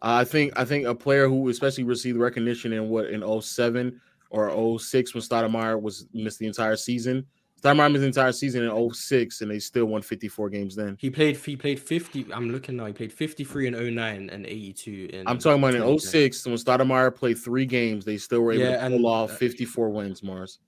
I 0.00 0.24
think 0.24 0.52
I 0.56 0.64
think 0.64 0.86
a 0.86 0.94
player 0.94 1.28
who 1.28 1.48
especially 1.48 1.84
received 1.84 2.18
recognition 2.18 2.72
in 2.72 2.88
what 2.88 3.06
in 3.06 3.42
07 3.42 4.00
or 4.30 4.78
06 4.78 5.14
when 5.14 5.22
Stoudemire 5.22 5.80
was 5.80 6.06
missed 6.12 6.38
the 6.38 6.46
entire 6.46 6.76
season 6.76 7.26
Missed 7.74 8.04
entire 8.04 8.32
season 8.32 8.62
in 8.64 8.94
06 8.94 9.40
and 9.40 9.50
they 9.50 9.58
still 9.58 9.86
won 9.86 10.02
54 10.02 10.50
games 10.50 10.76
then. 10.76 10.96
He 11.00 11.10
played. 11.10 11.36
He 11.36 11.56
played 11.56 11.80
50. 11.80 12.26
I'm 12.32 12.50
looking 12.50 12.76
now. 12.76 12.86
He 12.86 12.92
played 12.92 13.12
53 13.12 13.68
in 13.68 13.94
09 13.94 14.30
and 14.30 14.46
82 14.46 15.10
in. 15.12 15.26
I'm 15.28 15.38
talking 15.38 15.58
about 15.62 15.74
in 15.74 15.82
2010. 15.82 15.98
06 15.98 16.46
when 16.46 16.54
Stoudemire 16.56 17.14
played 17.14 17.38
three 17.38 17.66
games, 17.66 18.04
they 18.04 18.16
still 18.18 18.40
were 18.40 18.52
able 18.52 18.64
Yeah, 18.64 18.82
to 18.82 18.88
pull 18.88 18.96
and, 18.96 19.06
off 19.06 19.30
uh, 19.32 19.34
54 19.34 19.88
wins, 19.90 20.20
Marz. 20.20 20.58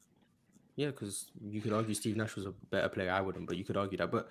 Yeah, 0.76 0.88
because 0.88 1.30
you 1.42 1.60
could 1.60 1.72
argue 1.72 1.92
Steve 1.94 2.16
Nash 2.16 2.36
was 2.36 2.46
a 2.46 2.52
better 2.70 2.88
player. 2.88 3.10
I 3.10 3.20
wouldn't, 3.20 3.46
but 3.48 3.56
you 3.56 3.64
could 3.64 3.76
argue 3.76 3.98
that. 3.98 4.12
But 4.12 4.28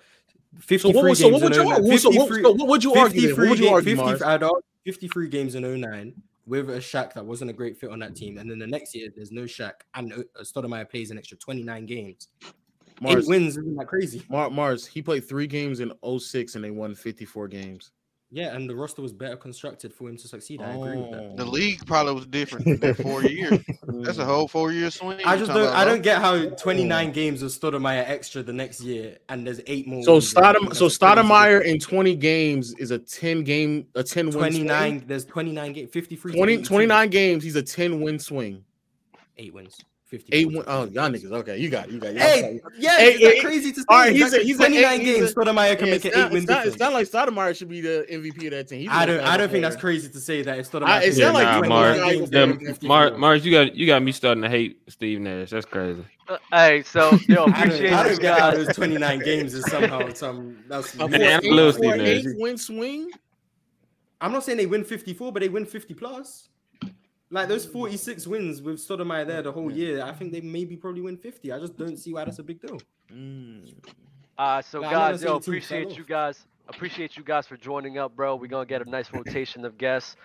53 0.60 0.94
what- 0.94 1.06
games 1.06 1.18
so 1.18 1.28
what 1.28 1.42
would 1.42 1.54
in 1.56 1.62
you 1.62 1.68
argue? 1.70 1.98
So 1.98 2.08
what- 2.10 2.28
53 2.28 2.42
so 2.42 2.52
what 2.52 2.68
would 2.68 2.84
you 2.84 2.94
argue? 2.94 3.02
What 3.02 3.12
53 3.12 3.48
would 3.50 3.58
you 3.58 3.68
argue, 3.68 3.96
50 3.96 4.12
Marz? 4.12 4.26
I'd 4.26 4.42
argue 4.42 4.62
53 4.86 5.28
games 5.28 5.54
in 5.56 5.62
09 5.62 6.14
with 6.46 6.70
a 6.70 6.78
Shaq 6.78 7.12
that 7.12 7.26
wasn't 7.26 7.50
a 7.50 7.52
great 7.52 7.76
fit 7.76 7.90
on 7.90 7.98
that 7.98 8.16
team. 8.16 8.38
And 8.38 8.50
then 8.50 8.58
the 8.58 8.66
next 8.66 8.94
year, 8.94 9.10
there's 9.14 9.30
no 9.30 9.42
Shaq. 9.42 9.72
And 9.94 10.10
uh, 10.14 10.22
Stoudemire 10.42 10.88
plays 10.88 11.10
an 11.10 11.18
extra 11.18 11.36
29 11.36 11.84
games. 11.84 12.28
Marz, 13.00 13.22
Eight 13.22 13.28
wins, 13.28 13.56
isn't 13.56 13.76
that 13.76 13.86
crazy? 13.86 14.22
Mar- 14.28 14.50
Marz, 14.50 14.86
he 14.86 15.02
played 15.02 15.28
three 15.28 15.46
games 15.46 15.80
in 15.80 15.92
06 16.18 16.54
and 16.54 16.64
they 16.64 16.70
won 16.70 16.94
54 16.94 17.48
games. 17.48 17.92
Yeah, 18.30 18.54
and 18.54 18.68
the 18.68 18.76
roster 18.76 19.00
was 19.00 19.14
better 19.14 19.36
constructed 19.36 19.94
for 19.94 20.06
him 20.06 20.18
to 20.18 20.28
succeed. 20.28 20.60
I 20.60 20.72
agree 20.72 20.98
with 20.98 21.12
that. 21.12 21.30
Oh. 21.32 21.36
The 21.36 21.46
league 21.46 21.86
probably 21.86 22.12
was 22.12 22.26
different 22.26 22.66
in 22.66 22.78
that 22.80 22.98
four 22.98 23.24
years. 23.24 23.58
That's 23.86 24.18
a 24.18 24.24
whole 24.24 24.46
four 24.46 24.70
year 24.70 24.90
swing. 24.90 25.20
I 25.24 25.38
just 25.38 25.50
don't. 25.50 25.74
I 25.74 25.86
don't 25.86 26.02
get 26.02 26.20
how 26.20 26.46
29 26.50 27.12
games 27.12 27.40
of 27.40 27.50
Stoudemire 27.50 28.06
extra 28.06 28.42
the 28.42 28.52
next 28.52 28.82
year, 28.82 29.16
and 29.30 29.46
there's 29.46 29.62
eight 29.66 29.86
more. 29.88 30.02
So 30.02 30.14
wins. 30.14 30.36
I 30.36 30.52
think 30.52 30.66
Stodem, 30.66 30.74
so 30.76 30.84
that's 30.84 30.96
a 30.96 30.98
crazy 30.98 31.22
Stoudemire 31.22 31.64
in 31.64 31.78
20 31.78 32.16
games 32.16 32.74
is 32.74 32.90
a 32.90 32.98
10 32.98 33.44
game, 33.44 33.86
a 33.94 34.04
10 34.04 34.26
win 34.26 34.34
29. 34.34 34.90
swing. 34.90 35.04
There's 35.06 35.24
29 35.24 35.72
games. 35.72 35.90
53. 35.90 36.32
to 36.32 36.36
20, 36.36 36.62
29 36.62 37.08
games, 37.08 37.42
he's 37.42 37.56
a 37.56 37.62
10 37.62 38.02
win 38.02 38.18
swing. 38.18 38.62
Eight 39.38 39.54
wins. 39.54 39.78
50. 40.08 40.32
Eight 40.34 40.46
win. 40.46 40.64
Oh, 40.66 40.84
y'all 40.86 41.10
niggas. 41.10 41.30
Okay, 41.30 41.58
you 41.58 41.68
got 41.68 41.86
it. 41.88 41.92
You 41.92 42.00
got 42.00 42.10
it. 42.12 42.18
Hey, 42.18 42.60
yeah, 42.78 42.96
Hey, 42.96 43.12
is 43.14 43.20
that 43.20 43.34
hey, 43.34 43.40
crazy 43.40 43.72
to 43.72 43.80
say? 43.80 43.84
All 43.90 43.98
right, 43.98 44.12
Is 44.16 44.22
he's 44.22 44.30
that 44.32 44.40
a, 44.40 44.44
he's 44.44 44.56
29 44.56 44.84
a, 44.84 44.96
he's 45.04 45.16
games. 45.18 45.30
a- 45.30 45.34
Stoudemire 45.34 45.78
can 45.78 45.86
yeah, 45.88 45.92
make 45.92 46.04
an 46.04 46.08
it's 46.10 46.16
not- 46.16 46.26
eight 46.26 46.32
win 46.32 46.38
it's 46.42 46.48
not, 46.48 46.54
difference. 46.64 46.74
it's 46.74 46.80
not 46.80 46.92
like 46.94 47.08
Stoudemire 47.28 47.56
should 47.56 47.68
be 47.68 47.80
the 47.82 48.06
MVP 48.10 48.44
of 48.46 48.50
that 48.52 48.68
team. 48.68 48.80
He's 48.80 48.88
I 48.90 49.04
a 49.04 49.06
don't. 49.06 49.20
I 49.20 49.24
better 49.24 49.38
don't 49.44 49.50
think 49.52 49.62
that's 49.62 49.74
player. 49.76 49.80
crazy 49.80 50.08
to 50.08 50.18
say 50.20 50.42
that. 50.42 50.58
If 50.58 50.70
Stoudemire, 50.70 50.84
I- 50.86 51.02
it 51.02 51.04
can 51.04 51.12
sound 51.14 51.34
make 51.34 51.44
like 51.44 51.46
Nah, 51.46 51.58
29 51.58 51.70
Marz, 51.70 52.10
games, 52.10 52.20
yeah, 52.32 52.46
they're 52.46 52.54
54. 52.74 52.88
Mar- 52.88 53.10
Marz, 53.12 53.44
you 53.44 53.52
got 53.52 53.74
you 53.76 53.86
got 53.86 54.02
me 54.02 54.12
starting 54.12 54.42
to 54.42 54.48
hate 54.48 54.80
Steve 54.88 55.20
Nash. 55.20 55.50
That's 55.50 55.66
crazy. 55.66 56.04
Uh, 56.26 56.38
hey, 56.52 56.82
so 56.84 57.10
yo, 57.28 57.44
I 57.44 57.46
don't, 57.46 57.48
appreciate 57.50 57.92
I 57.92 58.02
you 58.04 58.08
don't 58.08 58.20
get 58.20 58.38
how 58.40 58.50
guys. 58.52 58.66
those 58.66 58.76
29 58.76 59.18
games 59.20 59.54
is 59.54 59.64
somehow 59.70 60.12
some. 60.14 60.64
That's 60.68 60.94
A 60.98 61.02
And 61.04 61.14
four- 61.16 61.22
I 61.22 61.38
eight- 61.42 61.52
love 61.52 61.74
for 61.76 61.82
Steve 61.82 61.96
Nash. 61.96 62.06
eight 62.08 62.26
win 62.38 62.56
swing. 62.56 63.10
I'm 64.20 64.32
not 64.32 64.42
saying 64.42 64.58
they 64.58 64.66
win 64.66 64.84
54, 64.84 65.32
but 65.32 65.40
they 65.40 65.48
win 65.48 65.64
50 65.66 65.94
plus. 65.94 66.48
Like 67.30 67.48
those 67.48 67.66
46 67.66 68.26
wins 68.26 68.62
with 68.62 68.76
Stoudemire 68.78 69.26
there 69.26 69.42
the 69.42 69.52
whole 69.52 69.70
year, 69.70 70.02
I 70.02 70.12
think 70.12 70.32
they 70.32 70.40
maybe 70.40 70.76
probably 70.76 71.02
win 71.02 71.16
50. 71.18 71.52
I 71.52 71.58
just 71.58 71.76
don't 71.76 71.96
see 71.96 72.14
why 72.14 72.24
that's 72.24 72.38
a 72.38 72.42
big 72.42 72.60
deal. 72.60 72.80
Uh, 74.38 74.62
so 74.62 74.80
Nah, 74.80 74.90
guys, 74.90 75.20
saying 75.20 75.30
yo, 75.30 75.36
appreciate 75.36 75.96
you 75.96 76.04
guys. 76.04 76.46
Appreciate 76.68 77.16
you 77.16 77.24
guys 77.24 77.46
for 77.46 77.56
joining 77.56 77.98
up, 77.98 78.14
bro. 78.14 78.36
We're 78.36 78.46
gonna 78.46 78.66
get 78.66 78.86
a 78.86 78.88
nice 78.88 79.12
rotation 79.12 79.64
of 79.64 79.76
guests. 79.78 80.16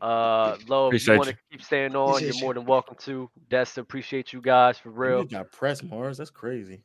Uh, 0.00 0.56
Lo, 0.68 0.90
if 0.92 1.06
you 1.06 1.16
want 1.16 1.28
to 1.28 1.36
keep 1.50 1.62
staying 1.62 1.96
on, 1.96 2.10
Appreciate 2.10 2.34
you're 2.34 2.44
more 2.44 2.54
than 2.54 2.64
welcome 2.64 2.96
to. 3.00 3.28
Desta, 3.50 3.78
appreciate 3.78 4.32
you 4.32 4.40
guys 4.40 4.78
for 4.78 4.90
real. 4.90 5.10
You 5.10 5.16
real. 5.16 5.24
got 5.24 5.52
press 5.52 5.80
Marz. 5.82 6.18
That's 6.18 6.30
crazy. 6.30 6.82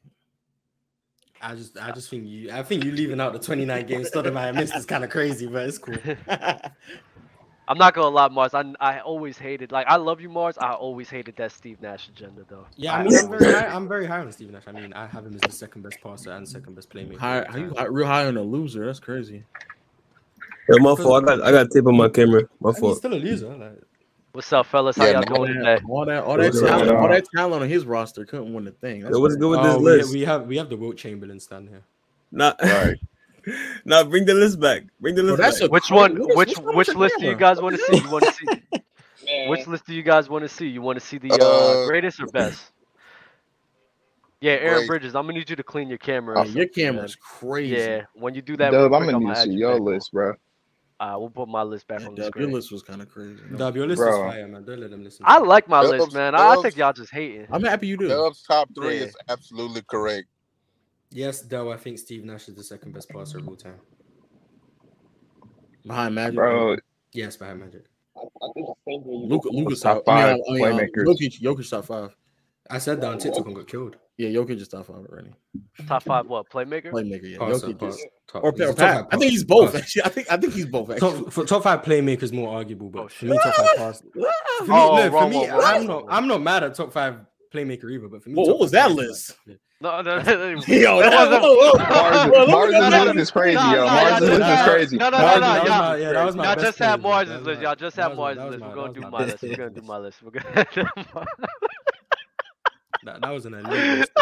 I 1.42 1.56
just, 1.56 1.78
I 1.78 1.92
just 1.92 2.10
think 2.10 2.26
you, 2.26 2.52
I 2.52 2.64
think 2.64 2.86
you 2.86 2.92
leaving 2.92 3.20
out 3.20 3.34
the 3.34 3.40
29 3.40 3.86
games 3.86 4.10
Stoudemire 4.10 4.56
missed 4.56 4.76
is 4.76 4.86
kind 4.86 5.04
of 5.04 5.10
crazy, 5.10 5.46
but 5.46 5.68
it's 5.68 5.78
cool. 5.78 5.96
I'm 7.68 7.78
not 7.78 7.94
gonna 7.94 8.10
lie, 8.10 8.28
Marz. 8.30 8.54
I 8.54 8.96
I 8.96 9.00
always 9.00 9.38
hated 9.38 9.72
like 9.72 9.88
I 9.88 9.96
love 9.96 10.20
you, 10.20 10.30
Marz. 10.30 10.58
I 10.60 10.74
always 10.74 11.10
hated 11.10 11.36
that 11.38 11.52
Steve 11.52 11.82
Nash 11.82 12.10
agenda 12.10 12.44
though. 12.48 12.66
Yeah, 12.76 12.96
I 12.96 13.04
mean, 13.04 13.18
I'm 13.18 13.30
very, 13.30 13.54
high, 13.54 13.68
I'm 13.68 13.88
very 13.88 14.06
high 14.06 14.20
on 14.20 14.32
Steve 14.32 14.52
Nash. 14.52 14.64
I 14.68 14.72
mean, 14.74 14.92
I 14.94 15.08
have 15.08 15.26
him 15.26 15.36
as 15.36 15.42
the 15.42 15.52
second 15.52 15.82
best 15.82 16.02
passer 16.02 16.32
and 16.32 16.48
second 16.48 16.76
best 16.76 16.90
playmaker. 16.90 17.18
High, 17.18 17.46
how 17.50 17.58
you 17.58 17.74
high, 17.78 17.86
real 17.86 18.08
high 18.08 18.26
on 18.26 18.36
a 18.38 18.42
loser? 18.42 18.86
That's 18.86 19.00
crazy. 19.00 19.44
Yo, 20.70 20.78
my 20.80 20.96
fault. 20.96 21.24
I 21.24 21.26
got 21.38 21.42
I 21.42 21.52
got 21.52 21.72
tape 21.72 21.88
on 21.88 21.96
my 21.96 22.10
camera. 22.10 22.44
My 22.60 22.72
I 22.72 22.74
mean, 22.74 22.90
he's 22.90 22.98
still 22.98 23.14
a 23.14 23.16
loser. 23.16 23.56
Like, 23.56 23.82
What's 24.34 24.52
up, 24.52 24.66
fellas? 24.66 24.98
How 24.98 25.06
Yeah, 25.06 25.12
y'all 25.12 25.30
man. 25.30 25.34
doing 25.36 25.54
today? 25.54 25.80
All 25.88 26.06
that, 26.06 26.24
all 26.24 26.38
that 26.38 26.54
talent, 26.54 26.90
all 26.90 27.04
on? 27.04 27.12
that 27.12 27.26
talent 27.36 27.62
on 27.62 27.70
his 27.70 27.86
roster 27.86 28.26
couldn't 28.26 28.52
win 28.52 28.66
the 28.66 28.72
thing. 28.72 29.02
That's 29.02 29.14
Yo, 29.14 29.22
what's 29.22 29.36
good 29.36 29.48
with 29.48 29.60
oh, 29.60 29.64
this 29.64 29.76
oh, 29.76 29.78
we, 29.78 29.86
list? 29.86 30.14
we 30.14 30.22
have, 30.22 30.48
we 30.48 30.58
have 30.58 30.70
the 30.70 30.76
Wilt 30.76 30.98
Chamberlain 30.98 31.40
stand 31.40 31.70
here. 31.70 31.84
Nah, 32.32 32.54
nah, 33.86 34.04
bring 34.04 34.26
the 34.26 34.34
list 34.34 34.60
back. 34.60 34.84
Bring 35.00 35.16
the 35.16 35.24
list 35.24 35.38
that's 35.38 35.60
back. 35.62 35.72
Which 35.72 35.90
one? 35.92 36.16
what 36.36 36.50
is- 36.50 36.58
Which 36.58 36.58
what's 36.58 36.60
wrong 36.60 36.76
which 36.76 36.88
with 36.88 36.96
your 36.96 36.98
list 36.98 37.16
do 37.20 37.26
you 37.28 37.36
guys 37.36 37.62
want 37.62 37.76
to 37.78 37.82
see? 37.84 37.98
You 37.98 38.10
want 38.12 38.26
to 38.26 38.34
see? 38.34 39.48
Which 39.48 39.68
list 39.68 39.86
do 39.86 39.94
you 39.94 40.04
guys 40.04 40.30
want 40.30 40.44
to 40.44 40.50
see? 40.50 40.68
You 40.68 40.82
want 40.82 41.00
to 41.00 41.06
see 41.06 41.18
the 41.18 41.32
uh, 41.32 41.36
Uh, 41.38 41.88
greatest 41.88 42.20
or 42.22 42.28
best? 42.28 42.62
Yeah, 44.42 44.54
Aaron 44.54 44.80
Great. 44.80 44.88
Bridges. 44.90 45.16
I'm 45.16 45.26
gonna 45.26 45.40
need 45.40 45.50
you 45.50 45.56
to 45.56 45.64
clean 45.64 45.88
your 45.88 45.98
camera. 45.98 46.36
Yeah, 46.36 46.42
up, 46.42 46.48
your 46.48 46.56
man. 46.66 46.70
camera's 46.76 47.16
crazy. 47.16 47.76
Yeah, 47.76 48.02
when 48.14 48.34
you 48.36 48.42
do 48.42 48.58
that, 48.58 48.72
Dub, 48.72 48.92
real 48.92 48.96
I'm 48.96 49.06
gonna 49.06 49.18
I'm 49.18 49.24
need 49.24 49.36
to 49.36 49.42
see 49.44 49.52
your 49.52 49.74
back 49.76 49.82
list, 49.82 50.12
bro. 50.12 50.34
Uh, 51.00 51.16
we'll 51.18 51.30
put 51.30 51.48
my 51.48 51.64
list 51.64 51.88
back 51.88 52.02
Yeah, 52.02 52.08
on 52.08 52.16
the 52.16 52.22
Dub, 52.24 52.36
your 52.36 52.50
list 52.50 52.72
was 52.72 52.84
kind 52.84 53.02
of 53.02 53.10
crazy. 53.10 53.40
No. 53.50 53.58
Dub, 53.58 53.76
your 53.76 53.88
list 53.88 54.02
is 54.02 54.06
Bro. 54.08 54.30
fire, 54.30 54.48
man. 54.48 54.64
Don't 54.66 54.80
let 54.80 54.92
them 54.92 55.04
listen. 55.04 55.26
I 55.28 55.38
like 55.40 55.68
my 55.70 55.82
list, 55.82 56.14
man. 56.14 56.36
I, 56.36 56.50
I 56.56 56.62
think 56.62 56.76
y'all 56.78 56.94
just 56.94 57.12
hating. 57.12 57.48
I'm 57.52 57.64
happy 57.64 57.88
you 57.88 57.98
do. 57.98 58.08
Dub's 58.10 58.44
top 58.44 58.70
three 58.76 59.00
Yeah. 59.00 59.06
is 59.06 59.16
absolutely 59.30 59.82
correct. 59.90 60.28
Yes, 61.14 61.42
though 61.42 61.72
I 61.72 61.78
think 61.78 62.00
Steve 62.00 62.26
Nash 62.26 62.48
is 62.50 62.56
the 62.56 62.64
second 62.64 62.94
best 62.94 63.10
passer 63.10 63.38
of 63.38 63.48
all 63.48 63.56
time. 63.56 63.80
Behind 65.86 66.16
Magic, 66.16 66.36
Bro, 66.36 66.78
Yes, 67.14 67.36
behind 67.38 67.60
Magic. 67.60 67.86
Luka, 68.88 69.50
Luka's 69.50 69.82
Top 69.82 70.04
top, 70.06 70.10
I 70.16 70.22
five 70.22 70.36
mean, 70.36 70.44
I 70.48 70.54
mean, 70.54 70.64
um, 70.66 70.80
playmakers. 70.88 71.06
Jokic, 71.06 71.42
Jokic 71.42 71.70
top 71.70 71.86
five. 71.86 72.16
I 72.70 72.78
said 72.78 73.02
that 73.02 73.08
on 73.12 73.18
TikTok 73.20 73.46
and 73.46 73.56
got 73.56 73.68
killed. 73.68 73.98
Yeah, 74.18 74.30
Jokic 74.30 74.60
is 74.62 74.68
top 74.68 74.86
five 74.88 74.96
already. 74.98 75.32
Top 75.88 76.04
five, 76.04 76.28
what 76.28 76.50
playmaker? 76.50 76.92
Playmaker, 76.92 77.32
yeah. 77.32 77.38
Passer, 77.38 77.68
Jokic 77.68 77.80
pass, 77.80 77.96
is, 77.96 78.06
top, 78.28 78.44
or, 78.44 78.52
he's 78.52 78.62
or 78.62 78.68
top 78.70 78.78
Pat. 78.78 78.96
five 78.96 79.06
I 79.12 79.18
think 79.18 79.32
he's 79.32 79.44
both. 79.44 79.72
passer. 79.74 79.84
Actually, 79.84 80.04
I 80.04 80.10
think 80.10 80.32
I 80.32 80.38
think 80.38 80.54
he's 80.54 80.66
both. 80.66 80.90
Actually, 80.90 81.24
Top, 81.24 81.34
for 81.34 81.46
top 81.46 81.64
five 81.64 81.82
playmakers 81.84 82.32
more 82.32 82.56
arguable, 82.56 82.90
but 82.90 83.04
Oh, 83.04 83.08
for 83.10 83.26
me, 83.26 83.38
top 83.44 83.54
five 83.56 83.76
pass. 83.78 84.02
For 84.02 84.18
me, 84.20 84.26
Oh, 84.70 84.96
no, 84.96 85.12
for 85.12 85.30
me, 85.30 85.50
wrong, 85.50 85.50
wrong, 85.50 85.62
I'm 85.64 85.88
wrong, 85.88 85.88
not. 85.88 86.06
I'm 86.10 86.28
not 86.28 86.42
mad 86.42 86.64
at 86.64 86.76
top 86.76 86.94
five 86.94 87.18
playmaker 87.54 87.92
either. 87.92 88.08
But 88.08 88.24
for 88.24 88.30
me, 88.30 88.36
What- 88.36 88.46
top 88.46 88.54
what 88.54 88.60
was 88.62 88.72
five 88.72 88.72
that 88.72 88.88
passer, 88.98 89.08
list? 89.10 89.36
yeah. 89.48 89.56
No, 89.84 90.02
no, 90.02 90.18
no, 90.22 90.22
Yo, 90.22 90.24
that 90.24 90.66
that- 90.66 91.42
wasn't. 91.42 91.44
whoa, 91.44 91.56
whoa, 91.56 91.74
Marz, 91.74 92.32
whoa, 92.32 92.46
Marz' 92.48 92.72
no, 92.72 92.90
no, 92.90 93.04
list 93.04 93.20
is 93.20 93.32
crazy, 93.32 93.56
yo. 93.56 93.86
nah, 93.86 94.00
Marz' 94.00 94.22
list 94.22 94.50
is 94.50 94.62
crazy. 94.74 94.98
No, 94.98 95.10
no, 95.10 95.18
That 95.18 95.22
no, 95.22 95.28
was- 95.28 95.42
no, 95.42 95.42
that 95.42 95.60
was 95.62 95.70
y'all. 95.70 95.80
my- 95.82 95.98
yeah, 95.98 96.12
that 96.14 96.26
was 96.26 96.36
my 96.38 96.44
Y'all 96.46 96.56
just 96.56 96.78
have 96.80 97.02
player, 97.02 97.14
Marz' 97.14 97.28
that 97.28 97.44
list. 97.44 97.62
Y'all 97.62 97.76
just 97.76 97.96
have 97.98 98.18
was- 98.18 98.38
Marz' 98.38 98.50
list. 98.50 98.64
We're 98.64 98.76
gonna 98.76 98.94
do 98.94 99.02
my 99.02 99.10
my 99.10 99.26
list. 99.26 99.42
We're 99.44 99.56
gonna 99.58 99.70
do 99.72 99.82
my 99.82 99.98
list. 99.98 100.24
We're 100.24 100.32
gonna. 100.32 100.66
That, 103.06 103.20
that 103.20 103.30
was 103.32 103.46
an 103.46 103.56
elite 103.56 103.72
list. 104.00 104.12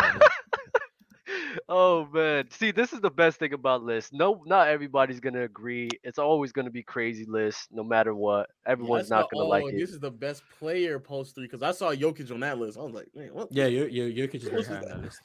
Oh 1.69 2.07
man, 2.13 2.49
see, 2.51 2.71
this 2.71 2.91
is 2.91 2.99
the 2.99 3.09
best 3.09 3.39
thing 3.39 3.53
about 3.53 3.83
lists. 3.83 4.11
No, 4.11 4.43
not 4.45 4.67
everybody's 4.67 5.19
gonna 5.21 5.43
agree. 5.43 5.89
It's 6.03 6.17
always 6.19 6.51
gonna 6.51 6.69
be 6.71 6.83
crazy 6.83 7.23
lists, 7.25 7.67
no 7.71 7.83
matter 7.83 8.13
what. 8.13 8.49
Everyone's 8.65 9.07
That's 9.07 9.21
not 9.21 9.29
gonna 9.31 9.45
like 9.47 9.63
oh, 9.63 9.67
it. 9.67 9.77
This 9.77 9.91
is 9.91 9.99
the 9.99 10.11
best 10.11 10.43
player 10.59 10.99
post 10.99 11.35
three 11.35 11.45
because 11.45 11.63
I 11.63 11.71
saw 11.71 11.93
Jokic 11.93 12.31
on 12.31 12.41
that 12.41 12.57
list. 12.57 12.77
I 12.77 12.81
was 12.81 12.93
like, 12.93 13.07
man, 13.15 13.29
what? 13.33 13.47
Yeah, 13.51 13.67
Yo- 13.67 13.85
Yo- 13.85 14.09
Jokic 14.27 14.35
is 14.35 14.43
very 14.43 14.65
on 14.65 14.71
that? 14.71 14.87
that 14.89 15.01
list. 15.03 15.21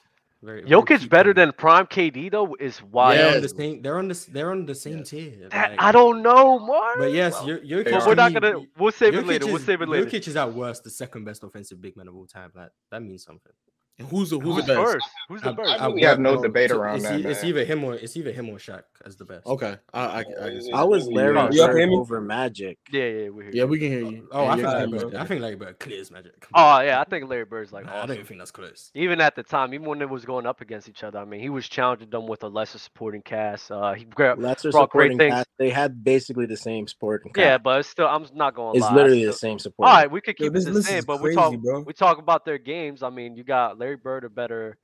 Very, 0.47 0.61
very 0.61 0.71
Jokic 0.71 0.99
peak 1.01 1.09
better 1.09 1.31
on- 1.31 1.35
than 1.35 1.51
prime 1.51 1.87
KD 1.87 2.31
though 2.31 2.55
is 2.57 2.81
wild. 2.81 3.17
They're 3.17 3.27
on 3.27 3.33
Yes. 3.33 3.41
the 3.51 3.57
same. 3.57 3.81
They're 3.81 3.97
on 3.99 4.07
the. 4.07 4.27
They're 4.31 4.51
on 4.51 4.65
the 4.65 4.75
same 4.75 5.03
tier. 5.03 5.49
That, 5.51 5.71
like- 5.71 5.81
I 5.87 5.91
don't 5.91 6.21
know, 6.21 6.57
Mark. 6.59 6.99
But 6.99 7.11
yes, 7.11 7.33
Yo- 7.45 7.57
Jokic. 7.59 7.91
But 7.91 7.99
to 7.99 8.07
we're 8.07 8.15
not 8.15 8.31
gonna. 8.33 8.53
We'll 8.77 8.91
save 8.93 9.13
it 9.13 9.23
Jokic 9.25 9.27
later. 9.27 9.45
We'll 9.47 9.59
save 9.59 9.81
it 9.81 9.89
later. 9.89 10.05
Jokic 10.05 10.25
is 10.25 10.37
at 10.37 10.53
worst 10.53 10.85
the 10.85 10.89
second 10.89 11.25
best 11.25 11.43
offensive 11.43 11.81
big 11.81 11.97
man 11.97 12.07
of 12.07 12.15
all 12.15 12.25
time. 12.27 12.51
That 12.55 12.71
that 12.91 13.03
means 13.03 13.23
something. 13.25 13.51
And 13.99 14.07
who's 14.09 14.29
the 14.29 14.39
who's 14.39 14.57
Who's 14.57 14.65
the 14.67 14.75
best? 14.75 14.91
first? 14.93 15.07
Who's 15.27 15.41
the 15.41 15.49
At- 15.49 15.55
first? 15.55 15.73
at 15.81 15.91
We 15.93 16.01
have 16.03 16.19
no 16.19 16.39
debate 16.39 16.69
around 16.69 16.97
it's, 16.97 17.05
that, 17.05 17.19
It's 17.25 17.41
man. 17.41 17.49
either 17.49 17.65
him 17.65 17.83
or 17.83 17.95
it's 17.95 18.15
either 18.15 18.31
him 18.31 18.47
or 18.49 18.57
Shaq 18.57 18.83
as 19.03 19.15
the 19.15 19.25
best. 19.25 19.47
Okay, 19.47 19.75
I 19.91 19.99
I, 20.05 20.19
I, 20.19 20.23
can 20.23 20.73
I 20.75 20.83
was 20.83 21.07
Larry 21.07 21.33
y'all 21.35 21.47
Bird 21.67 21.77
hear 21.77 21.89
over 21.97 22.21
Magic. 22.21 22.77
Yeah, 22.91 23.05
yeah, 23.05 23.29
we're 23.29 23.43
here. 23.45 23.51
Yeah, 23.55 23.63
we 23.63 23.79
can 23.79 23.87
hear 23.87 24.01
you. 24.01 24.27
Oh, 24.31 24.43
Yeah, 24.43 24.51
I 24.51 24.55
think 24.55 24.67
Larry. 24.67 24.87
Bird. 24.91 25.15
I 25.15 25.25
think 25.25 25.41
Larry 25.41 25.55
Bird 25.55 25.79
clears 25.79 26.11
Magic. 26.11 26.45
Oh 26.53 26.79
yeah, 26.81 27.01
I 27.01 27.05
think 27.05 27.27
Larry 27.27 27.45
Bird's 27.45 27.73
like 27.73 27.85
Nah, 27.87 28.03
I 28.03 28.05
don't 28.05 28.15
even 28.17 28.25
think 28.27 28.39
that's 28.39 28.51
close. 28.51 28.91
Even 28.93 29.19
at 29.19 29.35
the 29.35 29.41
time, 29.41 29.73
even 29.73 29.87
when 29.87 29.99
it 30.03 30.09
was 30.09 30.25
going 30.25 30.45
up 30.45 30.61
against 30.61 30.87
each 30.87 31.03
other, 31.03 31.17
I 31.17 31.25
mean, 31.25 31.39
he 31.39 31.49
was 31.49 31.67
challenging 31.67 32.11
them 32.11 32.27
with 32.27 32.43
a 32.43 32.47
lesser 32.47 32.77
supporting 32.77 33.23
cast. 33.23 33.71
Uh, 33.71 33.93
he 33.93 34.05
gra- 34.05 34.35
Lesser 34.37 34.69
brought 34.69 34.91
great 34.91 35.07
supporting 35.11 35.17
things. 35.17 35.33
cast. 35.33 35.47
They 35.57 35.71
had 35.71 36.03
basically 36.03 36.45
the 36.45 36.55
same 36.57 36.87
supporting 36.87 37.33
cast. 37.33 37.43
Yeah, 37.43 37.57
but 37.57 37.79
it's 37.79 37.89
still, 37.89 38.05
I'm 38.07 38.27
not 38.35 38.53
gonna 38.53 38.73
it's 38.77 38.81
lie. 38.83 38.91
I 38.91 38.93
literally 38.93 39.25
the 39.25 39.33
same 39.33 39.53
All 39.53 39.59
supporting. 39.59 39.93
right, 39.95 40.11
we 40.11 40.21
could 40.21 40.35
Yo, 40.37 40.45
keep 40.45 40.53
this 40.53 40.67
it 40.67 40.71
the 40.73 40.83
same, 40.83 41.03
but 41.03 41.19
we 41.19 41.33
crazy, 41.33 41.57
talk 41.57 41.85
we 41.87 41.93
talk 41.93 42.17
about 42.19 42.45
their 42.45 42.59
games. 42.59 43.01
I 43.01 43.09
mean, 43.09 43.35
you 43.35 43.43
got 43.43 43.79
Larry 43.79 43.86
Bird 43.95 44.23
a 44.23 44.29
better 44.29 44.77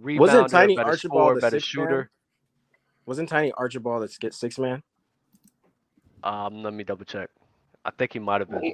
rebounder, 0.00 0.18
Wasn't 0.20 0.50
Tiny 0.50 0.76
better 0.76 0.90
Archibald 0.90 1.20
scorer, 1.20 1.34
the 1.34 1.40
better 1.40 1.60
sixth 1.60 1.76
man? 1.76 1.86
shooter. 1.86 2.10
Wasn't 3.06 3.28
Tiny 3.28 3.52
Archibald 3.52 4.02
that 4.02 4.18
get 4.20 4.34
six 4.34 4.58
man? 4.58 4.82
Um, 6.22 6.62
let 6.62 6.72
me 6.72 6.84
double 6.84 7.04
check. 7.04 7.30
I 7.84 7.90
think 7.90 8.12
he 8.14 8.18
might 8.18 8.40
have 8.40 8.50
been. 8.50 8.72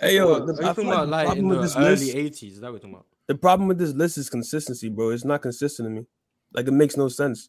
Hey 0.00 0.16
yo, 0.16 0.44
the, 0.44 0.52
I 0.54 0.74
feel 0.74 0.84
talking 0.84 0.86
like 0.86 0.94
about 0.94 1.04
the 1.04 1.10
like 1.10 1.22
in 1.22 1.26
problem 1.26 1.48
with 1.48 1.58
the 1.58 1.62
this 1.62 1.76
early 1.76 1.88
list, 1.90 2.14
eighties? 2.16 2.52
Is 2.54 2.60
that 2.60 2.66
what 2.66 2.72
we're 2.74 2.78
talking 2.80 2.94
about? 2.94 3.06
the 3.26 3.34
problem 3.34 3.68
with 3.68 3.78
this 3.78 3.92
list 3.92 4.18
is 4.18 4.28
consistency, 4.28 4.88
bro. 4.88 5.10
It's 5.10 5.24
not 5.24 5.42
consistent 5.42 5.86
to 5.86 5.90
me. 5.90 6.06
Like 6.52 6.66
it 6.66 6.72
makes 6.72 6.96
no 6.96 7.08
sense. 7.08 7.48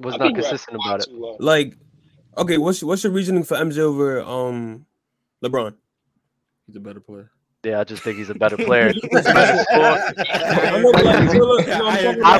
Was 0.00 0.16
not 0.18 0.34
consistent 0.34 0.76
about 0.82 1.00
it. 1.00 1.08
Like, 1.38 1.76
okay, 2.38 2.56
what's 2.58 2.82
what's 2.82 3.04
your 3.04 3.12
reasoning 3.12 3.44
for 3.44 3.56
MJ 3.56 3.78
over 3.78 4.22
um 4.22 4.86
LeBron? 5.44 5.74
He's 6.66 6.76
a 6.76 6.80
better 6.80 7.00
player. 7.00 7.30
Yeah, 7.64 7.78
I 7.78 7.84
just 7.84 8.02
think 8.02 8.18
he's 8.18 8.28
a 8.28 8.34
better 8.34 8.56
player. 8.56 8.92
I 9.14 10.02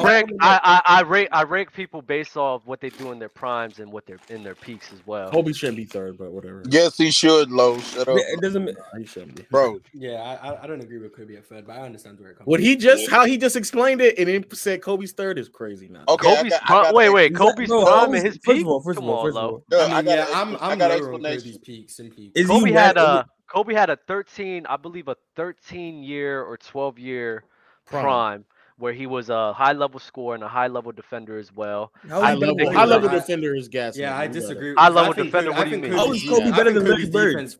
rank 0.03 0.31
I, 0.41 0.61
I, 0.65 0.83
I 0.85 1.03
rank 1.03 1.29
I 1.31 1.45
rank 1.45 1.73
people 1.73 2.03
based 2.03 2.37
off 2.37 2.67
what 2.67 2.81
they 2.81 2.91
do 2.91 3.13
in 3.13 3.21
their 3.21 3.29
primes 3.29 3.79
and 3.79 3.93
what 3.93 4.05
they're 4.05 4.19
in 4.31 4.43
their 4.43 4.57
peaks 4.57 4.93
as 4.93 4.99
well. 5.07 5.31
Kobe 5.31 5.53
shouldn't 5.53 5.77
be 5.77 5.85
third, 5.85 6.19
but 6.19 6.33
whatever. 6.33 6.65
Yes, 6.69 6.97
he 6.97 7.13
should. 7.13 7.53
Low, 7.53 7.79
shut 7.79 8.09
up. 8.09 8.17
It 8.19 8.41
doesn't. 8.41 8.77
He 8.99 9.07
shouldn't 9.07 9.37
be. 9.37 9.45
Bro. 9.49 9.79
Yeah, 9.95 10.39
I, 10.43 10.65
I 10.65 10.67
don't 10.67 10.81
agree 10.81 10.99
with 10.99 11.15
Kobe 11.17 11.37
at 11.37 11.47
third, 11.47 11.69
but 11.69 11.77
I 11.77 11.83
understand 11.83 12.19
where 12.19 12.31
it 12.31 12.39
comes. 12.39 12.49
What 12.49 12.59
from. 12.59 12.65
he 12.65 12.75
just 12.75 13.09
how 13.09 13.25
he 13.25 13.39
just 13.39 13.55
explained 13.55 14.01
it 14.01 14.19
and 14.19 14.27
then 14.27 14.45
said 14.53 14.83
Kobe's 14.83 15.13
third 15.13 15.39
is 15.39 15.49
crazy 15.49 15.87
now. 15.87 16.03
Okay, 16.09 16.35
Kobe's 16.35 16.51
got, 16.51 16.63
prime, 16.63 16.95
wait, 16.95 17.11
wait, 17.11 17.33
Kobe's 17.37 17.69
no, 17.69 17.85
prime 17.85 18.13
and 18.15 18.27
his 18.27 18.39
peak. 18.39 18.57
First 18.57 18.61
of 18.63 18.67
all, 18.67 18.81
first 18.81 18.99
of 18.99 19.05
all, 19.05 19.23
first 19.23 19.37
of 19.37 19.45
all. 19.45 19.65
I 19.73 20.01
yeah, 20.01 20.27
I'm 20.35 20.57
I'm 20.61 20.81
lower 20.81 21.15
on 21.15 21.23
Kobe's 21.23 21.59
peak 21.59 21.91
simply. 21.91 22.33
Kobe 22.45 22.73
had 22.73 22.97
a 22.97 23.25
Kobe 23.53 23.75
had 23.75 23.91
a 23.91 23.97
13, 23.97 24.67
I 24.67 24.77
believe, 24.77 25.09
a 25.09 25.17
13 25.37 26.03
year 26.03 26.43
or 26.43 26.57
12 26.57 26.99
year 26.99 27.45
prime. 27.87 28.05
prime 28.05 28.45
where 28.79 28.93
he 28.93 29.07
was 29.07 29.31
a 29.31 29.53
high 29.53 29.73
level 29.73 30.01
scorer 30.01 30.35
and 30.35 30.43
a 30.45 30.49
high 30.49 30.67
level 30.67 30.93
defender 30.93 31.39
as 31.39 31.53
well. 31.55 31.93
High 32.09 32.35
level, 32.35 32.73
high 32.73 32.85
level 32.85 33.09
defender 33.09 33.55
is 33.55 33.69
gas. 33.69 33.97
Yeah, 33.97 34.17
I 34.17 34.27
disagree. 34.27 34.75
High 34.75 34.89
level 34.89 35.13
defender. 35.13 35.53
What 35.53 35.65
do 35.65 35.71
you 35.71 35.79
mean? 35.79 35.95
Oh, 35.95 36.15
Kobe 36.29 36.51
better 36.51 36.73
than 36.73 36.85
Larry 36.85 37.09
Bird. 37.09 37.55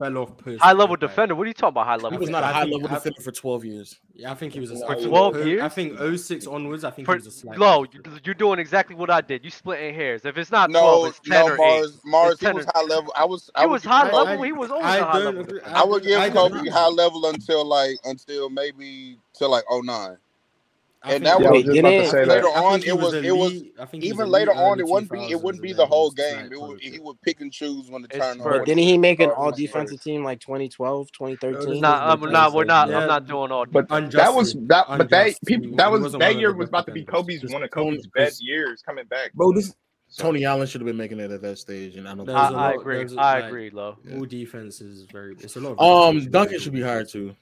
High 0.61 0.73
level 0.73 0.97
defender. 0.97 1.35
What 1.35 1.45
are 1.45 1.49
you 1.49 1.55
talking 1.55 1.75
about? 1.75 1.87
High 1.87 1.97
level. 1.97 2.11
He 2.13 2.19
was 2.19 2.31
not 2.31 2.43
a 2.43 2.47
high 2.47 2.65
level 2.65 2.89
defender 2.89 3.21
for 3.21 3.33
twelve 3.33 3.65
years. 3.65 4.01
Yeah, 4.15 4.33
I 4.33 4.35
think 4.35 4.53
he 4.53 4.61
was 4.61 4.71
a 4.71 4.87
for 4.87 4.95
twelve 4.97 5.47
years. 5.47 5.63
I 5.63 5.69
think 5.69 5.99
06 5.99 6.47
onwards. 6.47 6.85
I 6.85 6.91
think 6.91 7.09
he 7.09 7.15
was 7.15 7.27
a 7.27 7.31
slight. 7.31 7.59
No, 7.59 7.87
you're 8.25 8.35
doing 8.35 8.59
exactly 8.59 8.97
what 8.97 9.11
I 9.11 9.21
did. 9.21 9.45
You 9.45 9.51
splitting 9.51 9.95
hairs. 9.95 10.25
If 10.25 10.37
it's 10.37 10.51
not 10.51 10.71
twelve, 10.71 11.09
it's 11.09 11.21
ten 11.21 11.51
or 11.51 11.55
eight. 11.55 11.91
Marz, 12.07 12.41
he 12.41 12.53
was 12.53 12.67
high 12.75 12.83
level. 12.83 13.13
I 13.17 13.25
was. 13.25 13.51
He 13.59 13.67
was 13.67 13.85
high 13.85 14.11
level. 14.11 14.43
He 14.43 14.53
was 14.53 14.71
always 14.71 14.87
high 14.87 15.19
level. 15.19 15.47
I 15.67 15.85
would 15.85 16.03
give 16.03 16.33
Kobe 16.33 16.69
high 16.69 16.89
level 16.89 17.27
until 17.27 17.65
like 17.65 17.99
until 18.05 18.51
maybe 18.51 19.19
till 19.35 19.51
like 19.51 19.65
09. 19.71 20.17
And 21.05 21.27
that 21.27 21.41
was, 21.41 21.65
was 21.65 21.79
about 21.79 21.91
to 21.91 22.07
say 22.09 22.25
later 22.25 22.47
on. 22.47 22.83
It 22.83 22.97
was, 22.97 23.13
was 23.13 23.25
it 23.25 23.37
was 23.37 23.63
even 23.95 24.29
later 24.29 24.53
on. 24.53 24.79
It 24.79 24.87
wouldn't 24.87 25.11
be 25.11 25.31
it 25.31 25.41
wouldn't 25.41 25.63
be 25.63 25.73
the 25.73 25.87
whole 25.87 26.11
game. 26.11 26.51
It 26.53 26.61
would, 26.61 26.81
he 26.81 26.99
would 27.01 27.21
pick 27.23 27.41
and 27.41 27.53
choose 27.53 27.91
when 27.91 28.03
to 28.03 28.09
turn 28.09 28.41
on. 28.41 28.65
Didn't 28.65 28.85
he 28.85 28.97
make 28.99 29.21
an 29.21 29.31
all 29.31 29.51
defensive 29.51 30.03
team 30.03 30.23
like 30.23 30.41
2012, 30.41 31.11
2013? 31.13 31.81
no, 31.81 31.89
I'm 31.93 32.21
not. 32.21 32.53
We're 32.53 32.65
not. 32.65 32.93
I'm 32.93 33.09
not 33.09 33.27
doing 33.27 33.51
all. 33.51 33.67
But 33.67 33.89
that 33.89 34.33
was 34.33 34.55
that. 34.69 34.87
But 34.89 35.11
that 35.11 35.35
people 35.45 35.77
that 35.77 35.91
was 35.91 36.13
that 36.13 36.37
year 36.37 36.55
was 36.55 36.69
about 36.69 36.87
to 36.87 36.93
be 36.93 37.05
Kobe's 37.05 37.45
one 37.53 37.63
of 37.63 37.71
Kobe's 37.71 38.07
best 38.07 38.45
years 38.45 38.83
coming 38.83 39.07
back. 39.07 39.33
Bro, 39.33 39.53
this 39.53 39.75
Tony 40.17 40.45
Allen 40.45 40.67
should 40.67 40.81
have 40.81 40.87
been 40.87 40.97
making 40.97 41.21
it 41.21 41.31
at 41.31 41.41
that 41.43 41.59
stage, 41.59 41.97
and 41.97 42.07
I 42.07 42.15
don't. 42.15 42.29
I, 42.29 42.49
I, 42.49 42.73
agree. 42.73 43.01
I 43.17 43.35
like, 43.41 43.45
agree. 43.45 43.71
Low. 43.71 43.97
Who 44.05 44.27
defense 44.27 44.81
is 44.81 45.05
very. 45.11 45.35
It's 45.41 45.57
a 45.57 45.61
lot. 45.61 45.81
Um, 45.81 46.31
Duncan 46.31 46.61
should 46.61 46.75
be 46.75 46.83
hired 46.83 47.09
too. 47.09 47.35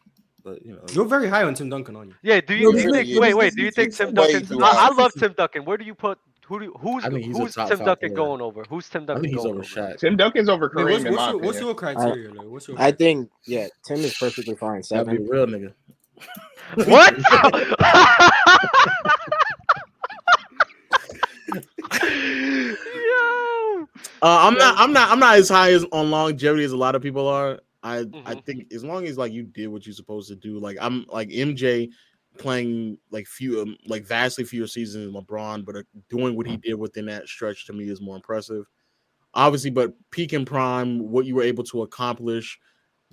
But 0.43 0.65
you 0.65 0.73
know, 0.73 0.81
you're 0.93 1.05
very 1.05 1.29
high 1.29 1.45
on 1.45 1.55
Tim 1.55 1.69
Duncan, 1.69 1.97
aren't 1.97 2.11
you? 2.11 2.17
Yeah. 2.23 2.41
Do 2.41 2.55
you, 2.55 2.73
no, 2.73 2.79
do 2.79 2.85
you 2.85 2.93
think? 2.93 3.09
Is, 3.09 3.19
wait, 3.19 3.35
wait. 3.35 3.55
Do 3.55 3.63
you 3.63 3.71
think 3.71 3.95
Tim 3.95 4.15
Duncan? 4.15 4.63
I, 4.63 4.89
I, 4.91 4.95
love 4.95 5.13
Tim 5.13 5.35
Duncan. 5.37 5.65
Where 5.65 5.77
do 5.77 5.85
you 5.85 5.95
put? 5.95 6.19
Who 6.47 6.59
do 6.59 6.65
you, 6.65 6.75
who's 6.81 7.05
I 7.05 7.11
mean, 7.11 7.33
who's 7.33 7.55
Tim 7.55 7.69
Duncan 7.69 7.97
player. 7.97 8.09
going 8.09 8.41
over? 8.41 8.65
Who's 8.69 8.89
Tim 8.89 9.07
Duncan 9.07 9.25
I 9.25 9.29
mean, 9.29 9.35
he's 9.35 9.45
going 9.45 9.57
over? 9.57 9.65
Shaq. 9.65 9.99
Tim 9.99 10.17
Duncan's 10.17 10.49
over 10.49 10.69
Kareem. 10.69 11.05
Wait, 11.05 11.05
what's, 11.05 11.05
what's, 11.05 11.33
your, 11.33 11.39
what's, 11.39 11.61
your, 11.61 11.75
criteria? 11.75 12.29
I, 12.29 12.33
like, 12.33 12.47
what's 12.49 12.69
your 12.69 12.77
criteria? 12.77 12.97
Think 12.97 13.31
yeah, 13.47 13.69
Tim 13.85 13.99
is 13.99 14.17
perfectly 14.19 14.57
fine. 14.57 14.83
Seven. 14.83 15.07
That'd 15.07 15.27
be 15.27 15.31
real, 15.31 15.47
nigga. 15.47 15.73
what? 16.87 17.17
Yo. 22.03 22.77
Uh, 24.23 24.23
I'm 24.23 24.55
not. 24.55 24.79
I'm 24.79 24.93
not. 24.93 25.11
I'm 25.11 25.19
not 25.19 25.37
as 25.37 25.49
high 25.49 25.73
as 25.73 25.85
on 25.93 26.11
longevity 26.11 26.65
as 26.65 26.73
a 26.73 26.77
lot 26.77 26.95
of 26.95 27.03
people 27.03 27.27
are. 27.29 27.61
I 27.83 27.99
mm-hmm. 27.99 28.27
I 28.27 28.35
think 28.35 28.73
as 28.73 28.85
long 28.85 29.07
as 29.07 29.19
like 29.19 29.33
you 29.33 29.43
did 29.43 29.69
what 29.69 29.87
you're 29.87 29.95
supposed 29.95 30.29
to 30.29 30.37
do, 30.37 30.59
like 30.59 30.77
I'm 30.81 31.07
like 31.09 31.29
MJ 31.29 31.91
playing 32.39 32.99
like 33.11 33.27
few 33.27 33.63
um, 33.63 33.77
like 33.87 34.05
vastly 34.05 34.45
fewer 34.45 34.67
seasons 34.67 35.13
than 35.13 35.23
LeBron, 35.23 35.65
but 35.65 35.77
uh, 35.77 35.83
doing 36.09 36.37
what 36.37 36.47
he 36.47 36.55
mm-hmm. 36.55 36.71
did 36.71 36.75
within 36.75 37.07
that 37.07 37.29
stretch 37.29 37.67
to 37.67 37.73
me 37.73 37.89
is 37.89 38.01
more 38.01 38.17
impressive. 38.17 38.67
Obviously, 39.35 39.71
but 39.71 39.95
peak 40.11 40.33
and 40.33 40.47
prime, 40.47 40.99
what 41.11 41.25
you 41.25 41.37
were 41.37 41.43
able 41.43 41.65
to 41.65 41.83
accomplish 41.83 42.59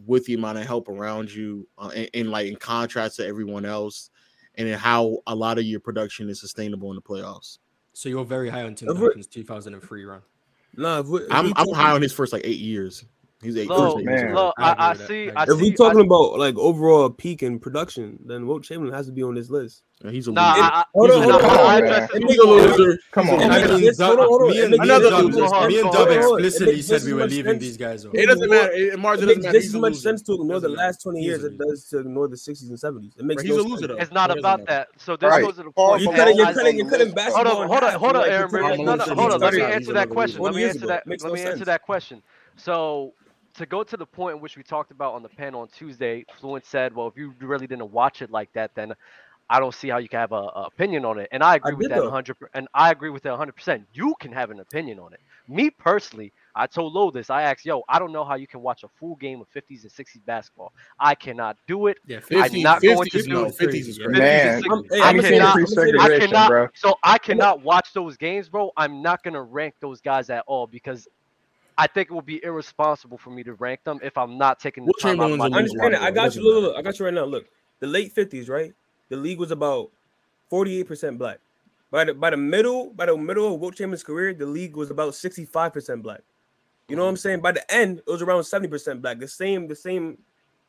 with 0.06 0.26
the 0.26 0.34
amount 0.34 0.58
of 0.58 0.66
help 0.66 0.90
around 0.90 1.32
you, 1.32 1.68
uh, 1.78 1.92
and, 2.14 2.30
like 2.30 2.48
in 2.48 2.56
contrast 2.56 3.18
to 3.18 3.26
everyone 3.26 3.66
else, 3.66 4.10
and 4.56 4.70
how 4.76 5.20
a 5.28 5.36
lot 5.36 5.58
of 5.58 5.66
your 5.66 5.80
production 5.80 6.30
is 6.30 6.40
sustainable 6.40 6.90
in 6.90 6.96
the 6.96 7.02
playoffs. 7.02 7.60
So 7.94 8.10
you're 8.10 8.26
very 8.26 8.50
high 8.50 8.64
on 8.64 8.76
Tim 8.76 8.94
Duncan's 8.94 9.28
2003 9.28 10.06
run. 10.06 10.22
No, 10.76 11.00
I'm 11.32 11.54
I'm 11.56 11.74
high 11.74 11.92
on 11.92 12.02
his 12.02 12.14
first 12.14 12.34
like 12.34 12.44
eight 12.46 12.60
years. 12.60 13.04
He's 13.42 13.56
eight. 13.56 13.70
Low, 13.70 13.98
man. 14.00 14.34
Low, 14.34 14.52
I, 14.58 14.76
I, 14.78 14.94
see. 14.96 15.30
I 15.30 15.44
if 15.44 15.62
we're 15.62 15.72
talking 15.74 16.02
I, 16.02 16.06
about 16.06 16.40
like 16.40 16.58
overall 16.58 17.08
peak 17.12 17.44
in 17.44 17.60
production, 17.60 18.18
then 18.26 18.48
Wilt 18.48 18.64
Chamberlain 18.64 18.96
has 18.96 19.06
to 19.06 19.12
be 19.12 19.22
on 19.22 19.36
this 19.36 19.52
list. 19.52 19.84
Yeah, 20.04 20.10
he's 20.10 20.28
a 20.28 20.32
nah, 20.32 20.54
loser. 20.54 20.64
I, 20.64 20.68
I, 20.68 20.84
hold 20.94 21.12
on, 21.12 21.22
hold 21.24 21.44
on. 21.44 21.82
Nigga 22.22 22.46
loser. 22.46 23.00
Come 23.12 23.30
on. 23.30 23.38
Me 23.38 23.46
and 25.80 25.92
Dub 25.92 26.10
explicitly 26.10 26.82
said 26.82 27.04
we 27.04 27.14
were 27.14 27.28
leaving 27.28 27.60
these 27.60 27.78
guys. 27.78 28.06
It 28.12 28.26
doesn't 28.26 28.50
matter. 28.50 28.72
It 28.72 29.00
doesn't 29.00 29.42
matter. 29.42 29.52
This 29.52 29.72
much 29.74 29.96
sense 29.96 30.24
to 30.24 30.34
ignore 30.34 30.60
the 30.60 30.70
last 30.70 31.04
twenty 31.04 31.22
years. 31.22 31.44
It 31.44 31.60
does 31.60 31.86
to 31.90 32.00
ignore 32.00 32.28
the 32.28 32.36
'60s 32.36 32.70
and 32.70 32.78
'70s. 32.78 33.20
It 33.20 33.26
makes 33.26 33.44
no 33.44 33.78
sense. 33.78 33.92
It's 34.00 34.12
not 34.12 34.36
about 34.36 34.66
that. 34.66 34.88
So 34.98 35.16
this 35.16 35.30
goes 35.30 35.58
to 35.58 35.64
the 35.64 35.72
point. 35.72 36.02
You're 36.02 36.14
cutting. 36.14 36.38
You're 36.38 36.54
cutting. 36.54 36.78
You're 36.78 36.90
cutting. 36.90 37.14
Hold 37.16 37.48
on. 37.48 37.68
Hold 37.68 37.84
on. 37.84 37.94
Hold 38.00 38.16
on, 38.16 38.30
Aaron. 38.30 38.50
Hold 39.16 39.34
on. 39.34 39.40
Let 39.40 39.54
me 39.54 39.62
answer 39.62 39.94
that 39.94 40.10
question. 40.10 40.42
Let 40.42 40.56
me 40.56 40.64
answer 40.64 40.88
that. 40.88 41.08
Let 41.08 41.34
me 41.34 41.42
answer 41.44 41.66
that 41.66 41.84
question. 41.84 42.24
So 42.56 43.14
to 43.58 43.66
go 43.66 43.84
to 43.84 43.98
the 43.98 44.06
point 44.06 44.36
in 44.36 44.42
which 44.42 44.56
we 44.56 44.64
talked 44.64 44.92
about 44.92 45.14
on 45.14 45.24
the 45.24 45.30
panel 45.30 45.62
on 45.62 45.68
Tuesday, 45.68 46.26
Fluent 46.40 46.66
said, 46.66 46.96
"Well, 46.96 47.08
if 47.08 47.18
you 47.18 47.34
really 47.40 47.68
didn't 47.68 47.92
watch 47.92 48.22
it 48.22 48.32
like 48.32 48.52
that, 48.54 48.74
then 48.76 48.94
I 49.50 49.60
don't 49.60 49.74
see 49.74 49.88
how 49.90 49.98
you 49.98 50.10
can 50.10 50.20
have 50.20 50.32
a, 50.32 50.36
a 50.36 50.64
opinion 50.68 51.06
on 51.06 51.20
it." 51.20 51.28
And 51.32 51.44
I 51.44 51.56
agree 51.56 51.74
I 51.74 51.76
with 51.76 51.90
that 51.90 51.96
though. 51.96 52.04
100. 52.06 52.38
And 52.54 52.68
I 52.74 52.92
agree 52.92 53.10
with 53.10 53.24
that 53.24 53.32
100. 53.32 53.54
percent 53.54 53.86
You 53.94 54.16
can 54.20 54.32
have 54.32 54.52
an 54.52 54.60
opinion 54.60 55.00
on 55.00 55.14
it. 55.14 55.20
Me 55.48 55.70
personally, 55.72 56.32
I 56.56 56.68
told 56.68 56.94
Lo 56.94 57.10
this. 57.10 57.32
I 57.32 57.42
asked, 57.44 57.66
"Yo, 57.66 57.82
I 57.90 57.98
don't 57.98 58.12
know 58.12 58.24
how 58.24 58.36
you 58.36 58.46
can 58.46 58.62
watch 58.62 58.84
a 58.84 58.90
full 59.00 59.16
game 59.16 59.42
of 59.42 59.48
50s 59.50 59.82
and 59.82 59.92
60s 59.92 60.24
basketball. 60.26 60.72
I 61.00 61.16
cannot 61.16 61.58
do 61.68 61.88
it. 61.88 61.98
Yeah, 62.06 62.20
50, 62.20 62.38
I'm 62.38 62.62
not 62.62 62.82
going 62.84 63.10
to 63.10 63.24
do 63.24 63.30
no, 63.30 63.46
50s 63.46 63.74
is 63.74 63.98
great. 63.98 64.18
Man, 64.18 64.64
I, 65.02 65.14
cannot, 65.14 65.58
I 66.00 66.20
cannot. 66.20 66.50
Bro. 66.50 66.68
So 66.76 66.96
I 67.04 67.18
cannot 67.18 67.64
watch 67.64 67.92
those 67.94 68.18
games, 68.18 68.50
bro. 68.50 68.72
I'm 68.78 69.02
not 69.02 69.24
gonna 69.24 69.42
rank 69.42 69.74
those 69.80 70.00
guys 70.00 70.30
at 70.30 70.44
all 70.46 70.68
because 70.68 71.08
I 71.78 71.88
think 71.88 72.10
it 72.10 72.14
would 72.14 72.26
be 72.26 72.44
irresponsible 72.44 73.18
for 73.18 73.30
me 73.30 73.44
to 73.44 73.54
rank 73.54 73.84
them 73.84 74.00
if 74.02 74.18
I'm 74.18 74.38
not 74.38 74.60
taking 74.60 74.86
the 74.86 74.94
time 75.00 75.20
out 75.20 75.40
I 75.40 75.46
understand 75.46 75.94
it. 75.94 76.02
I 76.02 76.10
got 76.10 76.36
you. 76.36 76.42
Look, 76.42 76.64
look, 76.64 76.76
I 76.76 76.82
got 76.82 76.98
you 76.98 77.06
right 77.06 77.14
now. 77.14 77.26
Look, 77.26 77.46
the 77.80 77.88
late 77.88 78.16
50s, 78.16 78.50
right? 78.50 78.74
The 79.10 79.18
league 79.18 79.40
was 79.40 79.52
about 79.52 79.92
48% 80.52 81.18
black. 81.18 81.40
By 81.92 82.04
the 82.06 82.14
by 82.14 82.32
the 82.32 82.38
middle, 82.38 82.90
by 82.90 83.06
the 83.06 83.16
middle 83.16 83.54
of 83.54 83.62
Wilt 83.62 83.76
Chamberlain's 83.76 84.04
career, 84.04 84.34
the 84.34 84.46
league 84.46 84.76
was 84.76 84.90
about 84.90 85.14
65% 85.14 86.02
black. 86.02 86.22
You 86.90 86.96
know 86.96 87.04
what 87.04 87.10
I'm 87.10 87.18
saying? 87.18 87.42
By 87.42 87.54
the 87.54 87.74
end, 87.74 88.00
it 88.00 88.12
was 88.12 88.22
around 88.22 88.42
70% 88.42 89.02
black. 89.02 89.20
The 89.20 89.28
same, 89.28 89.68
the 89.68 89.76
same 89.76 90.18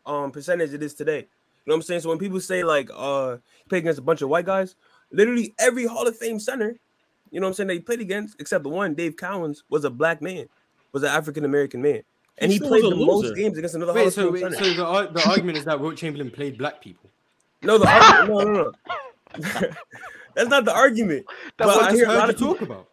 um 0.06 0.30
percentage 0.30 0.74
it 0.74 0.82
is 0.82 0.94
today. 0.94 1.18
You 1.18 1.70
know 1.70 1.74
what 1.74 1.76
I'm 1.76 1.82
saying? 1.82 2.02
So 2.02 2.10
when 2.10 2.18
people 2.18 2.40
say 2.40 2.62
like 2.62 2.90
uh 2.94 3.38
play 3.68 3.78
against 3.78 3.98
a 3.98 4.02
bunch 4.02 4.22
of 4.22 4.28
white 4.28 4.46
guys, 4.46 4.76
literally 5.10 5.54
every 5.58 5.86
Hall 5.86 6.06
of 6.06 6.16
Fame 6.16 6.38
center, 6.38 6.76
you 7.30 7.40
know 7.40 7.46
what 7.46 7.50
I'm 7.50 7.54
saying, 7.54 7.68
they 7.68 7.78
played 7.80 8.00
against, 8.00 8.40
except 8.40 8.62
the 8.62 8.70
one, 8.70 8.94
Dave 8.94 9.16
Cowens, 9.16 9.62
was 9.68 9.84
a 9.84 9.90
black 9.90 10.22
man 10.22 10.48
was 10.92 11.02
an 11.02 11.10
African 11.10 11.44
American 11.44 11.82
man, 11.82 12.02
and 12.38 12.50
he, 12.50 12.58
he 12.58 12.66
played 12.66 12.82
the 12.82 12.88
loser. 12.88 13.06
most 13.06 13.36
games 13.36 13.58
against 13.58 13.74
another. 13.74 13.92
Wait, 13.92 14.12
so, 14.12 14.30
wait, 14.30 14.40
so 14.40 14.48
the, 14.48 15.10
the 15.12 15.28
argument 15.28 15.58
is 15.58 15.64
that 15.64 15.78
Wilt 15.78 15.96
Chamberlain 15.96 16.30
played 16.30 16.58
black 16.58 16.80
people. 16.80 17.10
No, 17.62 17.78
the 17.78 17.88
argument, 17.88 18.28
no, 18.46 18.52
no, 18.52 19.60
no. 19.60 19.68
That's 20.34 20.50
not 20.50 20.64
the 20.64 20.74
argument. 20.74 21.26
That's 21.56 21.68
what 21.68 21.90
I 21.90 21.92
hear 21.92 22.06
a 22.06 22.12
lot 22.12 22.30
of 22.30 22.36
people, 22.36 22.54
talk 22.54 22.62
about. 22.62 22.88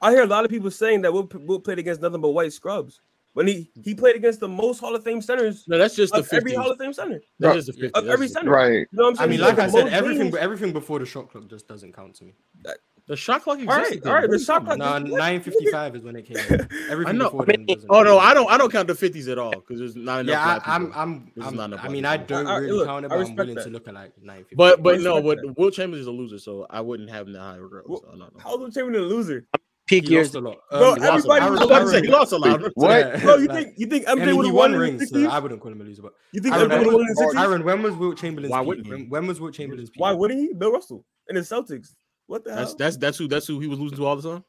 I 0.00 0.10
hear 0.10 0.22
a 0.22 0.26
lot 0.26 0.44
of 0.44 0.50
people 0.50 0.70
saying 0.70 1.02
that 1.02 1.12
Will, 1.12 1.28
Will 1.32 1.60
played 1.60 1.78
against 1.78 2.02
nothing 2.02 2.20
but 2.20 2.30
white 2.30 2.52
scrubs. 2.52 3.00
When 3.34 3.46
he 3.46 3.70
he 3.82 3.94
played 3.94 4.14
against 4.14 4.40
the 4.40 4.48
most 4.48 4.80
Hall 4.80 4.94
of 4.94 5.02
Fame 5.02 5.22
centers. 5.22 5.64
No, 5.66 5.78
that's 5.78 5.96
just 5.96 6.12
the 6.12 6.20
50s. 6.20 6.34
every 6.34 6.54
Hall 6.54 6.70
of 6.70 6.76
Fame 6.76 6.92
center. 6.92 7.22
That 7.38 7.56
is 7.56 7.66
the 7.66 7.72
50s. 7.72 7.92
Of 7.94 8.08
every 8.08 8.28
center. 8.28 8.50
Right. 8.50 8.72
You 8.72 8.86
know 8.92 9.04
what 9.04 9.08
I'm 9.08 9.16
saying? 9.16 9.28
I 9.28 9.32
mean, 9.32 9.40
like, 9.40 9.56
like 9.56 9.68
I 9.68 9.70
said, 9.70 9.88
everything 9.88 10.30
games. 10.30 10.36
everything 10.36 10.72
before 10.74 10.98
the 10.98 11.06
shot 11.06 11.30
clock 11.30 11.48
just 11.48 11.66
doesn't 11.66 11.94
count 11.94 12.16
to 12.16 12.24
me. 12.24 12.34
That, 12.64 12.76
the 13.06 13.16
shot 13.16 13.42
clock 13.42 13.58
existed. 13.58 14.06
All 14.06 14.12
right, 14.12 14.24
all 14.24 14.28
right. 14.28 14.30
The 14.30 14.38
shot 14.38 14.64
clock. 14.64 14.78
No, 14.78 14.98
nine 14.98 15.40
fifty-five 15.40 15.96
is 15.96 16.02
when 16.02 16.16
it 16.16 16.22
came. 16.22 16.36
Everything 16.88 17.18
before 17.18 17.44
then. 17.46 17.66
oh 17.90 18.02
no, 18.02 18.18
I 18.18 18.32
don't. 18.32 18.50
I 18.50 18.56
don't 18.56 18.70
count 18.70 18.88
the 18.88 18.94
fifties 18.94 19.28
at 19.28 19.38
all 19.38 19.50
because 19.50 19.78
there's 19.78 19.96
not 19.96 20.20
enough. 20.20 20.32
Yeah, 20.32 20.72
I, 20.72 20.76
am 20.76 20.92
I'm. 20.94 21.32
I'm, 21.42 21.58
I'm 21.60 21.74
i 21.74 21.88
mean, 21.88 22.04
I 22.04 22.16
don't 22.16 22.46
I, 22.46 22.58
really 22.58 22.72
look, 22.72 22.86
count 22.86 23.04
it, 23.04 23.08
but 23.08 23.18
I'm 23.18 23.34
willing 23.34 23.54
that. 23.56 23.64
to 23.64 23.70
look 23.70 23.88
at 23.88 23.94
like 23.94 24.12
nine 24.22 24.40
fifty. 24.40 24.56
But 24.56 24.82
but 24.82 25.00
no, 25.00 25.20
but. 25.20 25.38
Will 25.58 25.70
Chambers 25.70 26.00
is 26.00 26.06
a 26.06 26.12
loser, 26.12 26.38
so 26.38 26.66
I 26.70 26.80
wouldn't 26.80 27.10
have 27.10 27.22
him 27.22 27.28
in 27.28 27.32
the 27.34 27.40
high 27.40 27.58
row. 27.58 27.82
So 27.86 28.10
no, 28.12 28.16
no. 28.16 28.30
How 28.38 28.54
is 28.54 28.60
Will 28.60 28.70
Chambers 28.70 28.96
a 28.96 29.00
loser? 29.00 29.46
Peak 29.86 30.04
he 30.04 30.12
years. 30.12 30.34
Lost 30.34 30.36
a 30.36 30.48
lot. 30.48 30.58
Bro, 30.70 30.92
um, 30.92 31.00
he 31.00 31.08
everybody 31.08 31.50
was 31.50 31.60
about 31.60 31.78
to 31.80 31.88
say 31.88 32.00
he 32.02 32.08
lost 32.08 32.32
a 32.32 32.36
lot. 32.36 32.62
What? 32.74 33.20
Bro, 33.20 33.36
you 33.38 33.48
think 33.48 33.74
you 33.76 33.86
think 33.86 34.06
MJ 34.06 34.36
would 34.36 34.46
have 34.46 34.54
won 34.54 34.74
rings? 34.74 35.10
So 35.10 35.28
I 35.28 35.38
wouldn't 35.38 35.60
call 35.60 35.72
him 35.72 35.80
a 35.80 35.84
loser, 35.84 36.02
but 36.02 36.12
you 36.32 36.40
think 36.40 36.54
MJ 36.54 36.60
would 36.62 36.70
have 36.70 36.86
won 36.86 37.00
in 37.00 37.06
the 37.06 37.32
60s? 37.34 37.42
Aaron, 37.42 37.64
when 37.64 37.82
was 37.82 37.96
Wilt 37.96 38.16
Chamberlain's? 38.16 38.52
Why 38.52 38.60
wouldn't? 38.60 39.10
When 39.10 39.26
was 39.26 39.40
Wilt 39.40 39.54
Chamberlain's? 39.54 39.90
peak? 39.90 40.00
Why 40.00 40.12
wouldn't 40.12 40.40
he? 40.40 40.54
Bill 40.54 40.72
Russell 40.72 41.04
in 41.28 41.34
the 41.34 41.40
Celtics. 41.40 41.94
What 42.26 42.44
the 42.44 42.50
that's, 42.50 42.70
hell? 42.70 42.76
That's 42.78 42.96
that's 42.96 43.18
who 43.18 43.28
that's 43.28 43.46
who 43.46 43.60
he 43.60 43.66
was 43.66 43.78
losing 43.78 43.98
to 43.98 44.06
all 44.06 44.16
the 44.16 44.30
time. 44.30 44.44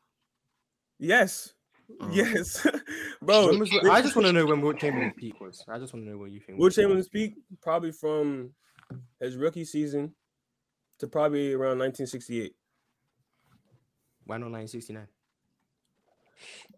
Yes, 1.00 1.54
oh. 2.00 2.10
yes, 2.12 2.66
bro. 3.22 3.50
I 3.92 4.02
just 4.02 4.16
want 4.16 4.28
to 4.28 4.34
know 4.34 4.46
when 4.46 4.62
Wilt 4.62 4.80
Chamberlain's 4.80 5.14
peak 5.18 5.40
was. 5.42 5.64
I 5.68 5.80
just 5.80 5.94
want 5.94 6.06
to 6.06 6.12
know 6.12 6.18
what 6.18 6.32
you 6.32 6.40
think. 6.40 6.60
Wilt 6.60 6.74
Chamberlain's 6.74 7.10
peak 7.10 7.36
probably 7.62 7.92
from 7.92 8.52
his 9.20 9.36
rookie 9.36 9.66
season 9.66 10.14
to 11.00 11.08
probably 11.08 11.54
around 11.54 11.80
1968. 11.80 12.54
Why 14.26 14.38
not 14.38 14.52
1969? 14.52 15.08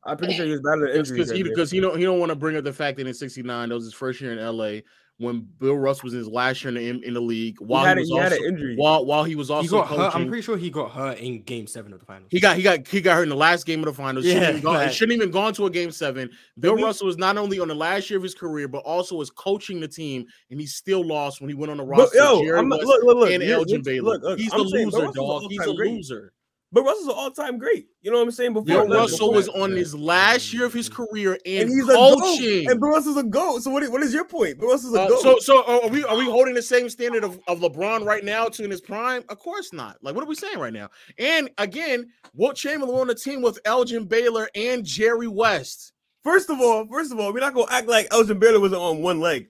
I'm 0.04 0.18
pretty 0.18 0.34
sure 0.34 0.46
he 0.46 0.52
was 0.52 0.62
battling 0.62 0.96
injuries 0.96 1.12
because 1.12 1.32
he, 1.32 1.44
because 1.44 1.72
he 1.72 1.80
don't 1.80 1.98
he 1.98 2.04
don't 2.04 2.20
want 2.20 2.30
to 2.30 2.36
bring 2.36 2.56
up 2.58 2.64
the 2.64 2.74
fact 2.74 2.98
that 2.98 3.08
in 3.08 3.14
'69 3.14 3.70
that 3.70 3.76
was 3.76 3.86
his 3.86 3.94
first 3.94 4.22
year 4.22 4.34
in 4.34 4.58
LA 4.58 4.82
when 5.18 5.48
Bill 5.60 5.78
Russ 5.78 6.04
was 6.04 6.14
in 6.14 6.20
his 6.20 6.28
last 6.28 6.64
year 6.64 6.76
in 6.76 7.00
the, 7.00 7.08
in 7.08 7.14
the 7.14 7.22
league 7.22 7.58
while 7.60 7.86
he, 7.86 7.94
he 7.94 8.00
was 8.00 8.10
he 8.10 8.20
also, 8.20 8.44
injury. 8.44 8.76
While, 8.76 9.06
while 9.06 9.24
he 9.24 9.36
was 9.36 9.50
also 9.50 9.82
he 9.82 9.88
coaching, 9.88 10.22
I'm 10.22 10.28
pretty 10.28 10.42
sure 10.42 10.58
he 10.58 10.70
got 10.70 10.92
hurt 10.92 11.20
in 11.20 11.42
game 11.44 11.68
seven 11.68 11.94
of 11.94 12.00
the 12.00 12.06
finals. 12.06 12.28
He 12.32 12.40
got 12.42 12.58
he 12.58 12.64
got 12.64 12.86
he 12.86 13.00
got 13.00 13.16
hurt 13.16 13.24
in 13.24 13.30
the 13.30 13.36
last 13.36 13.66
game 13.66 13.80
of 13.80 13.86
the 13.86 13.94
finals. 13.94 14.26
Yeah, 14.26 14.34
shouldn't, 14.34 14.64
gone, 14.64 14.90
shouldn't 14.92 15.16
even 15.16 15.32
gone 15.32 15.54
to 15.54 15.66
a 15.68 15.70
game 15.70 15.92
seven. 15.92 16.30
Bill 16.60 16.76
we, 16.76 16.84
Russell 16.84 17.08
was 17.08 17.18
not 17.18 17.38
only 17.38 17.60
on 17.60 17.70
the 17.70 17.76
last 17.76 18.10
year 18.10 18.18
of 18.18 18.24
his 18.24 18.36
career, 18.36 18.68
but 18.68 18.80
also 18.80 19.16
was 19.16 19.30
coaching 19.30 19.80
the 19.80 19.88
team, 19.88 20.26
and 20.52 20.60
he 20.60 20.66
still 20.66 21.06
lost 21.06 21.40
when 21.40 21.50
he 21.50 21.56
went 21.56 21.72
on 21.72 21.78
the 21.78 21.84
roster. 21.84 22.04
Look, 22.04 22.14
yo, 22.14 22.44
Jerry 22.44 22.60
I'm, 22.60 22.70
West 22.70 22.84
look, 22.84 23.04
look, 23.04 23.18
look, 23.18 23.32
and 23.32 23.44
Elgin 23.44 23.84
Baylor. 23.84 24.14
Look, 24.14 24.24
look, 24.24 24.40
he's 24.40 24.52
I'm 24.52 24.64
the 24.64 24.70
saying, 24.70 24.90
loser, 24.90 25.12
dog. 25.14 25.44
He's 25.50 25.62
a 25.62 25.72
loser. 25.72 26.34
But 26.72 26.84
Russell's 26.84 27.08
an 27.08 27.14
all-time 27.16 27.58
great. 27.58 27.88
You 28.02 28.12
know 28.12 28.18
what 28.18 28.24
I'm 28.24 28.32
saying? 28.32 28.54
Before 28.54 28.68
yeah, 28.68 28.82
Russell 28.82 29.32
was 29.32 29.48
on 29.50 29.72
his 29.72 29.96
last 29.96 30.54
year 30.54 30.66
of 30.66 30.74
his 30.74 30.90
career 30.90 31.38
and, 31.46 31.64
and 31.64 31.70
he's 31.70 31.86
coaching. 31.86 32.64
A 32.64 32.66
goat. 32.66 32.72
And 32.72 32.82
Russell's 32.82 33.18
a 33.18 33.24
goat. 33.24 33.64
So 33.64 33.72
what, 33.72 33.90
what 33.92 34.02
is 34.02 34.14
your 34.14 34.26
point? 34.26 34.58
Russell's 34.60 34.96
a 34.96 35.04
uh, 35.04 35.08
goat. 35.08 35.22
So 35.22 35.38
so 35.40 35.64
uh, 35.64 35.82
are 35.84 35.90
we 35.90 36.04
are 36.04 36.18
we 36.18 36.26
holding 36.26 36.54
the 36.54 36.62
same 36.62 36.90
standard 36.90 37.24
of, 37.24 37.40
of 37.48 37.60
LeBron 37.60 38.04
right 38.04 38.26
now 38.26 38.48
to 38.50 38.64
in 38.64 38.72
his 38.72 38.82
prime? 38.82 39.24
Of 39.30 39.40
course 39.40 39.72
not. 39.74 39.98
Like 40.02 40.16
what 40.16 40.24
are 40.24 40.28
we 40.28 40.36
saying 40.36 40.60
right 40.60 40.74
now? 40.74 40.90
And 41.18 41.50
again, 41.60 42.08
what 42.34 42.56
Chamberlain 42.58 43.00
on 43.00 43.08
the 43.08 43.16
team 43.16 43.42
with 43.42 43.60
Elgin 43.66 44.06
Baylor 44.06 44.50
and 44.56 44.84
Jerry 44.84 45.28
West. 45.28 45.94
First 46.24 46.50
of 46.50 46.60
all, 46.60 46.88
first 46.88 47.12
of 47.12 47.20
all, 47.20 47.32
we're 47.32 47.40
not 47.40 47.54
gonna 47.54 47.72
act 47.72 47.88
like 47.88 48.08
Elgin 48.12 48.40
Baylor 48.40 48.60
was 48.60 48.74
on 48.74 49.02
one 49.02 49.20
leg. 49.20 49.48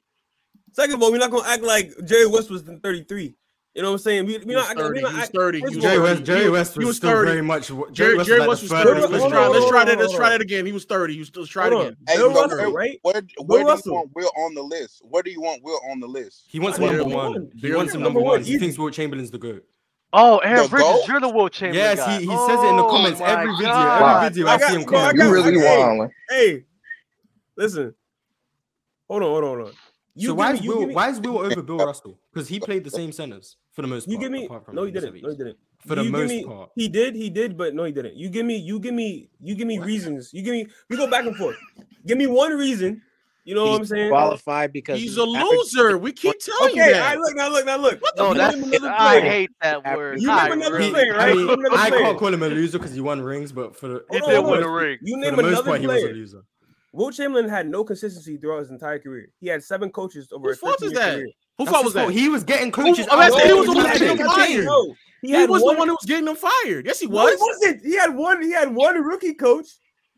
Second 0.73 0.95
of 0.95 1.03
all, 1.03 1.11
we're 1.11 1.17
not 1.17 1.31
gonna 1.31 1.47
act 1.47 1.63
like 1.63 1.91
Jerry 2.05 2.27
West 2.27 2.49
was 2.49 2.61
33. 2.61 3.33
You 3.75 3.81
know 3.81 3.89
what 3.89 3.95
I'm 3.95 3.99
saying? 3.99 4.25
We, 4.25 4.37
we 4.37 4.53
not, 4.53 4.71
sturdy. 4.71 5.01
Not, 5.01 5.15
I, 5.15 5.25
sturdy. 5.25 5.61
Not, 5.61 5.73
Jerry 5.73 5.99
West, 5.99 6.23
Jerry 6.23 6.49
West 6.49 6.77
was, 6.77 6.85
was 6.85 6.95
still 6.95 7.25
very 7.25 7.41
much. 7.41 7.67
Jerry, 7.91 8.23
Jerry 8.23 8.47
West, 8.47 8.47
West 8.47 8.61
was 8.61 8.69
sturdy. 8.69 9.01
Let's 9.01 9.27
try, 9.27 9.47
let's 9.47 9.67
try 9.67 9.83
that. 9.83 9.99
Let's 9.99 10.15
try 10.15 10.29
that 10.29 10.39
again. 10.39 10.65
He 10.65 10.71
was 10.71 10.83
sturdy. 10.83 11.13
He 11.13 11.19
was, 11.19 11.35
let's 11.35 11.49
try 11.49 11.67
it 11.67 11.73
again. 11.73 11.97
Hey, 12.07 12.15
Bill 12.15 12.29
Russell, 12.29 12.57
Russell, 12.57 12.71
right? 12.71 12.99
Where, 13.01 13.13
where 13.13 13.21
Bill 13.21 13.57
do 13.57 13.67
Russell. 13.67 13.91
you 13.91 13.97
want 13.97 14.11
Will 14.15 14.31
on 14.45 14.53
the 14.53 14.61
list? 14.61 15.01
Where 15.03 15.21
do 15.21 15.29
you 15.29 15.41
want 15.41 15.61
Will 15.61 15.81
on 15.91 15.99
the 15.99 16.07
list? 16.07 16.45
He 16.47 16.61
wants 16.61 16.77
him 16.77 16.85
number 16.85 17.03
one. 17.03 17.51
He 17.53 17.73
wants 17.73 17.93
him 17.93 18.01
number 18.01 18.21
one. 18.21 18.43
He 18.45 18.57
thinks 18.57 18.77
Wilt 18.77 18.93
Chamberlain's 18.93 19.31
the 19.31 19.39
goat. 19.39 19.65
Oh, 20.13 20.37
Aaron 20.37 20.69
Bridges, 20.69 21.07
you're 21.09 21.19
the 21.19 21.27
Wilt 21.27 21.51
Chamberlain. 21.51 21.97
Yes, 21.97 22.05
he, 22.05 22.25
he 22.25 22.31
oh 22.31 22.47
says 22.47 22.63
it 22.63 22.67
in 22.67 22.77
the 22.77 22.87
comments 22.87 23.19
every 23.19 23.53
video. 23.57 23.73
Every 23.73 24.29
video 24.29 24.47
I, 24.47 24.57
see 24.57 24.75
him 24.75 24.85
comment. 24.85 25.17
You 25.17 25.33
really 25.33 25.57
want? 25.57 26.11
Hey, 26.29 26.63
listen. 27.57 27.93
Hold 29.09 29.23
on, 29.23 29.29
hold 29.29 29.43
on, 29.43 29.49
hold 29.57 29.67
on. 29.67 29.73
so 30.17 30.33
why 30.33 30.53
is 30.53 30.61
Will? 30.61 30.87
Why 30.93 31.09
is 31.09 31.19
Will 31.19 31.39
over 31.39 31.61
Bill 31.61 31.79
Russell? 31.79 32.17
Because 32.33 32.47
he 32.47 32.61
played 32.61 32.85
the 32.85 32.89
same 32.89 33.11
centers 33.11 33.57
for 33.75 33.81
the 33.81 33.87
most. 33.87 34.07
You 34.07 34.17
part, 34.17 34.21
give 34.21 34.31
me 34.31 34.47
no, 34.71 34.83
he 34.85 34.91
didn't. 34.91 35.21
No, 35.21 35.29
he 35.29 35.35
didn't. 35.35 35.57
For 35.85 35.95
the 35.95 36.03
you 36.03 36.09
most 36.09 36.29
me, 36.29 36.45
part, 36.45 36.69
he 36.75 36.87
did. 36.87 37.15
He 37.15 37.29
did, 37.29 37.57
but 37.57 37.75
no, 37.75 37.83
he 37.83 37.91
didn't. 37.91 38.15
You 38.15 38.29
give 38.29 38.45
me. 38.45 38.57
You 38.57 38.79
give 38.79 38.93
me. 38.93 39.29
You 39.41 39.55
give 39.55 39.67
me 39.67 39.77
what? 39.77 39.87
reasons. 39.87 40.33
You 40.33 40.41
give 40.41 40.53
me. 40.53 40.67
We 40.89 40.97
go 40.97 41.09
back 41.09 41.25
and 41.25 41.35
forth. 41.35 41.57
give 42.05 42.17
me 42.17 42.27
one 42.27 42.53
reason. 42.57 43.01
You 43.43 43.53
know 43.53 43.65
he's 43.65 43.71
what 43.71 43.79
I'm 43.81 43.85
saying? 43.85 44.09
Qualified 44.09 44.73
because 44.73 44.99
he's 44.99 45.17
a 45.17 45.23
loser. 45.23 45.99
We 45.99 46.13
keep 46.13 46.39
telling 46.39 46.71
okay, 46.71 46.89
you. 46.89 46.95
I 46.95 47.13
look 47.15 47.35
now. 47.35 47.49
Look 47.49 47.65
now. 47.65 47.77
Look. 47.77 48.01
What 48.01 48.15
the 48.15 48.23
no, 48.23 48.33
that's, 48.33 48.83
I 48.83 49.19
hate 49.19 49.51
that 49.61 49.83
word. 49.83 50.19
You 50.19 50.29
name 50.29 50.53
another 50.53 50.75
really, 50.75 50.91
player, 50.91 51.13
right? 51.13 51.29
I, 51.29 51.33
mean, 51.33 51.65
I 51.71 51.89
can't 51.91 52.17
call 52.17 52.33
him 52.33 52.41
a 52.41 52.47
loser 52.47 52.79
because 52.79 52.95
he 52.95 53.01
won 53.01 53.21
rings, 53.21 53.51
but 53.51 53.77
for 53.77 53.87
the 53.87 54.05
he 54.09 54.19
did 54.19 54.33
a 54.33 54.67
ring. 54.67 54.97
You 55.03 55.17
name 55.17 55.37
another 55.37 55.63
part, 55.63 55.81
player. 55.81 55.81
He 55.81 55.87
was 55.87 56.03
a 56.03 56.07
loser. 56.07 56.45
Wilt 56.91 57.13
Chamberlain 57.13 57.49
had 57.49 57.67
no 57.67 57.83
consistency 57.83 58.37
throughout 58.37 58.59
his 58.59 58.71
entire 58.71 58.97
career. 58.97 59.27
He 59.39 59.47
had 59.47 59.61
seven 59.61 59.91
coaches 59.91 60.29
over. 60.31 60.47
Whose 60.47 60.59
fault 60.59 60.81
is 60.81 60.93
that? 60.93 61.15
Career. 61.15 61.27
Who 61.57 61.65
fault 61.65 61.85
was 61.85 61.93
that? 61.93 62.09
He 62.09 62.29
was 62.29 62.43
getting 62.43 62.71
coaches. 62.71 63.07
Oh, 63.09 63.17
that's, 63.17 63.41
he 63.41 63.53
was 63.53 63.67
the 63.67 63.73
one 63.73 63.97
getting 63.97 64.17
fired. 64.17 64.95
He, 65.21 65.29
he 65.29 65.45
was 65.45 65.63
one, 65.63 65.75
the 65.75 65.79
one 65.79 65.87
who 65.87 65.93
was 65.95 66.05
getting 66.05 66.25
them 66.25 66.35
fired. 66.35 66.85
Yes, 66.85 66.99
he 66.99 67.07
was. 67.07 67.15
No, 67.15 67.27
he 67.29 67.37
wasn't. 67.39 67.85
He 67.85 67.97
had 67.97 68.13
one. 68.13 68.41
He 68.43 68.51
had 68.51 68.73
one 68.73 69.01
rookie 69.01 69.33
coach. 69.33 69.67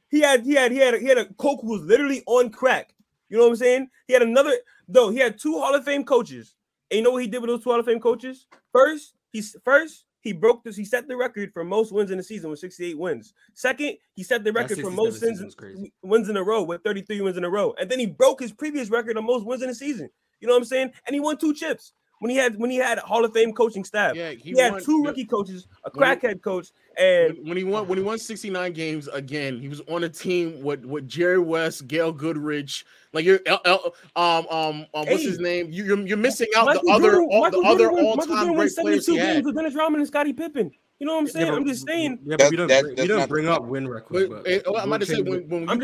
He 0.10 0.22
had. 0.22 0.44
He 0.44 0.54
had. 0.54 0.72
He 0.72 0.80
had. 0.80 0.96
He 0.96 1.08
had 1.08 1.18
a 1.18 1.26
coach 1.26 1.60
who 1.62 1.72
was 1.72 1.82
literally 1.84 2.24
on 2.26 2.50
crack. 2.50 2.94
You 3.30 3.38
know 3.38 3.44
what 3.44 3.52
I'm 3.52 3.56
saying? 3.58 3.90
He 4.08 4.14
had 4.14 4.22
another. 4.22 4.54
Though 4.88 5.10
he 5.10 5.20
had 5.20 5.38
two 5.38 5.60
Hall 5.60 5.76
of 5.76 5.86
Fame 5.86 6.04
coaches. 6.04 6.56
And 6.90 7.00
you 7.00 7.04
know 7.04 7.12
what 7.12 7.22
he 7.22 7.28
did 7.28 7.42
with 7.42 7.50
those 7.50 7.64
two 7.64 7.70
Hall 7.70 7.80
of 7.80 7.86
Fame 7.86 8.00
coaches? 8.00 8.48
First, 8.72 9.14
he 9.32 9.42
first 9.64 10.06
he 10.28 10.34
broke 10.34 10.64
this. 10.64 10.76
He 10.76 10.84
set 10.84 11.08
the 11.08 11.16
record 11.16 11.54
for 11.54 11.64
most 11.64 11.94
wins 11.94 12.12
in 12.12 12.18
the 12.18 12.24
season 12.24 12.50
with 12.50 12.60
68 12.60 12.98
wins. 12.98 13.34
Second, 13.54 13.98
he 14.14 14.24
set 14.24 14.44
the 14.44 14.52
record 14.52 14.80
for 14.80 14.92
most 14.92 15.22
wins, 15.22 15.56
wins 16.02 16.30
in 16.30 16.36
a 16.36 16.44
row 16.44 16.64
with 16.64 16.84
33 16.84 17.22
wins 17.22 17.38
in 17.38 17.46
a 17.46 17.50
row. 17.50 17.74
And 17.80 17.90
then 17.90 18.00
he 18.00 18.08
broke 18.08 18.42
his 18.42 18.52
previous 18.52 18.90
record 18.90 19.18
of 19.18 19.24
most 19.24 19.46
wins 19.46 19.64
in 19.64 19.70
a 19.70 19.76
season. 19.76 20.10
You 20.40 20.48
know 20.48 20.54
what 20.54 20.60
I'm 20.60 20.66
saying? 20.66 20.92
And 21.06 21.14
he 21.14 21.20
won 21.20 21.38
two 21.38 21.54
chips 21.54 21.94
when 22.20 22.32
he 22.32 22.38
had 22.38 22.58
when 22.58 22.70
he 22.70 22.78
had 22.78 23.00
Hall 23.00 23.24
of 23.26 23.34
Fame 23.34 23.54
coaching 23.54 23.84
staff. 23.84 24.16
Yeah, 24.16 24.32
he, 24.32 24.52
he 24.52 24.60
had 24.60 24.82
two 24.84 25.04
rookie 25.04 25.26
coaches, 25.26 25.68
a 25.84 25.92
crackhead 25.92 26.42
coach, 26.42 26.70
and 26.98 27.38
when, 27.48 27.58
he 27.58 27.64
won 27.64 27.88
when 27.88 27.98
he 27.98 28.04
won 28.04 28.18
69 28.18 28.74
games 28.74 29.08
again, 29.10 29.60
he 29.60 29.68
was 29.68 29.82
on 29.82 30.04
a 30.04 30.10
team 30.10 30.64
with 30.64 30.86
with 30.86 31.08
Jerry 31.08 31.40
West, 31.40 31.88
Gail 31.88 32.12
Goodrich, 32.12 32.86
like 33.14 33.26
you're 33.26 33.40
L, 33.46 33.62
L, 33.66 33.94
um 34.16 34.48
um, 34.50 34.86
um 34.94 35.06
what's 35.08 35.24
his 35.24 35.40
name? 35.40 35.72
You, 35.72 35.84
are 35.84 35.88
you're, 35.88 36.08
you're 36.08 36.18
missing 36.18 36.48
out 36.56 36.66
Michael 36.66 36.84
the 36.84 36.92
other 36.94 37.22
all, 37.22 37.52
the 37.52 37.60
other 37.60 37.92
all 37.92 38.18
time 38.18 38.54
great 38.54 38.76
players 38.76 39.06
he 39.06 39.18
had. 39.18 39.34
Games 39.36 39.46
with 39.46 39.56
Dennis 39.56 39.76
Rodman 39.76 40.02
and 40.02 40.08
Scottie 40.08 40.34
Pippen. 40.34 40.72
You 41.00 41.06
know 41.06 41.14
what 41.14 41.20
I'm 41.20 41.28
saying? 41.28 41.46
Yeah, 41.46 41.54
I'm 41.54 41.68
just 41.68 41.86
saying. 41.86 42.20
Yeah, 42.26 42.38
but 42.40 42.50
we 42.50 42.58
don't, 42.58 42.68
bring, 42.68 42.96
we 42.96 43.08
don't 43.08 43.30
bring 43.30 43.48
up 43.48 43.64
win 43.64 43.88
record. 43.88 44.32
I'm 44.66 44.94
I'm 44.94 45.00
just 45.00 45.14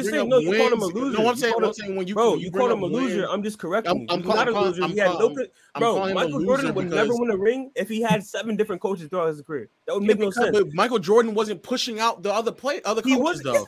saying 0.10 0.27
no. 0.27 0.40
You 0.40 0.57
call 0.57 0.73
him 0.73 0.81
a 0.81 0.85
loser. 0.85 1.19
No, 1.19 1.30
I'm 1.30 1.35
saying, 1.35 1.53
I'm 1.61 1.73
saying 1.73 1.95
when 1.95 2.07
you 2.07 2.15
bro, 2.15 2.34
you, 2.35 2.49
call 2.49 2.72
him 2.72 2.81
a 2.81 2.88
loser. 2.88 3.30
I'm 3.30 3.44
just 3.44 3.60
correcting. 3.60 4.07
I'm, 4.10 4.22
not 4.22 4.48
a 4.48 4.52
loser. 4.60 4.88
He 4.88 4.98
had 4.98 5.11
no. 5.11 5.35
Bro, 5.77 6.14
Michael 6.14 6.44
Jordan 6.44 6.73
would 6.73 6.90
never 6.90 7.14
win 7.14 7.30
a 7.30 7.38
ring 7.38 7.72
if 7.76 7.90
he 7.90 8.02
had 8.02 8.23
seven 8.23 8.56
different 8.56 8.81
coaches 8.81 9.07
throughout 9.07 9.27
his 9.27 9.41
career. 9.41 9.69
That 9.85 9.95
would 9.95 10.03
make 10.03 10.18
no 10.18 10.31
sense. 10.31 10.57
But 10.57 10.73
Michael 10.73 10.99
Jordan 10.99 11.35
wasn't 11.35 11.61
pushing 11.61 11.99
out 11.99 12.23
the 12.23 12.34
other 12.34 12.52
play, 12.52 12.81
other 12.84 13.02
coaches 13.03 13.41
though. 13.44 13.68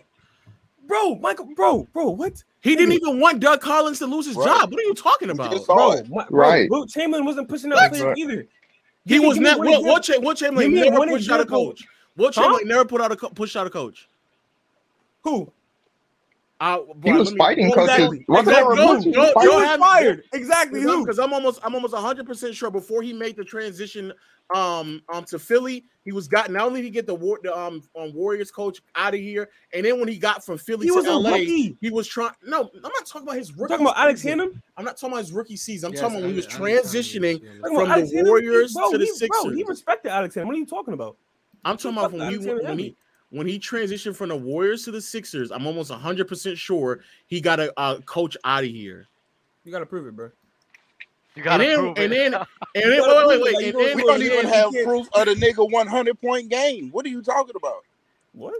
Bro, 0.88 1.16
Michael, 1.16 1.48
bro, 1.56 1.88
bro, 1.94 2.10
what? 2.10 2.44
He 2.62 2.76
didn't 2.76 2.94
even 2.94 3.20
want 3.20 3.40
Doug 3.40 3.60
Collins 3.62 4.00
to 4.00 4.08
lose 4.08 4.28
his 4.28 4.36
job. 4.36 4.72
What 4.72 4.80
are 4.80 4.84
you 4.84 4.94
talking 4.94 5.30
about, 5.32 5.66
bro? 5.66 6.02
Right, 6.30 6.70
Wilt 6.70 6.90
Chamberlain 6.90 7.26
wasn't 7.26 7.50
pushing 7.50 7.72
out 7.72 7.92
players 7.92 8.18
either. 8.18 8.48
He 9.06 9.19
was 9.19 9.38
not. 9.38 9.60
Will, 9.60 9.84
Will, 9.84 9.99
Ch- 9.99 10.18
Wilt 10.18 10.38
Chamberlain 10.38 10.73
never 10.73 10.98
pushed 11.06 11.30
out 11.30 11.40
a 11.40 11.45
coach. 11.45 11.80
coach. 11.80 11.88
Wilt 12.18 12.34
Chamberlain 12.34 12.68
never 12.68 12.86
put 12.86 13.02
out 13.02 13.11
a 13.11 13.15
co- 13.15 13.30
push 13.30 13.56
out 13.56 13.68
a 13.68 13.69
coach. 13.69 14.07
Who? 15.23 15.52
Boy, 16.60 16.86
he 17.03 17.11
was 17.11 17.32
me, 17.34 17.38
fighting 17.38 17.69
because 17.69 17.90
exactly. 17.90 18.26
was 18.27 19.77
fired. 19.77 20.23
Exactly. 20.34 20.82
Because 20.82 21.19
I'm 21.19 21.34
almost 21.34 21.60
I'm 21.64 21.76
almost 21.76 21.94
100 21.94 22.26
percent 22.26 22.56
sure 22.56 22.72
before 22.72 23.02
he 23.02 23.11
made 23.11 23.36
the 23.36 23.44
transition 23.44 24.14
um 24.53 25.02
um 25.11 25.23
to 25.26 25.40
Philly 25.40 25.86
he 26.03 26.11
was 26.11 26.27
got 26.27 26.52
not 26.52 26.68
only 26.68 26.82
did 26.82 26.86
he 26.86 26.91
get 26.91 27.07
the 27.07 27.15
war 27.15 27.40
the 27.41 27.57
um, 27.57 27.82
um 27.99 28.14
Warriors 28.14 28.52
coach 28.52 28.80
out 28.95 29.15
of 29.15 29.19
here 29.19 29.49
and 29.73 29.84
then 29.84 29.99
when 29.99 30.07
he 30.07 30.18
got 30.18 30.45
from 30.45 30.60
Philly 30.60 30.86
he 30.86 30.91
to 30.91 30.98
was 30.98 31.06
LA 31.07 31.38
he 31.38 31.90
was 31.91 32.07
trying 32.07 32.32
no 32.44 32.69
I'm 32.76 32.82
not 32.84 33.07
talking 33.07 33.27
about 33.27 33.38
his 33.38 33.52
rookie 33.56 33.73
talking 33.73 33.88
about 33.88 33.98
Alex 33.98 34.23
Hannum 34.23 34.61
I'm 34.77 34.86
not 34.86 34.98
talking 34.98 35.14
about 35.14 35.23
his 35.23 35.34
rookie 35.34 35.57
season. 35.57 35.88
I'm 35.88 35.94
yes, 35.94 36.02
talking 36.02 36.19
about 36.19 36.30
he 36.30 36.36
was 36.36 36.45
transitioning 36.45 37.40
from 37.61 37.90
the 37.90 38.23
Warriors 38.23 38.73
to 38.73 38.98
the 38.99 39.07
Sixers 39.07 39.30
bro, 39.44 39.52
he 39.52 39.64
respected 39.64 40.11
Alex 40.11 40.36
Hannum 40.36 40.45
what 40.45 40.56
are 40.56 40.60
you 40.60 40.65
talking 40.68 40.94
about? 40.94 41.18
I'm 41.64 41.77
talking 41.77 41.98
about 41.98 42.11
when, 42.14 42.27
we, 42.27 42.38
when 42.38 42.77
he 42.77 42.95
when 43.30 43.48
he 43.48 43.60
transitioned 43.60 44.16
from 44.16 44.30
the 44.30 44.36
Warriors 44.36 44.84
to 44.86 44.92
the 44.92 45.02
Sixers, 45.02 45.52
I'm 45.52 45.66
almost 45.68 45.92
100% 45.92 46.58
sure 46.58 47.02
he 47.28 47.42
got 47.42 47.60
a, 47.60 47.74
a 47.78 48.02
coach 48.04 48.38
out 48.44 48.64
of 48.64 48.70
here. 48.70 49.08
You 49.64 49.72
got 49.72 49.80
to 49.80 49.86
prove 49.86 50.08
it, 50.08 50.16
bro. 50.16 50.32
You 51.36 51.44
got 51.44 51.58
to 51.58 51.76
prove 51.76 51.98
and 51.98 52.14
it. 52.14 52.34
And 52.34 52.34
then, 52.34 52.34
and 52.34 52.92
then, 52.92 53.02
wait, 53.02 53.28
wait, 53.28 53.42
wait. 53.42 53.56
Like, 53.56 53.66
and 53.66 53.96
we 53.96 54.04
don't 54.04 54.22
even 54.22 54.48
have 54.48 54.72
proof 54.84 55.08
of 55.14 55.26
the 55.26 55.36
nigga 55.36 55.70
100 55.70 56.22
point 56.22 56.50
game. 56.50 56.90
What 56.92 57.06
are 57.06 57.10
you 57.10 57.22
talking 57.22 57.56
about? 57.56 57.84
What? 58.34 58.54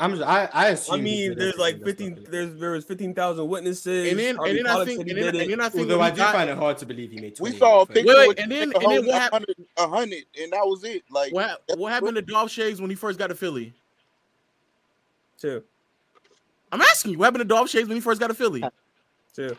I'm 0.00 0.12
just, 0.12 0.22
I 0.22 0.48
I, 0.52 0.76
I 0.94 0.96
mean, 0.96 1.36
there's 1.36 1.58
like 1.58 1.84
15 1.84 2.26
there's 2.30 2.54
there 2.58 2.70
was 2.70 2.86
15,000 2.86 3.46
witnesses. 3.46 4.10
And 4.10 4.18
then 4.18 4.36
Harvey 4.36 4.50
and 4.50 4.58
then 4.60 4.64
Collins 4.64 4.88
I 4.88 4.94
think 4.94 5.08
and 5.08 5.18
then, 5.18 5.36
and 5.36 5.50
then 5.50 5.60
I 5.60 5.68
think 5.68 5.82
although 5.82 6.00
I 6.00 6.10
do 6.10 6.16
got, 6.16 6.34
find 6.34 6.48
it 6.48 6.56
hard 6.56 6.78
to 6.78 6.86
believe 6.86 7.10
he 7.10 7.20
made 7.20 7.36
20. 7.36 7.52
We 7.52 7.58
saw 7.58 7.82
a 7.82 7.86
picture 7.86 8.06
wait, 8.06 8.38
and 8.38 8.50
then 8.50 8.72
and 8.74 8.90
then 8.90 9.06
what 9.06 9.20
happened 9.20 9.46
100 9.76 10.24
and 10.40 10.52
that 10.52 10.62
was 10.64 10.84
it. 10.84 11.02
Like 11.10 11.34
what, 11.34 11.60
what 11.76 11.92
happened 11.92 12.16
to 12.16 12.22
Dolph 12.22 12.50
Schayes 12.50 12.80
when 12.80 12.88
he 12.88 12.96
first 12.96 13.18
got 13.18 13.26
to 13.26 13.34
Philly? 13.34 13.74
Chill. 15.40 15.62
I'm 16.72 16.80
asking 16.82 17.12
you, 17.12 17.18
what 17.18 17.26
happened 17.26 17.40
to 17.40 17.44
Dolph 17.46 17.68
Schayes 17.68 17.86
when 17.88 17.96
he 17.96 18.00
first 18.00 18.20
got 18.20 18.28
to 18.28 18.34
Philly? 18.34 18.62
Chill. 19.36 19.56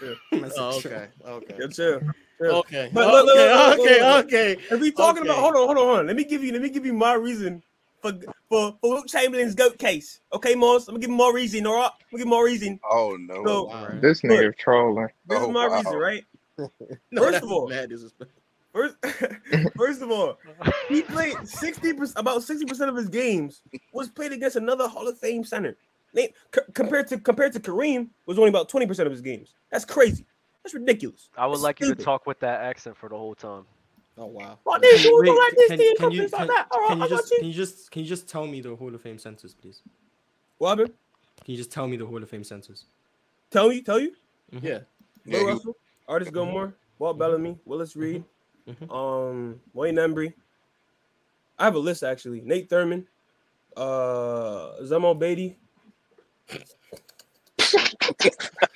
Chill. 0.00 0.14
oh, 0.56 0.78
okay. 0.78 1.08
Okay. 1.26 1.54
Yeah, 1.58 1.66
chill. 1.66 2.00
chill. 2.40 2.56
Okay. 2.56 2.90
But 2.92 3.06
look, 3.12 3.26
look, 3.26 3.36
Okay, 3.36 3.54
look, 3.54 3.68
look, 3.68 3.78
okay, 3.80 4.00
look, 4.00 4.16
look. 4.16 4.26
okay, 4.26 4.62
If 4.70 4.80
we 4.80 4.90
talking 4.90 5.22
okay. 5.22 5.30
about, 5.30 5.40
hold 5.40 5.56
on, 5.56 5.66
hold 5.66 5.78
on, 5.78 5.84
hold 5.84 5.98
on. 6.00 6.06
Let 6.06 6.16
me 6.16 6.24
give 6.24 6.42
you, 6.42 6.52
let 6.52 6.62
me 6.62 6.70
give 6.70 6.86
you 6.86 6.92
my 6.94 7.14
reason 7.14 7.62
for 8.00 8.12
for 8.48 8.76
for 8.80 8.90
Wilt 8.94 9.08
Chamberlain's 9.08 9.54
goat 9.54 9.78
case. 9.78 10.20
Okay, 10.32 10.54
Moss, 10.54 10.88
I'm 10.88 10.94
gonna 10.94 11.00
give 11.00 11.10
him 11.10 11.16
more 11.16 11.34
reason. 11.34 11.66
All 11.66 11.74
right, 11.74 11.84
I'm 11.84 11.90
gonna 12.10 12.18
give 12.18 12.20
him 12.22 12.28
more 12.30 12.44
reason. 12.44 12.80
Oh 12.90 13.16
no. 13.20 13.44
So, 13.44 13.98
This 14.00 14.22
nigga 14.22 14.56
trolling. 14.56 15.08
This 15.26 15.38
is 15.38 15.46
Oh, 15.46 15.52
my 15.52 15.66
wow. 15.66 15.76
reason, 15.76 15.92
right? 15.94 16.24
No, 16.58 16.68
First 17.22 17.42
of 17.42 17.50
all, 17.50 17.68
mad 17.68 17.90
disrespect. 17.90 18.30
First, 18.78 18.96
first 19.76 20.02
of 20.02 20.10
all, 20.12 20.38
he 20.88 21.02
played 21.02 21.34
60% 21.34 22.12
about 22.14 22.42
60% 22.42 22.88
of 22.88 22.94
his 22.94 23.08
games 23.08 23.62
was 23.92 24.08
played 24.08 24.30
against 24.30 24.54
another 24.54 24.86
Hall 24.86 25.08
of 25.08 25.18
Fame 25.18 25.42
center. 25.42 25.76
C- 26.14 26.28
compared 26.74 27.08
to 27.08 27.18
compared 27.18 27.52
to 27.54 27.60
Kareem 27.60 28.08
was 28.26 28.38
only 28.38 28.50
about 28.50 28.70
20% 28.70 29.00
of 29.00 29.10
his 29.10 29.20
games. 29.20 29.56
That's 29.72 29.84
crazy. 29.84 30.24
That's 30.62 30.74
ridiculous. 30.74 31.28
I 31.36 31.46
would 31.46 31.54
That's 31.54 31.62
like 31.64 31.78
stupid. 31.78 31.88
you 31.88 31.94
to 31.96 32.04
talk 32.04 32.24
with 32.28 32.38
that 32.38 32.60
accent 32.60 32.96
for 32.96 33.08
the 33.08 33.16
whole 33.16 33.34
time. 33.34 33.64
Oh 34.16 34.26
wow. 34.26 34.60
Oh, 34.64 34.78
can, 34.78 34.90
you, 37.44 37.52
just 37.52 37.90
can 37.90 38.02
you 38.02 38.08
just 38.08 38.28
tell 38.28 38.46
me 38.46 38.60
the 38.60 38.76
Hall 38.76 38.94
of 38.94 39.00
Fame 39.00 39.18
centers, 39.18 39.54
please? 39.54 39.82
What 40.58 40.78
happened? 40.78 40.94
Can 41.44 41.52
you 41.52 41.58
just 41.58 41.72
tell 41.72 41.88
me 41.88 41.96
the 41.96 42.06
Hall 42.06 42.22
of 42.22 42.30
Fame 42.30 42.44
centers? 42.44 42.84
Tell 43.50 43.72
you, 43.72 43.82
tell 43.82 43.98
you? 43.98 44.12
Mm-hmm. 44.52 44.66
Yeah. 44.66 44.78
Bill 45.26 45.42
yeah, 45.42 45.48
Russell, 45.48 45.76
Artis 46.06 46.30
Gilmore, 46.30 46.76
Walt 47.00 47.14
mm-hmm. 47.14 47.18
Bellamy, 47.18 47.58
Willis 47.64 47.96
Reed, 47.96 48.20
mm-hmm 48.20 48.37
mm-hmm. 48.68 48.90
um, 48.90 49.60
Wayne 49.72 49.96
Embry. 49.96 50.34
I 51.58 51.64
have 51.64 51.74
a 51.74 51.78
list 51.78 52.02
actually. 52.02 52.40
Nate 52.42 52.68
Thurmond, 52.68 53.06
uh, 53.76 54.82
Zelmo 54.82 55.18
Beaty. 55.18 55.56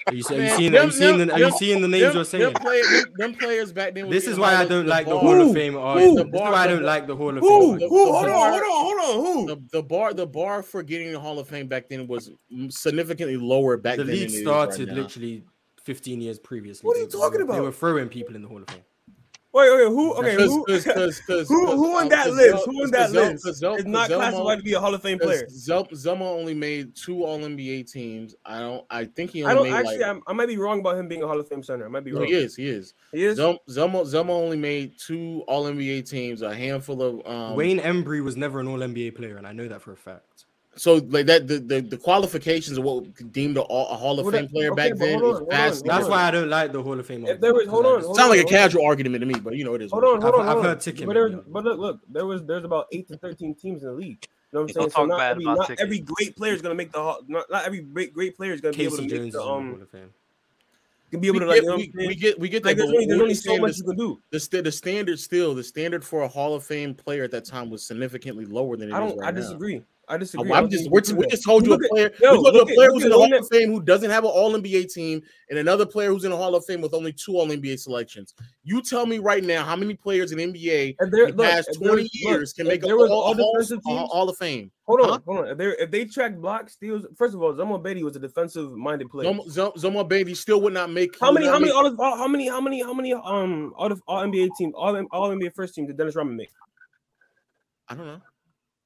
Are 0.06 0.14
you, 0.14 0.24
are 0.28 0.35
you 0.35 0.51
seeing? 0.51 0.73
Them, 0.73 0.82
are 0.82 0.85
you 0.85 0.90
seeing? 0.90 1.19
Them, 1.19 1.28
the, 1.28 1.35
are 1.35 1.39
you 1.39 1.51
seeing 1.52 1.81
the 1.82 1.89
names 1.89 2.02
them, 2.02 2.14
you're 2.14 2.24
saying? 2.24 2.52
Them, 2.52 3.12
them 3.16 3.35
players 3.35 3.73
back 3.73 3.94
then. 3.94 4.10
This 4.10 4.27
is 4.27 4.39
why 4.39 4.55
I 4.55 4.64
don't 4.64 4.86
like 4.86 5.06
the, 5.06 5.19
Hall 5.19 5.40
of 5.40 5.55
Fame. 5.55 5.74
This 5.74 6.19
is 6.19 6.24
why 6.31 6.51
I 6.51 6.66
don't 6.66 6.82
like 6.82 7.06
the 7.06 7.16
Hall 7.16 7.31
of 7.31 7.36
Fame. 7.36 7.43
Who? 7.43 7.89
who? 7.89 8.12
Hold 8.12 8.28
on, 8.28 8.52
hold 8.52 8.62
on, 8.62 8.62
hold 8.62 8.98
on. 8.98 9.24
Who? 9.24 9.47
The, 9.47 9.62
the, 9.73 9.82
bar, 9.82 10.12
the 10.12 10.27
bar 10.27 10.62
for 10.62 10.82
getting 10.82 11.12
the 11.12 11.20
Hall 11.20 11.39
of 11.39 11.48
Fame 11.48 11.69
back 11.69 11.89
then 11.89 12.06
was 12.06 12.31
significantly 12.69 13.36
lower 13.36 13.77
back 13.77 13.97
the 13.97 14.05
then. 14.05 14.14
The 14.14 14.27
league 14.27 14.43
started 14.43 14.89
right 14.89 14.98
literally 14.98 15.44
15 15.82 16.20
years 16.20 16.39
previously. 16.39 16.86
What 16.86 16.97
are 16.97 17.01
you 17.01 17.06
talking 17.06 17.40
about? 17.40 17.55
They 17.55 17.60
were 17.60 17.73
throwing 17.73 18.09
people 18.09 18.35
in 18.36 18.43
the 18.43 18.48
Hall 18.48 18.60
of 18.60 18.69
Fame. 18.69 18.82
Wait, 19.55 19.70
wait, 19.70 19.89
who? 19.89 20.15
Okay, 20.15 20.35
who? 20.35 20.65
Who, 20.65 21.66
who 21.77 21.99
on 21.99 22.09
that 22.09 22.31
list? 22.31 22.65
Who 22.65 22.85
on 22.85 22.91
that 22.93 23.12
list 23.12 23.47
is 23.47 23.61
not 23.61 24.09
classified 24.09 24.59
to 24.59 24.65
be 24.65 24.73
a 24.73 24.81
Hall 24.81 24.95
of 24.95 25.03
Fame 25.03 25.19
player? 25.19 25.47
Zelmo 25.47 26.23
only 26.23 26.55
made 26.55 26.97
two 26.97 27.23
All 27.23 27.39
NBA 27.39 27.91
teams. 27.91 28.35
I 28.47 28.61
don't. 28.61 28.85
I 28.89 29.05
think 29.05 29.31
he. 29.31 29.45
Only 29.45 29.53
I 29.53 29.55
don't 29.55 29.70
made 29.70 29.79
actually. 29.79 30.15
Like, 30.15 30.23
i 30.27 30.33
might 30.33 30.47
be 30.47 30.57
wrong 30.57 30.81
about 30.81 30.97
him 30.97 31.07
being 31.07 31.23
a 31.23 31.27
Hall 31.27 31.39
of 31.39 31.47
Fame 31.49 31.62
center. 31.62 31.85
I 31.85 31.89
might 31.89 32.05
be 32.05 32.12
wrong. 32.12 32.27
he 32.27 32.33
is. 32.33 32.57
He 32.57 32.66
is. 32.66 32.95
He 33.12 33.24
is. 33.24 33.39
Zelmo, 33.39 33.59
Zelmo 33.69 34.31
only 34.31 34.57
made 34.57 34.99
two 34.99 35.45
All 35.47 35.65
NBA 35.65 36.09
teams. 36.09 36.41
A 36.41 36.55
handful 36.55 37.03
of 37.03 37.27
um, 37.27 37.55
Wayne 37.55 37.79
Embry 37.79 38.24
was 38.24 38.39
never 38.39 38.61
an 38.61 38.69
All 38.69 38.79
NBA 38.79 39.16
player, 39.16 39.37
and 39.37 39.47
I 39.47 39.53
know 39.53 39.69
that 39.69 39.83
for 39.83 39.93
a 39.93 39.97
fact. 39.97 40.47
So 40.74 40.94
like 40.94 41.27
that 41.27 41.47
the, 41.47 41.59
the, 41.59 41.81
the 41.81 41.99
qualifications 41.99 42.78
of 42.78 42.85
what 42.85 43.32
deemed 43.32 43.59
a, 43.59 43.62
a 43.62 43.94
Hall 43.94 44.19
of 44.19 44.24
well, 44.24 44.32
Fame 44.32 44.49
player 44.49 44.73
okay, 44.73 44.90
back 44.90 44.99
then 44.99 45.16
on, 45.16 45.23
was 45.23 45.43
vastly. 45.51 45.89
That's 45.89 46.09
why 46.09 46.24
I 46.24 46.31
don't 46.31 46.49
like 46.49 46.73
the 46.73 46.82
Hall 46.82 46.99
of 46.99 47.07
Fame. 47.07 47.27
If 47.27 47.40
there 47.40 47.53
was, 47.53 47.69
hold 47.69 47.85
on, 47.85 48.15
sound 48.15 48.31
like 48.31 48.40
a 48.40 48.44
casual 48.44 48.82
on. 48.82 48.89
argument 48.89 49.20
to 49.20 49.27
me, 49.27 49.35
but 49.35 49.55
you 49.55 49.65
know 49.65 49.74
it 49.74 49.82
is. 49.82 49.90
Hold 49.90 50.05
on, 50.05 50.23
hold 50.23 50.35
on, 50.36 50.49
I've, 50.49 50.57
I've 50.57 50.65
heard 50.65 50.81
ticket. 50.81 51.07
But, 51.07 51.12
there, 51.12 51.28
but 51.28 51.65
look, 51.65 51.78
look, 51.78 52.01
there 52.09 52.24
was 52.24 52.43
there's 52.44 52.65
about 52.65 52.86
eight 52.90 53.07
to 53.09 53.19
thirteen 53.19 53.55
teams 53.55 53.82
in 53.82 53.89
the 53.89 53.94
league. 53.94 54.27
You 54.53 54.59
know 54.59 54.62
what 54.62 54.70
I'm 54.70 54.74
saying? 54.74 54.90
So 54.90 55.05
not, 55.05 55.20
every, 55.20 55.44
not 55.44 55.70
every, 55.78 55.99
great 56.01 56.36
player 56.36 56.55
is 56.55 56.62
gonna 56.62 56.74
make 56.74 56.93
the 56.93 57.19
not, 57.28 57.51
not 57.51 57.65
every 57.66 57.81
great 57.81 58.15
great 58.15 58.36
player 58.36 58.53
is 58.53 58.62
gonna 58.62 58.74
Casey 58.74 58.89
be 58.89 58.94
able 58.94 59.09
to 59.09 59.09
Jones 59.09 59.24
make 59.24 59.32
the 59.32 59.43
um. 59.43 59.73
Hall 59.73 59.82
of 59.82 59.90
Fame 59.90 60.11
can 61.12 61.20
be 61.20 61.28
able 61.28 61.40
we 61.40 61.47
to 61.47 61.47
get, 61.47 61.55
like, 61.55 61.62
you 61.62 61.69
know 61.69 61.77
we, 61.77 62.07
we, 62.07 62.15
get 62.15 62.40
we 62.40 62.49
get 62.49 62.62
that. 62.62 62.70
Like, 62.70 62.77
there's, 62.78 62.89
only, 62.89 63.05
there's 63.05 63.20
only 63.20 63.35
so 63.35 63.59
much 63.59 63.77
you 63.77 63.85
can 63.85 63.97
do. 63.97 64.20
The, 64.31 64.62
the 64.62 64.73
standard 64.73 65.20
still 65.20 65.55
the 65.55 65.62
standard 65.62 66.03
for 66.03 66.23
a 66.23 66.28
Hall 66.28 66.55
of 66.55 66.65
Fame 66.65 66.94
player 66.94 67.23
at 67.23 67.31
that 67.32 67.44
time 67.44 67.69
was 67.69 67.86
significantly 67.86 68.47
lower 68.47 68.78
than 68.78 68.90
it 68.90 68.94
I 68.94 68.99
don't. 68.99 69.19
Right 69.19 69.28
I 69.28 69.31
disagree. 69.31 69.82
I 70.12 70.18
disagree. 70.18 70.51
Oh, 70.51 70.55
I'm 70.55 70.68
just, 70.68 70.90
we're, 70.90 71.01
we 71.16 71.26
just 71.28 71.43
told 71.43 71.64
you 71.64 71.72
a 71.72 71.78
player, 71.89 72.06
at, 72.06 72.20
yo, 72.20 72.32
we 72.32 72.43
told 72.43 72.55
you 72.55 72.60
a 72.60 72.66
player 72.66 72.89
at, 72.89 72.93
who's 72.93 73.05
in 73.05 73.09
the 73.09 73.16
Hall 73.16 73.32
of 73.32 73.48
Fame 73.48 73.70
who 73.70 73.82
doesn't 73.82 74.10
have 74.10 74.24
an 74.24 74.30
All 74.30 74.52
NBA 74.52 74.93
team, 74.93 75.22
and 75.48 75.59
another 75.59 75.86
player 75.86 76.10
who's 76.10 76.24
in 76.24 76.30
the 76.30 76.36
Hall 76.36 76.55
of 76.55 76.62
Fame 76.66 76.82
with 76.82 76.93
only 76.93 77.14
two 77.14 77.39
All 77.39 77.47
NBA 77.47 77.78
selections. 77.78 78.34
You 78.62 78.82
tell 78.82 79.06
me 79.06 79.20
right 79.20 79.43
now 79.43 79.64
how 79.64 79.74
many 79.74 79.94
players 79.94 80.32
in 80.32 80.39
NBA 80.39 80.97
and 80.98 81.10
there, 81.10 81.28
in 81.28 81.36
the 81.36 81.43
past 81.43 81.70
20 81.78 82.10
years 82.12 82.55
look, 82.59 82.66
can 82.66 82.66
make 82.66 82.84
a, 82.84 82.94
all, 82.94 83.10
all, 83.10 83.80
all, 83.86 84.10
all 84.12 84.28
of 84.28 84.36
Fame? 84.36 84.70
Hold 84.84 85.01
on, 85.01 85.09
huh? 85.09 85.18
hold 85.24 85.39
on. 85.39 85.60
If, 85.60 85.74
if 85.78 85.90
they 85.90 86.05
track 86.05 86.36
blocks, 86.36 86.74
steals, 86.74 87.06
first 87.16 87.34
of 87.34 87.40
all, 87.40 87.55
Zelmo 87.55 87.82
Beaty 87.82 88.02
was 88.05 88.14
a 88.14 88.20
defensive 88.20 88.72
minded 88.72 89.09
player. 89.09 89.32
Zelmo, 89.32 90.06
Baby 90.06 90.24
Beaty 90.24 90.34
still 90.34 90.60
would 90.60 90.74
not 90.74 90.90
make 90.90 91.18
how 91.18 91.32
many, 91.32 91.47
how 91.47 91.59
many, 91.59 91.72
all, 91.72 91.97
how 91.97 92.28
many, 92.28 92.48
how 92.48 92.60
many, 92.60 92.82
how 92.82 92.93
many, 92.93 93.14
um, 93.14 93.72
all, 93.78 93.90
all 94.06 94.22
NBA 94.26 94.51
team, 94.59 94.72
all, 94.76 94.94
all 95.10 95.30
NBA 95.30 95.55
first 95.55 95.74
team 95.74 95.86
did 95.86 95.97
Dennis 95.97 96.16
Rodman 96.16 96.36
make? 96.36 96.51
I 97.89 97.94
don't 97.94 98.06
know. 98.06 98.20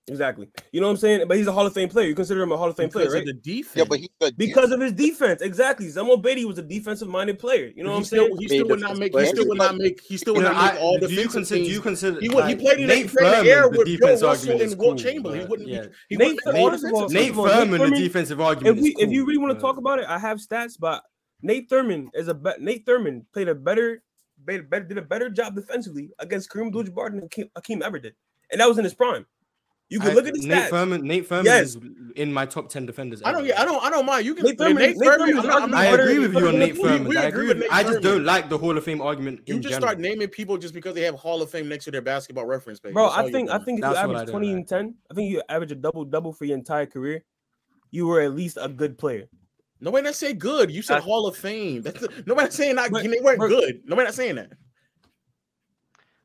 Exactly. 0.09 0.49
You 0.71 0.81
know 0.81 0.87
what 0.87 0.93
I'm 0.93 0.97
saying? 0.99 1.27
But 1.27 1.37
he's 1.37 1.49
a 1.49 1.53
Hall 1.53 1.67
of 1.67 1.75
Fame 1.75 1.89
player. 1.89 2.07
You 2.07 2.15
consider 2.15 2.41
him 2.41 2.53
a 2.53 2.57
Hall 2.57 2.69
of 2.69 2.77
Fame 2.77 2.89
because 2.89 3.09
player, 3.09 3.19
right? 3.19 3.27
the 3.27 3.33
defense. 3.33 3.77
Yeah, 3.77 3.85
but 3.89 3.99
he's 3.99 4.33
because 4.37 4.71
of 4.71 4.81
his 4.81 4.93
defense. 4.93 5.43
Exactly. 5.43 5.87
Zelmo 5.89 6.23
Beaty 6.23 6.45
was 6.45 6.59
a 6.59 6.63
defensive 6.63 7.09
minded 7.09 7.41
player. 7.41 7.73
You 7.75 7.83
know 7.83 7.91
what 7.91 7.97
I'm 7.99 8.05
saying? 8.05 8.37
He 8.39 8.47
still 8.47 8.69
would 8.69 8.81
not 8.81 8.99
make. 8.99 9.13
He 9.19 9.27
still 9.27 9.49
would 9.49 9.59
not 9.59 9.77
make. 9.77 10.01
He 10.03 10.17
still 10.17 10.35
would 10.35 10.45
not 10.45 10.75
make 10.75 10.81
all 10.81 11.01
the. 11.01 11.09
Do 11.09 11.15
you 11.15 11.29
consider? 11.29 11.65
Do 11.65 11.71
you 11.71 11.81
consider? 11.81 12.21
He, 12.21 12.29
like, 12.29 12.57
he 12.57 12.65
played 12.65 12.79
in 12.79 12.87
Nate 12.87 13.07
Thurmond, 13.09 13.43
the 13.43 13.51
air 13.51 13.69
with 13.69 13.99
Bill 13.99 14.21
Russell 14.21 14.63
and 14.63 14.79
Wilt 14.79 14.99
Chamberlain. 14.99 15.41
He 15.41 15.47
wouldn't. 15.47 15.69
Yeah. 15.69 15.83
He, 16.09 16.15
he 16.15 16.17
Nate, 16.17 16.39
wouldn't 16.47 16.83
Thurmond, 16.83 17.91
the 17.91 17.97
defensive 17.97 18.41
argument. 18.41 18.79
If, 18.79 18.95
if 18.99 19.11
you 19.11 19.27
really 19.27 19.39
want 19.39 19.55
to 19.55 19.61
talk 19.61 19.77
about 19.77 19.99
it, 19.99 20.07
I 20.07 20.21
have 20.21 20.39
stats, 20.39 20.79
but 20.79 21.03
Nate 21.43 21.69
Thurmond 21.69 22.11
is 22.15 22.29
a 22.29 22.39
Nate 22.61 22.87
Thurmond 22.87 23.25
played 23.33 23.49
a 23.49 23.57
better, 23.57 24.05
better 24.45 24.85
did 24.85 24.99
a 24.99 25.03
better 25.03 25.31
job 25.31 25.57
defensively 25.57 26.11
against 26.21 26.49
Kareem 26.49 26.69
Abdul-Jabbar 26.69 27.11
than 27.11 27.49
Akeem 27.59 27.83
ever 27.83 27.99
did, 27.99 28.15
and 28.53 28.61
that 28.61 28.69
was 28.69 28.79
in 28.79 28.85
his 28.85 28.95
prime. 28.95 29.27
You 29.89 30.01
can 30.01 30.11
I, 30.11 30.15
look 30.15 30.27
at 30.27 30.35
the 30.35 30.41
Nate 30.41 30.65
stats. 30.65 30.71
Thurmond, 30.71 31.03
Nate 31.03 31.29
Thurmond 31.29 31.45
yes. 31.45 31.77
is 31.77 31.79
in 32.17 32.33
my 32.33 32.45
top 32.45 32.69
ten 32.69 32.87
defenders. 32.87 33.23
Ever. 33.23 33.29
I 33.29 33.41
don't. 33.41 33.59
I 33.59 33.65
don't. 33.65 33.85
I 33.85 33.91
don't 33.91 34.05
mind. 34.05 34.27
You 34.27 34.35
can. 34.35 34.45
Nate 34.45 34.59
Thurmond. 34.59 34.79
Nate 34.79 34.97
Thurmond, 34.97 35.19
Thurmond 35.19 35.39
I'm 35.39 35.47
not, 35.47 35.63
I'm 35.63 35.75
I 35.75 35.87
agree 35.87 36.19
with 36.19 36.35
you 36.35 36.49
on 36.49 36.59
Nate 36.59 36.75
Thurmond. 36.75 37.07
We, 37.07 37.17
I 37.17 37.25
agree 37.25 37.47
with. 37.47 37.59
Nate 37.59 37.73
I 37.73 37.85
just 37.85 38.01
don't 38.01 38.25
like 38.25 38.49
the 38.49 38.59
Hall 38.59 38.77
of 38.77 38.83
Fame 38.83 39.01
argument. 39.01 39.43
You 39.47 39.61
just 39.61 39.75
general. 39.75 39.83
start 39.83 40.01
naming 40.01 40.29
people 40.29 40.59
just 40.59 40.75
because 40.75 40.95
they 40.97 41.03
have 41.03 41.15
Hall 41.15 41.41
of 41.41 41.51
Fame 41.51 41.69
next 41.69 41.85
to 41.85 41.93
their 41.93 42.03
basketball 42.03 42.47
reference 42.47 42.81
page. 42.81 42.95
Bro, 42.95 43.11
I 43.11 43.31
think 43.31 43.49
I 43.49 43.59
think 43.59 43.79
if 43.79 43.85
you 43.85 43.95
average 43.95 44.29
twenty 44.29 44.53
and 44.53 44.67
ten, 44.67 44.97
I 45.09 45.15
think 45.15 45.31
you 45.31 45.41
average 45.49 45.71
a 45.71 45.77
double 45.77 46.05
double 46.05 46.33
for 46.33 46.47
your 46.47 46.57
entire 46.57 46.87
career. 46.87 47.23
You 47.93 48.09
were 48.09 48.21
at 48.23 48.35
least 48.35 48.59
a 48.61 48.69
good 48.69 48.99
player. 48.99 49.29
Nobody 49.81 50.05
not 50.05 50.17
say 50.17 50.33
good. 50.33 50.71
You 50.71 50.83
said 50.83 50.97
I, 50.97 51.01
Hall 51.01 51.29
of 51.29 51.37
Fame. 51.37 51.83
That's 51.83 52.01
the, 52.01 52.25
nobody 52.27 52.51
saying 52.51 52.75
not. 52.75 52.91
They 52.93 53.21
weren't 53.23 53.39
good. 53.39 53.83
Nobody 53.85 54.07
not 54.07 54.15
saying 54.15 54.35
that. 54.35 54.51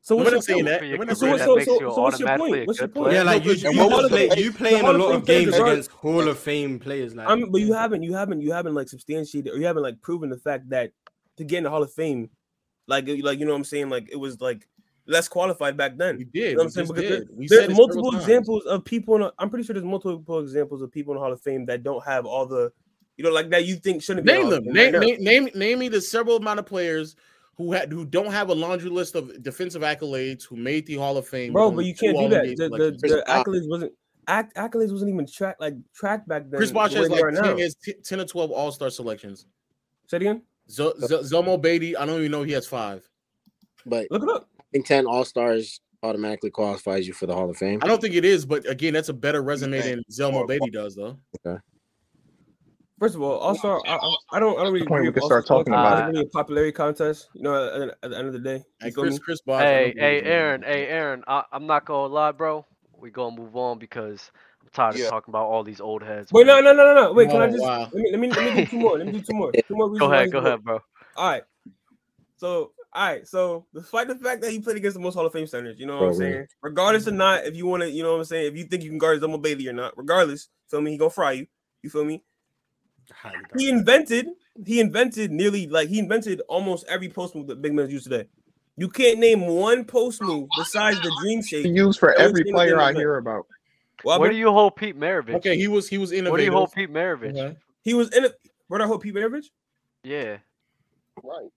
So 0.04 0.16
what's 0.16 0.32
your 0.32 0.42
saying 0.42 0.64
that. 0.64 0.80
So, 1.16 1.36
so, 1.36 1.58
so, 1.60 1.78
so, 1.78 2.02
what's 2.02 2.18
your 2.18 2.36
point? 2.36 2.66
What's 2.66 2.80
your 2.80 2.88
point? 2.88 3.12
Yeah, 3.12 3.22
like 3.22 3.44
you, 3.44 3.52
you, 3.52 3.70
you, 3.70 4.52
play, 4.52 4.72
you 4.72 4.82
a 4.82 4.92
lot 4.92 5.14
of 5.14 5.24
games 5.24 5.56
against 5.56 5.92
Hall 5.92 6.26
of 6.26 6.38
Fame 6.40 6.80
players. 6.80 7.14
Like, 7.14 7.28
I 7.28 7.40
but 7.48 7.60
you 7.60 7.72
haven't, 7.72 8.02
you 8.02 8.12
haven't, 8.12 8.40
you 8.40 8.52
haven't 8.52 8.74
like 8.74 8.88
substantiated, 8.88 9.54
or 9.54 9.58
you 9.58 9.66
haven't 9.66 9.84
like 9.84 10.02
proven 10.02 10.28
the 10.28 10.38
fact 10.38 10.68
that 10.70 10.90
to 11.36 11.44
get 11.44 11.58
in 11.58 11.64
the 11.64 11.70
Hall 11.70 11.84
of 11.84 11.92
Fame, 11.92 12.30
like, 12.88 13.06
like 13.06 13.38
you 13.38 13.44
know 13.44 13.52
what 13.52 13.58
I'm 13.58 13.64
saying, 13.64 13.90
like 13.90 14.08
it 14.10 14.16
was 14.16 14.40
like 14.40 14.68
less 15.06 15.28
qualified 15.28 15.76
back 15.76 15.96
then. 15.96 16.18
You 16.18 16.24
did. 16.24 16.50
You 16.50 16.56
know 16.56 16.64
I'm 16.64 16.70
saying? 16.70 16.88
Because 16.88 17.08
there, 17.48 17.66
there's 17.66 17.76
multiple 17.76 18.16
examples 18.16 18.64
times. 18.64 18.74
of 18.74 18.84
people. 18.84 19.14
In 19.14 19.22
a, 19.22 19.32
I'm 19.38 19.50
pretty 19.50 19.64
sure 19.64 19.74
there's 19.74 19.86
multiple 19.86 20.40
examples 20.40 20.82
of 20.82 20.90
people 20.90 21.12
in 21.12 21.18
the 21.18 21.22
Hall 21.22 21.32
of 21.32 21.40
Fame 21.40 21.64
that 21.66 21.84
don't 21.84 22.04
have 22.04 22.26
all 22.26 22.46
the, 22.46 22.72
you 23.16 23.22
know, 23.22 23.30
like 23.30 23.50
that 23.50 23.66
you 23.66 23.76
think 23.76 24.02
shouldn't 24.02 24.26
be. 24.26 24.32
Name 24.32 24.50
them. 24.50 24.64
Name, 24.64 24.98
name, 25.20 25.48
name 25.54 25.78
me 25.78 25.86
the 25.86 26.00
several 26.00 26.38
amount 26.38 26.58
of 26.58 26.66
players 26.66 27.14
who 27.56 27.72
had 27.72 27.92
who 27.92 28.04
don't 28.04 28.32
have 28.32 28.48
a 28.48 28.54
laundry 28.54 28.90
list 28.90 29.14
of 29.14 29.42
defensive 29.42 29.82
accolades 29.82 30.44
who 30.44 30.56
made 30.56 30.86
the 30.86 30.96
Hall 30.96 31.16
of 31.16 31.26
Fame. 31.26 31.52
Bro, 31.52 31.72
but 31.72 31.84
you 31.84 31.94
can't 31.94 32.16
do 32.18 32.28
that. 32.28 32.44
The, 32.44 32.68
the, 32.68 33.08
the 33.08 33.24
accolades 33.28 33.68
wasn't 33.68 33.92
acc- 34.26 34.54
accolades 34.54 34.92
wasn't 34.92 35.10
even 35.10 35.26
tracked 35.26 35.60
like 35.60 35.74
track 35.94 36.26
back 36.26 36.44
then. 36.50 36.58
Chris 36.58 36.72
Bosh 36.72 36.94
has 36.94 37.10
like 37.10 37.34
10, 37.34 37.58
is 37.58 37.74
t- 37.74 37.94
10 38.02 38.20
or 38.20 38.24
12 38.24 38.50
All 38.50 38.72
Star 38.72 38.90
selections. 38.90 39.46
Say 40.06 40.16
it 40.18 40.22
again. 40.22 40.42
Z- 40.70 40.92
Z- 41.00 41.34
Zelmo 41.34 41.60
Beaty, 41.60 41.96
I 41.96 42.06
don't 42.06 42.18
even 42.20 42.30
know 42.30 42.42
he 42.42 42.52
has 42.52 42.66
five. 42.66 43.08
But 43.84 44.06
look 44.10 44.22
it 44.22 44.28
up. 44.28 44.48
I 44.58 44.64
think 44.72 44.86
10 44.86 45.06
All 45.06 45.24
Stars 45.24 45.80
automatically 46.02 46.50
qualifies 46.50 47.06
you 47.06 47.12
for 47.12 47.26
the 47.26 47.34
Hall 47.34 47.50
of 47.50 47.56
Fame. 47.56 47.80
I 47.82 47.86
don't 47.86 48.00
think 48.00 48.14
it 48.14 48.24
is, 48.24 48.46
but 48.46 48.68
again, 48.68 48.94
that's 48.94 49.08
a 49.08 49.14
better 49.14 49.42
resume 49.42 49.80
than 49.80 50.02
Zelmo 50.10 50.48
Beaty 50.48 50.70
does, 50.70 50.94
though. 50.96 51.18
Okay. 51.46 51.60
First 53.02 53.16
of 53.16 53.22
all, 53.22 53.36
also 53.36 53.80
I, 53.84 53.96
I 54.30 54.38
don't 54.38 54.56
I 54.60 54.62
don't 54.62 54.72
really 54.72 54.86
point 54.86 55.02
we 55.02 55.10
can 55.10 55.24
start 55.24 55.44
talking 55.44 55.74
about 55.74 56.06
really 56.06 56.20
it. 56.20 56.30
popularity 56.30 56.70
contest. 56.70 57.30
You 57.34 57.42
know, 57.42 57.82
at, 57.82 57.98
at, 58.00 58.10
the 58.10 58.16
end 58.16 58.28
of 58.28 58.32
the 58.32 58.38
day, 58.38 58.64
hey, 58.80 58.92
Chris, 58.92 59.18
Chris 59.18 59.40
Bosh, 59.40 59.60
Hey, 59.60 59.92
hey, 59.96 60.22
Aaron, 60.22 60.62
hey, 60.62 60.86
Aaron. 60.86 61.24
I, 61.26 61.42
am 61.52 61.66
not 61.66 61.84
gonna 61.84 62.14
lie, 62.14 62.30
bro. 62.30 62.64
We 62.96 63.10
gonna 63.10 63.34
move 63.34 63.56
on 63.56 63.80
because 63.80 64.30
I'm 64.60 64.68
tired 64.72 64.94
yeah. 64.94 65.06
of 65.06 65.10
talking 65.10 65.32
about 65.32 65.46
all 65.46 65.64
these 65.64 65.80
old 65.80 66.04
heads. 66.04 66.30
Wait, 66.30 66.46
man. 66.46 66.62
no, 66.62 66.72
no, 66.72 66.84
no, 66.84 66.94
no, 66.94 67.02
no. 67.06 67.12
Wait, 67.12 67.26
oh, 67.26 67.32
can 67.32 67.40
I 67.40 67.50
just 67.50 67.60
wow. 67.60 67.90
let, 67.92 67.92
me, 67.92 68.10
let 68.12 68.20
me 68.20 68.30
let 68.30 68.54
me 68.54 68.62
do 68.62 68.70
two 68.70 68.78
more. 68.78 68.98
let 68.98 69.06
me 69.08 69.12
do 69.14 69.20
two 69.20 69.34
more. 69.34 69.50
Two 69.66 69.74
more 69.74 69.90
go 69.98 70.12
ahead, 70.12 70.30
go 70.30 70.38
ahead, 70.38 70.62
bro. 70.62 70.78
All 71.16 71.28
right. 71.28 71.42
So 72.36 72.70
all 72.92 73.04
right, 73.04 73.26
so 73.26 73.66
despite 73.74 74.06
the 74.06 74.14
fact 74.14 74.42
that 74.42 74.52
he 74.52 74.60
played 74.60 74.76
against 74.76 74.94
the 74.94 75.02
most 75.02 75.14
Hall 75.14 75.26
of 75.26 75.32
Fame 75.32 75.48
centers, 75.48 75.80
you 75.80 75.86
know 75.86 75.94
what 75.94 76.00
Bro, 76.00 76.08
I'm 76.08 76.14
saying? 76.14 76.34
Man. 76.34 76.46
Regardless 76.62 77.08
or 77.08 77.12
not, 77.12 77.46
if 77.46 77.56
you 77.56 77.66
want 77.66 77.82
to, 77.82 77.90
you 77.90 78.04
know 78.04 78.12
what 78.12 78.18
I'm 78.18 78.24
saying, 78.26 78.52
if 78.52 78.56
you 78.56 78.62
think 78.62 78.84
you 78.84 78.90
can 78.90 78.98
guard 78.98 79.20
Zelmo 79.20 79.42
Beaty 79.42 79.68
or 79.68 79.72
not, 79.72 79.98
regardless, 79.98 80.50
feel 80.70 80.80
me, 80.80 80.92
he 80.92 80.98
gonna 80.98 81.10
fry 81.10 81.32
you. 81.32 81.46
You 81.82 81.90
feel 81.90 82.04
me? 82.04 82.22
He 83.56 83.68
invented. 83.68 84.28
He 84.66 84.80
invented 84.80 85.30
nearly 85.30 85.66
like 85.66 85.88
he 85.88 85.98
invented 85.98 86.42
almost 86.48 86.84
every 86.88 87.08
post 87.08 87.34
move 87.34 87.46
that 87.46 87.62
big 87.62 87.72
men 87.74 87.88
use 87.88 88.04
today. 88.04 88.26
You 88.76 88.88
can't 88.88 89.18
name 89.18 89.46
one 89.46 89.84
post 89.84 90.22
move 90.22 90.48
besides 90.56 91.00
the 91.00 91.14
dream 91.20 91.42
shake. 91.42 91.66
He 91.66 91.72
used 91.72 91.98
for 91.98 92.12
every 92.14 92.44
player 92.44 92.80
I 92.80 92.92
hear 92.92 93.16
about. 93.16 93.46
What, 94.02 94.20
What 94.20 94.30
do 94.30 94.36
you 94.36 94.50
hold 94.50 94.76
Pete 94.76 94.98
Maravich? 94.98 95.34
Okay, 95.36 95.56
he 95.56 95.68
was 95.68 95.88
he 95.88 95.98
was 95.98 96.12
What 96.12 96.36
do 96.36 96.42
you 96.42 96.52
hold 96.52 96.72
Pete 96.72 96.92
Maravich? 96.92 97.38
Uh-huh. 97.38 97.54
He 97.82 97.94
was 97.94 98.10
in 98.10 98.24
it. 98.24 98.34
Where 98.68 98.78
did 98.78 98.84
I 98.84 98.88
hold 98.88 99.02
Pete 99.02 99.14
Maravich? 99.14 99.46
Yeah. 100.02 100.38
Right. 101.22 101.48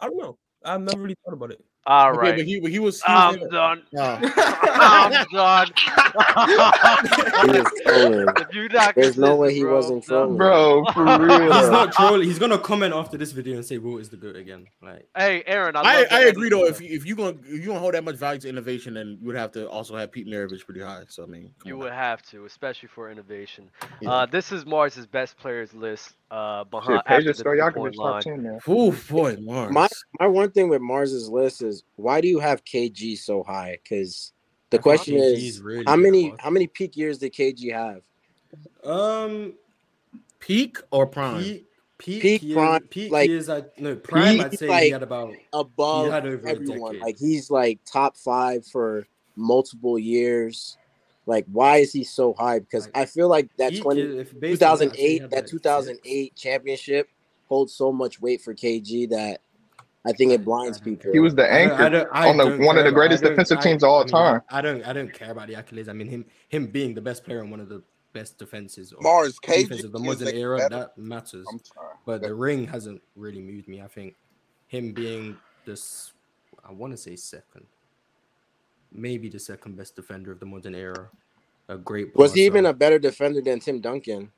I 0.00 0.06
don't 0.06 0.16
know. 0.16 0.38
I've 0.64 0.80
never 0.80 1.00
really 1.00 1.16
thought 1.24 1.34
about 1.34 1.52
it. 1.52 1.64
All 1.88 2.10
Okay, 2.10 2.18
right. 2.18 2.36
but 2.36 2.44
he, 2.46 2.60
but 2.60 2.70
he 2.70 2.78
was. 2.80 3.00
He 3.02 3.12
I'm 3.12 3.36
in 3.36 3.42
a- 3.42 3.48
done. 3.48 3.82
Oh. 3.96 4.18
I'm 4.78 5.26
done. 5.32 5.68
He 7.44 7.58
was 7.60 7.72
trolling. 7.84 8.28
if 8.36 8.54
you're 8.54 8.68
not 8.68 8.94
There's 8.94 9.16
no 9.16 9.36
way 9.36 9.54
he 9.54 9.62
bro, 9.62 9.76
wasn't 9.76 10.04
trolling. 10.04 10.36
Bro, 10.36 10.84
for 10.92 11.04
real. 11.04 11.52
He's 11.52 11.70
not 11.70 11.92
trolling. 11.92 12.22
He's 12.26 12.38
gonna 12.38 12.58
comment 12.58 12.94
after 12.94 13.16
this 13.16 13.32
video 13.32 13.54
and 13.56 13.64
say 13.64 13.78
Wilt 13.78 14.00
is 14.00 14.08
the 14.08 14.16
goat 14.16 14.36
again. 14.36 14.66
Like 14.82 15.08
Hey, 15.16 15.42
Aaron, 15.46 15.76
I, 15.76 15.80
I, 15.80 16.06
I 16.10 16.20
agree 16.24 16.48
though. 16.50 16.64
If 16.66 16.80
you, 16.80 16.88
if 16.90 17.06
you 17.06 17.14
gonna 17.14 17.36
if 17.44 17.60
you 17.60 17.66
gonna 17.66 17.78
hold 17.78 17.94
that 17.94 18.04
much 18.04 18.16
value 18.16 18.40
to 18.40 18.48
innovation, 18.48 18.94
then 18.94 19.18
you 19.20 19.26
would 19.26 19.36
have 19.36 19.52
to 19.52 19.68
also 19.68 19.96
have 19.96 20.10
Pete 20.12 20.26
Maravich 20.26 20.64
pretty 20.64 20.80
high. 20.80 21.04
So 21.08 21.22
I 21.22 21.26
mean, 21.26 21.50
You 21.64 21.74
on. 21.74 21.80
would 21.80 21.92
have 21.92 22.22
to, 22.30 22.44
especially 22.46 22.88
for 22.88 23.10
innovation. 23.10 23.70
Yeah. 24.00 24.10
Uh, 24.10 24.26
this 24.26 24.52
is 24.52 24.64
Marz's 24.64 25.06
best 25.06 25.36
players 25.36 25.72
list. 25.74 26.14
Uh, 26.28 26.64
Shit, 26.64 26.70
behind 26.70 27.02
after 27.06 27.32
Peja 27.32 27.36
the 27.36 27.44
Stojakovic 27.44 27.72
three-point 27.72 27.94
top 27.94 28.04
line. 28.04 28.22
ten 28.22 28.42
now. 28.42 28.58
Ooh, 28.68 28.92
boy, 29.08 29.36
Marz. 29.36 29.70
My 29.70 29.88
my 30.18 30.26
one 30.26 30.50
thing 30.50 30.68
with 30.68 30.80
Marz's 30.80 31.28
list 31.28 31.62
is 31.62 31.84
why 31.94 32.20
do 32.20 32.26
you 32.26 32.40
have 32.40 32.64
KG 32.64 33.16
so 33.16 33.44
high? 33.44 33.78
Because 33.82 34.32
the 34.70 34.78
I 34.78 34.82
question 34.82 35.16
is 35.16 35.40
is 35.42 35.60
really 35.60 35.84
how 35.86 35.94
many 35.94 36.34
how 36.40 36.50
many 36.50 36.66
peak 36.66 36.96
years 36.96 37.18
did 37.18 37.32
KG 37.32 37.72
have? 37.72 38.02
um 38.84 39.54
peak 40.40 40.78
or 40.90 41.06
prime? 41.06 41.42
peak 41.42 41.66
peak 41.98 42.22
Peak, 42.22 42.42
years, 42.42 42.54
prime, 42.54 42.82
peak 42.82 43.12
like, 43.12 43.28
years. 43.28 43.48
I 43.48 43.62
no 43.78 43.96
prime. 43.96 44.40
I'd 44.40 44.58
say 44.58 44.68
like 44.68 44.82
he 44.84 44.90
had 44.90 45.02
about 45.02 45.32
Above 45.52 46.06
he 46.06 46.10
had 46.12 46.26
over 46.26 46.48
everyone, 46.48 46.98
like 47.00 47.16
he's 47.18 47.50
like 47.50 47.78
top 47.90 48.16
five 48.16 48.66
for 48.66 49.06
multiple 49.36 49.98
years. 49.98 50.76
Like, 51.26 51.44
why 51.50 51.78
is 51.78 51.92
he 51.92 52.04
so 52.04 52.34
high? 52.34 52.60
Because 52.60 52.86
Like, 52.86 52.96
I 52.96 53.04
feel 53.06 53.28
like 53.28 53.48
that 53.56 53.72
peak 53.72 53.82
20, 53.82 54.00
years- 54.00 54.14
if 54.20 54.30
that, 54.30 54.36
I'd 54.36 54.78
say 54.78 54.84
he 54.86 55.18
2008 55.18 55.20
had 55.22 55.30
that 55.32 55.46
2008 55.48 56.36
championship 56.36 57.08
holds 57.48 57.74
so 57.74 57.92
much 57.92 58.20
weight 58.20 58.40
for 58.40 58.54
KG 58.54 59.06
that 59.10 59.40
I 60.04 60.12
think 60.12 60.30
it 60.30 60.44
blinds 60.44 60.80
people. 60.80 61.12
He 61.12 61.18
was 61.18 61.34
the 61.34 61.52
I 61.52 61.64
don't- 61.66 61.72
I 61.72 61.72
anchor 61.74 61.90
don't- 61.90 62.08
I 62.12 62.28
on 62.28 62.36
the 62.36 62.64
one 62.64 62.78
of 62.78 62.84
the 62.84 62.92
greatest 62.92 63.24
I 63.24 63.30
defensive 63.30 63.58
I- 63.58 63.62
teams 63.62 63.82
of 63.82 63.88
all 63.90 64.00
I 64.00 64.04
mean, 64.04 64.08
time. 64.12 64.42
I 64.50 64.60
don't 64.60 64.82
I 64.86 64.92
don't 64.92 65.12
care 65.12 65.32
about 65.32 65.48
the 65.48 65.54
accolades. 65.54 65.88
I 65.88 65.92
mean 65.94 66.06
him 66.06 66.24
him 66.48 66.68
being 66.68 66.94
the 66.94 67.00
best 67.00 67.24
player 67.24 67.40
and 67.40 67.50
one 67.50 67.58
of 67.58 67.68
the 67.68 67.82
best 68.12 68.38
defenses 68.38 68.92
of 68.92 69.00
Marz, 69.00 69.34
KG 69.42 69.62
defense 69.62 69.84
of 69.84 69.90
the 69.92 69.98
modern 69.98 70.28
era 70.28 70.58
better- 70.58 70.76
that 70.76 70.96
matters. 70.98 71.44
But 72.06 72.22
the 72.22 72.32
ring 72.34 72.66
hasn't 72.68 73.02
really 73.16 73.40
moved 73.40 73.66
me. 73.66 73.82
I 73.82 73.88
think 73.88 74.14
him 74.68 74.92
being 74.92 75.36
this 75.64 76.12
I 76.64 76.70
want 76.72 76.92
to 76.92 76.96
say 76.96 77.16
second, 77.16 77.66
maybe 78.96 79.28
the 79.28 79.38
second 79.38 79.76
best 79.76 79.96
defender 79.96 80.32
of 80.32 80.40
the 80.40 80.46
modern 80.46 80.74
era. 80.74 81.08
A 81.68 81.76
great 81.76 82.14
Was 82.14 82.32
he 82.34 82.44
even 82.46 82.66
a 82.66 82.72
better 82.72 82.98
defender 82.98 83.40
than 83.40 83.60
Tim 83.60 83.80
Duncan? 83.80 84.30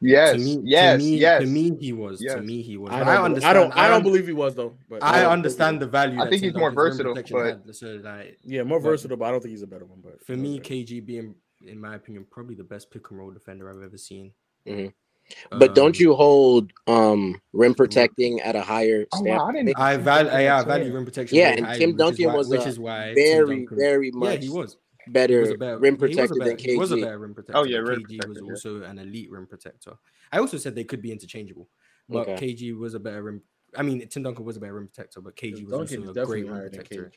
Yes, 0.00 0.32
to 0.32 0.38
me, 0.38 0.60
yes, 0.64 0.98
to 1.00 1.04
me, 1.04 1.16
yes. 1.16 1.40
to 1.40 1.46
me, 1.46 1.76
he 1.80 1.92
was. 1.92 2.20
Yes. 2.20 2.34
To 2.34 2.42
me, 2.42 2.60
he 2.62 2.76
was. 2.76 2.90
I 2.92 2.98
But 2.98 3.04
don't, 3.04 3.08
I 3.08 3.22
understand. 3.22 3.50
I 3.50 3.60
don't. 3.60 3.76
I 3.76 3.88
don't 3.88 4.02
believe 4.02 4.26
he 4.26 4.32
was 4.34 4.54
though. 4.54 4.74
But 4.90 5.02
I 5.02 5.22
don't 5.22 5.32
understand 5.32 5.80
the 5.80 5.86
value. 5.86 6.20
I 6.20 6.28
think 6.28 6.42
he's 6.42 6.52
more 6.54 6.70
versatile, 6.72 7.14
but- 7.14 7.46
had, 7.46 7.74
so 7.74 8.00
like, 8.02 8.38
Yeah, 8.44 8.64
more 8.64 8.80
but 8.80 8.88
versatile, 8.90 9.16
but 9.16 9.26
I 9.26 9.30
don't 9.30 9.40
think 9.40 9.52
he's 9.52 9.62
a 9.62 9.66
better 9.66 9.84
one. 9.86 10.00
But 10.04 10.22
For 10.26 10.36
me, 10.36 10.60
KG 10.60 11.00
being, 11.06 11.34
in 11.66 11.80
my 11.80 11.94
opinion, 11.94 12.26
probably 12.30 12.54
the 12.54 12.64
best 12.64 12.90
pick 12.90 13.08
and 13.10 13.18
roll 13.18 13.30
defender 13.30 13.70
I've 13.70 13.82
ever 13.82 13.96
seen. 13.96 14.32
Mhm. 14.66 14.92
But 15.50 15.74
don't 15.74 15.96
Um, 15.96 16.02
you 16.02 16.14
hold 16.14 16.72
um 16.86 17.40
rim 17.52 17.74
protecting 17.74 18.40
at 18.40 18.56
a 18.56 18.62
higher 18.62 19.06
Oh, 19.12 19.18
standard? 19.18 19.38
wow, 19.38 19.46
I 19.48 19.52
didn't. 19.52 19.78
I 19.78 19.96
value, 19.96 20.30
think 20.30 20.42
yeah, 20.42 20.58
I 20.60 20.64
value 20.64 20.92
rim 20.92 21.04
protection. 21.04 21.38
Yeah, 21.38 21.48
and 21.50 21.66
highly, 21.66 21.78
Tim 21.78 21.96
Duncan 21.96 22.26
why- 22.26 22.34
was 22.34 22.48
which 22.48 22.66
is 22.66 22.78
why 22.78 23.14
Tim 23.14 23.14
very, 23.14 23.58
Duncan- 23.60 23.78
very 23.78 24.06
Yeah, 24.06 24.12
much 24.12 24.42
he 24.42 24.48
was. 24.48 24.76
better 25.08 25.34
He 25.34 25.40
was 25.40 25.50
a 25.50 25.58
better 25.58 25.78
rim 25.78 25.94
he 25.94 26.00
was 26.00 26.00
protector 26.00 26.34
better, 26.36 26.50
than 26.56 26.58
He 26.58 26.76
was 26.76 26.92
a 26.92 26.96
better 26.96 27.18
rim 27.18 27.34
protector. 27.34 27.58
Oh, 27.58 27.64
yeah, 27.64 27.78
but 27.78 27.88
rim 27.88 28.04
KG 28.04 28.26
was 28.28 28.38
yeah. 28.38 28.50
also 28.50 28.82
an 28.82 28.98
elite 28.98 29.30
rim 29.30 29.46
protector. 29.46 29.92
I 30.32 30.38
also 30.38 30.56
said 30.56 30.74
they 30.74 30.84
could 30.84 31.02
be 31.02 31.12
interchangeable, 31.12 31.68
but 32.08 32.28
Okay. 32.28 32.54
KG 32.54 32.72
was 32.76 32.94
a 32.94 33.00
better 33.00 33.22
rim. 33.22 33.42
I 33.76 33.82
mean, 33.82 34.06
Tim 34.08 34.22
Duncan 34.22 34.44
was 34.44 34.56
a 34.56 34.60
better 34.60 34.74
rim 34.74 34.88
protector, 34.88 35.20
but 35.20 35.36
KG 35.36 35.64
was 35.64 35.72
Duncan 35.72 36.08
also 36.08 36.22
a 36.22 36.26
great 36.26 36.46
rim 36.46 36.60
protector. 36.60 37.12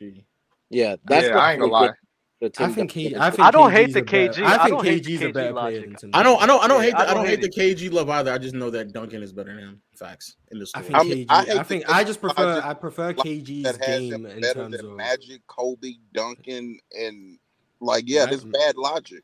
Yeah, 0.70 0.96
that's 1.06 1.28
Yeah, 1.28 1.36
what 1.36 1.44
I 1.44 1.52
ain't 1.54 1.62
gonna 1.62 1.72
lie. 1.72 1.94
Gets 2.40 2.58
the 2.58 2.66
I 2.66 2.68
think 2.70 2.92
he. 2.92 3.16
I 3.16 3.30
think 3.30 3.42
I 3.42 3.52
don't 3.52 3.72
hate 3.72 3.94
the 3.94 4.02
KG. 4.02 4.44
I 4.44 4.56
I 4.56 4.58
think 4.66 4.70
don't 4.70 4.86
KG's 4.86 5.20
the 5.20 5.30
a 5.30 5.34
better 5.34 5.54
KG 5.54 5.60
player 5.60 5.82
than 5.82 5.96
Tim 5.96 6.10
I 6.14 6.24
don't. 6.24 6.42
I 6.42 6.46
don't. 6.46 6.64
I 6.64 6.68
don't 6.68 6.82
hate. 6.82 6.92
The, 6.92 6.98
I 6.98 7.02
I 7.02 7.06
don't 7.06 7.16
don't 7.16 7.26
hate 7.28 7.40
hate 7.42 7.54
the 7.54 7.88
KG 7.88 7.92
love 7.92 8.10
either. 8.10 8.32
I 8.32 8.38
just 8.38 8.56
know 8.56 8.70
that 8.70 8.94
Duncan 8.94 9.24
is 9.24 9.34
better 9.34 9.56
than 9.56 9.60
him. 9.64 9.82
Facts 9.96 10.36
in 10.52 10.60
the 10.60 10.68
I 10.76 10.82
think 10.82 10.96
I 10.96 11.04
mean, 11.04 11.18
KG. 11.18 11.26
I 11.30 11.60
I, 11.60 11.64
think 11.64 11.90
I 11.90 12.04
just 12.04 12.22
prefer. 12.22 12.46
logic 12.46 12.66
I 12.66 12.74
prefer 12.74 13.14
KG's 13.14 13.64
that 13.64 13.86
has 13.86 14.00
game 14.00 14.26
in 14.26 14.42
better 14.42 14.62
terms 14.62 14.78
than 14.78 14.86
of. 14.86 14.96
Magic, 14.98 15.46
Kobe, 15.48 15.94
Duncan, 16.14 16.78
and 16.94 17.38
like 17.80 18.04
yeah, 18.08 18.26
this 18.26 18.44
bad 18.44 18.78
logic. 18.78 19.24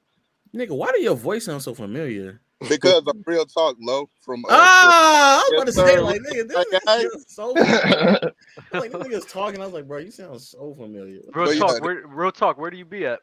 Nigga, 0.55 0.75
why 0.75 0.91
do 0.91 1.01
your 1.01 1.15
voice 1.15 1.45
sound 1.45 1.63
so 1.63 1.73
familiar? 1.73 2.41
Because 2.69 3.03
of 3.07 3.15
real 3.25 3.45
talk, 3.45 3.75
low 3.79 4.09
from 4.21 4.43
uh, 4.45 4.49
Ah, 4.51 5.43
I 5.45 5.49
was 5.51 5.53
about 5.53 5.67
to 5.67 5.73
Yes, 5.73 5.87
say 5.95 5.99
like 5.99 6.21
nigga, 6.21 6.47
this 6.47 6.55
Like, 6.55 6.67
nigga 6.67 6.79
I- 6.87 7.01
sounds 7.01 7.25
so. 7.27 7.51
like 8.79 8.91
this 8.91 9.07
nigga's 9.07 9.25
talking. 9.25 9.61
I 9.61 9.65
was 9.65 9.73
like, 9.73 9.87
bro, 9.87 9.99
you 9.99 10.11
sound 10.11 10.41
so 10.41 10.73
familiar. 10.75 11.19
Real 11.33 11.45
But 11.45 11.57
talk. 11.57 11.75
the- 11.77 11.81
Where, 11.81 12.07
real 12.07 12.31
talk. 12.31 12.57
Where 12.57 12.71
do 12.71 12.77
you 12.77 12.85
be 12.85 13.05
at? 13.05 13.19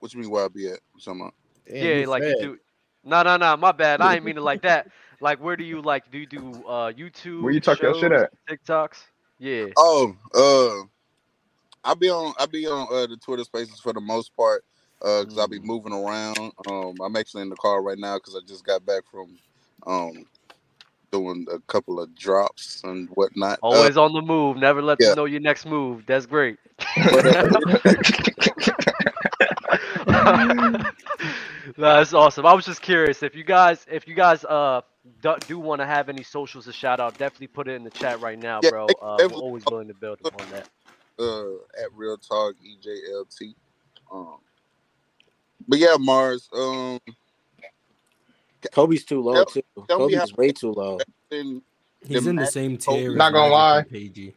what 0.00 0.14
you 0.14 0.20
mean 0.20 0.30
where 0.30 0.44
I 0.44 0.48
be 0.48 0.66
at? 0.66 0.78
What 0.92 0.96
you 0.96 1.00
talking 1.04 1.20
about? 1.22 1.34
Damn, 1.68 2.00
yeah, 2.00 2.06
like 2.06 2.22
fed. 2.22 2.34
you 2.38 2.42
do. 2.42 2.58
No, 3.04 3.22
no, 3.22 3.36
no. 3.36 3.56
My 3.56 3.72
bad. 3.72 4.00
I 4.00 4.14
ain't 4.16 4.24
mean 4.24 4.36
it 4.38 4.42
like 4.42 4.62
that. 4.62 4.88
Like, 5.20 5.42
where 5.42 5.56
do 5.56 5.64
you 5.64 5.82
like? 5.82 6.08
Do 6.12 6.18
you 6.18 6.26
do 6.26 6.64
uh 6.64 6.92
YouTube? 6.92 7.42
Where 7.42 7.52
you 7.52 7.58
talk 7.58 7.82
your 7.82 7.92
shit 7.92 8.12
at? 8.12 8.30
TikToks. 8.48 8.98
Yeah. 9.40 9.64
Oh, 9.76 10.14
uh, 10.32 10.86
I 11.82 11.94
be 11.94 12.08
on 12.08 12.34
I 12.38 12.46
be 12.46 12.68
on 12.68 12.86
uh, 12.88 13.08
the 13.08 13.16
Twitter 13.16 13.42
Spaces 13.42 13.80
for 13.80 13.92
the 13.92 14.00
most 14.00 14.36
part, 14.36 14.64
uh, 15.02 15.22
because 15.22 15.38
I 15.38 15.46
be 15.46 15.60
moving 15.60 15.92
around. 15.92 16.52
Um, 16.68 16.94
I'm 17.02 17.16
actually 17.16 17.42
in 17.42 17.50
the 17.50 17.56
car 17.56 17.82
right 17.82 17.98
now 17.98 18.16
because 18.18 18.36
I 18.36 18.40
just 18.46 18.64
got 18.66 18.86
back 18.86 19.04
from 19.10 19.38
um 19.86 20.26
doing 21.12 21.46
a 21.52 21.60
couple 21.60 22.00
of 22.00 22.14
drops 22.16 22.82
and 22.84 23.08
whatnot. 23.14 23.60
Uh, 23.72 23.88
Always 23.88 23.96
on 23.96 24.12
the 24.12 24.22
move. 24.22 24.56
Never 24.58 24.82
let 24.82 25.00
yeah. 25.00 25.04
them 25.04 25.14
know 25.14 25.26
your 25.26 25.40
next 25.40 25.66
move. 25.66 26.04
That's 26.06 26.26
great. 26.26 26.58
no, 30.08 30.84
that's 31.76 32.14
awesome. 32.14 32.46
I 32.46 32.54
was 32.54 32.66
just 32.66 32.82
curious 32.82 33.22
if 33.22 33.34
you 33.36 33.44
guys, 33.44 33.86
if 33.90 34.08
you 34.08 34.14
guys, 34.14 34.44
uh, 34.44 34.82
do, 35.22 35.36
do 35.46 35.58
want 35.58 35.80
to 35.80 35.86
have 35.86 36.08
any 36.08 36.22
socials 36.22 36.66
to 36.66 36.72
shout 36.72 37.00
out, 37.00 37.18
definitely 37.18 37.48
put 37.48 37.68
it 37.68 37.72
in 37.74 37.84
the 37.84 37.90
chat 37.90 38.20
right 38.20 38.38
now, 38.38 38.62
Yeah, 38.62 38.70
bro. 38.70 38.94
Uh, 39.02 39.20
we're 39.22 39.36
always 39.36 39.66
willing 39.68 39.88
to 39.88 39.94
build 39.94 40.20
upon 40.20 40.50
that. 40.50 40.68
uh 41.18 41.54
at 41.82 41.92
Real 41.94 42.18
Talk 42.18 42.56
EJLT. 42.64 43.54
Um, 44.12 44.38
but 45.68 45.78
yeah, 45.78 45.94
Marz. 45.98 46.48
Um, 46.52 46.98
Kobe's 48.72 49.04
too 49.04 49.20
low 49.22 49.34
tell, 49.34 49.44
too. 49.46 49.62
tell 49.88 49.98
Kobe's 49.98 50.34
way 50.36 50.50
too 50.52 50.72
low. 50.72 50.98
in 51.30 51.62
He's 52.06 52.26
in 52.26 52.36
the 52.36 52.46
same 52.46 52.76
tier. 52.76 53.10
as 53.12 53.16
Not 53.16 53.32
gonna 53.32 53.52
lie. 53.52 53.78
and 53.80 53.88
KG. 53.90 54.34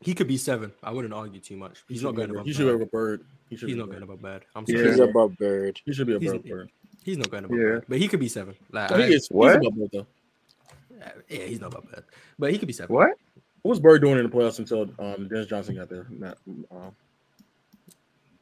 He 0.00 0.14
could 0.14 0.26
be 0.26 0.36
seven. 0.36 0.72
I 0.82 0.90
wouldn't 0.90 1.14
argue 1.14 1.40
too 1.40 1.56
much. 1.56 1.84
He 1.88 1.94
He's 1.94 2.02
not 2.02 2.12
be 2.12 2.16
going 2.16 2.30
above- 2.30 2.36
above. 2.40 2.46
He 2.46 2.52
should 2.52 2.64
be 2.66 2.72
Bird. 2.72 2.74
above 2.82 2.90
Bird. 2.90 3.24
He 3.50 3.56
should 3.56 3.68
He's 3.68 3.74
be 3.76 3.78
not 3.78 3.84
above 3.84 3.90
going 4.00 4.00
Bird. 4.00 4.14
above 4.14 4.22
Bird. 4.22 4.44
I'm 4.56 4.64
Yeah. 4.66 4.76
sorry. 4.76 4.90
He's 4.90 4.98
above 5.00 5.36
Bird. 5.38 5.80
He 5.84 5.92
should 5.92 6.06
be 6.06 6.18
He's, 6.18 6.30
above 6.32 6.44
Bird. 6.44 6.70
he's 7.04 7.18
not 7.18 7.30
going 7.30 7.44
above 7.44 7.56
Yeah. 7.58 7.62
Bird, 7.64 7.84
but 7.88 7.98
he 7.98 8.08
could 8.08 8.20
be 8.20 8.28
seven. 8.28 8.54
Like, 8.70 8.90
No, 8.90 8.96
he 8.96 9.02
I- 9.04 9.06
is. 9.06 9.12
He's 9.12 9.28
What? 9.30 9.56
above 9.56 9.74
Bird 9.76 9.90
though. 9.92 10.06
yeah, 11.28 11.44
he's 11.44 11.60
not 11.60 11.72
above 11.74 11.90
Bird, 11.90 12.04
but 12.38 12.50
he 12.52 12.58
could 12.58 12.66
be 12.68 12.72
seven. 12.72 12.94
What? 12.94 13.10
What 13.62 13.68
was 13.70 13.80
Bird 13.80 14.00
doing 14.02 14.18
in 14.18 14.24
the 14.24 14.30
playoffs 14.30 14.58
until 14.58 14.82
um, 14.98 15.28
Dennis 15.28 15.46
Johnson 15.46 15.76
got 15.76 15.88
there? 15.88 16.06
Not, 16.10 16.36
um, 16.48 16.56
Bird 16.70 16.90
is 16.90 16.90
a 16.90 17.11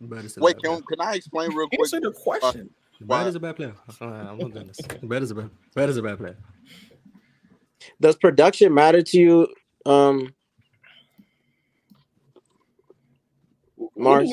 Wait, 0.00 0.10
bad 0.10 0.20
can, 0.22 0.58
player. 0.60 0.80
can 0.88 1.00
I 1.00 1.14
explain 1.14 1.54
real 1.54 1.68
quick? 1.68 1.80
answer 1.80 2.00
the 2.00 2.12
question. 2.12 2.70
Bird 3.00 3.26
is 3.28 3.34
a 3.34 3.40
bad 3.40 3.56
player. 3.56 3.74
Uh, 4.00 4.04
I'm 4.04 4.38
not 4.38 4.52
doing 4.52 4.66
this. 4.68 4.78
Bird 5.02 5.22
is 5.22 5.30
a 5.30 5.34
bad. 5.34 5.50
Bird 5.74 5.90
is 5.90 5.96
a 5.96 6.02
bad 6.02 6.18
player. 6.18 6.36
Does 8.00 8.16
production 8.16 8.74
matter 8.74 9.00
to 9.02 9.18
you, 9.18 9.48
um, 9.86 10.34
Marz? 13.98 14.28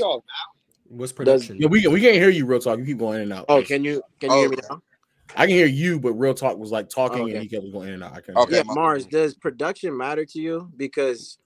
What's 0.89 1.11
Does 1.11 1.13
production? 1.13 1.57
Yeah, 1.59 1.67
we 1.67 1.85
we 1.87 1.99
can't 2.01 2.15
hear 2.15 2.29
you. 2.29 2.45
Real 2.45 2.59
talk. 2.59 2.79
You 2.79 2.85
keep 2.85 2.97
going 2.99 3.17
in 3.17 3.21
and 3.23 3.33
out. 3.33 3.45
oh, 3.49 3.61
can 3.61 3.83
you 3.83 4.01
can 4.19 4.31
you 4.31 4.37
hear 4.37 4.49
me 4.49 4.57
now? 4.69 4.81
I 5.35 5.45
can 5.45 5.55
hear 5.55 5.67
you, 5.67 5.99
but 5.99 6.13
real 6.13 6.33
talk 6.33 6.57
was 6.57 6.71
like 6.71 6.89
talking, 6.89 7.23
Okay. 7.23 7.33
and 7.33 7.43
he 7.43 7.49
kept 7.49 7.69
going 7.73 7.89
in 7.89 7.95
and 7.95 8.03
out. 8.03 8.13
I 8.13 8.21
can't. 8.21 8.37
Okay, 8.37 8.57
Yeah, 8.57 8.63
Marz. 8.63 9.09
Does 9.09 9.35
production 9.35 9.95
matter 9.95 10.25
to 10.25 10.39
you? 10.39 10.71
Because 10.77 11.37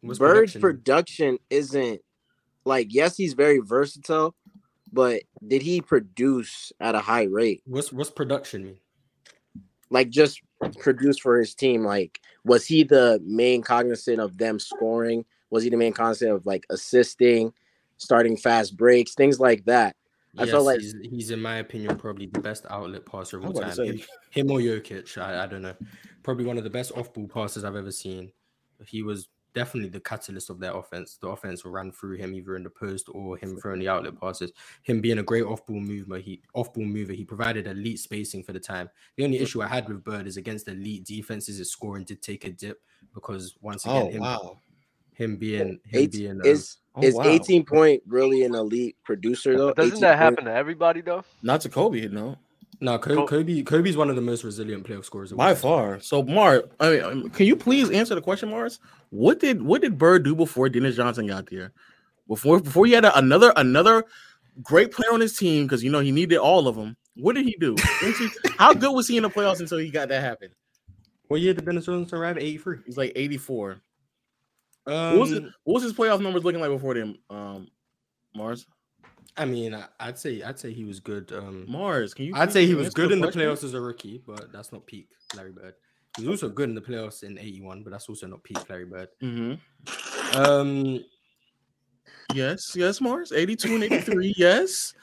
What's 0.00 0.18
Bird's 0.18 0.52
production? 0.52 0.60
production 0.60 1.38
isn't 1.50 2.00
like 2.64 2.92
yes, 2.92 3.16
he's 3.16 3.34
very 3.34 3.58
versatile, 3.58 4.34
but 4.92 5.22
did 5.46 5.62
he 5.62 5.80
produce 5.80 6.72
at 6.80 6.94
a 6.94 7.00
high 7.00 7.24
rate? 7.24 7.62
What's 7.66 7.92
what's 7.92 8.10
production 8.10 8.64
mean? 8.64 8.78
Like 9.90 10.10
just 10.10 10.40
produce 10.78 11.18
for 11.18 11.38
his 11.38 11.54
team? 11.54 11.84
Like 11.84 12.20
was 12.44 12.66
he 12.66 12.84
the 12.84 13.20
main 13.24 13.62
cognizant 13.62 14.20
of 14.20 14.38
them 14.38 14.58
scoring? 14.58 15.24
Was 15.50 15.64
he 15.64 15.70
the 15.70 15.76
main 15.76 15.92
cognizant 15.92 16.32
of 16.32 16.46
like 16.46 16.64
assisting, 16.70 17.52
starting 17.98 18.36
fast 18.36 18.76
breaks, 18.76 19.14
things 19.14 19.38
like 19.38 19.64
that? 19.66 19.96
I 20.38 20.44
yes, 20.44 20.52
felt 20.52 20.64
like 20.64 20.80
he's, 20.80 20.94
he's 21.02 21.30
in 21.30 21.42
my 21.42 21.56
opinion 21.56 21.96
probably 21.96 22.24
the 22.24 22.40
best 22.40 22.64
outlet 22.70 23.04
passer 23.04 23.36
of 23.36 23.44
all 23.44 23.52
time. 23.52 23.76
Him, 23.76 24.00
him 24.30 24.50
or 24.50 24.60
Jokic, 24.60 25.20
I, 25.20 25.44
I 25.44 25.46
don't 25.46 25.60
know. 25.60 25.74
Probably 26.22 26.46
one 26.46 26.56
of 26.56 26.64
the 26.64 26.70
best 26.70 26.92
off-ball 26.96 27.28
passes 27.28 27.64
I've 27.64 27.76
ever 27.76 27.90
seen. 27.90 28.32
He 28.86 29.02
was 29.02 29.28
definitely 29.54 29.90
the 29.90 30.00
catalyst 30.00 30.50
of 30.50 30.58
their 30.58 30.74
offense. 30.76 31.16
The 31.20 31.28
offense 31.28 31.64
ran 31.64 31.92
through 31.92 32.16
him 32.16 32.34
either 32.34 32.56
in 32.56 32.62
the 32.62 32.70
post 32.70 33.08
or 33.10 33.36
him 33.36 33.56
throwing 33.56 33.80
the 33.80 33.88
outlet 33.88 34.18
passes. 34.20 34.52
Him 34.82 35.00
being 35.00 35.18
a 35.18 35.22
great 35.22 35.44
off-ball 35.44 35.80
mover, 35.80 36.18
he 36.18 36.40
off-ball 36.54 36.84
mover. 36.84 37.12
He 37.12 37.24
provided 37.24 37.66
elite 37.66 37.98
spacing 37.98 38.42
for 38.42 38.52
the 38.52 38.60
time. 38.60 38.88
The 39.16 39.24
only 39.24 39.38
issue 39.38 39.62
I 39.62 39.66
had 39.66 39.88
with 39.88 40.02
Bird 40.04 40.26
is 40.26 40.36
against 40.36 40.68
elite 40.68 41.04
defenses, 41.04 41.58
his 41.58 41.70
scoring 41.70 42.04
did 42.04 42.22
take 42.22 42.44
a 42.44 42.50
dip 42.50 42.80
because 43.14 43.56
once 43.60 43.84
again, 43.84 44.02
Oh 44.06 44.10
him 44.10 44.20
wow. 44.20 44.58
him 45.14 45.36
being 45.36 45.68
him 45.68 45.80
Eight, 45.92 46.12
being 46.12 46.30
um, 46.40 46.46
is 46.46 46.78
Oh, 46.94 47.02
is 47.02 47.14
wow. 47.14 47.24
18 47.26 47.64
point 47.64 48.02
really 48.06 48.44
an 48.44 48.54
elite 48.54 48.96
producer 49.02 49.56
though? 49.56 49.72
Doesn't 49.72 49.92
18 49.92 50.00
that 50.02 50.08
point- 50.10 50.18
happen 50.18 50.44
to 50.44 50.52
everybody 50.54 51.00
though? 51.00 51.24
Not 51.42 51.62
to 51.62 51.70
Kobe, 51.70 52.06
no. 52.08 52.36
No 52.82 52.98
Kobe, 52.98 53.26
Kobe 53.26 53.62
Kobe's 53.62 53.96
one 53.96 54.10
of 54.10 54.16
the 54.16 54.22
most 54.22 54.42
resilient 54.42 54.84
playoff 54.84 55.04
scorers 55.04 55.32
By 55.32 55.54
far. 55.54 56.00
So, 56.00 56.24
Mar, 56.24 56.64
I 56.80 56.90
mean, 56.90 57.04
um, 57.04 57.30
can 57.30 57.46
you 57.46 57.54
please 57.54 57.88
answer 57.90 58.16
the 58.16 58.20
question, 58.20 58.50
Marz? 58.50 58.80
What 59.10 59.38
did 59.38 59.62
what 59.62 59.82
did 59.82 59.96
Bird 59.96 60.24
do 60.24 60.34
before 60.34 60.68
Dennis 60.68 60.96
Johnson 60.96 61.28
got 61.28 61.48
there? 61.48 61.72
Before 62.26 62.58
before 62.58 62.86
he 62.86 62.92
had 62.92 63.04
a, 63.04 63.16
another 63.16 63.52
another 63.54 64.04
great 64.64 64.90
player 64.90 65.12
on 65.12 65.20
his 65.20 65.36
team 65.36 65.64
because 65.64 65.84
you 65.84 65.92
know 65.92 66.00
he 66.00 66.10
needed 66.10 66.38
all 66.38 66.66
of 66.66 66.74
them. 66.74 66.96
What 67.14 67.36
did 67.36 67.44
he 67.44 67.56
do? 67.60 67.76
He- 68.00 68.28
how 68.58 68.74
good 68.74 68.92
was 68.92 69.06
he 69.06 69.16
in 69.16 69.22
the 69.22 69.30
playoffs 69.30 69.60
until 69.60 69.78
he 69.78 69.88
got 69.88 70.08
that 70.08 70.20
happen? 70.20 70.50
What 71.28 71.40
year 71.40 71.54
did 71.54 71.64
Dennis 71.64 71.86
Johnson 71.86 72.18
arrive? 72.18 72.36
Eighty 72.36 72.58
three. 72.58 72.78
He's 72.84 72.96
like 72.96 73.12
eighty 73.14 73.38
four. 73.38 73.80
Um, 74.88 75.12
what, 75.12 75.20
was 75.20 75.30
his, 75.30 75.40
what 75.62 75.74
was 75.74 75.82
his 75.84 75.92
playoff 75.92 76.20
numbers 76.20 76.42
looking 76.42 76.60
like 76.60 76.70
before 76.70 76.94
them? 76.94 77.16
Um, 77.30 77.68
Marz. 78.36 78.66
I 79.36 79.44
mean, 79.46 79.74
I- 79.74 79.86
I'd 79.98 80.18
say 80.18 80.42
I'd 80.42 80.58
say 80.58 80.72
he 80.72 80.84
was 80.84 81.00
good. 81.00 81.32
Um, 81.32 81.66
Marz, 81.68 82.14
can 82.14 82.26
you? 82.26 82.32
I'd 82.34 82.52
say 82.52 82.66
he 82.66 82.74
was 82.74 82.90
good 82.90 83.10
in 83.12 83.20
the 83.20 83.26
question? 83.28 83.40
playoffs 83.42 83.64
as 83.64 83.74
a 83.74 83.80
rookie, 83.80 84.22
but 84.26 84.52
that's 84.52 84.72
not 84.72 84.86
peak 84.86 85.08
Larry 85.36 85.52
Bird. 85.52 85.74
He 86.18 86.26
was 86.26 86.42
also 86.42 86.52
good 86.54 86.68
in 86.68 86.74
the 86.74 86.80
playoffs 86.82 87.22
in 87.22 87.38
'81, 87.38 87.82
but 87.82 87.90
that's 87.90 88.08
also 88.08 88.26
not 88.26 88.42
peak 88.44 88.58
Larry 88.68 88.84
Bird. 88.84 89.08
Mhm. 89.22 89.58
Um, 90.34 91.04
Yes, 92.34 92.72
yes, 92.74 92.98
Marz. 93.00 93.32
82 93.36 93.74
and 93.74 93.84
83. 93.84 94.34
Yes. 94.38 94.94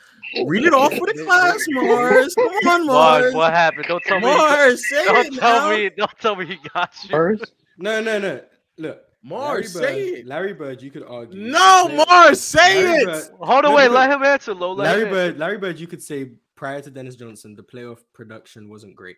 Read 0.46 0.66
it 0.66 0.74
off 0.74 0.94
for 0.94 1.08
the 1.08 1.24
class, 1.24 1.66
Marz. 1.76 2.36
Come 2.36 2.68
on, 2.68 2.88
Marz, 2.88 3.22
Marz. 3.32 3.34
what 3.34 3.52
happened? 3.54 3.86
Don't 3.88 4.04
tell 4.04 4.20
me. 4.20 4.28
he 4.28 4.34
got- 4.36 4.58
Marz, 4.60 4.78
say 4.78 5.06
don't 5.06 5.34
tell 5.36 5.62
now. 5.70 5.76
me. 5.76 5.90
Don't 5.98 6.20
tell 6.20 6.36
me 6.36 6.46
he 6.46 6.58
got 6.74 6.94
you. 7.04 7.40
no, 7.78 8.02
no, 8.02 8.20
no. 8.20 8.42
Look, 8.78 9.02
Marz, 9.24 9.76
Larry 9.76 9.88
say 9.88 10.16
Bird, 10.22 10.28
Larry 10.28 10.54
Bird, 10.54 10.82
you 10.82 10.92
could 10.92 11.04
argue. 11.04 11.40
No, 11.42 11.86
Play- 11.88 11.96
Marz, 12.08 12.40
say 12.40 12.84
Larry 12.86 13.02
it. 13.02 13.06
Bird- 13.06 13.30
Hold 13.42 13.66
on, 13.66 13.72
No, 13.72 13.76
wait. 13.76 13.84
because 13.84 13.96
Let 13.96 14.12
him 14.12 14.24
answer. 14.24 14.54
Low. 14.54 14.72
Let 14.74 14.84
Larry 14.86 15.02
him 15.04 15.10
Bird, 15.10 15.28
answer. 15.32 15.40
Larry 15.40 15.58
Bird, 15.58 15.80
you 15.80 15.88
could 15.88 16.02
say 16.02 16.32
prior 16.56 16.82
to 16.82 16.90
Dennis 16.90 17.16
Johnson, 17.16 17.56
the 17.56 17.64
playoff 17.64 18.00
production 18.14 18.70
wasn't 18.70 18.96
great. 18.96 19.18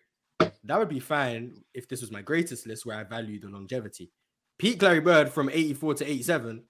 That 0.64 0.78
would 0.78 0.88
be 0.88 1.00
fine 1.00 1.54
if 1.74 1.88
this 1.88 2.00
was 2.00 2.10
my 2.10 2.22
greatest 2.22 2.66
list 2.66 2.84
where 2.86 2.96
I 2.98 3.04
value 3.04 3.40
the 3.40 3.48
longevity. 3.48 4.10
Peak 4.58 4.80
Larry 4.82 5.00
Bird 5.00 5.28
from 5.30 5.48
84 5.48 5.94
to 5.94 6.04
87, 6.10 6.64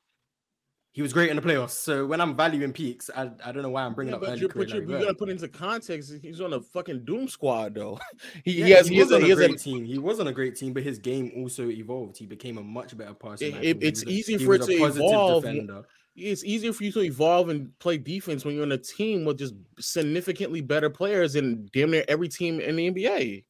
he 0.94 1.00
was 1.02 1.12
great 1.12 1.30
in 1.30 1.36
the 1.36 1.42
playoffs. 1.42 1.70
So 1.70 2.04
when 2.06 2.20
I'm 2.20 2.36
valuing 2.36 2.72
peaks, 2.72 3.08
I, 3.16 3.30
I 3.44 3.50
don't 3.50 3.62
know 3.62 3.70
why 3.70 3.82
I'm 3.84 3.94
bringing 3.94 4.12
Yeah, 4.12 4.16
up 4.16 4.20
but 4.22 4.28
early 4.30 4.40
you're, 4.40 4.48
but 4.50 4.68
you're, 4.68 4.78
Larry 4.80 4.80
you 4.82 4.88
Bird. 4.92 5.02
gotta 5.02 5.14
put 5.14 5.28
into 5.30 5.48
context. 5.48 6.12
He's 6.20 6.40
on 6.40 6.52
a 6.52 6.60
fucking 6.60 7.04
doom 7.06 7.28
squad, 7.28 7.74
though. 7.74 7.98
he, 8.44 8.52
Yeah, 8.60 8.64
he 8.66 8.70
has, 8.72 8.88
he 8.88 8.94
he 8.94 9.00
has, 9.00 9.06
was 9.10 9.12
a, 9.12 9.16
on 9.16 9.22
he 9.22 9.26
a 9.30 9.30
has 9.36 9.38
a, 9.44 9.48
great 9.48 9.60
team. 9.60 9.84
He 9.84 9.98
was 9.98 10.20
on 10.20 10.26
a 10.28 10.32
great 10.32 10.54
team, 10.56 10.72
but 10.74 10.82
his 10.82 10.98
game 10.98 11.32
also 11.36 11.70
evolved. 11.70 12.18
He 12.18 12.26
became 12.26 12.58
a 12.58 12.62
much 12.62 12.96
better 12.96 13.14
passer. 13.14 13.46
it, 13.46 13.54
it- 13.62 13.82
it's 13.82 14.04
was 14.04 14.12
a- 14.12 14.16
easier 14.16 14.38
for 14.40 14.54
it 14.54 14.62
to 14.62 14.72
evolve. 14.84 15.44
defender. 15.44 15.82
It's 16.14 16.44
easier 16.44 16.74
for 16.74 16.84
you 16.84 16.92
to 16.92 17.00
evolve 17.00 17.48
and 17.48 17.76
play 17.78 17.96
defense 17.96 18.44
when 18.44 18.54
you're 18.54 18.64
on 18.64 18.72
a 18.72 18.76
team 18.76 19.24
with 19.24 19.38
just 19.38 19.54
significantly 19.80 20.60
better 20.60 20.90
players 20.90 21.32
than 21.32 21.70
damn 21.72 21.90
near 21.90 22.04
every 22.06 22.28
team 22.28 22.60
in 22.60 22.76
the 22.76 22.90
NBA. 22.90 23.44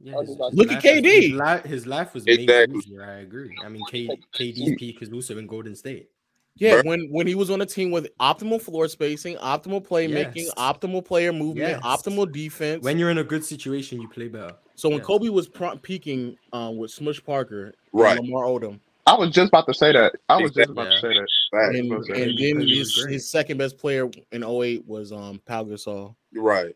Yeah, 0.00 0.14
his- 0.20 0.30
his 0.30 0.36
Look 0.54 0.72
at 0.72 0.82
life 0.82 0.84
was- 0.84 1.12
His, 1.12 1.32
KD. 1.32 1.66
his 1.66 1.86
life 1.86 2.14
was 2.14 2.26
made 2.26 2.40
Exactly. 2.40 2.78
easier. 2.78 3.04
I 3.04 3.20
agree. 3.20 3.56
I 3.64 3.68
mean, 3.68 3.84
K, 3.88 4.08
KD's 4.34 4.74
peak 4.76 5.02
is 5.02 5.12
also 5.12 5.38
in 5.38 5.46
Golden 5.46 5.76
State. 5.76 6.08
Yeah, 6.56 6.82
when 6.84 7.08
when 7.10 7.26
he 7.26 7.34
was 7.34 7.50
on 7.50 7.60
a 7.60 7.66
team 7.66 7.90
with 7.90 8.08
optimal 8.20 8.60
floor 8.62 8.86
spacing, 8.88 9.36
optimal 9.38 9.84
playmaking, 9.84 10.36
Yes. 10.36 10.54
optimal 10.56 11.04
player 11.04 11.32
movement, 11.32 11.68
Yes. 11.68 11.80
optimal 11.82 12.30
defense. 12.30 12.84
When 12.84 12.98
you're 12.98 13.10
in 13.10 13.18
a 13.18 13.24
good 13.24 13.44
situation, 13.44 14.00
you 14.00 14.08
play 14.08 14.28
better. 14.28 14.54
so 14.76 14.88
when 14.88 14.98
Yes. 14.98 15.06
Kobe 15.06 15.28
was 15.28 15.48
pro- 15.48 15.76
peaking 15.78 16.36
um, 16.52 16.76
with 16.78 16.90
Smush 16.90 17.22
Parker, 17.24 17.64
and 17.66 17.74
Right. 17.92 18.18
Lamar 18.20 18.44
Odom, 18.44 18.78
I 19.06 19.14
was 19.18 19.30
just 19.30 19.48
about 19.48 19.66
to 19.66 19.74
say 19.74 19.92
that. 19.92 20.14
I 20.28 20.40
was 20.40 20.52
just 20.52 20.70
about 20.70 20.90
to 20.92 20.98
say 21.00 21.08
that. 21.08 21.28
Facts, 21.50 21.76
and, 21.78 21.92
and 21.92 22.38
then 22.38 22.66
his, 22.68 23.04
his 23.08 23.30
second 23.30 23.58
best 23.58 23.76
player 23.78 24.08
in 24.32 24.42
08 24.44 24.86
was 24.86 25.12
um 25.12 25.40
Pau 25.46 25.64
Gasol. 25.64 26.14
Right. 26.34 26.74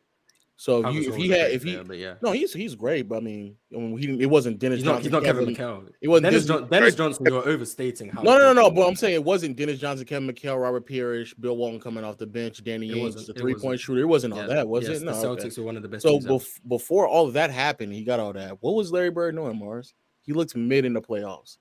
So 0.60 0.84
if, 0.88 0.92
you, 0.92 1.12
if 1.12 1.14
he 1.14 1.28
had 1.28 1.52
if 1.52 1.62
he 1.62 1.76
but 1.76 1.98
yeah. 1.98 2.14
no 2.20 2.32
he's 2.32 2.52
he's 2.52 2.74
great, 2.74 3.08
but 3.08 3.18
I 3.18 3.20
mean, 3.20 3.54
I 3.72 3.78
mean 3.78 3.96
he 3.96 4.22
it 4.24 4.26
wasn't 4.26 4.58
Dennis 4.58 4.78
He's 4.78 4.84
not, 4.86 4.94
Johnson. 4.94 5.02
he's 5.04 5.12
not 5.12 5.22
Kevin 5.22 5.54
Kevin- 5.54 5.82
McHale. 5.84 5.92
It 6.00 6.08
wasn't 6.08 6.24
Dennis, 6.24 6.42
Disney- 6.42 6.58
John, 6.58 6.68
Dennis 6.68 6.94
Johnson, 6.96 7.26
you're 7.26 7.48
overstating 7.48 8.08
how. 8.08 8.22
No, 8.22 8.38
no, 8.38 8.52
no, 8.52 8.62
no. 8.62 8.70
But. 8.72 8.88
I'm 8.88 8.96
saying 8.96 9.14
it 9.14 9.22
wasn't 9.22 9.56
Dennis 9.56 9.78
Johnson, 9.78 10.04
Kevin 10.04 10.28
McHale, 10.28 10.60
Robert 10.60 10.84
Parish, 10.84 11.32
Bill 11.34 11.56
Walton 11.56 11.78
coming 11.78 12.02
off 12.02 12.18
the 12.18 12.26
bench, 12.26 12.64
Danny 12.64 12.90
It 12.90 12.96
Ainge, 12.96 13.24
the 13.24 13.34
three 13.34 13.54
point 13.54 13.78
shooter. 13.78 14.00
It 14.00 14.06
wasn't 14.06 14.34
all 14.34 14.40
Yeah, 14.40 14.46
that, 14.48 14.68
was 14.68 14.88
yes, 14.88 15.00
it? 15.00 15.04
the 15.04 15.12
Celtics 15.12 15.44
okay. 15.52 15.60
were 15.60 15.66
one 15.66 15.76
of 15.76 15.82
the 15.84 15.88
best 15.88 16.02
So 16.02 16.18
teams 16.18 16.26
bef- 16.26 16.58
before 16.66 17.06
all 17.06 17.28
of 17.28 17.34
that 17.34 17.52
happened, 17.52 17.92
he 17.92 18.02
got 18.02 18.18
all 18.18 18.32
that. 18.32 18.60
What 18.60 18.74
was 18.74 18.90
Larry 18.90 19.10
Bird 19.10 19.36
doing, 19.36 19.60
Marz? 19.60 19.92
He 20.22 20.32
looked 20.32 20.56
mid 20.56 20.84
in 20.84 20.92
the 20.92 21.00
playoffs, 21.00 21.58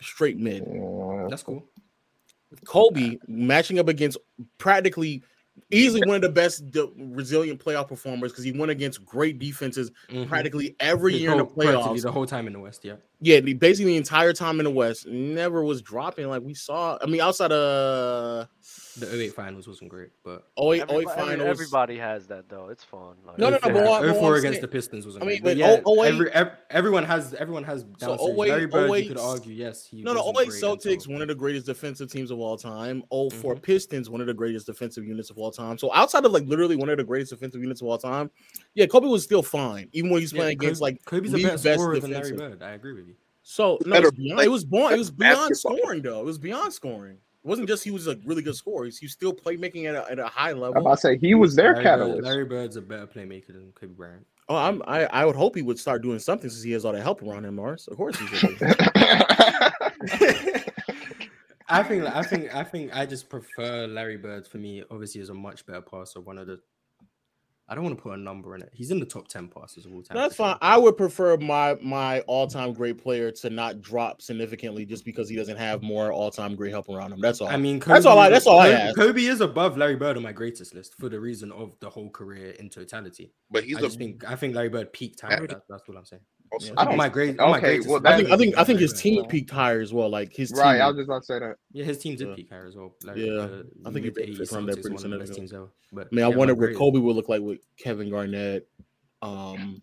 straight 0.00 0.38
mid. 0.38 0.66
That's 1.30 1.44
cool. 1.44 1.64
Kobe 2.64 3.16
matching 3.28 3.78
up 3.78 3.86
against 3.86 4.18
practically 4.58 5.22
easily 5.70 6.02
one 6.06 6.16
of 6.16 6.22
the 6.22 6.28
best 6.28 6.70
de- 6.70 6.90
resilient 6.96 7.62
playoff 7.64 7.88
performers 7.88 8.32
because 8.32 8.44
he 8.44 8.52
went 8.52 8.70
against 8.70 9.04
great 9.04 9.38
defenses 9.38 9.90
Mhm. 10.10 10.28
practically 10.28 10.74
every 10.80 11.12
His 11.12 11.22
year 11.22 11.32
in 11.32 11.38
the 11.38 11.44
whole- 11.44 11.54
playoffs. 11.54 12.02
the 12.02 12.12
whole 12.12 12.26
time 12.26 12.46
in 12.46 12.52
the 12.52 12.60
West. 12.60 12.84
Yeah. 12.84 12.96
Yeah, 13.22 13.40
the- 13.40 13.52
basically 13.54 13.92
the 13.92 13.98
entire 13.98 14.32
time 14.32 14.60
in 14.60 14.64
the 14.64 14.70
West, 14.70 15.06
never 15.06 15.62
was 15.62 15.82
dropping 15.82 16.28
like 16.28 16.42
we 16.42 16.54
saw. 16.54 16.98
I 17.02 17.06
mean, 17.06 17.20
outside 17.20 17.52
of 17.52 18.48
The 18.98 19.14
08 19.14 19.34
finals 19.34 19.68
wasn't 19.68 19.88
great, 19.88 20.10
but 20.24 20.44
08, 20.58 20.80
08 20.80 20.82
Everybody, 20.82 20.96
every- 21.06 21.06
finals. 21.36 21.48
everybody 21.48 21.96
has 21.98 22.26
that 22.26 22.48
though. 22.48 22.68
It's 22.70 22.82
fun. 22.82 23.14
Like, 23.26 23.38
No, 23.38 23.48
no, 23.50 23.52
no, 23.52 23.58
but 23.62 23.72
what- 23.74 23.84
but 24.02 24.08
what 24.08 24.16
04 24.16 24.36
against 24.36 24.54
saying- 24.56 24.60
the 24.62 24.68
Pistons 24.68 25.06
wasn't 25.06 25.24
I 25.24 25.26
mean, 25.26 25.42
great. 25.42 25.54
but 25.54 25.56
yeah, 25.56 25.80
oh- 25.86 26.02
08 26.02 26.12
every, 26.14 26.32
ev- 26.32 26.52
everyone 26.70 27.04
has 27.04 27.32
everyone 27.34 27.64
has 27.64 27.84
So 27.98 28.08
downsides. 28.16 28.20
08 28.38 28.48
Larry 28.50 28.66
Bird, 28.66 28.90
you 29.02 29.08
could 29.08 29.18
argue, 29.18 29.52
yes, 29.54 29.86
he 29.86 30.02
no, 30.02 30.12
no, 30.12 30.20
wasn't 30.24 30.38
08 30.40 30.48
great 30.48 30.62
until- 30.62 30.76
Celtics, 30.76 31.08
one 31.12 31.22
of 31.22 31.28
the 31.28 31.34
greatest 31.34 31.66
defensive 31.66 32.10
teams 32.10 32.30
of 32.30 32.38
all 32.40 32.56
time. 32.56 33.02
4 33.10 33.28
Mm-hmm. 33.30 33.60
Pistons, 33.62 34.10
one 34.10 34.20
of 34.20 34.26
the 34.26 34.34
greatest 34.34 34.66
defensive 34.66 35.04
units 35.04 35.30
of 35.30 35.38
all 35.38 35.50
time. 35.52 35.78
So 35.78 35.92
outside 35.94 36.24
of 36.24 36.32
like 36.32 36.46
literally 36.46 36.76
one 36.76 36.88
of 36.88 36.96
the 36.98 37.04
greatest 37.04 37.30
defensive 37.30 37.60
units 37.62 37.80
of 37.80 37.86
all 37.86 37.98
time, 37.98 38.30
yeah, 38.74 38.86
Kobe 38.86 39.06
was 39.06 39.22
still 39.22 39.42
fine, 39.42 39.88
even 39.92 40.10
when 40.10 40.20
he's 40.20 40.32
Yeah, 40.32 40.38
playing 40.40 40.52
against 40.58 40.80
like 40.80 41.02
Kobe's 41.04 41.32
a 41.32 41.36
league 41.36 41.44
better 41.46 41.62
best 41.62 41.80
scorer 41.80 41.98
than 42.00 42.10
Larry 42.10 42.32
defensive. 42.32 42.58
Bird. 42.58 42.62
I 42.62 42.72
agree 42.72 42.92
with 42.94 43.06
you. 43.06 43.09
So 43.50 43.80
no, 43.84 43.96
it 43.96 44.02
was 44.02 44.12
beyond, 44.12 44.40
it 44.42 44.48
was 44.48 44.64
born, 44.64 44.94
it 44.94 44.98
was 44.98 45.10
beyond 45.10 45.50
basketball. 45.50 45.76
scoring 45.78 46.02
though. 46.02 46.20
It 46.20 46.24
was 46.24 46.38
beyond 46.38 46.72
scoring. 46.72 47.14
It 47.14 47.48
wasn't 47.48 47.66
just 47.66 47.82
he 47.82 47.90
was 47.90 48.06
a 48.06 48.16
really 48.24 48.42
good 48.42 48.54
scorer. 48.54 48.84
He's, 48.84 48.98
he's 48.98 49.10
still 49.10 49.32
playmaking 49.32 49.86
at 49.86 49.96
a, 49.96 50.08
at 50.08 50.20
a 50.20 50.26
high 50.26 50.52
level. 50.52 50.66
I'm 50.66 50.74
level. 50.74 50.86
about 50.86 50.94
to 50.98 51.00
say 51.00 51.18
he 51.18 51.34
was 51.34 51.56
their 51.56 51.72
Larry 51.72 51.74
Bird, 51.74 51.82
catalyst. 51.82 52.22
Larry 52.22 52.44
Bird's 52.44 52.76
a 52.76 52.80
better 52.80 53.08
playmaker 53.08 53.48
than 53.48 53.72
Kobe 53.74 53.94
Bryant. 53.94 54.24
Oh, 54.48 54.54
I'm 54.54 54.84
I, 54.86 55.06
I 55.06 55.24
would 55.24 55.34
hope 55.34 55.56
he 55.56 55.62
would 55.62 55.80
start 55.80 56.00
doing 56.00 56.20
something 56.20 56.48
since 56.48 56.62
he 56.62 56.70
has 56.70 56.84
all 56.84 56.92
the 56.92 57.02
help 57.02 57.24
around 57.24 57.44
him, 57.44 57.56
Marz. 57.56 57.88
Of 57.88 57.96
course 57.96 58.16
he 58.20 58.26
should. 58.28 58.56
I 61.68 61.82
think 61.82 62.04
I 62.04 62.22
think 62.22 62.54
I 62.54 62.62
think 62.62 62.96
I 62.96 63.04
just 63.04 63.28
prefer 63.28 63.88
Larry 63.88 64.16
Bird 64.16 64.46
for 64.46 64.58
me. 64.58 64.84
Obviously, 64.92 65.22
is 65.22 65.28
a 65.28 65.34
much 65.34 65.66
better 65.66 65.82
passer. 65.82 66.20
One 66.20 66.38
of 66.38 66.46
the 66.46 66.60
I 67.70 67.76
don't 67.76 67.84
want 67.84 67.96
to 67.96 68.02
put 68.02 68.12
a 68.14 68.16
number 68.20 68.56
in 68.56 68.62
it. 68.62 68.70
He's 68.74 68.90
in 68.90 68.98
the 68.98 69.06
top 69.06 69.28
ten 69.28 69.46
passes 69.46 69.86
of 69.86 69.94
all 69.94 70.02
time. 70.02 70.16
That's 70.16 70.34
fine. 70.34 70.56
I 70.60 70.76
would 70.76 70.96
prefer 70.96 71.36
my 71.36 71.76
my 71.80 72.18
all 72.22 72.48
time 72.48 72.72
great 72.72 72.98
player 72.98 73.30
to 73.30 73.48
not 73.48 73.80
drop 73.80 74.20
significantly 74.20 74.84
just 74.84 75.04
because 75.04 75.28
he 75.28 75.36
doesn't 75.36 75.56
have 75.56 75.80
more 75.80 76.12
all 76.12 76.32
time 76.32 76.56
great 76.56 76.72
help 76.72 76.88
around 76.88 77.12
him. 77.12 77.20
That's 77.20 77.40
all. 77.40 77.46
I 77.46 77.56
mean, 77.56 77.78
that's 77.78 78.06
all. 78.06 78.18
I, 78.18 78.28
that's 78.28 78.48
all 78.48 78.58
I 78.58 78.70
Kobe- 78.70 78.80
ask. 78.80 78.96
Kobe 78.96 79.22
is 79.22 79.40
above 79.40 79.76
Larry 79.76 79.94
Bird 79.94 80.16
on 80.16 80.24
my 80.24 80.32
greatest 80.32 80.74
list 80.74 80.96
for 80.98 81.08
the 81.08 81.20
reason 81.20 81.52
of 81.52 81.78
the 81.78 81.88
whole 81.88 82.10
career 82.10 82.50
in 82.58 82.68
totality. 82.70 83.32
But 83.52 83.62
he's 83.62 83.76
I 83.76 83.80
a- 83.80 83.82
just 83.84 83.98
think 83.98 84.28
I 84.28 84.34
think 84.34 84.56
Larry 84.56 84.68
Bird 84.68 84.92
peaked 84.92 85.20
higher. 85.20 85.46
That, 85.46 85.62
that's 85.68 85.86
what 85.86 85.96
I'm 85.96 86.04
saying. 86.04 86.22
Also- 86.52 86.74
On 86.76 86.96
my 86.96 87.08
great, 87.08 87.38
on 87.38 87.50
my 87.50 87.58
okay, 87.58 87.66
greatest 87.78 87.88
well, 87.88 88.00
I 88.04 88.16
think 88.16 88.30
I 88.30 88.36
think 88.36 88.58
I 88.58 88.64
think 88.64 88.80
his 88.80 88.92
Bird. 88.92 89.00
team 89.00 89.24
peaked 89.26 89.50
higher 89.50 89.80
as 89.80 89.92
well. 89.92 90.08
Like 90.10 90.32
his 90.34 90.50
Right, 90.50 90.74
team. 90.74 90.82
I 90.82 90.86
was 90.88 90.96
just 90.96 91.08
about 91.08 91.20
to 91.20 91.24
say 91.26 91.38
that. 91.38 91.56
Yeah, 91.72 91.84
his 91.84 91.98
team 91.98 92.16
did 92.16 92.28
Yeah. 92.28 92.34
peak 92.34 92.48
higher 92.50 92.66
as 92.66 92.74
well. 92.74 92.96
Larry, 93.04 93.20
Yeah, 93.26 93.32
the 93.46 93.66
I 93.84 93.92
think 93.92 94.04
he 94.04 94.10
mid-80s 94.10 94.48
from 94.50 94.66
that 94.66 94.76
Celtics, 94.78 94.82
pretty 94.82 94.96
one 94.96 95.04
of 95.04 95.10
the 95.12 95.18
best 95.18 95.34
teams 95.34 95.52
ever. 95.52 95.68
But 95.92 96.08
I 96.10 96.14
mean, 96.14 96.24
I 96.24 96.28
yeah, 96.28 96.32
my 96.34 96.38
wonder 96.38 96.54
what 96.54 96.60
great- 96.66 96.76
Kobe 96.76 96.98
would 96.98 97.14
look 97.14 97.28
like 97.28 97.40
with 97.40 97.60
Kevin 97.76 98.10
Garnett. 98.10 98.66
Um, 99.22 99.80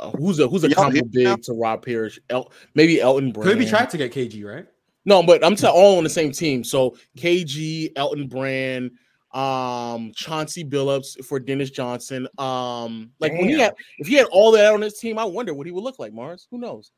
uh, 0.00 0.10
who's 0.10 0.38
a 0.40 0.48
who's 0.48 0.64
a 0.64 0.68
Y'all 0.68 0.76
combo 0.84 0.96
hit 0.96 1.04
now? 1.12 1.36
big 1.36 1.44
to 1.44 1.52
Rob 1.52 1.84
Parish? 1.84 2.18
El, 2.28 2.50
maybe 2.74 3.00
Elton 3.00 3.30
Brand. 3.32 3.50
Kobe 3.50 3.64
tried 3.66 3.90
to 3.90 3.96
get 3.98 4.12
KG 4.12 4.44
right. 4.44 4.66
No, 5.04 5.22
but 5.22 5.44
I'm 5.44 5.56
saying 5.56 5.72
all 5.74 5.96
on 5.98 6.04
the 6.04 6.10
same 6.10 6.32
team. 6.32 6.64
So 6.64 6.96
KG, 7.16 7.92
Elton 7.96 8.26
Brand, 8.26 8.90
um, 9.32 10.12
Chauncey 10.14 10.64
Billups 10.64 11.24
for 11.24 11.38
Dennis 11.38 11.70
Johnson. 11.70 12.28
Um, 12.38 13.10
like 13.20 13.32
when 13.32 13.48
he 13.48 13.58
had 13.58 13.74
if 13.98 14.06
he 14.06 14.14
had 14.14 14.26
all 14.26 14.50
that 14.52 14.72
on 14.72 14.80
his 14.80 14.98
team, 14.98 15.18
I 15.18 15.24
wonder 15.24 15.54
what 15.54 15.66
he 15.66 15.72
would 15.72 15.84
look 15.84 15.98
like, 15.98 16.12
Marz. 16.12 16.46
Who 16.50 16.58
knows? 16.58 16.90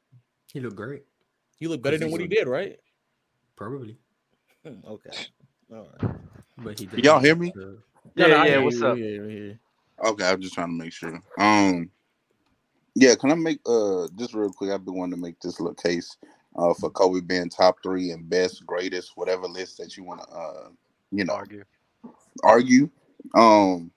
He 0.52 0.60
looked 0.60 0.76
great. 0.76 1.04
He 1.58 1.66
looked 1.66 1.82
better 1.82 1.98
than 1.98 2.08
he's 2.08 2.12
what 2.12 2.20
he 2.20 2.26
did, 2.26 2.48
right? 2.48 2.78
Probably, 3.56 3.98
Hmm, 4.64 4.84
Okay. 4.86 5.10
All 5.72 5.88
right. 6.02 6.14
but 6.58 6.78
he. 6.78 6.86
Did 6.86 7.04
y'all 7.04 7.20
hear 7.20 7.34
me? 7.34 7.52
No, 8.16 8.26
Yeah, 8.26 8.26
no, 8.28 8.44
yeah, 8.44 8.58
what's 8.58 8.82
up? 8.82 8.94
we 8.94 9.02
hear 9.02 9.10
you, 9.10 9.22
we 9.22 9.32
hear 9.32 9.44
you. 9.46 9.58
Okay, 10.04 10.24
I'm 10.24 10.40
just 10.40 10.54
trying 10.54 10.68
to 10.68 10.84
make 10.84 10.92
sure. 10.92 11.20
Um, 11.38 11.90
yeah, 12.94 13.14
can 13.14 13.30
I 13.30 13.34
make 13.34 13.60
uh 13.66 14.08
just 14.18 14.34
real 14.34 14.50
quick? 14.52 14.70
I've 14.70 14.84
been 14.84 14.94
wanting 14.96 15.14
to 15.16 15.20
make 15.20 15.38
this 15.40 15.60
little 15.60 15.74
case 15.74 16.16
uh 16.56 16.74
for 16.74 16.90
Kobe 16.90 17.20
being 17.20 17.48
top 17.48 17.76
three 17.82 18.10
and 18.10 18.28
best, 18.28 18.64
greatest, 18.66 19.12
whatever 19.16 19.46
list 19.46 19.78
that 19.78 19.96
you 19.96 20.04
want 20.04 20.22
to 20.22 20.28
uh 20.28 20.68
you 21.12 21.24
know 21.24 21.34
argue. 21.34 21.64
Argue. 22.42 22.90
Um, 23.34 23.90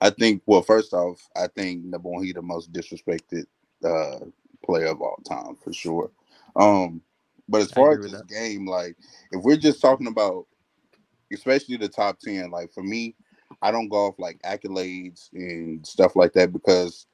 I 0.00 0.10
think 0.10 0.42
well, 0.46 0.62
first 0.62 0.92
off, 0.94 1.28
I 1.36 1.46
think 1.48 1.84
one, 2.02 2.24
he 2.24 2.32
the 2.32 2.42
most 2.42 2.72
disrespected 2.72 3.44
uh 3.84 4.20
player 4.64 4.86
of 4.86 5.00
all 5.00 5.18
time 5.28 5.56
for 5.56 5.72
sure. 5.72 6.10
Um, 6.56 7.02
But 7.48 7.62
as 7.62 7.72
far 7.72 7.92
as 7.92 8.00
this 8.10 8.22
game, 8.22 8.66
like 8.66 8.96
if 9.32 9.42
we're 9.42 9.56
just 9.56 9.80
talking 9.80 10.06
about, 10.06 10.46
especially 11.32 11.76
the 11.76 11.88
top 11.88 12.18
ten, 12.20 12.50
like 12.50 12.72
for 12.72 12.82
me, 12.82 13.16
I 13.62 13.70
don't 13.70 13.88
go 13.88 14.06
off 14.06 14.18
like 14.18 14.40
accolades 14.42 15.30
and 15.32 15.86
stuff 15.86 16.16
like 16.16 16.32
that 16.34 16.52
because 16.52 17.06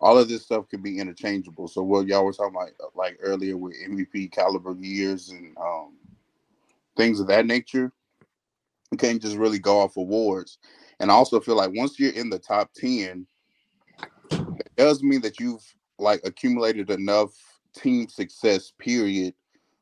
all 0.00 0.18
of 0.18 0.28
this 0.28 0.42
stuff 0.42 0.68
can 0.68 0.82
be 0.82 0.98
interchangeable. 0.98 1.68
So 1.68 1.82
what 1.82 2.06
y'all 2.06 2.24
were 2.24 2.32
talking 2.32 2.56
about 2.56 2.70
like 2.94 3.18
earlier 3.20 3.56
with 3.56 3.76
MVP 3.88 4.32
caliber 4.32 4.74
years 4.80 5.30
and 5.30 5.56
um, 5.58 5.94
things 6.96 7.20
of 7.20 7.26
that 7.28 7.46
nature, 7.46 7.92
you 8.90 8.98
can't 8.98 9.22
just 9.22 9.36
really 9.36 9.58
go 9.58 9.80
off 9.80 9.96
awards. 9.96 10.58
And 10.98 11.10
I 11.10 11.14
also 11.14 11.40
feel 11.40 11.56
like 11.56 11.70
once 11.74 11.98
you're 11.98 12.12
in 12.12 12.30
the 12.30 12.38
top 12.38 12.70
ten, 12.74 13.26
it 14.30 14.70
does 14.76 15.02
mean 15.02 15.20
that 15.22 15.40
you've 15.40 15.64
like 15.98 16.20
accumulated 16.24 16.90
enough 16.90 17.30
team 17.74 18.08
success 18.08 18.72
period 18.78 19.34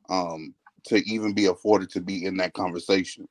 um 0.09 0.53
to 0.85 0.97
even 1.09 1.33
be 1.33 1.45
afforded 1.45 1.89
to 1.89 2.01
be 2.01 2.25
in 2.25 2.37
that 2.37 2.53
conversation 2.53 3.27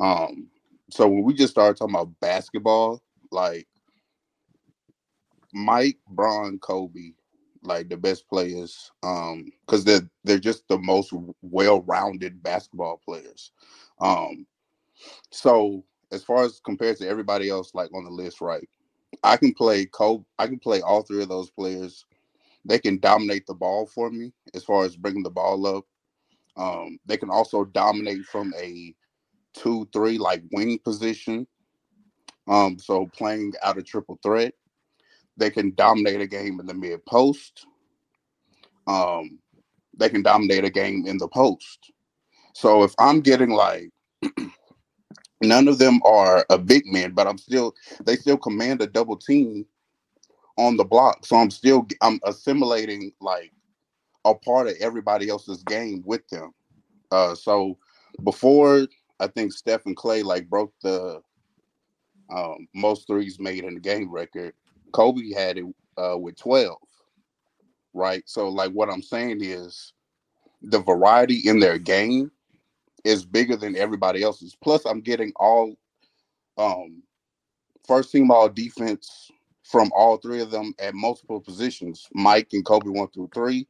um 0.00 0.48
so 0.90 1.06
when 1.06 1.22
we 1.22 1.34
just 1.34 1.52
started 1.52 1.76
talking 1.76 1.94
about 1.94 2.18
basketball 2.20 3.02
like 3.30 3.68
mike 5.52 5.98
Bron 6.08 6.58
kobe 6.58 7.12
like 7.62 7.88
the 7.90 7.96
best 7.96 8.26
players 8.28 8.90
um 9.02 9.50
because 9.66 9.84
they're 9.84 10.08
they're 10.24 10.38
just 10.38 10.66
the 10.68 10.78
most 10.78 11.12
well-rounded 11.42 12.42
basketball 12.42 13.00
players 13.04 13.52
um 14.00 14.46
so 15.30 15.84
as 16.12 16.24
far 16.24 16.44
as 16.44 16.60
compared 16.64 16.96
to 16.96 17.08
everybody 17.08 17.48
else 17.48 17.72
like 17.74 17.92
on 17.94 18.04
the 18.04 18.10
list 18.10 18.40
right 18.40 18.68
I 19.22 19.36
can 19.36 19.52
play 19.52 19.86
Kobe. 19.86 20.24
I 20.38 20.46
can 20.46 20.58
play 20.58 20.80
all 20.80 21.02
three 21.02 21.22
of 21.22 21.28
those 21.28 21.50
players. 21.50 22.04
They 22.64 22.78
can 22.78 22.98
dominate 22.98 23.46
the 23.46 23.54
ball 23.54 23.86
for 23.86 24.10
me 24.10 24.32
as 24.54 24.64
far 24.64 24.84
as 24.84 24.96
bringing 24.96 25.22
the 25.22 25.30
ball 25.30 25.66
up. 25.66 25.84
Um, 26.56 26.98
they 27.06 27.16
can 27.16 27.30
also 27.30 27.64
dominate 27.64 28.24
from 28.26 28.52
a 28.58 28.94
two, 29.54 29.88
three 29.92 30.18
like 30.18 30.42
wing 30.52 30.78
position. 30.78 31.46
Um, 32.48 32.78
so 32.78 33.06
playing 33.16 33.52
out 33.62 33.78
of 33.78 33.84
triple 33.84 34.18
threat. 34.22 34.54
They 35.36 35.50
can 35.50 35.74
dominate 35.74 36.20
a 36.20 36.26
game 36.26 36.60
in 36.60 36.66
the 36.66 36.74
mid 36.74 37.04
post. 37.06 37.66
Um, 38.86 39.38
they 39.96 40.08
can 40.08 40.22
dominate 40.22 40.64
a 40.64 40.70
game 40.70 41.06
in 41.06 41.18
the 41.18 41.28
post. 41.28 41.92
So 42.54 42.82
if 42.82 42.94
I'm 42.98 43.20
getting 43.20 43.50
like 43.50 43.90
none 45.40 45.68
of 45.68 45.78
them 45.78 46.00
are 46.04 46.44
a 46.50 46.58
big 46.58 46.86
man, 46.86 47.12
but 47.12 47.26
I'm 47.26 47.38
still 47.38 47.74
they 48.04 48.16
still 48.16 48.36
command 48.38 48.82
a 48.82 48.86
double 48.86 49.16
team 49.16 49.66
on 50.56 50.76
the 50.76 50.84
block. 50.84 51.24
So 51.26 51.36
I'm 51.36 51.50
still 51.50 51.86
I'm 52.02 52.20
assimilating 52.24 53.12
like 53.20 53.52
a 54.24 54.34
part 54.34 54.68
of 54.68 54.76
everybody 54.80 55.28
else's 55.28 55.62
game 55.62 56.02
with 56.04 56.26
them. 56.28 56.52
Uh 57.10 57.34
so 57.34 57.78
before 58.24 58.86
I 59.18 59.26
think 59.26 59.52
Steph 59.52 59.86
and 59.86 59.96
Klay 59.96 60.24
like 60.24 60.48
broke 60.48 60.72
the 60.82 61.20
um, 62.34 62.68
most 62.74 63.06
threes 63.06 63.38
made 63.38 63.64
in 63.64 63.74
the 63.74 63.80
game 63.80 64.10
record, 64.10 64.54
Kobe 64.92 65.32
had 65.32 65.58
it 65.58 65.64
uh, 65.98 66.16
with 66.16 66.36
12. 66.38 66.76
Right. 67.92 68.22
So 68.26 68.48
like 68.48 68.70
what 68.72 68.88
I'm 68.88 69.02
saying 69.02 69.40
is 69.42 69.92
the 70.62 70.80
variety 70.80 71.48
in 71.48 71.58
their 71.58 71.78
game 71.78 72.30
is 73.04 73.24
bigger 73.24 73.56
than 73.56 73.76
everybody 73.76 74.22
else's. 74.22 74.56
Plus, 74.62 74.84
I'm 74.86 75.00
getting 75.00 75.32
all 75.36 75.74
um 76.58 77.02
first 77.86 78.12
team 78.12 78.30
all 78.30 78.48
defense 78.48 79.30
from 79.64 79.90
all 79.96 80.18
three 80.18 80.40
of 80.40 80.50
them 80.50 80.74
at 80.80 80.94
multiple 80.94 81.40
positions. 81.40 82.08
Mike 82.14 82.48
and 82.52 82.64
Kobe 82.64 82.90
one 82.90 83.08
through 83.10 83.30
three. 83.34 83.68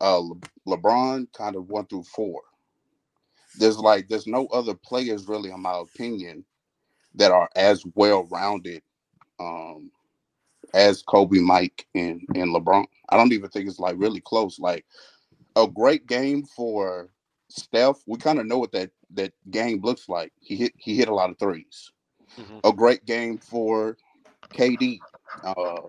Uh 0.00 0.18
Le- 0.20 0.36
LeBron 0.68 1.28
kind 1.34 1.56
of 1.56 1.68
one 1.70 1.86
through 1.86 2.04
four. 2.04 2.42
There's 3.58 3.78
like 3.78 4.08
there's 4.08 4.26
no 4.28 4.46
other 4.48 4.74
players 4.74 5.28
really, 5.28 5.50
in 5.50 5.62
my 5.62 5.78
opinion, 5.80 6.44
that 7.16 7.32
are 7.32 7.50
as 7.56 7.84
well 7.94 8.24
rounded 8.30 8.82
um 9.40 9.90
as 10.74 11.02
Kobe, 11.02 11.40
Mike, 11.40 11.86
and 11.94 12.22
and 12.36 12.54
LeBron. 12.54 12.86
I 13.10 13.16
don't 13.16 13.32
even 13.32 13.50
think 13.50 13.68
it's 13.68 13.80
like 13.80 13.96
really 13.98 14.20
close. 14.22 14.58
Like 14.58 14.86
a 15.56 15.66
great 15.68 16.06
game 16.06 16.44
for 16.44 17.10
Steph, 17.48 18.02
we 18.06 18.18
kind 18.18 18.38
of 18.38 18.46
know 18.46 18.58
what 18.58 18.72
that 18.72 18.90
that 19.14 19.32
game 19.50 19.80
looks 19.82 20.08
like. 20.08 20.32
He 20.38 20.56
hit 20.56 20.72
he 20.76 20.96
hit 20.96 21.08
a 21.08 21.14
lot 21.14 21.30
of 21.30 21.38
3s 21.38 21.90
A 22.64 22.72
great 22.72 23.04
game 23.06 23.38
for 23.38 23.96
KD. 24.52 25.00
Uh, 25.42 25.88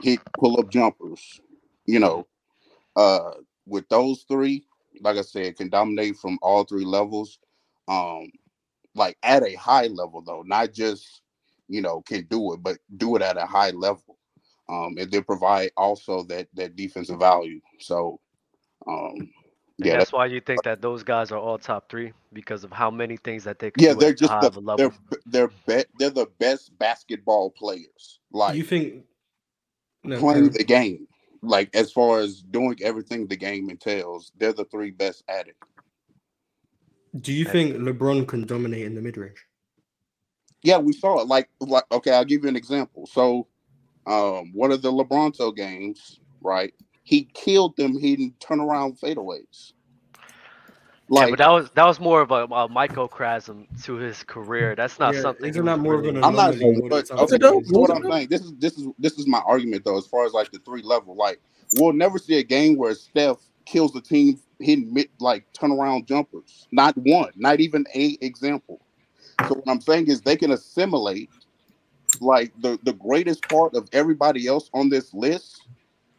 hit 0.00 0.20
pull 0.38 0.58
up 0.58 0.70
jumpers. 0.70 1.40
You 1.86 2.00
know, 2.00 2.26
uh, 2.96 3.32
with 3.66 3.88
those 3.88 4.24
three, 4.28 4.64
like 5.00 5.16
I 5.16 5.22
said, 5.22 5.56
can 5.56 5.68
dominate 5.68 6.16
from 6.16 6.38
all 6.42 6.64
three 6.64 6.84
levels. 6.84 7.38
Um, 7.88 8.30
like 8.94 9.16
at 9.22 9.42
a 9.42 9.54
high 9.54 9.86
level 9.86 10.22
though, 10.22 10.42
not 10.44 10.72
just 10.72 11.22
you 11.68 11.80
know 11.80 12.02
can 12.02 12.26
do 12.26 12.52
it, 12.54 12.62
but 12.62 12.78
do 12.96 13.16
it 13.16 13.22
at 13.22 13.36
a 13.36 13.46
high 13.46 13.70
level. 13.70 14.18
Um, 14.68 14.94
and 14.98 15.10
then 15.10 15.24
provide 15.24 15.70
also 15.76 16.22
that 16.24 16.48
that 16.54 16.76
defensive 16.76 17.18
value. 17.18 17.60
So, 17.80 18.20
um, 18.86 19.30
yeah, 19.84 19.92
that's 19.96 20.00
that's 20.00 20.12
why 20.12 20.26
you 20.26 20.40
think 20.40 20.62
that 20.64 20.82
those 20.82 21.02
guys 21.02 21.32
are 21.32 21.38
all 21.38 21.58
top 21.58 21.88
three 21.88 22.12
because 22.32 22.64
of 22.64 22.72
how 22.72 22.90
many 22.90 23.16
things 23.16 23.44
that 23.44 23.58
they 23.58 23.70
can 23.70 23.82
Yeah, 23.82 23.92
do 23.92 24.00
they're 24.00 24.10
at 24.10 24.16
just 24.16 24.54
the 24.54 24.60
level. 24.60 24.92
they're 25.26 25.48
they're 25.48 25.50
be, 25.66 25.84
they're 25.98 26.10
the 26.10 26.26
best 26.38 26.78
basketball 26.78 27.50
players. 27.50 28.20
Like 28.32 28.56
you 28.56 28.62
think 28.62 29.04
no, 30.04 30.18
playing 30.20 30.44
Karen. 30.44 30.52
the 30.52 30.64
game. 30.64 31.06
Like 31.42 31.74
as 31.74 31.90
far 31.90 32.18
as 32.20 32.42
doing 32.42 32.76
everything 32.82 33.26
the 33.26 33.36
game 33.36 33.70
entails, 33.70 34.32
they're 34.38 34.52
the 34.52 34.66
three 34.66 34.90
best 34.90 35.24
at 35.28 35.48
it. 35.48 35.56
Do 37.18 37.32
you 37.32 37.44
think 37.44 37.76
LeBron 37.76 38.28
can 38.28 38.44
dominate 38.46 38.84
in 38.84 38.94
the 38.94 39.00
mid 39.00 39.16
range? 39.16 39.44
Yeah, 40.62 40.78
we 40.78 40.92
saw 40.92 41.20
it. 41.20 41.26
Like 41.26 41.48
like 41.60 41.84
okay, 41.90 42.12
I'll 42.12 42.24
give 42.24 42.42
you 42.42 42.48
an 42.48 42.56
example. 42.56 43.06
So 43.06 43.46
um 44.06 44.52
one 44.52 44.72
of 44.72 44.82
the 44.82 44.92
LeBronto 44.92 45.56
games, 45.56 46.20
right? 46.42 46.74
He 47.10 47.28
killed 47.34 47.76
them 47.76 47.98
hitting 48.00 48.34
turnaround 48.40 49.00
fadeaways. 49.00 49.74
yeah, 51.16 51.26
Like 51.26 51.28
but 51.28 51.38
that 51.38 51.50
was 51.50 51.70
that 51.72 51.86
was 51.86 52.00
more 52.00 52.22
of 52.22 52.30
a, 52.32 52.44
a 52.46 52.68
microcosm 52.68 53.68
to 53.84 53.94
his 53.96 54.22
career. 54.24 54.76
That's 54.76 54.98
not 55.00 55.14
Yeah, 55.14 55.16
something. 55.16 55.52
he 55.54 55.60
isn't 55.60 55.64
was 55.64 55.66
that 55.66 55.78
more 55.78 56.00
of 56.00 56.06
an 56.06 56.16
I'm 56.22 56.36
not, 56.36 56.56
anomaly 56.56 56.82
but 56.88 57.10
okay. 57.18 57.38
This 57.38 57.52
is 57.52 57.62
is 57.70 57.78
what 57.78 57.90
I'm 57.90 58.04
saying. 58.04 58.28
This 58.30 58.42
is 58.42 58.52
this 58.58 58.78
is 58.78 58.88
this 58.98 59.18
is 59.18 59.28
my 59.28 59.40
argument 59.46 59.84
though, 59.84 59.98
as 59.98 60.06
far 60.06 60.26
as 60.26 60.32
like 60.34 60.52
the 60.52 60.60
three 60.60 60.82
level. 60.82 61.16
Like 61.16 61.40
we'll 61.72 61.94
never 61.94 62.18
see 62.18 62.38
a 62.38 62.44
game 62.44 62.76
where 62.78 62.94
Steph 62.94 63.38
kills 63.66 63.92
the 63.92 64.02
team 64.02 64.40
hitting 64.60 64.92
mid 64.92 65.08
like 65.20 65.46
turnaround 65.54 66.06
jumpers. 66.06 66.68
Not 66.72 66.96
one, 66.98 67.32
not 67.36 67.60
even 67.60 67.86
a 67.94 68.18
example. 68.20 68.80
So 69.42 69.56
what 69.56 69.68
I'm 69.68 69.80
saying 69.82 70.08
is 70.08 70.22
they 70.22 70.36
can 70.36 70.52
assimilate 70.52 71.30
like 72.20 72.52
the 72.60 72.78
the 72.84 72.94
greatest 72.94 73.48
part 73.48 73.74
of 73.76 73.88
everybody 73.92 74.46
else 74.48 74.70
on 74.74 74.90
this 74.90 75.14
list. 75.14 75.68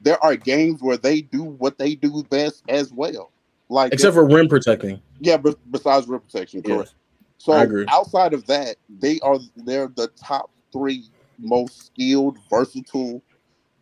There 0.01 0.23
are 0.23 0.35
games 0.35 0.81
where 0.81 0.97
they 0.97 1.21
do 1.21 1.43
what 1.43 1.77
they 1.77 1.95
do 1.95 2.23
best 2.29 2.63
as 2.67 2.91
well. 2.91 3.31
Like 3.69 3.93
Except 3.93 4.13
for 4.13 4.25
rim 4.27 4.47
protecting. 4.47 4.99
yeah, 5.19 5.37
but 5.37 5.57
besides 5.71 6.07
rim 6.07 6.19
protection, 6.21 6.61
Yeah, 6.65 6.75
correct. 6.75 6.95
So 7.37 7.53
I 7.53 7.63
agree. 7.63 7.85
outside 7.89 8.33
of 8.33 8.45
that, 8.47 8.77
they 8.99 9.19
are 9.21 9.37
they're 9.55 9.87
the 9.95 10.09
top 10.09 10.51
three 10.71 11.05
most 11.39 11.85
skilled, 11.87 12.37
versatile. 12.49 13.23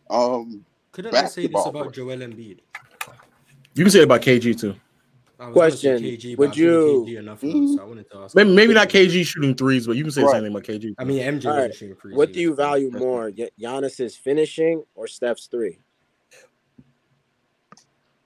Um, 0.10 0.66
Couldn't 0.92 1.16
I 1.16 1.26
say 1.26 1.48
this 1.48 1.66
about 1.66 1.94
players. 1.94 1.96
Joel 1.96 2.18
Embiid? 2.18 2.60
You 3.74 3.84
can 3.84 3.92
say 3.92 4.00
it 4.00 4.04
about 4.04 4.22
KG 4.22 4.60
too. 4.60 4.76
I 5.40 5.48
was 5.48 5.56
gonna 5.56 5.72
say 5.72 5.90
Question: 5.90 6.04
KG, 6.04 6.38
Would 6.38 6.50
I 6.50 6.54
feel 6.54 6.64
you? 6.64 7.06
KG 7.06 7.18
enough 7.20 7.44
now, 7.44 7.76
so 7.76 7.82
I 7.82 7.86
wanted 7.86 8.12
to 8.12 8.18
ask. 8.18 8.36
Maybe, 8.36 8.54
maybe 8.54 8.74
not 8.74 8.90
KG. 8.90 9.08
KG 9.08 9.26
shooting 9.26 9.56
threes, 9.56 9.88
but 9.88 9.96
you 9.96 10.04
can 10.04 10.12
say 10.12 10.22
the 10.22 10.32
same 10.32 10.44
thing 10.44 10.52
about 10.52 10.64
KG. 10.64 10.96
I 10.98 11.04
mean, 11.06 11.22
MJ 11.22 11.46
right. 11.46 11.74
shooting 11.74 11.96
threes. 11.96 12.16
What 12.16 12.34
do 12.34 12.42
you 12.42 12.54
value 12.56 12.92
more, 12.92 13.32
Gi- 13.32 13.50
Giannis's 13.60 14.16
finishing 14.18 14.84
or 14.96 15.08
Steph's 15.08 15.48
three? 15.48 15.80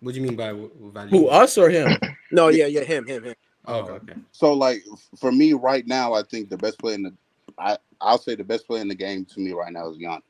What 0.04 0.14
do 0.14 0.20
you 0.20 0.26
mean 0.28 0.36
by 0.36 0.48
w- 0.48 0.70
value? 0.94 1.10
Who 1.12 1.28
us 1.30 1.58
or 1.58 1.70
him? 1.70 1.98
No, 2.32 2.48
yeah, 2.48 2.66
yeah, 2.66 2.82
him, 2.82 3.06
him, 3.06 3.24
him. 3.26 3.36
Oh, 3.68 3.82
okay. 3.92 4.16
So 4.32 4.54
like 4.54 4.84
for 5.20 5.32
me 5.32 5.54
right 5.54 5.86
now, 5.86 6.14
I 6.14 6.24
think 6.24 6.50
the 6.50 6.58
best 6.58 6.80
player 6.80 6.96
in 6.96 7.04
the 7.04 7.14
I 7.60 7.78
I'll 8.02 8.18
say 8.18 8.34
the 8.34 8.44
best 8.44 8.66
player 8.66 8.82
in 8.82 8.88
the 8.88 8.96
game 8.96 9.24
to 9.26 9.40
me 9.40 9.52
right 9.52 9.72
now 9.72 9.88
is 9.92 9.98
Giannis. 10.00 10.24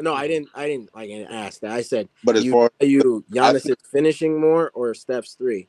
No, 0.00 0.14
I 0.14 0.26
didn't. 0.26 0.48
I 0.52 0.66
didn't 0.66 0.90
like 0.96 1.10
ask 1.30 1.60
that. 1.60 1.70
I 1.70 1.82
said, 1.82 2.08
But 2.24 2.32
do 2.32 2.38
as 2.40 2.44
you 2.44 2.52
far 2.52 2.70
value 2.80 3.22
I 3.30 3.32
Giannis's 3.32 3.62
think, 3.62 3.78
finishing 3.92 4.40
more 4.40 4.72
or 4.74 4.92
Steph's 4.94 5.34
three? 5.34 5.68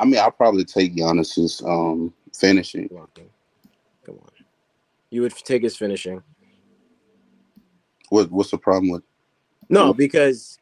I 0.00 0.04
mean, 0.04 0.18
I'll 0.18 0.32
probably 0.32 0.64
take 0.64 0.96
Giannis's 0.96 1.62
um 1.64 2.12
finishing. 2.34 2.88
Come 2.88 2.98
on, 2.98 3.08
come 4.04 4.16
on. 4.16 4.30
You 5.10 5.22
would 5.22 5.36
take 5.36 5.62
his 5.62 5.76
finishing. 5.76 6.20
What 8.12 8.30
what's 8.30 8.50
the 8.50 8.58
problem 8.58 8.90
with? 8.90 9.02
No, 9.70 9.94
because 9.94 10.58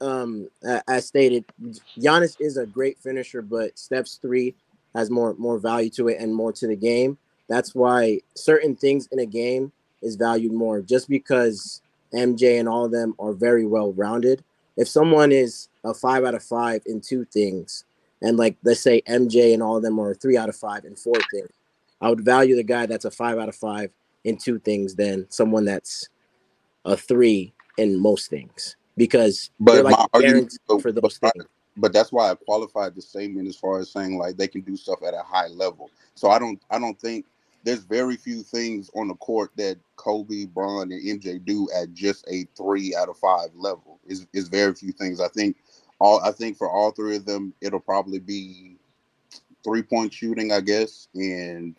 um, 0.00 0.48
as 0.88 1.04
stated, 1.04 1.44
Giannis 1.98 2.36
is 2.40 2.56
a 2.56 2.64
great 2.64 2.98
finisher, 2.98 3.42
but 3.42 3.78
Steph's 3.78 4.16
three 4.16 4.54
has 4.94 5.10
more 5.10 5.34
more 5.34 5.58
value 5.58 5.90
to 5.90 6.08
it 6.08 6.18
and 6.18 6.34
more 6.34 6.54
to 6.54 6.66
the 6.66 6.74
game. 6.74 7.18
That's 7.50 7.74
why 7.74 8.20
certain 8.34 8.74
things 8.74 9.10
in 9.12 9.18
a 9.18 9.26
game 9.26 9.72
is 10.00 10.16
valued 10.16 10.54
more. 10.54 10.80
Just 10.80 11.10
because 11.10 11.82
MJ, 12.14 12.58
and 12.58 12.66
all 12.66 12.86
of 12.86 12.92
them 12.92 13.14
are 13.18 13.34
very 13.34 13.66
well 13.66 13.92
rounded. 13.92 14.42
If 14.78 14.88
someone 14.88 15.32
is 15.32 15.68
a 15.84 15.92
five 15.92 16.24
out 16.24 16.34
of 16.34 16.42
five 16.42 16.80
in 16.86 17.02
two 17.02 17.26
things, 17.26 17.84
and 18.22 18.38
like 18.38 18.56
let's 18.64 18.80
say 18.80 19.02
MJ 19.02 19.52
and 19.52 19.62
all 19.62 19.76
of 19.76 19.82
them 19.82 19.98
are 19.98 20.14
three 20.14 20.38
out 20.38 20.48
of 20.48 20.56
five 20.56 20.86
in 20.86 20.96
four 20.96 21.20
things, 21.30 21.50
I 22.00 22.08
would 22.08 22.24
value 22.24 22.56
the 22.56 22.64
guy 22.64 22.86
that's 22.86 23.04
a 23.04 23.10
five 23.10 23.36
out 23.36 23.50
of 23.50 23.54
five 23.54 23.90
in 24.24 24.38
two 24.38 24.58
things 24.58 24.94
than 24.94 25.26
someone 25.28 25.66
that's 25.66 26.08
a 26.86 26.96
three 26.96 27.54
in 27.78 28.00
most 28.00 28.30
things 28.30 28.76
because 28.96 29.50
But 29.60 29.84
like 29.84 29.98
my 29.98 30.06
argument, 30.14 30.58
but, 30.68 30.82
for 30.82 30.92
but, 30.92 31.04
those 31.04 31.18
I- 31.24 31.32
things. 31.32 31.46
but 31.76 31.92
that's 31.92 32.12
why 32.12 32.30
I 32.30 32.36
qualified 32.36 32.94
the 32.94 33.02
statement 33.02 33.48
as 33.48 33.56
far 33.56 33.80
as 33.80 33.90
saying 33.90 34.18
like 34.18 34.36
they 34.38 34.48
can 34.48 34.62
do 34.62 34.76
stuff 34.76 35.02
at 35.06 35.14
a 35.14 35.22
high 35.22 35.48
level. 35.48 35.90
So 36.14 36.30
I 36.30 36.38
don't, 36.38 36.60
I 36.70 36.78
don't 36.78 36.98
think 37.00 37.26
there's 37.64 37.84
very 37.84 38.16
few 38.16 38.42
things 38.42 38.90
on 38.94 39.08
the 39.08 39.14
court 39.16 39.50
that 39.56 39.78
Kobe, 39.96 40.46
Bron, 40.46 40.92
and 40.92 41.22
MJ 41.22 41.44
do 41.44 41.68
at 41.76 41.92
just 41.94 42.26
a 42.30 42.46
three 42.56 42.94
out 42.96 43.10
of 43.10 43.18
five 43.18 43.50
level. 43.54 44.00
Is 44.06 44.26
is 44.32 44.48
very 44.48 44.74
few 44.74 44.92
things. 44.92 45.20
I 45.20 45.28
think 45.28 45.56
all, 46.00 46.20
I 46.22 46.32
think 46.32 46.56
for 46.56 46.70
all 46.70 46.92
three 46.92 47.16
of 47.16 47.26
them, 47.26 47.54
it'll 47.60 47.80
probably 47.80 48.20
be 48.20 48.78
three 49.64 49.82
point 49.82 50.14
shooting, 50.14 50.52
I 50.52 50.60
guess, 50.60 51.08
and 51.14 51.76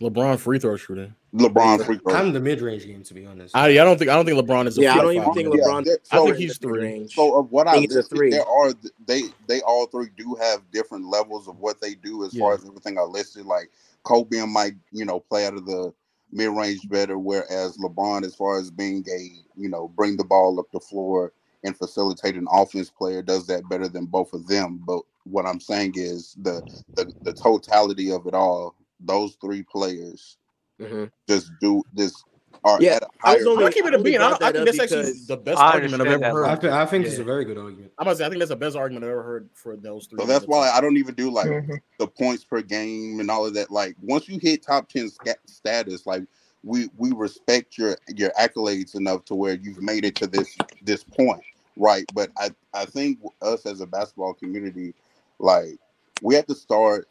LeBron 0.00 0.38
free 0.38 0.58
throw 0.58 0.76
shooting. 0.76 1.14
LeBron 1.34 1.84
free 1.84 1.98
throw. 1.98 2.14
And 2.16 2.34
the 2.34 2.40
mid 2.40 2.60
range 2.62 2.86
game, 2.86 3.02
to 3.04 3.14
be 3.14 3.26
honest. 3.26 3.54
I, 3.54 3.66
I 3.68 3.74
don't 3.84 3.98
think 3.98 4.10
I 4.10 4.14
don't 4.14 4.24
think 4.24 4.38
LeBron 4.38 4.66
is. 4.66 4.78
A 4.78 4.82
Yeah, 4.82 4.94
I 4.94 4.96
don't 5.02 5.12
even 5.12 5.24
five 5.24 5.34
think 5.34 5.48
man. 5.54 5.58
LeBron. 5.58 5.86
Yeah, 5.86 5.92
I 6.10 6.16
so- 6.16 6.24
think 6.24 6.36
he's 6.38 6.58
three. 6.58 7.06
So 7.08 7.38
of 7.38 7.50
what 7.52 7.66
I 7.66 7.72
I, 7.72 7.78
think 7.80 7.92
listed, 7.92 8.16
three. 8.16 8.30
there 8.30 8.46
are 8.46 8.72
they 9.06 9.22
they 9.46 9.60
all 9.62 9.86
three 9.86 10.08
do 10.16 10.36
have 10.40 10.62
different 10.72 11.06
levels 11.06 11.48
of 11.48 11.58
what 11.58 11.80
they 11.80 11.94
do 11.94 12.24
as 12.24 12.36
far 12.36 12.54
as 12.54 12.64
everything 12.66 12.98
I 12.98 13.02
listed. 13.02 13.44
Like 13.44 13.70
Kobe 14.04 14.40
might 14.46 14.74
you 14.90 15.04
know, 15.04 15.20
play 15.20 15.46
out 15.46 15.54
of 15.54 15.66
the 15.66 15.92
mid 16.32 16.50
range 16.50 16.88
better, 16.88 17.18
whereas 17.18 17.76
LeBron, 17.76 18.24
as 18.24 18.34
far 18.34 18.58
as 18.58 18.70
being 18.70 19.04
a 19.12 19.20
you 19.60 19.68
know 19.68 19.88
bring 19.88 20.16
the 20.16 20.24
ball 20.24 20.58
up 20.58 20.70
the 20.72 20.80
floor 20.80 21.32
and 21.62 21.76
facilitate 21.76 22.36
an 22.36 22.46
offense 22.50 22.88
player, 22.88 23.20
does 23.20 23.46
that 23.48 23.68
better 23.68 23.86
than 23.86 24.06
both 24.06 24.32
of 24.32 24.46
them. 24.46 24.82
But 24.86 25.02
what 25.24 25.44
I'm 25.44 25.60
saying 25.60 25.92
is 25.96 26.34
the 26.40 26.62
the, 26.94 27.12
the 27.22 27.34
totality 27.34 28.10
of 28.12 28.26
it 28.26 28.32
all. 28.34 28.74
Those 29.04 29.36
three 29.40 29.62
players 29.62 30.36
Mhm. 30.80 31.10
just 31.28 31.50
do 31.60 31.82
this 31.94 32.24
are 32.64 32.82
Yeah, 32.82 32.96
at 32.96 33.02
a 33.04 33.08
I 33.24 33.36
was 33.36 33.46
only- 33.46 33.64
I'll 33.64 33.72
keep 33.72 33.86
it 33.86 33.94
a 33.94 33.98
only 33.98 34.10
bean. 34.12 34.20
I, 34.20 34.26
I 34.26 34.30
think 34.38 34.42
up 34.42 34.64
that's 34.66 34.80
actually 34.80 35.12
the 35.26 35.36
best 35.36 35.58
I 35.58 35.72
argument 35.72 36.02
I've 36.02 36.08
ever 36.08 36.20
that 36.20 36.32
I, 36.32 36.50
heard. 36.50 36.64
I 36.72 36.86
think 36.86 37.06
it's 37.06 37.18
a 37.18 37.24
very 37.24 37.44
good 37.44 37.58
argument. 37.58 37.92
I'm 37.98 38.02
about 38.04 38.12
to 38.12 38.16
say 38.18 38.26
I 38.26 38.28
think 38.28 38.38
that's 38.40 38.50
the 38.50 38.56
best 38.56 38.76
argument 38.76 39.04
I've 39.04 39.10
ever 39.12 39.22
heard 39.22 39.50
for 39.54 39.76
those 39.76 40.06
three. 40.06 40.18
So 40.20 40.26
that's 40.26 40.46
why 40.46 40.70
I 40.70 40.80
don't 40.80 40.96
even 40.96 41.14
do 41.14 41.30
like 41.30 41.46
Mhm. 41.46 41.80
the 41.98 42.06
points 42.06 42.44
per 42.44 42.60
game 42.62 43.20
and 43.20 43.30
all 43.30 43.46
of 43.46 43.54
that. 43.54 43.70
Like 43.70 43.96
once 44.02 44.28
you 44.28 44.38
hit 44.38 44.62
top 44.62 44.88
ten 44.88 45.08
sca- 45.08 45.36
status, 45.46 46.06
like 46.06 46.24
we 46.62 46.90
we 46.98 47.12
respect 47.12 47.78
your 47.78 47.96
your 48.14 48.30
accolades 48.38 48.94
enough 48.94 49.24
to 49.26 49.34
where 49.34 49.54
you've 49.54 49.80
made 49.82 50.04
it 50.04 50.14
to 50.16 50.26
this 50.26 50.56
this 50.82 51.02
point, 51.04 51.42
right? 51.76 52.04
But 52.14 52.30
I 52.36 52.50
I 52.74 52.84
think 52.84 53.20
us 53.40 53.64
as 53.64 53.80
a 53.80 53.86
basketball 53.86 54.34
community, 54.34 54.94
like 55.38 55.78
we 56.22 56.34
have 56.34 56.46
to 56.46 56.54
start 56.54 57.08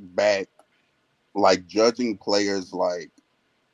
back, 0.00 0.48
like 1.36 1.66
judging 1.66 2.16
players 2.16 2.72
like 2.72 3.10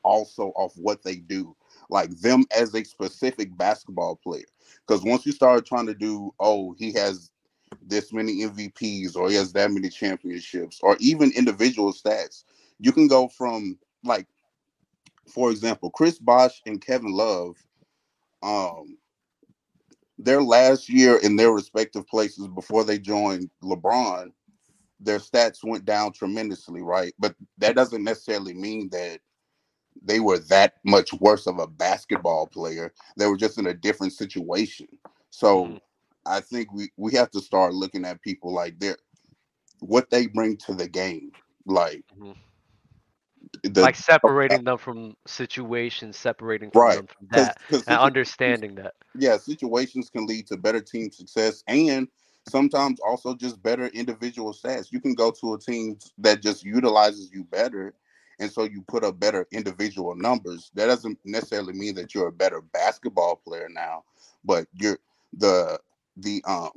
also 0.02 0.52
off 0.56 0.72
what 0.76 1.02
they 1.02 1.16
do, 1.16 1.56
like 1.90 2.10
them 2.20 2.44
as 2.56 2.74
a 2.74 2.84
specific 2.84 3.56
basketball 3.56 4.16
player. 4.16 4.44
Because 4.86 5.04
once 5.04 5.24
you 5.24 5.32
start 5.32 5.64
trying 5.64 5.86
to 5.86 5.94
do, 5.94 6.34
oh, 6.40 6.74
he 6.78 6.92
has 6.92 7.30
this 7.80 8.12
many 8.12 8.40
MVPs 8.40 9.16
or 9.16 9.30
he 9.30 9.36
has 9.36 9.52
that 9.52 9.70
many 9.70 9.88
championships 9.88 10.80
or 10.82 10.96
even 11.00 11.32
individual 11.32 11.92
stats, 11.92 12.44
you 12.80 12.92
can 12.92 13.06
go 13.06 13.28
from 13.28 13.78
like, 14.04 14.26
for 15.28 15.50
example, 15.50 15.90
Chris 15.90 16.18
Bosh 16.18 16.60
and 16.66 16.84
Kevin 16.84 17.12
Love, 17.12 17.56
um, 18.42 18.96
their 20.18 20.42
last 20.42 20.88
year 20.88 21.16
in 21.16 21.36
their 21.36 21.52
respective 21.52 22.06
places 22.06 22.48
before 22.48 22.84
they 22.84 22.98
joined 22.98 23.50
LeBron, 23.62 24.32
their 25.02 25.18
stats 25.20 25.64
went 25.64 25.84
down 25.86 26.12
tremendously, 26.12 26.82
right? 26.82 27.14
But 27.18 27.36
that 27.58 27.76
doesn't 27.76 28.04
necessarily 28.04 28.54
mean 28.54 28.90
that 28.90 29.20
they 30.02 30.20
were 30.20 30.38
that 30.38 30.74
much 30.84 31.12
worse 31.14 31.46
of 31.46 31.58
a 31.58 31.66
basketball 31.68 32.46
player. 32.48 32.92
They 33.16 33.26
were 33.26 33.36
just 33.38 33.58
in 33.58 33.66
a 33.66 33.74
different 33.74 34.14
situation. 34.14 34.88
So 35.30 35.80
I 36.26 36.40
think 36.40 36.72
we 36.72 36.90
we 36.96 37.12
have 37.14 37.30
to 37.32 37.40
start 37.40 37.74
looking 37.74 38.04
at 38.04 38.22
people 38.22 38.52
like 38.52 38.78
their 38.80 38.98
what 39.80 40.10
they 40.10 40.26
bring 40.28 40.56
to 40.58 40.74
the 40.74 40.88
game, 40.88 41.32
like 41.66 42.04
Mhm. 42.18 42.36
the 43.64 43.82
like 43.82 43.96
separating 43.96 44.64
them 44.64 44.78
from 44.78 45.16
situations, 45.26 46.16
separating 46.18 46.70
from 46.72 46.80
Right, 46.80 46.94
them 46.94 47.06
from 47.06 47.28
'cause- 47.34 47.48
that, 47.48 47.58
'cause 47.68 47.84
and 47.86 47.98
situ- 47.98 48.00
understanding 48.00 48.76
that. 48.76 48.94
yeah, 49.14 49.38
situations 49.38 50.10
can 50.10 50.26
lead 50.26 50.46
to 50.48 50.56
better 50.58 50.80
team 50.80 51.10
success 51.12 51.64
and 51.68 52.08
sometimes 52.48 53.00
also 53.00 53.34
just 53.36 53.62
better 53.62 53.88
individual 53.88 54.52
stats. 54.52 54.92
You 54.92 55.00
can 55.00 55.14
go 55.14 55.32
to 55.40 55.54
a 55.54 55.60
team 55.60 55.98
that 56.18 56.42
just 56.42 56.64
utilizes 56.64 57.30
you 57.32 57.44
better, 57.44 57.94
and 58.40 58.50
so 58.52 58.64
you 58.64 58.82
put 58.88 59.04
up 59.04 59.20
better 59.20 59.46
individual 59.52 60.14
numbers. 60.16 60.70
That 60.74 60.86
doesn't 60.86 61.18
necessarily 61.24 61.74
mean 61.74 61.94
that 61.96 62.14
you're 62.14 62.28
a 62.28 62.32
better 62.32 62.60
basketball 62.60 63.36
player 63.36 63.68
now, 63.70 64.04
but 64.44 64.66
you're 64.74 64.98
the 65.38 65.80
the 66.18 66.42
um 66.46 66.70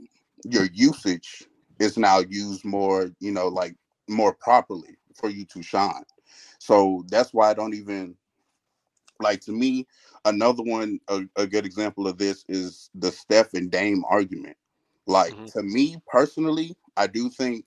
your 0.45 0.68
usage 0.74 1.45
is 1.80 1.98
now 1.98 2.19
used 2.19 2.66
more, 2.66 3.11
you 3.19 3.32
know, 3.32 3.48
like 3.50 3.76
more 4.10 4.34
properly 4.35 4.98
for 5.16 5.30
you 5.30 5.45
to 5.45 5.64
shine. 5.64 6.03
So 6.60 7.06
that's 7.10 7.34
why 7.34 7.52
I 7.52 7.56
don't 7.56 7.76
even 7.76 8.16
like 9.22 9.42
to 9.42 9.52
me 9.53 9.88
another 10.26 10.64
one 10.64 11.00
a, 11.10 11.22
a 11.38 11.48
good 11.48 11.66
example 11.66 12.08
of 12.08 12.18
this 12.19 12.45
is 12.50 12.90
the 12.95 13.11
Steph 13.11 13.53
and 13.56 13.72
Dame 13.72 14.03
argument. 14.10 14.58
Like 15.08 15.38
to 15.53 15.64
me 15.64 15.98
personally, 16.08 16.75
I 16.98 17.08
do 17.08 17.30
think 17.30 17.66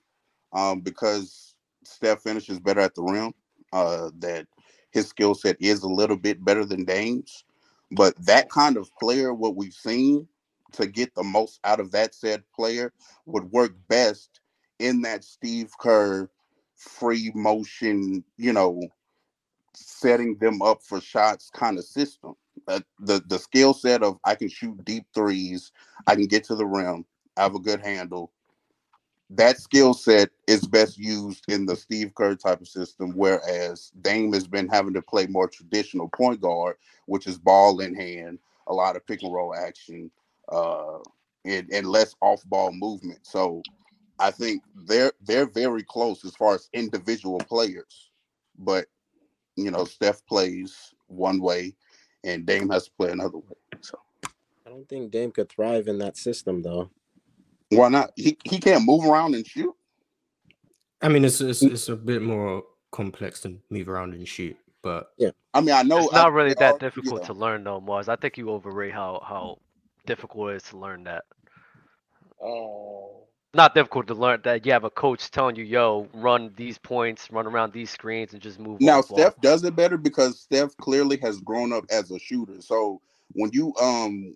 um 0.52 0.81
because 0.81 1.55
Steph 1.84 2.23
finishes 2.23 2.60
better 2.60 2.81
at 2.81 2.94
the 2.94 3.02
rim, 3.02 3.34
uh 3.73 4.10
that 4.20 4.47
his 4.92 5.08
skill 5.08 5.34
set 5.34 5.57
is 5.60 5.83
a 5.83 5.89
little 5.89 6.17
bit 6.17 6.44
better 6.44 6.65
than 6.65 6.84
Dame's. 6.84 7.44
But 7.92 8.15
that 8.26 8.50
kind 8.50 8.76
of 8.76 8.91
player, 9.00 9.34
what 9.34 9.57
we've 9.57 9.75
seen 9.75 10.28
to 10.73 10.86
get 10.86 11.15
the 11.15 11.25
most 11.25 11.60
out 11.65 11.81
of 11.81 11.92
that 11.92 12.15
said 12.15 12.44
player 12.55 12.92
would 13.26 13.50
work 13.52 13.73
best 13.89 14.41
in 14.78 15.02
that 15.02 15.25
Steve 15.25 15.73
Kerr 15.81 16.28
free 16.76 17.33
motion, 17.34 18.25
you 18.36 18.52
know, 18.52 18.81
setting 19.75 20.36
them 20.39 20.62
up 20.62 20.83
for 20.83 21.00
shots 21.00 21.50
kind 21.50 21.78
of 21.78 21.84
system. 21.84 22.34
Uh, 22.68 22.81
the 23.00 23.23
the 23.28 23.39
skill 23.39 23.75
set 23.75 24.02
of 24.02 24.18
I 24.25 24.34
can 24.34 24.49
shoot 24.49 24.84
deep 24.84 25.07
threes, 25.15 25.73
I 26.07 26.15
can 26.17 26.26
get 26.26 26.44
to 26.44 26.55
the 26.57 26.67
rim, 26.67 27.07
I 27.39 27.42
have 27.42 27.55
a 27.55 27.60
good 27.60 27.81
handle. 27.81 28.33
That 29.31 29.58
skill 29.60 29.94
set 29.94 30.31
is 30.47 30.67
best 30.67 30.99
used 30.99 31.44
in 31.49 31.67
the 31.67 31.76
Steve 31.76 32.15
Kerr 32.15 32.34
type 32.34 32.60
of 32.60 32.68
system, 32.68 33.12
whereas 33.15 33.92
Dame 34.00 34.33
has 34.33 34.47
been 34.49 34.68
having 34.68 34.94
to 34.94 35.02
play 35.02 35.26
more 35.26 35.49
traditional 35.49 36.08
point 36.08 36.41
guard, 36.41 36.76
which 37.07 37.26
is 37.26 37.39
ball 37.39 37.81
in 37.81 37.94
hand, 37.94 38.39
a 38.67 38.75
lot 38.75 38.97
of 38.97 39.07
pick 39.07 39.23
and 39.23 39.33
roll 39.33 39.55
action, 39.55 40.10
uh, 40.50 40.99
and, 41.44 41.70
and 41.73 41.86
less 41.86 42.17
off 42.23 42.42
ball 42.47 42.73
movement. 42.73 43.20
So 43.23 43.62
I 44.18 44.31
think 44.31 44.62
they're 44.75 45.12
they're 45.23 45.47
very 45.47 45.84
close 45.84 46.25
as 46.25 46.34
far 46.34 46.55
as 46.55 46.68
individual 46.73 47.39
players, 47.39 48.10
but 48.58 48.86
you 49.57 49.70
know 49.70 49.84
Steph 49.84 50.26
plays 50.26 50.94
one 51.07 51.41
way, 51.41 51.76
and 52.25 52.47
Dame 52.47 52.70
has 52.70 52.86
to 52.86 52.91
play 52.92 53.10
another 53.10 53.39
way. 53.39 53.57
So 53.83 53.99
I 54.67 54.70
don't 54.70 54.89
think 54.89 55.10
Dame 55.12 55.33
could 55.33 55.50
thrive 55.50 55.86
in 55.86 55.99
that 55.99 56.17
system 56.17 56.62
though. 56.62 56.91
Why 57.70 57.88
not? 57.88 58.10
He 58.16 58.36
he 58.44 58.58
can't 58.58 58.84
move 58.84 59.05
around 59.05 59.34
and 59.34 59.47
shoot. 59.47 59.74
I 61.02 61.08
mean, 61.08 61.24
it's 61.24 61.40
it's, 61.40 61.62
it's 61.62 61.88
a 61.88 61.97
bit 61.97 62.22
more 62.22 62.62
complex 62.92 63.40
than 63.40 63.60
move 63.70 63.88
around 63.88 64.14
and 64.14 64.26
shoot, 64.26 64.56
but 64.82 65.10
yeah. 65.18 65.30
I 65.55 65.60
mean, 65.60 65.74
I 65.74 65.82
know 65.82 65.98
It's 66.05 66.12
not 66.12 66.26
I- 66.26 66.28
really 66.34 66.55
that 66.55 66.74
are- 66.74 66.78
difficult 66.78 67.20
yeah. 67.22 67.26
to 67.28 67.32
learn 67.34 67.64
though, 67.64 67.80
Marz. 67.80 68.08
I 68.08 68.16
think 68.16 68.38
you 68.38 68.50
overrate 68.50 68.92
how 68.94 69.20
how 69.26 69.58
difficult 70.06 70.50
it 70.52 70.56
is 70.56 70.62
to 70.64 70.78
learn 70.78 71.05
that. 71.05 71.24
Oh. 72.42 73.24
Not 73.55 73.74
difficult 73.74 74.06
to 74.08 74.14
learn 74.14 74.40
that 74.44 74.66
you 74.66 74.72
have 74.72 74.84
a 74.84 74.90
coach 74.90 75.30
telling 75.30 75.56
you, 75.56 75.64
"Yo, 75.64 76.06
run 76.12 76.52
these 76.56 76.76
points, 76.78 77.30
run 77.30 77.47
around 77.47 77.72
these 77.72 77.90
screens, 77.90 78.32
and 78.34 78.42
just 78.42 78.58
move." 78.60 78.80
Now 78.80 78.98
off 78.98 79.08
ball." 79.08 79.18
Steph 79.18 79.40
does 79.40 79.64
it 79.64 79.74
better 79.74 79.97
because 79.97 80.40
Steph 80.40 80.76
clearly 80.76 81.16
has 81.18 81.40
grown 81.40 81.72
up 81.72 81.84
as 81.90 82.10
a 82.10 82.18
shooter. 82.18 82.60
So 82.60 83.00
when 83.32 83.50
you 83.52 83.74
um 83.80 84.34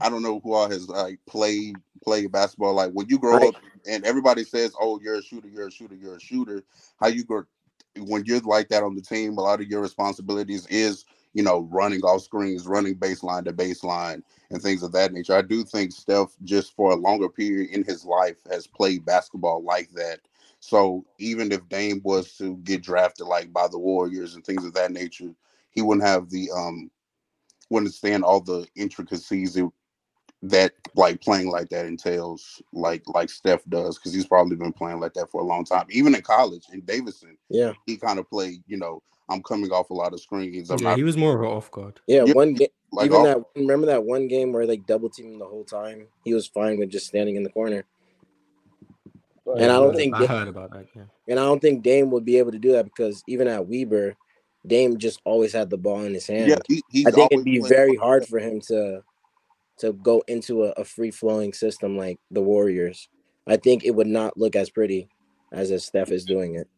I 0.00 0.08
don't 0.08 0.22
know 0.22 0.40
who 0.42 0.54
all 0.54 0.68
has 0.70 0.88
like 0.88 1.18
played 1.26 1.76
played 2.06 2.32
basketball. 2.32 2.74
Like 2.74 2.92
when 2.92 3.08
you 3.10 3.18
grow 3.18 3.38
Right. 3.38 3.50
up 3.50 3.56
and 3.88 4.04
everybody 4.06 4.44
says, 4.44 4.74
"Oh, 4.80 5.00
you're 5.02 5.16
a 5.16 5.22
shooter, 5.22 5.48
you're 5.48 5.68
a 5.68 5.72
shooter, 5.72 5.96
you're 5.96 6.16
a 6.16 6.20
shooter." 6.20 6.64
How 7.00 7.08
you 7.08 7.24
grow 7.24 7.44
when 7.98 8.24
you're 8.26 8.40
like 8.40 8.70
that 8.70 8.84
on 8.84 8.96
the 8.96 9.02
team? 9.02 9.38
A 9.38 9.42
lot 9.42 9.60
of 9.62 9.68
your 9.68 9.82
responsibilities 9.82 10.66
is 10.68 11.06
you 11.34 11.44
know 11.44 11.68
running 11.72 12.02
off 12.02 12.22
screens, 12.22 12.66
running 12.68 12.96
baseline 12.96 13.44
to 13.46 13.54
baseline, 13.54 14.22
and 14.50 14.62
things 14.62 14.84
of 14.84 14.92
that 14.94 15.12
nature. 15.12 15.34
I 15.36 15.42
do 15.42 15.64
think 15.64 15.92
Steph, 15.92 16.36
just 16.44 16.74
for 16.76 16.92
a 16.92 16.96
longer 16.96 17.30
period 17.30 17.70
in 17.70 17.84
his 17.84 18.06
life, 18.06 18.38
has 18.50 18.66
played 18.68 19.04
basketball 19.06 19.64
like 19.64 19.90
that. 19.92 20.20
So 20.60 21.06
even 21.18 21.52
if 21.52 21.68
Dame 21.68 22.02
was 22.04 22.34
to 22.38 22.56
get 22.58 22.82
drafted 22.82 23.26
like 23.28 23.52
by 23.52 23.68
the 23.68 23.78
Warriors 23.78 24.36
and 24.36 24.44
things 24.44 24.64
of 24.64 24.74
that 24.74 24.92
nature, 24.92 25.34
he 25.72 25.82
wouldn't 25.82 26.06
have 26.06 26.30
the 26.30 26.50
um 26.56 26.90
wouldn't 27.70 27.88
understand 27.88 28.24
all 28.24 28.40
the 28.40 28.66
intricacies 28.76 29.56
it, 29.56 29.66
that 30.50 30.72
like 30.94 31.20
playing 31.20 31.48
like 31.50 31.68
that 31.70 31.86
entails, 31.86 32.62
like 32.72 33.02
like 33.08 33.30
Steph 33.30 33.64
does, 33.68 33.98
because 33.98 34.12
he's 34.14 34.26
probably 34.26 34.56
been 34.56 34.72
playing 34.72 35.00
like 35.00 35.14
that 35.14 35.30
for 35.30 35.40
a 35.40 35.44
long 35.44 35.64
time. 35.64 35.86
Even 35.90 36.14
in 36.14 36.22
college, 36.22 36.66
in 36.72 36.80
Davidson, 36.82 37.36
Yeah. 37.48 37.72
he 37.86 37.96
kind 37.96 38.18
of 38.18 38.28
played. 38.28 38.62
You 38.66 38.76
know, 38.78 39.02
I'm 39.28 39.42
coming 39.42 39.70
off 39.70 39.90
a 39.90 39.94
lot 39.94 40.12
of 40.12 40.20
screens. 40.20 40.70
I'm 40.70 40.78
Yeah, 40.78 40.90
not 40.90 40.98
he 40.98 41.04
was 41.04 41.16
more 41.16 41.34
of 41.34 41.40
an 41.42 41.46
off 41.48 41.70
guard. 41.70 42.00
Yeah, 42.06 42.24
Yeah, 42.24 42.32
one 42.34 42.54
game. 42.54 42.68
like 42.92 43.06
even 43.06 43.16
all- 43.18 43.24
that. 43.24 43.44
Remember 43.56 43.86
that 43.86 44.04
one 44.04 44.28
game 44.28 44.52
where 44.52 44.66
like 44.66 44.86
double 44.86 45.08
teamed 45.10 45.34
him 45.34 45.38
the 45.38 45.46
whole 45.46 45.64
time. 45.64 46.06
He 46.24 46.32
was 46.34 46.46
fine 46.46 46.78
with 46.78 46.90
just 46.90 47.06
standing 47.06 47.36
in 47.36 47.42
the 47.42 47.50
corner. 47.50 47.84
And 49.46 49.64
I 49.70 49.76
don't 49.76 49.94
think 49.94 50.14
I 50.14 50.20
Da- 50.20 50.26
heard 50.26 50.48
about 50.48 50.72
that. 50.72 50.86
Yeah. 50.94 51.02
and 51.28 51.38
I 51.38 51.44
don't 51.44 51.60
think 51.60 51.82
Dame 51.84 52.10
would 52.10 52.24
be 52.24 52.38
able 52.38 52.50
to 52.52 52.58
do 52.58 52.72
that 52.72 52.84
because 52.84 53.22
even 53.28 53.46
at 53.46 53.66
Weber, 53.68 54.16
Dame 54.66 54.98
just 54.98 55.20
always 55.24 55.52
had 55.52 55.70
the 55.70 55.76
ball 55.78 56.02
in 56.02 56.12
his 56.14 56.26
hand. 56.26 56.48
Yeah, 56.48 56.56
he- 56.66 56.82
he's 56.90 57.06
I 57.06 57.10
think 57.12 57.30
it'd 57.32 57.44
be 57.44 57.60
very 57.60 57.94
hard 57.94 58.26
for 58.26 58.40
him 58.40 58.60
to 58.62 59.02
to 59.78 59.92
go 59.92 60.22
into 60.28 60.64
a, 60.64 60.70
a 60.72 60.84
free 60.84 61.10
flowing 61.10 61.52
system 61.52 61.96
like 61.96 62.18
the 62.30 62.40
Warriors. 62.42 63.08
I 63.46 63.56
think 63.56 63.84
it 63.84 63.94
would 63.94 64.06
not 64.06 64.36
look 64.36 64.56
as 64.56 64.70
pretty 64.70 65.08
as 65.52 65.70
if 65.70 65.82
Steph 65.82 66.10
is 66.10 66.24
doing 66.24 66.56
it. 66.56 66.68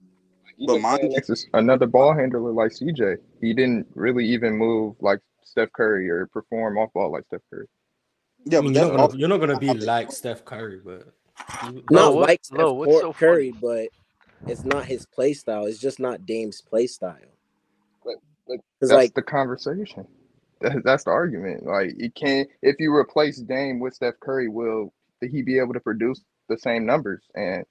But 0.67 0.81
mind 0.81 1.03
you, 1.05 1.11
It's 1.13 1.29
just 1.29 1.49
another 1.55 1.87
ball 1.87 2.13
handler 2.15 2.53
like 2.53 2.73
CJ. 2.73 3.19
He 3.41 3.55
didn't 3.55 3.87
really 3.95 4.27
even 4.27 4.55
move 4.55 4.97
like 5.01 5.21
Steph 5.45 5.73
Curry 5.73 6.11
or 6.11 6.27
perform 6.27 6.77
off 6.79 6.93
ball 6.93 7.13
like 7.13 7.25
Steph 7.27 7.41
Curry. 7.51 7.67
Yeah, 8.45 8.59
I 8.59 8.63
mean, 8.63 8.75
you're 8.75 8.85
not 8.85 8.97
gonna 9.09 9.17
you're 9.19 9.29
not 9.29 9.39
gonna 9.39 9.59
be 9.59 9.73
like 9.75 10.11
Steph 10.13 10.45
Curry, 10.45 10.81
but 10.85 11.09
you- 11.73 11.85
Not 11.91 12.15
what- 12.15 12.29
like 12.29 12.41
Steph 12.45 12.59
Lo, 12.59 12.73
what's 12.73 13.01
so 13.01 13.13
Curry, 13.13 13.53
but 13.61 13.89
it's 14.47 14.65
not 14.65 14.85
his 14.85 15.07
play 15.07 15.33
style. 15.33 15.67
It's 15.67 15.79
just 15.79 16.01
not 16.01 16.27
Dame's 16.27 16.61
play 16.61 16.87
style. 16.87 17.17
But, 18.05 18.17
but 18.47 18.59
that's 18.81 18.93
like 18.93 19.15
the 19.15 19.23
conversation. 19.23 20.07
That, 20.61 20.83
that's 20.85 21.05
the 21.05 21.11
argument. 21.11 21.67
Like 21.67 21.93
you 21.99 22.11
can't 22.13 22.49
if 22.63 22.77
you 22.81 22.95
replace 22.95 23.39
Dame 23.41 23.81
with 23.81 23.95
Steph 23.95 24.21
Curry, 24.21 24.49
will 24.49 24.93
he 25.23 25.43
be 25.43 25.59
able 25.59 25.75
to 25.75 25.81
produce 25.81 26.23
the 26.49 26.59
same 26.59 26.87
numbers? 26.87 27.25
And 27.35 27.65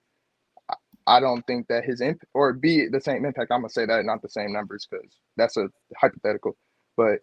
I- 0.69 0.75
don't 1.21 1.45
think 1.47 1.67
that 1.69 1.85
his 1.85 2.01
imp 2.01 2.21
or 2.33 2.53
be 2.53 2.87
the 2.87 3.01
same 3.01 3.25
impact. 3.25 3.51
I'm 3.51 3.61
gonna 3.61 3.69
say 3.69 3.85
that 3.87 4.05
not 4.05 4.21
the 4.21 4.29
same 4.29 4.53
numbers 4.53 4.87
because 4.89 5.19
that's 5.37 5.57
a 5.57 5.69
hypothetical, 5.97 6.57
but 6.97 7.21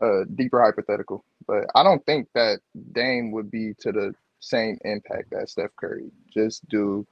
a 0.00 0.24
deeper 0.36 0.62
hypothetical. 0.62 1.24
But 1.46 1.66
I 1.74 1.82
don't 1.84 2.04
think 2.06 2.28
that 2.34 2.60
Dame 2.92 3.32
would 3.32 3.50
be 3.50 3.74
to 3.80 3.92
the 3.92 4.14
same 4.40 4.78
impact 4.84 5.30
that 5.32 5.50
Steph 5.50 5.76
Curry, 5.78 6.10
just 6.32 6.68
due 6.68 7.06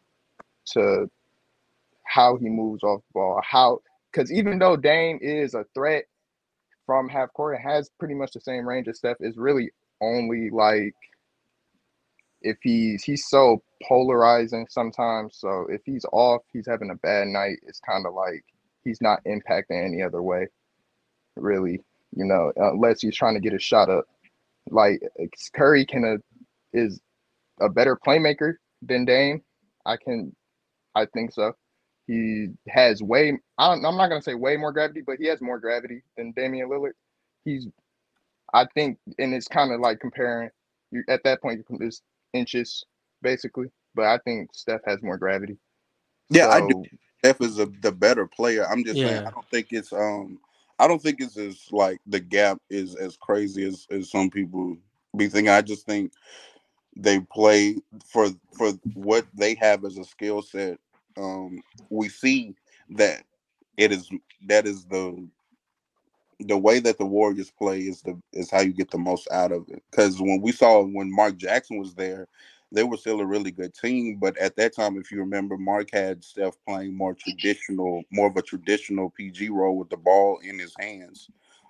to 0.72 1.10
how 2.06 2.36
he 2.36 2.48
moves 2.48 2.82
off 2.84 3.02
ball, 3.14 3.40
how 3.48 3.80
because 4.12 4.32
even 4.32 4.58
though 4.58 4.76
Dame 4.76 5.18
is 5.22 5.54
a 5.54 5.64
threat 5.74 6.04
from 6.86 7.08
half 7.08 7.32
court 7.32 7.56
and 7.56 7.64
has 7.64 7.90
pretty 7.98 8.14
much 8.14 8.32
the 8.32 8.40
same 8.40 8.66
range 8.66 8.88
as 8.88 8.98
Steph, 8.98 9.16
is 9.20 9.36
really 9.36 9.70
only 10.00 10.50
like 10.50 10.94
if 12.42 12.56
he's 12.62 13.04
he's 13.04 13.26
so 13.28 13.62
polarizing 13.86 14.66
sometimes. 14.68 15.36
So 15.36 15.66
if 15.70 15.80
he's 15.84 16.04
off, 16.12 16.42
he's 16.52 16.66
having 16.66 16.90
a 16.90 16.96
bad 16.96 17.28
night. 17.28 17.58
It's 17.66 17.80
kind 17.80 18.06
of 18.06 18.14
like 18.14 18.44
he's 18.84 19.00
not 19.00 19.22
impacting 19.24 19.84
any 19.84 20.02
other 20.02 20.22
way, 20.22 20.48
really. 21.36 21.80
You 22.14 22.26
know, 22.26 22.52
unless 22.56 23.00
he's 23.00 23.16
trying 23.16 23.34
to 23.34 23.40
get 23.40 23.52
his 23.52 23.62
shot 23.62 23.88
up. 23.88 24.04
Like 24.70 25.02
Curry 25.54 25.84
can 25.86 26.04
uh, 26.04 26.16
is 26.72 27.00
a 27.60 27.68
better 27.68 27.96
playmaker 27.96 28.54
than 28.82 29.04
Dame. 29.04 29.42
I 29.86 29.96
can, 29.96 30.34
I 30.94 31.06
think 31.06 31.32
so. 31.32 31.54
He 32.12 32.48
has 32.68 33.02
way. 33.02 33.38
I 33.58 33.74
don't, 33.74 33.86
I'm 33.86 33.96
not 33.96 34.08
gonna 34.08 34.22
say 34.22 34.34
way 34.34 34.58
more 34.58 34.72
gravity, 34.72 35.02
but 35.06 35.16
he 35.18 35.26
has 35.28 35.40
more 35.40 35.58
gravity 35.58 36.02
than 36.18 36.32
Damian 36.32 36.68
Lillard. 36.68 36.92
He's, 37.46 37.68
I 38.54 38.66
think, 38.74 38.98
and 39.18 39.34
it's 39.34 39.48
kind 39.48 39.72
of 39.72 39.80
like 39.80 40.00
comparing. 40.00 40.50
You 40.90 41.04
at 41.08 41.24
that 41.24 41.40
point, 41.42 41.64
you 41.70 41.78
it's 41.80 42.02
inches 42.34 42.84
basically, 43.22 43.68
but 43.94 44.04
I 44.06 44.18
think 44.26 44.50
Steph 44.54 44.82
has 44.86 45.02
more 45.02 45.16
gravity. 45.16 45.56
Yeah, 46.30 46.48
I 46.50 46.60
do. 46.60 46.74
Steph 47.20 47.40
is 47.40 47.58
a, 47.58 47.66
the 47.82 47.92
better 47.92 48.26
player. 48.26 48.66
I'm 48.70 48.84
just 48.84 49.02
saying 49.02 49.22
I 49.26 49.30
don't 49.30 49.48
think 49.50 49.68
it's 49.70 49.92
um 49.92 50.38
I 50.78 50.88
don't 50.88 51.02
think 51.02 51.20
it's 51.20 51.38
as 51.38 51.68
like 51.72 52.00
the 52.06 52.20
gap 52.20 52.58
is 52.70 52.94
as 52.96 53.16
crazy 53.16 53.64
as, 53.66 53.86
as 53.90 54.10
some 54.10 54.30
people 54.30 54.76
be 55.16 55.28
thinking. 55.28 55.50
I 55.50 55.62
just 55.62 55.86
think 55.86 56.12
they 56.96 57.20
play 57.20 57.76
for 58.06 58.28
for 58.56 58.72
what 58.94 59.26
they 59.34 59.54
have 59.56 59.84
as 59.84 59.98
a 59.98 60.04
skill 60.04 60.42
set. 60.42 60.78
Um 61.16 61.62
we 61.90 62.08
see 62.08 62.54
that 62.90 63.24
it 63.76 63.92
is 63.92 64.10
that 64.48 64.66
is 64.66 64.84
the 64.84 65.28
the 66.40 66.58
way 66.58 66.80
that 66.80 66.98
the 66.98 67.06
Warriors 67.06 67.50
play 67.50 67.80
is 67.80 68.02
the 68.02 68.20
is 68.32 68.50
how 68.50 68.60
you 68.60 68.72
get 68.72 68.90
the 68.90 68.98
most 68.98 69.28
out 69.30 69.52
of 69.52 69.68
it. 69.68 69.82
Because 69.90 70.20
when 70.20 70.40
we 70.40 70.52
saw 70.52 70.82
when 70.82 71.14
Mark 71.14 71.36
Jackson 71.36 71.78
was 71.78 71.94
there, 71.94 72.28
they 72.72 72.84
were 72.84 72.96
still 72.96 73.20
a 73.20 73.26
really 73.26 73.50
good 73.50 73.74
team. 73.74 74.16
But 74.20 74.36
at 74.38 74.56
that 74.56 74.74
time, 74.74 74.96
if 74.96 75.10
you 75.12 75.18
remember, 75.18 75.56
Mark 75.56 75.88
had 75.92 76.24
Steph 76.24 76.56
playing 76.66 76.96
more 76.96 77.14
traditional, 77.14 78.02
more 78.10 78.28
of 78.28 78.36
a 78.36 78.42
traditional 78.42 79.10
PG 79.10 79.50
role 79.50 79.76
with 79.76 79.90
the 79.90 79.96
ball 79.96 80.38
in 80.42 80.58
his 80.58 80.74
hands. 80.78 81.28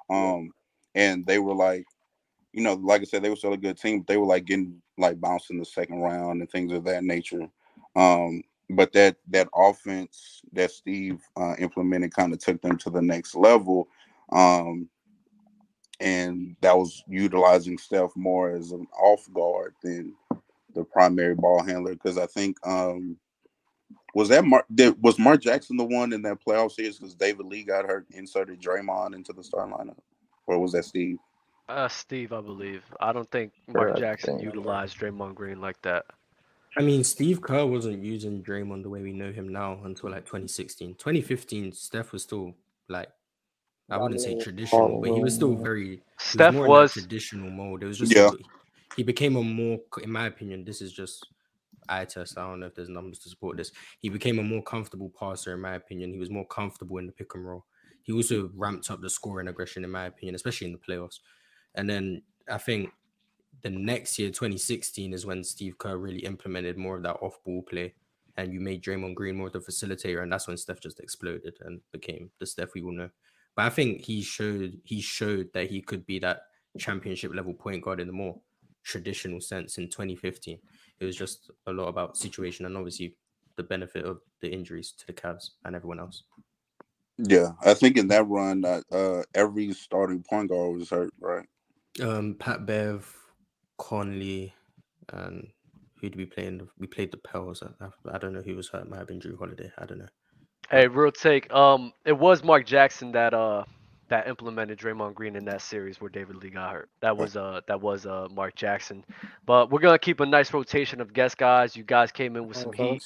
Um, 0.08 0.50
and 0.94 1.26
they 1.26 1.38
were 1.38 1.54
like, 1.54 1.84
you 2.52 2.62
know, 2.62 2.74
like 2.74 3.00
I 3.00 3.04
said, 3.04 3.22
they 3.22 3.30
were 3.30 3.36
still 3.36 3.54
a 3.54 3.58
good 3.58 3.78
team, 3.78 4.00
but 4.00 4.06
they 4.06 4.16
were 4.16 4.26
like 4.26 4.44
getting 4.44 4.80
like 4.98 5.20
bounced 5.20 5.50
in 5.50 5.58
the 5.58 5.64
second 5.64 6.00
round 6.00 6.40
and 6.40 6.50
things 6.50 6.72
of 6.72 6.84
that 6.84 7.02
nature. 7.02 7.48
Um, 7.96 8.42
but 8.76 8.92
that 8.92 9.16
that 9.28 9.48
offense 9.54 10.42
that 10.52 10.70
Steve 10.70 11.20
uh, 11.36 11.54
implemented 11.58 12.14
kind 12.14 12.32
of 12.32 12.38
took 12.38 12.60
them 12.62 12.76
to 12.78 12.90
the 12.90 13.02
next 13.02 13.34
level. 13.34 13.88
Um, 14.30 14.88
and 16.00 16.56
that 16.60 16.76
was 16.76 17.04
utilizing 17.06 17.78
Steph 17.78 18.10
more 18.16 18.50
as 18.50 18.72
an 18.72 18.86
off 19.00 19.28
guard 19.32 19.74
than 19.82 20.14
the 20.74 20.84
primary 20.84 21.34
ball 21.34 21.62
handler. 21.62 21.92
Because 21.92 22.18
I 22.18 22.26
think 22.26 22.56
um, 22.66 23.16
was 24.14 24.28
that 24.30 24.44
Mark 24.44 24.66
did, 24.74 25.00
was 25.02 25.18
Mark 25.18 25.40
Jackson 25.40 25.76
the 25.76 25.84
one 25.84 26.12
in 26.12 26.22
that 26.22 26.38
playoff 26.44 26.72
series 26.72 26.98
because 26.98 27.14
David 27.14 27.46
Lee 27.46 27.62
got 27.62 27.86
hurt, 27.86 28.06
inserted 28.10 28.60
Draymond 28.60 29.14
into 29.14 29.32
the 29.32 29.44
starting 29.44 29.74
lineup, 29.74 29.98
or 30.46 30.58
was 30.58 30.72
that 30.72 30.84
Steve? 30.84 31.18
Uh, 31.68 31.88
Steve, 31.88 32.32
I 32.32 32.40
believe. 32.40 32.82
I 33.00 33.12
don't 33.12 33.30
think 33.30 33.52
Mark 33.68 33.96
Jackson 33.96 34.40
utilized 34.40 34.98
Draymond 34.98 35.34
Green 35.34 35.60
like 35.60 35.80
that. 35.82 36.04
I 36.76 36.82
mean, 36.82 37.04
Steve 37.04 37.42
Kerr 37.42 37.66
wasn't 37.66 38.02
using 38.02 38.42
Draymond 38.42 38.82
the 38.82 38.88
way 38.88 39.02
we 39.02 39.12
know 39.12 39.30
him 39.30 39.48
now 39.48 39.78
until 39.84 40.10
like 40.10 40.24
2016. 40.24 40.94
2015, 40.94 41.72
Steph 41.72 42.12
was 42.12 42.22
still 42.22 42.54
like, 42.88 43.08
I 43.90 43.98
wouldn't 43.98 44.20
say 44.22 44.38
traditional, 44.38 45.00
but 45.02 45.12
he 45.12 45.20
was 45.20 45.34
still 45.34 45.54
very. 45.54 46.02
Steph 46.18 46.54
more 46.54 46.64
in 46.64 46.70
that 46.72 46.80
was- 46.80 46.92
traditional 46.94 47.50
mode. 47.50 47.82
It 47.82 47.86
was 47.86 47.98
just 47.98 48.14
Yeah. 48.14 48.30
he 48.96 49.02
became 49.02 49.36
a 49.36 49.42
more, 49.42 49.80
in 50.02 50.10
my 50.10 50.26
opinion, 50.26 50.64
this 50.64 50.80
is 50.80 50.92
just 50.92 51.26
eye 51.90 52.06
test. 52.06 52.38
I 52.38 52.48
don't 52.48 52.60
know 52.60 52.66
if 52.66 52.74
there's 52.74 52.88
numbers 52.88 53.18
to 53.20 53.28
support 53.28 53.56
this. 53.58 53.72
He 54.00 54.08
became 54.08 54.38
a 54.38 54.42
more 54.42 54.62
comfortable 54.62 55.10
passer, 55.10 55.52
in 55.52 55.60
my 55.60 55.74
opinion. 55.74 56.12
He 56.12 56.18
was 56.18 56.30
more 56.30 56.46
comfortable 56.46 56.96
in 56.98 57.06
the 57.06 57.12
pick 57.12 57.34
and 57.34 57.44
roll. 57.44 57.66
He 58.04 58.12
also 58.12 58.50
ramped 58.54 58.90
up 58.90 59.02
the 59.02 59.10
scoring 59.10 59.48
aggression, 59.48 59.84
in 59.84 59.90
my 59.90 60.06
opinion, 60.06 60.34
especially 60.36 60.68
in 60.68 60.72
the 60.72 60.78
playoffs. 60.78 61.18
And 61.74 61.88
then 61.90 62.22
I 62.48 62.56
think 62.58 62.90
the 63.62 63.70
next 63.70 64.18
year, 64.18 64.30
2016, 64.30 65.12
is 65.12 65.26
when 65.26 65.44
Steve 65.44 65.78
Kerr 65.78 65.96
really 65.96 66.20
implemented 66.20 66.76
more 66.76 66.96
of 66.96 67.02
that 67.04 67.16
off-ball 67.22 67.62
play, 67.62 67.94
and 68.36 68.52
you 68.52 68.60
made 68.60 68.82
Draymond 68.82 69.14
Green 69.14 69.36
more 69.36 69.48
of 69.48 69.52
the 69.52 69.60
facilitator, 69.60 70.22
and 70.22 70.32
that's 70.32 70.48
when 70.48 70.56
Steph 70.56 70.80
just 70.80 71.00
exploded 71.00 71.54
and 71.62 71.80
became 71.92 72.30
the 72.38 72.46
Steph 72.46 72.74
we 72.74 72.82
all 72.82 72.92
know. 72.92 73.10
But 73.54 73.66
I 73.66 73.70
think 73.70 74.00
he 74.02 74.22
showed 74.22 74.80
he 74.84 75.00
showed 75.00 75.52
that 75.52 75.68
he 75.68 75.82
could 75.82 76.06
be 76.06 76.18
that 76.20 76.44
championship 76.78 77.34
level 77.34 77.52
point 77.52 77.84
guard 77.84 78.00
in 78.00 78.06
the 78.06 78.12
more 78.12 78.40
traditional 78.82 79.40
sense 79.40 79.78
in 79.78 79.88
2015. 79.88 80.58
It 81.00 81.04
was 81.04 81.16
just 81.16 81.50
a 81.66 81.72
lot 81.72 81.88
about 81.88 82.16
situation 82.16 82.66
and 82.66 82.76
obviously 82.76 83.14
the 83.56 83.62
benefit 83.62 84.04
of 84.04 84.20
the 84.40 84.50
injuries 84.50 84.92
to 84.98 85.06
the 85.06 85.12
Cavs 85.12 85.50
and 85.64 85.76
everyone 85.76 86.00
else. 86.00 86.22
Yeah, 87.18 87.50
I 87.64 87.74
think 87.74 87.98
in 87.98 88.08
that 88.08 88.26
run, 88.26 88.64
uh, 88.64 88.80
uh, 88.90 89.22
every 89.34 89.72
starting 89.74 90.22
point 90.22 90.48
guard 90.48 90.78
was 90.78 90.90
hurt, 90.90 91.12
right? 91.20 91.46
Um, 92.00 92.34
Pat 92.38 92.64
Bev, 92.64 93.14
Conley, 93.78 94.54
and 95.12 95.48
who 96.00 96.08
did 96.08 96.16
we 96.16 96.26
play 96.26 96.46
in? 96.46 96.58
The, 96.58 96.68
we 96.78 96.86
played 96.86 97.12
the 97.12 97.18
Pels. 97.18 97.62
I, 97.62 97.86
I, 98.12 98.18
don't 98.18 98.32
know 98.32 98.42
who 98.42 98.56
was 98.56 98.68
hurt. 98.68 98.88
Might 98.88 98.98
have 98.98 99.08
been 99.08 99.20
Jrue 99.20 99.38
Holiday. 99.38 99.70
I 99.78 99.86
don't 99.86 99.98
know. 99.98 100.08
Hey, 100.70 100.88
real 100.88 101.12
take. 101.12 101.52
Um, 101.52 101.92
it 102.04 102.12
was 102.12 102.42
Mark 102.42 102.66
Jackson 102.66 103.12
that 103.12 103.34
uh 103.34 103.64
that 104.08 104.28
implemented 104.28 104.78
Draymond 104.78 105.14
Green 105.14 105.36
in 105.36 105.44
that 105.46 105.62
series 105.62 106.00
where 106.00 106.10
David 106.10 106.36
Lee 106.36 106.50
got 106.50 106.72
hurt. 106.72 106.90
That 107.00 107.16
was 107.16 107.36
uh 107.36 107.60
that 107.66 107.80
was 107.80 108.04
uh 108.04 108.28
Mark 108.30 108.54
Jackson. 108.54 109.04
But 109.46 109.70
we're 109.70 109.80
gonna 109.80 109.98
keep 109.98 110.20
a 110.20 110.26
nice 110.26 110.52
rotation 110.52 111.00
of 111.00 111.12
guest 111.12 111.38
guys. 111.38 111.76
You 111.76 111.84
guys 111.84 112.12
came 112.12 112.36
in 112.36 112.46
with 112.46 112.56
some 112.56 112.72
heat. 112.72 113.04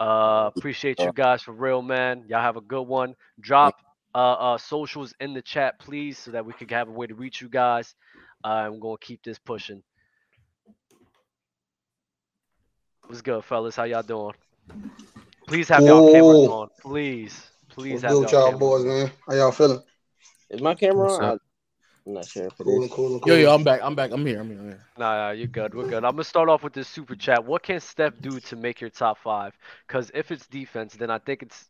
Uh, 0.00 0.50
appreciate 0.56 0.98
you 0.98 1.12
guys 1.14 1.42
for 1.42 1.52
real, 1.52 1.80
man. 1.80 2.24
Y'all 2.28 2.40
have 2.40 2.56
a 2.56 2.60
good 2.60 2.82
one. 2.82 3.14
Drop 3.40 3.76
uh, 4.14 4.32
uh 4.32 4.58
socials 4.58 5.14
in 5.20 5.32
the 5.32 5.42
chat, 5.42 5.78
please, 5.78 6.18
so 6.18 6.30
that 6.32 6.44
we 6.44 6.52
could 6.52 6.70
have 6.70 6.88
a 6.88 6.92
way 6.92 7.06
to 7.06 7.14
reach 7.14 7.40
you 7.40 7.48
guys. 7.48 7.94
Uh, 8.44 8.48
I'm 8.48 8.80
gonna 8.80 8.96
keep 9.00 9.22
this 9.22 9.38
pushing. 9.38 9.82
What's 13.12 13.20
good, 13.20 13.44
fellas? 13.44 13.76
How 13.76 13.84
y'all 13.84 14.02
doing? 14.02 14.32
Please 15.46 15.68
have 15.68 15.84
y'all 15.84 16.10
cameras 16.10 16.46
on. 16.46 16.68
Please, 16.80 17.50
please 17.68 18.00
What's 18.00 18.04
have 18.04 18.12
good 18.12 18.14
y'all 18.14 18.22
with 18.22 18.32
y'all 18.32 18.44
cameras 18.46 18.58
boys, 18.58 18.84
man? 18.86 19.12
How 19.28 19.34
y'all 19.34 19.52
feeling? 19.52 19.82
Is 20.48 20.62
my 20.62 20.72
camera 20.72 21.02
What's 21.02 21.18
on? 21.18 21.24
up? 21.24 21.38
I'm 22.06 22.14
not 22.14 22.26
sure 22.26 22.46
if 22.46 22.58
it 22.58 22.64
Cool, 22.64 22.84
is. 22.84 22.90
cool, 22.90 23.20
Yo, 23.26 23.34
yo, 23.34 23.54
I'm 23.54 23.64
back. 23.64 23.80
I'm 23.82 23.94
back. 23.94 24.12
I'm 24.12 24.24
here. 24.24 24.40
I'm 24.40 24.48
here. 24.48 24.58
I'm 24.60 24.64
here. 24.64 24.86
Nah, 24.96 25.14
nah, 25.14 25.30
you're 25.32 25.46
good. 25.46 25.74
We're 25.74 25.90
good. 25.90 26.06
I'm 26.06 26.12
gonna 26.12 26.24
start 26.24 26.48
off 26.48 26.62
with 26.64 26.72
this 26.72 26.88
super 26.88 27.14
chat. 27.14 27.44
What 27.44 27.62
can 27.62 27.80
Steph 27.80 28.14
do 28.22 28.40
to 28.40 28.56
make 28.56 28.80
your 28.80 28.88
top 28.88 29.18
five? 29.18 29.52
Because 29.86 30.10
if 30.14 30.30
it's 30.30 30.46
defense, 30.46 30.94
then 30.94 31.10
I 31.10 31.18
think 31.18 31.42
it's 31.42 31.68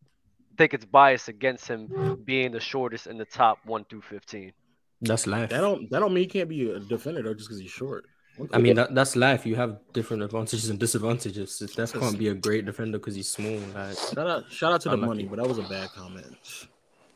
think 0.57 0.75
it's 0.75 0.85
biased 0.85 1.27
against 1.27 1.67
him 1.67 2.23
being 2.25 2.53
the 2.53 2.61
shortest 2.61 3.09
in 3.09 3.19
the 3.19 3.25
top 3.25 3.59
one 3.65 3.85
through 3.91 4.03
fifteen. 4.03 4.53
That's 5.01 5.27
life. 5.27 5.51
That 5.51 5.63
don't 5.63 5.91
that 5.91 5.99
don't 5.99 6.15
mean 6.15 6.23
he 6.23 6.29
can't 6.29 6.49
be 6.49 6.71
a 6.71 6.79
defender 6.79 7.21
though, 7.21 7.35
just 7.35 7.49
because 7.49 7.61
he's 7.61 7.73
short. 7.73 8.05
I 8.53 8.59
mean, 8.59 8.77
that, 8.77 8.95
that's 8.95 9.15
life. 9.15 9.45
You 9.47 9.57
have 9.57 9.79
different 9.93 10.23
advantages 10.23 10.71
and 10.71 10.79
disadvantages. 10.79 11.63
Steph 11.67 11.93
can't 11.93 12.19
be 12.19 12.29
a 12.29 12.35
great 12.35 12.65
defender 12.65 12.99
because 12.99 13.15
he's 13.15 13.29
small. 13.29 13.59
Like, 13.75 13.97
shout 13.97 14.27
out, 14.27 14.51
shout 14.51 14.73
out 14.73 14.81
to 14.83 14.89
the 14.89 14.95
Unlucky. 14.95 15.09
money, 15.09 15.25
but 15.25 15.37
that 15.37 15.47
was 15.49 15.59
a 15.59 15.63
bad 15.69 15.91
comment. 15.91 16.37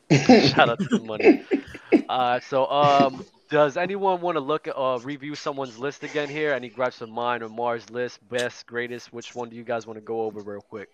Shout 0.11 0.69
out 0.69 0.79
to 0.79 0.85
the 0.85 0.99
money. 1.03 1.43
Uh, 2.07 2.39
so 2.39 2.65
um, 2.67 3.25
does 3.49 3.75
anyone 3.75 4.21
want 4.21 4.37
to 4.37 4.39
look 4.39 4.65
at 4.69 4.75
uh 4.77 4.97
review 5.03 5.35
someone's 5.35 5.77
list 5.77 6.03
again 6.03 6.29
here? 6.29 6.53
Any 6.53 6.69
gripes 6.69 7.01
of 7.01 7.09
mine 7.09 7.43
or 7.43 7.49
Marz 7.49 7.89
list, 7.91 8.25
best, 8.29 8.65
greatest? 8.67 9.11
Which 9.11 9.35
one 9.35 9.49
do 9.49 9.57
you 9.57 9.65
guys 9.65 9.85
want 9.85 9.97
to 9.97 10.01
go 10.01 10.21
over 10.21 10.39
real 10.39 10.61
quick? 10.61 10.87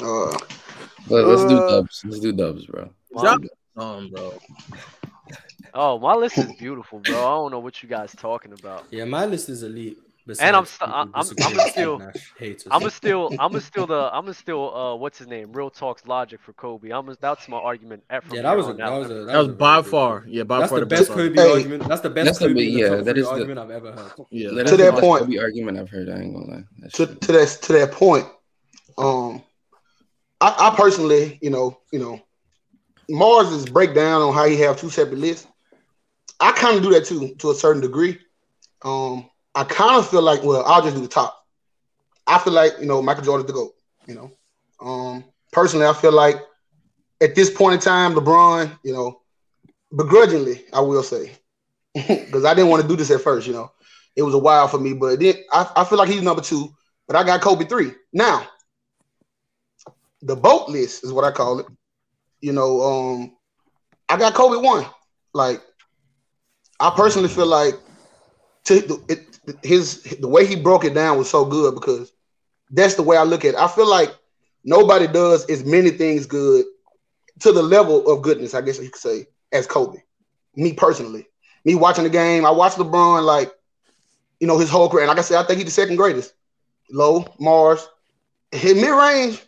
Uh, 0.00 0.30
Let, 1.08 1.24
us 1.24 1.48
do 1.48 1.56
uh, 1.58 1.68
dubs. 1.70 2.02
Let's 2.04 2.20
do 2.20 2.32
dubs, 2.32 2.66
bro. 2.66 2.90
Mine- 3.12 3.48
Um, 3.76 4.10
bro. 4.10 4.38
Oh, 5.72 5.98
my 5.98 6.14
list 6.14 6.38
is 6.38 6.52
beautiful, 6.52 6.98
bro. 6.98 7.14
I 7.24 7.30
don't 7.36 7.50
know 7.52 7.60
what 7.60 7.82
you 7.82 7.88
guys 7.88 8.12
talking 8.16 8.52
about. 8.52 8.86
yeah, 8.90 9.04
my 9.04 9.24
list 9.26 9.48
is 9.48 9.62
elite. 9.62 9.98
And 10.38 10.54
I'm 10.54 10.62
besides 10.64 10.70
still, 10.70 10.88
I'm, 10.88 11.10
I'm, 11.14 11.14
I'm 11.14 11.24
still, 11.68 12.02
I'm 12.70 12.88
still, 12.90 13.32
I'm 13.40 13.60
still 13.60 13.86
the, 13.86 14.10
I'm 14.12 14.32
still, 14.32 14.76
uh, 14.76 14.94
what's 14.94 15.18
his 15.18 15.26
name? 15.26 15.50
Real 15.52 15.70
talks 15.70 16.06
logic 16.06 16.40
for 16.44 16.52
Kobe. 16.52 16.90
I'm, 16.90 17.08
a, 17.08 17.16
that's 17.20 17.48
my 17.48 17.56
argument. 17.56 18.04
at- 18.10 18.22
from 18.24 18.36
Yeah, 18.36 18.42
that 18.42 18.56
was 18.56 18.68
a 18.68 18.74
that 18.74 18.92
was 18.92 19.10
a 19.10 19.24
That 19.24 19.36
was 19.38 19.48
by 19.48 19.82
far, 19.82 20.24
yeah, 20.28 20.44
by 20.44 20.60
That's 20.60 20.70
far 20.70 20.78
the 20.80 20.84
the 20.84 20.88
best 20.88 21.08
best 21.08 21.18
Kobe 21.18 21.34
Hey. 21.34 21.52
argument. 21.52 21.88
That's 21.88 22.00
the 22.02 22.10
best 22.10 22.26
That's 22.26 22.38
Kobe 22.38 22.54
big- 22.54 22.74
the 22.74 22.80
yeah, 22.80 22.88
top 22.96 23.04
that 23.06 23.14
the- 23.16 23.28
argument 23.28 23.58
I've 23.58 23.70
ever 23.70 23.92
heard. 23.92 24.12
Yeah, 24.30 24.50
That's 24.52 24.70
To 24.70 24.76
the 24.76 24.82
that 24.84 24.90
best 24.92 25.00
point. 25.02 25.22
Kobe 25.24 25.38
argument 25.38 25.78
I've 25.78 25.90
heard. 25.90 26.08
I 26.10 26.20
ain't 26.20 26.34
gonna 26.34 26.46
lie. 26.46 26.64
That's 26.78 26.94
to, 26.94 27.06
to 27.06 27.32
that 27.32 27.48
to 27.62 27.72
that 27.72 27.92
point, 27.92 28.26
um, 28.98 29.42
I, 30.40 30.54
I 30.70 30.76
personally, 30.76 31.38
you 31.42 31.50
know, 31.50 31.80
you 31.92 31.98
know, 31.98 32.20
Marz' 33.10 33.70
breakdown 33.70 34.22
on 34.22 34.32
how 34.32 34.46
he 34.46 34.56
have 34.60 34.78
two 34.78 34.90
separate 34.90 35.18
lists. 35.18 35.46
I 36.38 36.52
kind 36.52 36.76
of 36.76 36.82
do 36.82 36.90
that 36.90 37.04
too, 37.04 37.34
to 37.36 37.50
a 37.50 37.54
certain 37.54 37.82
degree. 37.82 38.18
Um, 38.82 39.28
I 39.54 39.64
kind 39.64 39.96
of 39.96 40.08
feel 40.08 40.22
like, 40.22 40.42
well, 40.42 40.64
I'll 40.64 40.82
just 40.82 40.94
do 40.94 41.02
the 41.02 41.08
top. 41.08 41.44
I 42.26 42.38
feel 42.38 42.52
like, 42.52 42.72
you 42.80 42.86
know, 42.86 43.02
Michael 43.02 43.24
Jordan's 43.24 43.46
the 43.48 43.52
GOAT, 43.52 43.74
you 44.06 44.14
know. 44.14 44.32
Um, 44.80 45.24
personally, 45.52 45.86
I 45.86 45.92
feel 45.92 46.12
like 46.12 46.36
at 47.20 47.34
this 47.34 47.50
point 47.50 47.74
in 47.74 47.80
time, 47.80 48.14
LeBron, 48.14 48.78
you 48.82 48.92
know, 48.92 49.20
begrudgingly, 49.94 50.64
I 50.72 50.80
will 50.80 51.02
say, 51.02 51.32
because 51.94 52.44
I 52.44 52.54
didn't 52.54 52.70
want 52.70 52.82
to 52.82 52.88
do 52.88 52.96
this 52.96 53.10
at 53.10 53.20
first, 53.20 53.46
you 53.46 53.52
know. 53.52 53.72
It 54.16 54.22
was 54.22 54.34
a 54.34 54.38
while 54.38 54.68
for 54.68 54.78
me, 54.78 54.94
but 54.94 55.20
then 55.20 55.34
I, 55.52 55.70
I 55.76 55.84
feel 55.84 55.98
like 55.98 56.08
he's 56.08 56.22
number 56.22 56.42
two, 56.42 56.74
but 57.06 57.16
I 57.16 57.24
got 57.24 57.40
Kobe 57.40 57.64
three. 57.64 57.92
Now, 58.12 58.46
the 60.22 60.36
boat 60.36 60.68
list 60.68 61.04
is 61.04 61.12
what 61.12 61.24
I 61.24 61.30
call 61.30 61.58
it. 61.58 61.66
You 62.40 62.52
know, 62.52 62.80
um, 62.82 63.36
I 64.08 64.16
got 64.18 64.34
Kobe 64.34 64.64
one. 64.64 64.86
Like, 65.32 65.60
I 66.78 66.90
personally 66.90 67.28
feel 67.28 67.46
like 67.46 67.74
to 68.64 69.04
it, 69.08 69.20
his 69.62 70.02
the 70.20 70.28
way 70.28 70.46
he 70.46 70.56
broke 70.56 70.84
it 70.84 70.94
down 70.94 71.18
was 71.18 71.30
so 71.30 71.44
good 71.44 71.74
because 71.74 72.12
that's 72.70 72.94
the 72.94 73.02
way 73.02 73.16
I 73.16 73.24
look 73.24 73.44
at 73.44 73.54
it. 73.54 73.60
I 73.60 73.68
feel 73.68 73.88
like 73.88 74.14
nobody 74.64 75.06
does 75.06 75.46
as 75.46 75.64
many 75.64 75.90
things 75.90 76.26
good 76.26 76.64
to 77.40 77.52
the 77.52 77.62
level 77.62 78.08
of 78.10 78.22
goodness, 78.22 78.54
I 78.54 78.60
guess 78.60 78.78
you 78.78 78.90
could 78.90 79.00
say, 79.00 79.26
as 79.52 79.66
Kobe. 79.66 79.98
Me 80.54 80.72
personally, 80.72 81.26
me 81.64 81.74
watching 81.74 82.04
the 82.04 82.10
game, 82.10 82.44
I 82.44 82.50
watched 82.50 82.76
LeBron 82.76 83.24
like, 83.24 83.52
you 84.40 84.46
know, 84.46 84.58
his 84.58 84.70
whole 84.70 84.88
career. 84.88 85.02
And 85.02 85.08
like 85.08 85.18
I 85.18 85.22
said, 85.22 85.38
I 85.38 85.46
think 85.46 85.58
he's 85.58 85.66
the 85.66 85.70
second 85.70 85.96
greatest. 85.96 86.34
Low, 86.90 87.24
Marz, 87.40 87.86
his 88.52 88.74
mid 88.74 88.90
range. 88.90 89.42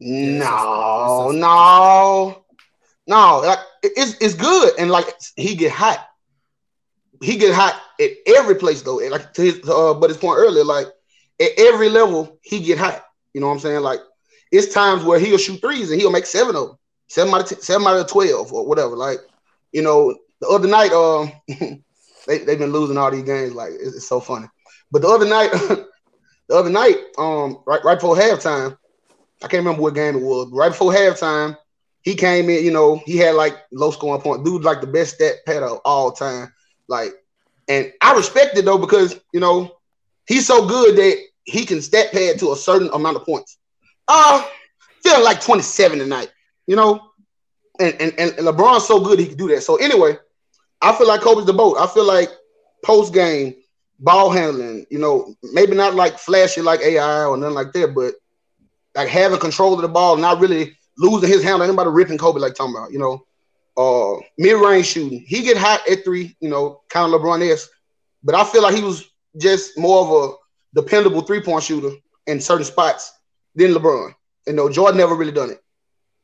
No, 0.00 1.30
no, 1.30 2.44
no. 3.06 3.40
Like 3.40 3.58
it's 3.82 4.16
it's 4.20 4.34
good, 4.34 4.72
and 4.78 4.90
like 4.90 5.06
he 5.36 5.54
get 5.54 5.72
hot. 5.72 6.06
He 7.22 7.38
get 7.38 7.54
hot 7.54 7.80
at 8.00 8.10
every 8.26 8.56
place 8.56 8.82
though. 8.82 9.00
And 9.00 9.10
like 9.10 9.32
to 9.34 9.42
his 9.42 9.68
uh, 9.68 9.94
but 9.94 10.10
his 10.10 10.18
point 10.18 10.38
earlier, 10.38 10.64
like 10.64 10.86
at 11.40 11.50
every 11.56 11.88
level 11.88 12.38
he 12.42 12.60
get 12.60 12.78
hot. 12.78 13.02
You 13.32 13.40
know 13.40 13.48
what 13.48 13.54
I'm 13.54 13.60
saying? 13.60 13.80
Like 13.80 14.00
it's 14.52 14.72
times 14.72 15.04
where 15.04 15.18
he'll 15.18 15.38
shoot 15.38 15.60
threes 15.60 15.90
and 15.90 16.00
he'll 16.00 16.10
make 16.10 16.26
seven 16.26 16.56
of 16.56 16.68
them, 16.68 16.78
seven 17.08 17.34
out 17.34 17.42
of 17.42 17.48
10, 17.48 17.60
seven 17.60 17.86
out 17.86 17.98
of 17.98 18.06
twelve 18.08 18.52
or 18.52 18.66
whatever. 18.66 18.96
Like 18.96 19.18
you 19.72 19.82
know, 19.82 20.16
the 20.40 20.48
other 20.48 20.68
night, 20.68 20.92
um, 20.92 21.32
they 22.26 22.38
they've 22.38 22.58
been 22.58 22.72
losing 22.72 22.98
all 22.98 23.10
these 23.10 23.24
games. 23.24 23.54
Like 23.54 23.72
it's, 23.72 23.96
it's 23.96 24.08
so 24.08 24.20
funny. 24.20 24.46
But 24.90 25.02
the 25.02 25.08
other 25.08 25.26
night, 25.26 25.50
the 26.48 26.54
other 26.54 26.70
night, 26.70 26.96
um, 27.18 27.62
right 27.66 27.82
right 27.84 27.96
before 27.98 28.16
halftime, 28.16 28.76
I 29.46 29.48
can't 29.48 29.64
remember 29.64 29.82
what 29.82 29.94
game 29.94 30.16
it 30.16 30.22
was. 30.22 30.50
Right 30.52 30.70
before 30.70 30.92
halftime, 30.92 31.56
he 32.02 32.16
came 32.16 32.50
in. 32.50 32.64
You 32.64 32.72
know, 32.72 33.00
he 33.06 33.16
had 33.16 33.36
like 33.36 33.54
low 33.70 33.92
scoring 33.92 34.20
point. 34.20 34.44
Dude, 34.44 34.64
like 34.64 34.80
the 34.80 34.88
best 34.88 35.14
stat 35.14 35.36
pad 35.46 35.62
of 35.62 35.78
all 35.84 36.10
time. 36.10 36.52
Like, 36.88 37.12
and 37.68 37.92
I 38.02 38.14
respect 38.16 38.58
it 38.58 38.64
though 38.64 38.78
because 38.78 39.20
you 39.32 39.38
know 39.38 39.70
he's 40.26 40.48
so 40.48 40.66
good 40.66 40.96
that 40.96 41.16
he 41.44 41.64
can 41.64 41.80
stat 41.80 42.10
pad 42.10 42.40
to 42.40 42.50
a 42.50 42.56
certain 42.56 42.90
amount 42.92 43.18
of 43.18 43.24
points. 43.24 43.56
Uh 44.08 44.44
feeling 45.04 45.22
like 45.22 45.40
27 45.40 46.00
tonight, 46.00 46.28
you 46.66 46.74
know. 46.74 47.00
And 47.78 47.94
and, 48.00 48.12
and 48.18 48.32
LeBron's 48.32 48.86
so 48.88 48.98
good 49.00 49.20
he 49.20 49.26
can 49.26 49.36
do 49.36 49.46
that. 49.48 49.62
So 49.62 49.76
anyway, 49.76 50.16
I 50.82 50.92
feel 50.96 51.06
like 51.06 51.20
Kobe's 51.20 51.46
the 51.46 51.52
boat. 51.52 51.76
I 51.78 51.86
feel 51.86 52.04
like 52.04 52.30
post 52.84 53.14
game 53.14 53.54
ball 54.00 54.30
handling, 54.30 54.86
you 54.90 54.98
know, 54.98 55.36
maybe 55.52 55.76
not 55.76 55.94
like 55.94 56.18
flashy 56.18 56.62
like 56.62 56.80
AI 56.80 57.24
or 57.26 57.36
nothing 57.36 57.54
like 57.54 57.72
that, 57.74 57.94
but 57.94 58.14
like 58.96 59.08
having 59.08 59.38
control 59.38 59.74
of 59.74 59.82
the 59.82 59.88
ball, 59.88 60.16
not 60.16 60.40
really 60.40 60.76
losing 60.98 61.28
his 61.28 61.44
handle. 61.44 61.62
Anybody 61.62 61.90
ripping 61.90 62.18
Kobe 62.18 62.40
like 62.40 62.54
talking 62.54 62.74
about, 62.74 62.92
you 62.92 62.98
know. 62.98 63.22
Uh, 63.78 64.18
mid-range 64.38 64.86
shooting, 64.86 65.22
he 65.26 65.42
get 65.42 65.58
hot 65.58 65.86
at 65.86 66.02
three, 66.02 66.34
you 66.40 66.48
know, 66.48 66.80
kind 66.88 67.12
of 67.12 67.20
LeBron-esque, 67.20 67.68
but 68.24 68.34
I 68.34 68.42
feel 68.42 68.62
like 68.62 68.74
he 68.74 68.82
was 68.82 69.04
just 69.38 69.76
more 69.78 70.00
of 70.00 70.30
a 70.30 70.80
dependable 70.80 71.20
three-point 71.20 71.62
shooter 71.62 71.90
in 72.26 72.40
certain 72.40 72.64
spots 72.64 73.12
than 73.54 73.72
LeBron. 73.72 74.14
You 74.46 74.54
know, 74.54 74.70
Jordan 74.70 74.96
never 74.96 75.14
really 75.14 75.32
done 75.32 75.50
it. 75.50 75.60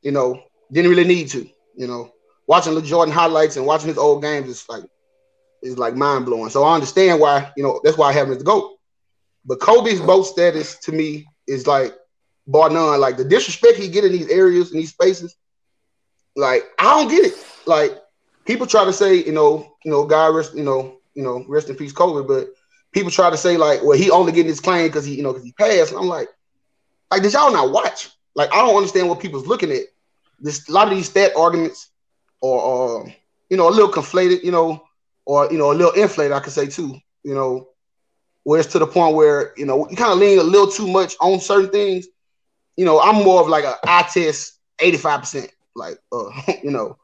You 0.01 0.11
know, 0.11 0.41
didn't 0.71 0.89
really 0.89 1.03
need 1.03 1.27
to. 1.29 1.47
You 1.75 1.85
know, 1.87 2.11
watching 2.47 2.73
the 2.73 2.81
Jordan 2.81 3.13
highlights 3.13 3.55
and 3.55 3.67
watching 3.67 3.89
his 3.89 3.99
old 3.99 4.23
games 4.23 4.49
is 4.49 4.67
like 4.67 4.83
is 5.61 5.77
like 5.77 5.95
mind 5.95 6.25
blowing. 6.25 6.49
So 6.49 6.63
I 6.63 6.73
understand 6.73 7.19
why. 7.19 7.51
You 7.55 7.63
know, 7.63 7.81
that's 7.83 7.97
why 7.97 8.09
I 8.09 8.13
have 8.13 8.27
him 8.27 8.33
as 8.33 8.39
the 8.39 8.45
goat. 8.45 8.77
But 9.45 9.59
Kobe's 9.59 10.01
boat 10.01 10.23
status 10.23 10.79
to 10.79 10.91
me 10.91 11.27
is 11.47 11.67
like 11.67 11.93
bar 12.47 12.69
none. 12.69 12.99
Like 12.99 13.17
the 13.17 13.25
disrespect 13.25 13.77
he 13.77 13.87
get 13.87 14.05
in 14.05 14.11
these 14.11 14.29
areas 14.29 14.71
in 14.71 14.77
these 14.77 14.91
spaces, 14.91 15.35
like 16.35 16.63
I 16.79 16.83
don't 16.83 17.09
get 17.09 17.25
it. 17.25 17.33
Like 17.65 18.01
people 18.45 18.67
try 18.67 18.85
to 18.85 18.93
say, 18.93 19.15
you 19.15 19.31
know, 19.31 19.75
you 19.83 19.91
know, 19.91 20.05
God 20.05 20.35
rest, 20.35 20.55
you 20.55 20.63
know, 20.63 20.97
you 21.13 21.23
know, 21.23 21.45
rest 21.47 21.69
in 21.69 21.75
peace, 21.75 21.93
Kobe. 21.93 22.27
But 22.27 22.49
people 22.91 23.11
try 23.11 23.29
to 23.29 23.37
say 23.37 23.57
like, 23.57 23.83
well, 23.83 23.97
he 23.97 24.09
only 24.09 24.31
getting 24.31 24.49
his 24.49 24.59
claim 24.59 24.87
because 24.87 25.05
he, 25.05 25.15
you 25.15 25.23
know, 25.23 25.31
because 25.33 25.45
he 25.45 25.53
passed. 25.53 25.91
And 25.91 25.99
I'm 25.99 26.07
like, 26.07 26.29
like 27.11 27.21
did 27.21 27.33
y'all 27.33 27.51
not 27.51 27.71
watch? 27.71 28.09
Like 28.35 28.51
I 28.53 28.57
don't 28.57 28.75
understand 28.75 29.09
what 29.09 29.19
people's 29.19 29.47
looking 29.47 29.71
at. 29.71 29.83
This 30.39 30.67
a 30.67 30.71
lot 30.71 30.87
of 30.87 30.95
these 30.95 31.09
stat 31.09 31.31
arguments, 31.37 31.89
or, 32.41 32.59
or 32.59 33.13
you 33.49 33.57
know, 33.57 33.69
a 33.69 33.71
little 33.71 33.91
conflated, 33.91 34.43
you 34.43 34.51
know, 34.51 34.83
or 35.25 35.51
you 35.51 35.57
know, 35.57 35.71
a 35.71 35.73
little 35.73 35.93
inflated. 35.93 36.33
I 36.33 36.39
could 36.39 36.53
say 36.53 36.67
too, 36.67 36.97
you 37.23 37.33
know, 37.33 37.69
where 38.43 38.59
it's 38.59 38.71
to 38.73 38.79
the 38.79 38.87
point 38.87 39.15
where 39.15 39.53
you 39.57 39.65
know 39.65 39.87
you 39.89 39.95
kind 39.95 40.11
of 40.11 40.17
lean 40.17 40.39
a 40.39 40.43
little 40.43 40.67
too 40.67 40.87
much 40.87 41.15
on 41.21 41.39
certain 41.39 41.69
things. 41.69 42.07
You 42.77 42.85
know, 42.85 42.99
I'm 42.99 43.23
more 43.23 43.41
of 43.41 43.47
like 43.47 43.63
a 43.63 43.75
I 43.87 44.03
test 44.03 44.59
85 44.79 45.19
percent, 45.19 45.51
like 45.75 45.97
uh, 46.11 46.29
you 46.63 46.71
know, 46.71 46.97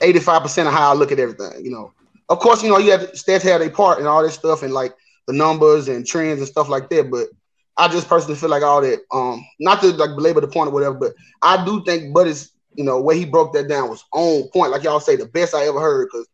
85 0.00 0.42
percent 0.42 0.68
of 0.68 0.74
how 0.74 0.90
I 0.90 0.94
look 0.94 1.12
at 1.12 1.18
everything. 1.18 1.64
You 1.64 1.70
know, 1.70 1.92
of 2.28 2.38
course, 2.38 2.62
you 2.62 2.68
know, 2.68 2.78
you 2.78 2.90
have 2.92 3.12
stats 3.12 3.42
have 3.42 3.60
a 3.60 3.70
part 3.70 3.98
and 3.98 4.06
all 4.08 4.22
this 4.22 4.34
stuff 4.34 4.62
and 4.62 4.72
like 4.72 4.94
the 5.26 5.32
numbers 5.32 5.88
and 5.88 6.06
trends 6.06 6.38
and 6.40 6.48
stuff 6.48 6.68
like 6.68 6.88
that. 6.90 7.10
But 7.10 7.28
I 7.76 7.88
just 7.88 8.08
personally 8.08 8.36
feel 8.36 8.50
like 8.50 8.62
all 8.62 8.80
that, 8.82 9.00
um, 9.12 9.44
not 9.58 9.80
to 9.80 9.88
like 9.92 10.14
belabor 10.14 10.40
the 10.40 10.48
point 10.48 10.68
or 10.68 10.72
whatever, 10.72 10.94
but 10.94 11.12
I 11.42 11.64
do 11.64 11.82
think 11.84 12.14
Buddy's, 12.14 12.52
you 12.74 12.84
know, 12.84 13.00
way 13.00 13.18
he 13.18 13.24
broke 13.24 13.52
that 13.54 13.68
down 13.68 13.88
was 13.88 14.04
on 14.12 14.48
point. 14.52 14.70
Like 14.70 14.84
y'all 14.84 15.00
say, 15.00 15.16
the 15.16 15.26
best 15.26 15.54
I 15.54 15.66
ever 15.66 15.80
heard 15.80 16.08
because 16.12 16.28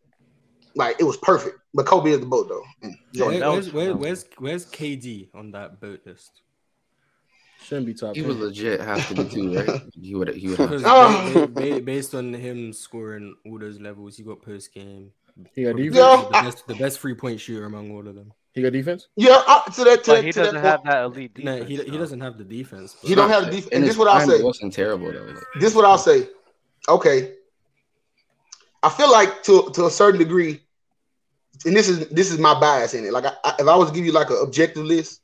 like 0.75 0.97
it 1.01 1.05
was 1.05 1.17
perfect. 1.17 1.59
But 1.73 1.87
Kobe 1.87 2.11
is 2.11 2.21
the 2.21 2.27
boat 2.27 2.49
though. 2.49 2.65
And 2.83 2.95
Where- 3.29 3.41
where's, 3.53 3.73
where, 3.73 3.95
where's 3.97 4.25
where's 4.39 4.67
KD 4.67 5.29
on 5.35 5.53
that 5.53 5.81
boat 5.81 6.01
list? 6.05 6.43
Shouldn't 7.63 7.87
be 7.87 7.95
top. 7.95 8.17
He 8.17 8.23
would 8.23 8.37
legit 8.39 8.81
have 8.81 9.07
to 9.09 9.15
be 9.15 9.25
two, 9.29 9.55
right? 9.59 9.83
He 10.01 10.15
would. 10.15 10.35
He 10.35 10.49
would 10.49 10.59
have. 10.59 10.71
To. 10.81 10.83
Oh. 10.87 11.33
ba- 11.35 11.49
ba- 11.49 11.71
ba- 11.75 11.81
based 11.81 12.15
on 12.15 12.33
him 12.33 12.73
scoring 12.73 13.35
all 13.47 13.59
those 13.59 13.79
levels, 13.81 14.17
he 14.17 14.23
got 14.23 14.43
post 14.43 14.73
game. 14.75 15.13
He 15.55 15.65
got 15.65 15.77
defense? 15.77 15.95
The 16.25 16.29
best, 16.33 16.67
the 16.67 16.75
best 16.75 17.01
three 17.01 17.15
point 17.15 17.41
shooter 17.41 17.67
among 17.67 17.91
all 17.93 18.07
of 18.07 18.15
them. 18.15 18.33
He 18.53 18.63
got 18.63 18.73
defense. 18.73 19.09
Yeah, 19.17 19.41
uh, 19.47 19.63
to 19.65 19.85
that. 19.85 20.05
To 20.05 20.11
But 20.13 20.25
he 20.25 20.33
to 20.33 20.41
doesn't 20.41 20.55
point- 20.57 20.67
have 20.67 20.83
that 20.85 21.05
elite 21.05 21.39
No, 21.39 21.53
defense. 21.61 21.69
he, 21.85 21.91
he 21.93 21.99
doesn't 21.99 22.21
have 22.21 22.37
the 22.37 22.45
defense. 22.45 22.97
He 23.03 23.15
don't 23.15 23.31
have 23.31 23.45
the 23.45 23.51
defense. 23.53 23.67
In 23.69 23.77
And 23.77 23.85
his 23.85 23.93
this 23.95 23.99
what 23.99 24.09
I'll 24.09 24.17
prime, 24.17 24.29
say. 24.29 24.37
It 24.37 24.45
wasn't 24.45 24.73
terrible 24.73 25.13
though. 25.13 25.23
Like, 25.23 25.37
This 25.61 25.75
what 25.75 25.85
I'll 25.85 25.99
say. 25.99 26.29
Okay. 26.89 27.35
I 28.83 28.89
feel 28.89 29.11
like 29.13 29.43
to 29.45 29.71
to 29.75 29.87
a 29.87 29.91
certain 29.91 30.19
degree, 30.19 30.61
and 31.67 31.77
this 31.77 31.89
is 31.89 32.09
this 32.09 32.31
is 32.33 32.39
my 32.39 32.59
bias 32.59 32.95
in 32.95 33.05
it. 33.05 33.13
Like 33.13 33.27
I, 33.27 33.33
I- 33.45 33.55
if 33.61 33.69
I 33.69 33.77
was 33.77 33.91
to 33.91 33.95
give 33.95 34.05
you 34.07 34.13
like 34.13 34.31
an 34.31 34.39
objective 34.43 34.85
list, 34.85 35.21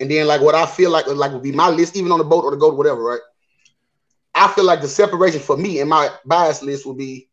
and 0.00 0.10
then 0.10 0.26
like 0.26 0.40
what 0.40 0.54
I 0.54 0.66
feel 0.66 0.90
like 0.90 1.06
like 1.06 1.32
would 1.32 1.42
be 1.42 1.52
my 1.52 1.68
list, 1.70 1.96
even 1.96 2.12
on 2.12 2.18
the 2.18 2.24
boat 2.24 2.44
or 2.44 2.50
the 2.50 2.56
goat, 2.56 2.76
whatever, 2.76 3.02
right? 3.02 3.20
I 4.34 4.48
feel 4.48 4.64
like 4.64 4.80
the 4.80 4.88
separation 4.88 5.40
for 5.40 5.56
me 5.56 5.80
and 5.80 5.90
my 5.90 6.10
bias 6.24 6.62
list 6.62 6.86
would 6.86 6.96
be 6.98 7.28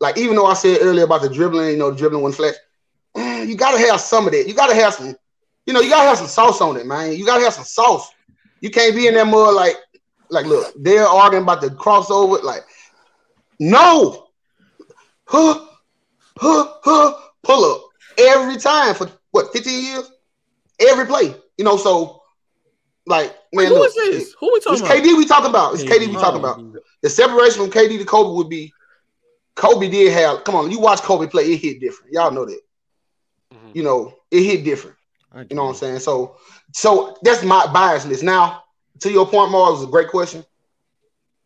like 0.00 0.16
even 0.16 0.36
though 0.36 0.46
I 0.46 0.54
said 0.54 0.78
earlier 0.80 1.04
about 1.04 1.22
the 1.22 1.28
dribbling, 1.28 1.70
you 1.70 1.76
know, 1.76 1.92
dribbling 1.92 2.22
one 2.22 2.32
mm, 3.16 3.48
you 3.48 3.56
gotta 3.56 3.78
have 3.78 4.00
some 4.00 4.26
of 4.26 4.32
that. 4.32 4.46
You 4.46 4.54
gotta 4.54 4.74
have 4.74 4.94
some, 4.94 5.14
you 5.66 5.72
know, 5.72 5.80
you 5.80 5.90
gotta 5.90 6.08
have 6.08 6.18
some 6.18 6.26
sauce 6.26 6.60
on 6.60 6.76
it, 6.76 6.86
man. 6.86 7.12
You 7.14 7.26
gotta 7.26 7.42
have 7.44 7.54
some 7.54 7.64
sauce. 7.64 8.10
You 8.60 8.70
can't 8.70 8.94
be 8.94 9.06
in 9.06 9.14
that 9.14 9.26
mud 9.26 9.54
like, 9.54 9.76
like, 10.30 10.46
look, 10.46 10.72
they're 10.78 11.06
arguing 11.06 11.42
about 11.42 11.60
the 11.60 11.68
crossover. 11.68 12.42
Like, 12.42 12.62
no, 13.58 14.28
huh, 15.26 15.66
huh, 16.38 16.72
huh, 16.84 17.14
pull 17.42 17.64
up 17.64 17.82
every 18.18 18.56
time 18.58 18.94
for 18.94 19.08
what 19.32 19.52
15 19.52 19.84
years, 19.84 20.10
every 20.78 21.06
play. 21.06 21.34
You 21.60 21.64
know, 21.64 21.76
so 21.76 22.22
like, 23.04 23.36
Wait, 23.52 23.64
man, 23.64 23.72
who 23.74 23.80
look, 23.80 23.88
is 23.88 23.94
this? 23.94 24.34
Who 24.40 24.50
we 24.50 24.60
talking 24.60 24.72
it's 24.72 24.80
about? 24.80 24.96
KD 24.96 25.18
we 25.18 25.26
talking 25.26 25.50
about. 25.50 25.74
It's 25.74 25.84
KD 25.84 26.06
we 26.06 26.16
Oh. 26.16 26.18
talking 26.18 26.40
about. 26.40 26.58
The 27.02 27.10
separation 27.10 27.60
from 27.60 27.70
KD 27.70 27.98
to 27.98 28.04
Kobe 28.06 28.34
would 28.34 28.48
be 28.48 28.72
Kobe 29.56 29.90
did 29.90 30.10
have. 30.14 30.44
Come 30.44 30.54
on, 30.54 30.70
you 30.70 30.80
watch 30.80 31.02
Kobe 31.02 31.26
play, 31.26 31.52
it 31.52 31.58
hit 31.58 31.78
different. 31.78 32.14
Y'all 32.14 32.30
know 32.30 32.46
that. 32.46 32.60
Mm-hmm. 33.52 33.72
You 33.74 33.82
know, 33.82 34.14
it 34.30 34.42
hit 34.42 34.64
different. 34.64 34.96
You 35.50 35.54
know 35.54 35.64
what 35.64 35.68
I'm 35.72 35.74
saying? 35.74 35.98
So, 35.98 36.36
so 36.72 37.18
that's 37.24 37.44
my 37.44 37.70
bias 37.74 38.06
list. 38.06 38.22
Now, 38.22 38.64
to 39.00 39.12
your 39.12 39.26
point, 39.26 39.50
Mar, 39.50 39.68
it 39.68 39.72
was 39.72 39.84
a 39.84 39.88
great 39.88 40.08
question. 40.08 40.42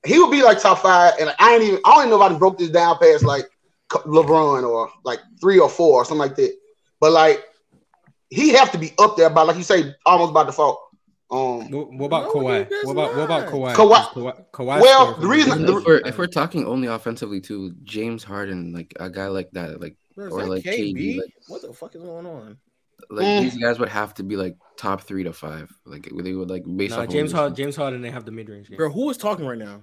He 0.06 0.20
would 0.20 0.30
be 0.30 0.44
like 0.44 0.60
top 0.60 0.78
five, 0.78 1.14
and 1.18 1.34
I 1.40 1.54
ain't 1.54 1.64
even. 1.64 1.80
I 1.84 1.90
don't 1.90 2.06
even 2.06 2.10
know 2.10 2.24
if 2.24 2.30
I 2.30 2.38
broke 2.38 2.56
this 2.56 2.70
down 2.70 2.98
past 2.98 3.24
like 3.24 3.46
LeBron 3.90 4.62
or 4.62 4.90
like 5.02 5.18
three 5.40 5.58
or 5.58 5.68
four 5.68 6.02
or 6.02 6.04
something 6.04 6.20
like 6.20 6.36
that. 6.36 6.56
But 7.00 7.10
like, 7.10 7.44
he 8.34 8.50
have 8.54 8.70
to 8.72 8.78
be 8.78 8.92
up 8.98 9.16
there 9.16 9.30
by 9.30 9.42
like 9.42 9.56
you 9.56 9.62
say, 9.62 9.94
almost 10.06 10.32
by 10.34 10.44
default. 10.44 10.78
Um, 11.30 11.70
What, 11.70 11.92
what 11.92 12.06
about 12.06 12.30
Kawhi? 12.32 12.68
What 12.84 12.92
about 12.92 13.16
what 13.16 13.24
about 13.24 13.48
Kawhi? 13.48 13.74
Kawhi- 13.74 14.06
Kawhi, 14.12 14.44
Kawhi 14.52 14.80
well, 14.80 15.14
the 15.18 15.26
reason- 15.26 15.64
them. 15.64 15.78
if 15.78 15.84
we're 15.84 16.02
if 16.06 16.18
we're 16.18 16.26
talking 16.26 16.66
only 16.66 16.86
offensively 16.88 17.40
too, 17.40 17.74
James 17.82 18.22
Harden, 18.22 18.72
like 18.72 18.92
a 19.00 19.08
guy 19.08 19.28
like 19.28 19.50
that, 19.52 19.80
like 19.80 19.96
Bro, 20.14 20.28
or 20.30 20.42
that 20.42 20.48
like 20.50 20.62
KB? 20.64 20.94
KD, 20.94 21.16
like 21.22 21.32
what 21.48 21.62
the 21.62 21.72
fuck 21.72 21.94
is 21.94 22.02
going 22.02 22.26
on? 22.26 22.58
like 23.10 23.26
Mm. 23.26 23.40
these 23.42 23.56
guys 23.58 23.78
would 23.78 23.88
have 23.88 24.14
to 24.14 24.22
be 24.22 24.36
like 24.36 24.56
top 24.76 25.02
three 25.02 25.24
to 25.24 25.32
five. 25.32 25.70
Like 25.84 26.08
they 26.14 26.32
would 26.34 26.50
like 26.50 26.62
based 26.76 26.94
Nah, 26.96 27.02
off 27.02 27.08
James 27.08 27.32
Harden, 27.32 27.56
James 27.56 27.76
Harden, 27.76 28.00
they 28.02 28.10
have 28.10 28.24
the 28.24 28.30
mid 28.30 28.48
range. 28.48 28.70
Bro, 28.70 28.90
who 28.90 29.10
is 29.10 29.16
talking 29.16 29.44
right 29.46 29.58
now? 29.58 29.82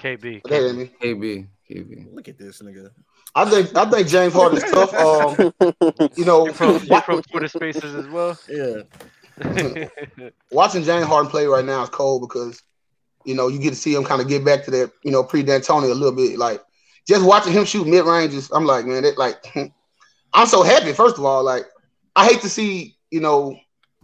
KB. 0.00 0.42
Okay, 0.46 0.90
KB, 1.00 1.46
KB. 1.70 2.14
Look 2.14 2.28
at 2.28 2.38
this 2.38 2.60
nigga. 2.62 2.90
I 3.34 3.48
think 3.48 3.74
I 3.76 3.88
think 3.88 4.08
James 4.08 4.34
Harden's 4.34 4.64
tough. 4.64 4.92
Um, 4.94 5.52
you 6.16 6.24
know, 6.24 6.46
You 6.46 6.52
from, 6.52 6.84
you 6.84 7.00
from 7.00 7.22
Twitter 7.22 7.48
Spaces 7.48 7.94
as 7.94 8.06
well. 8.08 8.38
Yeah. 8.48 8.82
watching 10.50 10.82
James 10.82 11.06
Harden 11.06 11.30
play 11.30 11.46
right 11.46 11.64
now 11.64 11.82
is 11.82 11.88
cold 11.88 12.20
because 12.20 12.62
you 13.24 13.34
know 13.34 13.48
you 13.48 13.58
get 13.58 13.70
to 13.70 13.76
see 13.76 13.94
him 13.94 14.04
kind 14.04 14.20
of 14.20 14.28
get 14.28 14.44
back 14.44 14.62
to 14.64 14.70
that 14.72 14.92
you 15.02 15.10
know 15.10 15.24
pre 15.24 15.42
D'Antoni 15.42 15.90
a 15.90 15.94
little 15.94 16.14
bit. 16.14 16.38
Like 16.38 16.62
just 17.08 17.24
watching 17.24 17.52
him 17.52 17.64
shoot 17.64 17.86
mid 17.86 18.04
ranges, 18.04 18.50
I'm 18.52 18.66
like, 18.66 18.84
man, 18.84 19.06
it 19.06 19.16
like 19.16 19.42
I'm 20.34 20.46
so 20.46 20.62
happy. 20.62 20.92
First 20.92 21.16
of 21.16 21.24
all, 21.24 21.42
like 21.42 21.64
I 22.14 22.26
hate 22.26 22.42
to 22.42 22.48
see 22.48 22.96
you 23.10 23.20
know 23.20 23.56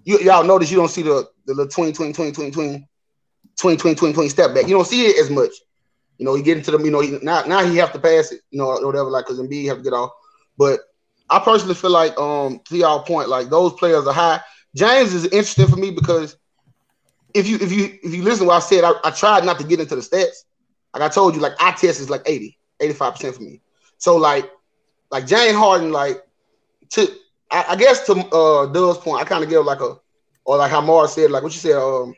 you, 0.04 0.18
y'all 0.20 0.44
notice 0.44 0.70
you 0.70 0.78
don't 0.78 0.88
see 0.88 1.02
the 1.02 1.28
the 1.44 1.52
little 1.52 1.70
20 1.70 1.92
20 1.92 2.12
20 2.12 2.32
20 2.32 2.50
20 2.50 2.88
20 3.58 3.76
20 3.76 3.94
20 3.94 4.12
20 4.14 4.28
step 4.30 4.54
back. 4.54 4.66
You 4.66 4.74
don't 4.74 4.86
see 4.86 5.06
it 5.06 5.18
as 5.18 5.28
much. 5.30 5.52
You 6.18 6.26
know, 6.26 6.34
he 6.34 6.42
get 6.42 6.58
into 6.58 6.70
them. 6.70 6.84
You 6.84 6.90
know, 6.90 7.00
he, 7.00 7.18
now 7.22 7.42
now 7.42 7.64
he 7.64 7.76
have 7.76 7.92
to 7.92 7.98
pass 7.98 8.32
it. 8.32 8.40
You 8.50 8.58
know, 8.58 8.66
or 8.66 8.86
whatever. 8.86 9.10
Like 9.10 9.26
because 9.26 9.40
Embiid 9.40 9.68
have 9.68 9.78
to 9.78 9.82
get 9.82 9.92
off. 9.92 10.10
But 10.56 10.80
I 11.30 11.38
personally 11.38 11.74
feel 11.74 11.90
like 11.90 12.18
um 12.18 12.60
to 12.68 12.76
y'all 12.76 13.02
point, 13.02 13.28
like 13.28 13.48
those 13.48 13.72
players 13.74 14.06
are 14.06 14.14
high. 14.14 14.40
James 14.74 15.14
is 15.14 15.24
interesting 15.26 15.66
for 15.66 15.76
me 15.76 15.90
because 15.90 16.36
if 17.34 17.46
you 17.48 17.56
if 17.60 17.72
you 17.72 17.98
if 18.02 18.14
you 18.14 18.22
listen 18.22 18.40
to 18.40 18.48
what 18.48 18.56
I 18.56 18.60
said, 18.60 18.84
I, 18.84 18.92
I 19.04 19.10
tried 19.10 19.44
not 19.44 19.58
to 19.58 19.66
get 19.66 19.80
into 19.80 19.94
the 19.94 20.02
stats. 20.02 20.44
Like 20.94 21.02
I 21.02 21.08
told 21.08 21.34
you, 21.34 21.40
like 21.40 21.52
I 21.60 21.72
test 21.72 22.00
is 22.00 22.10
like 22.10 22.22
80, 22.26 22.58
85% 22.80 23.34
for 23.34 23.42
me. 23.42 23.60
So 23.98 24.16
like 24.16 24.50
like 25.10 25.26
James 25.26 25.56
Harden, 25.56 25.92
like 25.92 26.22
to 26.90 27.08
I, 27.50 27.66
I 27.70 27.76
guess 27.76 28.06
to 28.06 28.12
uh 28.14 28.66
Doug's 28.66 28.98
point, 28.98 29.20
I 29.20 29.24
kind 29.24 29.44
of 29.44 29.50
give 29.50 29.64
like 29.64 29.80
a 29.80 29.96
or 30.44 30.56
like 30.56 30.70
how 30.70 30.80
Marz 30.80 31.10
said, 31.10 31.30
like 31.30 31.42
what 31.42 31.52
you 31.52 31.60
said, 31.60 31.76
um 31.76 32.14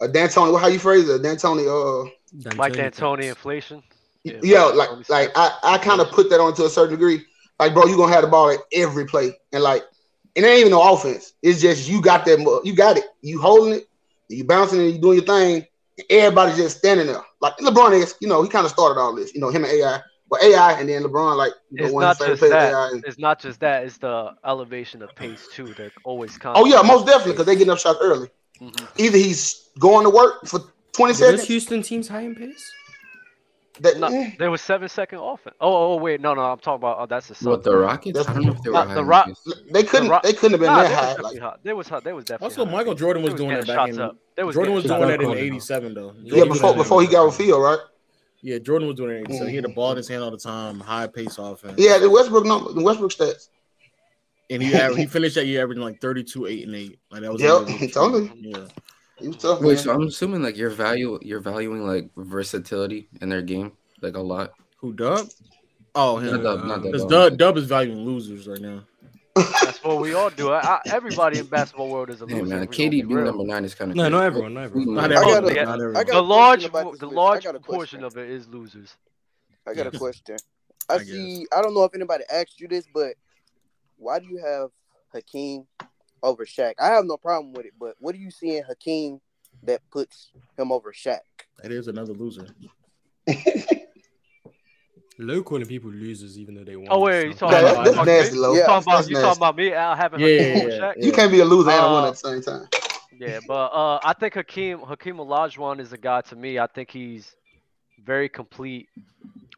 a 0.00 0.08
D'Antoni, 0.08 0.58
how 0.58 0.66
you 0.68 0.78
phrase 0.78 1.08
it, 1.08 1.22
D'Antoni, 1.22 1.66
uh 1.66 2.10
Mike 2.56 2.72
D'Antoni 2.74 3.24
inflation. 3.28 3.82
yeah, 4.24 4.64
like 4.64 5.08
like 5.08 5.30
I, 5.36 5.56
I 5.62 5.78
kind 5.78 6.00
of 6.00 6.10
put 6.10 6.30
that 6.30 6.40
on 6.40 6.54
to 6.54 6.64
a 6.64 6.70
certain 6.70 6.92
degree. 6.94 7.24
Like, 7.58 7.74
bro, 7.74 7.86
you 7.86 7.96
gonna 7.96 8.12
have 8.12 8.22
the 8.22 8.28
ball 8.28 8.50
at 8.50 8.58
every 8.72 9.06
play, 9.06 9.32
and 9.52 9.62
like 9.62 9.84
it 10.34 10.44
ain't 10.44 10.60
even 10.60 10.72
no 10.72 10.92
offense. 10.92 11.34
It's 11.42 11.60
just 11.60 11.88
you 11.88 12.02
got 12.02 12.24
that, 12.24 12.60
you 12.64 12.74
got 12.74 12.96
it. 12.98 13.04
You 13.22 13.40
holding 13.40 13.74
it, 13.74 13.88
you 14.28 14.44
bouncing 14.44 14.80
it, 14.80 14.88
you 14.94 14.98
doing 15.00 15.18
your 15.18 15.26
thing. 15.26 15.66
Everybody's 16.10 16.56
just 16.56 16.78
standing 16.78 17.06
there. 17.06 17.22
Like 17.40 17.56
LeBron 17.58 17.92
is, 18.02 18.16
you 18.20 18.26
know, 18.26 18.42
he 18.42 18.48
kind 18.48 18.64
of 18.64 18.72
started 18.72 19.00
all 19.00 19.14
this. 19.14 19.32
You 19.32 19.40
know, 19.40 19.50
him 19.50 19.62
and 19.64 19.72
AI, 19.72 20.00
but 20.28 20.42
AI 20.42 20.72
and 20.80 20.88
then 20.88 21.04
LeBron, 21.04 21.36
like 21.36 21.52
you 21.70 21.82
know, 21.82 21.86
It's 21.86 21.94
not 21.94 22.18
just 22.18 22.40
that. 22.40 22.92
And- 22.92 23.04
It's 23.04 23.18
not 23.18 23.38
just 23.38 23.60
that. 23.60 23.84
It's 23.84 23.98
the 23.98 24.32
elevation 24.44 25.02
of 25.02 25.14
pace 25.14 25.46
too. 25.52 25.66
They're 25.74 25.92
always 26.02 26.36
oh 26.44 26.64
yeah, 26.66 26.82
most 26.82 27.06
definitely 27.06 27.32
because 27.32 27.46
they 27.46 27.54
getting 27.54 27.70
up 27.70 27.78
shots 27.78 28.00
early. 28.02 28.28
Mm-hmm. 28.60 28.84
Either 28.98 29.18
he's 29.18 29.68
going 29.78 30.04
to 30.04 30.10
work 30.10 30.46
for 30.46 30.60
twenty 30.94 31.12
Were 31.12 31.18
those 31.18 31.18
seconds. 31.18 31.48
Houston 31.48 31.82
teams 31.82 32.08
high 32.08 32.22
in 32.22 32.34
pace? 32.34 32.72
That, 33.80 33.98
No, 33.98 34.30
there 34.38 34.52
was 34.52 34.60
seven 34.60 34.88
second 34.88 35.18
offense. 35.18 35.56
Oh, 35.60 35.94
oh, 35.94 35.96
wait, 35.96 36.20
no, 36.20 36.32
no, 36.32 36.42
I'm 36.42 36.58
talking 36.58 36.76
about. 36.76 36.96
Oh, 37.00 37.06
that's 37.06 37.26
the 37.26 37.34
Suns. 37.34 37.48
What 37.48 37.64
the 37.64 37.76
Rockets? 37.76 38.20
I 38.20 38.32
don't 38.32 38.44
know 38.44 38.52
if 38.52 38.62
they 38.62 38.70
were 38.70 38.74
Nah, 38.74 38.86
high. 38.86 38.94
the 38.94 39.00
in 39.00 39.06
Rock. 39.08 39.30
They 39.72 39.82
couldn't. 39.82 40.04
the 40.06 40.10
Rock- 40.12 40.22
they 40.22 40.32
couldn't 40.32 40.50
have 40.52 40.60
been 40.60 40.68
Nah, 40.70 40.82
that 40.84 40.88
they 40.88 40.94
high. 40.94 41.06
definitely 41.08 41.38
high. 41.40 41.56
They 41.64 41.72
was 41.72 41.88
hot. 41.88 42.04
They 42.04 42.12
was 42.12 42.24
definitely. 42.24 42.44
Also, 42.54 42.64
high. 42.66 42.70
Michael 42.70 42.94
Jordan 42.94 43.24
They 43.24 43.30
was 43.30 43.40
doing 43.40 43.50
that 43.50 43.66
back 43.66 43.88
in. 43.88 44.00
up. 44.00 44.16
Was 44.38 44.54
Jordan 44.54 44.74
was 44.74 44.84
doing 44.84 45.00
that 45.08 45.20
in 45.20 45.30
'87 45.32 45.92
though. 45.94 46.14
Yeah, 46.22 46.44
before 46.44 46.74
before 46.74 47.02
he 47.02 47.08
got 47.08 47.26
with 47.26 47.34
Phil, 47.34 47.60
right? 47.60 47.78
Yeah, 48.42 48.58
Jordan 48.58 48.86
was 48.86 48.96
doing 48.96 49.10
it 49.10 49.14
in 49.14 49.20
'87. 49.22 49.48
He 49.48 49.54
had 49.56 49.64
the 49.64 49.68
mm-hmm. 49.68 49.74
ball 49.74 49.90
in 49.90 49.96
his 49.96 50.06
hand 50.06 50.22
all 50.22 50.30
the 50.30 50.36
time, 50.38 50.78
high 50.78 51.08
pace 51.08 51.36
offense. 51.38 51.74
Yeah, 51.76 51.98
the 51.98 52.08
Westbrook 52.08 52.44
number, 52.46 52.72
the 52.72 52.82
Westbrook 52.82 53.10
stats. 53.10 53.48
and 54.50 54.62
he 54.62 54.72
aver- 54.72 54.96
he 54.96 55.06
finished 55.06 55.34
that 55.34 55.46
year 55.46 55.62
averaging 55.62 55.82
like 55.82 56.00
32, 56.00 56.46
8, 56.46 56.66
and 56.66 56.76
8. 56.76 56.98
Like 57.10 57.22
that 57.22 57.32
was 57.32 57.42
Yep, 57.42 57.62
amazing. 57.62 57.90
totally. 57.92 58.30
Yeah. 58.36 58.66
He 59.18 59.28
was 59.28 59.36
tough, 59.36 59.60
Wait, 59.60 59.74
man. 59.74 59.78
so 59.78 59.92
I'm 59.92 60.02
assuming 60.02 60.42
like 60.42 60.56
you're 60.56 60.70
value 60.70 61.18
you're 61.22 61.40
valuing 61.40 61.86
like 61.86 62.10
versatility 62.16 63.08
in 63.20 63.28
their 63.28 63.42
game 63.42 63.72
like 64.02 64.16
a 64.16 64.20
lot. 64.20 64.52
Who 64.78 64.92
Dub? 64.92 65.28
Oh, 65.94 66.16
him. 66.18 66.32
Not 66.32 66.42
Dub, 66.42 66.64
not 66.66 66.74
Dub. 66.76 66.82
Because 66.82 67.04
Dub, 67.06 67.36
Dub 67.38 67.56
is 67.56 67.64
valuing 67.66 68.00
losers 68.04 68.48
right 68.48 68.60
now. 68.60 68.82
That's 69.36 69.82
what 69.82 70.00
we 70.00 70.14
all 70.14 70.30
do. 70.30 70.50
I, 70.52 70.60
I, 70.60 70.80
everybody 70.86 71.38
in 71.38 71.46
basketball 71.46 71.88
world 71.88 72.10
is 72.10 72.22
a 72.22 72.26
Hey 72.26 72.34
loser. 72.40 72.46
man, 72.46 72.62
if 72.64 72.70
we 72.70 72.76
gonna 72.76 72.90
be 72.90 72.96
KD 73.02 73.08
being 73.08 73.08
real. 73.08 73.24
number 73.26 73.44
nine 73.44 73.64
is 73.64 73.74
kind 73.74 73.90
of 73.90 73.96
No, 73.96 74.08
not 74.08 74.22
everyone, 74.24 74.54
not 74.54 74.64
everyone. 74.64 74.86
Mm-hmm. 74.88 74.94
Not 74.94 75.12
Oh, 75.12 75.20
everyone. 75.34 75.44
the- 75.54 75.64
Not 75.64 75.74
everyone. 75.80 75.96
I 75.96 76.04
got 76.04 76.12
The 76.14 76.18
a 76.18 76.22
large, 76.22 76.58
question 76.60 76.70
about 76.82 76.90
this 76.92 77.00
the 77.00 77.06
large 77.08 77.38
I 77.38 77.44
got 77.44 77.54
a 77.56 77.60
proportion 77.60 78.00
question. 78.00 78.20
of 78.20 78.28
it 78.28 78.30
is 78.30 78.48
losers. 78.48 78.96
I 79.66 79.74
got 79.74 79.86
a 79.92 79.96
question. 79.98 80.36
I, 80.88 80.98
see. 80.98 81.46
I 81.56 81.62
don't 81.62 81.74
know 81.74 81.84
if 81.84 81.94
anybody 81.94 82.24
asked 82.32 82.60
you 82.60 82.68
this, 82.68 82.86
but 82.92 83.14
why 83.96 84.18
do 84.18 84.26
you 84.26 84.38
have 84.38 84.70
Hakeem 85.12 85.66
over 86.24 86.44
Shaq? 86.44 86.74
I 86.80 86.86
have 86.88 87.04
no 87.04 87.16
problem 87.16 87.52
with 87.52 87.66
it, 87.66 87.72
but 87.78 87.94
what 88.00 88.14
do 88.14 88.20
you 88.20 88.30
see 88.30 88.56
in 88.56 88.64
Hakeem 88.64 89.20
that 89.62 89.80
puts 89.92 90.30
him 90.58 90.72
over 90.72 90.92
Shaq? 90.92 91.20
That 91.62 91.70
is 91.70 91.86
another 91.88 92.12
loser. 92.14 92.48
Low 95.16 95.44
calling 95.44 95.64
people 95.66 95.90
losers 95.90 96.36
even 96.40 96.56
though 96.56 96.64
they 96.64 96.74
won. 96.74 96.88
Oh 96.90 96.98
wait, 96.98 97.26
you 97.28 97.32
so- 97.34 97.48
talking 97.48 97.58
about? 97.58 97.62
that- 97.62 97.78
you 97.78 97.84
that's 97.84 97.96
talking- 97.96 98.12
nasty, 98.14 98.36
low. 98.36 98.54
You 98.54 98.64
talking 98.64 98.92
about? 98.92 99.08
You 99.08 99.14
talking 99.16 99.36
about 99.36 99.56
me? 99.56 99.72
Al 99.72 99.94
having 99.94 100.18
Yeah, 100.20 100.26
Hakeem 100.26 100.68
yeah, 100.70 100.76
yeah, 100.76 100.92
You 100.96 101.12
can't 101.12 101.30
be 101.30 101.38
a 101.38 101.44
loser 101.44 101.70
and 101.70 101.80
a 101.84 101.88
winner 101.88 102.06
Uh, 102.06 102.08
at 102.08 102.16
the 102.16 102.16
same 102.16 102.42
time. 102.42 102.68
Yeah, 103.16 103.38
but 103.46 103.66
uh, 103.72 104.00
I 104.02 104.12
think 104.14 104.34
Hakeem 104.34 104.80
Hakeem 104.80 105.16
Olajuwon 105.18 105.78
is 105.78 105.92
a 105.92 105.98
guy 105.98 106.20
to 106.22 106.34
me. 106.34 106.58
I 106.58 106.66
think 106.66 106.90
he's 106.90 107.36
very 108.04 108.28
complete 108.28 108.88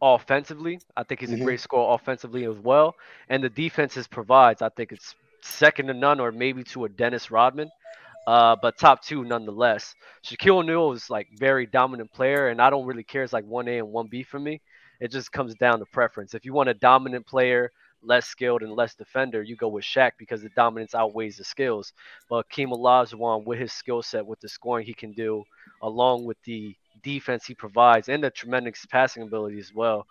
offensively. 0.02 0.78
I 0.94 1.04
think 1.04 1.20
he's 1.20 1.32
a 1.32 1.36
Mhm. 1.36 1.44
great 1.44 1.60
scorer 1.60 1.94
offensively 1.94 2.44
as 2.44 2.58
well, 2.58 2.94
and 3.30 3.42
the 3.42 3.48
defenses 3.48 4.06
provides. 4.06 4.60
I 4.60 4.68
think 4.68 4.92
it's 4.92 5.14
second 5.46 5.86
to 5.86 5.94
none, 5.94 6.20
or 6.20 6.32
maybe 6.32 6.64
to 6.64 6.84
a 6.84 6.88
Dennis 6.88 7.30
Rodman, 7.30 7.70
uh, 8.26 8.56
but 8.60 8.78
top 8.78 9.02
two 9.02 9.24
nonetheless. 9.24 9.94
Shaquille 10.24 10.58
O'Neal 10.58 10.92
is 10.92 11.08
like 11.10 11.28
very 11.38 11.66
dominant 11.66 12.12
player, 12.12 12.48
and 12.48 12.60
I 12.60 12.70
don't 12.70 12.86
really 12.86 13.04
care. 13.04 13.22
It's 13.22 13.32
like 13.32 13.44
one 13.46 13.68
A 13.68 13.78
and 13.78 13.88
one 13.88 14.08
B 14.08 14.22
for 14.22 14.38
me. 14.38 14.60
It 15.00 15.10
just 15.10 15.30
comes 15.32 15.54
down 15.54 15.78
to 15.78 15.86
preference. 15.86 16.34
If 16.34 16.44
you 16.44 16.52
want 16.52 16.68
a 16.68 16.74
dominant 16.74 17.26
player, 17.26 17.70
less 18.02 18.26
skilled 18.26 18.62
and 18.62 18.72
less 18.72 18.94
defender, 18.94 19.42
you 19.42 19.56
go 19.56 19.68
with 19.68 19.84
Shaq 19.84 20.12
because 20.18 20.42
the 20.42 20.48
dominance 20.50 20.94
outweighs 20.94 21.36
the 21.36 21.44
skills. 21.44 21.92
But 22.30 22.48
Keem 22.48 22.68
Olajuwon, 22.68 23.44
with 23.44 23.58
his 23.58 23.72
skill 23.72 24.02
set, 24.02 24.26
with 24.26 24.40
the 24.40 24.48
scoring 24.48 24.86
he 24.86 24.94
can 24.94 25.12
do, 25.12 25.44
along 25.82 26.24
with 26.24 26.38
the 26.44 26.74
defense 27.02 27.46
he 27.46 27.54
provides 27.54 28.08
and 28.08 28.24
the 28.24 28.30
tremendous 28.30 28.86
passing 28.86 29.22
ability 29.22 29.58
as 29.58 29.72
well. 29.74 30.06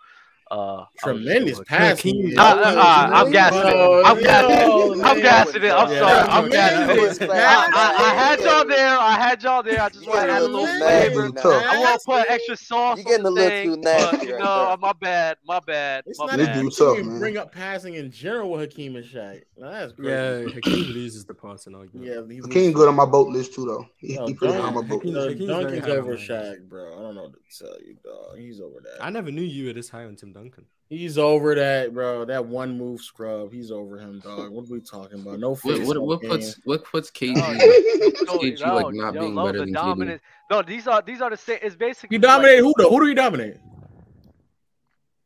Uh, 0.48 0.54
I 0.54 0.76
would 0.76 0.86
just 0.94 1.04
go 1.04 1.12
Tremendous 1.12 1.58
with- 1.58 1.68
passing. 1.68 2.32
Uh, 2.38 2.42
uh, 2.42 2.44
uh, 2.46 3.10
I'm 3.12 3.32
gassing 3.32 3.58
it. 3.60 4.06
I'm 4.06 4.16
No, 4.16 4.22
gassing 4.22 4.52
it. 4.52 5.04
I'm 5.04 5.16
no, 5.16 5.22
gassing 5.22 5.62
it. 5.64 5.72
I'm 5.72 5.88
sorry. 5.88 6.28
I'm 6.28 6.50
tremendous 6.50 7.18
gassing 7.18 7.30
it. 7.30 7.30
I, 7.34 7.66
I, 7.74 8.04
I 8.04 8.14
had 8.14 8.40
y'all 8.40 8.64
there. 8.64 8.98
I 8.98 9.10
had 9.12 9.26
had 9.26 9.42
y'all 9.42 9.62
there. 9.64 9.82
I 9.82 9.88
just 9.88 10.06
want 10.06 10.20
to 10.20 10.30
add 10.32 10.40
a 10.42 10.44
a 10.44 10.46
little 10.46 10.62
little 10.62 10.78
flavor. 10.78 11.22
nasty, 11.30 11.42
tough. 11.42 11.64
I 11.66 11.80
want 11.80 12.00
to 12.00 12.06
put 12.06 12.30
extra 12.30 12.56
sauce 12.56 12.98
You're 12.98 13.04
getting 13.06 13.26
on 13.26 13.32
a 13.32 13.34
the 13.34 13.40
little 13.42 13.50
thing. 13.50 13.74
too 13.74 13.80
nasty 13.80 14.16
but, 14.18 14.26
you 14.26 14.32
right 14.34 14.44
know, 14.44 14.66
there. 14.68 14.76
my 14.76 14.92
bad. 14.92 15.36
My 15.44 15.60
bad. 15.66 16.04
It's 16.06 16.18
my 16.20 16.26
not 16.26 16.36
bad. 16.38 16.56
even 16.56 16.70
you 16.70 16.70
can 17.02 17.18
bring 17.18 17.36
up 17.38 17.50
passing 17.52 17.94
in 17.94 18.10
general 18.12 18.50
with 18.52 18.60
Hakeem 18.60 18.94
and 18.96 19.04
Shaq. 19.04 19.42
Now, 19.58 19.70
that's 19.72 19.92
crazy. 19.94 20.10
Yeah, 20.10 20.42
Hakeem 20.54 20.92
loses 20.92 21.24
the 21.24 21.34
passing 21.34 21.74
argument. 21.74 22.06
Yeah, 22.06 22.22
he's 22.32 22.44
Hakeem 22.44 22.72
good 22.72 22.88
on 22.88 22.94
my 22.94 23.04
boat 23.04 23.28
list 23.28 23.54
too, 23.54 23.64
though. 23.66 23.86
He, 23.96 24.14
No, 24.14 24.26
he 24.26 24.34
pretty 24.34 24.54
high 24.54 24.60
on 24.60 24.74
my 24.74 24.82
boat 24.82 25.04
list. 25.04 25.38
Duncan's 25.40 25.86
over 25.88 26.02
mine. 26.14 26.16
Shaq, 26.18 26.68
bro. 26.68 26.96
I 26.96 27.02
don't 27.02 27.14
know 27.16 27.22
what 27.24 27.32
to 27.32 27.58
tell 27.58 27.76
you, 27.84 27.96
dog. 28.04 28.38
He's 28.38 28.60
over 28.60 28.80
that. 28.80 29.04
I 29.04 29.10
never 29.10 29.32
knew 29.32 29.42
you 29.42 29.66
were 29.66 29.72
this 29.72 29.88
high 29.88 30.04
on 30.04 30.14
Tim 30.14 30.32
Duncan. 30.36 30.66
He's 30.90 31.16
over 31.18 31.54
that, 31.54 31.94
bro. 31.94 32.26
That 32.26 32.44
one 32.44 32.76
move 32.76 33.00
scrub. 33.00 33.52
He's 33.52 33.70
over 33.70 33.98
him, 33.98 34.20
dog. 34.20 34.50
What 34.52 34.68
are 34.68 34.72
we 34.72 34.80
talking 34.80 35.20
about? 35.20 35.40
No 35.40 35.54
What 35.56 35.80
what, 35.82 36.00
what 36.02 36.22
puts 36.22 36.60
what 36.64 36.84
puts 36.84 37.10
KG 37.10 37.34
puts 37.34 38.30
KG 38.30 38.60
no, 38.66 38.74
like 38.82 38.94
not 38.94 39.14
yo, 39.14 39.20
being 39.22 39.34
better 39.34 39.52
the 39.52 39.64
than 39.64 39.74
KD? 39.74 40.20
No, 40.50 40.62
these 40.62 40.86
are 40.86 41.00
these 41.02 41.20
are 41.22 41.30
the 41.30 41.36
same. 41.36 41.58
It's 41.62 41.74
basically 41.74 42.16
You 42.16 42.20
like- 42.20 42.28
dominate 42.36 42.58
who 42.60 42.74
though? 42.76 42.90
Who 42.90 43.00
do 43.00 43.08
you 43.08 43.14
dominate? 43.14 43.56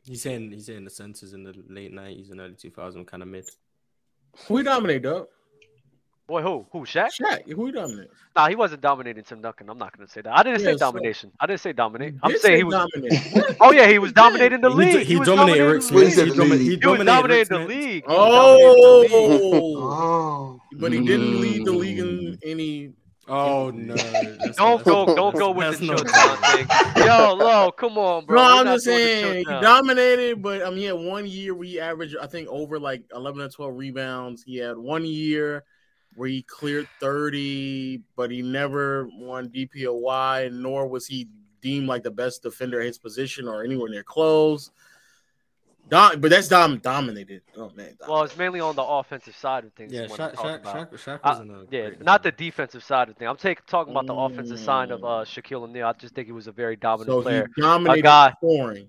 He's 0.05 0.23
saying 0.23 0.53
he's 0.53 0.67
saying 0.67 0.85
the 0.85 0.91
senses 0.91 1.35
in 1.35 1.43
the 1.43 1.55
late 1.69 1.93
nineties 1.93 2.31
and 2.31 2.41
early 2.41 2.55
two 2.55 2.71
thousand 2.71 3.05
kind 3.07 3.23
of 3.23 3.29
mid. 3.29 3.49
We 4.49 4.63
dominate, 4.63 5.03
dog? 5.03 5.27
Boy, 6.31 6.43
who? 6.43 6.65
Who? 6.71 6.83
Shaq? 6.87 7.09
Shaq. 7.21 7.51
Who 7.51 7.67
you 7.67 7.73
dominate? 7.73 8.09
Nah, 8.37 8.49
he 8.49 8.55
wasn't 8.55 8.83
dominating 8.83 9.25
Tim 9.25 9.41
Duncan. 9.43 9.69
I'm 9.69 9.79
not 9.79 9.97
gonna 9.97 10.07
say 10.09 10.21
that. 10.21 10.33
I 10.39 10.45
didn't 10.45 10.61
Yeah, 10.61 10.67
say 10.67 10.73
so- 10.75 10.79
domination. 10.79 11.33
I 11.41 11.47
didn't 11.47 11.59
say 11.61 11.73
dominate. 11.73 12.15
I'm 12.23 12.31
saying 12.31 12.41
say 12.41 12.57
he 12.59 12.63
was. 12.63 12.75
dominate. 12.77 13.57
Oh 13.61 13.73
yeah, 13.73 13.89
he 13.89 13.99
was 13.99 14.13
dominating 14.13 14.61
the 14.61 14.71
league. 14.71 14.93
do- 14.93 14.99
he 15.01 15.17
was 15.17 15.27
dominated 15.27 15.67
Rik 15.67 15.81
Smits. 15.83 16.25
He 16.25 16.31
domi- 16.39 16.59
he 16.59 16.77
He 16.77 16.87
was 16.87 17.01
oh! 17.01 17.05
dominated 17.05 17.49
the 17.49 17.59
league. 17.59 18.05
He 18.05 18.09
dominated 18.09 18.69
the 18.69 18.79
league. 19.11 19.51
Oh, 19.83 20.61
but 20.79 20.93
he 20.93 21.01
didn't 21.05 21.41
lead 21.41 21.65
the 21.67 21.73
league 21.73 21.99
in 21.99 22.39
any. 22.45 22.93
Oh 23.27 23.71
no! 23.71 23.95
that's- 23.97 24.57
Don't 24.57 24.85
that's- 24.85 24.85
go, 24.85 25.07
don't 25.15 25.37
go 25.37 25.51
with 25.51 25.79
the 25.81 25.87
not 25.87 25.99
chill 25.99 26.37
thing. 26.57 27.07
Yo, 27.07 27.35
Lo, 27.35 27.71
come 27.73 27.99
on, 27.99 28.25
bro. 28.25 28.37
No, 28.37 28.43
We're 28.43 28.61
I'm 28.61 28.67
just 28.67 28.85
saying 28.85 29.39
he 29.39 29.45
dominated, 29.45 30.41
but 30.43 30.63
I 30.65 30.71
mean, 30.71 30.79
he 30.79 30.85
had 30.85 30.95
one 30.97 31.27
year 31.27 31.55
where 31.55 31.67
he 31.67 31.79
averaged, 31.81 32.17
I 32.21 32.27
think, 32.29 32.49
over 32.49 32.79
like 32.79 33.03
11 33.15 33.41
or 33.43 33.49
12 33.49 33.77
rebounds. 33.77 34.43
He 34.45 34.57
had 34.57 34.77
one 34.77 35.05
year 35.05 35.65
where 36.17 36.29
he 36.29 36.43
cleared 36.43 36.89
30, 37.01 38.03
but 38.17 38.31
he 38.31 38.43
never 38.43 39.09
won 39.19 39.49
DPOY, 39.49 40.53
nor 40.53 40.87
was 40.87 41.07
he 41.07 41.29
deemed 41.63 41.87
like 41.89 42.03
the 42.03 42.11
best 42.11 42.43
defender 42.43 42.81
at 42.81 42.87
his 42.87 42.99
position 42.99 43.47
or 43.49 43.63
anywhere 43.63 43.89
near 43.89 44.03
close. 44.03 44.71
Dom, 45.89 46.21
but 46.21 46.31
that's 46.31 46.47
dom 46.47 46.79
dominated. 46.79 47.43
Oh 47.57 47.71
man, 47.75 47.97
Well, 48.07 48.23
it's 48.23 48.37
mainly 48.37 48.61
on 48.61 48.77
the 48.77 48.83
offensive 48.83 49.35
side 49.35 49.65
of 49.65 49.73
things. 49.73 49.93
Yeah, 49.93 50.03
is 50.03 50.11
what 50.11 50.21
I'm 50.21 50.31
Shaq- 50.31 50.35
Shaq- 50.37 50.61
about. 50.61 50.93
Shaq- 50.93 50.93
Shaq 50.93 51.15
Uh, 51.17 51.19
wasn't 51.25 51.51
a 51.51 51.67
yeah, 51.71 51.89
not 52.01 52.23
the 52.23 52.31
defensive 52.31 52.85
side 52.85 53.09
of 53.09 53.17
things. 53.17 53.29
I'm 53.29 53.37
taking 53.37 53.65
talking 53.67 53.91
about 53.91 54.07
the 54.07 54.15
offensive 54.15 54.61
side 54.61 54.93
of 54.93 55.01
Mm. 55.01 55.23
uh, 55.23 55.25
Shaquille 55.25 55.63
O'Neal. 55.65 55.89
I 55.89 55.93
just 55.95 56.15
think 56.15 56.27
he 56.27 56.33
was 56.33 56.47
a 56.47 56.53
very 56.53 56.77
dominant 56.77 57.25
so 57.25 57.29
he 57.29 57.43
dominated 57.61 58.01
a 58.01 58.03
guy. 58.03 58.33
scoring. 58.37 58.89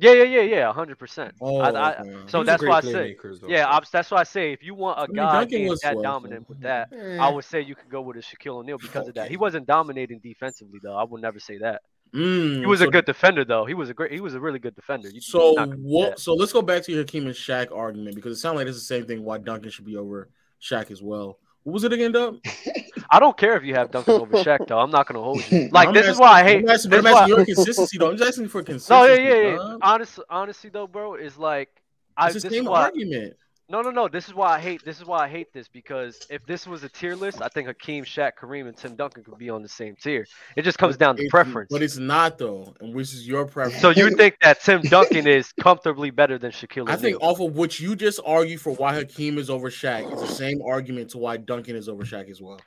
Yeah, 0.00 0.12
yeah, 0.12 0.24
yeah, 0.24 0.40
yeah, 0.42 0.72
hundred 0.72 0.98
percent. 0.98 1.34
Oh, 1.42 1.58
I, 1.60 1.68
I, 1.70 2.00
okay. 2.00 2.16
So 2.26 2.38
was 2.38 2.46
that's 2.46 2.62
why 2.62 2.78
I 2.78 2.80
say, 2.80 3.16
playmaker 3.22 3.48
yeah. 3.48 3.68
I'm, 3.68 3.82
that's 3.92 4.10
why 4.10 4.20
I 4.20 4.22
say 4.24 4.52
if 4.52 4.62
you 4.62 4.74
want 4.74 4.98
a 4.98 5.02
mean, 5.08 5.16
guy 5.16 5.32
Duncan 5.32 5.58
being 5.58 5.68
that 5.82 5.92
slow, 5.92 6.02
dominant 6.02 6.42
so- 6.42 6.46
with 6.48 6.60
that, 6.60 6.88
Eh. 6.92 7.18
I 7.18 7.28
would 7.28 7.44
say 7.44 7.60
you 7.60 7.74
could 7.74 7.90
go 7.90 8.00
with 8.00 8.16
a 8.16 8.20
Shaquille 8.20 8.56
O'Neal 8.60 8.78
because 8.78 9.08
of 9.08 9.14
that. 9.16 9.30
He 9.30 9.36
wasn't 9.36 9.66
dominating 9.66 10.18
defensively 10.20 10.80
though. 10.82 10.96
I 10.96 11.04
would 11.04 11.20
never 11.20 11.38
say 11.38 11.58
that. 11.58 11.82
Mm, 12.14 12.60
He 12.60 12.66
was 12.66 12.80
a 12.80 12.88
good 12.88 13.04
defender 13.04 13.44
though. 13.44 13.66
He 13.66 13.74
was 13.74 13.90
a 13.90 13.94
great. 13.94 14.10
He 14.10 14.20
was 14.20 14.34
a 14.34 14.40
really 14.40 14.58
good 14.58 14.74
defender. 14.74 15.08
You, 15.10 15.20
So 15.20 15.38
you're 15.38 15.54
not 15.56 15.64
gonna 15.66 15.76
do 15.76 15.82
what? 15.82 16.18
So 16.18 16.34
let's 16.34 16.52
go 16.52 16.62
back 16.62 16.82
to 16.84 16.92
your 16.92 17.02
Hakeem 17.02 17.26
and 17.26 17.34
Shaq 17.34 17.70
argument 17.70 18.16
because 18.16 18.36
it 18.36 18.40
sounds 18.40 18.56
like 18.56 18.66
it's 18.66 18.78
the 18.78 18.84
same 18.84 19.06
thing. 19.06 19.22
Why 19.22 19.38
Duncan 19.38 19.70
should 19.70 19.84
be 19.84 19.96
over 19.96 20.28
Shaq 20.60 20.90
as 20.90 21.02
well. 21.02 21.38
What 21.62 21.74
was 21.74 21.84
it 21.84 21.92
again, 21.92 22.12
Dub? 22.12 22.38
I 23.12 23.18
don't 23.18 23.36
care 23.36 23.56
if 23.56 23.64
you 23.64 23.74
have 23.74 23.90
Duncan 23.90 24.20
over 24.20 24.36
Shaq 24.38 24.68
though. 24.68 24.78
I'm 24.78 24.90
not 24.90 25.06
gonna 25.08 25.20
hold 25.22 25.42
you. 25.50 25.68
Like 25.72 25.88
I'm 25.88 25.94
this 25.94 26.06
is 26.06 26.18
why 26.18 26.40
I 26.40 26.42
hate. 26.44 26.62
I'm 26.62 26.68
asking, 26.70 26.94
I'm 26.94 27.06
asking 27.06 27.28
your 27.28 27.44
consistency 27.44 27.98
though. 27.98 28.10
I'm 28.10 28.16
just 28.16 28.28
asking 28.28 28.48
for 28.48 28.62
consistency. 28.62 29.08
No, 29.08 29.14
yeah, 29.14 29.34
yeah, 29.34 29.54
yeah. 29.56 29.76
Honestly, 29.82 30.24
honestly 30.30 30.70
though, 30.70 30.86
bro, 30.86 31.14
is 31.16 31.36
like 31.36 31.68
I. 32.16 32.26
It's 32.26 32.34
the 32.34 32.40
this 32.40 32.52
is 32.52 32.58
same 32.58 32.64
why, 32.66 32.82
argument. 32.82 33.34
No, 33.68 33.82
no, 33.82 33.90
no. 33.90 34.08
This 34.08 34.26
is 34.26 34.34
why 34.34 34.56
I 34.56 34.58
hate. 34.60 34.84
This 34.84 34.98
is 34.98 35.06
why 35.06 35.24
I 35.24 35.28
hate 35.28 35.52
this 35.52 35.68
because 35.68 36.26
if 36.28 36.44
this 36.44 36.66
was 36.66 36.82
a 36.82 36.88
tier 36.88 37.14
list, 37.14 37.40
I 37.40 37.46
think 37.48 37.68
Hakeem, 37.68 38.04
Shaq, 38.04 38.32
Kareem, 38.40 38.66
and 38.66 38.76
Tim 38.76 38.96
Duncan 38.96 39.22
could 39.22 39.38
be 39.38 39.48
on 39.48 39.62
the 39.62 39.68
same 39.68 39.94
tier. 39.94 40.26
It 40.56 40.62
just 40.62 40.76
comes 40.78 40.96
down 40.96 41.14
to 41.16 41.22
It's- 41.22 41.30
preference. 41.30 41.68
but 41.70 41.80
it's 41.80 41.96
not 41.96 42.36
though, 42.38 42.74
and 42.80 42.92
which 42.94 43.12
is 43.12 43.28
your 43.28 43.44
preference. 43.44 43.80
So 43.80 43.90
you 43.90 44.10
think 44.16 44.36
that 44.42 44.60
Tim 44.60 44.82
Duncan 44.82 45.26
is 45.28 45.52
comfortably 45.60 46.10
better 46.10 46.36
than 46.36 46.50
Shaquille? 46.50 46.88
I 46.88 46.96
think 46.96 47.18
off 47.20 47.40
of 47.40 47.54
what 47.54 47.78
you 47.78 47.94
just 47.94 48.18
argued 48.26 48.60
for 48.60 48.72
why 48.72 48.94
Hakeem 48.94 49.38
is 49.38 49.50
over 49.50 49.70
Shaq 49.70 50.12
is 50.14 50.20
the 50.20 50.34
same 50.34 50.60
argument 50.62 51.10
to 51.10 51.18
why 51.18 51.36
Duncan 51.36 51.76
is 51.76 51.88
over 51.88 52.02
Shaq 52.04 52.28
as 52.28 52.40
well. 52.40 52.60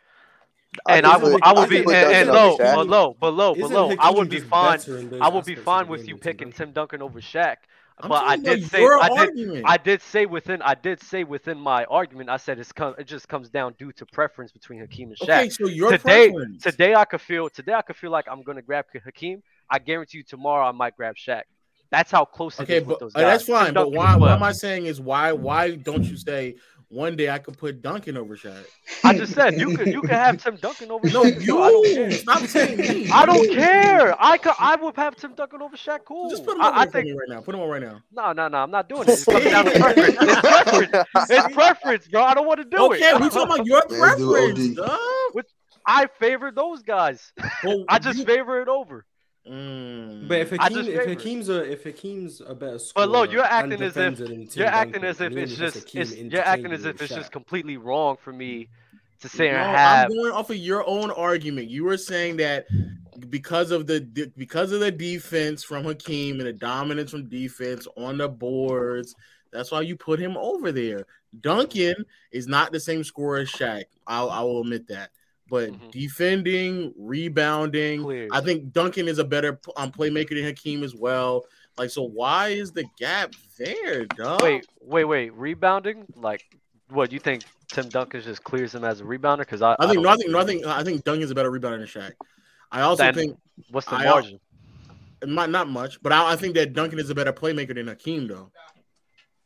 And 0.88 1.06
I 1.06 1.18
would, 1.18 1.44
I 1.44 1.54
would 1.54 1.70
be, 1.70 1.80
and, 1.80 1.90
and 1.90 2.30
low, 2.30 2.58
but 2.58 2.88
low, 2.88 3.16
but 3.20 3.34
low, 3.34 3.54
but 3.56 3.66
Isn't 3.66 3.74
low. 3.74 3.96
I 4.00 4.12
would 4.12 4.30
be 4.30 4.40
fine. 4.40 4.78
better 4.78 4.98
in 4.98 5.10
those 5.10 5.22
I 5.22 5.30
would 5.30 5.46
be 5.46 5.56
fine 5.56 5.88
with 5.88 6.08
you 6.08 6.18
picking 6.18 6.52
Tim 6.52 6.72
Duncan 6.72 7.02
over 7.02 7.20
Shaq. 7.22 7.58
I'm 8.00 8.10
But 8.10 8.24
I 8.24 8.38
did 8.38 8.66
say, 8.70 8.84
I 8.84 9.08
did, 9.10 9.20
argument. 9.20 9.66
I 9.68 9.78
did 9.78 10.02
say 10.02 10.26
within, 10.26 10.62
I 10.64 10.74
did 10.74 11.00
say 11.02 11.24
within 11.24 11.60
my 11.60 11.86
argument, 11.86 12.30
I 12.30 12.38
said 12.38 12.58
it's 12.60 12.72
come, 12.72 12.96
it 12.98 13.06
just 13.06 13.28
comes 13.28 13.50
down 13.50 13.76
due 13.78 13.92
to 13.94 14.06
preference 14.08 14.52
between 14.52 14.80
Hakeem 14.80 15.10
and 15.10 15.18
Shaq. 15.18 15.42
Okay, 15.42 15.50
so 15.50 15.68
your 15.68 15.92
today, 15.92 16.32
preference. 16.32 16.64
today 16.64 16.96
I 16.96 17.06
could 17.06 17.22
feel, 17.22 17.50
today 17.50 17.74
I 17.74 17.84
could 17.84 17.96
feel 17.96 18.10
like 18.10 18.26
I'm 18.30 18.42
gonna 18.42 18.64
grab 18.64 18.86
Hakeem. 18.92 19.44
I 19.70 19.78
guarantee 19.80 20.20
you 20.20 20.24
tomorrow 20.24 20.68
I 20.68 20.72
might 20.72 20.96
grab 20.98 21.16
Shaq. 21.16 21.44
That's 21.92 22.10
how 22.10 22.26
close 22.26 22.60
it 22.60 22.64
Okay, 22.64 22.78
is 22.78 22.86
with 22.86 22.88
but 22.88 23.00
those 23.02 23.16
uh, 23.16 23.22
guys. 23.22 23.32
that's 23.34 23.46
Tim 23.46 23.56
fine. 23.56 23.74
But 23.76 23.92
why? 23.92 24.16
as 24.16 24.20
What 24.20 24.32
am 24.32 24.42
I 24.42 24.52
saying 24.52 24.88
is 24.88 25.00
why? 25.00 25.32
Why 25.32 25.76
don't 25.76 26.04
you 26.04 26.18
say 26.18 26.56
one 26.94 27.16
day 27.16 27.30
I 27.30 27.40
could 27.40 27.58
put 27.58 27.82
Duncan 27.82 28.16
over 28.18 28.36
Shaq? 28.36 28.64
I 29.04 29.18
just 29.18 29.34
said 29.34 29.60
you 29.60 29.76
could 29.76 29.88
you 29.88 30.02
could 30.02 30.12
have 30.12 30.42
Tim 30.42 30.56
Duncan 30.58 30.92
over 30.92 31.08
No, 31.10 31.24
Shaq. 31.24 31.44
you. 31.46 31.62
I 31.62 31.70
don't 31.72 31.86
care. 31.96 32.12
Stop 32.12 32.40
saying 32.44 32.78
me. 32.78 33.10
I 33.10 33.26
don't 33.26 33.50
care. 33.54 34.16
I 34.24 34.38
could 34.38 34.54
I 34.60 34.76
would 34.76 34.96
have 34.96 35.16
Tim 35.16 35.34
Duncan 35.34 35.62
over 35.62 35.76
Shaq. 35.76 36.06
Cool. 36.06 36.30
Just 36.30 36.46
put 36.46 36.56
him 36.56 36.62
I, 36.62 36.82
I 36.82 36.86
think 36.86 37.08
right 37.20 37.28
now. 37.30 37.42
Put 37.42 37.56
him 37.56 37.62
on 37.62 37.70
right 37.70 37.82
now. 37.82 38.02
no, 38.12 38.32
no, 38.34 38.48
no. 38.48 38.58
I'm 38.60 38.72
not 38.72 38.88
doing 38.90 39.04
it. 39.08 39.20
It 39.20 39.26
comes 39.32 39.46
down 39.46 39.66
to 39.66 39.72
preference. 39.80 40.18
It's 40.20 40.40
preference. 40.42 41.08
It's 41.30 41.54
preference, 41.56 42.08
bro. 42.08 42.24
I 42.24 42.34
don't 42.34 42.46
want 42.48 42.60
to 42.60 42.66
do 42.66 42.92
it. 42.94 42.96
Okay, 42.98 43.14
we 43.14 43.30
talking 43.30 43.54
about 43.56 43.66
your 43.66 43.82
preference, 43.84 44.78
OD. 44.80 44.90
Which 45.34 45.48
I 45.86 46.08
favor 46.20 46.52
those 46.52 46.82
guys. 46.84 47.34
Well, 47.64 47.86
I 47.90 48.00
just 48.00 48.20
you- 48.20 48.26
favor 48.26 48.62
it 48.62 48.68
over. 48.68 49.06
Mm. 49.50 50.28
But 50.30 50.40
if 50.40 50.54
I 50.54 50.70
Hakeem, 50.70 50.80
if 50.80 50.88
it. 50.88 51.10
Hakeem's 51.10 51.50
a 51.50 51.70
if 51.70 51.84
Hakeem's 51.84 52.42
a 52.42 52.56
better 52.56 52.80
scorer, 52.80 53.08
But 53.08 53.12
look, 53.12 53.32
you're 53.32 53.44
acting 53.44 53.82
as 53.82 53.82
if 53.82 53.94
defender 53.94 54.28
than 54.28 54.48
Tim 54.48 54.62
you're 54.62 54.72
acting 54.72 55.04
as 55.04 55.20
if 55.20 55.34
it's 55.34 55.56
just 55.56 55.94
it's, 55.94 56.16
you're 56.16 56.42
acting 56.42 56.72
as 56.72 56.86
if 56.86 56.94
with 56.94 57.04
it's 57.04 57.14
just 57.14 57.32
completely 57.32 57.76
wrong 57.76 58.16
for 58.24 58.32
me 58.32 58.70
to 59.20 59.28
say 59.28 59.52
No, 59.52 59.58
and 59.58 59.76
have. 59.76 60.06
I'm 60.06 60.16
going 60.16 60.32
off 60.32 60.50
of 60.50 60.56
your 60.56 60.88
own 60.88 61.12
argument. 61.12 61.70
You 61.70 61.84
were 61.84 61.98
saying 61.98 62.38
that 62.38 62.68
because 63.30 63.72
of 63.72 63.86
the 63.86 64.32
because 64.38 64.72
of 64.72 64.80
the 64.80 64.92
defense 64.92 65.62
from 65.62 65.84
Hakeem 65.84 66.40
and 66.40 66.48
the 66.48 66.54
dominance 66.54 67.12
from 67.12 67.28
defense 67.28 67.86
on 67.98 68.20
the 68.20 68.30
boards, 68.30 69.14
that's 69.52 69.72
why 69.72 69.82
you 69.82 69.98
put 69.98 70.20
him 70.20 70.38
over 70.38 70.72
there. 70.72 71.06
Duncan 71.42 71.96
is 72.32 72.48
not 72.48 72.72
the 72.72 72.80
same 72.80 73.04
scorer 73.04 73.40
as 73.40 73.50
Shaq. 73.52 73.86
I'll, 74.08 74.30
I 74.30 74.42
will 74.42 74.62
admit 74.62 74.88
that. 74.88 75.10
But 75.50 75.72
Mhm. 75.72 75.92
defending, 75.92 76.94
rebounding, 76.98 78.02
Clear. 78.04 78.28
I 78.32 78.42
think 78.42 78.72
Duncan 78.72 79.08
is 79.08 79.20
a 79.20 79.24
better 79.24 79.60
um, 79.76 79.92
playmaker 79.92 80.30
than 80.30 80.44
Hakeem 80.46 80.84
as 80.84 80.96
well. 80.96 81.46
Like, 81.78 81.90
so 81.90 82.04
why 82.04 82.50
is 82.50 82.72
the 82.72 82.86
gap 82.98 83.34
there, 83.58 84.06
dog? 84.06 84.42
Wait, 84.42 84.66
wait, 84.82 85.04
wait. 85.06 85.34
Rebounding? 85.34 86.06
Like, 86.16 86.44
what 86.90 87.10
do 87.10 87.16
you 87.16 87.20
think? 87.20 87.44
Tim 87.72 87.90
Duncan 87.90 88.22
just 88.22 88.44
clears 88.44 88.74
him 88.76 88.84
as 88.84 89.02
a 89.02 89.04
rebounder? 89.04 89.40
Because 89.40 89.62
I, 89.62 89.76
I 89.80 89.86
think 89.88 89.96
don't 89.96 90.04
nothing, 90.04 90.32
nothing. 90.32 90.66
I 90.66 90.84
think 90.84 91.04
Duncan's 91.04 91.32
a 91.32 91.36
better 91.36 91.52
rebounder 91.52 91.80
than 91.80 91.88
Shaq. 91.88 92.12
I 92.72 92.82
also 92.82 93.04
Then 93.04 93.14
think 93.16 93.38
What's 93.72 93.88
the 93.88 93.96
I- 93.96 94.06
margin? 94.06 94.40
not 95.26 95.50
not 95.50 95.70
much, 95.70 96.02
but 96.04 96.12
I, 96.12 96.34
I 96.34 96.36
think 96.36 96.54
that 96.56 96.74
Duncan 96.74 97.00
is 97.00 97.10
a 97.10 97.16
better 97.16 97.34
playmaker 97.34 97.74
than 97.76 97.88
Hakeem, 97.88 98.28
though. 98.28 98.52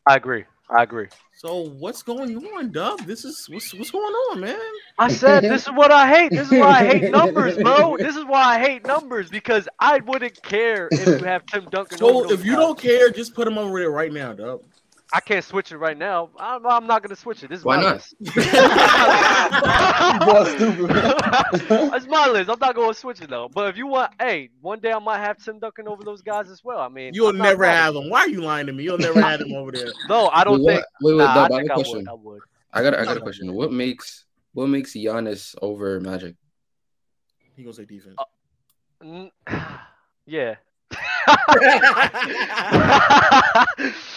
I 0.05 0.15
agree. 0.15 0.45
I 0.69 0.83
agree. 0.83 1.07
So 1.33 1.69
what's 1.69 2.01
going 2.01 2.35
on, 2.35 2.71
Dub? 2.71 2.99
This 3.05 3.23
is 3.23 3.47
what's 3.49 3.73
what's 3.73 3.91
going 3.91 4.03
on, 4.03 4.39
man. 4.41 4.59
I 4.97 5.07
said 5.07 5.43
this 5.43 5.63
is 5.63 5.71
what 5.71 5.91
I 5.91 6.07
hate. 6.07 6.31
This 6.31 6.51
is 6.51 6.59
why 6.59 6.79
I 6.79 6.85
hate 6.85 7.11
numbers, 7.11 7.57
bro. 7.57 7.95
This 7.97 8.15
is 8.15 8.25
why 8.25 8.55
I 8.55 8.59
hate 8.59 8.85
numbers 8.85 9.29
because 9.29 9.69
I 9.79 9.99
wouldn't 9.99 10.41
care 10.41 10.89
if 10.91 11.07
you 11.21 11.25
have 11.25 11.45
Tim 11.45 11.65
Duncan. 11.69 11.97
So 11.97 12.31
if 12.31 12.43
you 12.43 12.53
guys. 12.53 12.61
don't 12.61 12.79
care, 12.79 13.11
just 13.11 13.33
put 13.35 13.47
him 13.47 13.57
over 13.57 13.79
there 13.79 13.91
right 13.91 14.11
now, 14.11 14.33
Dub. 14.33 14.61
I 15.13 15.21
can't 15.21 15.43
switch 15.45 15.71
it 15.71 15.77
right 15.77 15.97
now. 15.97 16.29
I'm, 16.37 16.65
I'm 16.65 16.85
not 16.85 17.01
gonna 17.01 17.15
switch 17.15 17.41
it. 17.43 17.49
This 17.49 17.59
is 17.59 17.65
Why 17.65 17.77
my 17.77 17.83
not? 17.83 17.93
list. 17.95 18.15
Boy, 20.25 20.43
stupid. 20.55 20.95
That's 21.91 22.07
my 22.07 22.27
list. 22.27 22.49
I'm 22.49 22.59
not 22.59 22.75
gonna 22.75 22.93
switch 22.93 23.21
it 23.21 23.29
though. 23.29 23.47
But 23.47 23.69
if 23.69 23.77
you 23.77 23.87
want, 23.87 24.11
hey, 24.19 24.49
one 24.61 24.79
day 24.79 24.91
I 24.91 24.99
might 24.99 25.19
have 25.19 25.37
Tim 25.37 25.59
Duncan 25.59 25.87
over 25.87 26.03
those 26.03 26.21
guys 26.21 26.49
as 26.49 26.61
well. 26.63 26.79
I 26.79 26.89
mean, 26.89 27.13
You'll 27.13 27.29
I'm 27.29 27.37
never 27.37 27.63
have 27.65 27.95
him. 27.95 28.09
Why 28.09 28.19
are 28.21 28.27
you 28.29 28.41
lying 28.41 28.67
to 28.67 28.73
me? 28.73 28.83
You'll 28.83 28.97
never 28.97 29.21
have 29.21 29.39
him 29.41 29.53
over 29.55 29.71
there. 29.71 29.93
No, 30.09 30.27
I 30.27 30.43
don't 30.43 30.61
Wait, 30.63 30.75
think. 30.75 30.85
wait, 31.01 31.13
wait, 31.15 31.17
nah, 31.25 31.33
Dub, 31.33 31.51
I 31.51 31.55
I 31.55 31.59
think 31.59 31.69
got 31.69 31.73
a 31.73 31.73
I 31.73 31.77
would. 31.77 31.85
question. 31.85 32.07
I 32.09 32.13
would. 32.13 32.41
I 32.73 32.83
got 32.83 32.93
a, 32.93 32.99
I 32.99 33.05
got 33.05 33.17
a 33.17 33.21
question. 33.21 33.53
What 33.53 33.71
makes 33.71 34.25
what 34.53 34.67
makes 34.67 34.91
Giannis 34.93 35.55
over 35.61 35.99
Magic? 36.01 36.35
He 37.55 37.63
gonna 37.63 37.73
say 37.73 37.85
defense. 37.85 38.15
Uh, 38.17 38.23
n- 39.03 39.31
yeah. 40.25 40.55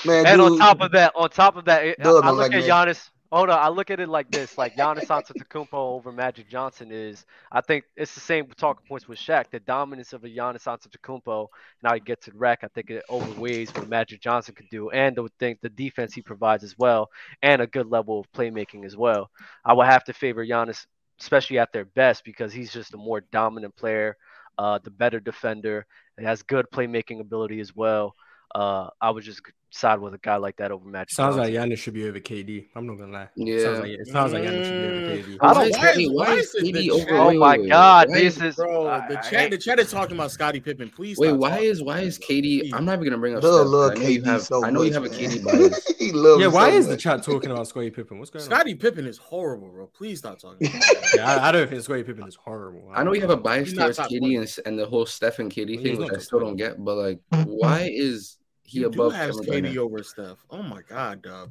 Man, 0.05 0.26
and 0.26 0.40
dude, 0.40 0.52
on 0.52 0.58
top 0.58 0.81
of 0.81 0.92
that, 0.92 1.12
on 1.16 1.28
top 1.31 1.57
of 1.57 1.65
that, 1.65 1.82
I, 1.82 2.10
look 2.10 2.24
like 2.24 2.52
at. 2.52 2.65
Giannis. 2.65 3.10
Hold 3.32 3.49
on, 3.50 3.58
I 3.60 3.68
look 3.68 3.90
at 3.90 4.00
it 4.00 4.08
like 4.08 4.31
this: 4.31 4.58
like 4.58 4.76
Giannis 4.76 5.07
Antetokounmpo 5.07 5.73
over 5.73 6.12
Magic 6.12 6.49
Johnson 6.49 6.90
is. 6.90 7.24
I 7.52 7.60
think 7.60 7.84
it's 7.97 8.15
the 8.15 8.20
same 8.20 8.47
talking 8.57 8.86
points 8.86 9.08
with 9.08 9.18
Shaq. 9.18 9.50
The 9.50 9.60
dominance 9.60 10.12
of 10.12 10.24
a 10.24 10.28
Giannis 10.28 10.65
Antetokounmpo. 10.65 11.49
Now 11.82 11.94
he 11.94 12.00
gets 12.00 12.24
to 12.26 12.32
the 12.32 12.39
rack. 12.39 12.60
I 12.62 12.68
think 12.68 12.90
it 12.90 13.05
overweighs 13.10 13.74
what 13.74 13.89
Magic 13.89 14.20
Johnson 14.20 14.55
could 14.55 14.68
do, 14.70 14.90
and 14.90 15.16
the 15.16 15.28
think 15.39 15.60
the 15.60 15.68
defense 15.70 16.15
he 16.15 16.23
provides 16.23 16.65
as 16.65 16.76
well, 16.78 17.08
and 17.42 17.62
a 17.62 17.66
good 17.66 17.90
level 17.90 18.20
of 18.20 18.31
playmaking 18.32 18.84
as 18.84 18.97
well. 18.97 19.31
I 19.65 19.73
would 19.73 19.86
have 19.86 20.05
to 20.05 20.12
favor 20.12 20.44
Giannis, 20.47 20.86
especially 21.20 21.58
at 21.58 21.73
their 21.73 21.84
best, 21.84 22.24
because 22.24 22.52
he's 22.52 22.73
just 22.73 22.94
a 22.94 22.97
more 22.97 23.20
dominant 23.20 23.76
player 23.76 24.16
uh, 24.59 24.79
the 24.83 24.91
better 24.91 25.20
defender. 25.20 25.87
It 26.19 26.25
has 26.25 26.43
good 26.43 26.67
playmaking 26.73 27.20
ability 27.20 27.61
as 27.61 27.75
well. 27.75 28.15
Uh, 28.55 28.89
I 29.01 29.11
was 29.11 29.25
just 29.25 29.43
side 29.70 30.00
with 30.00 30.15
a 30.15 30.18
guy 30.18 30.36
like 30.36 30.57
that 30.57 30.70
over 30.70 30.84
Magic. 30.84 31.10
Sounds 31.10 31.36
Johnson. 31.36 31.55
like 31.55 31.70
Giannis 31.70 31.78
should 31.78 31.94
be 31.94 32.08
over 32.08 32.20
KD. 32.20 32.66
I'm 32.74 32.86
not 32.86 32.99
gonna 32.99 33.12
lie. 33.12 33.28
Yeah, 33.36 33.55
it 33.55 33.62
sounds 33.62 33.81
like, 33.81 33.90
it 33.90 34.07
sounds 34.08 34.32
like 34.32 34.42
Giannis 34.42 34.65
should 34.65 34.73
be 34.73 34.86
over 34.86 35.23
KD. 35.23 35.39
I 35.40 35.55
don't 35.55 35.70
why, 35.70 35.90
is, 35.90 36.10
why, 36.10 36.34
is 36.34 36.57
KD 36.60 36.90
over? 36.90 37.15
Oh 37.18 37.32
my 37.39 37.57
god, 37.57 38.08
this 38.08 38.40
is 38.40 38.57
bro. 38.57 38.84
The 39.08 39.16
chat, 39.28 39.50
the 39.50 39.58
chat 39.58 39.78
is 39.78 39.90
talking 39.90 40.16
about 40.16 40.31
Scottie 40.31 40.60
Pippen. 40.60 40.90
Please. 40.90 41.18
Wait, 41.18 41.32
why 41.32 41.58
is 41.58 41.82
why 41.82 42.00
is 42.00 42.18
KD? 42.18 42.73
I'm 42.73 42.84
not 42.84 42.94
even 42.94 43.05
gonna 43.05 43.18
bring 43.18 43.36
up. 43.36 43.42
Look, 43.42 43.66
little 43.66 43.90
I 43.90 43.94
know 43.94 44.08
you 44.08 44.23
have, 44.24 44.42
so 44.42 44.65
I 44.65 44.70
know 44.70 44.82
you 44.82 44.92
have 44.92 45.05
a 45.05 45.08
KD 45.08 45.44
bias. 45.44 45.86
he 45.99 46.12
loves 46.12 46.40
yeah, 46.40 46.49
why 46.49 46.70
so 46.70 46.76
is 46.76 46.86
much. 46.86 46.97
the 46.97 47.02
chat 47.02 47.23
talking 47.23 47.50
about 47.50 47.68
Scottie 47.68 47.90
Pippen? 47.90 48.18
What's 48.18 48.31
going 48.31 48.42
on? 48.42 48.50
Scottie 48.50 48.74
Pippen 48.74 49.07
is 49.07 49.18
horrible, 49.18 49.68
bro. 49.68 49.86
Please 49.86 50.18
stop 50.18 50.39
talking. 50.39 50.68
yeah, 51.15 51.26
I, 51.26 51.49
I, 51.49 51.52
don't 51.52 51.68
think 51.68 51.82
Scottie 51.82 52.02
Pippen 52.02 52.26
is 52.26 52.36
horrible. 52.36 52.90
I, 52.92 53.05
know 53.05 53.12
you 53.12 53.20
have 53.20 53.31
a 53.31 53.36
bias 53.36 53.73
towards 53.73 53.99
KD 53.99 54.39
and, 54.39 54.66
and 54.66 54.78
the 54.78 54.86
whole 54.86 55.07
Stephen 55.07 55.49
KD 55.49 55.82
thing, 55.82 55.99
which 55.99 56.12
I 56.12 56.18
still 56.18 56.40
don't 56.40 56.57
get. 56.57 56.82
But 56.82 56.97
like, 56.97 57.20
why 57.44 57.90
is 57.92 58.39
he 58.70 58.81
you 58.81 58.86
above 58.86 59.12
do 59.12 59.18
have 59.18 59.31
KD 59.31 59.76
over 59.76 60.02
stuff. 60.02 60.39
Oh 60.50 60.62
my 60.62 60.82
god, 60.89 61.23
dog. 61.23 61.50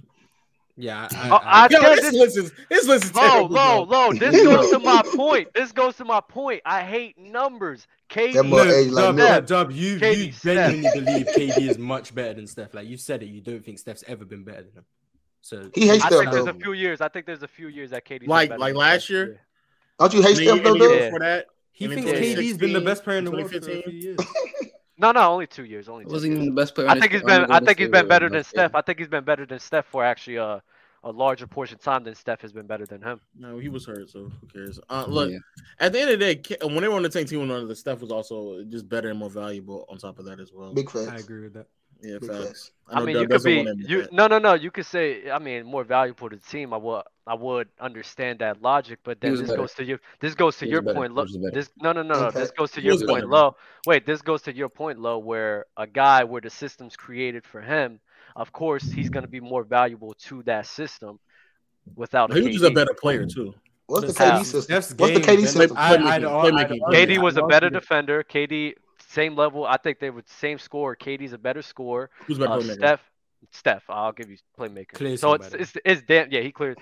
Yeah, 0.78 1.10
I, 1.12 1.18
I, 1.18 1.30
oh, 1.30 1.40
I, 1.44 1.68
yo, 1.72 1.82
this, 1.82 2.02
this 2.02 2.14
list 2.14 2.38
is 2.38 2.52
this 2.70 2.88
list 2.88 3.04
is 3.06 3.16
low, 3.16 3.46
low, 3.48 3.84
low. 3.84 4.14
This 4.14 4.42
goes 4.42 4.72
to 4.72 4.80
my 4.80 5.02
point. 5.14 5.50
This 5.54 5.74
goes 5.74 5.98
to 5.98 6.06
my 6.06 6.22
point. 6.22 6.62
I 6.66 6.82
hate 6.82 7.18
numbers. 7.18 7.86
KD, 8.10 8.90
like, 8.90 9.16
Dub, 9.18 9.46
Dub, 9.46 9.72
you 9.72 10.00
KD 10.00 10.18
you 10.18 10.32
genuinely 10.32 11.02
believe 11.02 11.28
KD 11.28 11.70
is 11.70 11.78
much 11.78 12.16
better 12.16 12.36
than 12.36 12.48
Steph. 12.48 12.74
Like 12.74 12.88
you 12.88 12.96
said 12.96 13.22
it, 13.22 13.26
you 13.26 13.42
don't 13.42 13.64
think 13.64 13.78
Steph's 13.78 14.06
ever 14.08 14.24
been 14.24 14.46
better 14.46 14.64
than 14.64 14.72
him. 14.72 14.86
So 15.42 15.70
he 15.76 15.88
hates 15.88 16.06
I 16.06 16.08
Steph. 16.08 16.20
I 16.20 16.22
think 16.22 16.32
though. 16.32 16.44
there's 16.46 16.56
a 16.56 16.60
few 16.60 16.72
years. 16.72 17.02
I 17.02 17.10
think 17.10 17.26
there's 17.26 17.44
a 17.44 17.48
few 17.50 17.68
years 17.68 17.90
that 17.90 18.06
KD 18.06 18.28
like 18.28 18.58
like 18.58 18.74
last 18.74 19.10
year. 19.10 19.26
year. 19.26 19.42
Don't 20.00 20.14
you 20.14 20.22
hate 20.22 20.38
Steph 20.38 20.64
though? 20.64 20.76
Yeah. 20.76 21.10
For 21.10 21.20
that, 21.20 21.48
he 21.74 21.88
thinks 21.90 22.10
KD's 22.10 22.58
been 22.58 22.72
the 22.72 22.80
best 22.82 23.04
player 23.04 23.18
in 23.18 23.26
the 23.26 23.32
world 23.32 23.52
for 23.52 23.58
a 23.58 23.62
few 23.62 23.92
years. 23.92 24.20
No, 25.00 25.12
no, 25.12 25.22
only 25.32 25.48
two 25.48 25.64
years. 25.64 25.88
Only. 25.88 26.04
Two 26.04 26.12
wasn't 26.12 26.34
years. 26.34 26.44
even 26.44 26.54
the 26.54 26.62
best 26.62 26.76
player. 26.76 26.90
I 26.90 27.00
think 27.00 27.14
he's 27.14 27.24
been. 27.24 27.50
I 27.50 27.60
think 27.60 27.80
he's 27.80 27.90
been 27.90 28.08
better 28.08 28.30
than 28.30 28.44
Steph. 28.44 28.76
I 28.76 28.82
think 28.82 29.00
he's 29.00 29.08
been 29.08 29.24
better 29.24 29.46
than 29.46 29.60
Steph 29.60 29.86
for 29.86 30.04
actually 30.04 30.36
a 30.36 30.62
a 31.04 31.12
larger 31.12 31.48
portion 31.48 31.76
of 31.76 31.82
time 31.82 32.04
than 32.04 32.16
Steph 32.16 32.42
has 32.42 32.52
been 32.52 32.68
better 32.68 32.86
than 32.86 33.02
him. 33.02 33.22
No, 33.38 33.58
he 33.58 33.70
was 33.70 33.86
hurt, 33.86 34.10
so 34.10 34.30
who 34.42 34.48
cares? 34.48 34.80
Uh, 34.90 35.06
look, 35.08 35.32
yeah. 35.32 35.38
at 35.80 35.94
the 35.94 36.02
end 36.02 36.12
of 36.12 36.20
the 36.20 36.36
day, 36.36 36.58
when 36.62 36.82
they 36.82 36.88
were 36.88 36.96
on 36.96 37.04
the 37.04 37.12
same 37.12 37.26
team, 37.26 37.48
one 37.48 37.68
the 37.68 37.76
Steph 37.76 38.02
was 38.02 38.12
also 38.12 38.64
just 38.66 38.88
better 38.90 39.10
and 39.10 39.20
more 39.20 39.30
valuable. 39.30 39.86
On 39.90 39.98
top 39.98 40.20
of 40.20 40.26
that, 40.26 40.40
as 40.40 40.52
well. 40.54 40.74
Big 40.74 40.90
facts. 40.90 41.08
I 41.08 41.16
agree 41.16 41.42
with 41.44 41.54
that. 41.54 41.68
Yeah, 42.02 42.18
facts. 42.20 42.72
I, 42.88 43.00
I 43.00 43.06
mean, 43.06 43.18
you 43.18 43.28
could 43.28 43.44
be 43.44 43.66
you. 43.78 44.08
No, 44.12 44.28
no, 44.28 44.40
no. 44.40 44.54
You 44.54 44.72
could 44.72 44.86
say. 44.86 45.30
I 45.32 45.40
mean, 45.40 45.66
more 45.66 45.84
valuable 45.84 46.30
to 46.30 46.36
the 46.36 46.42
team. 46.42 46.74
I 46.74 46.78
will. 46.78 47.04
I 47.30 47.36
would 47.36 47.68
understand 47.80 48.40
that 48.40 48.60
logic, 48.64 48.98
but 49.04 49.22
then 49.22 49.36
this 49.36 49.42
better. 49.42 49.58
goes 49.58 49.74
to 49.76 49.84
your 49.84 50.00
this 50.20 50.34
goes 50.34 50.58
to 50.58 50.68
your 50.68 50.82
point, 50.82 51.14
low. 51.14 51.28
This 51.54 51.70
no 51.80 51.92
no 51.92 52.02
no 52.02 52.20
no. 52.20 52.32
This 52.32 52.50
goes 52.50 52.72
to 52.72 52.82
your 52.82 52.98
point, 53.06 53.30
low. 53.30 53.56
Wait, 53.86 54.08
this 54.08 54.24
goes 54.24 54.42
to 54.44 54.56
your 54.56 54.68
point, 54.68 54.98
low, 54.98 55.20
where 55.20 55.68
a 55.78 55.86
guy 55.86 56.24
where 56.24 56.42
the 56.42 56.50
system's 56.50 56.96
created 56.96 57.46
for 57.46 57.62
him, 57.62 58.00
of 58.36 58.52
course 58.52 58.84
he's 58.84 59.12
gonna 59.12 59.28
be 59.28 59.40
more 59.40 59.64
valuable 59.64 60.16
to 60.26 60.42
that 60.44 60.66
system. 60.66 61.20
Without 61.96 62.34
he 62.34 62.48
was 62.48 62.64
a 62.64 62.72
better 62.72 62.96
player 62.96 63.28
too. 63.28 63.54
What's 63.86 64.12
the 64.12 64.24
KD 64.24 64.44
system? 64.46 64.76
What's 64.76 64.88
the 65.14 65.22
KD 65.22 65.46
system? 65.46 65.78
KD 65.78 67.22
was 67.22 67.38
a 67.38 67.44
better 67.44 67.70
defender. 67.70 68.24
KD 68.24 68.74
same 69.08 69.36
level. 69.36 69.66
I 69.66 69.78
think 69.78 70.00
they 70.00 70.10
were 70.10 70.24
same 70.26 70.58
score. 70.58 70.96
KD's 70.96 71.34
a 71.34 71.38
better 71.38 71.62
score. 71.62 72.10
Who's 72.26 72.40
better? 72.40 72.60
Steph. 72.64 73.02
Steph, 73.52 73.84
I'll 73.88 74.12
give 74.12 74.30
you 74.30 74.38
playmaker. 74.60 75.18
So 75.18 75.34
it's, 75.34 75.54
it's, 75.54 75.74
it's 75.86 76.02
damn 76.02 76.30
yeah 76.32 76.42
he 76.42 76.52
cleared 76.52 76.78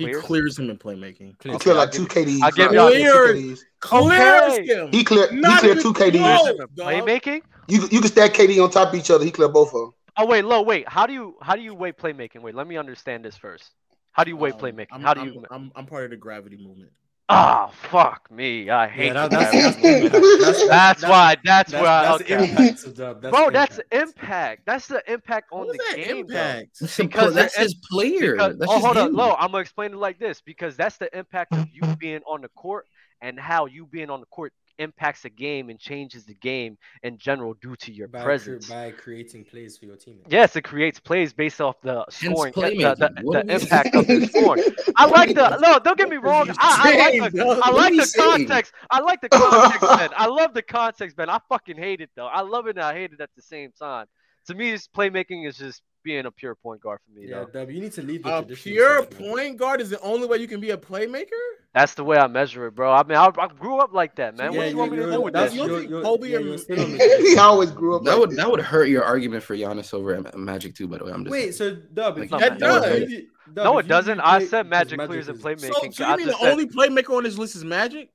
he 0.00 0.06
clears, 0.06 0.22
clears 0.24 0.58
him 0.58 0.70
in 0.70 0.78
playmaking. 0.78 1.34
I 1.54 1.58
feel 1.58 1.74
like 1.74 1.92
two 1.92 2.06
KDs. 2.06 2.42
I 2.42 2.50
give 2.52 2.72
right? 2.72 2.96
you 2.96 3.58
clears 3.80 4.68
him. 4.68 4.90
He 4.90 5.04
cleared. 5.04 5.30
He 5.30 5.58
cleared 5.58 5.80
two 5.80 5.92
KDs. 5.92 6.56
Playmaking. 6.74 7.42
You 7.68 7.82
you 7.90 8.00
can 8.00 8.08
stack 8.08 8.32
KD 8.32 8.64
on 8.64 8.70
top 8.70 8.88
of 8.88 8.94
each 8.94 9.10
other. 9.10 9.24
He 9.24 9.30
cleared 9.30 9.52
both 9.52 9.68
of 9.68 9.80
them. 9.80 9.94
Oh 10.16 10.24
wait, 10.24 10.44
low. 10.46 10.62
Wait, 10.62 10.88
how 10.88 11.06
do 11.06 11.12
you 11.12 11.36
how 11.42 11.54
do 11.54 11.60
you 11.60 11.74
weight 11.74 11.98
playmaking? 11.98 12.40
Wait, 12.40 12.54
let 12.54 12.66
me 12.66 12.78
understand 12.78 13.24
this 13.24 13.36
first. 13.36 13.72
How 14.12 14.24
do 14.24 14.30
you 14.30 14.38
weight 14.38 14.54
um, 14.54 14.60
playmaking? 14.60 14.86
I'm, 14.92 15.02
how 15.02 15.12
do 15.12 15.24
you? 15.24 15.44
I'm, 15.50 15.64
I'm, 15.64 15.72
I'm, 15.76 15.86
part 15.86 16.04
of 16.04 16.10
the 16.10 16.16
gravity 16.16 16.56
movement 16.56 16.90
oh 17.30 17.70
fuck 17.72 18.30
me. 18.30 18.70
I 18.70 18.88
hate 18.88 19.06
yeah, 19.06 19.28
that, 19.28 19.30
that's, 19.30 19.52
that's, 19.82 20.66
that's, 20.68 20.68
that's, 20.68 21.02
why 21.02 21.36
that's, 21.44 21.72
okay. 21.72 22.50
impact, 22.50 23.22
bro 23.22 23.50
that's 23.50 23.78
impact. 23.78 23.92
impact. 23.92 24.62
That's 24.66 24.86
the 24.86 25.02
impact 25.10 25.48
on 25.52 25.66
what 25.66 25.78
the 25.78 25.96
game 25.96 26.18
impact? 26.18 26.80
Though. 26.80 27.04
because 27.04 27.34
that's 27.34 27.56
his 27.56 27.74
player. 27.74 28.32
because, 28.32 28.58
that's 28.58 28.70
oh 28.70 28.80
hold 28.80 28.96
on 28.96 29.12
low 29.14 29.34
i'm 29.38 29.52
gonna 29.52 29.58
explain 29.58 29.92
it 29.92 29.98
like 29.98 30.18
this. 30.18 30.40
Because 30.40 30.76
that's 30.76 30.96
the 30.96 31.16
impact 31.16 31.54
of 31.54 31.66
you 31.72 31.82
being 31.96 32.20
on 32.26 32.42
the 32.42 32.48
court 32.48 32.86
and 33.22 33.38
how 33.38 33.66
you 33.66 33.86
being 33.86 34.10
on 34.10 34.20
the 34.20 34.26
court 34.26 34.52
impacts 34.80 35.22
the 35.22 35.30
game 35.30 35.70
and 35.70 35.78
changes 35.78 36.24
the 36.24 36.34
game 36.34 36.76
in 37.02 37.18
general 37.18 37.54
due 37.54 37.76
to 37.76 37.92
your 37.92 38.08
by, 38.08 38.22
presence. 38.22 38.68
By 38.68 38.90
creating 38.90 39.44
plays 39.44 39.76
for 39.76 39.84
your 39.84 39.96
teammates. 39.96 40.26
Yes, 40.28 40.56
it 40.56 40.62
creates 40.62 40.98
plays 40.98 41.32
based 41.32 41.60
off 41.60 41.80
the 41.82 42.04
scoring, 42.08 42.52
the, 42.54 42.94
the, 42.98 43.10
the, 43.22 43.42
the 43.44 43.54
impact 43.54 43.94
of 43.94 44.06
the 44.06 44.26
scoring. 44.26 44.64
I 44.96 45.06
like 45.06 45.34
the 45.34 45.56
no. 45.60 45.78
Don't 45.78 45.98
get 45.98 46.08
me 46.08 46.16
wrong. 46.16 46.50
I, 46.58 47.12
I 47.12 47.18
like 47.18 47.32
the, 47.32 47.60
I 47.62 47.70
like 47.70 47.94
the 47.94 48.14
context. 48.16 48.72
I 48.90 49.00
like 49.00 49.20
the 49.20 49.28
context, 49.28 49.80
Ben. 49.80 50.10
I 50.16 50.26
love 50.26 50.54
the 50.54 50.62
context, 50.62 51.16
Ben. 51.16 51.28
I 51.28 51.38
fucking 51.48 51.76
hate 51.76 52.00
it 52.00 52.10
though. 52.16 52.26
I 52.26 52.40
love 52.40 52.66
it 52.66 52.76
and 52.76 52.84
I 52.84 52.94
hate 52.94 53.12
it 53.12 53.20
at 53.20 53.30
the 53.36 53.42
same 53.42 53.72
time. 53.78 54.06
To 54.46 54.54
me, 54.54 54.70
this 54.70 54.88
playmaking 54.88 55.46
is 55.46 55.58
just 55.58 55.82
being 56.02 56.26
a 56.26 56.30
pure 56.30 56.54
point 56.54 56.80
guard 56.80 57.00
for 57.04 57.18
me. 57.18 57.28
Yeah, 57.28 57.44
though. 57.52 57.60
W, 57.60 57.76
you 57.76 57.82
need 57.82 57.92
to 57.92 58.02
leave. 58.02 58.22
The 58.22 58.38
a 58.38 58.42
pure 58.42 59.04
point 59.04 59.56
guard 59.56 59.80
is 59.80 59.90
the 59.90 60.00
only 60.00 60.26
way 60.26 60.38
you 60.38 60.48
can 60.48 60.60
be 60.60 60.70
a 60.70 60.76
playmaker. 60.76 61.26
That's 61.74 61.94
the 61.94 62.04
way 62.04 62.16
I 62.16 62.26
measure 62.26 62.66
it, 62.66 62.74
bro. 62.74 62.92
I 62.92 63.04
mean, 63.04 63.16
I, 63.16 63.30
I 63.38 63.46
grew 63.46 63.78
up 63.78 63.92
like 63.92 64.16
that, 64.16 64.36
man. 64.36 64.52
Yeah, 64.52 64.58
what 64.58 64.64
do 64.64 64.70
you 64.70 64.76
want 64.76 64.92
me 64.92 64.98
to 64.98 65.12
do 65.12 65.20
with 65.20 65.34
that? 65.34 65.54
You 65.54 65.78
You 65.78 66.02
Kobe 66.02 66.28
yeah, 66.28 66.38
or... 66.38 67.18
he 67.18 67.36
always 67.38 67.70
grew 67.70 67.96
up. 67.96 68.04
That 68.04 68.18
like 68.18 68.20
would 68.20 68.36
that 68.36 68.50
would 68.50 68.60
hurt 68.60 68.88
your 68.88 69.04
argument 69.04 69.44
for 69.44 69.56
Giannis 69.56 69.94
over 69.94 70.20
Magic 70.36 70.74
too. 70.74 70.88
By 70.88 70.98
the 70.98 71.04
way, 71.04 71.12
I'm 71.12 71.24
just 71.24 71.32
wait. 71.32 71.54
So 71.54 71.74
Dub, 71.74 72.18
like, 72.18 72.30
that 72.30 72.58
does. 72.58 73.08
Dub, 73.52 73.64
no, 73.64 73.78
it 73.78 73.88
doesn't. 73.88 74.18
Play, 74.18 74.26
I 74.26 74.46
said 74.46 74.66
Magic 74.66 75.00
clears 75.00 75.28
and 75.28 75.38
playmaking. 75.38 75.72
So, 75.74 75.90
so 75.90 76.10
you 76.10 76.16
mean 76.16 76.26
the 76.26 76.38
only 76.38 76.66
playmaker 76.66 77.16
on 77.16 77.24
this 77.24 77.38
list 77.38 77.56
is 77.56 77.64
Magic? 77.64 78.10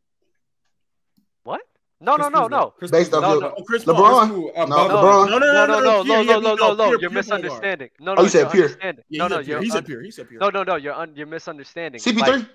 What? 1.43 1.61
No, 2.05 2.15
no, 2.15 2.29
no, 2.29 2.47
no. 2.47 2.73
Based 2.91 3.13
on 3.13 3.21
no, 3.21 3.39
no. 3.39 3.55
LeBron? 3.57 4.53
No, 4.55 4.65
No, 4.65 4.87
no, 4.87 5.65
no, 5.65 5.65
no, 5.65 5.79
no, 5.79 6.03
no, 6.03 6.23
no, 6.23 6.39
no, 6.39 6.55
no, 6.55 6.73
no. 6.75 6.99
You're 6.99 7.09
misunderstanding. 7.09 7.89
No, 7.99 8.13
no. 8.13 8.21
Oh, 8.21 8.23
you 8.23 8.29
said 8.29 8.51
pure. 8.51 8.69
No, 9.09 9.27
no, 9.27 9.39
you're. 9.39 9.61
He 9.61 9.69
said 9.69 9.85
pure. 9.85 10.01
He 10.01 10.11
said 10.11 10.29
pure. 10.29 10.39
No, 10.39 10.49
no, 10.49 10.63
no. 10.63 10.75
You're 10.75 11.07
you're 11.15 11.27
misunderstanding. 11.27 11.99
CP3 11.99 12.47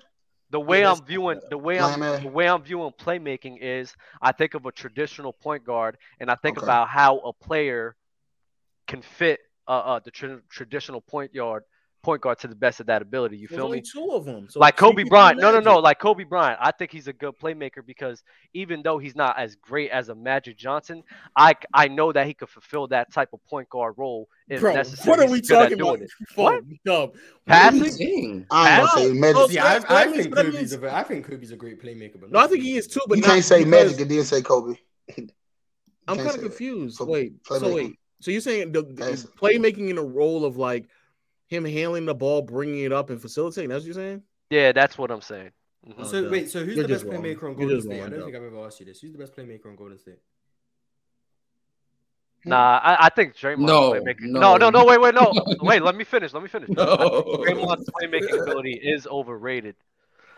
the 0.51 0.59
way 0.59 0.85
I'm 0.85 1.03
viewing 1.05 1.39
the 1.49 1.57
way 1.57 1.79
I'm 1.79 1.99
the 2.21 2.27
way 2.27 2.47
I'm 2.47 2.61
viewing 2.61 2.91
playmaking 2.99 3.59
is 3.61 3.95
I 4.21 4.33
think 4.33 4.53
of 4.53 4.65
a 4.65 4.71
traditional 4.71 5.31
point 5.33 5.63
guard 5.63 5.97
and 6.19 6.29
I 6.29 6.35
think 6.35 6.61
about 6.61 6.89
how 6.89 7.19
a 7.19 7.31
player 7.31 7.95
can 8.85 9.01
fit 9.01 9.39
uh, 9.67 9.71
uh, 9.71 9.99
the 10.03 10.11
traditional 10.49 10.99
point 10.99 11.33
guard 11.33 11.63
point 12.01 12.21
guard 12.21 12.39
to 12.39 12.47
the 12.47 12.55
best 12.55 12.79
of 12.79 12.87
that 12.87 13.01
ability. 13.01 13.37
You 13.37 13.47
There's 13.47 13.59
feel 13.59 13.69
me? 13.69 13.81
Two 13.81 14.11
of 14.11 14.25
them. 14.25 14.47
So 14.49 14.59
like 14.59 14.77
Kobe 14.77 15.03
Bryant. 15.03 15.39
No, 15.39 15.51
no, 15.51 15.59
no. 15.59 15.79
Like 15.79 15.99
Kobe 15.99 16.23
Bryant. 16.23 16.59
I 16.61 16.71
think 16.71 16.91
he's 16.91 17.07
a 17.07 17.13
good 17.13 17.37
playmaker 17.37 17.85
because 17.85 18.23
even 18.53 18.81
though 18.81 18.97
he's 18.97 19.15
not 19.15 19.37
as 19.37 19.55
great 19.55 19.91
as 19.91 20.09
a 20.09 20.15
Magic 20.15 20.57
Johnson, 20.57 21.03
I 21.35 21.55
I 21.73 21.87
know 21.87 22.11
that 22.11 22.27
he 22.27 22.33
could 22.33 22.49
fulfill 22.49 22.87
that 22.87 23.11
type 23.11 23.29
of 23.33 23.43
point 23.45 23.69
guard 23.69 23.95
role 23.97 24.27
if 24.47 24.61
Bro, 24.61 24.73
necessary. 24.73 25.09
What 25.09 25.19
are 25.19 25.31
we 25.31 25.41
talking 25.41 25.79
about? 25.79 25.99
What? 26.35 26.63
No. 26.85 27.13
Passing. 27.45 28.45
I 28.49 28.77
don't 28.77 28.89
say 28.91 29.11
Magic. 29.13 29.35
Oh, 29.37 29.49
I, 29.59 29.79
I, 29.87 30.01
I, 30.03 30.07
think 30.07 30.35
Kobe's 30.35 30.73
a, 30.73 30.95
I 30.95 31.03
think 31.03 31.27
Kobe's 31.27 31.51
a 31.51 31.55
great 31.55 31.81
playmaker, 31.81 32.19
but 32.19 32.31
no, 32.31 32.39
I 32.39 32.47
think 32.47 32.63
he 32.63 32.77
is 32.77 32.87
too. 32.87 33.01
But 33.07 33.17
you 33.17 33.23
can't 33.23 33.43
say 33.43 33.65
Magic 33.65 33.99
and 33.99 34.09
then 34.09 34.23
say 34.23 34.41
Kobe. 34.41 34.75
I'm 36.07 36.17
kind 36.17 36.29
of 36.29 36.39
confused. 36.39 36.99
Wait, 36.99 37.33
so 37.45 37.73
wait, 37.73 37.95
so 38.19 38.31
you're 38.31 38.41
saying 38.41 38.71
the, 38.71 38.83
the 38.83 39.27
playmaking 39.39 39.89
in 39.89 39.97
a 39.97 40.03
role 40.03 40.45
of 40.45 40.57
like 40.57 40.87
him 41.51 41.65
handling 41.65 42.05
the 42.05 42.15
ball, 42.15 42.41
bringing 42.41 42.83
it 42.85 42.93
up, 42.93 43.09
and 43.09 43.21
facilitating. 43.21 43.69
That's 43.69 43.81
what 43.83 43.87
you're 43.87 43.93
saying? 43.95 44.23
Yeah, 44.49 44.71
that's 44.71 44.97
what 44.97 45.11
I'm 45.11 45.21
saying. 45.21 45.51
Mhm. 45.87 46.05
So 46.05 46.29
wait, 46.29 46.49
so 46.49 46.63
who's 46.63 46.75
You're 46.77 46.83
the 46.87 46.93
best 46.93 47.03
just 47.03 47.13
wrong. 47.13 47.23
playmaker 47.23 47.43
on 47.43 47.55
Golden 47.55 47.69
just 47.77 47.87
State? 47.87 48.01
I 48.01 48.09
don't 48.09 48.19
Dub. 48.19 48.23
think 48.25 48.35
I've 48.37 48.43
ever 48.43 48.65
asked 48.65 48.79
you 48.79 48.85
this. 48.85 49.01
Who's 49.01 49.11
the 49.11 49.17
best 49.17 49.35
playmaker 49.35 49.65
on 49.67 49.75
Golden 49.75 49.97
State? 49.97 50.19
Nah, 52.45 52.79
I, 52.83 53.05
I 53.05 53.09
think 53.09 53.35
Draymond's 53.35 53.65
No, 53.67 53.91
playmaking. 53.91 54.21
no. 54.21 54.39
No, 54.39 54.57
no, 54.57 54.69
no, 54.71 54.85
wait, 54.85 54.99
wait, 54.99 55.13
no, 55.13 55.31
wait. 55.61 55.83
Let 55.83 55.95
me 55.95 56.03
finish. 56.03 56.33
Let 56.33 56.41
me 56.41 56.49
finish. 56.49 56.69
No. 56.69 56.83
I 56.83 56.97
think 57.45 57.59
Draymond's 57.59 57.89
playmaking 57.91 58.41
ability 58.41 58.73
is 58.73 59.05
overrated. 59.07 59.75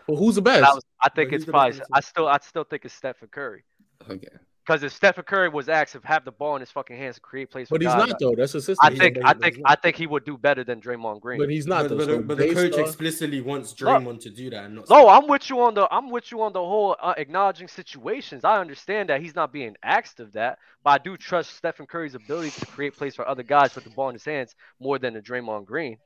Well, 0.06 0.18
who's 0.18 0.34
the 0.34 0.42
best? 0.42 0.64
I, 0.64 0.74
was, 0.74 1.80
I 1.92 2.00
still 2.00 2.28
I 2.28 2.38
still 2.42 2.64
think 2.64 2.84
it's 2.84 2.92
Stephen 2.94 3.28
Curry. 3.30 3.64
it's 4.10 4.30
because 4.66 4.82
if 4.82 4.92
Stephen 4.92 5.24
Curry 5.24 5.50
was 5.50 5.68
asked 5.68 5.92
to 5.92 6.00
have 6.04 6.24
the 6.24 6.32
ball 6.32 6.56
in 6.56 6.60
his 6.60 6.70
fucking 6.70 6.96
hands 6.96 7.16
to 7.16 7.20
create 7.20 7.50
plays, 7.50 7.68
but 7.68 7.82
he's 7.82 7.90
God, 7.90 8.08
not 8.08 8.18
though. 8.18 8.34
That's 8.34 8.54
a 8.54 8.62
system. 8.62 8.78
I 8.80 8.96
think, 8.96 9.18
I 9.22 9.34
think, 9.34 9.60
I 9.66 9.76
think 9.76 9.94
he 9.96 10.06
would 10.06 10.24
do 10.24 10.38
better 10.38 10.64
than 10.64 10.80
Draymond 10.80 11.20
Green. 11.20 11.38
But 11.38 11.50
he's 11.50 11.66
not. 11.66 11.88
But, 11.90 11.98
but, 11.98 12.26
but 12.26 12.38
the 12.38 12.54
coach 12.54 12.78
explicitly 12.78 13.42
wants 13.42 13.74
Draymond 13.74 14.20
to 14.20 14.30
do 14.30 14.48
that. 14.50 14.70
no. 14.70 15.08
I'm 15.08 15.28
with 15.28 15.50
you 15.50 15.60
on 15.60 15.74
the. 15.74 15.86
I'm 15.90 16.10
with 16.10 16.32
you 16.32 16.40
on 16.40 16.54
the 16.54 16.60
whole 16.60 16.96
uh, 17.00 17.12
acknowledging 17.18 17.68
situations. 17.68 18.42
I 18.42 18.58
understand 18.58 19.10
that 19.10 19.20
he's 19.20 19.34
not 19.34 19.52
being 19.52 19.76
asked 19.82 20.18
of 20.20 20.32
that, 20.32 20.58
but 20.82 20.90
I 20.90 20.98
do 20.98 21.18
trust 21.18 21.56
Stephen 21.56 21.86
Curry's 21.86 22.14
ability 22.14 22.50
to 22.52 22.66
create 22.66 22.96
plays 22.96 23.14
for 23.14 23.28
other 23.28 23.42
guys 23.42 23.74
with 23.74 23.84
the 23.84 23.90
ball 23.90 24.08
in 24.08 24.14
his 24.14 24.24
hands 24.24 24.54
more 24.80 24.98
than 24.98 25.12
the 25.12 25.20
Draymond 25.20 25.66
Green. 25.66 25.98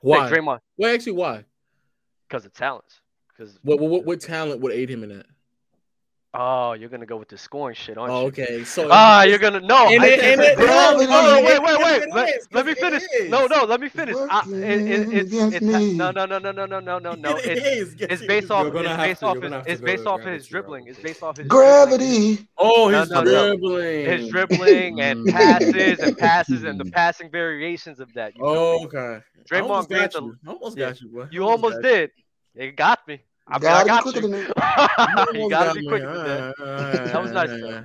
Why? 0.00 0.30
Draymond. 0.30 0.60
Well, 0.78 0.94
actually, 0.94 1.12
why? 1.12 1.44
Because 2.28 2.46
of 2.46 2.54
talents. 2.54 3.00
Because 3.36 3.58
what, 3.62 3.78
what, 3.78 4.06
what 4.06 4.20
talent 4.20 4.62
would 4.62 4.72
aid 4.72 4.88
him 4.90 5.02
in 5.02 5.10
that? 5.10 5.26
Oh, 6.32 6.74
you're 6.74 6.88
gonna 6.88 7.06
go 7.06 7.16
with 7.16 7.28
the 7.28 7.36
scoring 7.36 7.74
shit, 7.74 7.98
aren't 7.98 8.12
okay. 8.12 8.42
you? 8.42 8.54
Okay, 8.58 8.64
so 8.64 8.88
ah, 8.88 9.24
you're 9.24 9.40
gonna 9.40 9.58
no. 9.60 9.88
And 9.88 10.04
it, 10.04 10.20
and 10.20 10.40
it, 10.40 10.56
bro, 10.56 10.66
no, 10.66 10.98
no, 10.98 11.06
no, 11.06 11.42
wait, 11.44 11.60
wait, 11.60 11.78
wait. 11.82 12.14
Let, 12.14 12.34
let 12.52 12.66
me 12.66 12.74
finish. 12.74 13.02
No, 13.28 13.46
no, 13.46 13.64
let 13.64 13.80
me 13.80 13.88
finish. 13.88 14.14
I, 14.14 14.42
it, 14.46 15.12
it, 15.12 15.32
it, 15.32 15.54
it, 15.54 15.62
no, 15.96 16.12
no, 16.12 16.26
no, 16.26 16.38
no, 16.38 16.52
no, 16.52 16.66
no, 16.66 16.78
no, 16.78 16.98
no, 17.00 17.14
no. 17.14 17.36
It, 17.36 17.58
it's, 17.58 17.94
it's 17.98 18.26
based 18.26 18.52
off. 18.52 18.72
It's 18.72 18.96
based 18.96 19.24
off. 19.24 19.42
His, 19.42 19.52
it's 19.66 19.80
based 19.80 20.06
off 20.06 20.20
of 20.20 20.26
his 20.26 20.46
dribbling. 20.46 20.86
It's 20.86 21.00
based 21.00 21.24
off 21.24 21.36
his 21.36 21.48
gravity. 21.48 22.36
Dribbling. 22.36 22.48
Oh, 22.58 22.88
his 22.90 23.10
no, 23.10 23.22
no, 23.22 23.48
dribbling. 23.48 24.04
No. 24.04 24.16
His 24.16 24.28
dribbling 24.28 25.00
and 25.00 25.26
passes 25.34 25.98
and 25.98 26.16
passes 26.16 26.62
and 26.62 26.78
the 26.78 26.84
passing 26.92 27.28
variations 27.28 27.98
of 27.98 28.14
that. 28.14 28.36
You 28.36 28.42
know? 28.44 28.84
Okay. 28.84 29.18
Draymond 29.50 29.88
Green. 29.88 30.08
you. 30.14 30.38
almost 30.46 30.78
got 30.78 31.00
you. 31.00 31.28
You 31.32 31.48
almost 31.48 31.82
did. 31.82 32.12
It 32.54 32.76
got 32.76 33.00
me. 33.08 33.20
I, 33.50 33.58
mean, 33.58 33.68
I 33.68 33.84
got 33.84 34.14
you. 34.14 34.22
you 35.40 35.50
gotta 35.50 35.78
be 35.78 35.86
quick 35.86 36.02
with 36.02 36.24
that. 36.26 37.22
Was 37.22 37.32
nice. 37.32 37.48
Though. 37.48 37.84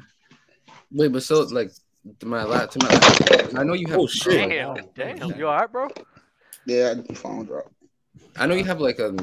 Wait, 0.92 1.12
but 1.12 1.24
so 1.24 1.42
like 1.44 1.72
to 2.20 2.26
my 2.26 2.44
last, 2.44 2.72
to 2.74 2.80
my 2.84 2.90
last, 2.90 3.56
I 3.56 3.64
know 3.64 3.74
you 3.74 3.88
have. 3.88 4.00
Oh 4.00 4.08
shit! 4.08 4.50
Damn, 4.50 4.70
um, 4.70 4.78
damn. 4.96 5.38
You 5.38 5.48
all 5.48 5.56
right, 5.56 5.72
bro? 5.72 5.88
Yeah, 6.66 6.96
phone 7.16 7.46
drop. 7.46 7.72
I 8.38 8.48
know 8.48 8.56
you 8.56 8.64
have 8.64 8.82
like 8.82 9.00
a 9.00 9.16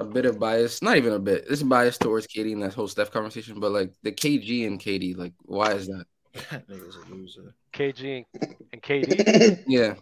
a 0.00 0.04
bit 0.04 0.26
of 0.26 0.38
bias, 0.38 0.82
not 0.82 0.96
even 0.96 1.12
a 1.12 1.18
bit. 1.18 1.46
It's 1.48 1.62
bias 1.62 1.98
towards 1.98 2.26
KD 2.26 2.52
and 2.52 2.62
that 2.62 2.74
whole 2.74 2.88
Steph 2.88 3.10
conversation, 3.10 3.60
but 3.60 3.72
like 3.72 3.92
the 4.02 4.12
KG 4.12 4.66
and 4.66 4.80
KD, 4.80 5.16
like 5.16 5.32
why 5.42 5.72
is 5.72 5.86
that? 5.88 6.06
nigga's 6.34 6.96
a 6.96 7.14
loser. 7.14 7.54
KG 7.72 8.24
and 8.72 8.82
KD. 8.82 9.64
yeah. 9.66 9.94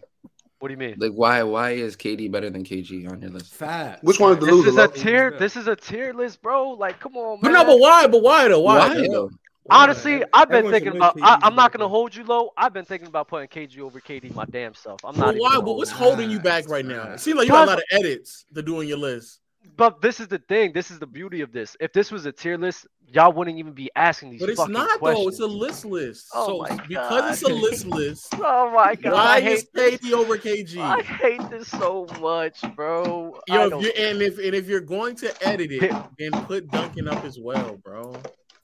What 0.58 0.68
do 0.68 0.72
you 0.72 0.78
mean? 0.78 0.94
Like 0.98 1.12
why 1.12 1.42
why 1.42 1.72
is 1.72 1.96
KD 1.96 2.30
better 2.30 2.48
than 2.48 2.64
KG 2.64 3.10
on 3.10 3.20
your 3.20 3.30
list? 3.30 3.52
Fat. 3.54 4.02
Which 4.02 4.18
one 4.18 4.32
is 4.32 4.38
the 4.38 4.46
loser? 4.46 4.70
This 4.70 4.78
is 4.78 4.78
a 4.78 5.04
tier. 5.04 5.30
This 5.38 5.56
is 5.56 5.66
a 5.66 5.76
tier 5.76 6.14
list, 6.14 6.40
bro. 6.40 6.70
Like, 6.70 6.98
come 6.98 7.16
on, 7.16 7.40
man. 7.42 7.52
But 7.52 7.58
no, 7.58 7.64
but 7.64 7.78
why? 7.78 8.06
But 8.06 8.22
why 8.22 8.48
though? 8.48 8.60
Why, 8.60 8.88
why 8.88 9.06
though? 9.06 9.30
Honestly, 9.68 10.22
I've 10.32 10.48
been 10.48 10.70
thinking 10.70 10.96
about. 10.96 11.20
I, 11.20 11.46
am 11.46 11.54
not 11.54 11.72
gonna 11.72 11.88
hold 11.88 12.14
you 12.14 12.24
low. 12.24 12.50
I've 12.56 12.72
been 12.72 12.84
thinking 12.84 13.08
about 13.08 13.28
putting 13.28 13.48
KG 13.48 13.80
over 13.80 14.00
KD 14.00 14.34
my 14.34 14.44
damn 14.46 14.74
self. 14.74 15.04
I'm 15.04 15.16
not. 15.16 15.34
But 15.34 15.40
why? 15.40 15.56
But 15.56 15.74
what's 15.74 15.90
holding 15.90 16.30
you 16.30 16.40
back 16.40 16.68
right 16.68 16.84
now? 16.84 17.12
It 17.12 17.20
seems 17.20 17.36
like 17.36 17.46
you 17.46 17.52
got 17.52 17.68
a 17.68 17.70
lot 17.72 17.78
of 17.78 17.84
edits 17.90 18.46
to 18.54 18.62
do 18.62 18.78
on 18.78 18.88
your 18.88 18.98
list 18.98 19.40
but 19.76 20.00
this 20.00 20.20
is 20.20 20.28
the 20.28 20.38
thing. 20.38 20.72
This 20.72 20.90
is 20.90 20.98
the 20.98 21.06
beauty 21.06 21.40
of 21.40 21.52
this. 21.52 21.76
If 21.80 21.92
this 21.92 22.10
was 22.10 22.26
a 22.26 22.32
tier 22.32 22.56
list, 22.56 22.86
y'all 23.08 23.32
wouldn't 23.32 23.58
even 23.58 23.72
be 23.72 23.90
asking 23.96 24.30
these. 24.30 24.40
But 24.40 24.50
it's 24.50 24.68
not 24.68 24.98
questions. 24.98 25.24
though. 25.24 25.28
It's 25.28 25.40
a 25.40 25.56
list 25.56 25.84
list. 25.84 26.28
Oh 26.34 26.46
so 26.46 26.58
my 26.58 26.68
god! 26.68 26.88
Because 26.88 27.42
it's 27.42 27.50
a 27.50 27.54
list 27.54 27.86
list. 27.86 28.34
oh 28.34 28.70
my 28.70 28.94
god! 28.94 29.12
Why 29.12 29.38
is 29.38 29.66
KD 29.74 30.12
over 30.12 30.38
KG? 30.38 30.78
I 30.78 31.02
hate 31.02 31.50
this 31.50 31.68
so 31.68 32.06
much, 32.20 32.62
bro. 32.74 33.38
Yo, 33.48 33.80
if 33.80 33.98
and 33.98 34.22
if 34.22 34.38
and 34.38 34.54
if 34.54 34.66
you're 34.66 34.80
going 34.80 35.16
to 35.16 35.46
edit 35.46 35.72
it, 35.72 35.94
then 36.18 36.32
put 36.44 36.70
Duncan 36.70 37.08
up 37.08 37.24
as 37.24 37.38
well, 37.38 37.76
bro. 37.82 38.16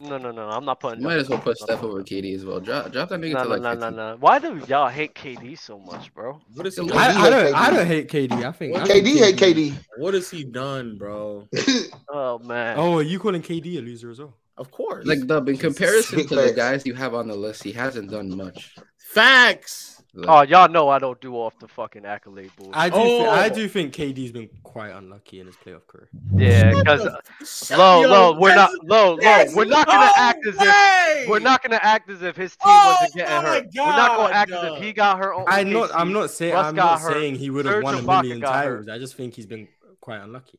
No, 0.03 0.19
no, 0.19 0.33
no, 0.33 0.49
I'm 0.49 0.65
not 0.65 0.81
putting. 0.81 1.01
You 1.01 1.07
might 1.07 1.19
as 1.19 1.29
well 1.29 1.39
put 1.39 1.57
Steph 1.59 1.83
over 1.83 2.03
KD 2.03 2.35
as 2.35 2.45
well. 2.45 2.59
Drop, 2.59 2.91
drop 2.91 3.09
that 3.11 3.21
nigga 3.21 3.35
no, 3.35 3.43
to 3.45 3.45
no, 3.45 3.57
like. 3.57 3.79
No, 3.79 3.91
no, 3.91 3.91
no, 3.91 4.17
Why 4.19 4.41
do 4.41 4.61
y'all 4.67 4.89
hate 4.89 5.15
KD 5.15 5.57
so 5.57 5.79
much, 5.79 6.13
bro? 6.13 6.41
What 6.55 6.67
is 6.67 6.77
he? 6.77 6.91
I, 6.91 7.23
I, 7.23 7.31
don't, 7.31 7.55
I 7.55 7.71
don't 7.71 7.87
hate 7.87 8.09
KD. 8.09 8.33
I 8.45 8.51
think 8.51 8.75
what, 8.75 8.91
I 8.91 9.01
KD 9.01 9.19
hate 9.19 9.37
KD. 9.37 9.75
What 9.99 10.15
has 10.15 10.29
he 10.29 10.43
done, 10.43 10.99
bro? 10.99 11.47
oh 12.09 12.39
man. 12.41 12.79
Oh, 12.79 12.99
you 12.99 13.21
calling 13.21 13.43
KD 13.43 13.79
a 13.79 13.81
loser 13.81 14.11
as 14.11 14.19
well? 14.19 14.35
Of 14.57 14.71
course. 14.71 15.07
Like, 15.07 15.27
the 15.27 15.43
in 15.45 15.57
comparison 15.57 16.27
to 16.27 16.35
the 16.35 16.53
guys 16.53 16.85
you 16.85 16.95
have 16.95 17.15
on 17.15 17.29
the 17.29 17.35
list, 17.35 17.63
he 17.63 17.73
hasn't 17.73 18.11
done 18.11 18.37
much. 18.37 18.75
Facts. 18.99 19.92
Oh, 20.15 20.43
y'all 20.43 20.69
know 20.69 20.91
I 20.91 20.99
don't 20.99 21.19
do 21.23 21.35
off 21.37 21.59
the 21.59 21.67
fucking 21.67 22.05
accolade 22.05 22.51
board. 22.57 22.73
I 22.75 22.91
do. 22.91 22.97
Oh. 22.97 23.07
Th- 23.07 23.29
I 23.29 23.49
do 23.49 23.67
think 23.67 23.95
KD's 23.95 24.31
been 24.31 24.51
quite 24.63 24.91
unlucky 24.91 25.41
in 25.41 25.47
his 25.47 25.57
playoff 25.57 25.87
career. 25.87 26.11
Yeah, 26.35 26.75
because 26.75 27.07
uh, 27.07 27.77
low, 27.79 28.03
low, 28.03 28.39
we're 28.39 28.55
not 28.55 28.71
low, 28.85 29.15
low. 29.15 29.45
We're 29.55 29.65
not 29.65 29.87
gonna 29.87 30.07
no 30.07 30.13
act 30.17 30.47
as 30.47 30.57
if 30.59 31.29
we're 31.29 31.39
not 31.39 31.63
gonna 31.63 31.81
act 31.81 32.11
as 32.11 32.21
if 32.21 32.37
his 32.37 32.51
team 32.53 32.61
oh 32.67 32.99
wasn't 33.01 33.15
getting 33.15 33.43
hurt. 33.43 33.75
God. 33.75 33.87
We're 33.87 33.97
not 33.97 34.17
gonna 34.19 34.35
act 34.35 34.51
as 34.51 34.73
if 34.73 34.83
he 34.83 34.93
got 34.93 35.19
her 35.19 35.33
own. 35.33 35.45
I'm 35.49 35.73
not. 35.73 35.91
I'm 35.95 36.13
not 36.13 36.31
saying. 36.31 36.57
I'm 36.57 36.75
not 36.75 37.01
hurt. 37.01 37.15
saying 37.15 37.37
he 37.37 37.49
would 37.49 37.65
have 37.65 37.83
won 37.83 37.95
a 37.95 38.03
million 38.03 38.43
titles. 38.43 38.89
I 38.89 38.99
just 38.99 39.15
think 39.15 39.33
he's 39.33 39.47
been 39.47 39.67
quite 40.03 40.19
unlucky. 40.19 40.59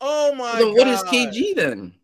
Oh 0.00 0.34
my! 0.34 0.58
So 0.58 0.74
God. 0.74 0.76
what 0.76 0.88
is 0.88 1.02
KG 1.04 1.54
then? 1.54 1.94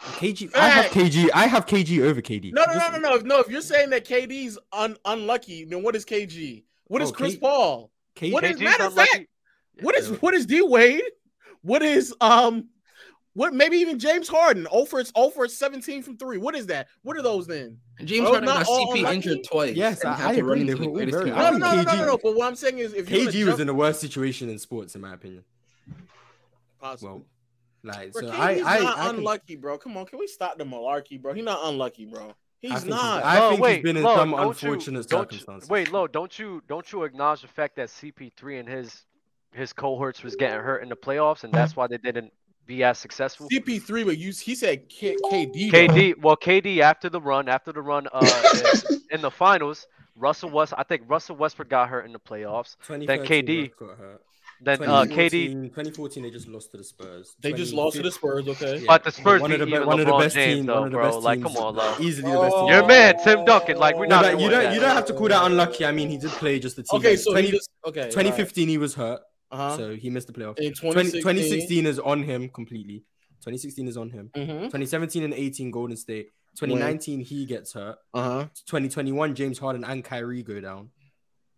KG. 0.00 0.54
I 0.56 0.68
have 0.68 0.90
KG. 0.90 1.28
I 1.34 1.46
have 1.46 1.66
KG 1.66 2.02
over 2.02 2.22
KD. 2.22 2.52
No, 2.52 2.64
no, 2.64 2.74
no, 2.74 2.90
no, 2.90 2.98
no. 2.98 3.14
If, 3.16 3.22
no, 3.24 3.40
if 3.40 3.48
you're 3.48 3.60
saying 3.60 3.90
that 3.90 4.06
KD's 4.06 4.58
un- 4.72 4.96
unlucky, 5.04 5.64
then 5.64 5.82
what 5.82 5.94
is 5.94 6.04
KG? 6.04 6.62
Oh, 6.62 6.64
what 6.88 7.02
is 7.02 7.10
oh, 7.10 7.12
Chris 7.12 7.34
K- 7.34 7.40
Paul? 7.40 7.90
K- 8.14 8.32
What 8.32 8.44
is 8.44 8.60
matter 8.60 8.84
of 8.84 8.94
fact? 8.94 9.26
What 9.82 9.94
is 9.94 10.08
what 10.20 10.34
is 10.34 10.46
D 10.46 10.62
Wade? 10.62 11.02
What 11.62 11.82
is 11.82 12.14
um? 12.20 12.68
What 13.34 13.54
maybe 13.54 13.76
even 13.76 13.98
James 13.98 14.28
Harden? 14.28 14.66
Oh 14.72 14.82
over 14.82 14.98
it's 14.98 15.12
oh 15.14 15.26
over 15.26 15.46
17 15.46 16.02
from 16.02 16.16
three. 16.16 16.36
What 16.36 16.56
is 16.56 16.66
that? 16.66 16.88
What 17.02 17.16
are 17.16 17.22
those 17.22 17.46
then? 17.46 17.78
James 18.02 18.26
Harden 18.26 18.46
got 18.46 18.66
CP 18.66 19.12
injured 19.12 19.38
twice. 19.44 19.76
Yes, 19.76 20.04
I, 20.04 20.14
have 20.14 20.30
I 20.30 20.34
to. 20.34 20.44
Run 20.44 20.66
the 20.66 20.74
greatest 20.74 21.16
very, 21.16 21.30
no, 21.30 21.50
no, 21.50 21.58
no, 21.58 21.82
no, 21.82 21.94
no, 21.94 22.06
no. 22.06 22.18
But 22.22 22.34
what 22.34 22.48
I'm 22.48 22.56
saying 22.56 22.78
is, 22.78 22.92
if 22.92 23.06
KG 23.06 23.24
was 23.24 23.34
jump... 23.34 23.60
in 23.60 23.66
the 23.68 23.74
worst 23.74 24.00
situation 24.00 24.48
in 24.48 24.58
sports, 24.58 24.94
in 24.94 25.00
my 25.00 25.14
opinion. 25.14 25.44
Well, 26.82 27.22
like 27.82 28.12
so, 28.12 28.30
I, 28.30 28.54
he's 28.54 28.64
I, 28.64 28.78
not 28.80 28.98
I 28.98 29.10
unlucky, 29.10 29.54
can... 29.54 29.60
bro. 29.60 29.78
Come 29.78 29.96
on, 29.96 30.06
can 30.06 30.18
we 30.18 30.26
stop 30.26 30.58
the 30.58 30.64
malarkey, 30.64 31.20
bro? 31.20 31.32
He's 31.32 31.44
not 31.44 31.60
unlucky, 31.64 32.06
bro. 32.06 32.34
He's 32.60 32.70
not. 32.70 32.74
I 32.74 32.80
think, 32.80 32.90
not. 32.90 33.16
He's, 33.16 33.24
I 33.24 33.48
think 33.48 33.60
wait, 33.60 33.74
he's 33.76 33.82
been 33.82 33.96
in 33.96 34.02
some 34.02 34.34
unfortunate 34.34 34.98
you, 35.10 35.18
circumstances. 35.18 35.68
You, 35.68 35.72
wait, 35.72 35.92
low, 35.92 36.06
don't 36.06 36.38
you 36.38 36.62
don't 36.68 36.90
you 36.92 37.04
acknowledge 37.04 37.40
the 37.42 37.48
fact 37.48 37.76
that 37.76 37.88
CP3 37.88 38.60
and 38.60 38.68
his 38.68 39.06
his 39.52 39.72
cohorts 39.72 40.22
was 40.22 40.36
getting 40.36 40.60
hurt 40.60 40.82
in 40.82 40.88
the 40.88 40.96
playoffs, 40.96 41.44
and 41.44 41.52
that's 41.52 41.74
why 41.74 41.86
they 41.86 41.98
didn't 41.98 42.32
be 42.66 42.84
as 42.84 42.98
successful. 42.98 43.48
CP3, 43.50 44.04
but 44.04 44.18
you 44.18 44.32
he 44.32 44.54
said 44.54 44.88
K, 44.88 45.16
KD. 45.30 45.70
KD, 45.70 46.14
well, 46.20 46.36
KD 46.36 46.80
after 46.80 47.08
the 47.08 47.20
run, 47.20 47.48
after 47.48 47.72
the 47.72 47.82
run 47.82 48.06
uh, 48.12 48.42
in, 48.90 49.00
in, 49.10 49.20
the 49.22 49.30
finals, 49.30 49.86
Russell 50.14 50.50
West. 50.50 50.74
I 50.76 50.84
think 50.84 51.02
Russell 51.08 51.36
Westbrook 51.36 51.68
got 51.68 51.88
hurt 51.88 52.06
in 52.06 52.12
the 52.12 52.20
playoffs. 52.20 52.76
Then 52.86 53.24
KD. 53.24 53.72
Then 54.62 54.82
uh, 54.82 55.04
KD. 55.04 55.52
2014, 55.52 56.22
they 56.22 56.30
just 56.30 56.46
lost 56.46 56.70
to 56.72 56.76
the 56.76 56.84
Spurs. 56.84 57.34
They 57.40 57.52
just 57.52 57.72
lost 57.72 57.96
to 57.96 58.02
the 58.02 58.10
Spurs, 58.10 58.46
okay? 58.46 58.84
But 58.86 59.04
the 59.04 59.10
Spurs 59.10 59.40
one 59.40 59.52
of 59.52 59.58
the, 59.58 59.66
be- 59.66 59.78
one 59.78 60.00
of 60.00 60.06
the 60.06 60.16
best 60.18 60.34
James, 60.34 60.66
though, 60.66 60.74
one 60.74 60.86
of 60.86 60.92
the 60.92 60.98
bro. 60.98 61.10
Best 61.10 61.22
like, 61.22 61.42
come 61.42 61.56
on, 61.56 61.76
love. 61.76 62.00
Easily 62.00 62.30
the 62.30 62.38
best 62.38 62.54
oh. 62.54 62.66
team. 62.66 62.74
Your 62.74 62.86
man, 62.86 63.14
Tim 63.24 63.44
Duncan. 63.46 63.78
Like, 63.78 63.96
we're 63.96 64.06
no, 64.06 64.20
not. 64.20 64.38
You 64.38 64.50
don't, 64.50 64.62
that. 64.64 64.74
you 64.74 64.80
don't 64.80 64.94
have 64.94 65.06
to 65.06 65.14
call 65.14 65.28
that 65.28 65.46
unlucky. 65.46 65.86
I 65.86 65.92
mean, 65.92 66.10
he 66.10 66.18
did 66.18 66.30
play 66.30 66.58
just 66.58 66.76
the 66.76 66.82
team. 66.82 66.98
Okay, 66.98 67.16
so 67.16 67.32
20, 67.32 67.46
he 67.46 67.52
just, 67.52 67.70
okay, 67.86 68.04
2015, 68.04 68.64
right. 68.64 68.70
he 68.70 68.78
was 68.78 68.94
hurt. 68.94 69.20
Uh-huh. 69.50 69.76
So 69.76 69.96
he 69.96 70.10
missed 70.10 70.26
the 70.26 70.32
playoffs. 70.32 70.56
2016. 70.56 71.86
is 71.86 71.98
on 71.98 72.22
him 72.22 72.48
completely. 72.48 73.04
2016 73.40 73.88
is 73.88 73.96
on 73.96 74.10
him. 74.10 74.30
Mm-hmm. 74.34 74.64
2017 74.64 75.24
and 75.24 75.34
18, 75.34 75.70
Golden 75.70 75.96
State. 75.96 76.30
2019, 76.56 77.20
he 77.20 77.46
gets 77.46 77.72
hurt. 77.72 77.96
Uh-huh. 78.12 78.44
2021, 78.66 79.34
James 79.34 79.58
Harden 79.58 79.84
and 79.84 80.04
Kyrie 80.04 80.42
go 80.42 80.60
down 80.60 80.90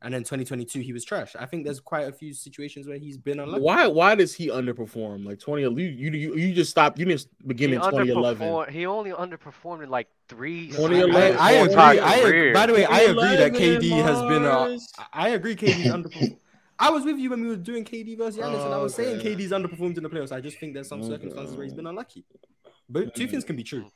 and 0.03 0.13
then 0.13 0.23
2022 0.23 0.81
he 0.81 0.93
was 0.93 1.05
trash. 1.05 1.35
I 1.39 1.47
think 1.47 1.65
there's 1.65 1.81
quite 1.81 2.09
a 2.09 2.13
few 2.13 2.35
situations 2.35 2.87
where 2.87 2.99
he's 2.99 3.17
been 3.17 3.41
unlucky. 3.41 3.63
Why 3.63 3.87
why 3.87 4.15
does 4.15 4.35
he 4.35 4.49
underperform? 4.49 5.25
Like 5.25 5.39
20 5.39 5.63
you 5.63 5.69
you 5.71 6.35
you 6.35 6.53
just 6.55 6.71
stopped 6.71 6.99
you 6.99 7.05
didn't 7.05 7.27
begin 7.47 7.71
he 7.71 7.77
in 7.77 7.83
2011. 7.83 8.73
He 8.73 8.87
only 8.87 9.13
underperformed 9.13 9.85
in 9.85 9.91
like 9.91 10.09
3 10.29 10.69
2011. 10.69 11.39
I, 11.39 11.49
I 11.49 11.53
agree. 11.53 11.77
I 11.77 12.15
agree. 12.17 12.53
By 12.53 12.67
the 12.67 12.73
way, 12.73 12.85
I 12.85 13.01
agree 13.01 13.37
that 13.37 13.53
KD 13.53 13.91
has 14.03 14.21
been 14.23 14.45
a, 14.45 14.79
I 15.13 15.31
agree 15.31 15.57
KD 15.57 15.85
underperformed. 15.85 16.39
I 16.79 16.91
was 16.91 17.05
with 17.05 17.19
you 17.19 17.31
when 17.31 17.43
we 17.43 17.49
were 17.49 17.57
doing 17.57 17.85
KD 17.85 18.19
versus 18.19 18.39
Giannis, 18.39 18.59
oh, 18.59 18.65
and 18.65 18.75
I 18.75 18.79
was 18.79 18.99
oh, 18.99 19.03
okay. 19.03 19.23
saying 19.23 19.39
KD's 19.39 19.53
underperformed 19.53 19.99
in 19.99 20.03
the 20.03 20.11
playoffs. 20.11 20.33
I 20.33 20.41
just 20.41 20.59
think 20.59 20.75
there's 20.75 20.89
some 20.89 21.01
okay. 21.01 21.11
circumstances 21.11 21.55
where 21.55 21.65
he's 21.65 21.75
been 21.75 21.87
unlucky. 21.87 22.25
But 22.89 23.15
two 23.15 23.29
things 23.29 23.45
can 23.45 23.55
be 23.55 23.63
true. 23.63 23.87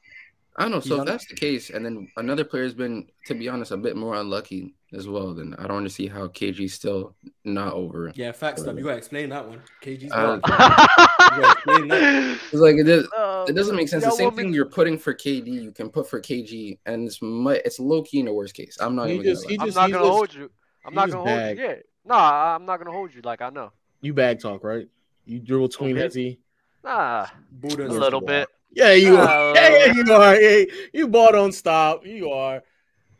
I 0.58 0.62
don't 0.62 0.70
know. 0.70 0.80
So 0.80 1.00
if 1.00 1.06
that's 1.06 1.26
the 1.26 1.34
case, 1.34 1.68
and 1.68 1.84
then 1.84 2.08
another 2.16 2.44
player 2.44 2.64
has 2.64 2.72
been, 2.72 3.08
to 3.26 3.34
be 3.34 3.48
honest, 3.48 3.72
a 3.72 3.76
bit 3.76 3.94
more 3.94 4.14
unlucky 4.14 4.74
as 4.94 5.06
well. 5.06 5.34
Then 5.34 5.54
I 5.58 5.64
don't 5.64 5.74
want 5.74 5.86
to 5.86 5.94
see 5.94 6.06
how 6.06 6.28
KG's 6.28 6.72
still 6.72 7.14
not 7.44 7.74
over. 7.74 8.10
Yeah, 8.14 8.32
facts. 8.32 8.62
Though. 8.62 8.72
You 8.72 8.84
gotta 8.84 8.96
explain 8.96 9.28
that 9.30 9.46
one. 9.46 9.60
KG's 9.82 10.12
uh, 10.12 10.40
It's 12.52 12.54
like 12.54 12.76
it, 12.76 12.84
does, 12.84 13.04
um, 13.16 13.44
it 13.48 13.52
doesn't 13.54 13.76
make 13.76 13.88
sense. 13.88 14.04
The 14.04 14.10
same 14.12 14.30
thing 14.32 14.54
you're 14.54 14.64
putting 14.64 14.98
for 14.98 15.12
KD, 15.12 15.46
you 15.46 15.72
can 15.72 15.90
put 15.90 16.08
for 16.08 16.20
KG, 16.20 16.78
and 16.86 17.06
it's 17.06 17.18
it's 17.20 17.78
low 17.78 18.02
key 18.02 18.20
in 18.20 18.26
the 18.26 18.32
worst 18.32 18.54
case. 18.54 18.78
I'm 18.80 18.96
not. 18.96 19.08
He 19.08 19.14
even 19.14 19.26
just, 19.26 19.46
gonna 19.46 19.66
just, 19.66 19.76
I'm 19.76 19.90
not 19.90 19.98
gonna 19.98 20.10
hold 20.10 20.34
you. 20.34 20.50
I'm 20.86 20.94
not 20.94 21.10
gonna 21.10 21.24
bag. 21.24 21.58
hold 21.58 21.58
you. 21.58 21.64
Yeah, 21.64 21.82
no, 22.06 22.14
I'm 22.14 22.64
not 22.64 22.78
gonna 22.78 22.92
hold 22.92 23.14
you. 23.14 23.20
Like 23.20 23.42
I 23.42 23.50
know. 23.50 23.72
You 24.00 24.14
bag 24.14 24.40
talk 24.40 24.64
right? 24.64 24.88
You 25.26 25.38
dribble 25.40 25.64
oh, 25.64 25.68
between 25.68 25.98
okay. 25.98 26.06
Hezzy. 26.06 26.38
Nah, 26.82 27.26
a 27.62 27.66
little 27.66 28.20
bit. 28.20 28.48
Yeah, 28.70 28.92
you 28.92 29.16
are. 29.16 29.50
Uh, 29.50 29.54
Yeah, 29.54 29.68
yeah, 29.86 29.92
you 29.92 30.12
are. 30.12 30.40
Yeah, 30.40 30.64
you 30.92 31.08
ball 31.08 31.32
don't 31.32 31.52
stop. 31.52 32.04
You 32.06 32.30
are. 32.30 32.62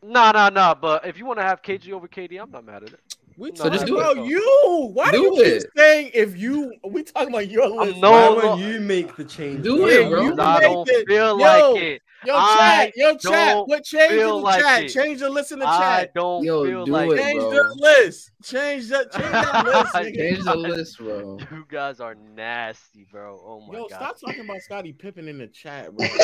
Nah, 0.02 0.32
nah, 0.32 0.50
nah. 0.50 0.74
But 0.74 1.06
if 1.06 1.18
you 1.18 1.24
want 1.26 1.38
to 1.38 1.42
have 1.44 1.62
KG 1.62 1.92
over 1.92 2.06
KD, 2.08 2.40
I'm 2.40 2.50
not 2.50 2.64
mad 2.64 2.82
at 2.84 2.92
it. 2.92 3.00
We 3.38 3.50
No, 3.50 3.56
talking 3.56 3.72
just 3.72 3.86
do 3.86 3.98
about 3.98 4.16
it. 4.18 4.26
you. 4.26 4.90
Why 4.94 5.10
do, 5.10 5.18
Do 5.18 5.22
you 5.24 5.44
keep 5.60 5.62
saying 5.76 6.10
if 6.14 6.36
you? 6.36 6.74
We 6.84 7.02
talking 7.02 7.28
about 7.28 7.48
your 7.48 7.66
I'm 7.66 7.88
list. 7.88 8.00
no 8.00 8.10
Why 8.10 8.28
lo- 8.28 8.56
you 8.56 8.80
make 8.80 9.14
the 9.16 9.24
change? 9.24 9.62
Do 9.64 9.86
it, 9.88 10.08
bro. 10.08 10.22
you 10.22 10.36
I 10.38 10.60
don't 10.60 10.86
the- 10.86 11.04
feel 11.06 11.38
yo, 11.38 11.72
like 11.72 11.82
it. 11.82 12.02
Yo, 12.24 12.34
I 12.34 12.86
chat, 12.86 12.92
yo, 12.96 13.16
chat. 13.16 13.54
don't 13.68 13.84
change 13.84 14.12
in 14.12 14.18
the 14.18 14.34
like 14.34 14.60
chat. 14.62 14.82
it. 14.84 14.88
Change 14.88 15.20
the 15.20 15.28
list 15.30 15.52
in 15.52 15.58
the 15.60 15.68
I 15.68 15.78
chat. 15.78 16.14
don't 16.14 16.42
Yo, 16.44 16.64
feel 16.64 16.84
do 16.86 16.92
like 16.92 17.10
it, 17.10 17.18
Change 17.18 17.40
bro. 17.40 17.50
the 17.50 17.74
list. 17.78 18.30
Change 18.42 18.88
that. 18.88 19.12
Change 19.12 19.32
that 19.32 19.64
list. 19.64 19.94
Nigga. 19.94 20.16
Change 20.16 20.44
the 20.44 20.56
list, 20.56 20.98
bro. 20.98 21.38
You 21.52 21.64
guys 21.68 22.00
are 22.00 22.14
nasty, 22.14 23.06
bro. 23.10 23.40
Oh 23.44 23.60
my 23.60 23.74
Yo, 23.74 23.86
god. 23.88 23.96
stop 23.96 24.20
talking 24.20 24.40
about 24.40 24.60
Scottie 24.62 24.92
Pippen 24.92 25.28
in 25.28 25.38
the 25.38 25.46
chat, 25.46 25.94
bro. 25.94 26.06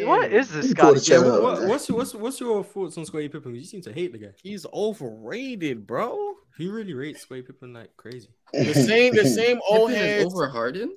What 0.00 0.32
is 0.32 0.50
this, 0.50 0.66
You 0.70 0.74
pull 0.74 0.94
the 0.94 1.00
Scottie? 1.00 1.20
chat 1.20 1.26
Yeah, 1.26 1.32
up. 1.34 1.42
what, 1.42 1.68
what's 1.68 1.88
your 1.88 1.98
what's 1.98 2.12
what's 2.14 2.40
your 2.40 2.64
thoughts 2.64 2.98
on 2.98 3.04
Scottie 3.06 3.28
Pippen? 3.28 3.54
You 3.54 3.64
seem 3.64 3.80
to 3.82 3.92
hate 3.92 4.10
the 4.10 4.18
guy. 4.18 4.30
He's 4.42 4.66
overrated, 4.74 5.86
bro. 5.86 6.34
He 6.56 6.66
really 6.66 6.94
rates 6.94 7.20
Scottie 7.22 7.42
Pippen 7.42 7.72
like 7.74 7.96
crazy. 7.96 8.28
The 8.52 8.74
same, 8.74 9.14
the 9.14 9.24
same 9.24 9.60
old 9.68 9.90
Pippen 9.90 10.04
is 10.04 10.26
over 10.26 10.48
Harden. 10.48 10.96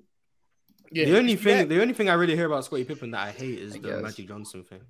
Yeah, 0.91 1.05
the 1.05 1.17
only 1.17 1.35
thing, 1.35 1.57
that? 1.57 1.69
the 1.69 1.81
only 1.81 1.93
thing 1.93 2.09
I 2.09 2.13
really 2.13 2.35
hear 2.35 2.47
about 2.47 2.65
Scottie 2.65 2.83
Pippen 2.83 3.11
that 3.11 3.27
I 3.27 3.31
hate 3.31 3.59
is 3.59 3.75
I 3.75 3.79
the 3.79 3.87
guess. 3.87 4.01
Magic 4.01 4.27
Johnson 4.27 4.63
thing. 4.63 4.81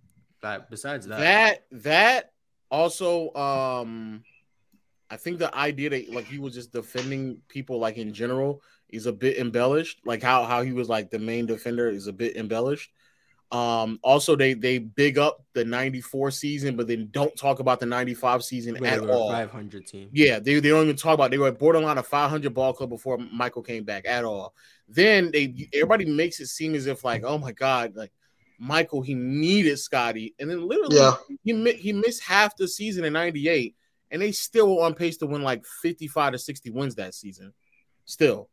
Like 0.42 0.70
besides 0.70 1.06
that, 1.08 1.20
that 1.20 1.66
that 1.84 2.32
also 2.72 3.34
um 3.36 4.24
i 5.12 5.18
think 5.18 5.38
the 5.38 5.54
idea 5.56 5.90
that 5.90 6.10
like 6.10 6.26
he 6.26 6.40
was 6.40 6.54
just 6.54 6.72
defending 6.72 7.38
people 7.50 7.78
like 7.78 7.98
in 7.98 8.14
general 8.14 8.62
is 8.90 9.06
a 9.06 9.12
bit 9.12 9.38
embellished 9.38 10.00
like 10.06 10.24
how 10.24 10.44
how 10.46 10.64
he 10.64 10.72
was 10.72 10.90
like 10.90 11.12
the 11.12 11.20
main 11.20 11.46
defender 11.46 11.90
is 11.90 12.08
a 12.08 12.14
bit 12.14 12.38
embellished 12.38 12.92
um 13.52 14.00
also 14.02 14.36
they 14.36 14.54
they 14.54 14.78
big 14.78 15.18
up 15.18 15.44
the 15.54 15.66
94 15.66 16.32
season 16.32 16.78
but 16.78 16.88
then 16.88 17.10
don't 17.12 17.36
talk 17.36 17.60
about 17.60 17.82
the 17.82 17.86
95 17.86 18.44
season 18.44 18.76
where 18.78 18.92
at 18.94 19.02
they 19.02 19.06
were 19.06 19.12
all 19.12 19.30
500 19.30 19.86
team. 19.86 20.10
yeah, 20.14 20.40
they, 20.40 20.60
they 20.62 20.70
don't 20.70 20.84
even 20.84 20.96
talk 20.96 21.16
about. 21.16 21.32
They 21.32 21.38
were 21.38 21.52
borderline 21.52 21.98
a 21.98 22.04
500 22.04 22.54
ball 22.54 22.72
club 22.74 22.90
before 22.90 23.18
Michael 23.18 23.62
came 23.62 23.84
back 23.84 24.06
at 24.08 24.24
all. 24.24 24.54
Then 24.88 25.32
they 25.32 25.68
everybody 25.74 26.06
makes 26.06 26.40
it 26.40 26.48
seem 26.48 26.76
as 26.76 26.88
if 26.88 27.04
like, 27.04 27.24
oh 27.26 27.38
my 27.38 27.52
god, 27.52 27.96
like 27.96 28.12
Michael 28.60 29.02
he 29.02 29.16
needed 29.16 29.80
Scottie, 29.80 30.36
and 30.40 30.50
then 30.50 30.68
literally 30.68 30.98
Yeah. 30.98 31.16
he 31.44 31.74
he 31.74 31.94
missed 31.94 32.22
half 32.22 32.56
the 32.56 32.68
season 32.68 33.04
in 33.04 33.14
'98, 33.14 33.76
and 34.12 34.22
they 34.22 34.32
still 34.32 34.76
were 34.76 34.84
on 34.84 34.94
pace 34.94 35.18
to 35.18 35.26
win 35.26 35.42
like 35.42 35.66
55 35.82 36.34
to 36.34 36.38
60 36.40 36.70
wins 36.70 36.96
that 36.96 37.16
season, 37.16 37.54
still. 38.06 38.51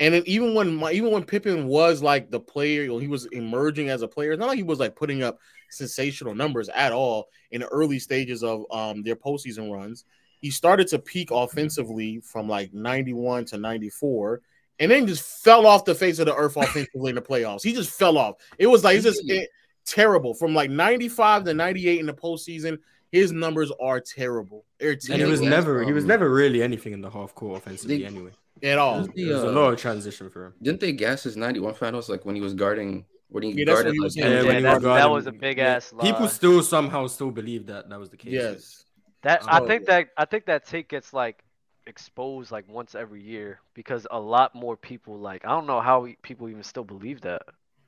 And 0.00 0.14
then 0.14 0.22
even 0.26 0.54
when 0.54 0.74
my, 0.76 0.92
even 0.92 1.10
when 1.10 1.24
Pippen 1.24 1.66
was 1.66 2.02
like 2.02 2.30
the 2.30 2.38
player, 2.38 2.90
or 2.90 3.00
he 3.00 3.08
was 3.08 3.26
emerging 3.26 3.90
as 3.90 4.02
a 4.02 4.08
player. 4.08 4.32
It's 4.32 4.40
not 4.40 4.48
like 4.48 4.56
he 4.56 4.62
was 4.62 4.78
like 4.78 4.94
putting 4.94 5.22
up 5.22 5.38
sensational 5.70 6.34
numbers 6.34 6.68
at 6.68 6.92
all 6.92 7.28
in 7.50 7.60
the 7.60 7.68
early 7.68 7.98
stages 7.98 8.42
of 8.42 8.64
um 8.70 9.02
their 9.02 9.16
postseason 9.16 9.72
runs. 9.72 10.04
He 10.40 10.50
started 10.50 10.86
to 10.88 11.00
peak 11.00 11.30
offensively 11.32 12.20
from 12.20 12.48
like 12.48 12.72
91 12.72 13.46
to 13.46 13.58
94, 13.58 14.40
and 14.78 14.90
then 14.90 15.06
just 15.06 15.42
fell 15.42 15.66
off 15.66 15.84
the 15.84 15.94
face 15.94 16.20
of 16.20 16.26
the 16.26 16.34
earth 16.34 16.56
offensively 16.56 17.10
in 17.10 17.16
the 17.16 17.22
playoffs. 17.22 17.64
He 17.64 17.72
just 17.72 17.90
fell 17.90 18.16
off. 18.16 18.36
It 18.56 18.68
was 18.68 18.84
like 18.84 18.96
it's 18.96 19.04
just 19.04 19.22
eh, 19.28 19.46
terrible 19.84 20.34
from 20.34 20.54
like 20.54 20.70
95 20.70 21.44
to 21.44 21.54
98 21.54 22.00
in 22.00 22.06
the 22.06 22.14
postseason. 22.14 22.78
His 23.10 23.32
numbers 23.32 23.72
are 23.80 24.00
terrible. 24.00 24.64
They're 24.78 24.92
And 24.92 25.20
he 25.20 25.24
was 25.24 25.40
never 25.40 25.82
he 25.82 25.92
was 25.92 26.04
um, 26.04 26.08
never 26.08 26.30
really 26.30 26.62
anything 26.62 26.92
in 26.92 27.00
the 27.00 27.10
half 27.10 27.34
court 27.34 27.58
offensively 27.58 28.04
anyway. 28.04 28.30
At 28.62 28.78
all. 28.78 28.96
There's, 28.96 29.08
The, 29.08 29.24
there's 29.24 29.42
a 29.42 29.48
uh, 29.48 29.52
lot 29.52 29.72
of 29.72 29.78
transition 29.78 30.30
for 30.30 30.46
him. 30.46 30.54
Didn't 30.62 30.80
they 30.80 30.92
gas 30.92 31.22
his 31.22 31.36
91 31.36 31.74
finals 31.74 32.08
like 32.08 32.24
when 32.24 32.34
he 32.34 32.40
was 32.40 32.54
guarding 32.54 33.04
when 33.30 33.42
he 33.42 33.50
Yeah, 33.52 33.64
that's 33.66 33.68
what 33.68 33.74
guarded 33.84 33.92
he 33.94 33.98
like 33.98 34.04
was 34.04 34.14
saying. 34.14 34.32
Yeah, 34.32 34.40
Yeah, 34.40 34.46
when 34.46 34.56
he 34.56 34.62
that- 34.62 34.74
was 34.74 34.82
that 34.82 35.10
was 35.10 35.26
a 35.26 35.32
big 35.32 35.58
yeah, 35.58 35.74
ass 35.76 35.92
People 36.00 36.28
still 36.28 36.62
somehow 36.62 37.06
still 37.06 37.30
believe 37.30 37.66
that 37.66 37.88
that 37.88 37.98
was 37.98 38.10
the 38.10 38.16
case. 38.16 38.32
Yes. 38.32 38.84
That 39.22 39.42
I 39.48 39.60
Oh. 39.60 39.66
think 39.66 39.86
that 39.86 40.08
I 40.16 40.24
think 40.24 40.46
that 40.46 40.64
take 40.66 40.88
gets 40.88 41.12
like 41.12 41.42
exposed 41.86 42.50
like 42.52 42.68
once 42.68 42.94
every 42.94 43.22
year 43.22 43.60
because 43.74 44.06
a 44.10 44.20
lot 44.20 44.54
more 44.54 44.76
people 44.76 45.18
like 45.18 45.44
I 45.44 45.48
don't 45.50 45.66
know 45.66 45.80
how 45.80 46.06
people 46.22 46.48
even 46.48 46.62
still 46.62 46.84
believe 46.84 47.20
that. 47.22 47.42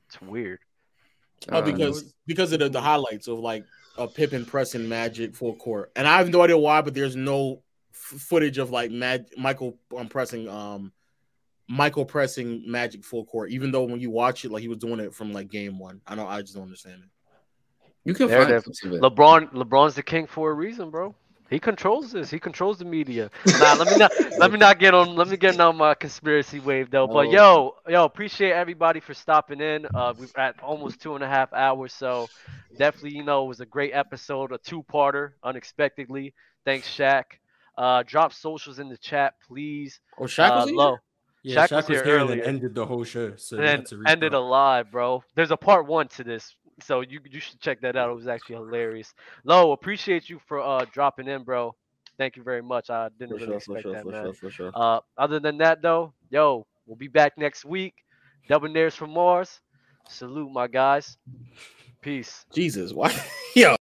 It's 0.07 0.21
weird. 0.21 0.59
Oh, 1.49 1.57
Uh, 1.57 1.61
because 1.61 2.13
because 2.27 2.51
of 2.51 2.59
the, 2.59 2.69
the 2.69 2.81
highlights 2.81 3.27
of 3.27 3.39
like 3.39 3.63
a 3.97 4.07
Pippen 4.07 4.45
pressing 4.45 4.87
Magic 4.87 5.35
full 5.35 5.55
court, 5.55 5.91
and 5.95 6.07
I 6.07 6.17
have 6.17 6.29
no 6.29 6.41
idea 6.41 6.57
why, 6.57 6.81
but 6.81 6.93
there's 6.93 7.15
no 7.15 7.53
f- 7.53 7.59
footage 8.01 8.57
of 8.57 8.71
like 8.71 8.91
Mag- 8.91 9.27
Michael 9.37 9.77
um, 9.97 10.07
pressing 10.07 10.49
um 10.49 10.91
Michael 11.67 12.03
pressing 12.05 12.63
Magic 12.69 13.03
full 13.03 13.25
court, 13.25 13.51
even 13.51 13.71
though 13.71 13.83
when 13.83 13.99
you 14.01 14.09
watch 14.09 14.43
it, 14.43 14.51
like 14.51 14.61
he 14.61 14.67
was 14.67 14.77
doing 14.77 14.99
it 14.99 15.13
from 15.13 15.31
like 15.31 15.49
game 15.49 15.79
one. 15.79 16.01
I 16.05 16.15
don't, 16.15 16.27
I 16.27 16.41
just 16.41 16.53
don't 16.53 16.63
understand 16.63 17.03
it. 17.03 17.09
you 18.03 18.13
can 18.13 18.27
There 18.27 18.41
find 18.41 18.51
it 18.53 18.67
is. 18.67 18.81
it. 18.83 19.01
LeBron 19.01 19.53
LeBron's 19.53 19.95
the 19.95 20.03
king 20.03 20.27
for 20.27 20.51
a 20.51 20.53
reason, 20.53 20.89
bro. 20.89 21.15
He 21.49 21.59
controls 21.59 22.13
this. 22.13 22.29
He 22.29 22.39
controls 22.39 22.77
the 22.79 22.85
media. 22.85 23.29
Nah, 23.45 23.73
let 23.73 23.89
me 23.89 23.97
not 23.97 24.11
let 24.37 24.51
me 24.53 24.57
not 24.57 24.79
get 24.79 24.93
on 24.93 25.15
let 25.15 25.27
me 25.27 25.35
get 25.35 25.59
on 25.59 25.75
my 25.75 25.93
conspiracy 25.93 26.59
wave 26.61 26.89
though. 26.89 27.07
But 27.07 27.29
yo, 27.29 27.75
yo, 27.89 28.05
appreciate 28.05 28.53
everybody 28.53 29.01
for 29.01 29.13
stopping 29.13 29.59
in. 29.59 29.85
Uh 29.93 30.13
we've 30.17 30.31
at 30.37 30.61
almost 30.63 31.01
two 31.01 31.13
and 31.15 31.23
a 31.23 31.27
half 31.27 31.51
hours, 31.51 31.93
so 31.93 32.29
definitely, 32.77 33.17
you 33.17 33.23
know, 33.23 33.43
it 33.43 33.47
was 33.49 33.59
a 33.59 33.65
great 33.65 33.91
episode, 33.93 34.53
a 34.53 34.57
two-parter, 34.59 35.31
unexpectedly. 35.43 36.33
Thanks, 36.63 36.87
Shaq. 36.87 37.23
Uh 37.81 38.03
drop 38.05 38.31
socials 38.33 38.77
in 38.79 38.89
the 38.89 38.97
chat, 38.97 39.33
please. 39.47 39.99
Oh, 40.19 40.25
Shaq 40.25 40.55
was 40.55 40.63
uh, 40.63 40.67
here? 40.67 40.75
low. 40.75 40.97
Yeah, 41.43 41.67
Shaq 41.67 41.89
was 41.89 42.01
here 42.01 42.19
and 42.19 42.29
then 42.29 42.41
ended 42.41 42.75
the 42.75 42.85
whole 42.85 43.03
show. 43.03 43.35
So 43.37 43.57
and 43.57 43.63
we 43.63 43.65
then 43.65 43.77
had 43.79 43.85
to 43.87 44.03
ended 44.07 44.33
alive, 44.33 44.91
bro. 44.91 45.23
There's 45.35 45.49
a 45.49 45.57
part 45.57 45.87
one 45.87 46.07
to 46.09 46.23
this, 46.23 46.55
so 46.79 47.01
you 47.01 47.19
you 47.27 47.39
should 47.39 47.59
check 47.59 47.81
that 47.81 47.95
out. 47.95 48.11
It 48.11 48.15
was 48.15 48.27
actually 48.27 48.57
hilarious. 48.57 49.13
Lo, 49.45 49.71
appreciate 49.71 50.29
you 50.29 50.39
for 50.47 50.61
uh 50.61 50.85
dropping 50.93 51.27
in, 51.27 51.43
bro. 51.43 51.75
Thank 52.19 52.35
you 52.37 52.43
very 52.43 52.61
much. 52.61 52.91
I 52.91 53.09
didn't 53.17 53.39
For 53.39 53.45
really 53.45 53.59
sure, 53.59 53.59
for 53.61 53.77
expect 53.77 53.83
sure, 53.83 53.93
that, 53.93 54.03
for 54.03 54.11
man. 54.11 54.23
sure, 54.25 54.33
for 54.33 54.49
sure. 54.51 54.71
Uh, 54.75 54.99
other 55.17 55.39
than 55.39 55.57
that, 55.57 55.81
though, 55.81 56.13
yo, 56.29 56.67
we'll 56.85 56.97
be 56.97 57.07
back 57.07 57.35
next 57.37 57.65
week. 57.65 57.95
Debonaires 58.47 58.93
from 58.93 59.11
Marz. 59.11 59.59
Salute, 60.07 60.51
my 60.51 60.67
guys. 60.67 61.17
Peace. 62.01 62.45
Jesus, 62.53 62.93
why? 62.93 63.11
Yo. 63.55 63.75